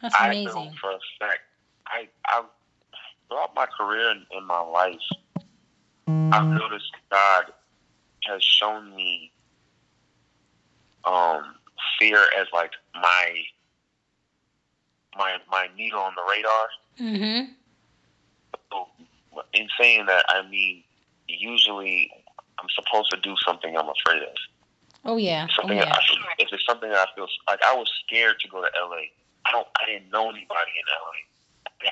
That's 0.00 0.14
I 0.18 0.28
know 0.28 0.52
amazing. 0.52 0.74
for 0.80 0.90
a 0.92 0.98
fact. 1.20 1.40
I 1.86 2.08
I 2.26 2.42
throughout 3.30 3.54
my 3.54 3.66
career 3.66 4.10
and 4.10 4.26
in 4.36 4.46
my 4.46 4.60
life, 4.60 5.00
I've 6.32 6.46
noticed 6.46 6.90
God 7.10 7.44
has 8.24 8.42
shown 8.42 8.94
me 8.94 9.32
um, 11.04 11.54
fear 11.98 12.18
as 12.38 12.46
like 12.52 12.72
my 12.94 13.32
my 15.16 15.36
my 15.50 15.68
needle 15.76 16.00
on 16.00 16.12
the 16.14 16.22
radar. 16.30 16.68
Mm-hmm. 16.98 17.52
So, 18.70 18.88
in 19.54 19.68
saying 19.80 20.06
that, 20.06 20.24
I 20.28 20.48
mean 20.48 20.82
usually 21.28 22.10
I'm 22.58 22.68
supposed 22.74 23.10
to 23.10 23.20
do 23.20 23.34
something 23.44 23.76
I'm 23.76 23.88
afraid 23.88 24.22
of. 24.22 24.34
Oh 25.04 25.16
yeah. 25.16 25.46
Oh 25.48 25.54
Something 25.62 25.78
yeah. 25.78 25.92
I 25.92 26.00
feel, 26.06 26.18
if 26.38 26.48
it's 26.52 26.66
something 26.66 26.90
that 26.90 27.08
I 27.08 27.14
feel 27.14 27.26
like 27.48 27.60
I 27.64 27.74
was 27.74 27.90
scared 28.06 28.38
to 28.40 28.48
go 28.48 28.60
to 28.60 28.68
LA. 28.84 29.10
I 29.46 29.52
don't. 29.52 29.66
I 29.80 29.86
didn't 29.86 30.10
know 30.10 30.24
anybody 30.28 30.72
in 30.76 30.84
LA. 30.90 31.29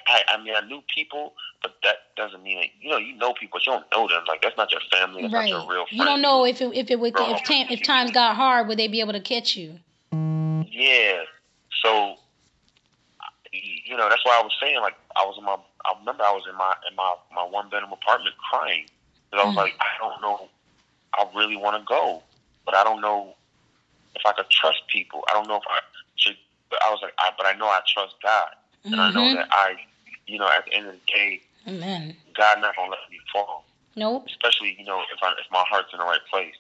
I, 0.06 0.23
I 0.28 0.43
mean, 0.43 0.55
I 0.56 0.66
knew 0.66 0.82
people, 0.94 1.32
but 1.62 1.74
that 1.82 1.97
doesn't 2.16 2.43
mean 2.43 2.59
that 2.59 2.69
you 2.81 2.90
know 2.90 2.98
you 2.98 3.16
know 3.16 3.32
people, 3.32 3.59
but 3.59 3.66
you 3.66 3.73
don't 3.73 3.86
know 3.93 4.09
them. 4.09 4.24
Like 4.28 4.43
that's 4.43 4.56
not 4.56 4.70
your 4.70 4.82
family. 4.93 5.23
That's 5.23 5.32
Right. 5.35 5.51
not 5.51 5.62
your 5.65 5.70
real 5.70 5.86
friend. 5.86 5.98
You 6.01 6.05
don't 6.05 6.23
know 6.23 6.44
if 6.44 6.60
it 6.60 6.70
if 6.74 6.90
it 6.90 7.01
would 7.01 7.15
Bro. 7.15 7.31
if 7.31 7.43
tam, 7.44 7.66
if 7.70 7.82
times 7.82 8.10
got 8.10 8.36
hard, 8.36 8.69
would 8.69 8.78
they 8.78 8.89
be 8.89 9.01
able 9.01 9.15
to 9.15 9.20
catch 9.20 9.56
you? 9.56 9.78
Yeah. 10.70 11.23
So, 11.82 12.16
you 13.52 13.97
know, 13.97 14.09
that's 14.09 14.24
why 14.24 14.39
I 14.39 14.43
was 14.43 14.52
saying, 14.60 14.81
like, 14.81 14.94
I 15.16 15.24
was 15.24 15.36
in 15.39 15.44
my, 15.44 15.56
I 15.86 15.98
remember 15.98 16.24
I 16.24 16.32
was 16.32 16.44
in 16.48 16.56
my, 16.56 16.74
in 16.90 16.97
my, 16.97 17.15
my 17.35 17.44
one 17.44 17.69
bedroom 17.70 17.93
apartment 17.93 18.35
crying. 18.51 18.86
Because 19.31 19.44
I 19.44 19.47
was 19.47 19.55
Mm. 19.55 19.59
like, 19.59 19.74
I 19.81 19.98
don't 19.98 20.20
know, 20.23 20.48
I 21.15 21.27
really 21.35 21.56
want 21.56 21.77
to 21.81 21.85
go, 21.85 22.23
but 22.65 22.74
I 22.74 22.85
don't 22.85 23.01
know 23.01 23.35
if 24.15 24.23
I 24.27 24.32
could 24.32 24.51
trust 24.51 24.82
people. 24.89 25.24
I 25.31 25.35
don't 25.35 25.48
know 25.48 25.56
if 25.56 25.62
I 25.69 25.81
should, 26.16 26.36
but 26.70 26.81
I 26.85 26.90
was 26.90 27.01
like, 27.02 27.15
I, 27.19 27.31
but 27.36 27.47
I 27.47 27.52
know 27.55 27.66
I 27.66 27.81
trust 27.86 28.15
God. 28.23 28.48
And 28.93 29.01
I 29.01 29.12
know 29.12 29.20
Mm-hmm. 29.20 29.36
that 29.36 29.48
I, 29.52 29.74
you 30.27 30.39
know, 30.39 30.48
at 30.48 30.65
the 30.66 30.74
end 30.74 30.86
of 30.86 30.94
the 30.94 31.12
day, 31.12 31.43
Amen. 31.66 32.16
God 32.36 32.60
not 32.60 32.74
to 32.74 32.82
let 32.82 32.98
me 33.10 33.19
fall 33.32 33.65
Nope. 33.97 34.24
especially 34.27 34.77
you 34.78 34.85
know 34.85 35.01
if 35.12 35.19
I 35.23 35.32
if 35.32 35.51
my 35.51 35.65
heart's 35.69 35.93
in 35.93 35.98
the 35.98 36.05
right 36.05 36.20
place. 36.31 36.55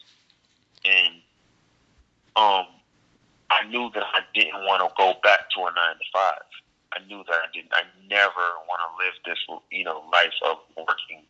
And 0.84 1.14
um, 2.36 2.66
I 3.50 3.64
knew 3.68 3.90
that 3.94 4.02
I 4.12 4.20
didn't 4.34 4.64
want 4.66 4.82
to 4.82 4.90
go 4.96 5.14
back 5.22 5.48
to 5.54 5.60
a 5.62 5.70
nine 5.74 5.96
to 5.96 6.06
five. 6.12 6.42
I 6.92 7.04
knew 7.06 7.22
that 7.28 7.34
I 7.34 7.46
didn't. 7.52 7.70
I 7.72 7.82
never 8.08 8.44
want 8.68 8.80
to 8.84 8.90
live 9.04 9.14
this 9.24 9.38
you 9.70 9.84
know 9.84 10.02
life 10.12 10.34
of 10.44 10.58
working 10.76 11.22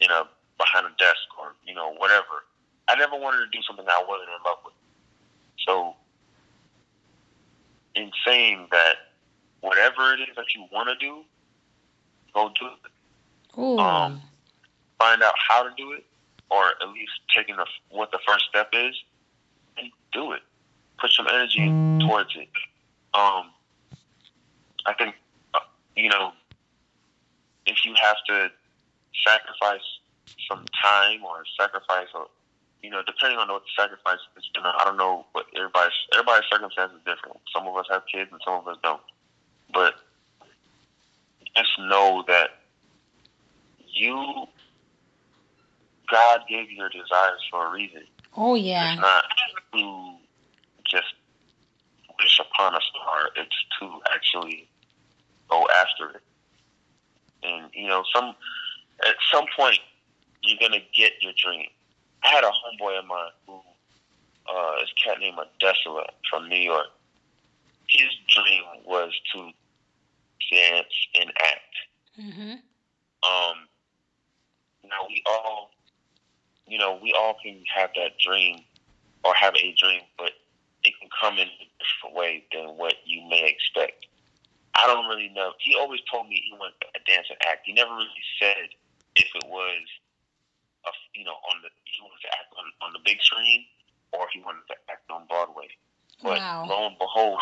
you 0.00 0.08
know 0.08 0.24
behind 0.58 0.86
a 0.86 0.94
desk 0.98 1.22
or 1.38 1.52
you 1.66 1.74
know 1.74 1.92
whatever. 1.98 2.42
I 2.88 2.96
never 2.96 3.16
wanted 3.16 3.38
to 3.44 3.50
do 3.52 3.62
something 3.66 3.84
I 3.88 4.04
wasn't 4.08 4.28
in 4.28 4.42
love 4.44 4.58
with. 4.64 4.74
So, 5.66 5.94
in 7.94 8.10
saying 8.26 8.68
that, 8.70 9.03
whatever 9.64 10.12
it 10.12 10.20
is 10.20 10.36
that 10.36 10.54
you 10.54 10.66
want 10.72 10.88
to 10.88 10.96
do, 10.96 11.22
go 12.34 12.50
do 12.60 12.66
it 12.66 12.90
Ooh. 13.58 13.78
Um, 13.78 14.20
find 14.98 15.22
out 15.22 15.34
how 15.48 15.62
to 15.62 15.70
do 15.76 15.92
it, 15.92 16.04
or 16.50 16.70
at 16.80 16.88
least 16.88 17.12
taking 17.34 17.56
the, 17.56 17.66
what 17.90 18.10
the 18.10 18.18
first 18.26 18.46
step 18.48 18.70
is, 18.72 18.94
and 19.78 19.88
do 20.12 20.32
it. 20.32 20.40
Put 21.00 21.12
some 21.12 21.26
energy 21.28 21.74
towards 22.04 22.30
it. 22.36 22.48
Um, 23.14 23.50
I 24.86 24.94
think, 24.98 25.14
uh, 25.54 25.60
you 25.96 26.08
know, 26.08 26.32
if 27.66 27.84
you 27.84 27.94
have 28.00 28.16
to 28.28 28.50
sacrifice 29.26 29.86
some 30.48 30.64
time 30.82 31.24
or 31.24 31.44
sacrifice, 31.58 32.08
or 32.14 32.26
you 32.82 32.90
know, 32.90 33.02
depending 33.06 33.38
on 33.38 33.48
what 33.48 33.62
the 33.62 33.82
sacrifice 33.82 34.18
is, 34.36 34.44
you 34.54 34.62
know, 34.62 34.72
I 34.78 34.84
don't 34.84 34.96
know 34.96 35.24
what 35.32 35.46
everybody's 35.56 35.94
everybody's 36.12 36.48
circumstances 36.50 36.98
is 36.98 37.04
different. 37.06 37.38
Some 37.54 37.66
of 37.66 37.76
us 37.76 37.86
have 37.90 38.02
kids 38.12 38.30
and 38.30 38.40
some 38.44 38.54
of 38.54 38.68
us 38.68 38.76
don't, 38.82 39.00
but 39.74 39.94
just 41.56 41.78
know 41.78 42.24
that 42.26 42.50
you 43.86 44.46
God 46.10 46.40
gave 46.48 46.70
you 46.70 46.76
your 46.78 46.88
desires 46.88 47.40
for 47.50 47.66
a 47.66 47.70
reason. 47.70 48.02
oh 48.36 48.54
yeah. 48.54 48.92
It's 48.92 49.00
not 49.00 49.24
to 49.72 50.14
just 50.88 51.14
wish 52.18 52.40
upon 52.40 52.74
a 52.74 52.80
star. 52.80 53.30
It's 53.36 53.56
to 53.80 54.00
actually 54.14 54.68
go 55.50 55.66
after 55.80 56.16
it. 56.16 56.22
And 57.42 57.70
you 57.74 57.88
know, 57.88 58.04
some 58.14 58.34
at 59.06 59.14
some 59.32 59.44
point 59.56 59.78
you're 60.42 60.58
gonna 60.60 60.82
get 60.94 61.12
your 61.20 61.32
dream. 61.42 61.66
I 62.22 62.28
had 62.28 62.44
a 62.44 62.48
homeboy 62.48 62.98
of 62.98 63.06
mine 63.06 63.30
who 63.46 63.54
uh 64.48 64.80
this 64.80 64.92
cat 65.02 65.18
named 65.20 65.38
Adesola 65.38 66.06
from 66.30 66.48
New 66.48 66.60
York. 66.60 66.86
His 67.88 68.08
dream 68.28 68.62
was 68.84 69.12
to 69.34 69.50
dance 70.50 70.94
and 71.20 71.32
act. 71.40 71.74
Mm-hmm. 72.20 72.52
Um, 73.24 73.56
now 74.84 75.06
we 75.08 75.22
all, 75.26 75.70
you 76.66 76.78
know, 76.78 76.98
we 77.02 77.12
all 77.12 77.36
can 77.42 77.62
have 77.74 77.90
that 77.96 78.18
dream 78.18 78.60
or 79.24 79.34
have 79.34 79.54
a 79.56 79.74
dream, 79.78 80.02
but 80.18 80.32
it 80.84 80.92
can 81.00 81.08
come 81.20 81.38
in 81.38 81.48
a 81.48 81.66
different 81.80 82.14
way 82.16 82.44
than 82.52 82.76
what 82.76 82.94
you 83.06 83.22
may 83.28 83.48
expect. 83.48 84.06
I 84.76 84.86
don't 84.86 85.08
really 85.08 85.30
know. 85.34 85.52
He 85.60 85.74
always 85.74 86.00
told 86.10 86.28
me 86.28 86.42
he 86.44 86.52
wanted 86.52 86.74
to 86.80 87.00
dance 87.10 87.26
and 87.30 87.38
act. 87.46 87.62
He 87.64 87.72
never 87.72 87.94
really 87.94 88.24
said 88.40 88.68
if 89.16 89.28
it 89.34 89.46
was, 89.46 89.86
a, 90.84 90.90
you 91.14 91.24
know, 91.24 91.38
on 91.50 91.62
the 91.62 91.70
he 91.84 92.02
wanted 92.02 92.20
to 92.22 92.28
act 92.28 92.52
on, 92.58 92.66
on 92.86 92.92
the 92.92 92.98
big 93.04 93.22
screen 93.22 93.64
or 94.12 94.26
he 94.32 94.40
wanted 94.42 94.66
to 94.68 94.74
act 94.90 95.08
on 95.10 95.26
Broadway. 95.28 95.68
But 96.22 96.38
Wow. 96.38 96.66
lo 96.68 96.86
and 96.86 96.98
behold, 96.98 97.40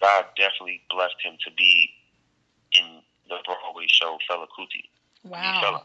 God 0.00 0.26
definitely 0.36 0.82
blessed 0.90 1.16
him 1.22 1.38
to 1.44 1.50
be 1.52 1.90
the 3.28 3.36
Broadway 3.44 3.86
show 3.88 4.18
Fela 4.30 4.46
Kuti 4.56 4.84
Wow. 5.24 5.82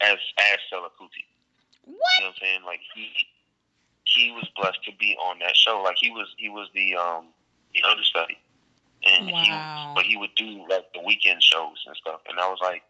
as 0.00 0.18
as 0.52 0.58
Fela 0.72 0.90
Kuti. 1.00 1.24
You 1.86 1.92
know 1.92 2.26
what 2.26 2.34
I'm 2.36 2.40
saying? 2.40 2.60
Like 2.64 2.80
he 2.94 3.08
he 4.04 4.30
was 4.32 4.48
blessed 4.56 4.82
to 4.84 4.92
be 4.98 5.16
on 5.16 5.38
that 5.40 5.56
show. 5.56 5.82
Like 5.82 5.96
he 6.00 6.10
was 6.10 6.28
he 6.38 6.48
was 6.48 6.68
the 6.74 6.94
um 6.96 7.28
the 7.74 7.82
understudy, 7.88 8.38
and 9.04 9.26
Wow. 9.26 9.42
he 9.42 9.50
but 9.94 10.04
he 10.04 10.16
would 10.16 10.34
do 10.36 10.66
like 10.68 10.92
the 10.94 11.00
weekend 11.00 11.42
shows 11.42 11.82
and 11.86 11.96
stuff. 11.96 12.20
And 12.28 12.38
I 12.40 12.48
was 12.48 12.58
like, 12.62 12.82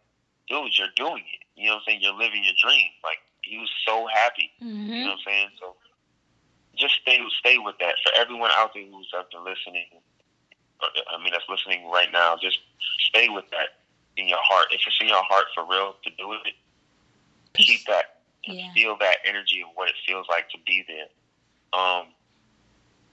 dude, 0.49 0.77
you're 0.77 0.93
doing 0.95 1.23
it. 1.33 1.43
You 1.55 1.67
know 1.67 1.75
what 1.75 1.79
I'm 1.79 1.83
saying? 1.87 1.99
You're 2.01 2.13
living 2.17 2.43
your 2.43 2.53
dream. 2.61 2.89
Like 3.03 3.19
he 3.43 3.57
was 3.57 3.69
so 3.87 4.07
happy. 4.13 4.51
You 4.59 4.65
know 4.67 4.73
Mm-hmm. 4.73 5.05
what 5.05 5.11
I'm 5.13 5.19
saying? 5.25 5.49
So 5.59 5.75
just 6.77 6.95
stay 7.01 7.19
stay 7.39 7.57
with 7.57 7.75
that. 7.79 7.95
For 8.03 8.11
everyone 8.19 8.51
out 8.57 8.73
there 8.73 8.85
who's 8.85 9.09
out 9.15 9.27
there 9.31 9.41
listening, 9.41 9.87
I 10.81 11.17
mean 11.23 11.31
that's 11.31 11.47
listening 11.49 11.89
right 11.89 12.11
now, 12.11 12.37
just 12.41 12.59
stay 13.09 13.29
with 13.29 13.45
that 13.51 13.81
in 14.17 14.27
your 14.27 14.41
heart. 14.41 14.67
If 14.71 14.81
it's 14.85 14.97
in 15.01 15.07
your 15.07 15.23
heart 15.23 15.45
for 15.53 15.65
real 15.65 15.95
to 16.03 16.09
do 16.17 16.33
it, 16.33 16.53
keep 17.53 17.85
that 17.87 18.21
Yeah. 18.45 18.71
feel 18.73 18.97
that 18.97 19.17
energy 19.25 19.61
of 19.61 19.69
what 19.75 19.89
it 19.89 19.95
feels 20.05 20.27
like 20.29 20.49
to 20.51 20.57
be 20.65 20.83
there. 20.87 21.09
Um, 21.73 22.13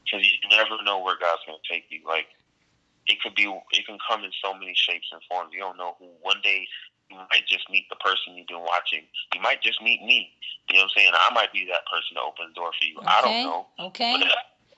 because 0.04 0.26
you 0.26 0.48
never 0.50 0.82
know 0.84 0.98
where 1.00 1.16
God's 1.18 1.42
going 1.46 1.58
to 1.58 1.72
take 1.72 1.86
you. 1.88 2.00
Like 2.06 2.28
it 3.06 3.20
could 3.20 3.34
be, 3.34 3.44
it 3.72 3.86
can 3.86 3.98
come 4.06 4.24
in 4.24 4.30
so 4.44 4.54
many 4.54 4.74
shapes 4.76 5.08
and 5.12 5.20
forms. 5.28 5.52
You 5.52 5.60
don't 5.60 5.76
know 5.76 5.96
who. 5.98 6.06
One 6.22 6.40
day 6.42 6.68
you 7.10 7.16
might 7.16 7.46
just 7.48 7.68
meet 7.70 7.88
the 7.88 7.96
person 7.96 8.36
you've 8.36 8.46
been 8.46 8.64
watching. 8.64 9.04
You 9.34 9.40
might 9.40 9.62
just 9.62 9.82
meet 9.82 10.02
me. 10.02 10.30
You 10.68 10.76
know 10.76 10.84
what 10.84 10.92
I'm 10.96 10.96
saying? 10.96 11.12
I 11.12 11.34
might 11.34 11.52
be 11.52 11.66
that 11.66 11.84
person 11.90 12.16
to 12.16 12.22
open 12.22 12.48
the 12.48 12.54
door 12.54 12.70
for 12.72 12.84
you. 12.84 12.96
I 13.04 13.20
don't 13.20 13.42
know. 13.44 13.66
Okay. 13.90 14.12
But 14.12 14.28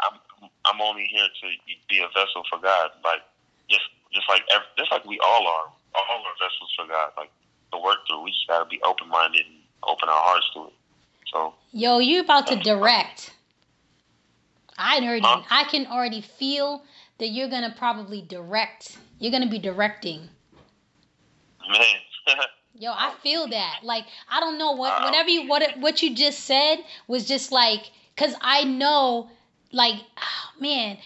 I'm 0.00 0.18
I'm 0.64 0.80
only 0.80 1.04
here 1.04 1.26
to 1.26 1.46
be 1.88 1.98
a 1.98 2.08
vessel 2.08 2.42
for 2.50 2.58
God. 2.58 2.90
Like 3.04 3.22
just 3.70 3.84
just 4.12 4.28
like 4.28 4.42
ev- 4.54 4.70
just 4.78 4.90
like 4.90 5.04
we 5.04 5.18
all 5.20 5.46
are. 5.46 5.70
All 5.94 6.22
are 6.24 6.36
vessels 6.38 6.72
for 6.76 6.86
God. 6.86 7.12
Like 7.16 7.30
to 7.72 7.78
work 7.78 7.98
through. 8.08 8.22
We 8.22 8.30
just 8.30 8.46
gotta 8.48 8.66
be 8.66 8.80
open 8.82 9.08
minded 9.08 9.46
and 9.46 9.56
open 9.84 10.08
our 10.08 10.22
hearts 10.22 10.50
to 10.54 10.66
it. 10.66 10.72
So 11.32 11.54
Yo, 11.72 11.98
you 11.98 12.20
about 12.20 12.46
to 12.48 12.56
direct. 12.56 13.32
I 14.78 14.98
already, 14.98 15.22
huh? 15.24 15.42
I 15.50 15.64
can 15.64 15.86
already 15.86 16.20
feel 16.20 16.82
that 17.18 17.28
you're 17.28 17.48
gonna 17.48 17.74
probably 17.76 18.22
direct. 18.22 18.98
You're 19.18 19.32
gonna 19.32 19.48
be 19.48 19.58
directing. 19.58 20.28
Man. 21.68 21.96
Yo, 22.78 22.92
I 22.92 23.14
feel 23.22 23.48
that. 23.48 23.80
Like 23.82 24.04
I 24.30 24.40
don't 24.40 24.58
know 24.58 24.72
what 24.72 25.02
whatever 25.02 25.30
you 25.30 25.48
what 25.48 25.78
what 25.78 26.02
you 26.02 26.14
just 26.14 26.40
said 26.40 26.76
was 27.08 27.26
just 27.26 27.52
like 27.52 27.90
cuz 28.16 28.34
I 28.40 28.64
know 28.64 29.30
like 29.76 29.94
oh, 30.16 30.60
man, 30.60 30.98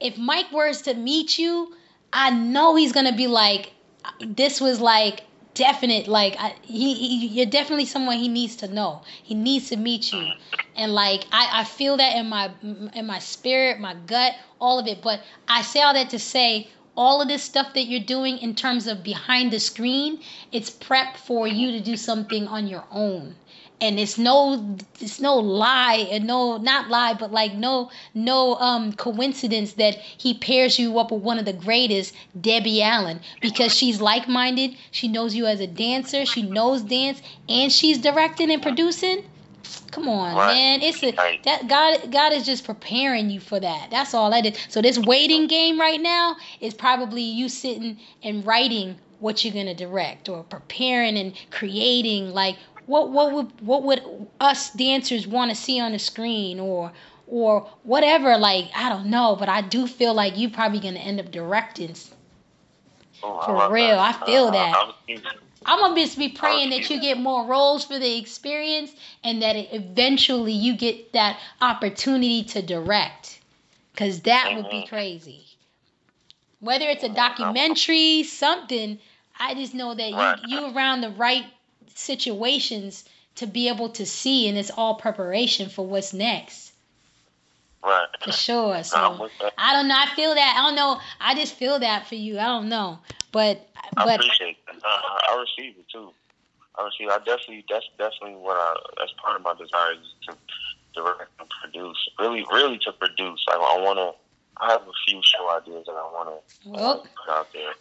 if 0.00 0.16
Mike 0.16 0.50
was 0.52 0.82
to 0.82 0.94
meet 0.94 1.38
you, 1.38 1.74
I 2.12 2.30
know 2.30 2.76
he's 2.76 2.92
to 2.92 3.12
be 3.12 3.26
like 3.26 3.72
this 4.20 4.60
was 4.60 4.80
like 4.80 5.24
definite 5.54 6.08
like 6.08 6.34
I, 6.38 6.54
he, 6.62 6.94
he 6.94 7.26
you're 7.26 7.46
definitely 7.46 7.84
someone 7.86 8.16
he 8.16 8.28
needs 8.28 8.56
to 8.56 8.68
know. 8.68 9.02
He 9.22 9.34
needs 9.34 9.68
to 9.68 9.76
meet 9.76 10.12
you. 10.12 10.32
And 10.76 10.94
like 10.94 11.26
I 11.32 11.60
I 11.60 11.64
feel 11.64 11.96
that 11.98 12.16
in 12.16 12.28
my 12.28 12.50
in 12.94 13.06
my 13.06 13.18
spirit, 13.18 13.80
my 13.80 13.94
gut, 13.94 14.34
all 14.60 14.78
of 14.78 14.86
it. 14.86 15.02
But 15.02 15.20
I 15.46 15.62
say 15.62 15.82
all 15.82 15.94
that 15.94 16.10
to 16.10 16.18
say 16.18 16.68
all 16.96 17.22
of 17.22 17.28
this 17.28 17.42
stuff 17.42 17.74
that 17.74 17.84
you're 17.84 18.00
doing 18.00 18.38
in 18.38 18.54
terms 18.54 18.86
of 18.86 19.02
behind 19.02 19.50
the 19.50 19.60
screen, 19.60 20.20
it's 20.50 20.70
prep 20.70 21.16
for 21.16 21.46
you 21.46 21.72
to 21.72 21.80
do 21.80 21.96
something 21.96 22.46
on 22.46 22.66
your 22.66 22.84
own. 22.90 23.34
And 23.80 23.98
it's 23.98 24.16
no 24.16 24.76
it's 25.00 25.20
no 25.20 25.36
lie 25.36 26.06
and 26.10 26.24
no 26.24 26.56
not 26.56 26.88
lie, 26.88 27.14
but 27.14 27.32
like 27.32 27.54
no 27.54 27.90
no 28.14 28.54
um 28.56 28.92
coincidence 28.92 29.72
that 29.74 29.96
he 29.96 30.34
pairs 30.34 30.78
you 30.78 30.98
up 31.00 31.10
with 31.10 31.22
one 31.22 31.38
of 31.38 31.44
the 31.44 31.52
greatest, 31.52 32.14
Debbie 32.40 32.80
Allen, 32.80 33.20
because 33.40 33.74
she's 33.74 34.00
like 34.00 34.28
minded, 34.28 34.76
she 34.92 35.08
knows 35.08 35.34
you 35.34 35.46
as 35.46 35.58
a 35.58 35.66
dancer, 35.66 36.24
she 36.24 36.42
knows 36.42 36.82
dance, 36.82 37.20
and 37.48 37.72
she's 37.72 37.98
directing 37.98 38.52
and 38.52 38.62
producing 38.62 39.24
Come 39.90 40.08
on, 40.08 40.34
right. 40.34 40.54
man. 40.54 40.82
It's 40.82 41.02
a 41.02 41.12
that 41.44 41.68
God 41.68 42.10
God 42.10 42.32
is 42.32 42.46
just 42.46 42.64
preparing 42.64 43.30
you 43.30 43.40
for 43.40 43.60
that. 43.60 43.90
That's 43.90 44.14
all 44.14 44.30
that 44.30 44.46
is. 44.46 44.58
So 44.68 44.80
this 44.80 44.98
waiting 44.98 45.46
game 45.46 45.78
right 45.78 46.00
now 46.00 46.36
is 46.60 46.74
probably 46.74 47.22
you 47.22 47.48
sitting 47.48 47.98
and 48.22 48.44
writing 48.46 48.96
what 49.20 49.44
you're 49.44 49.54
gonna 49.54 49.74
direct 49.74 50.28
or 50.28 50.42
preparing 50.44 51.16
and 51.16 51.34
creating 51.50 52.30
like 52.30 52.56
what 52.86 53.10
what 53.10 53.32
would 53.32 53.60
what 53.60 53.82
would 53.84 54.02
us 54.40 54.70
dancers 54.70 55.26
want 55.26 55.50
to 55.50 55.56
see 55.56 55.80
on 55.80 55.92
the 55.92 55.98
screen 55.98 56.60
or 56.60 56.92
or 57.26 57.68
whatever 57.82 58.36
like 58.36 58.70
I 58.74 58.88
don't 58.88 59.06
know, 59.06 59.36
but 59.38 59.48
I 59.48 59.62
do 59.62 59.86
feel 59.86 60.14
like 60.14 60.34
you're 60.36 60.50
probably 60.50 60.80
gonna 60.80 60.98
end 60.98 61.20
up 61.20 61.30
directing. 61.30 61.94
Oh, 63.22 63.40
for 63.44 63.72
real, 63.72 63.96
that. 63.96 64.22
I 64.22 64.26
feel 64.26 64.46
uh, 64.46 64.50
that. 64.50 64.94
I'm 65.64 65.78
gonna 65.78 65.94
just 65.94 66.18
be 66.18 66.28
praying 66.28 66.70
that 66.70 66.90
you 66.90 67.00
get 67.00 67.18
more 67.18 67.46
roles 67.46 67.84
for 67.84 67.98
the 67.98 68.18
experience 68.18 68.92
and 69.22 69.42
that 69.42 69.54
eventually 69.74 70.52
you 70.52 70.76
get 70.76 71.12
that 71.12 71.38
opportunity 71.60 72.42
to 72.44 72.62
direct, 72.62 73.40
because 73.92 74.22
that 74.22 74.46
mm-hmm. 74.48 74.56
would 74.56 74.70
be 74.70 74.86
crazy. 74.86 75.44
Whether 76.60 76.86
it's 76.88 77.04
a 77.04 77.08
documentary, 77.08 78.24
something, 78.24 78.98
I 79.38 79.54
just 79.54 79.74
know 79.74 79.94
that 79.94 80.10
you 80.10 80.56
you 80.56 80.74
around 80.74 81.00
the 81.00 81.10
right 81.10 81.44
situations 81.94 83.04
to 83.36 83.46
be 83.46 83.68
able 83.68 83.88
to 83.90 84.06
see, 84.06 84.48
and 84.48 84.58
it's 84.58 84.70
all 84.70 84.94
preparation 84.96 85.68
for 85.68 85.86
what's 85.86 86.12
next. 86.12 86.72
Right. 87.84 88.06
For 88.22 88.32
sure. 88.32 88.82
So 88.84 89.28
I 89.58 89.72
don't 89.72 89.88
know. 89.88 89.96
I 89.96 90.06
feel 90.14 90.34
that. 90.34 90.56
I 90.58 90.66
don't 90.66 90.76
know. 90.76 91.00
I 91.20 91.34
just 91.34 91.54
feel 91.54 91.78
that 91.80 92.06
for 92.06 92.14
you. 92.14 92.38
I 92.38 92.44
don't 92.44 92.68
know. 92.68 92.98
But 93.32 93.66
I 93.96 94.04
but 94.04 94.20
appreciate. 94.20 94.58
Uh, 94.68 94.72
I 94.84 95.40
receive 95.40 95.74
it 95.78 95.88
too. 95.90 96.12
I 96.76 96.84
receive. 96.84 97.08
I 97.08 97.18
definitely. 97.18 97.64
That's 97.68 97.86
definitely 97.98 98.36
what 98.36 98.56
I. 98.56 98.76
That's 98.98 99.12
part 99.22 99.36
of 99.36 99.42
my 99.42 99.54
desire 99.54 99.92
is 99.92 100.14
to 100.28 100.36
direct 100.94 101.30
and 101.40 101.48
produce. 101.62 102.08
Really, 102.18 102.44
really 102.52 102.78
to 102.78 102.92
produce. 102.92 103.44
I, 103.48 103.54
I 103.54 103.82
want 103.82 103.98
to. 103.98 104.12
I 104.62 104.70
have 104.70 104.82
a 104.82 104.92
few 105.08 105.20
show 105.24 105.50
ideas 105.50 105.86
that 105.86 105.92
I 105.92 106.02
want 106.12 106.28
to 106.28 106.68
well, 106.68 107.06
put 107.24 107.32
out 107.32 107.52
there. 107.52 107.72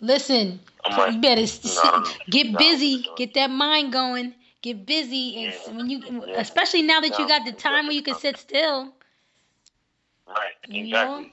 Listen, 0.00 0.60
like, 0.88 1.14
you 1.14 1.20
better 1.20 1.42
no, 1.42 2.06
get 2.30 2.50
no, 2.50 2.58
busy, 2.58 3.04
get 3.16 3.34
that 3.34 3.50
mind 3.50 3.92
going, 3.92 4.34
get 4.62 4.86
busy, 4.86 5.44
and 5.44 5.54
yeah. 5.54 5.76
when 5.76 5.90
you, 5.90 6.02
yeah. 6.26 6.40
especially 6.40 6.82
now 6.82 7.00
that 7.00 7.18
you 7.18 7.26
got 7.26 7.44
the 7.44 7.52
time 7.52 7.86
where 7.86 7.94
you 7.94 8.02
can 8.02 8.14
sit 8.14 8.36
still. 8.36 8.92
Right. 10.26 10.52
Exactly. 10.64 10.78
You 10.78 10.92
know? 10.92 11.26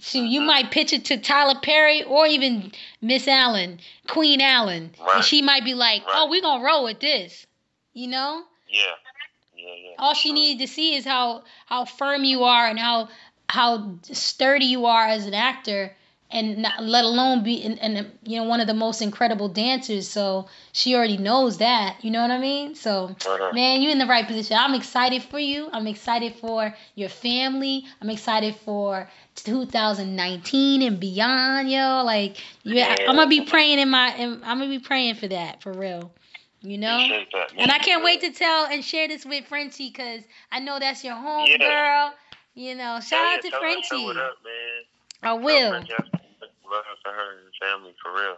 So 0.00 0.22
you 0.22 0.40
mm-hmm. 0.40 0.46
might 0.46 0.70
pitch 0.70 0.92
it 0.92 1.06
to 1.06 1.18
Tyler 1.18 1.58
Perry 1.60 2.04
or 2.04 2.26
even 2.26 2.72
Miss 3.02 3.26
Allen, 3.26 3.80
Queen 4.06 4.40
Allen, 4.40 4.92
right. 5.00 5.16
and 5.16 5.24
she 5.24 5.42
might 5.42 5.64
be 5.64 5.74
like, 5.74 6.02
oh, 6.06 6.06
right. 6.06 6.14
"Oh, 6.16 6.30
we're 6.30 6.40
gonna 6.40 6.64
roll 6.64 6.84
with 6.84 7.00
this," 7.00 7.46
you 7.94 8.06
know? 8.06 8.44
Yeah. 8.68 8.92
Yeah, 9.56 9.74
yeah. 9.74 9.90
All 9.98 10.14
she 10.14 10.32
needed 10.32 10.64
to 10.64 10.72
see 10.72 10.94
is 10.94 11.04
how 11.04 11.42
how 11.66 11.84
firm 11.84 12.22
you 12.24 12.44
are 12.44 12.66
and 12.68 12.78
how 12.78 13.08
how 13.48 13.98
sturdy 14.02 14.66
you 14.66 14.86
are 14.86 15.06
as 15.06 15.26
an 15.26 15.34
actor 15.34 15.96
and 16.30 16.58
not, 16.58 16.82
let 16.82 17.04
alone 17.04 17.42
be 17.42 17.62
and, 17.62 17.78
and 17.78 18.10
you 18.22 18.38
know 18.38 18.44
one 18.44 18.60
of 18.60 18.66
the 18.66 18.74
most 18.74 19.00
incredible 19.00 19.48
dancers. 19.48 20.08
So 20.08 20.48
she 20.72 20.94
already 20.94 21.16
knows 21.16 21.58
that 21.58 21.96
you 22.02 22.10
know 22.10 22.22
what 22.22 22.30
i 22.30 22.38
mean? 22.38 22.74
So 22.74 23.16
uh-huh. 23.26 23.52
man 23.52 23.82
you're 23.82 23.92
in 23.92 23.98
the 23.98 24.06
right 24.06 24.26
position. 24.26 24.56
I'm 24.58 24.74
excited 24.74 25.22
for 25.22 25.38
you. 25.38 25.68
I'm 25.72 25.86
excited 25.86 26.34
for 26.36 26.74
your 26.94 27.08
family. 27.08 27.84
I'm 28.00 28.10
excited 28.10 28.56
for 28.56 29.08
2019 29.36 30.82
and 30.82 31.00
beyond 31.00 31.70
yo. 31.70 32.02
Like 32.04 32.36
yeah 32.64 32.96
i'm 33.00 33.16
gonna 33.16 33.28
be 33.28 33.44
praying 33.44 33.78
in 33.78 33.88
my 33.88 34.14
i'm 34.16 34.40
gonna 34.40 34.68
be 34.68 34.78
praying 34.78 35.14
for 35.14 35.28
that 35.28 35.62
for 35.62 35.72
real 35.72 36.12
you 36.60 36.76
know? 36.76 36.98
And 37.56 37.70
i 37.70 37.78
can't 37.78 38.02
wait 38.02 38.20
to 38.22 38.32
tell 38.32 38.66
and 38.66 38.84
share 38.84 39.06
this 39.06 39.24
with 39.24 39.44
frenchie 39.44 39.90
because 39.90 40.22
i 40.50 40.58
know 40.58 40.78
that's 40.80 41.04
your 41.04 41.14
home 41.14 41.46
yeah. 41.46 41.58
girl 41.58 42.14
you 42.58 42.74
know. 42.74 42.98
Shout 43.00 43.12
yeah, 43.12 43.36
out 43.36 43.42
to 43.42 43.50
frenchie. 43.58 44.20
I 45.22 45.32
will. 45.34 45.82
Love 46.70 46.84
for 47.02 47.12
her 47.12 47.38
and 47.38 47.52
family 47.60 47.94
for 48.02 48.12
real. 48.12 48.36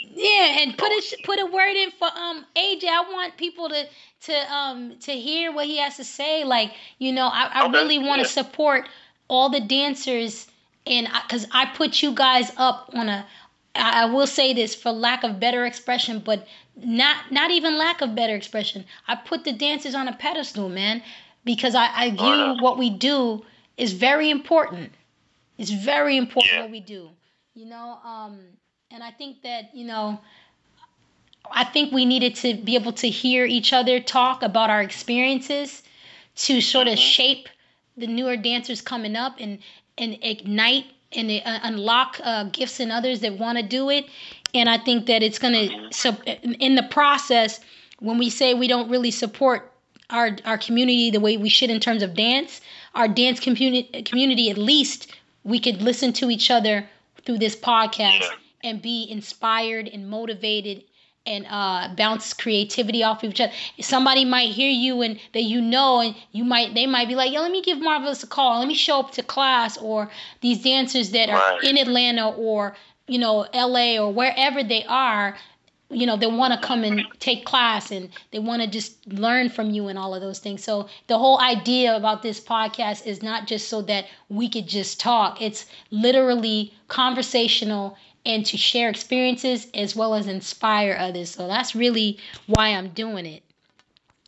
Yeah, 0.00 0.60
and 0.60 0.78
put 0.78 0.90
a 0.90 1.18
put 1.24 1.40
a 1.40 1.46
word 1.46 1.74
in 1.74 1.90
for 1.92 2.08
um 2.08 2.44
AJ. 2.56 2.84
I 2.84 3.10
want 3.12 3.36
people 3.36 3.68
to 3.68 3.86
to 4.22 4.52
um 4.52 4.96
to 5.00 5.12
hear 5.12 5.52
what 5.52 5.66
he 5.66 5.78
has 5.78 5.96
to 5.96 6.04
say. 6.04 6.44
Like 6.44 6.72
you 6.98 7.12
know, 7.12 7.26
I, 7.26 7.50
I 7.52 7.66
okay. 7.66 7.72
really 7.72 7.98
want 7.98 8.22
to 8.22 8.28
yeah. 8.28 8.42
support 8.42 8.88
all 9.28 9.48
the 9.48 9.60
dancers, 9.60 10.46
and 10.86 11.08
because 11.22 11.46
I, 11.52 11.62
I 11.62 11.66
put 11.66 12.02
you 12.02 12.12
guys 12.12 12.52
up 12.56 12.90
on 12.94 13.08
a. 13.08 13.26
I, 13.74 14.02
I 14.02 14.04
will 14.06 14.26
say 14.26 14.54
this 14.54 14.74
for 14.74 14.92
lack 14.92 15.24
of 15.24 15.40
better 15.40 15.66
expression, 15.66 16.20
but 16.24 16.46
not 16.76 17.30
not 17.32 17.50
even 17.50 17.76
lack 17.76 18.00
of 18.00 18.14
better 18.14 18.36
expression. 18.36 18.84
I 19.06 19.16
put 19.16 19.44
the 19.44 19.52
dancers 19.52 19.94
on 19.94 20.06
a 20.06 20.14
pedestal, 20.14 20.68
man, 20.68 21.02
because 21.44 21.74
I, 21.74 21.90
I 21.94 22.10
view 22.10 22.20
oh, 22.20 22.54
no. 22.54 22.62
what 22.62 22.78
we 22.78 22.90
do 22.90 23.44
is 23.76 23.92
very 23.92 24.30
important. 24.30 24.92
It's 25.58 25.70
very 25.70 26.16
important 26.16 26.52
yeah. 26.52 26.62
what 26.62 26.70
we 26.70 26.80
do. 26.80 27.10
You 27.58 27.66
know, 27.66 27.98
um, 28.04 28.38
and 28.92 29.02
I 29.02 29.10
think 29.10 29.42
that, 29.42 29.74
you 29.74 29.84
know, 29.84 30.20
I 31.50 31.64
think 31.64 31.92
we 31.92 32.04
needed 32.04 32.36
to 32.36 32.54
be 32.54 32.76
able 32.76 32.92
to 32.92 33.08
hear 33.08 33.44
each 33.46 33.72
other 33.72 33.98
talk 33.98 34.44
about 34.44 34.70
our 34.70 34.80
experiences 34.80 35.82
to 36.36 36.60
sort 36.60 36.86
of 36.86 36.92
mm-hmm. 36.92 37.00
shape 37.00 37.48
the 37.96 38.06
newer 38.06 38.36
dancers 38.36 38.80
coming 38.80 39.16
up 39.16 39.38
and 39.40 39.58
and 39.98 40.18
ignite 40.22 40.84
and 41.10 41.32
uh, 41.32 41.58
unlock 41.64 42.20
uh, 42.22 42.44
gifts 42.44 42.78
in 42.78 42.92
others 42.92 43.18
that 43.22 43.38
want 43.38 43.58
to 43.58 43.64
do 43.64 43.90
it. 43.90 44.04
And 44.54 44.70
I 44.70 44.78
think 44.78 45.06
that 45.06 45.24
it's 45.24 45.40
gonna 45.40 45.66
mm-hmm. 45.66 45.90
so 45.90 46.16
in 46.60 46.76
the 46.76 46.84
process 46.84 47.58
when 47.98 48.18
we 48.18 48.30
say 48.30 48.54
we 48.54 48.68
don't 48.68 48.88
really 48.88 49.10
support 49.10 49.72
our 50.10 50.36
our 50.44 50.58
community 50.58 51.10
the 51.10 51.18
way 51.18 51.36
we 51.36 51.48
should 51.48 51.70
in 51.70 51.80
terms 51.80 52.04
of 52.04 52.14
dance, 52.14 52.60
our 52.94 53.08
dance 53.08 53.40
community 53.40 54.04
community 54.04 54.48
at 54.48 54.58
least 54.58 55.12
we 55.42 55.58
could 55.58 55.82
listen 55.82 56.12
to 56.12 56.30
each 56.30 56.52
other 56.52 56.88
through 57.28 57.36
this 57.36 57.54
podcast 57.54 58.20
yeah. 58.22 58.30
and 58.64 58.80
be 58.80 59.06
inspired 59.10 59.86
and 59.86 60.08
motivated 60.08 60.82
and 61.26 61.44
uh, 61.46 61.94
bounce 61.94 62.32
creativity 62.32 63.02
off 63.02 63.22
of 63.22 63.28
each 63.28 63.40
other. 63.42 63.52
Somebody 63.80 64.24
might 64.24 64.48
hear 64.48 64.70
you 64.70 65.02
and 65.02 65.20
that 65.34 65.42
you 65.42 65.60
know, 65.60 66.00
and 66.00 66.16
you 66.32 66.42
might 66.42 66.72
they 66.72 66.86
might 66.86 67.06
be 67.06 67.14
like, 67.14 67.30
"Yo, 67.30 67.42
let 67.42 67.52
me 67.52 67.60
give 67.60 67.82
Marvelous 67.82 68.22
a 68.22 68.26
call. 68.26 68.60
Let 68.60 68.68
me 68.68 68.72
show 68.72 69.00
up 69.00 69.10
to 69.12 69.22
class." 69.22 69.76
Or 69.76 70.10
these 70.40 70.62
dancers 70.62 71.10
that 71.10 71.28
are 71.28 71.34
right. 71.36 71.64
in 71.64 71.76
Atlanta 71.76 72.30
or 72.30 72.74
you 73.06 73.18
know 73.18 73.46
L.A. 73.52 73.98
or 73.98 74.10
wherever 74.10 74.64
they 74.64 74.86
are, 74.86 75.36
you 75.90 76.06
know 76.06 76.16
they 76.16 76.26
want 76.26 76.52
to 76.52 76.66
come 76.66 76.84
and 76.84 77.02
take 77.18 77.44
class 77.44 77.90
and 77.90 78.10
they 78.30 78.38
want 78.38 78.62
to 78.62 78.68
just 78.68 79.06
learn 79.06 79.48
from 79.48 79.70
you 79.70 79.88
and 79.88 79.98
all 79.98 80.14
of 80.14 80.20
those 80.20 80.38
things 80.38 80.62
so 80.62 80.88
the 81.06 81.18
whole 81.18 81.40
idea 81.40 81.96
about 81.96 82.22
this 82.22 82.40
podcast 82.40 83.06
is 83.06 83.22
not 83.22 83.46
just 83.46 83.68
so 83.68 83.80
that 83.82 84.06
we 84.28 84.48
could 84.48 84.66
just 84.66 85.00
talk 85.00 85.40
it's 85.40 85.66
literally 85.90 86.72
conversational 86.88 87.96
and 88.26 88.44
to 88.44 88.56
share 88.56 88.90
experiences 88.90 89.68
as 89.74 89.96
well 89.96 90.14
as 90.14 90.26
inspire 90.26 90.96
others 90.98 91.30
so 91.30 91.46
that's 91.46 91.74
really 91.74 92.18
why 92.46 92.68
i'm 92.68 92.88
doing 92.90 93.24
it 93.24 93.42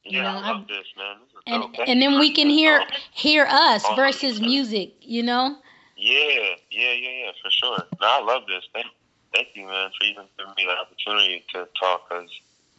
yeah, 0.05 0.17
you 0.17 0.23
know, 0.23 0.29
I 0.29 0.53
love 0.53 0.67
this, 0.67 0.87
man. 0.97 1.17
and 1.47 1.77
and 1.87 2.03
then 2.03 2.19
we 2.19 2.33
can 2.33 2.49
hear 2.49 2.83
hear 3.13 3.47
us 3.49 3.85
versus 3.97 4.41
music, 4.41 4.95
you 5.03 5.23
know. 5.23 5.59
Yeah, 5.97 6.55
yeah, 6.71 6.93
yeah, 6.93 7.11
yeah, 7.25 7.33
for 7.43 7.51
sure. 7.51 7.85
No, 8.01 8.07
I 8.07 8.23
love 8.23 8.43
this. 8.49 8.65
Thank 8.73 8.87
thank 9.35 9.49
you, 9.55 9.67
man, 9.67 9.91
for 9.99 10.07
even 10.07 10.25
giving 10.39 10.55
me 10.57 10.65
the 10.65 10.77
opportunity 10.77 11.45
to 11.55 11.69
talk. 11.81 12.09
Because 12.09 12.31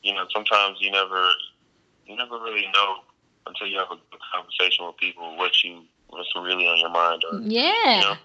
you 0.03 0.13
know, 0.13 0.25
sometimes 0.33 0.77
you 0.79 0.91
never, 0.91 1.29
you 2.05 2.15
never 2.15 2.35
really 2.39 2.67
know 2.73 2.95
until 3.47 3.67
you 3.67 3.77
have 3.77 3.91
a 3.91 3.95
good 3.95 4.19
conversation 4.33 4.85
with 4.85 4.97
people, 4.97 5.37
what 5.37 5.51
you 5.63 5.81
what's 6.09 6.29
really 6.35 6.67
on 6.67 6.79
your 6.79 6.89
mind. 6.89 7.23
Or, 7.31 7.39
Yeah, 7.41 7.71
You 7.85 8.01
know? 8.01 8.15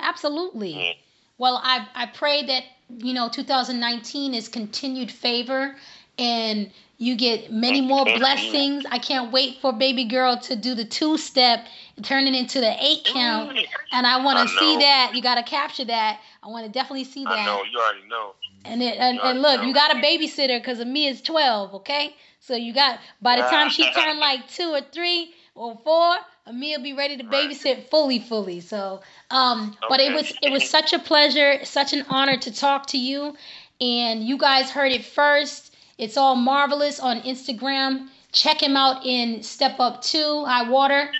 absolutely. 0.00 0.72
Yeah. 0.72 0.92
Well, 1.38 1.60
I 1.62 1.86
I 1.94 2.06
pray 2.06 2.44
that 2.46 2.64
you 2.98 3.12
know 3.14 3.28
2019 3.28 4.34
is 4.34 4.48
continued 4.48 5.10
favor 5.10 5.76
and 6.18 6.70
you 6.98 7.16
get 7.16 7.52
many 7.52 7.80
more 7.80 8.04
blessings. 8.04 8.84
I 8.90 8.98
can't 8.98 9.32
wait 9.32 9.58
for 9.60 9.72
baby 9.72 10.04
girl 10.04 10.36
to 10.38 10.56
do 10.56 10.74
the 10.74 10.84
two 10.84 11.18
step, 11.18 11.66
turn 12.02 12.26
it 12.26 12.34
into 12.34 12.60
the 12.60 12.74
eight 12.84 13.04
count, 13.04 13.56
and 13.92 14.06
I 14.06 14.22
want 14.24 14.48
to 14.48 14.54
see 14.56 14.76
that. 14.78 15.12
You 15.14 15.22
got 15.22 15.36
to 15.36 15.42
capture 15.42 15.84
that. 15.84 16.20
I 16.42 16.48
want 16.48 16.66
to 16.66 16.72
definitely 16.72 17.04
see 17.04 17.24
that. 17.24 17.32
I 17.32 17.44
know 17.46 17.62
you 17.70 17.78
already 17.78 18.08
know. 18.08 18.34
And 18.64 18.82
it, 18.82 18.98
and, 18.98 19.20
and 19.20 19.42
look, 19.42 19.60
know. 19.60 19.66
you 19.66 19.74
got 19.74 19.94
a 19.96 20.00
babysitter 20.00 20.58
because 20.58 20.80
Amia's 20.80 21.20
12, 21.20 21.74
okay? 21.74 22.14
So 22.40 22.54
you 22.54 22.74
got 22.74 22.98
by 23.22 23.36
the 23.36 23.42
time 23.42 23.70
she 23.70 23.90
turned 23.94 24.18
like 24.18 24.48
two 24.48 24.70
or 24.70 24.80
three 24.80 25.34
or 25.54 25.78
four, 25.84 26.16
Amia 26.46 26.82
be 26.82 26.92
ready 26.92 27.16
to 27.16 27.24
babysit 27.24 27.88
fully, 27.88 28.18
fully. 28.18 28.60
So, 28.60 29.00
um, 29.30 29.76
but 29.88 30.00
it 30.00 30.12
was 30.12 30.32
it 30.42 30.50
was 30.50 30.68
such 30.68 30.92
a 30.92 30.98
pleasure, 30.98 31.64
such 31.64 31.92
an 31.92 32.04
honor 32.10 32.36
to 32.36 32.52
talk 32.52 32.86
to 32.88 32.98
you, 32.98 33.34
and 33.80 34.22
you 34.22 34.36
guys 34.36 34.70
heard 34.70 34.92
it 34.92 35.04
first. 35.04 35.74
It's 35.96 36.16
all 36.16 36.34
marvelous 36.34 37.00
on 37.00 37.20
Instagram. 37.22 38.08
Check 38.32 38.62
him 38.62 38.76
out 38.76 39.06
in 39.06 39.42
Step 39.42 39.78
Up 39.78 40.02
Two 40.02 40.44
High 40.44 40.68
Water. 40.68 41.10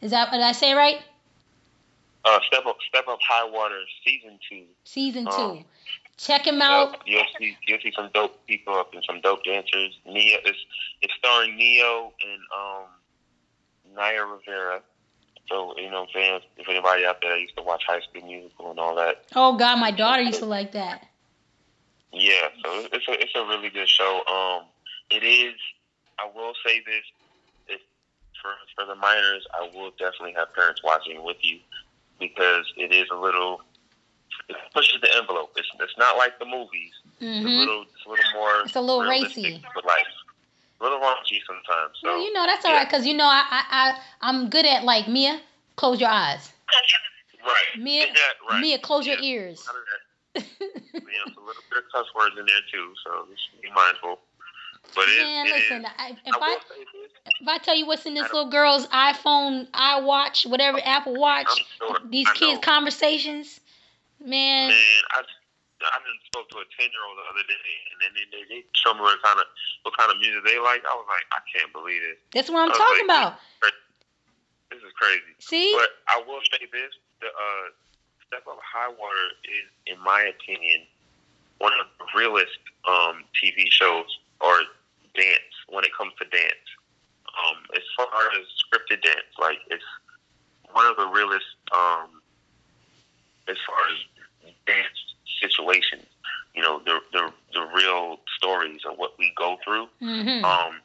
Is 0.00 0.10
that 0.10 0.30
did 0.30 0.40
I 0.40 0.52
say 0.52 0.74
right? 0.74 0.98
Uh, 2.24 2.38
step 2.48 2.66
up, 2.66 2.76
step 2.88 3.06
up, 3.08 3.18
high 3.26 3.48
water, 3.48 3.80
season 4.04 4.38
two. 4.50 4.64
Season 4.84 5.26
Oh. 5.30 5.54
two. 5.54 5.64
Check 6.18 6.46
him 6.46 6.62
out. 6.62 6.92
Yep, 6.92 7.00
you'll 7.06 7.24
see 7.38 7.56
you'll 7.66 7.78
see 7.80 7.92
some 7.94 8.10
dope 8.14 8.46
people 8.46 8.74
up 8.74 8.94
and 8.94 9.04
some 9.06 9.20
dope 9.20 9.44
dancers. 9.44 9.98
Ne-Yo 10.06 10.38
it's 10.44 10.58
it's 11.02 11.12
starring 11.18 11.56
Ne-Yo 11.56 12.12
and 12.24 12.40
um 12.56 13.94
Naya 13.94 14.24
Rivera. 14.24 14.82
So 15.48 15.74
you 15.78 15.90
know 15.90 16.00
what 16.00 16.08
I'm 16.08 16.14
saying? 16.14 16.40
If 16.56 16.68
anybody 16.68 17.04
out 17.04 17.20
there 17.20 17.36
used 17.36 17.56
to 17.56 17.62
watch 17.62 17.82
High 17.86 18.00
School 18.00 18.22
Musical 18.26 18.70
and 18.70 18.80
all 18.80 18.94
that, 18.96 19.24
Oh 19.34 19.56
God, 19.56 19.76
my 19.78 19.90
daughter 19.90 20.22
used 20.22 20.40
to 20.40 20.46
like 20.46 20.72
that. 20.72 21.06
yeah. 22.12 22.48
So 22.64 22.88
it's 22.92 23.06
a 23.08 23.12
it's 23.22 23.32
a 23.36 23.44
really 23.46 23.68
good 23.70 23.88
show. 23.88 24.22
Um, 24.26 24.66
it 25.10 25.22
is. 25.22 25.54
I 26.18 26.28
will 26.34 26.54
say 26.64 26.80
this: 26.80 27.04
for 28.46 28.84
for 28.84 28.86
the 28.86 28.94
minors, 28.98 29.46
I 29.54 29.68
will 29.74 29.90
definitely 29.98 30.34
have 30.36 30.54
parents 30.54 30.82
watching 30.84 31.24
with 31.24 31.36
you 31.42 31.58
because 32.20 32.64
it 32.76 32.92
is 32.92 33.06
a 33.10 33.16
little. 33.16 33.60
It 34.48 34.56
pushes 34.74 35.00
the 35.00 35.10
envelope. 35.16 35.50
It's 35.56 35.68
it's 35.80 35.98
not 35.98 36.16
like 36.16 36.38
the 36.38 36.44
movies. 36.46 36.92
It's 37.18 37.44
a 37.44 37.48
hmm 37.48 37.58
little, 37.58 37.82
it's 37.82 38.06
a 38.06 38.10
little 38.10 38.30
more. 38.34 38.62
It's 38.64 38.76
a 38.76 38.80
little 38.80 39.02
racy. 39.02 39.62
with 39.74 39.84
life. 39.84 40.12
A 40.80 40.84
little 40.84 40.98
raunchy 41.00 41.40
sometimes. 41.46 41.96
So 42.02 42.08
Well, 42.08 42.22
you 42.22 42.32
know 42.32 42.44
that's 42.46 42.64
all 42.64 42.72
yeah. 42.72 42.78
right 42.78 42.88
because 42.88 43.06
you 43.06 43.14
know 43.14 43.24
I, 43.26 43.42
I 43.50 43.62
I 43.70 43.98
I'm 44.20 44.50
good 44.50 44.66
at 44.66 44.84
like 44.84 45.08
Mia. 45.08 45.40
Close 45.76 46.00
your 46.00 46.10
eyes. 46.10 46.52
right. 47.44 47.80
Mia, 47.82 48.06
Yeah, 48.06 48.12
right. 48.48 48.60
Mia, 48.60 48.78
close 48.78 49.06
your 49.06 49.18
ears. 49.18 49.66
You 50.34 50.42
know, 50.42 50.44
a 51.42 51.44
little 51.44 51.64
bit 51.68 51.78
of 51.78 51.84
cuss 51.92 52.06
words 52.14 52.36
in 52.38 52.46
there 52.46 52.64
too, 52.72 52.92
so 53.04 53.26
just 53.30 53.62
be 53.62 53.68
mindful. 53.74 54.20
But 54.94 55.08
it, 55.08 55.22
Man, 55.22 55.46
it 55.46 55.54
listen. 55.54 55.84
is- 55.84 55.90
I, 55.98 56.16
if 56.24 56.34
I 56.34 56.38
I 56.38 56.48
will 56.54 56.60
say 56.68 56.84
this. 56.92 57.32
if 57.40 57.48
I 57.48 57.58
tell 57.58 57.76
you 57.76 57.86
what's 57.86 58.06
in 58.06 58.14
this 58.14 58.32
little 58.32 58.50
girl's 58.50 58.86
iPhone, 58.88 59.68
iWatch, 59.70 60.46
whatever 60.46 60.80
Apple 60.84 61.18
Watch, 61.18 61.64
sure- 61.78 62.00
these 62.08 62.28
kids' 62.30 62.60
conversations, 62.62 63.60
man. 64.24 64.68
Man, 64.68 65.02
I 65.12 65.22
I 65.84 66.00
just 66.08 66.24
spoke 66.32 66.48
to 66.50 66.56
a 66.56 66.66
ten 66.72 66.88
year 66.88 67.04
old 67.04 67.18
the 67.20 67.26
other 67.28 67.44
day, 67.44 67.72
and 67.92 67.96
then 68.00 68.10
they, 68.16 68.24
they, 68.32 68.42
they 68.48 68.60
showed 68.72 68.96
me 68.96 69.04
what 69.04 69.20
kind 69.22 69.38
of 69.38 69.44
what 69.82 69.96
kind 69.96 70.10
of 70.10 70.16
music 70.18 70.40
they 70.44 70.58
like. 70.58 70.80
I 70.88 70.94
was 70.96 71.04
like, 71.08 71.26
I 71.36 71.40
can't 71.52 71.72
believe 71.72 72.00
it. 72.00 72.18
That's 72.32 72.48
what 72.48 72.64
I'm 72.64 72.72
talking 72.72 73.06
like, 73.08 73.36
about. 73.36 73.38
This 74.70 74.82
is 74.82 74.92
crazy. 74.96 75.36
See? 75.38 75.76
But 75.76 75.90
I 76.08 76.24
will 76.26 76.40
say 76.50 76.64
this: 76.72 76.92
the 77.20 77.28
uh, 77.28 77.64
Step 78.26 78.48
Up 78.48 78.58
High 78.64 78.88
Water 78.88 79.28
is, 79.44 79.68
in 79.86 80.00
my 80.02 80.32
opinion, 80.32 80.88
one 81.58 81.72
of 81.76 81.86
the 82.00 82.06
realest 82.18 82.58
um, 82.88 83.22
TV 83.36 83.68
shows 83.70 84.08
or 84.40 84.60
dance 85.16 85.54
when 85.68 85.84
it 85.84 85.90
comes 85.96 86.12
to 86.20 86.24
dance. 86.28 86.68
Um, 87.36 87.58
as 87.74 87.82
far 87.96 88.06
as 88.32 88.44
scripted 88.64 89.02
dance, 89.02 89.32
like 89.38 89.58
it's 89.68 89.84
one 90.72 90.86
of 90.86 90.96
the 90.96 91.06
realest 91.08 91.44
um, 91.74 92.20
as 93.48 93.56
far 93.66 93.76
as 93.92 94.52
dance 94.66 94.98
situations. 95.40 96.06
You 96.54 96.62
know, 96.62 96.80
the 96.84 97.00
the 97.12 97.32
the 97.52 97.66
real 97.74 98.20
stories 98.38 98.80
of 98.88 98.96
what 98.96 99.18
we 99.18 99.32
go 99.36 99.58
through. 99.64 99.88
hmm 100.00 100.44
Um, 100.44 100.80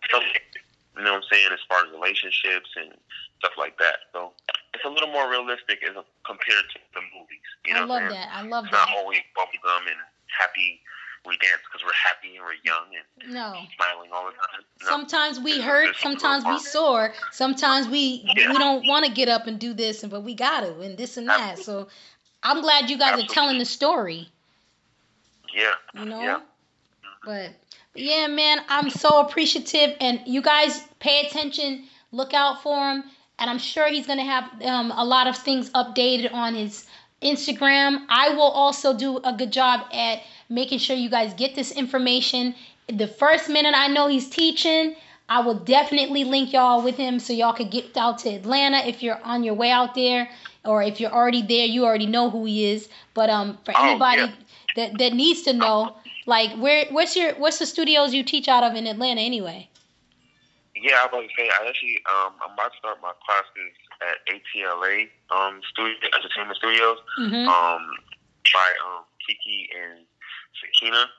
you 0.97 1.03
know 1.03 1.13
what 1.13 1.23
I'm 1.23 1.29
saying, 1.31 1.47
as 1.53 1.59
far 1.69 1.85
as 1.85 1.91
relationships 1.93 2.69
and 2.75 2.91
stuff 3.39 3.53
like 3.57 3.77
that. 3.79 4.11
So 4.13 4.31
it's 4.73 4.83
a 4.85 4.89
little 4.89 5.09
more 5.09 5.29
realistic 5.29 5.79
as 5.87 5.95
a, 5.95 6.03
compared 6.27 6.67
to 6.75 6.79
the 6.93 7.01
movies. 7.15 7.47
You 7.65 7.73
know 7.73 7.81
I 7.81 7.83
love 7.83 7.89
what 7.89 8.03
I'm 8.03 8.09
saying? 8.11 8.21
that. 8.21 8.35
I 8.35 8.41
love 8.47 8.65
It's 8.65 8.73
not 8.73 8.89
always 8.97 9.23
bubblegum 9.37 9.87
and 9.87 9.99
happy. 10.27 10.81
We 11.25 11.37
dance 11.37 11.61
because 11.71 11.85
we're 11.85 11.93
happy 11.93 12.35
and 12.35 12.43
we're 12.45 12.53
young 12.63 12.85
and 13.21 13.33
No. 13.33 13.53
smiling 13.75 14.09
all 14.11 14.25
the 14.25 14.31
time. 14.31 14.65
No. 14.81 14.87
Sometimes 14.89 15.39
we 15.39 15.51
There's- 15.53 15.65
hurt, 15.65 15.83
there's 15.85 15.97
sometimes 15.99 16.43
we 16.45 16.57
sore, 16.59 17.13
sometimes 17.31 17.87
we 17.87 18.23
Yeah. 18.35 18.51
we 18.51 18.57
don't 18.57 18.87
want 18.87 19.05
to 19.05 19.11
get 19.11 19.29
up 19.29 19.45
and 19.45 19.59
do 19.59 19.73
this, 19.73 20.01
and 20.01 20.11
but 20.11 20.21
we 20.21 20.33
got 20.33 20.61
to, 20.61 20.79
and 20.81 20.97
this 20.97 21.17
and 21.17 21.27
that. 21.29 21.59
So 21.59 21.87
I'm 22.41 22.61
glad 22.61 22.89
you 22.89 22.97
guys 22.97 23.23
are 23.23 23.27
telling 23.27 23.59
the 23.59 23.65
story. 23.65 24.29
yeah. 25.53 25.73
You 25.93 26.05
know. 26.05 26.21
Yeah. 26.21 26.39
But 27.23 27.51
but 27.93 28.01
yeah, 28.01 28.27
man, 28.27 28.61
I'm 28.69 28.89
so 28.89 29.19
appreciative, 29.19 29.95
and 29.99 30.21
you 30.25 30.41
guys 30.41 30.81
pay 30.99 31.25
attention, 31.27 31.87
look 32.11 32.33
out 32.33 32.63
for 32.63 32.75
him, 32.93 33.03
and 33.37 33.49
I'm 33.49 33.59
sure 33.59 33.87
he's 33.89 34.07
gonna 34.07 34.23
have 34.23 34.49
um, 34.63 34.91
a 34.95 35.03
lot 35.05 35.27
of 35.27 35.37
things 35.37 35.69
updated 35.71 36.33
on 36.33 36.55
his 36.55 36.87
Instagram. 37.21 38.05
I 38.09 38.29
will 38.29 38.49
also 38.49 38.97
do 38.97 39.17
a 39.17 39.33
good 39.33 39.51
job 39.51 39.81
at 39.93 40.23
making 40.51 40.79
sure 40.79 40.95
you 40.95 41.09
guys 41.09 41.33
get 41.33 41.55
this 41.55 41.71
information. 41.71 42.53
The 42.87 43.07
first 43.07 43.49
minute 43.49 43.73
I 43.75 43.87
know 43.87 44.07
he's 44.07 44.29
teaching, 44.29 44.95
I 45.29 45.39
will 45.41 45.55
definitely 45.55 46.25
link 46.25 46.51
y'all 46.53 46.83
with 46.83 46.97
him 46.97 47.19
so 47.19 47.31
y'all 47.33 47.53
could 47.53 47.71
get 47.71 47.95
out 47.95 48.19
to 48.19 48.29
Atlanta 48.29 48.79
if 48.79 49.01
you're 49.01 49.19
on 49.23 49.43
your 49.43 49.53
way 49.53 49.71
out 49.71 49.95
there, 49.95 50.29
or 50.65 50.83
if 50.83 50.99
you're 50.99 51.11
already 51.11 51.41
there, 51.41 51.65
you 51.65 51.85
already 51.85 52.05
know 52.05 52.29
who 52.29 52.45
he 52.45 52.65
is. 52.69 52.89
But 53.13 53.29
um, 53.29 53.57
for 53.63 53.73
Oh, 53.77 53.89
anybody 53.89 54.23
yeah. 54.23 54.33
that 54.75 54.97
that 54.99 55.13
needs 55.13 55.43
to 55.43 55.53
know, 55.53 55.95
like 56.25 56.51
where 56.57 56.85
what's 56.91 57.15
your 57.15 57.33
what's 57.35 57.59
the 57.59 57.65
studios 57.65 58.13
you 58.13 58.23
teach 58.23 58.47
out 58.47 58.63
of 58.63 58.75
in 58.75 58.87
Atlanta 58.87 59.21
anyway? 59.21 59.69
Yeah, 60.75 60.97
I 60.99 61.05
was 61.05 61.09
about 61.13 61.21
to 61.21 61.29
say, 61.37 61.47
I 61.47 61.67
actually, 61.67 62.01
um, 62.09 62.33
I'm 62.41 62.53
about 62.53 62.71
to 62.71 62.77
start 62.79 62.97
my 63.03 63.11
classes 63.23 63.71
at 64.01 64.17
ATLA 64.33 65.05
um, 65.29 65.61
studio, 65.69 65.93
Entertainment 66.17 66.57
Studios. 66.57 66.97
Mm-hmm. 67.19 67.47
um, 67.47 67.81
by 68.51 68.73
um, 68.87 69.03
Kiki 69.25 69.69
and 69.77 69.99
Sakina. 70.61 71.09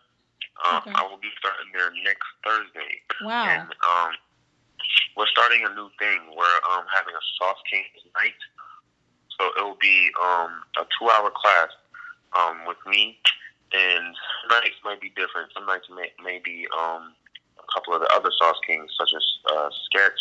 Um, 0.64 0.78
Okay. 0.78 0.92
I 0.94 1.02
will 1.02 1.18
be 1.18 1.30
starting 1.38 1.72
there 1.74 1.90
next 2.04 2.28
Thursday. 2.44 3.02
Wow. 3.22 3.44
And 3.44 3.68
um, 3.68 4.12
we're 5.16 5.26
starting 5.26 5.64
a 5.66 5.74
new 5.74 5.90
thing. 5.98 6.20
We're 6.36 6.60
um, 6.70 6.84
having 6.94 7.14
a 7.14 7.24
Sauce 7.38 7.60
Kings 7.70 8.06
night. 8.14 8.38
So 9.38 9.46
it 9.58 9.62
will 9.64 9.78
be 9.80 10.10
um, 10.22 10.62
a 10.78 10.84
two 10.98 11.08
hour 11.10 11.30
class 11.34 11.70
um, 12.38 12.66
with 12.66 12.78
me. 12.86 13.18
And 13.72 14.14
nights 14.50 14.76
might 14.84 15.00
be 15.00 15.08
different. 15.16 15.50
Some 15.54 15.66
nights 15.66 15.88
may, 15.88 16.12
may 16.22 16.40
be 16.44 16.68
um, 16.78 17.14
a 17.58 17.66
couple 17.72 17.94
of 17.94 18.00
the 18.02 18.10
other 18.14 18.30
Sauce 18.38 18.60
Kings, 18.66 18.90
such 18.98 19.08
as 19.16 19.24
uh, 19.50 19.70
Sketch, 19.88 20.20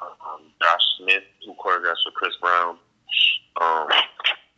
um, 0.00 0.48
Josh 0.62 0.80
Smith, 0.98 1.24
who 1.44 1.54
choreographs 1.54 2.00
with 2.06 2.14
Chris 2.14 2.32
Brown, 2.40 2.78
um, 3.60 3.88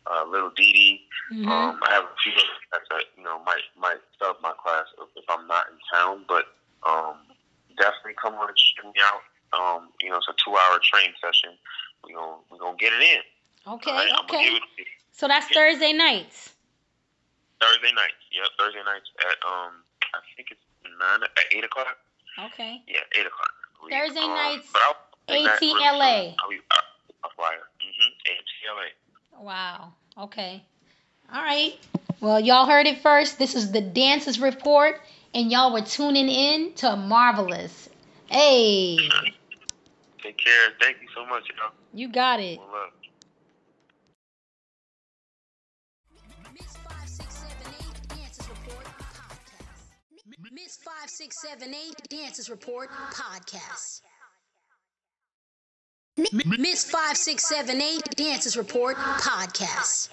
uh, 0.07 0.25
Little 0.27 0.51
Dee 0.51 0.73
Dee. 0.73 1.07
Mhm. 1.31 1.47
Um, 1.47 1.79
I 1.83 1.91
have 1.93 2.03
a 2.05 2.15
few 2.23 2.33
that, 2.71 3.03
you 3.17 3.23
know 3.23 3.39
might 3.45 3.63
might 3.77 3.99
sub 4.19 4.37
my 4.41 4.51
class 4.61 4.85
if, 4.99 5.23
I'm 5.29 5.47
not 5.47 5.67
in 5.69 5.77
town, 5.91 6.25
but 6.27 6.45
um, 6.83 7.15
definitely 7.77 8.15
come 8.21 8.35
on 8.35 8.49
and 8.49 8.57
check 8.57 8.85
me 8.85 8.99
out. 9.01 9.23
Um, 9.53 9.89
you 10.01 10.09
know, 10.09 10.17
it's 10.17 10.27
a 10.27 10.35
two 10.43 10.51
hour 10.55 10.79
training 10.83 11.13
session. 11.21 11.57
We 12.05 12.13
gonna 12.13 12.77
get 12.77 12.93
it 12.93 13.01
in. 13.01 13.21
okay, 13.73 13.91
right? 13.91 14.11
Okay. 14.25 14.43
give 14.43 14.55
it 14.55 14.63
to 14.75 14.81
you. 14.81 14.85
So 15.11 15.27
that's 15.27 15.47
Thursday 15.49 15.93
nights. 15.93 16.53
Thursday 17.61 17.93
nights. 17.93 18.17
Yep, 18.31 18.47
Thursday 18.57 18.83
nights 18.83 19.09
at 19.21 19.37
um 19.45 19.83
I 20.13 20.19
think 20.35 20.49
it's 20.51 20.61
nine 20.99 21.23
at 21.23 21.45
eight 21.55 21.63
o'clock. 21.63 21.97
Okay. 22.51 22.81
Yeah, 22.87 23.01
eight 23.19 23.27
o'clock. 23.27 23.53
Thursday 23.89 24.21
um, 24.23 24.33
nights, 24.33 24.67
But 24.71 24.81
I'll 24.85 24.97
bring 25.27 25.43
that 25.45 25.61
really 25.61 25.73
ATLA. 25.73 26.13
soon. 26.31 26.35
I'll 26.41 26.49
be 26.49 26.59
a 27.23 27.29
flyer. 27.35 27.65
Mm-hmm. 27.81 28.11
ATLA. 28.29 28.87
Wow. 29.41 29.93
Okay. 30.17 30.63
All 31.33 31.41
right. 31.41 31.73
Well, 32.19 32.39
y'all 32.39 32.67
heard 32.67 32.85
it 32.85 32.99
first. 32.99 33.39
This 33.39 33.55
is 33.55 33.71
the 33.71 33.81
Dances 33.81 34.39
Report, 34.39 35.01
and 35.33 35.51
y'all 35.51 35.73
were 35.73 35.81
tuning 35.81 36.29
in 36.29 36.73
to 36.75 36.95
Marvelous. 36.95 37.89
Hey, 38.27 38.97
Take 40.21 40.37
care. 40.37 40.69
Thank 40.79 40.97
you 41.01 41.07
so 41.15 41.25
much, 41.25 41.43
y'all. 41.57 41.71
you 41.93 42.11
got 42.11 42.39
it. 42.39 42.59
One. 42.59 42.67
Miss 46.53 46.77
5678 46.77 48.07
Dances 48.09 48.47
Report 48.47 48.85
Podcast. 48.85 50.51
Miss 50.51 50.77
5678 50.77 52.09
Dances 52.09 52.49
Report 52.49 52.89
Podcast. 52.91 54.01
Miss 56.17 56.83
5678 56.83 58.15
Dances 58.17 58.57
Report 58.57 58.97
podcast. 58.97 60.09